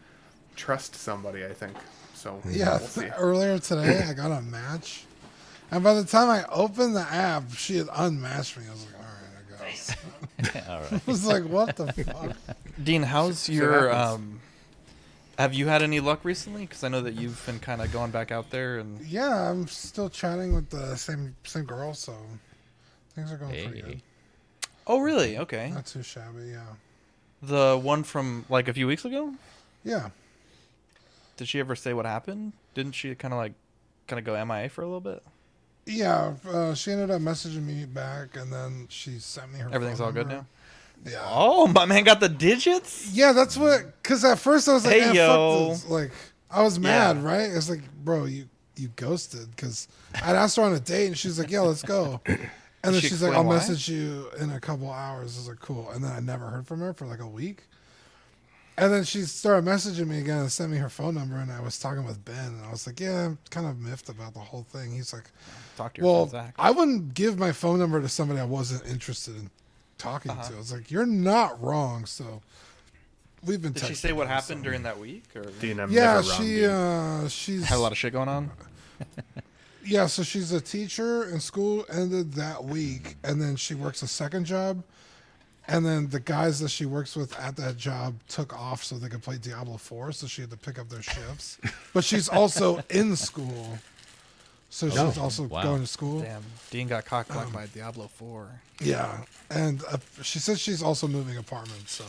trust 0.57 0.95
somebody. 0.95 1.45
I 1.45 1.53
think 1.53 1.77
so. 2.15 2.41
Yeah, 2.49 2.79
we'll 2.79 2.87
see. 2.87 3.09
earlier 3.17 3.59
today 3.59 4.05
I 4.09 4.13
got 4.13 4.31
a 4.31 4.43
match, 4.43 5.05
and 5.71 5.83
by 5.83 5.95
the 5.95 6.05
time 6.05 6.29
I 6.29 6.45
opened 6.51 6.95
the 6.95 7.01
app, 7.01 7.53
she 7.55 7.79
had 7.79 7.89
unmatched 7.95 8.59
me. 8.59 8.65
I 8.69 8.73
was 8.73 8.87
like, 8.87 8.95
all 8.99 9.07
right, 9.07 9.65
I 9.65 9.71
guess. 9.71 9.97
All 10.69 10.83
I 10.93 11.01
was 11.07 11.25
like, 11.25 11.45
what 11.45 11.77
the 11.77 11.93
fuck? 11.93 12.37
Dean, 12.83 13.03
how's 13.03 13.49
your 13.49 13.93
um? 13.93 14.41
Have 15.43 15.55
you 15.55 15.67
had 15.67 15.83
any 15.83 15.99
luck 15.99 16.25
recently? 16.25 16.63
Because 16.67 16.85
I 16.85 16.89
know 16.89 17.01
that 17.01 17.15
you've 17.15 17.45
been 17.47 17.59
kind 17.59 17.83
of 17.83 17.93
going 17.93 18.13
back 18.13 18.31
out 18.31 18.51
there 18.51 18.79
and 18.79 19.05
Yeah, 19.05 19.51
I'm 19.51 19.67
still 19.67 20.09
chatting 20.09 20.55
with 20.55 20.71
the 20.71 20.95
same 20.95 21.35
same 21.43 21.65
girl, 21.65 21.95
so 21.95 22.15
things 23.17 23.33
are 23.33 23.37
going 23.37 23.51
pretty 23.51 23.83
good. 23.83 24.03
oh, 24.87 25.01
really? 25.01 25.39
Okay. 25.39 25.73
Not 25.75 25.87
too 25.87 26.05
shabby, 26.05 26.45
yeah. 26.53 26.75
The 27.43 27.77
one 27.77 28.05
from 28.05 28.45
like 28.49 28.69
a 28.69 28.73
few 28.73 28.87
weeks 28.87 29.05
ago. 29.05 29.35
Yeah, 29.83 30.11
Did 31.37 31.49
she 31.49 31.59
ever 31.59 31.75
say 31.75 31.93
what 31.93 32.07
happened? 32.07 32.53
Didn't 32.75 32.93
she 32.93 33.13
kind 33.17 33.35
of 33.35 33.39
like 33.39 33.55
kind 34.07 34.21
of 34.21 34.25
go 34.25 34.45
MIA 34.45 34.69
for 34.69 34.83
a 34.83 34.87
little 34.87 35.01
bit? 35.01 35.25
yeah. 35.87 36.35
Uh, 36.49 36.73
she 36.73 36.93
ended 36.93 37.11
up 37.11 37.21
messaging 37.21 37.65
me 37.65 37.85
back, 37.85 38.37
and 38.37 38.53
then 38.53 38.87
she 38.89 39.19
sent 39.19 39.53
me 39.53 39.59
her. 39.59 39.69
Everything's 39.73 39.99
phone 39.99 40.07
all 40.07 40.13
good 40.13 40.29
now. 40.29 40.47
Yeah. 41.05 41.19
Oh, 41.25 41.67
my 41.67 41.85
man 41.85 42.05
got 42.05 42.21
the 42.21 42.29
digits. 42.29 43.11
Yeah, 43.13 43.33
that's 43.33 43.57
what. 43.57 44.01
Because 44.03 44.25
at 44.25 44.39
first 44.39 44.69
I 44.69 44.75
was 44.75 44.85
like, 44.85 44.95
Hey, 44.95 45.01
"Eh, 45.01 45.13
yo." 45.13 45.69
fuck 45.71 45.81
this." 45.83 45.91
Like, 45.91 46.11
I 46.51 46.63
was 46.63 46.79
mad, 46.79 47.17
Yeah. 47.17 47.23
right? 47.25 47.51
It's 47.51 47.69
like, 47.69 47.81
bro, 48.05 48.25
you 48.27 48.49
you 48.77 48.89
ghosted. 48.97 49.51
Because 49.51 49.89
I'd 50.23 50.37
asked 50.37 50.57
her 50.57 50.63
on 50.63 50.73
a 50.75 50.81
date, 50.81 51.07
and 51.09 51.19
she's 51.19 51.39
like, 51.39 51.51
"Yeah, 51.51 51.61
let's 51.61 51.83
go." 51.83 52.21
And 52.85 52.93
then 52.93 53.01
she 53.01 53.11
she's 53.11 53.23
like, 53.23 53.33
"I'll 53.33 53.45
why? 53.45 53.55
message 53.55 53.89
you 53.89 54.27
in 54.41 54.51
a 54.51 54.59
couple 54.59 54.91
hours." 54.91 55.37
I 55.37 55.39
was 55.39 55.49
like, 55.49 55.61
"Cool." 55.61 55.89
And 55.91 56.03
then 56.03 56.11
I 56.11 56.19
never 56.19 56.47
heard 56.49 56.67
from 56.67 56.81
her 56.81 56.93
for 56.93 57.07
like 57.07 57.21
a 57.21 57.27
week. 57.29 57.63
And 58.77 58.93
then 58.93 59.05
she 59.05 59.23
started 59.23 59.65
messaging 59.65 60.09
me 60.09 60.19
again 60.19 60.39
and 60.39 60.51
sent 60.51 60.73
me 60.73 60.79
her 60.79 60.89
phone 60.89 61.15
number, 61.15 61.37
and 61.37 61.53
I 61.53 61.61
was 61.61 61.79
talking 61.79 62.05
with 62.05 62.25
Ben, 62.25 62.47
and 62.47 62.65
I 62.65 62.73
was 62.73 62.85
like, 62.87 62.99
"Yeah, 62.99 63.27
I'm 63.27 63.39
kind 63.51 63.69
of 63.69 63.79
miffed 63.79 64.09
about 64.09 64.35
the 64.35 64.41
whole 64.41 64.65
thing." 64.65 64.91
He's 64.91 65.13
like, 65.13 65.31
Talk 65.77 65.95
to 65.95 66.01
your 66.01 66.11
well, 66.11 66.27
friend 66.27 66.47
Zach. 66.47 66.55
I 66.59 66.73
wouldn't 66.73 67.15
give 67.15 67.39
my 67.39 67.53
phone 67.53 67.79
number 67.79 68.01
to 68.01 68.09
somebody 68.09 68.41
I 68.41 68.45
wasn't 68.47 68.85
interested 68.91 69.37
in 69.37 69.49
talking 70.03 70.33
Uh-huh. 70.33 70.49
to. 70.49 70.55
I 70.55 70.59
was 70.59 70.73
like, 70.73 70.91
"You're 70.91 71.07
not 71.07 71.63
wrong." 71.63 72.05
So 72.07 72.43
we've 73.45 73.63
been. 73.63 73.73
Did 73.73 73.85
she 73.87 73.95
say 73.95 74.13
what 74.13 74.27
happened 74.29 74.61
so- 74.61 74.65
during 74.65 74.83
that 74.83 74.99
week, 74.99 75.25
or 75.37 75.43
Dean, 75.61 75.79
I'm 75.81 75.91
Yeah, 75.91 76.15
never 76.15 76.29
wrong, 76.29 76.39
she 76.39 76.55
Dean. 76.57 76.71
uh, 76.71 77.29
she's 77.29 77.65
had 77.65 77.77
a 77.77 77.81
lot 77.81 77.93
of 77.93 77.99
shit 77.99 78.13
going 78.13 78.29
on? 78.29 78.51
yeah. 79.85 80.07
So 80.07 80.23
she's 80.23 80.53
a 80.53 80.61
teacher, 80.61 81.23
and 81.25 81.43
school 81.43 81.85
ended 81.89 82.35
that 82.35 82.65
week, 82.65 83.17
and 83.25 83.41
then 83.41 83.57
she 83.57 83.75
works 83.75 84.03
a 84.03 84.09
second 84.09 84.45
job. 84.45 84.83
And 85.69 85.87
then 85.87 86.09
the 86.09 86.19
guys 86.19 86.59
that 86.59 86.71
she 86.71 86.87
works 86.87 87.15
with 87.15 87.39
at 87.39 87.55
that 87.57 87.77
job 87.77 88.15
took 88.29 88.53
off 88.53 88.83
so 88.83 88.97
they 88.99 89.09
could 89.09 89.23
play 89.23 89.39
Diablo 89.39 89.77
4, 89.77 90.11
so 90.11 90.27
she 90.27 90.41
had 90.41 90.51
to 90.51 90.57
pick 90.57 90.77
up 90.77 90.89
their 90.89 91.03
shifts. 91.03 91.57
But 91.95 92.03
she's 92.03 92.29
also 92.29 92.83
in 92.91 93.15
school. 93.15 93.79
So 94.73 94.89
she's 94.89 94.99
Oh, 94.99 95.13
also 95.21 95.43
wow. 95.43 95.63
going 95.63 95.83
to 95.83 95.87
school. 95.87 96.23
Damn, 96.23 96.43
Dean 96.71 96.89
got 96.89 97.05
cock 97.05 97.29
blocked 97.29 97.53
by 97.53 97.67
Diablo 97.67 98.09
Four. 98.09 98.63
Yeah, 98.81 99.23
and 99.51 99.85
uh, 99.85 99.99
she 100.23 100.39
says 100.39 100.59
she's 100.59 100.83
also 100.83 101.07
moving 101.07 101.37
apartments. 101.37 101.93
So 101.93 102.07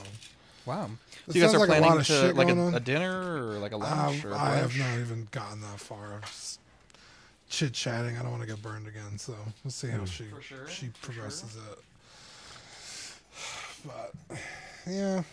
Wow. 0.66 0.92
So 1.28 1.34
you 1.34 1.42
guys 1.42 1.54
are 1.54 1.60
like 1.60 1.68
a 1.68 1.72
planning 1.74 1.90
lot 1.90 2.00
of 2.00 2.08
to 2.08 2.14
shit 2.14 2.36
like 2.38 2.48
a, 2.48 2.78
a 2.78 2.80
dinner 2.80 3.52
or 3.52 3.60
like 3.60 3.74
a 3.74 3.76
um, 3.76 3.82
lunch 3.82 4.24
or 4.24 4.32
a 4.32 4.38
I 4.38 4.56
have 4.56 4.78
not 4.80 4.98
even 4.98 5.28
gotten 5.32 5.60
that 5.60 5.78
far. 5.78 6.22
Just 6.22 6.62
chit 7.50 7.74
chatting. 7.74 8.18
I 8.18 8.22
don't 8.22 8.32
want 8.32 8.44
to 8.44 8.48
get 8.48 8.62
burned 8.62 8.88
again. 8.88 9.18
So 9.18 9.36
we'll 9.66 9.72
see 9.72 9.90
how 9.90 10.06
she 10.06 10.24
sure, 10.40 10.66
she 10.70 10.88
for 10.88 11.08
progresses 11.12 11.58
it. 11.58 11.80
But 13.86 14.14
yeah, 14.88 15.24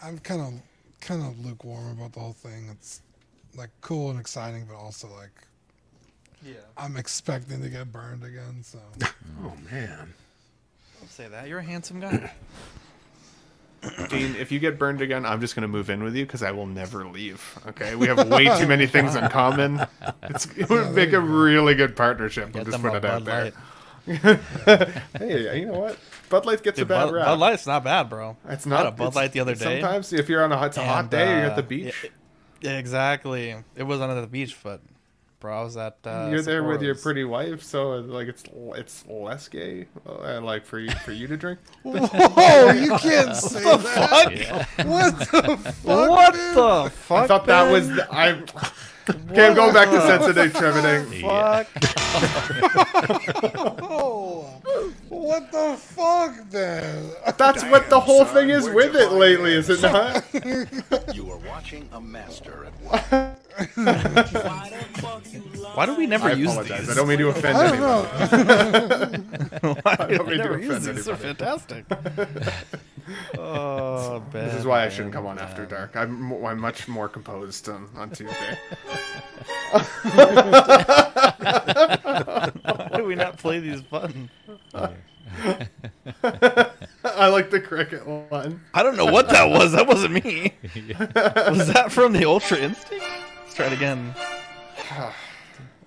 I'm 0.00 0.20
kind 0.20 0.42
of 0.42 0.54
kind 1.00 1.22
of 1.22 1.44
lukewarm 1.44 1.98
about 1.98 2.12
the 2.12 2.20
whole 2.20 2.34
thing. 2.34 2.68
It's 2.70 3.00
like 3.56 3.70
cool 3.80 4.10
and 4.10 4.20
exciting, 4.20 4.66
but 4.68 4.76
also 4.76 5.08
like 5.08 5.32
Yeah. 6.44 6.54
I'm 6.76 6.96
expecting 6.96 7.62
to 7.62 7.68
get 7.68 7.92
burned 7.92 8.24
again. 8.24 8.62
So 8.62 8.78
Oh 9.44 9.54
man. 9.70 10.14
Don't 10.98 11.10
say 11.10 11.28
that. 11.28 11.48
You're 11.48 11.58
a 11.60 11.64
handsome 11.64 12.00
guy. 12.00 12.32
Dean, 14.08 14.34
if 14.36 14.50
you 14.50 14.58
get 14.58 14.78
burned 14.78 15.00
again, 15.00 15.24
I'm 15.24 15.40
just 15.40 15.54
going 15.54 15.62
to 15.62 15.68
move 15.68 15.88
in 15.88 16.02
with 16.02 16.16
you 16.16 16.26
because 16.26 16.42
I 16.42 16.50
will 16.50 16.66
never 16.66 17.06
leave. 17.06 17.58
Okay, 17.68 17.94
we 17.94 18.08
have 18.08 18.28
way 18.28 18.44
too 18.58 18.66
many 18.66 18.86
things 18.88 19.14
in 19.14 19.28
common. 19.28 19.86
It's, 20.24 20.46
it 20.56 20.68
would 20.68 20.94
make 20.94 21.12
a 21.12 21.20
really 21.20 21.76
good 21.76 21.94
partnership. 21.94 22.46
I'm 22.46 22.52
Get 22.52 22.66
just 22.66 22.72
them 22.72 22.82
putting 22.82 22.96
it 22.96 23.04
out 23.04 23.24
Bud 23.24 23.24
there. 23.24 23.44
Light. 23.44 23.54
Hey, 25.18 25.60
you 25.60 25.66
know 25.66 25.78
what? 25.78 25.98
Bud 26.28 26.44
Light 26.46 26.62
gets 26.62 26.76
Dude, 26.76 26.86
a 26.86 26.88
bad 26.88 27.04
Bud, 27.06 27.14
rap. 27.14 27.26
Bud 27.26 27.38
Light's 27.38 27.66
not 27.66 27.84
bad, 27.84 28.08
bro. 28.10 28.36
It's 28.48 28.66
I 28.66 28.70
not 28.70 28.78
had 28.84 28.86
a 28.88 28.90
Bud 28.92 29.14
Light 29.14 29.32
the 29.32 29.40
other 29.40 29.54
day. 29.54 29.80
Sometimes, 29.80 30.12
if 30.12 30.28
you're 30.28 30.42
on 30.42 30.50
a 30.50 30.56
hot, 30.58 30.68
it's 30.68 30.76
a 30.76 30.84
hot 30.84 31.00
and, 31.00 31.10
day, 31.10 31.26
you're 31.26 31.46
at 31.46 31.52
uh, 31.52 31.56
the 31.56 31.62
beach. 31.62 32.04
yeah, 32.04 32.10
yeah, 32.72 32.78
exactly. 32.78 33.54
It 33.76 33.82
was 33.84 34.00
on 34.00 34.20
the 34.20 34.26
beach, 34.26 34.56
but 34.62 34.80
bro. 35.40 35.60
I 35.60 35.62
was 35.64 35.76
at. 35.76 35.98
Uh, 36.04 36.28
You're 36.30 36.42
there 36.42 36.64
with 36.64 36.82
your 36.82 36.94
pretty 36.94 37.24
wife, 37.24 37.62
so 37.62 37.96
like 38.00 38.28
it's 38.28 38.44
it's 38.76 39.04
less 39.06 39.48
gay, 39.48 39.86
uh, 40.06 40.40
like 40.40 40.64
for 40.66 40.78
you 40.78 40.90
for 41.04 41.12
you 41.12 41.26
to 41.26 41.36
drink. 41.36 41.58
Oh, 41.84 42.72
you 42.72 42.96
can't 42.98 43.34
say 43.36 43.62
that. 43.62 44.36
Yeah. 44.36 44.84
What 44.86 45.18
the 45.18 45.56
fuck? 45.82 46.10
What 46.10 46.32
dude? 46.34 46.54
the 46.56 46.90
fuck? 46.94 47.24
I 47.24 47.26
thought 47.26 47.46
that 47.46 47.70
was 47.70 47.88
the, 47.88 48.06
I. 48.12 48.42
Okay, 49.30 49.46
I'm 49.46 49.54
going 49.54 49.72
back 49.72 49.88
to 49.88 50.00
sensitive 50.02 50.52
trimming. 50.52 51.22
Yeah. 51.22 51.64
Oh, 53.56 54.60
what 55.08 55.50
the 55.50 55.76
fuck, 55.78 56.50
then? 56.50 57.10
That's 57.38 57.62
what 57.64 57.88
the 57.88 57.98
whole 58.00 58.26
thing 58.26 58.50
is 58.50 58.68
with 58.68 58.94
it 58.94 59.12
lately, 59.12 59.54
is 59.54 59.70
it 59.70 59.80
not? 59.80 60.24
You 61.14 61.30
are 61.30 61.38
watching 61.38 61.88
a 61.92 62.00
master 62.02 62.66
at 62.66 63.10
work. 63.12 63.38
Why 65.74 65.86
do 65.86 65.94
we 65.96 66.06
never 66.06 66.28
I 66.28 66.32
use 66.32 66.50
apologize. 66.52 66.80
these? 66.86 66.90
I 66.90 66.94
don't 66.94 67.08
mean 67.08 67.18
to 67.18 67.28
offend 67.28 67.58
I 67.58 67.64
don't 67.64 67.74
anyone. 67.74 67.90
know. 69.62 69.74
Why 69.82 69.96
do 69.96 70.06
don't 70.16 70.26
we 70.26 70.30
mean 70.36 70.38
to 70.38 70.44
never 70.44 70.58
use 70.58 70.76
offend 70.86 70.98
these? 70.98 71.04
They're 71.06 71.16
fantastic. 71.16 71.84
oh, 73.38 74.22
This 74.32 74.54
is 74.54 74.64
why 74.66 74.84
I 74.84 74.88
shouldn't 74.88 75.12
come 75.14 75.26
on 75.26 75.38
after 75.38 75.64
dark. 75.66 75.96
I'm 75.96 76.32
I'm 76.44 76.60
much 76.60 76.88
more 76.88 77.08
composed 77.08 77.68
on, 77.68 77.88
on 77.96 78.10
Tuesday. 78.10 78.58
Why 79.72 79.84
do 82.96 83.04
we 83.04 83.14
not 83.14 83.36
play 83.38 83.60
these 83.60 83.82
buttons? 83.82 84.30
I 87.04 87.28
like 87.28 87.50
the 87.50 87.60
cricket 87.60 88.06
one. 88.06 88.60
I 88.74 88.82
don't 88.82 88.96
know 88.96 89.06
what 89.06 89.28
that 89.30 89.48
was. 89.50 89.72
That 89.72 89.86
wasn't 89.86 90.24
me. 90.24 90.52
Was 91.48 91.68
that 91.72 91.92
from 91.92 92.12
the 92.12 92.24
Ultra 92.24 92.58
Instinct? 92.58 93.04
Let's 93.58 93.70
try 93.70 93.74
it 93.74 93.76
again. 93.76 94.14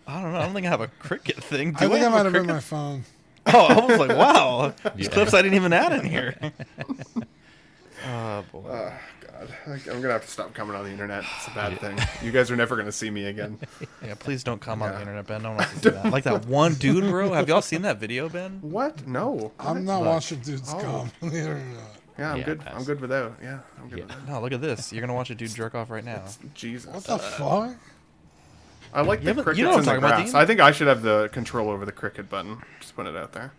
I 0.07 0.21
don't 0.21 0.33
know. 0.33 0.39
I 0.39 0.43
don't 0.43 0.53
think 0.53 0.65
I 0.67 0.69
have 0.69 0.81
a 0.81 0.87
cricket 0.89 1.41
thing. 1.41 1.71
Do 1.71 1.85
I 1.85 1.87
think 1.87 1.93
I 1.93 1.97
have 1.99 2.11
might 2.11 2.25
have 2.25 2.33
been 2.33 2.47
my 2.47 2.59
phone. 2.59 3.03
Oh, 3.47 3.65
I 3.65 3.85
was 3.85 3.97
like, 3.97 4.09
wow. 4.15 4.71
These 4.95 5.07
Yeah. 5.07 5.13
clips 5.13 5.33
I 5.33 5.41
didn't 5.41 5.55
even 5.55 5.73
add 5.73 5.93
in 5.93 6.05
here. 6.05 6.35
oh 8.07 8.43
boy. 8.51 8.61
Oh 8.69 8.93
God, 9.21 9.49
Like, 9.67 9.87
I'm 9.87 9.99
gonna 9.99 10.13
have 10.13 10.23
to 10.25 10.27
stop 10.29 10.53
coming 10.53 10.75
on 10.75 10.83
the 10.83 10.91
internet. 10.91 11.23
It's 11.37 11.47
a 11.47 11.51
bad 11.51 11.79
thing. 11.79 11.97
You 12.23 12.31
guys 12.31 12.51
are 12.51 12.55
never 12.55 12.75
gonna 12.75 12.91
see 12.91 13.09
me 13.09 13.25
again. 13.25 13.57
Yeah, 14.05 14.13
please 14.13 14.43
don't 14.43 14.61
come 14.61 14.83
on 14.83 14.89
the 14.89 14.95
Yeah. 14.95 14.99
internet, 15.01 15.25
Ben. 15.27 15.41
No 15.41 15.49
one 15.49 15.57
wants 15.59 15.73
to 15.73 15.79
see 15.79 15.89
that. 15.89 16.11
Like 16.11 16.23
that 16.25 16.45
one 16.45 16.75
dude, 16.75 17.05
bro. 17.05 17.31
Have 17.33 17.47
y'all 17.49 17.63
seen 17.63 17.81
that 17.83 17.97
video, 17.99 18.29
Ben? 18.29 18.59
What? 18.61 19.07
No. 19.07 19.51
I'm 19.59 19.85
not 19.85 20.03
watching 20.03 20.39
dudes 20.41 20.71
Oh. 20.71 20.79
come 20.79 21.11
on 21.23 21.29
the 21.29 21.37
internet. 21.39 21.65
Yeah, 22.19 22.31
I'm 22.33 22.37
Yeah, 22.39 22.43
good. 22.45 22.59
pass. 22.59 22.73
I'm 22.75 22.83
good 22.83 22.99
without. 23.01 23.33
Yeah, 23.41 23.59
I'm 23.81 23.89
good 23.89 23.99
Yeah. 23.99 24.05
without. 24.05 24.27
No, 24.27 24.41
look 24.41 24.51
at 24.51 24.61
this. 24.61 24.91
You're 24.91 25.01
gonna 25.01 25.13
watch 25.13 25.29
a 25.29 25.35
dude 25.35 25.53
jerk 25.55 25.75
off 25.75 25.89
right 25.89 26.03
now. 26.03 26.23
Jesus. 26.53 26.93
What 26.93 27.03
the 27.03 27.17
fuck? 27.17 27.75
I 28.93 29.01
like 29.01 29.21
the 29.21 29.27
haven't- 29.27 29.43
crickets 29.45 29.59
you 29.59 29.63
know 29.65 29.71
what 29.71 29.77
and 29.79 29.87
the 29.87 29.91
I'm 29.91 29.97
about, 29.99 30.15
grass. 30.17 30.27
Dean? 30.31 30.35
I 30.35 30.45
think 30.45 30.59
I 30.59 30.71
should 30.71 30.87
have 30.87 31.01
the 31.01 31.29
control 31.31 31.69
over 31.69 31.85
the 31.85 31.91
cricket 31.93 32.29
button. 32.29 32.61
Just 32.81 32.95
put 32.95 33.07
it 33.07 33.15
out 33.15 33.31
there. 33.31 33.53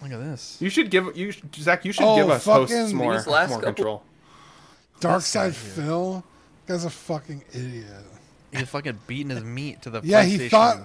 Look 0.00 0.12
at 0.12 0.18
this. 0.20 0.58
You 0.60 0.70
should 0.70 0.90
give 0.90 1.16
you 1.16 1.32
should- 1.32 1.54
Zach. 1.56 1.84
You 1.84 1.92
should 1.92 2.04
Oh, 2.04 2.16
give 2.16 2.30
us 2.30 2.44
hosts 2.44 2.92
more 2.92 3.14
last 3.14 3.26
more 3.50 3.58
couple- 3.60 3.72
control. 3.74 4.02
Dark 5.00 5.22
Side 5.22 5.54
Phil? 5.54 6.24
Guy's 6.66 6.84
a 6.84 6.90
fucking 6.90 7.44
idiot. 7.52 7.86
He's 8.52 8.68
fucking 8.68 9.00
beating 9.06 9.30
his 9.30 9.42
meat 9.44 9.82
to 9.82 9.90
the 9.90 10.00
Yeah, 10.04 10.22
he 10.22 10.38
PlayStation. 10.38 10.50
thought 10.50 10.78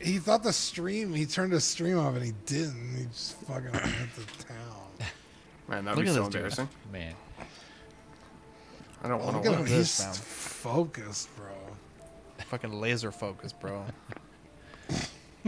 he 0.00 0.18
thought 0.18 0.42
the 0.42 0.52
stream. 0.52 1.12
He 1.14 1.26
turned 1.26 1.52
his 1.52 1.64
stream 1.64 1.98
off 1.98 2.14
and 2.14 2.24
he 2.24 2.32
didn't. 2.46 2.96
He 2.96 3.04
just 3.06 3.34
fucking 3.42 3.72
went 3.72 3.84
to 4.14 4.44
town. 4.46 4.56
Man, 5.70 5.84
that'd 5.84 5.96
Look 5.98 6.06
be 6.06 6.10
so 6.10 6.24
this 6.24 6.24
dude. 6.24 6.34
embarrassing. 6.34 6.68
Man. 6.92 7.14
I 9.02 9.08
don't 9.08 9.22
want 9.22 9.42
to 9.42 9.48
at 9.48 9.54
at 9.54 9.60
him. 9.60 9.66
this, 9.66 9.98
He's 9.98 10.04
fam. 10.04 10.14
focused, 10.14 11.36
bro. 11.36 11.46
fucking 12.46 12.72
laser 12.72 13.12
focus, 13.12 13.52
bro. 13.52 13.84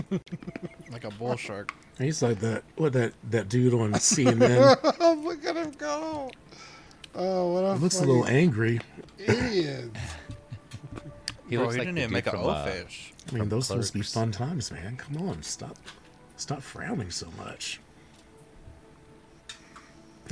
like 0.93 1.05
a 1.05 1.11
bull 1.11 1.37
shark. 1.37 1.75
He's 1.99 2.23
like 2.23 2.39
that. 2.39 2.63
What 2.77 2.93
that 2.95 3.13
that 3.31 3.49
dude 3.49 3.75
on 3.75 3.93
CNN 3.95 4.79
Oh, 5.01 5.21
look 5.25 5.45
at 5.45 5.57
him 5.57 5.73
go. 5.73 6.31
Oh, 7.15 7.53
what 7.53 7.65
a 7.65 7.75
looks 7.75 7.97
a 8.01 8.05
little 8.05 8.27
angry. 8.27 8.81
idiot. 9.19 9.91
He 11.49 11.57
bro, 11.57 11.65
looks 11.67 11.75
he 11.75 11.81
like 11.81 11.89
didn't 11.89 11.99
even 11.99 12.13
make 12.13 12.27
an 12.27 12.33
from, 12.33 12.41
O 12.45 12.49
uh, 12.49 12.65
face. 12.65 13.13
I 13.29 13.33
mean, 13.33 13.41
From 13.43 13.49
those 13.51 13.67
supposed 13.67 13.93
to 13.93 13.99
be 13.99 14.03
fun 14.05 14.33
times, 14.33 14.71
man. 14.73 14.97
Come 14.97 15.29
on, 15.29 15.43
stop, 15.43 15.77
stop 16.37 16.63
frowning 16.63 17.11
so 17.11 17.29
much. 17.37 17.79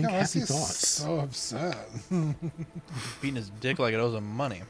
Think 0.00 0.12
Yeah, 0.12 0.16
why 0.16 0.22
is 0.22 0.32
happy 0.32 0.40
he 0.40 0.46
thoughts. 0.46 0.88
so 0.88 1.20
upset? 1.20 1.76
Beating 3.20 3.36
his 3.36 3.50
dick 3.60 3.78
like 3.78 3.92
it 3.94 4.00
owes 4.00 4.14
him 4.14 4.26
money. 4.26 4.62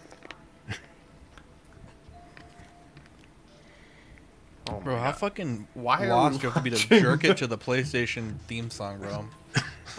Oh 4.69 4.73
my 4.79 4.81
Bro, 4.81 4.99
how 4.99 5.13
fucking 5.13 5.67
Why 5.75 6.05
are 6.05 6.09
lost 6.09 6.33
we 6.35 6.39
do 6.39 6.47
you 6.47 6.51
have 6.53 6.63
to 6.65 6.71
be 6.71 6.77
to 6.77 7.01
jerk 7.01 7.25
it 7.25 7.37
to 7.39 7.47
the 7.47 7.59
PlayStation 7.67 8.39
theme 8.47 8.71
song, 8.71 8.99
bro? 8.99 9.27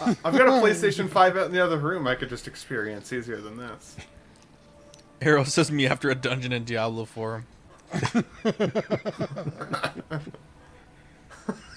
I've 0.24 0.36
got 0.36 0.48
a 0.48 0.52
PlayStation 0.62 1.08
5 1.08 1.36
out 1.36 1.46
in 1.46 1.52
the 1.52 1.62
other 1.62 1.76
room. 1.78 2.06
I 2.06 2.14
could 2.14 2.28
just 2.30 2.48
experience 2.48 3.12
easier 3.12 3.40
than 3.40 3.56
this. 3.58 3.96
Arrow 5.20 5.44
says 5.44 5.70
me 5.70 5.86
after 5.86 6.10
a 6.10 6.14
dungeon 6.14 6.52
in 6.52 6.64
Diablo 6.64 7.04
4. 7.04 7.44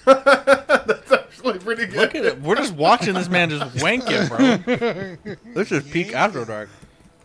That's 0.04 1.25
actually 1.44 1.58
pretty 1.58 1.86
good. 1.86 1.96
Look 1.96 2.14
at 2.14 2.24
it. 2.24 2.40
We're 2.40 2.56
just 2.56 2.74
watching 2.74 3.14
this 3.14 3.28
man 3.28 3.50
just 3.50 3.82
wank 3.82 4.04
it, 4.06 4.28
bro. 4.28 5.36
This 5.54 5.72
is 5.72 5.84
peak 5.84 6.14
After 6.14 6.44
Dark. 6.44 6.68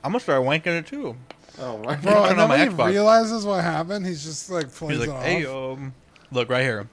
I'm 0.04 0.12
gonna 0.12 0.20
start 0.20 0.44
wanking 0.44 0.68
it 0.80 0.88
too. 0.88 1.16
Oh 1.60 1.78
my 1.80 1.96
Bro, 1.96 2.14
god. 2.14 2.30
and 2.32 2.40
then 2.40 2.50
when 2.50 2.60
he 2.60 2.76
Xbox. 2.76 2.88
realizes 2.90 3.46
what 3.46 3.64
happened, 3.64 4.06
he's 4.06 4.24
just 4.24 4.50
like 4.50 4.72
plays 4.72 4.98
He's 4.98 5.08
it 5.08 5.10
like, 5.12 5.18
off. 5.20 5.24
hey, 5.24 5.46
um, 5.46 5.94
look 6.32 6.50
right 6.50 6.64
here. 6.64 6.88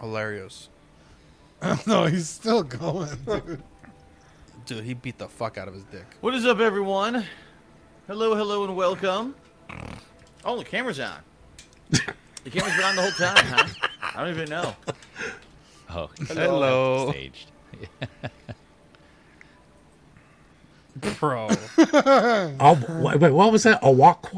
Hilarious. 0.00 0.68
no, 1.86 2.04
he's 2.04 2.28
still 2.28 2.62
going, 2.62 3.08
dude. 3.26 3.62
Dude, 4.66 4.84
he 4.84 4.94
beat 4.94 5.16
the 5.18 5.28
fuck 5.28 5.58
out 5.58 5.68
of 5.68 5.74
his 5.74 5.84
dick. 5.84 6.04
What 6.20 6.34
is 6.34 6.44
up, 6.44 6.60
everyone? 6.60 7.24
Hello, 8.06 8.34
hello, 8.36 8.64
and 8.64 8.76
welcome. 8.76 9.34
Oh, 10.44 10.58
the 10.58 10.64
camera's 10.64 11.00
on. 11.00 11.18
The 12.46 12.52
camera's 12.52 12.76
been 12.76 12.84
on 12.84 12.94
the 12.94 13.02
whole 13.02 13.10
time, 13.10 13.44
huh? 13.44 13.88
I 14.14 14.22
don't 14.22 14.32
even 14.32 14.48
know. 14.48 14.76
Oh, 15.90 16.08
Hello. 16.28 17.10
Staged. 17.10 17.50
Pro. 21.00 21.48
Oh, 22.60 23.00
wait, 23.02 23.18
wait, 23.18 23.32
what 23.32 23.50
was 23.50 23.64
that? 23.64 23.80
A 23.82 23.90
walk. 23.90 24.30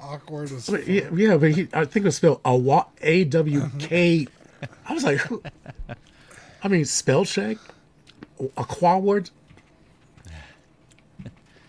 Awkward 0.00 0.52
as 0.52 0.70
Wait, 0.70 0.88
yeah, 0.88 1.10
yeah, 1.12 1.36
but 1.36 1.50
he, 1.50 1.68
I 1.74 1.84
think 1.84 2.04
it 2.04 2.08
was 2.08 2.16
spelled 2.16 2.40
a 2.46 2.56
walk. 2.56 2.96
A 3.02 3.24
W 3.24 3.68
K. 3.78 4.26
I 4.86 4.94
was 4.94 5.04
like, 5.04 5.18
who? 5.18 5.42
I 6.62 6.68
mean, 6.68 6.86
spell 6.86 7.26
check. 7.26 7.58
A 8.40 8.64
quaward. 8.64 9.30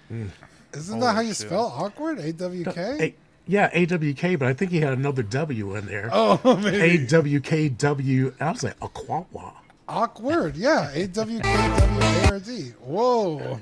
Isn't 0.09 0.31
oh, 0.73 0.99
that 1.01 1.15
how 1.15 1.19
you 1.19 1.33
shit. 1.33 1.47
spell 1.47 1.65
awkward? 1.65 2.19
A 2.19 2.31
W 2.31 2.63
K? 2.63 3.15
A, 3.49 3.51
yeah, 3.51 3.69
A 3.73 3.85
W 3.85 4.13
K, 4.13 4.35
but 4.35 4.47
I 4.47 4.53
think 4.53 4.71
he 4.71 4.79
had 4.79 4.93
another 4.93 5.23
W 5.23 5.75
in 5.75 5.85
there. 5.87 6.09
Oh, 6.19 6.39
A 6.43 6.57
maybe. 6.57 7.07
W 7.07 7.39
K 7.39 7.69
W. 7.69 8.33
I 8.39 8.51
was 8.51 8.63
like, 8.63 8.75
a 8.81 8.87
quawa. 8.87 9.53
Awkward. 9.87 10.55
Yeah. 10.55 10.91
A 10.93 11.07
W 11.07 11.39
K 11.39 11.77
W 11.79 12.01
A 12.01 12.27
R 12.27 12.39
D. 12.39 12.73
Whoa. 12.81 13.59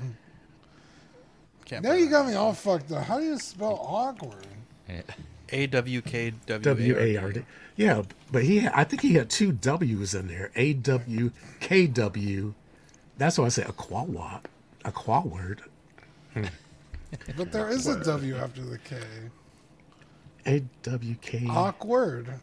Can't 1.64 1.84
Now 1.84 1.92
you 1.92 2.08
got 2.08 2.26
me 2.26 2.34
all 2.34 2.52
fucked 2.52 2.92
up. 2.92 3.04
How 3.04 3.18
do 3.18 3.26
you 3.26 3.38
spell 3.38 3.78
awkward? 3.80 4.46
A 5.50 5.66
W 5.66 6.02
K 6.02 6.32
W 6.46 6.98
A 6.98 7.16
R 7.16 7.32
D. 7.32 7.42
Yeah, 7.76 8.02
but 8.32 8.42
he, 8.42 8.60
had, 8.60 8.72
I 8.74 8.84
think 8.84 9.02
he 9.02 9.14
had 9.14 9.30
two 9.30 9.52
W's 9.52 10.14
in 10.14 10.26
there. 10.26 10.50
A 10.56 10.72
W 10.74 11.30
K 11.60 11.86
W. 11.86 12.54
That's 13.16 13.38
why 13.38 13.46
I 13.46 13.48
say 13.48 13.62
a 13.62 13.72
quawa, 13.72 14.40
a. 14.84 14.92
But 17.36 17.52
there 17.52 17.68
is 17.68 17.86
a 17.86 18.02
W 18.04 18.36
after 18.36 18.62
the 18.62 18.78
K. 18.78 18.96
A 20.48 20.60
W 20.82 21.14
K. 21.20 21.46
Awkward. 21.48 22.40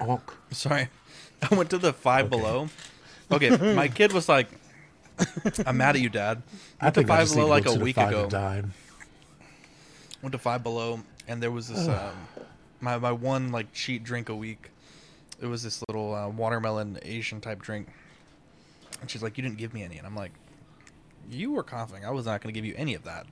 Awk. 0.00 0.38
Sorry. 0.50 0.88
I 1.50 1.54
went 1.54 1.68
to 1.70 1.78
the 1.78 1.92
five 1.92 2.30
below. 2.30 2.68
Okay, 3.30 3.50
my 3.74 3.88
kid 3.88 4.12
was 4.12 4.28
like, 4.28 4.48
I'm 5.66 5.76
mad 5.76 5.96
at 5.96 6.02
you, 6.02 6.08
Dad. 6.08 6.42
I 6.80 6.86
Went 6.86 6.94
to 6.94 7.00
think 7.00 7.10
I 7.10 7.16
five 7.16 7.24
just 7.24 7.34
below 7.34 7.48
like 7.48 7.66
a 7.66 7.74
week 7.74 7.96
ago. 7.96 8.22
and 8.22 8.30
dime. 8.30 8.74
Went 10.22 10.32
to 10.32 10.38
five 10.38 10.62
below, 10.62 11.00
and 11.28 11.42
there 11.42 11.50
was 11.50 11.68
this 11.68 11.88
um, 11.88 12.14
my 12.80 12.96
my 12.98 13.12
one 13.12 13.50
like 13.52 13.72
cheat 13.72 14.04
drink 14.04 14.28
a 14.28 14.36
week. 14.36 14.70
It 15.40 15.46
was 15.46 15.62
this 15.62 15.82
little 15.88 16.14
uh, 16.14 16.28
watermelon 16.28 16.98
Asian 17.02 17.40
type 17.40 17.60
drink, 17.60 17.88
and 19.00 19.10
she's 19.10 19.22
like, 19.22 19.36
"You 19.36 19.42
didn't 19.42 19.58
give 19.58 19.74
me 19.74 19.82
any," 19.82 19.98
and 19.98 20.06
I'm 20.06 20.14
like, 20.16 20.32
"You 21.30 21.52
were 21.52 21.64
coughing. 21.64 22.04
I 22.04 22.10
was 22.10 22.26
not 22.26 22.40
going 22.40 22.54
to 22.54 22.58
give 22.58 22.64
you 22.64 22.74
any 22.76 22.94
of 22.94 23.02
that." 23.04 23.26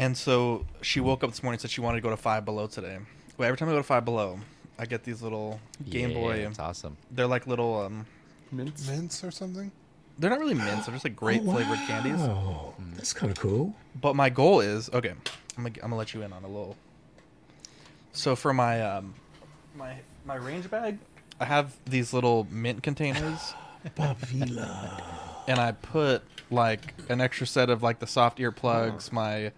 And 0.00 0.16
so 0.16 0.64
she 0.80 0.98
woke 0.98 1.22
up 1.22 1.30
this 1.30 1.42
morning 1.42 1.56
and 1.56 1.60
said 1.60 1.70
she 1.70 1.82
wanted 1.82 1.98
to 1.98 2.02
go 2.02 2.08
to 2.08 2.16
Five 2.16 2.46
Below 2.46 2.68
today. 2.68 2.98
Well, 3.36 3.46
every 3.46 3.58
time 3.58 3.68
I 3.68 3.72
go 3.72 3.76
to 3.76 3.82
Five 3.82 4.06
Below, 4.06 4.40
I 4.78 4.86
get 4.86 5.04
these 5.04 5.20
little 5.20 5.60
Game 5.90 6.10
yeah, 6.10 6.16
Boy. 6.16 6.32
It's 6.36 6.58
awesome. 6.58 6.96
They're 7.10 7.26
like 7.26 7.46
little 7.46 7.82
um, 7.82 8.06
Mints. 8.50 8.88
Mints 8.88 9.22
or 9.22 9.30
something? 9.30 9.70
they're 10.20 10.30
not 10.30 10.38
really 10.38 10.54
mints. 10.54 10.86
They're 10.86 10.94
just 10.94 11.04
like 11.04 11.16
grape 11.16 11.42
flavored 11.42 11.78
candies. 11.86 12.20
Oh, 12.20 12.74
that's 12.94 13.12
kind 13.12 13.32
of 13.32 13.38
cool. 13.38 13.74
But 14.00 14.14
my 14.14 14.28
goal 14.28 14.60
is 14.60 14.90
okay. 14.90 15.14
I'm 15.56 15.64
gonna, 15.64 15.74
I'm 15.76 15.90
gonna 15.90 15.96
let 15.96 16.14
you 16.14 16.22
in 16.22 16.32
on 16.32 16.44
a 16.44 16.46
little 16.46 16.76
So 18.12 18.36
for 18.36 18.52
my 18.52 18.82
um, 18.82 19.14
my 19.74 19.96
my 20.26 20.36
range 20.36 20.70
bag, 20.70 20.98
I 21.40 21.46
have 21.46 21.74
these 21.86 22.12
little 22.12 22.46
mint 22.50 22.82
containers, 22.82 23.54
Bavila. 23.96 25.02
and 25.48 25.58
I 25.58 25.72
put 25.72 26.22
like 26.50 26.94
an 27.08 27.20
extra 27.20 27.46
set 27.46 27.70
of 27.70 27.82
like 27.82 27.98
the 27.98 28.06
soft 28.06 28.38
earplugs, 28.38 29.10
my 29.12 29.52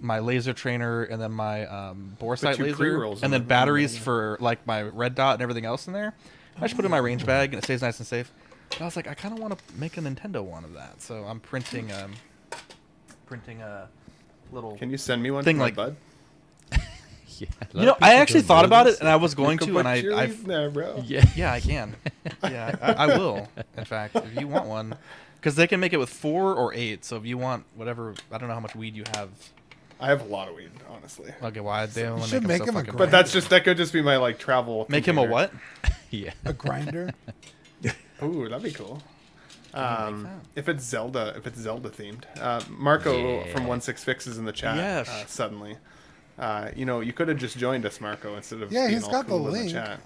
my 0.00 0.18
laser 0.18 0.52
trainer, 0.52 1.04
and 1.04 1.20
then 1.20 1.32
my 1.32 1.66
um, 1.66 2.16
bore 2.18 2.36
sight 2.36 2.58
your 2.58 2.66
laser, 2.68 2.76
pre-rolls 2.76 3.22
and 3.22 3.32
then 3.32 3.42
the- 3.42 3.46
batteries 3.46 3.96
for 3.96 4.36
like 4.40 4.66
my 4.66 4.82
red 4.82 5.14
dot 5.14 5.34
and 5.34 5.42
everything 5.42 5.64
else 5.64 5.86
in 5.86 5.92
there. 5.92 6.14
I 6.56 6.60
just 6.60 6.76
put 6.76 6.84
it 6.84 6.86
in 6.86 6.90
my 6.90 6.98
range 6.98 7.26
bag, 7.26 7.52
and 7.52 7.62
it 7.62 7.64
stays 7.64 7.82
nice 7.82 7.98
and 7.98 8.06
safe. 8.06 8.32
But 8.70 8.80
I 8.80 8.84
was 8.84 8.96
like, 8.96 9.06
I 9.06 9.14
kind 9.14 9.34
of 9.34 9.40
want 9.40 9.56
to 9.58 9.74
make 9.76 9.96
a 9.96 10.00
Nintendo 10.00 10.42
one 10.42 10.64
of 10.64 10.72
that, 10.74 11.00
so 11.02 11.24
I'm 11.24 11.40
printing 11.40 11.92
um, 11.92 12.14
printing 13.26 13.60
a 13.62 13.88
little 14.52 14.76
Can 14.76 14.90
you 14.90 14.96
send 14.96 15.22
me 15.22 15.30
one 15.30 15.44
Thing 15.44 15.58
like- 15.58 15.74
bud? 15.74 15.96
Yeah. 17.38 17.48
You 17.74 17.86
know, 17.86 17.96
I 18.00 18.14
actually 18.14 18.42
thought 18.42 18.64
about 18.64 18.86
this. 18.86 18.94
it, 18.96 19.00
and 19.00 19.08
I 19.10 19.16
was 19.16 19.34
going 19.34 19.58
to, 19.58 19.78
and 19.78 19.86
I, 19.86 19.96
I, 19.96 20.26
leaf 20.26 20.40
in 20.40 20.48
there, 20.48 20.70
bro. 20.70 21.02
Yeah. 21.04 21.22
yeah, 21.36 21.52
I 21.52 21.60
can. 21.60 21.94
Yeah, 22.42 22.74
I, 22.80 22.92
I 22.92 23.06
will. 23.08 23.46
In 23.76 23.84
fact, 23.84 24.16
if 24.16 24.40
you 24.40 24.48
want 24.48 24.64
one, 24.64 24.96
because 25.36 25.54
they 25.54 25.66
can 25.66 25.78
make 25.78 25.92
it 25.92 25.98
with 25.98 26.08
four 26.08 26.54
or 26.54 26.72
eight. 26.72 27.04
So 27.04 27.16
if 27.16 27.26
you 27.26 27.36
want 27.36 27.64
whatever, 27.74 28.14
I 28.32 28.38
don't 28.38 28.48
know 28.48 28.54
how 28.54 28.60
much 28.60 28.74
weed 28.74 28.96
you 28.96 29.04
have. 29.14 29.28
I 29.98 30.08
have 30.08 30.22
a 30.22 30.24
lot 30.24 30.48
of 30.48 30.56
weed, 30.56 30.70
honestly. 30.90 31.32
Okay, 31.42 31.60
why 31.60 31.86
they 31.86 32.04
only 32.04 32.26
should 32.26 32.42
make, 32.42 32.60
make 32.60 32.66
them 32.66 32.66
so 32.66 32.70
him 32.72 32.76
a 32.76 32.78
fucking 32.80 32.96
grinder. 32.96 32.98
But 32.98 33.10
that's 33.10 33.32
just 33.32 33.48
that 33.50 33.64
could 33.64 33.76
just 33.76 33.92
be 33.92 34.02
my 34.02 34.16
like 34.18 34.38
travel. 34.38 34.86
make 34.88 35.06
him 35.06 35.18
a 35.18 35.24
what? 35.24 35.52
Yeah. 36.10 36.32
A 36.44 36.52
grinder. 36.52 37.10
Ooh, 38.22 38.48
that'd 38.48 38.62
be 38.62 38.72
cool. 38.72 39.02
Um, 39.74 40.28
if 40.54 40.68
it's 40.68 40.84
Zelda, 40.84 41.34
if 41.36 41.46
it's 41.46 41.58
Zelda 41.58 41.90
themed, 41.90 42.22
uh, 42.40 42.62
Marco 42.70 43.44
Yeah. 43.44 43.52
from 43.52 43.66
One 43.66 43.80
Six 43.80 44.04
Fix 44.04 44.26
is 44.26 44.38
in 44.38 44.44
the 44.44 44.52
chat. 44.52 44.76
Yes. 44.76 45.08
Uh, 45.08 45.26
suddenly, 45.26 45.76
uh, 46.38 46.70
you 46.74 46.86
know, 46.86 47.00
you 47.00 47.12
could 47.12 47.28
have 47.28 47.38
just 47.38 47.58
joined 47.58 47.84
us, 47.84 48.00
Marco, 48.00 48.36
instead 48.36 48.62
of 48.62 48.72
Yeah, 48.72 48.88
he's 48.88 49.06
got 49.06 49.26
the 49.26 49.32
cool 49.32 49.46
in 49.48 49.52
link. 49.52 49.72
chat. 49.72 50.00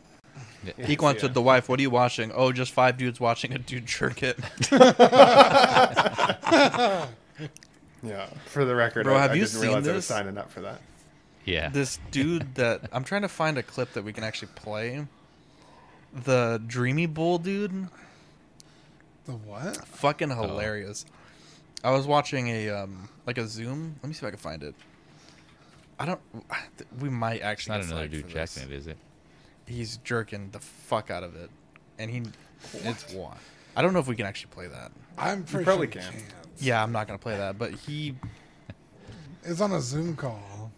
He 0.78 0.96
wants 0.96 1.22
yeah. 1.22 1.28
to 1.28 1.34
the 1.34 1.42
wife. 1.42 1.68
What 1.68 1.78
are 1.78 1.82
you 1.82 1.90
watching? 1.90 2.32
Oh, 2.34 2.50
just 2.52 2.72
five 2.72 2.96
dudes 2.96 3.20
watching 3.20 3.52
a 3.52 3.58
dude 3.58 3.86
jerk 3.86 4.22
it. 4.22 4.38
Yeah, 8.02 8.26
for 8.46 8.64
the 8.64 8.74
record, 8.74 9.04
Bro, 9.04 9.16
I, 9.16 9.22
have 9.22 9.30
I 9.32 9.34
you 9.34 9.40
didn't 9.40 9.50
seen 9.52 9.62
realize 9.62 9.88
I 9.88 9.92
was 9.92 9.98
this? 9.98 10.06
signing 10.06 10.38
up 10.38 10.50
for 10.50 10.60
that. 10.62 10.80
Yeah. 11.44 11.68
this 11.68 11.98
dude 12.10 12.54
that 12.56 12.82
I'm 12.92 13.04
trying 13.04 13.22
to 13.22 13.28
find 13.28 13.58
a 13.58 13.62
clip 13.62 13.92
that 13.94 14.04
we 14.04 14.12
can 14.12 14.24
actually 14.24 14.48
play. 14.54 15.06
The 16.12 16.60
Dreamy 16.66 17.06
Bull 17.06 17.38
dude. 17.38 17.88
The 19.26 19.32
what? 19.32 19.76
fucking 19.86 20.30
hilarious. 20.30 21.04
I 21.84 21.90
was 21.92 22.06
watching 22.06 22.48
a 22.48 22.68
um 22.70 23.08
like 23.26 23.38
a 23.38 23.46
Zoom. 23.46 23.96
Let 24.02 24.08
me 24.08 24.14
see 24.14 24.18
if 24.18 24.28
I 24.28 24.30
can 24.30 24.38
find 24.38 24.62
it. 24.62 24.74
I 25.98 26.06
don't. 26.06 26.20
We 26.98 27.10
might 27.10 27.36
It's 27.36 27.44
actually. 27.44 27.78
not 27.78 27.82
get 27.84 27.90
another 27.92 28.08
slagged 28.08 28.10
dude 28.12 28.22
for 28.26 28.32
this. 28.38 28.54
checking 28.54 28.72
it, 28.72 28.76
is 28.76 28.86
it? 28.86 28.96
He's 29.66 29.96
jerking 29.98 30.50
the 30.50 30.58
fuck 30.58 31.10
out 31.10 31.22
of 31.22 31.36
it, 31.36 31.50
and 31.98 32.10
he. 32.10 32.22
It's 32.82 33.12
what? 33.12 33.36
I 33.76 33.82
don't 33.82 33.92
know 33.92 34.00
if 34.00 34.08
we 34.08 34.16
can 34.16 34.26
actually 34.26 34.50
play 34.50 34.66
that. 34.66 34.90
I'm 35.16 35.44
pretty 35.44 35.64
probably 35.64 35.90
sure 35.90 36.02
can. 36.02 36.14
We 36.60 36.66
can't. 36.66 36.66
Yeah, 36.68 36.82
I'm 36.82 36.92
not 36.92 37.06
gonna 37.06 37.18
play 37.18 37.36
that. 37.36 37.58
But 37.58 37.72
he. 37.72 38.14
It's 39.42 39.60
on 39.60 39.72
a 39.72 39.80
Zoom 39.80 40.16
call. 40.16 40.70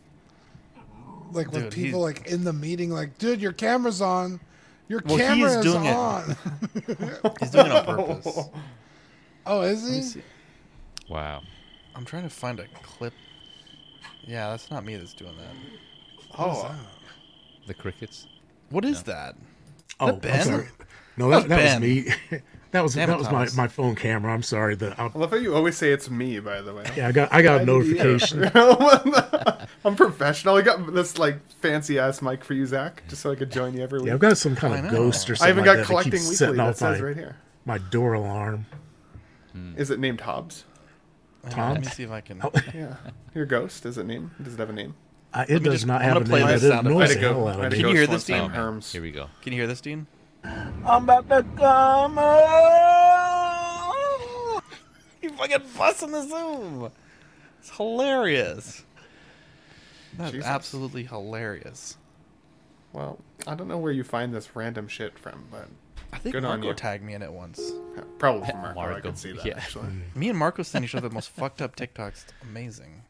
Like 1.32 1.50
with 1.50 1.64
Dude, 1.64 1.72
people 1.72 2.06
he's- 2.06 2.18
like 2.22 2.26
in 2.32 2.44
the 2.44 2.52
meeting, 2.52 2.90
like, 2.90 3.18
dude, 3.18 3.40
your 3.40 3.52
camera's 3.52 4.00
on. 4.00 4.38
Your 4.88 5.00
Well, 5.06 5.16
he's 5.16 5.26
camera 5.26 5.50
is 5.50 5.64
doing 5.64 5.84
it. 5.86 5.94
on. 5.94 6.36
He's 7.40 7.50
doing 7.50 7.66
it 7.66 7.72
on 7.72 7.84
purpose. 7.86 8.38
oh, 9.46 9.62
is 9.62 9.82
Let 9.84 9.90
me 9.90 9.96
he? 9.96 10.02
see. 10.02 10.22
Wow. 11.09 11.40
I'm 11.94 12.04
trying 12.04 12.24
to 12.24 12.28
find 12.28 12.60
a 12.60 12.66
clip. 12.82 13.14
Yeah, 14.26 14.50
that's 14.50 14.70
not 14.70 14.84
me 14.84 14.96
that's 14.96 15.14
doing 15.14 15.34
that. 15.38 15.54
Oh, 16.38 16.74
The 17.66 17.72
crickets. 17.74 18.26
What 18.68 18.84
is 18.84 19.02
that? 19.04 19.34
Oh, 19.98 20.06
that 20.06 20.20
Ben? 20.20 20.40
I'm 20.40 20.44
sorry. 20.46 20.68
No, 21.16 21.30
that, 21.30 21.48
That 21.48 21.56
that 21.56 21.80
was 21.80 21.88
me. 21.88 22.12
that 22.72 22.82
was 22.82 22.94
Damn 22.94 23.08
that 23.08 23.18
was 23.18 23.30
my, 23.30 23.48
my 23.56 23.68
phone 23.68 23.94
camera. 23.94 24.32
I'm 24.34 24.42
sorry. 24.42 24.74
The 24.74 25.00
I, 25.00 25.06
I 25.06 25.10
love 25.18 25.30
how 25.30 25.36
you 25.36 25.54
always 25.54 25.76
say 25.76 25.92
it's 25.92 26.10
me. 26.10 26.40
By 26.40 26.60
the 26.60 26.74
way, 26.74 26.84
yeah, 26.96 27.08
I 27.08 27.12
got 27.12 27.32
I 27.32 27.40
got 27.42 27.62
a 27.62 27.64
notification. 27.64 28.50
I'm 29.84 29.96
professional. 29.96 30.56
I 30.56 30.62
got 30.62 30.92
this 30.94 31.18
like 31.18 31.36
fancy 31.60 31.98
ass 31.98 32.22
mic 32.22 32.44
for 32.44 32.54
you, 32.54 32.66
Zach, 32.66 33.02
just 33.08 33.22
so 33.22 33.30
I 33.32 33.34
could 33.34 33.50
join 33.50 33.74
you 33.74 33.82
every 33.82 33.98
week. 34.00 34.08
Yeah, 34.08 34.14
I've 34.14 34.20
got 34.20 34.36
some 34.38 34.54
kind 34.56 34.84
of 34.86 34.90
ghost 34.92 35.28
or 35.30 35.36
something 35.36 35.48
I 35.48 35.50
even 35.60 35.64
like 35.64 35.66
got 35.66 35.72
that 35.76 35.78
that 35.82 35.86
collecting 35.86 36.12
keeps 36.12 36.24
weekly. 36.24 36.36
setting 36.36 36.56
That 36.56 36.68
off 36.68 36.76
says 36.76 37.00
my, 37.00 37.06
right 37.06 37.16
here. 37.16 37.36
my 37.64 37.78
door 37.78 38.12
alarm. 38.14 38.66
Is 39.76 39.90
it 39.90 39.98
named 40.00 40.22
Hobbs? 40.22 40.64
Tom? 41.50 41.72
Let 41.72 41.80
me 41.82 41.86
see 41.88 42.04
if 42.04 42.10
I 42.10 42.20
can. 42.22 42.40
Oh, 42.42 42.50
Yeah. 42.74 42.96
Your 43.34 43.44
ghost. 43.44 43.84
Is 43.84 43.98
it 43.98 44.06
name? 44.06 44.30
Does 44.42 44.54
it 44.54 44.60
have 44.60 44.70
a 44.70 44.72
name? 44.72 44.94
Uh, 45.34 45.44
it 45.48 45.62
does 45.62 45.74
just- 45.74 45.86
not 45.86 46.00
I'm 46.02 46.08
have 46.12 46.22
a 46.22 46.24
play 46.24 46.38
name. 46.40 46.48
this 46.48 46.62
It 46.62 46.68
sound 46.68 46.86
annoys 46.86 47.10
effect. 47.10 47.20
the 47.20 47.26
Way 47.26 47.28
to 47.28 47.34
go. 47.34 47.40
hell 47.40 47.48
out 47.48 47.58
Way 47.60 47.66
of 47.66 47.70
to 47.72 47.76
me. 47.76 47.82
Can 47.82 47.90
you 47.90 47.96
hear 47.96 48.06
this, 48.06 48.24
Dean? 48.24 48.36
Oh, 48.40 48.48
man. 48.48 48.80
Here 48.80 49.02
we 49.02 49.10
go. 49.10 49.26
Can 49.42 49.52
you 49.52 49.58
hear 49.58 49.66
this, 49.66 49.80
Dean? 49.80 50.06
I'm 50.44 51.05
about 51.05 51.28
to 51.28 51.44
come. 51.56 52.16
You 55.23 55.31
fucking 55.31 55.62
busting 55.78 56.10
the 56.12 56.23
Zoom. 56.27 56.90
It's 57.60 57.70
hilarious. 57.77 58.85
That's 60.19 60.32
Jesus. 60.32 60.47
absolutely 60.47 61.05
hilarious. 61.05 61.97
Well, 62.93 63.19
I 63.47 63.55
don't 63.55 63.69
know 63.69 63.78
where 63.78 63.93
you 63.93 64.05
find 64.05 64.35
this 64.35 64.55
random 64.56 64.89
shit 64.89 65.19
from, 65.19 65.44
but 65.51 65.69
I 66.12 66.19
think 66.19 66.35
Good 66.35 66.44
on 66.44 66.59
Marco 66.59 66.69
you. 66.69 66.74
tagged 66.74 67.05
me 67.05 67.14
in 67.14 67.23
it 67.23 67.32
once. 67.32 67.73
probably 68.19 68.48
from 68.51 68.60
Marco. 68.62 68.81
I 68.81 68.86
Marco, 68.90 69.01
could 69.09 69.19
see 69.19 69.32
that 69.32 69.47
yeah. 69.47 69.55
actually. 69.56 69.86
Me 70.14 70.28
and 70.28 70.39
Marco 70.39 70.62
send 70.62 70.85
each 70.85 70.94
other 70.94 71.09
the 71.09 71.14
most 71.14 71.31
fucked 71.36 71.62
up 71.62 71.77
TikToks. 71.77 72.09
It's 72.24 72.32
amazing. 72.43 73.02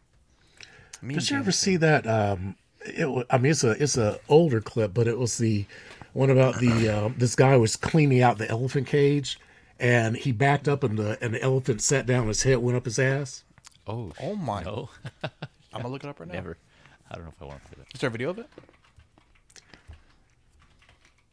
Me 1.01 1.15
Did 1.15 1.23
and 1.25 1.31
you 1.31 1.36
ever 1.39 1.51
see 1.52 1.77
that? 1.78 2.07
Um, 2.07 2.55
it, 2.83 3.27
I 3.31 3.39
mean, 3.39 3.51
it's 3.52 3.65
a 3.65 3.70
it's 3.83 3.97
a 3.97 4.20
older 4.28 4.61
clip, 4.61 4.94
but 4.94 5.09
it 5.09 5.19
was 5.19 5.39
the 5.39 5.65
one 6.12 6.31
about 6.31 6.58
the 6.58 6.89
um, 6.89 7.15
this 7.18 7.34
guy 7.34 7.57
was 7.57 7.76
cleaning 7.76 8.23
out 8.23 8.39
the 8.39 8.49
elephant 8.49 8.86
cage, 8.86 9.39
and 9.78 10.16
he 10.16 10.32
backed 10.32 10.68
up, 10.68 10.82
and 10.82 10.99
the 10.99 11.18
and 11.23 11.34
the 11.34 11.42
elephant 11.42 11.81
sat 11.81 12.07
down, 12.07 12.28
his 12.28 12.42
head 12.42 12.58
went 12.58 12.76
up 12.76 12.84
his 12.84 12.99
ass. 12.99 13.44
Oh. 13.86 14.12
Oh 14.20 14.36
my! 14.36 14.62
No. 14.62 14.91
I'm 15.73 15.81
gonna 15.82 15.89
look 15.89 16.05
it 16.05 16.10
up 16.10 16.20
right 16.20 16.28
now. 16.28 16.34
Never. 16.34 16.57
I 17.10 17.16
don't 17.16 17.24
know 17.24 17.32
if 17.34 17.42
I 17.42 17.44
want 17.47 17.62
to 17.62 17.68
play 17.68 17.76
that. 17.78 17.94
Is 17.94 18.00
there 18.00 18.08
a 18.08 18.10
video 18.10 18.31
of 18.31 18.39
it? 18.39 18.49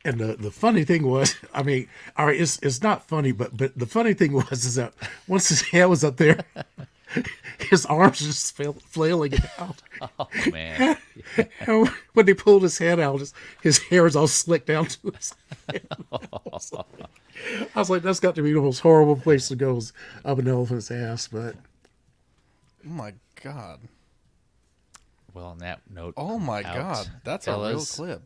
And 0.06 0.20
the, 0.20 0.36
the 0.38 0.52
funny 0.52 0.86
thing 0.86 1.06
was, 1.06 1.36
I 1.54 1.64
mean, 1.64 1.88
all 2.18 2.26
right, 2.28 2.40
it's 2.40 2.60
it's 2.62 2.82
not 2.82 3.08
funny, 3.08 3.32
but 3.32 3.56
but 3.56 3.78
the 3.78 3.86
funny 3.86 4.14
thing 4.14 4.34
was 4.50 4.66
is 4.66 4.76
that 4.76 4.94
once 5.28 5.50
his 5.50 5.62
head 5.62 5.86
was 5.86 6.04
up 6.04 6.18
there, 6.18 6.40
his 7.70 7.86
arms 7.86 8.20
just 8.20 8.56
flail, 8.56 8.74
flailing 8.74 9.34
out. 9.58 9.82
Oh 10.18 10.30
man. 10.50 10.98
And 11.60 11.90
when 12.14 12.26
they 12.26 12.34
pulled 12.34 12.64
his 12.64 12.78
head 12.78 13.02
out, 13.02 13.20
his, 13.20 13.34
his 13.62 13.80
hair 13.80 14.06
is 14.08 14.16
all 14.16 14.28
slicked 14.28 14.68
down 14.68 14.86
to 14.86 15.12
his 15.12 15.36
head. 15.68 15.86
I 16.12 17.80
was 17.80 17.90
like, 17.90 18.02
that's 18.02 18.22
got 18.22 18.36
to 18.36 18.42
be 18.42 18.54
the 18.54 18.62
most 18.62 18.80
horrible 18.80 19.18
place 19.18 19.50
to 19.50 19.58
go 19.58 19.76
is 19.76 19.92
up 20.24 20.40
an 20.40 20.48
elephant's 20.48 20.90
ass. 20.90 21.28
But 21.28 21.56
Oh 22.86 22.90
my 22.90 23.14
god! 23.44 23.82
Well, 25.34 25.46
on 25.46 25.60
that 25.60 25.82
note. 25.90 26.14
Oh 26.16 26.40
my 26.40 26.64
out. 26.64 26.76
god! 26.76 27.12
That's 27.24 27.48
a 27.48 27.52
real 27.58 27.84
clip. 27.84 28.24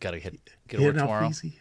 Gotta 0.00 0.18
hit 0.18 0.40
get 0.68 0.78
to 0.78 0.82
yeah, 0.82 0.88
work 0.88 0.96
tomorrow. 0.96 1.28
Feezy. 1.28 1.54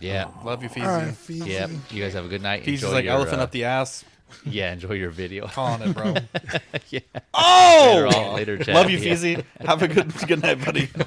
Yeah. 0.00 0.28
Love 0.44 0.62
you, 0.62 0.68
Feezy. 0.68 0.86
All 0.86 0.98
right, 0.98 1.08
Feezy. 1.08 1.46
Yep. 1.46 1.70
You 1.90 2.02
guys 2.02 2.12
have 2.14 2.26
a 2.26 2.28
good 2.28 2.42
night. 2.42 2.62
Feezy's 2.62 2.84
Enjoy 2.84 2.92
like 2.92 3.04
your, 3.04 3.14
elephant 3.14 3.40
uh, 3.40 3.44
up 3.44 3.50
the 3.50 3.64
ass. 3.64 4.04
Yeah, 4.44 4.72
enjoy 4.72 4.94
your 4.94 5.10
video. 5.10 5.46
Calling 5.48 5.90
it, 5.90 5.94
bro. 5.94 6.14
yeah. 6.90 7.00
oh! 7.34 8.08
Later 8.10 8.18
on, 8.18 8.34
later, 8.34 8.58
chat. 8.58 8.74
Love 8.74 8.90
you, 8.90 8.98
Yeah. 8.98 9.14
Feezy. 9.14 9.44
Have 9.60 9.82
a 9.82 9.88
good 9.88 10.12
good 10.26 10.42
night, 10.42 10.64
buddy. 10.64 10.88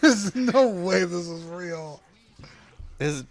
There's 0.00 0.34
no 0.34 0.68
way 0.68 1.04
this 1.04 1.28
is 1.28 1.42
real. 1.44 2.00
Is 2.98 3.24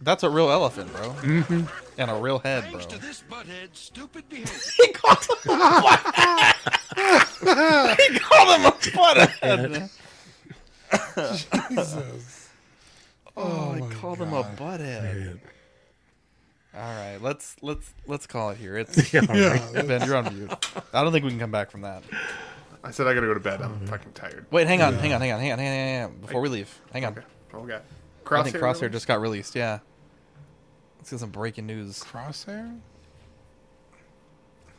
that's 0.00 0.22
a 0.22 0.30
real 0.30 0.50
elephant, 0.50 0.92
bro, 0.92 1.10
mm-hmm. 1.10 1.64
and 1.98 2.10
a 2.10 2.14
real 2.14 2.38
head, 2.40 2.64
bro. 2.64 2.72
Thanks 2.80 2.86
to 2.86 2.98
this 3.00 3.22
butthead's 3.30 3.78
stupid 3.78 4.28
behavior. 4.28 4.52
he 4.76 4.88
called 4.92 5.24
him 5.24 5.36
a 5.50 5.80
butthead. 5.80 8.12
he 8.12 8.18
called 8.18 8.60
him 8.60 8.66
a 8.66 8.72
butthead. 8.72 9.90
Jesus. 11.70 12.48
Oh, 13.36 13.72
I 13.72 13.80
my 13.80 13.90
called 13.94 14.18
him 14.18 14.32
a 14.32 14.42
butthead. 14.44 15.38
All 16.76 16.82
right, 16.82 17.18
let's 17.20 17.56
let's 17.62 17.94
let's 18.06 18.26
call 18.26 18.50
it 18.50 18.56
here. 18.56 18.76
It's 18.76 19.12
Yeah, 19.12 19.20
all 19.28 19.34
right. 19.34 19.62
Yeah. 19.74 19.82
Ben, 19.82 20.06
you're 20.06 20.16
on 20.16 20.36
mute. 20.36 20.52
I 20.92 21.02
don't 21.02 21.12
think 21.12 21.24
we 21.24 21.30
can 21.30 21.38
come 21.38 21.52
back 21.52 21.70
from 21.70 21.82
that. 21.82 22.02
I 22.82 22.90
said 22.90 23.06
I 23.06 23.14
gotta 23.14 23.26
go 23.26 23.34
to 23.34 23.40
bed. 23.40 23.60
Mm-hmm. 23.60 23.82
I'm 23.82 23.86
fucking 23.86 24.12
tired. 24.12 24.46
Wait, 24.50 24.66
hang 24.66 24.82
on, 24.82 24.94
hang 24.94 25.12
on, 25.12 25.20
hang 25.20 25.32
on, 25.32 25.40
hang 25.40 25.52
on, 25.52 25.58
hang 25.58 25.68
on, 25.68 25.74
hang 25.74 26.04
on. 26.04 26.16
Before 26.18 26.40
we 26.40 26.48
leave, 26.48 26.80
hang 26.92 27.04
on. 27.04 27.12
Okay. 27.12 27.22
Okay. 27.54 27.74
I 27.74 28.42
think 28.42 28.56
Crosshair 28.56 28.60
Crosshair 28.60 28.80
release? 28.82 28.92
just 28.92 29.06
got 29.06 29.20
released. 29.20 29.54
Yeah. 29.54 29.78
Let's 30.98 31.10
get 31.10 31.20
some 31.20 31.30
breaking 31.30 31.66
news. 31.66 32.00
Crosshair? 32.00 32.78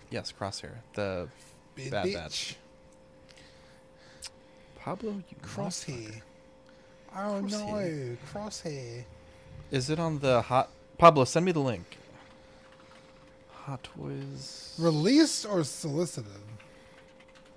Yes, 0.10 0.34
Crosshair, 0.38 0.72
the 0.94 1.30
Big 1.76 1.92
Bad 1.92 2.08
bitch. 2.08 2.14
Batch. 2.14 2.56
Pablo, 4.80 5.12
you 5.12 5.38
Crosshair. 5.42 6.22
Oh 7.16 7.40
no, 7.40 8.18
crosshair. 8.34 9.06
Is 9.72 9.90
it 9.90 10.00
on 10.00 10.20
the 10.20 10.42
hot? 10.42 10.70
Pablo, 10.98 11.26
send 11.26 11.46
me 11.46 11.52
the 11.52 11.60
link. 11.60 11.98
Hot 13.52 13.84
Toys. 13.84 14.76
Released 14.78 15.46
or 15.46 15.64
solicited? 15.64 16.32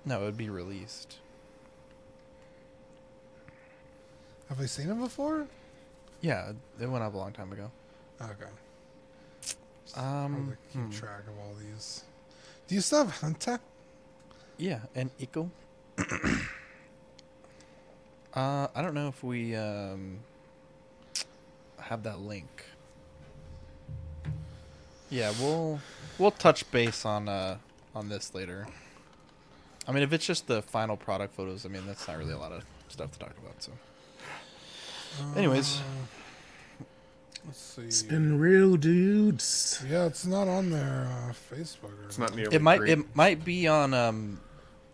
No, 0.05 0.21
it 0.21 0.25
would 0.25 0.37
be 0.37 0.49
released. 0.49 1.17
Have 4.49 4.59
I 4.59 4.65
seen 4.65 4.87
him 4.87 4.99
before? 4.99 5.47
Yeah, 6.21 6.53
it 6.81 6.87
went 6.87 7.03
up 7.03 7.13
a 7.13 7.17
long 7.17 7.31
time 7.31 7.51
ago. 7.51 7.71
Okay. 8.21 8.49
Um, 9.95 10.33
Probably 10.33 10.55
keep 10.73 10.81
hmm. 10.81 10.89
track 10.89 11.27
of 11.27 11.37
all 11.39 11.53
these. 11.55 12.03
Do 12.67 12.75
you 12.75 12.81
still 12.81 13.05
have 13.05 13.15
Hunter? 13.19 13.59
yeah, 14.57 14.79
and 14.93 15.09
Echo. 15.19 15.49
uh, 18.33 18.67
I 18.75 18.81
don't 18.81 18.93
know 18.93 19.07
if 19.07 19.23
we 19.23 19.55
um 19.55 20.19
have 21.79 22.03
that 22.03 22.19
link. 22.19 22.65
Yeah, 25.09 25.33
we'll 25.39 25.79
we'll 26.17 26.31
touch 26.31 26.69
base 26.71 27.05
on 27.05 27.27
uh 27.27 27.57
on 27.95 28.09
this 28.09 28.33
later. 28.33 28.67
I 29.87 29.91
mean, 29.91 30.03
if 30.03 30.13
it's 30.13 30.25
just 30.25 30.47
the 30.47 30.61
final 30.61 30.97
product 30.97 31.33
photos, 31.35 31.65
I 31.65 31.69
mean, 31.69 31.83
that's 31.87 32.07
not 32.07 32.17
really 32.17 32.33
a 32.33 32.37
lot 32.37 32.51
of 32.51 32.63
stuff 32.89 33.11
to 33.13 33.19
talk 33.19 33.33
about. 33.43 33.61
So, 33.63 33.71
anyways, 35.35 35.81
Let's 37.45 37.59
see. 37.59 37.81
It's 37.83 38.03
been 38.03 38.37
real, 38.37 38.75
dudes. 38.75 39.83
Yeah, 39.89 40.05
it's 40.05 40.25
not 40.25 40.47
on 40.47 40.69
their 40.69 41.07
uh, 41.09 41.33
Facebook. 41.33 41.97
Or 41.99 42.05
It's 42.05 42.19
not 42.19 42.35
nearly 42.35 42.55
it 42.55 42.61
might 42.61 42.79
green. 42.79 42.99
it 42.99 43.15
might 43.15 43.43
be 43.43 43.67
on 43.67 43.93
um 43.93 44.39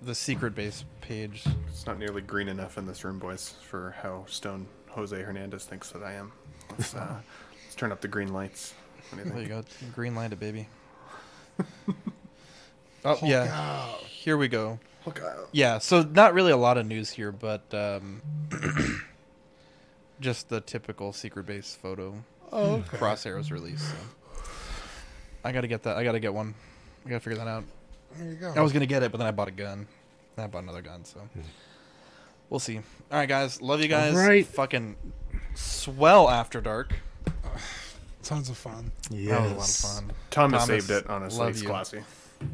the 0.02 0.16
secret 0.16 0.56
base 0.56 0.86
page. 1.02 1.44
It's 1.68 1.86
not 1.86 2.00
nearly 2.00 2.22
green 2.22 2.48
enough 2.48 2.78
in 2.78 2.86
this 2.86 3.04
room, 3.04 3.20
boys, 3.20 3.56
for 3.64 3.96
how 4.02 4.26
stone 4.28 4.68
Jose 4.90 5.20
Hernandez 5.20 5.66
thinks 5.66 5.90
that 5.92 6.04
I 6.04 6.14
am. 6.14 6.32
Let's, 6.72 6.94
uh, 6.96 7.16
let's 7.66 7.76
turn 7.76 7.92
up 7.92 8.02
the 8.02 8.08
green 8.08 8.32
lights. 8.32 8.74
What 9.10 9.24
do 9.24 9.30
you 9.30 9.34
There 9.34 9.42
you 9.42 9.48
go, 9.48 9.64
green 9.94 10.16
light 10.16 10.34
it, 10.34 10.40
baby. 10.40 10.68
oh 13.06 13.20
yeah, 13.24 13.88
here 14.08 14.38
we 14.38 14.48
go. 14.48 14.80
Look 15.06 15.22
out. 15.22 15.50
Yeah, 15.52 15.78
so 15.78 16.02
not 16.02 16.34
really 16.34 16.52
a 16.52 16.58
lot 16.58 16.78
of 16.78 16.88
news 16.88 17.12
here, 17.12 17.32
but 17.32 17.62
um, 17.74 18.22
just 20.20 20.50
the 20.50 20.62
typical 20.62 21.14
secret 21.14 21.46
base 21.46 21.78
photo. 21.80 22.24
Oh, 22.52 22.76
okay. 22.76 22.98
Crosshairs 22.98 23.52
release. 23.52 23.84
So. 23.84 23.96
I 25.44 25.52
gotta 25.52 25.68
get 25.68 25.84
that. 25.84 25.96
I 25.96 26.04
gotta 26.04 26.20
get 26.20 26.34
one. 26.34 26.56
I 27.06 27.10
gotta 27.10 27.20
figure 27.20 27.38
that 27.38 27.48
out. 27.48 27.64
There 28.18 28.28
you 28.28 28.36
go. 28.36 28.54
I 28.56 28.62
was 28.62 28.74
gonna 28.74 28.88
get 28.88 29.04
it, 29.04 29.12
but 29.12 29.20
then 29.20 29.28
I 29.28 29.32
bought 29.32 29.48
a 29.48 29.52
gun. 29.52 29.88
Then 30.36 30.46
I 30.46 30.48
bought 30.48 30.64
another 30.64 30.82
gun, 30.82 31.06
so 31.06 31.22
we'll 32.50 32.60
see. 32.60 32.78
All 32.78 33.20
right, 33.20 33.30
guys. 33.30 33.62
Love 33.62 33.82
you 33.82 33.88
guys. 33.88 34.16
right. 34.16 34.46
Fucking 34.46 34.96
swell 35.54 36.30
after 36.30 36.62
dark. 36.62 36.96
Tons 38.26 38.50
of 38.50 38.58
fun. 38.58 38.92
Yes. 39.10 39.30
That 39.30 39.42
was 39.42 39.52
a 39.52 39.56
lot 39.56 39.70
of 39.70 39.76
fun. 40.10 40.12
Thomas, 40.32 40.66
Thomas, 40.66 40.86
saved 40.88 40.92
it, 40.92 41.10
honestly. 41.10 41.40
love 41.40 41.50
It's 41.52 41.62
you. 41.62 41.68
classy. 41.70 42.00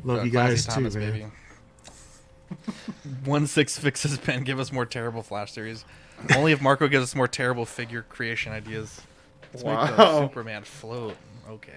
Love 0.04 0.20
Uh, 0.20 0.24
you 0.24 0.30
guys 0.30 0.66
too, 0.66 0.72
Thomas, 0.72 0.96
man. 0.96 1.12
baby. 1.12 1.26
One 3.26 3.48
six 3.48 3.78
fixes 3.80 4.18
pen. 4.18 4.44
Give 4.44 4.60
us 4.60 4.72
more 4.72 4.86
terrible 4.86 5.24
Flash 5.24 5.54
series. 5.54 5.86
Only 6.36 6.52
if 6.52 6.62
Marco 6.62 6.88
gives 6.88 7.04
us 7.06 7.16
more 7.16 7.28
terrible 7.28 7.66
figure 7.66 8.04
creation 8.04 8.52
ideas. 8.52 9.02
Let's 9.54 9.64
make 9.64 9.74
the 9.74 9.96
Wow. 9.98 10.22
Superman 10.28 10.64
float. 10.64 11.16
Okay. 11.50 11.72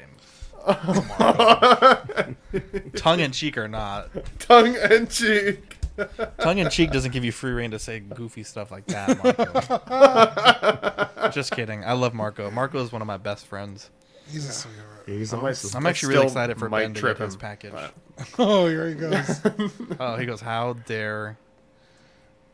Tongue 2.97 3.20
in 3.20 3.32
cheek 3.32 3.56
or 3.58 3.68
not. 3.68 4.08
Tongue 4.40 4.76
and 4.76 5.08
cheek. 5.10 5.76
Tongue 6.39 6.58
in 6.58 6.70
cheek 6.70 6.90
doesn't 6.90 7.12
give 7.12 7.24
you 7.24 7.32
free 7.32 7.52
reign 7.52 7.70
to 7.70 7.78
say 7.78 8.00
goofy 8.00 8.42
stuff 8.42 8.70
like 8.70 8.86
that, 8.86 9.23
Marco. 9.23 11.31
Just 11.31 11.52
kidding. 11.52 11.84
I 11.84 11.92
love 11.92 12.14
Marco. 12.14 12.50
Marco 12.50 12.82
is 12.82 12.92
one 12.92 13.02
of 13.02 13.06
my 13.06 13.16
best 13.16 13.47
friends. 13.47 13.90
He's 14.26 14.48
a 14.48 14.52
sweetheart. 14.52 15.05
He's 15.06 15.32
I 15.34 15.40
might- 15.40 15.50
awesome. 15.50 15.76
I'm 15.76 15.86
I 15.86 15.90
actually 15.90 16.14
really 16.14 16.26
excited 16.26 16.58
for 16.58 16.68
might 16.68 16.82
Ben 16.82 16.94
to 16.94 17.02
get 17.02 17.18
his 17.18 17.34
him, 17.34 17.40
package. 17.40 17.73
but- 17.73 17.94
Oh, 18.39 18.66
here 18.66 18.89
he 18.89 18.94
goes. 18.94 19.40
Oh, 20.00 20.16
he 20.16 20.26
goes, 20.26 20.40
How 20.40 20.74
dare 20.86 21.36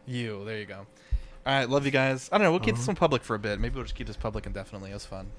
you? 0.07 0.45
There 0.45 0.59
you 0.59 0.67
go. 0.67 0.87
All 1.47 1.55
right, 1.55 1.69
love 1.69 1.87
you 1.87 1.93
guys. 1.93 2.29
I 2.33 2.39
don't 2.39 2.45
know. 2.45 2.51
We'll 2.51 2.61
keep 2.61 2.75
this 2.75 2.85
uh-huh. 2.85 2.91
one 2.91 2.97
public 2.97 3.23
for 3.23 3.35
a 3.35 3.39
bit. 3.39 3.61
Maybe 3.61 3.75
we'll 3.77 3.85
just 3.85 3.95
keep 3.95 4.07
this 4.07 4.17
public 4.17 4.47
indefinitely. 4.47 4.91
It 4.91 4.95
was 4.95 5.07
fun. 5.07 5.31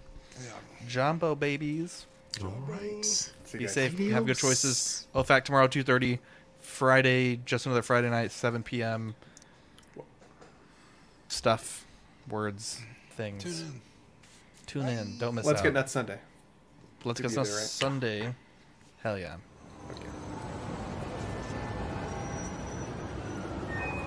yeah. 0.41 0.51
Jumbo 0.87 1.35
babies. 1.35 2.05
All 2.43 2.53
right. 2.67 3.31
Be 3.51 3.59
guys. 3.59 3.73
safe. 3.73 3.97
Have 4.11 4.25
good 4.25 4.37
choices. 4.37 5.07
Oh, 5.13 5.23
fact 5.23 5.45
tomorrow, 5.45 5.67
2.30. 5.67 6.19
Friday, 6.71 7.39
just 7.45 7.65
another 7.65 7.81
Friday 7.81 8.09
night, 8.09 8.31
7 8.31 8.63
p.m. 8.63 9.13
Stuff, 11.27 11.85
words, 12.29 12.81
things. 13.11 13.43
Tune 13.43 13.53
in. 13.53 13.81
Tune 14.65 14.87
in. 14.87 15.17
Don't 15.19 15.35
miss 15.35 15.45
it. 15.45 15.47
Let's 15.47 15.59
out. 15.59 15.63
get 15.63 15.73
nuts 15.73 15.91
Sunday. 15.91 16.17
Let's 17.03 17.17
to 17.17 17.23
get 17.23 17.29
be 17.29 17.35
nuts 17.35 17.51
right? 17.51 17.59
Sunday. 17.59 18.35
Hell 19.03 19.19
yeah. 19.19 19.35
Okay. 19.91 20.07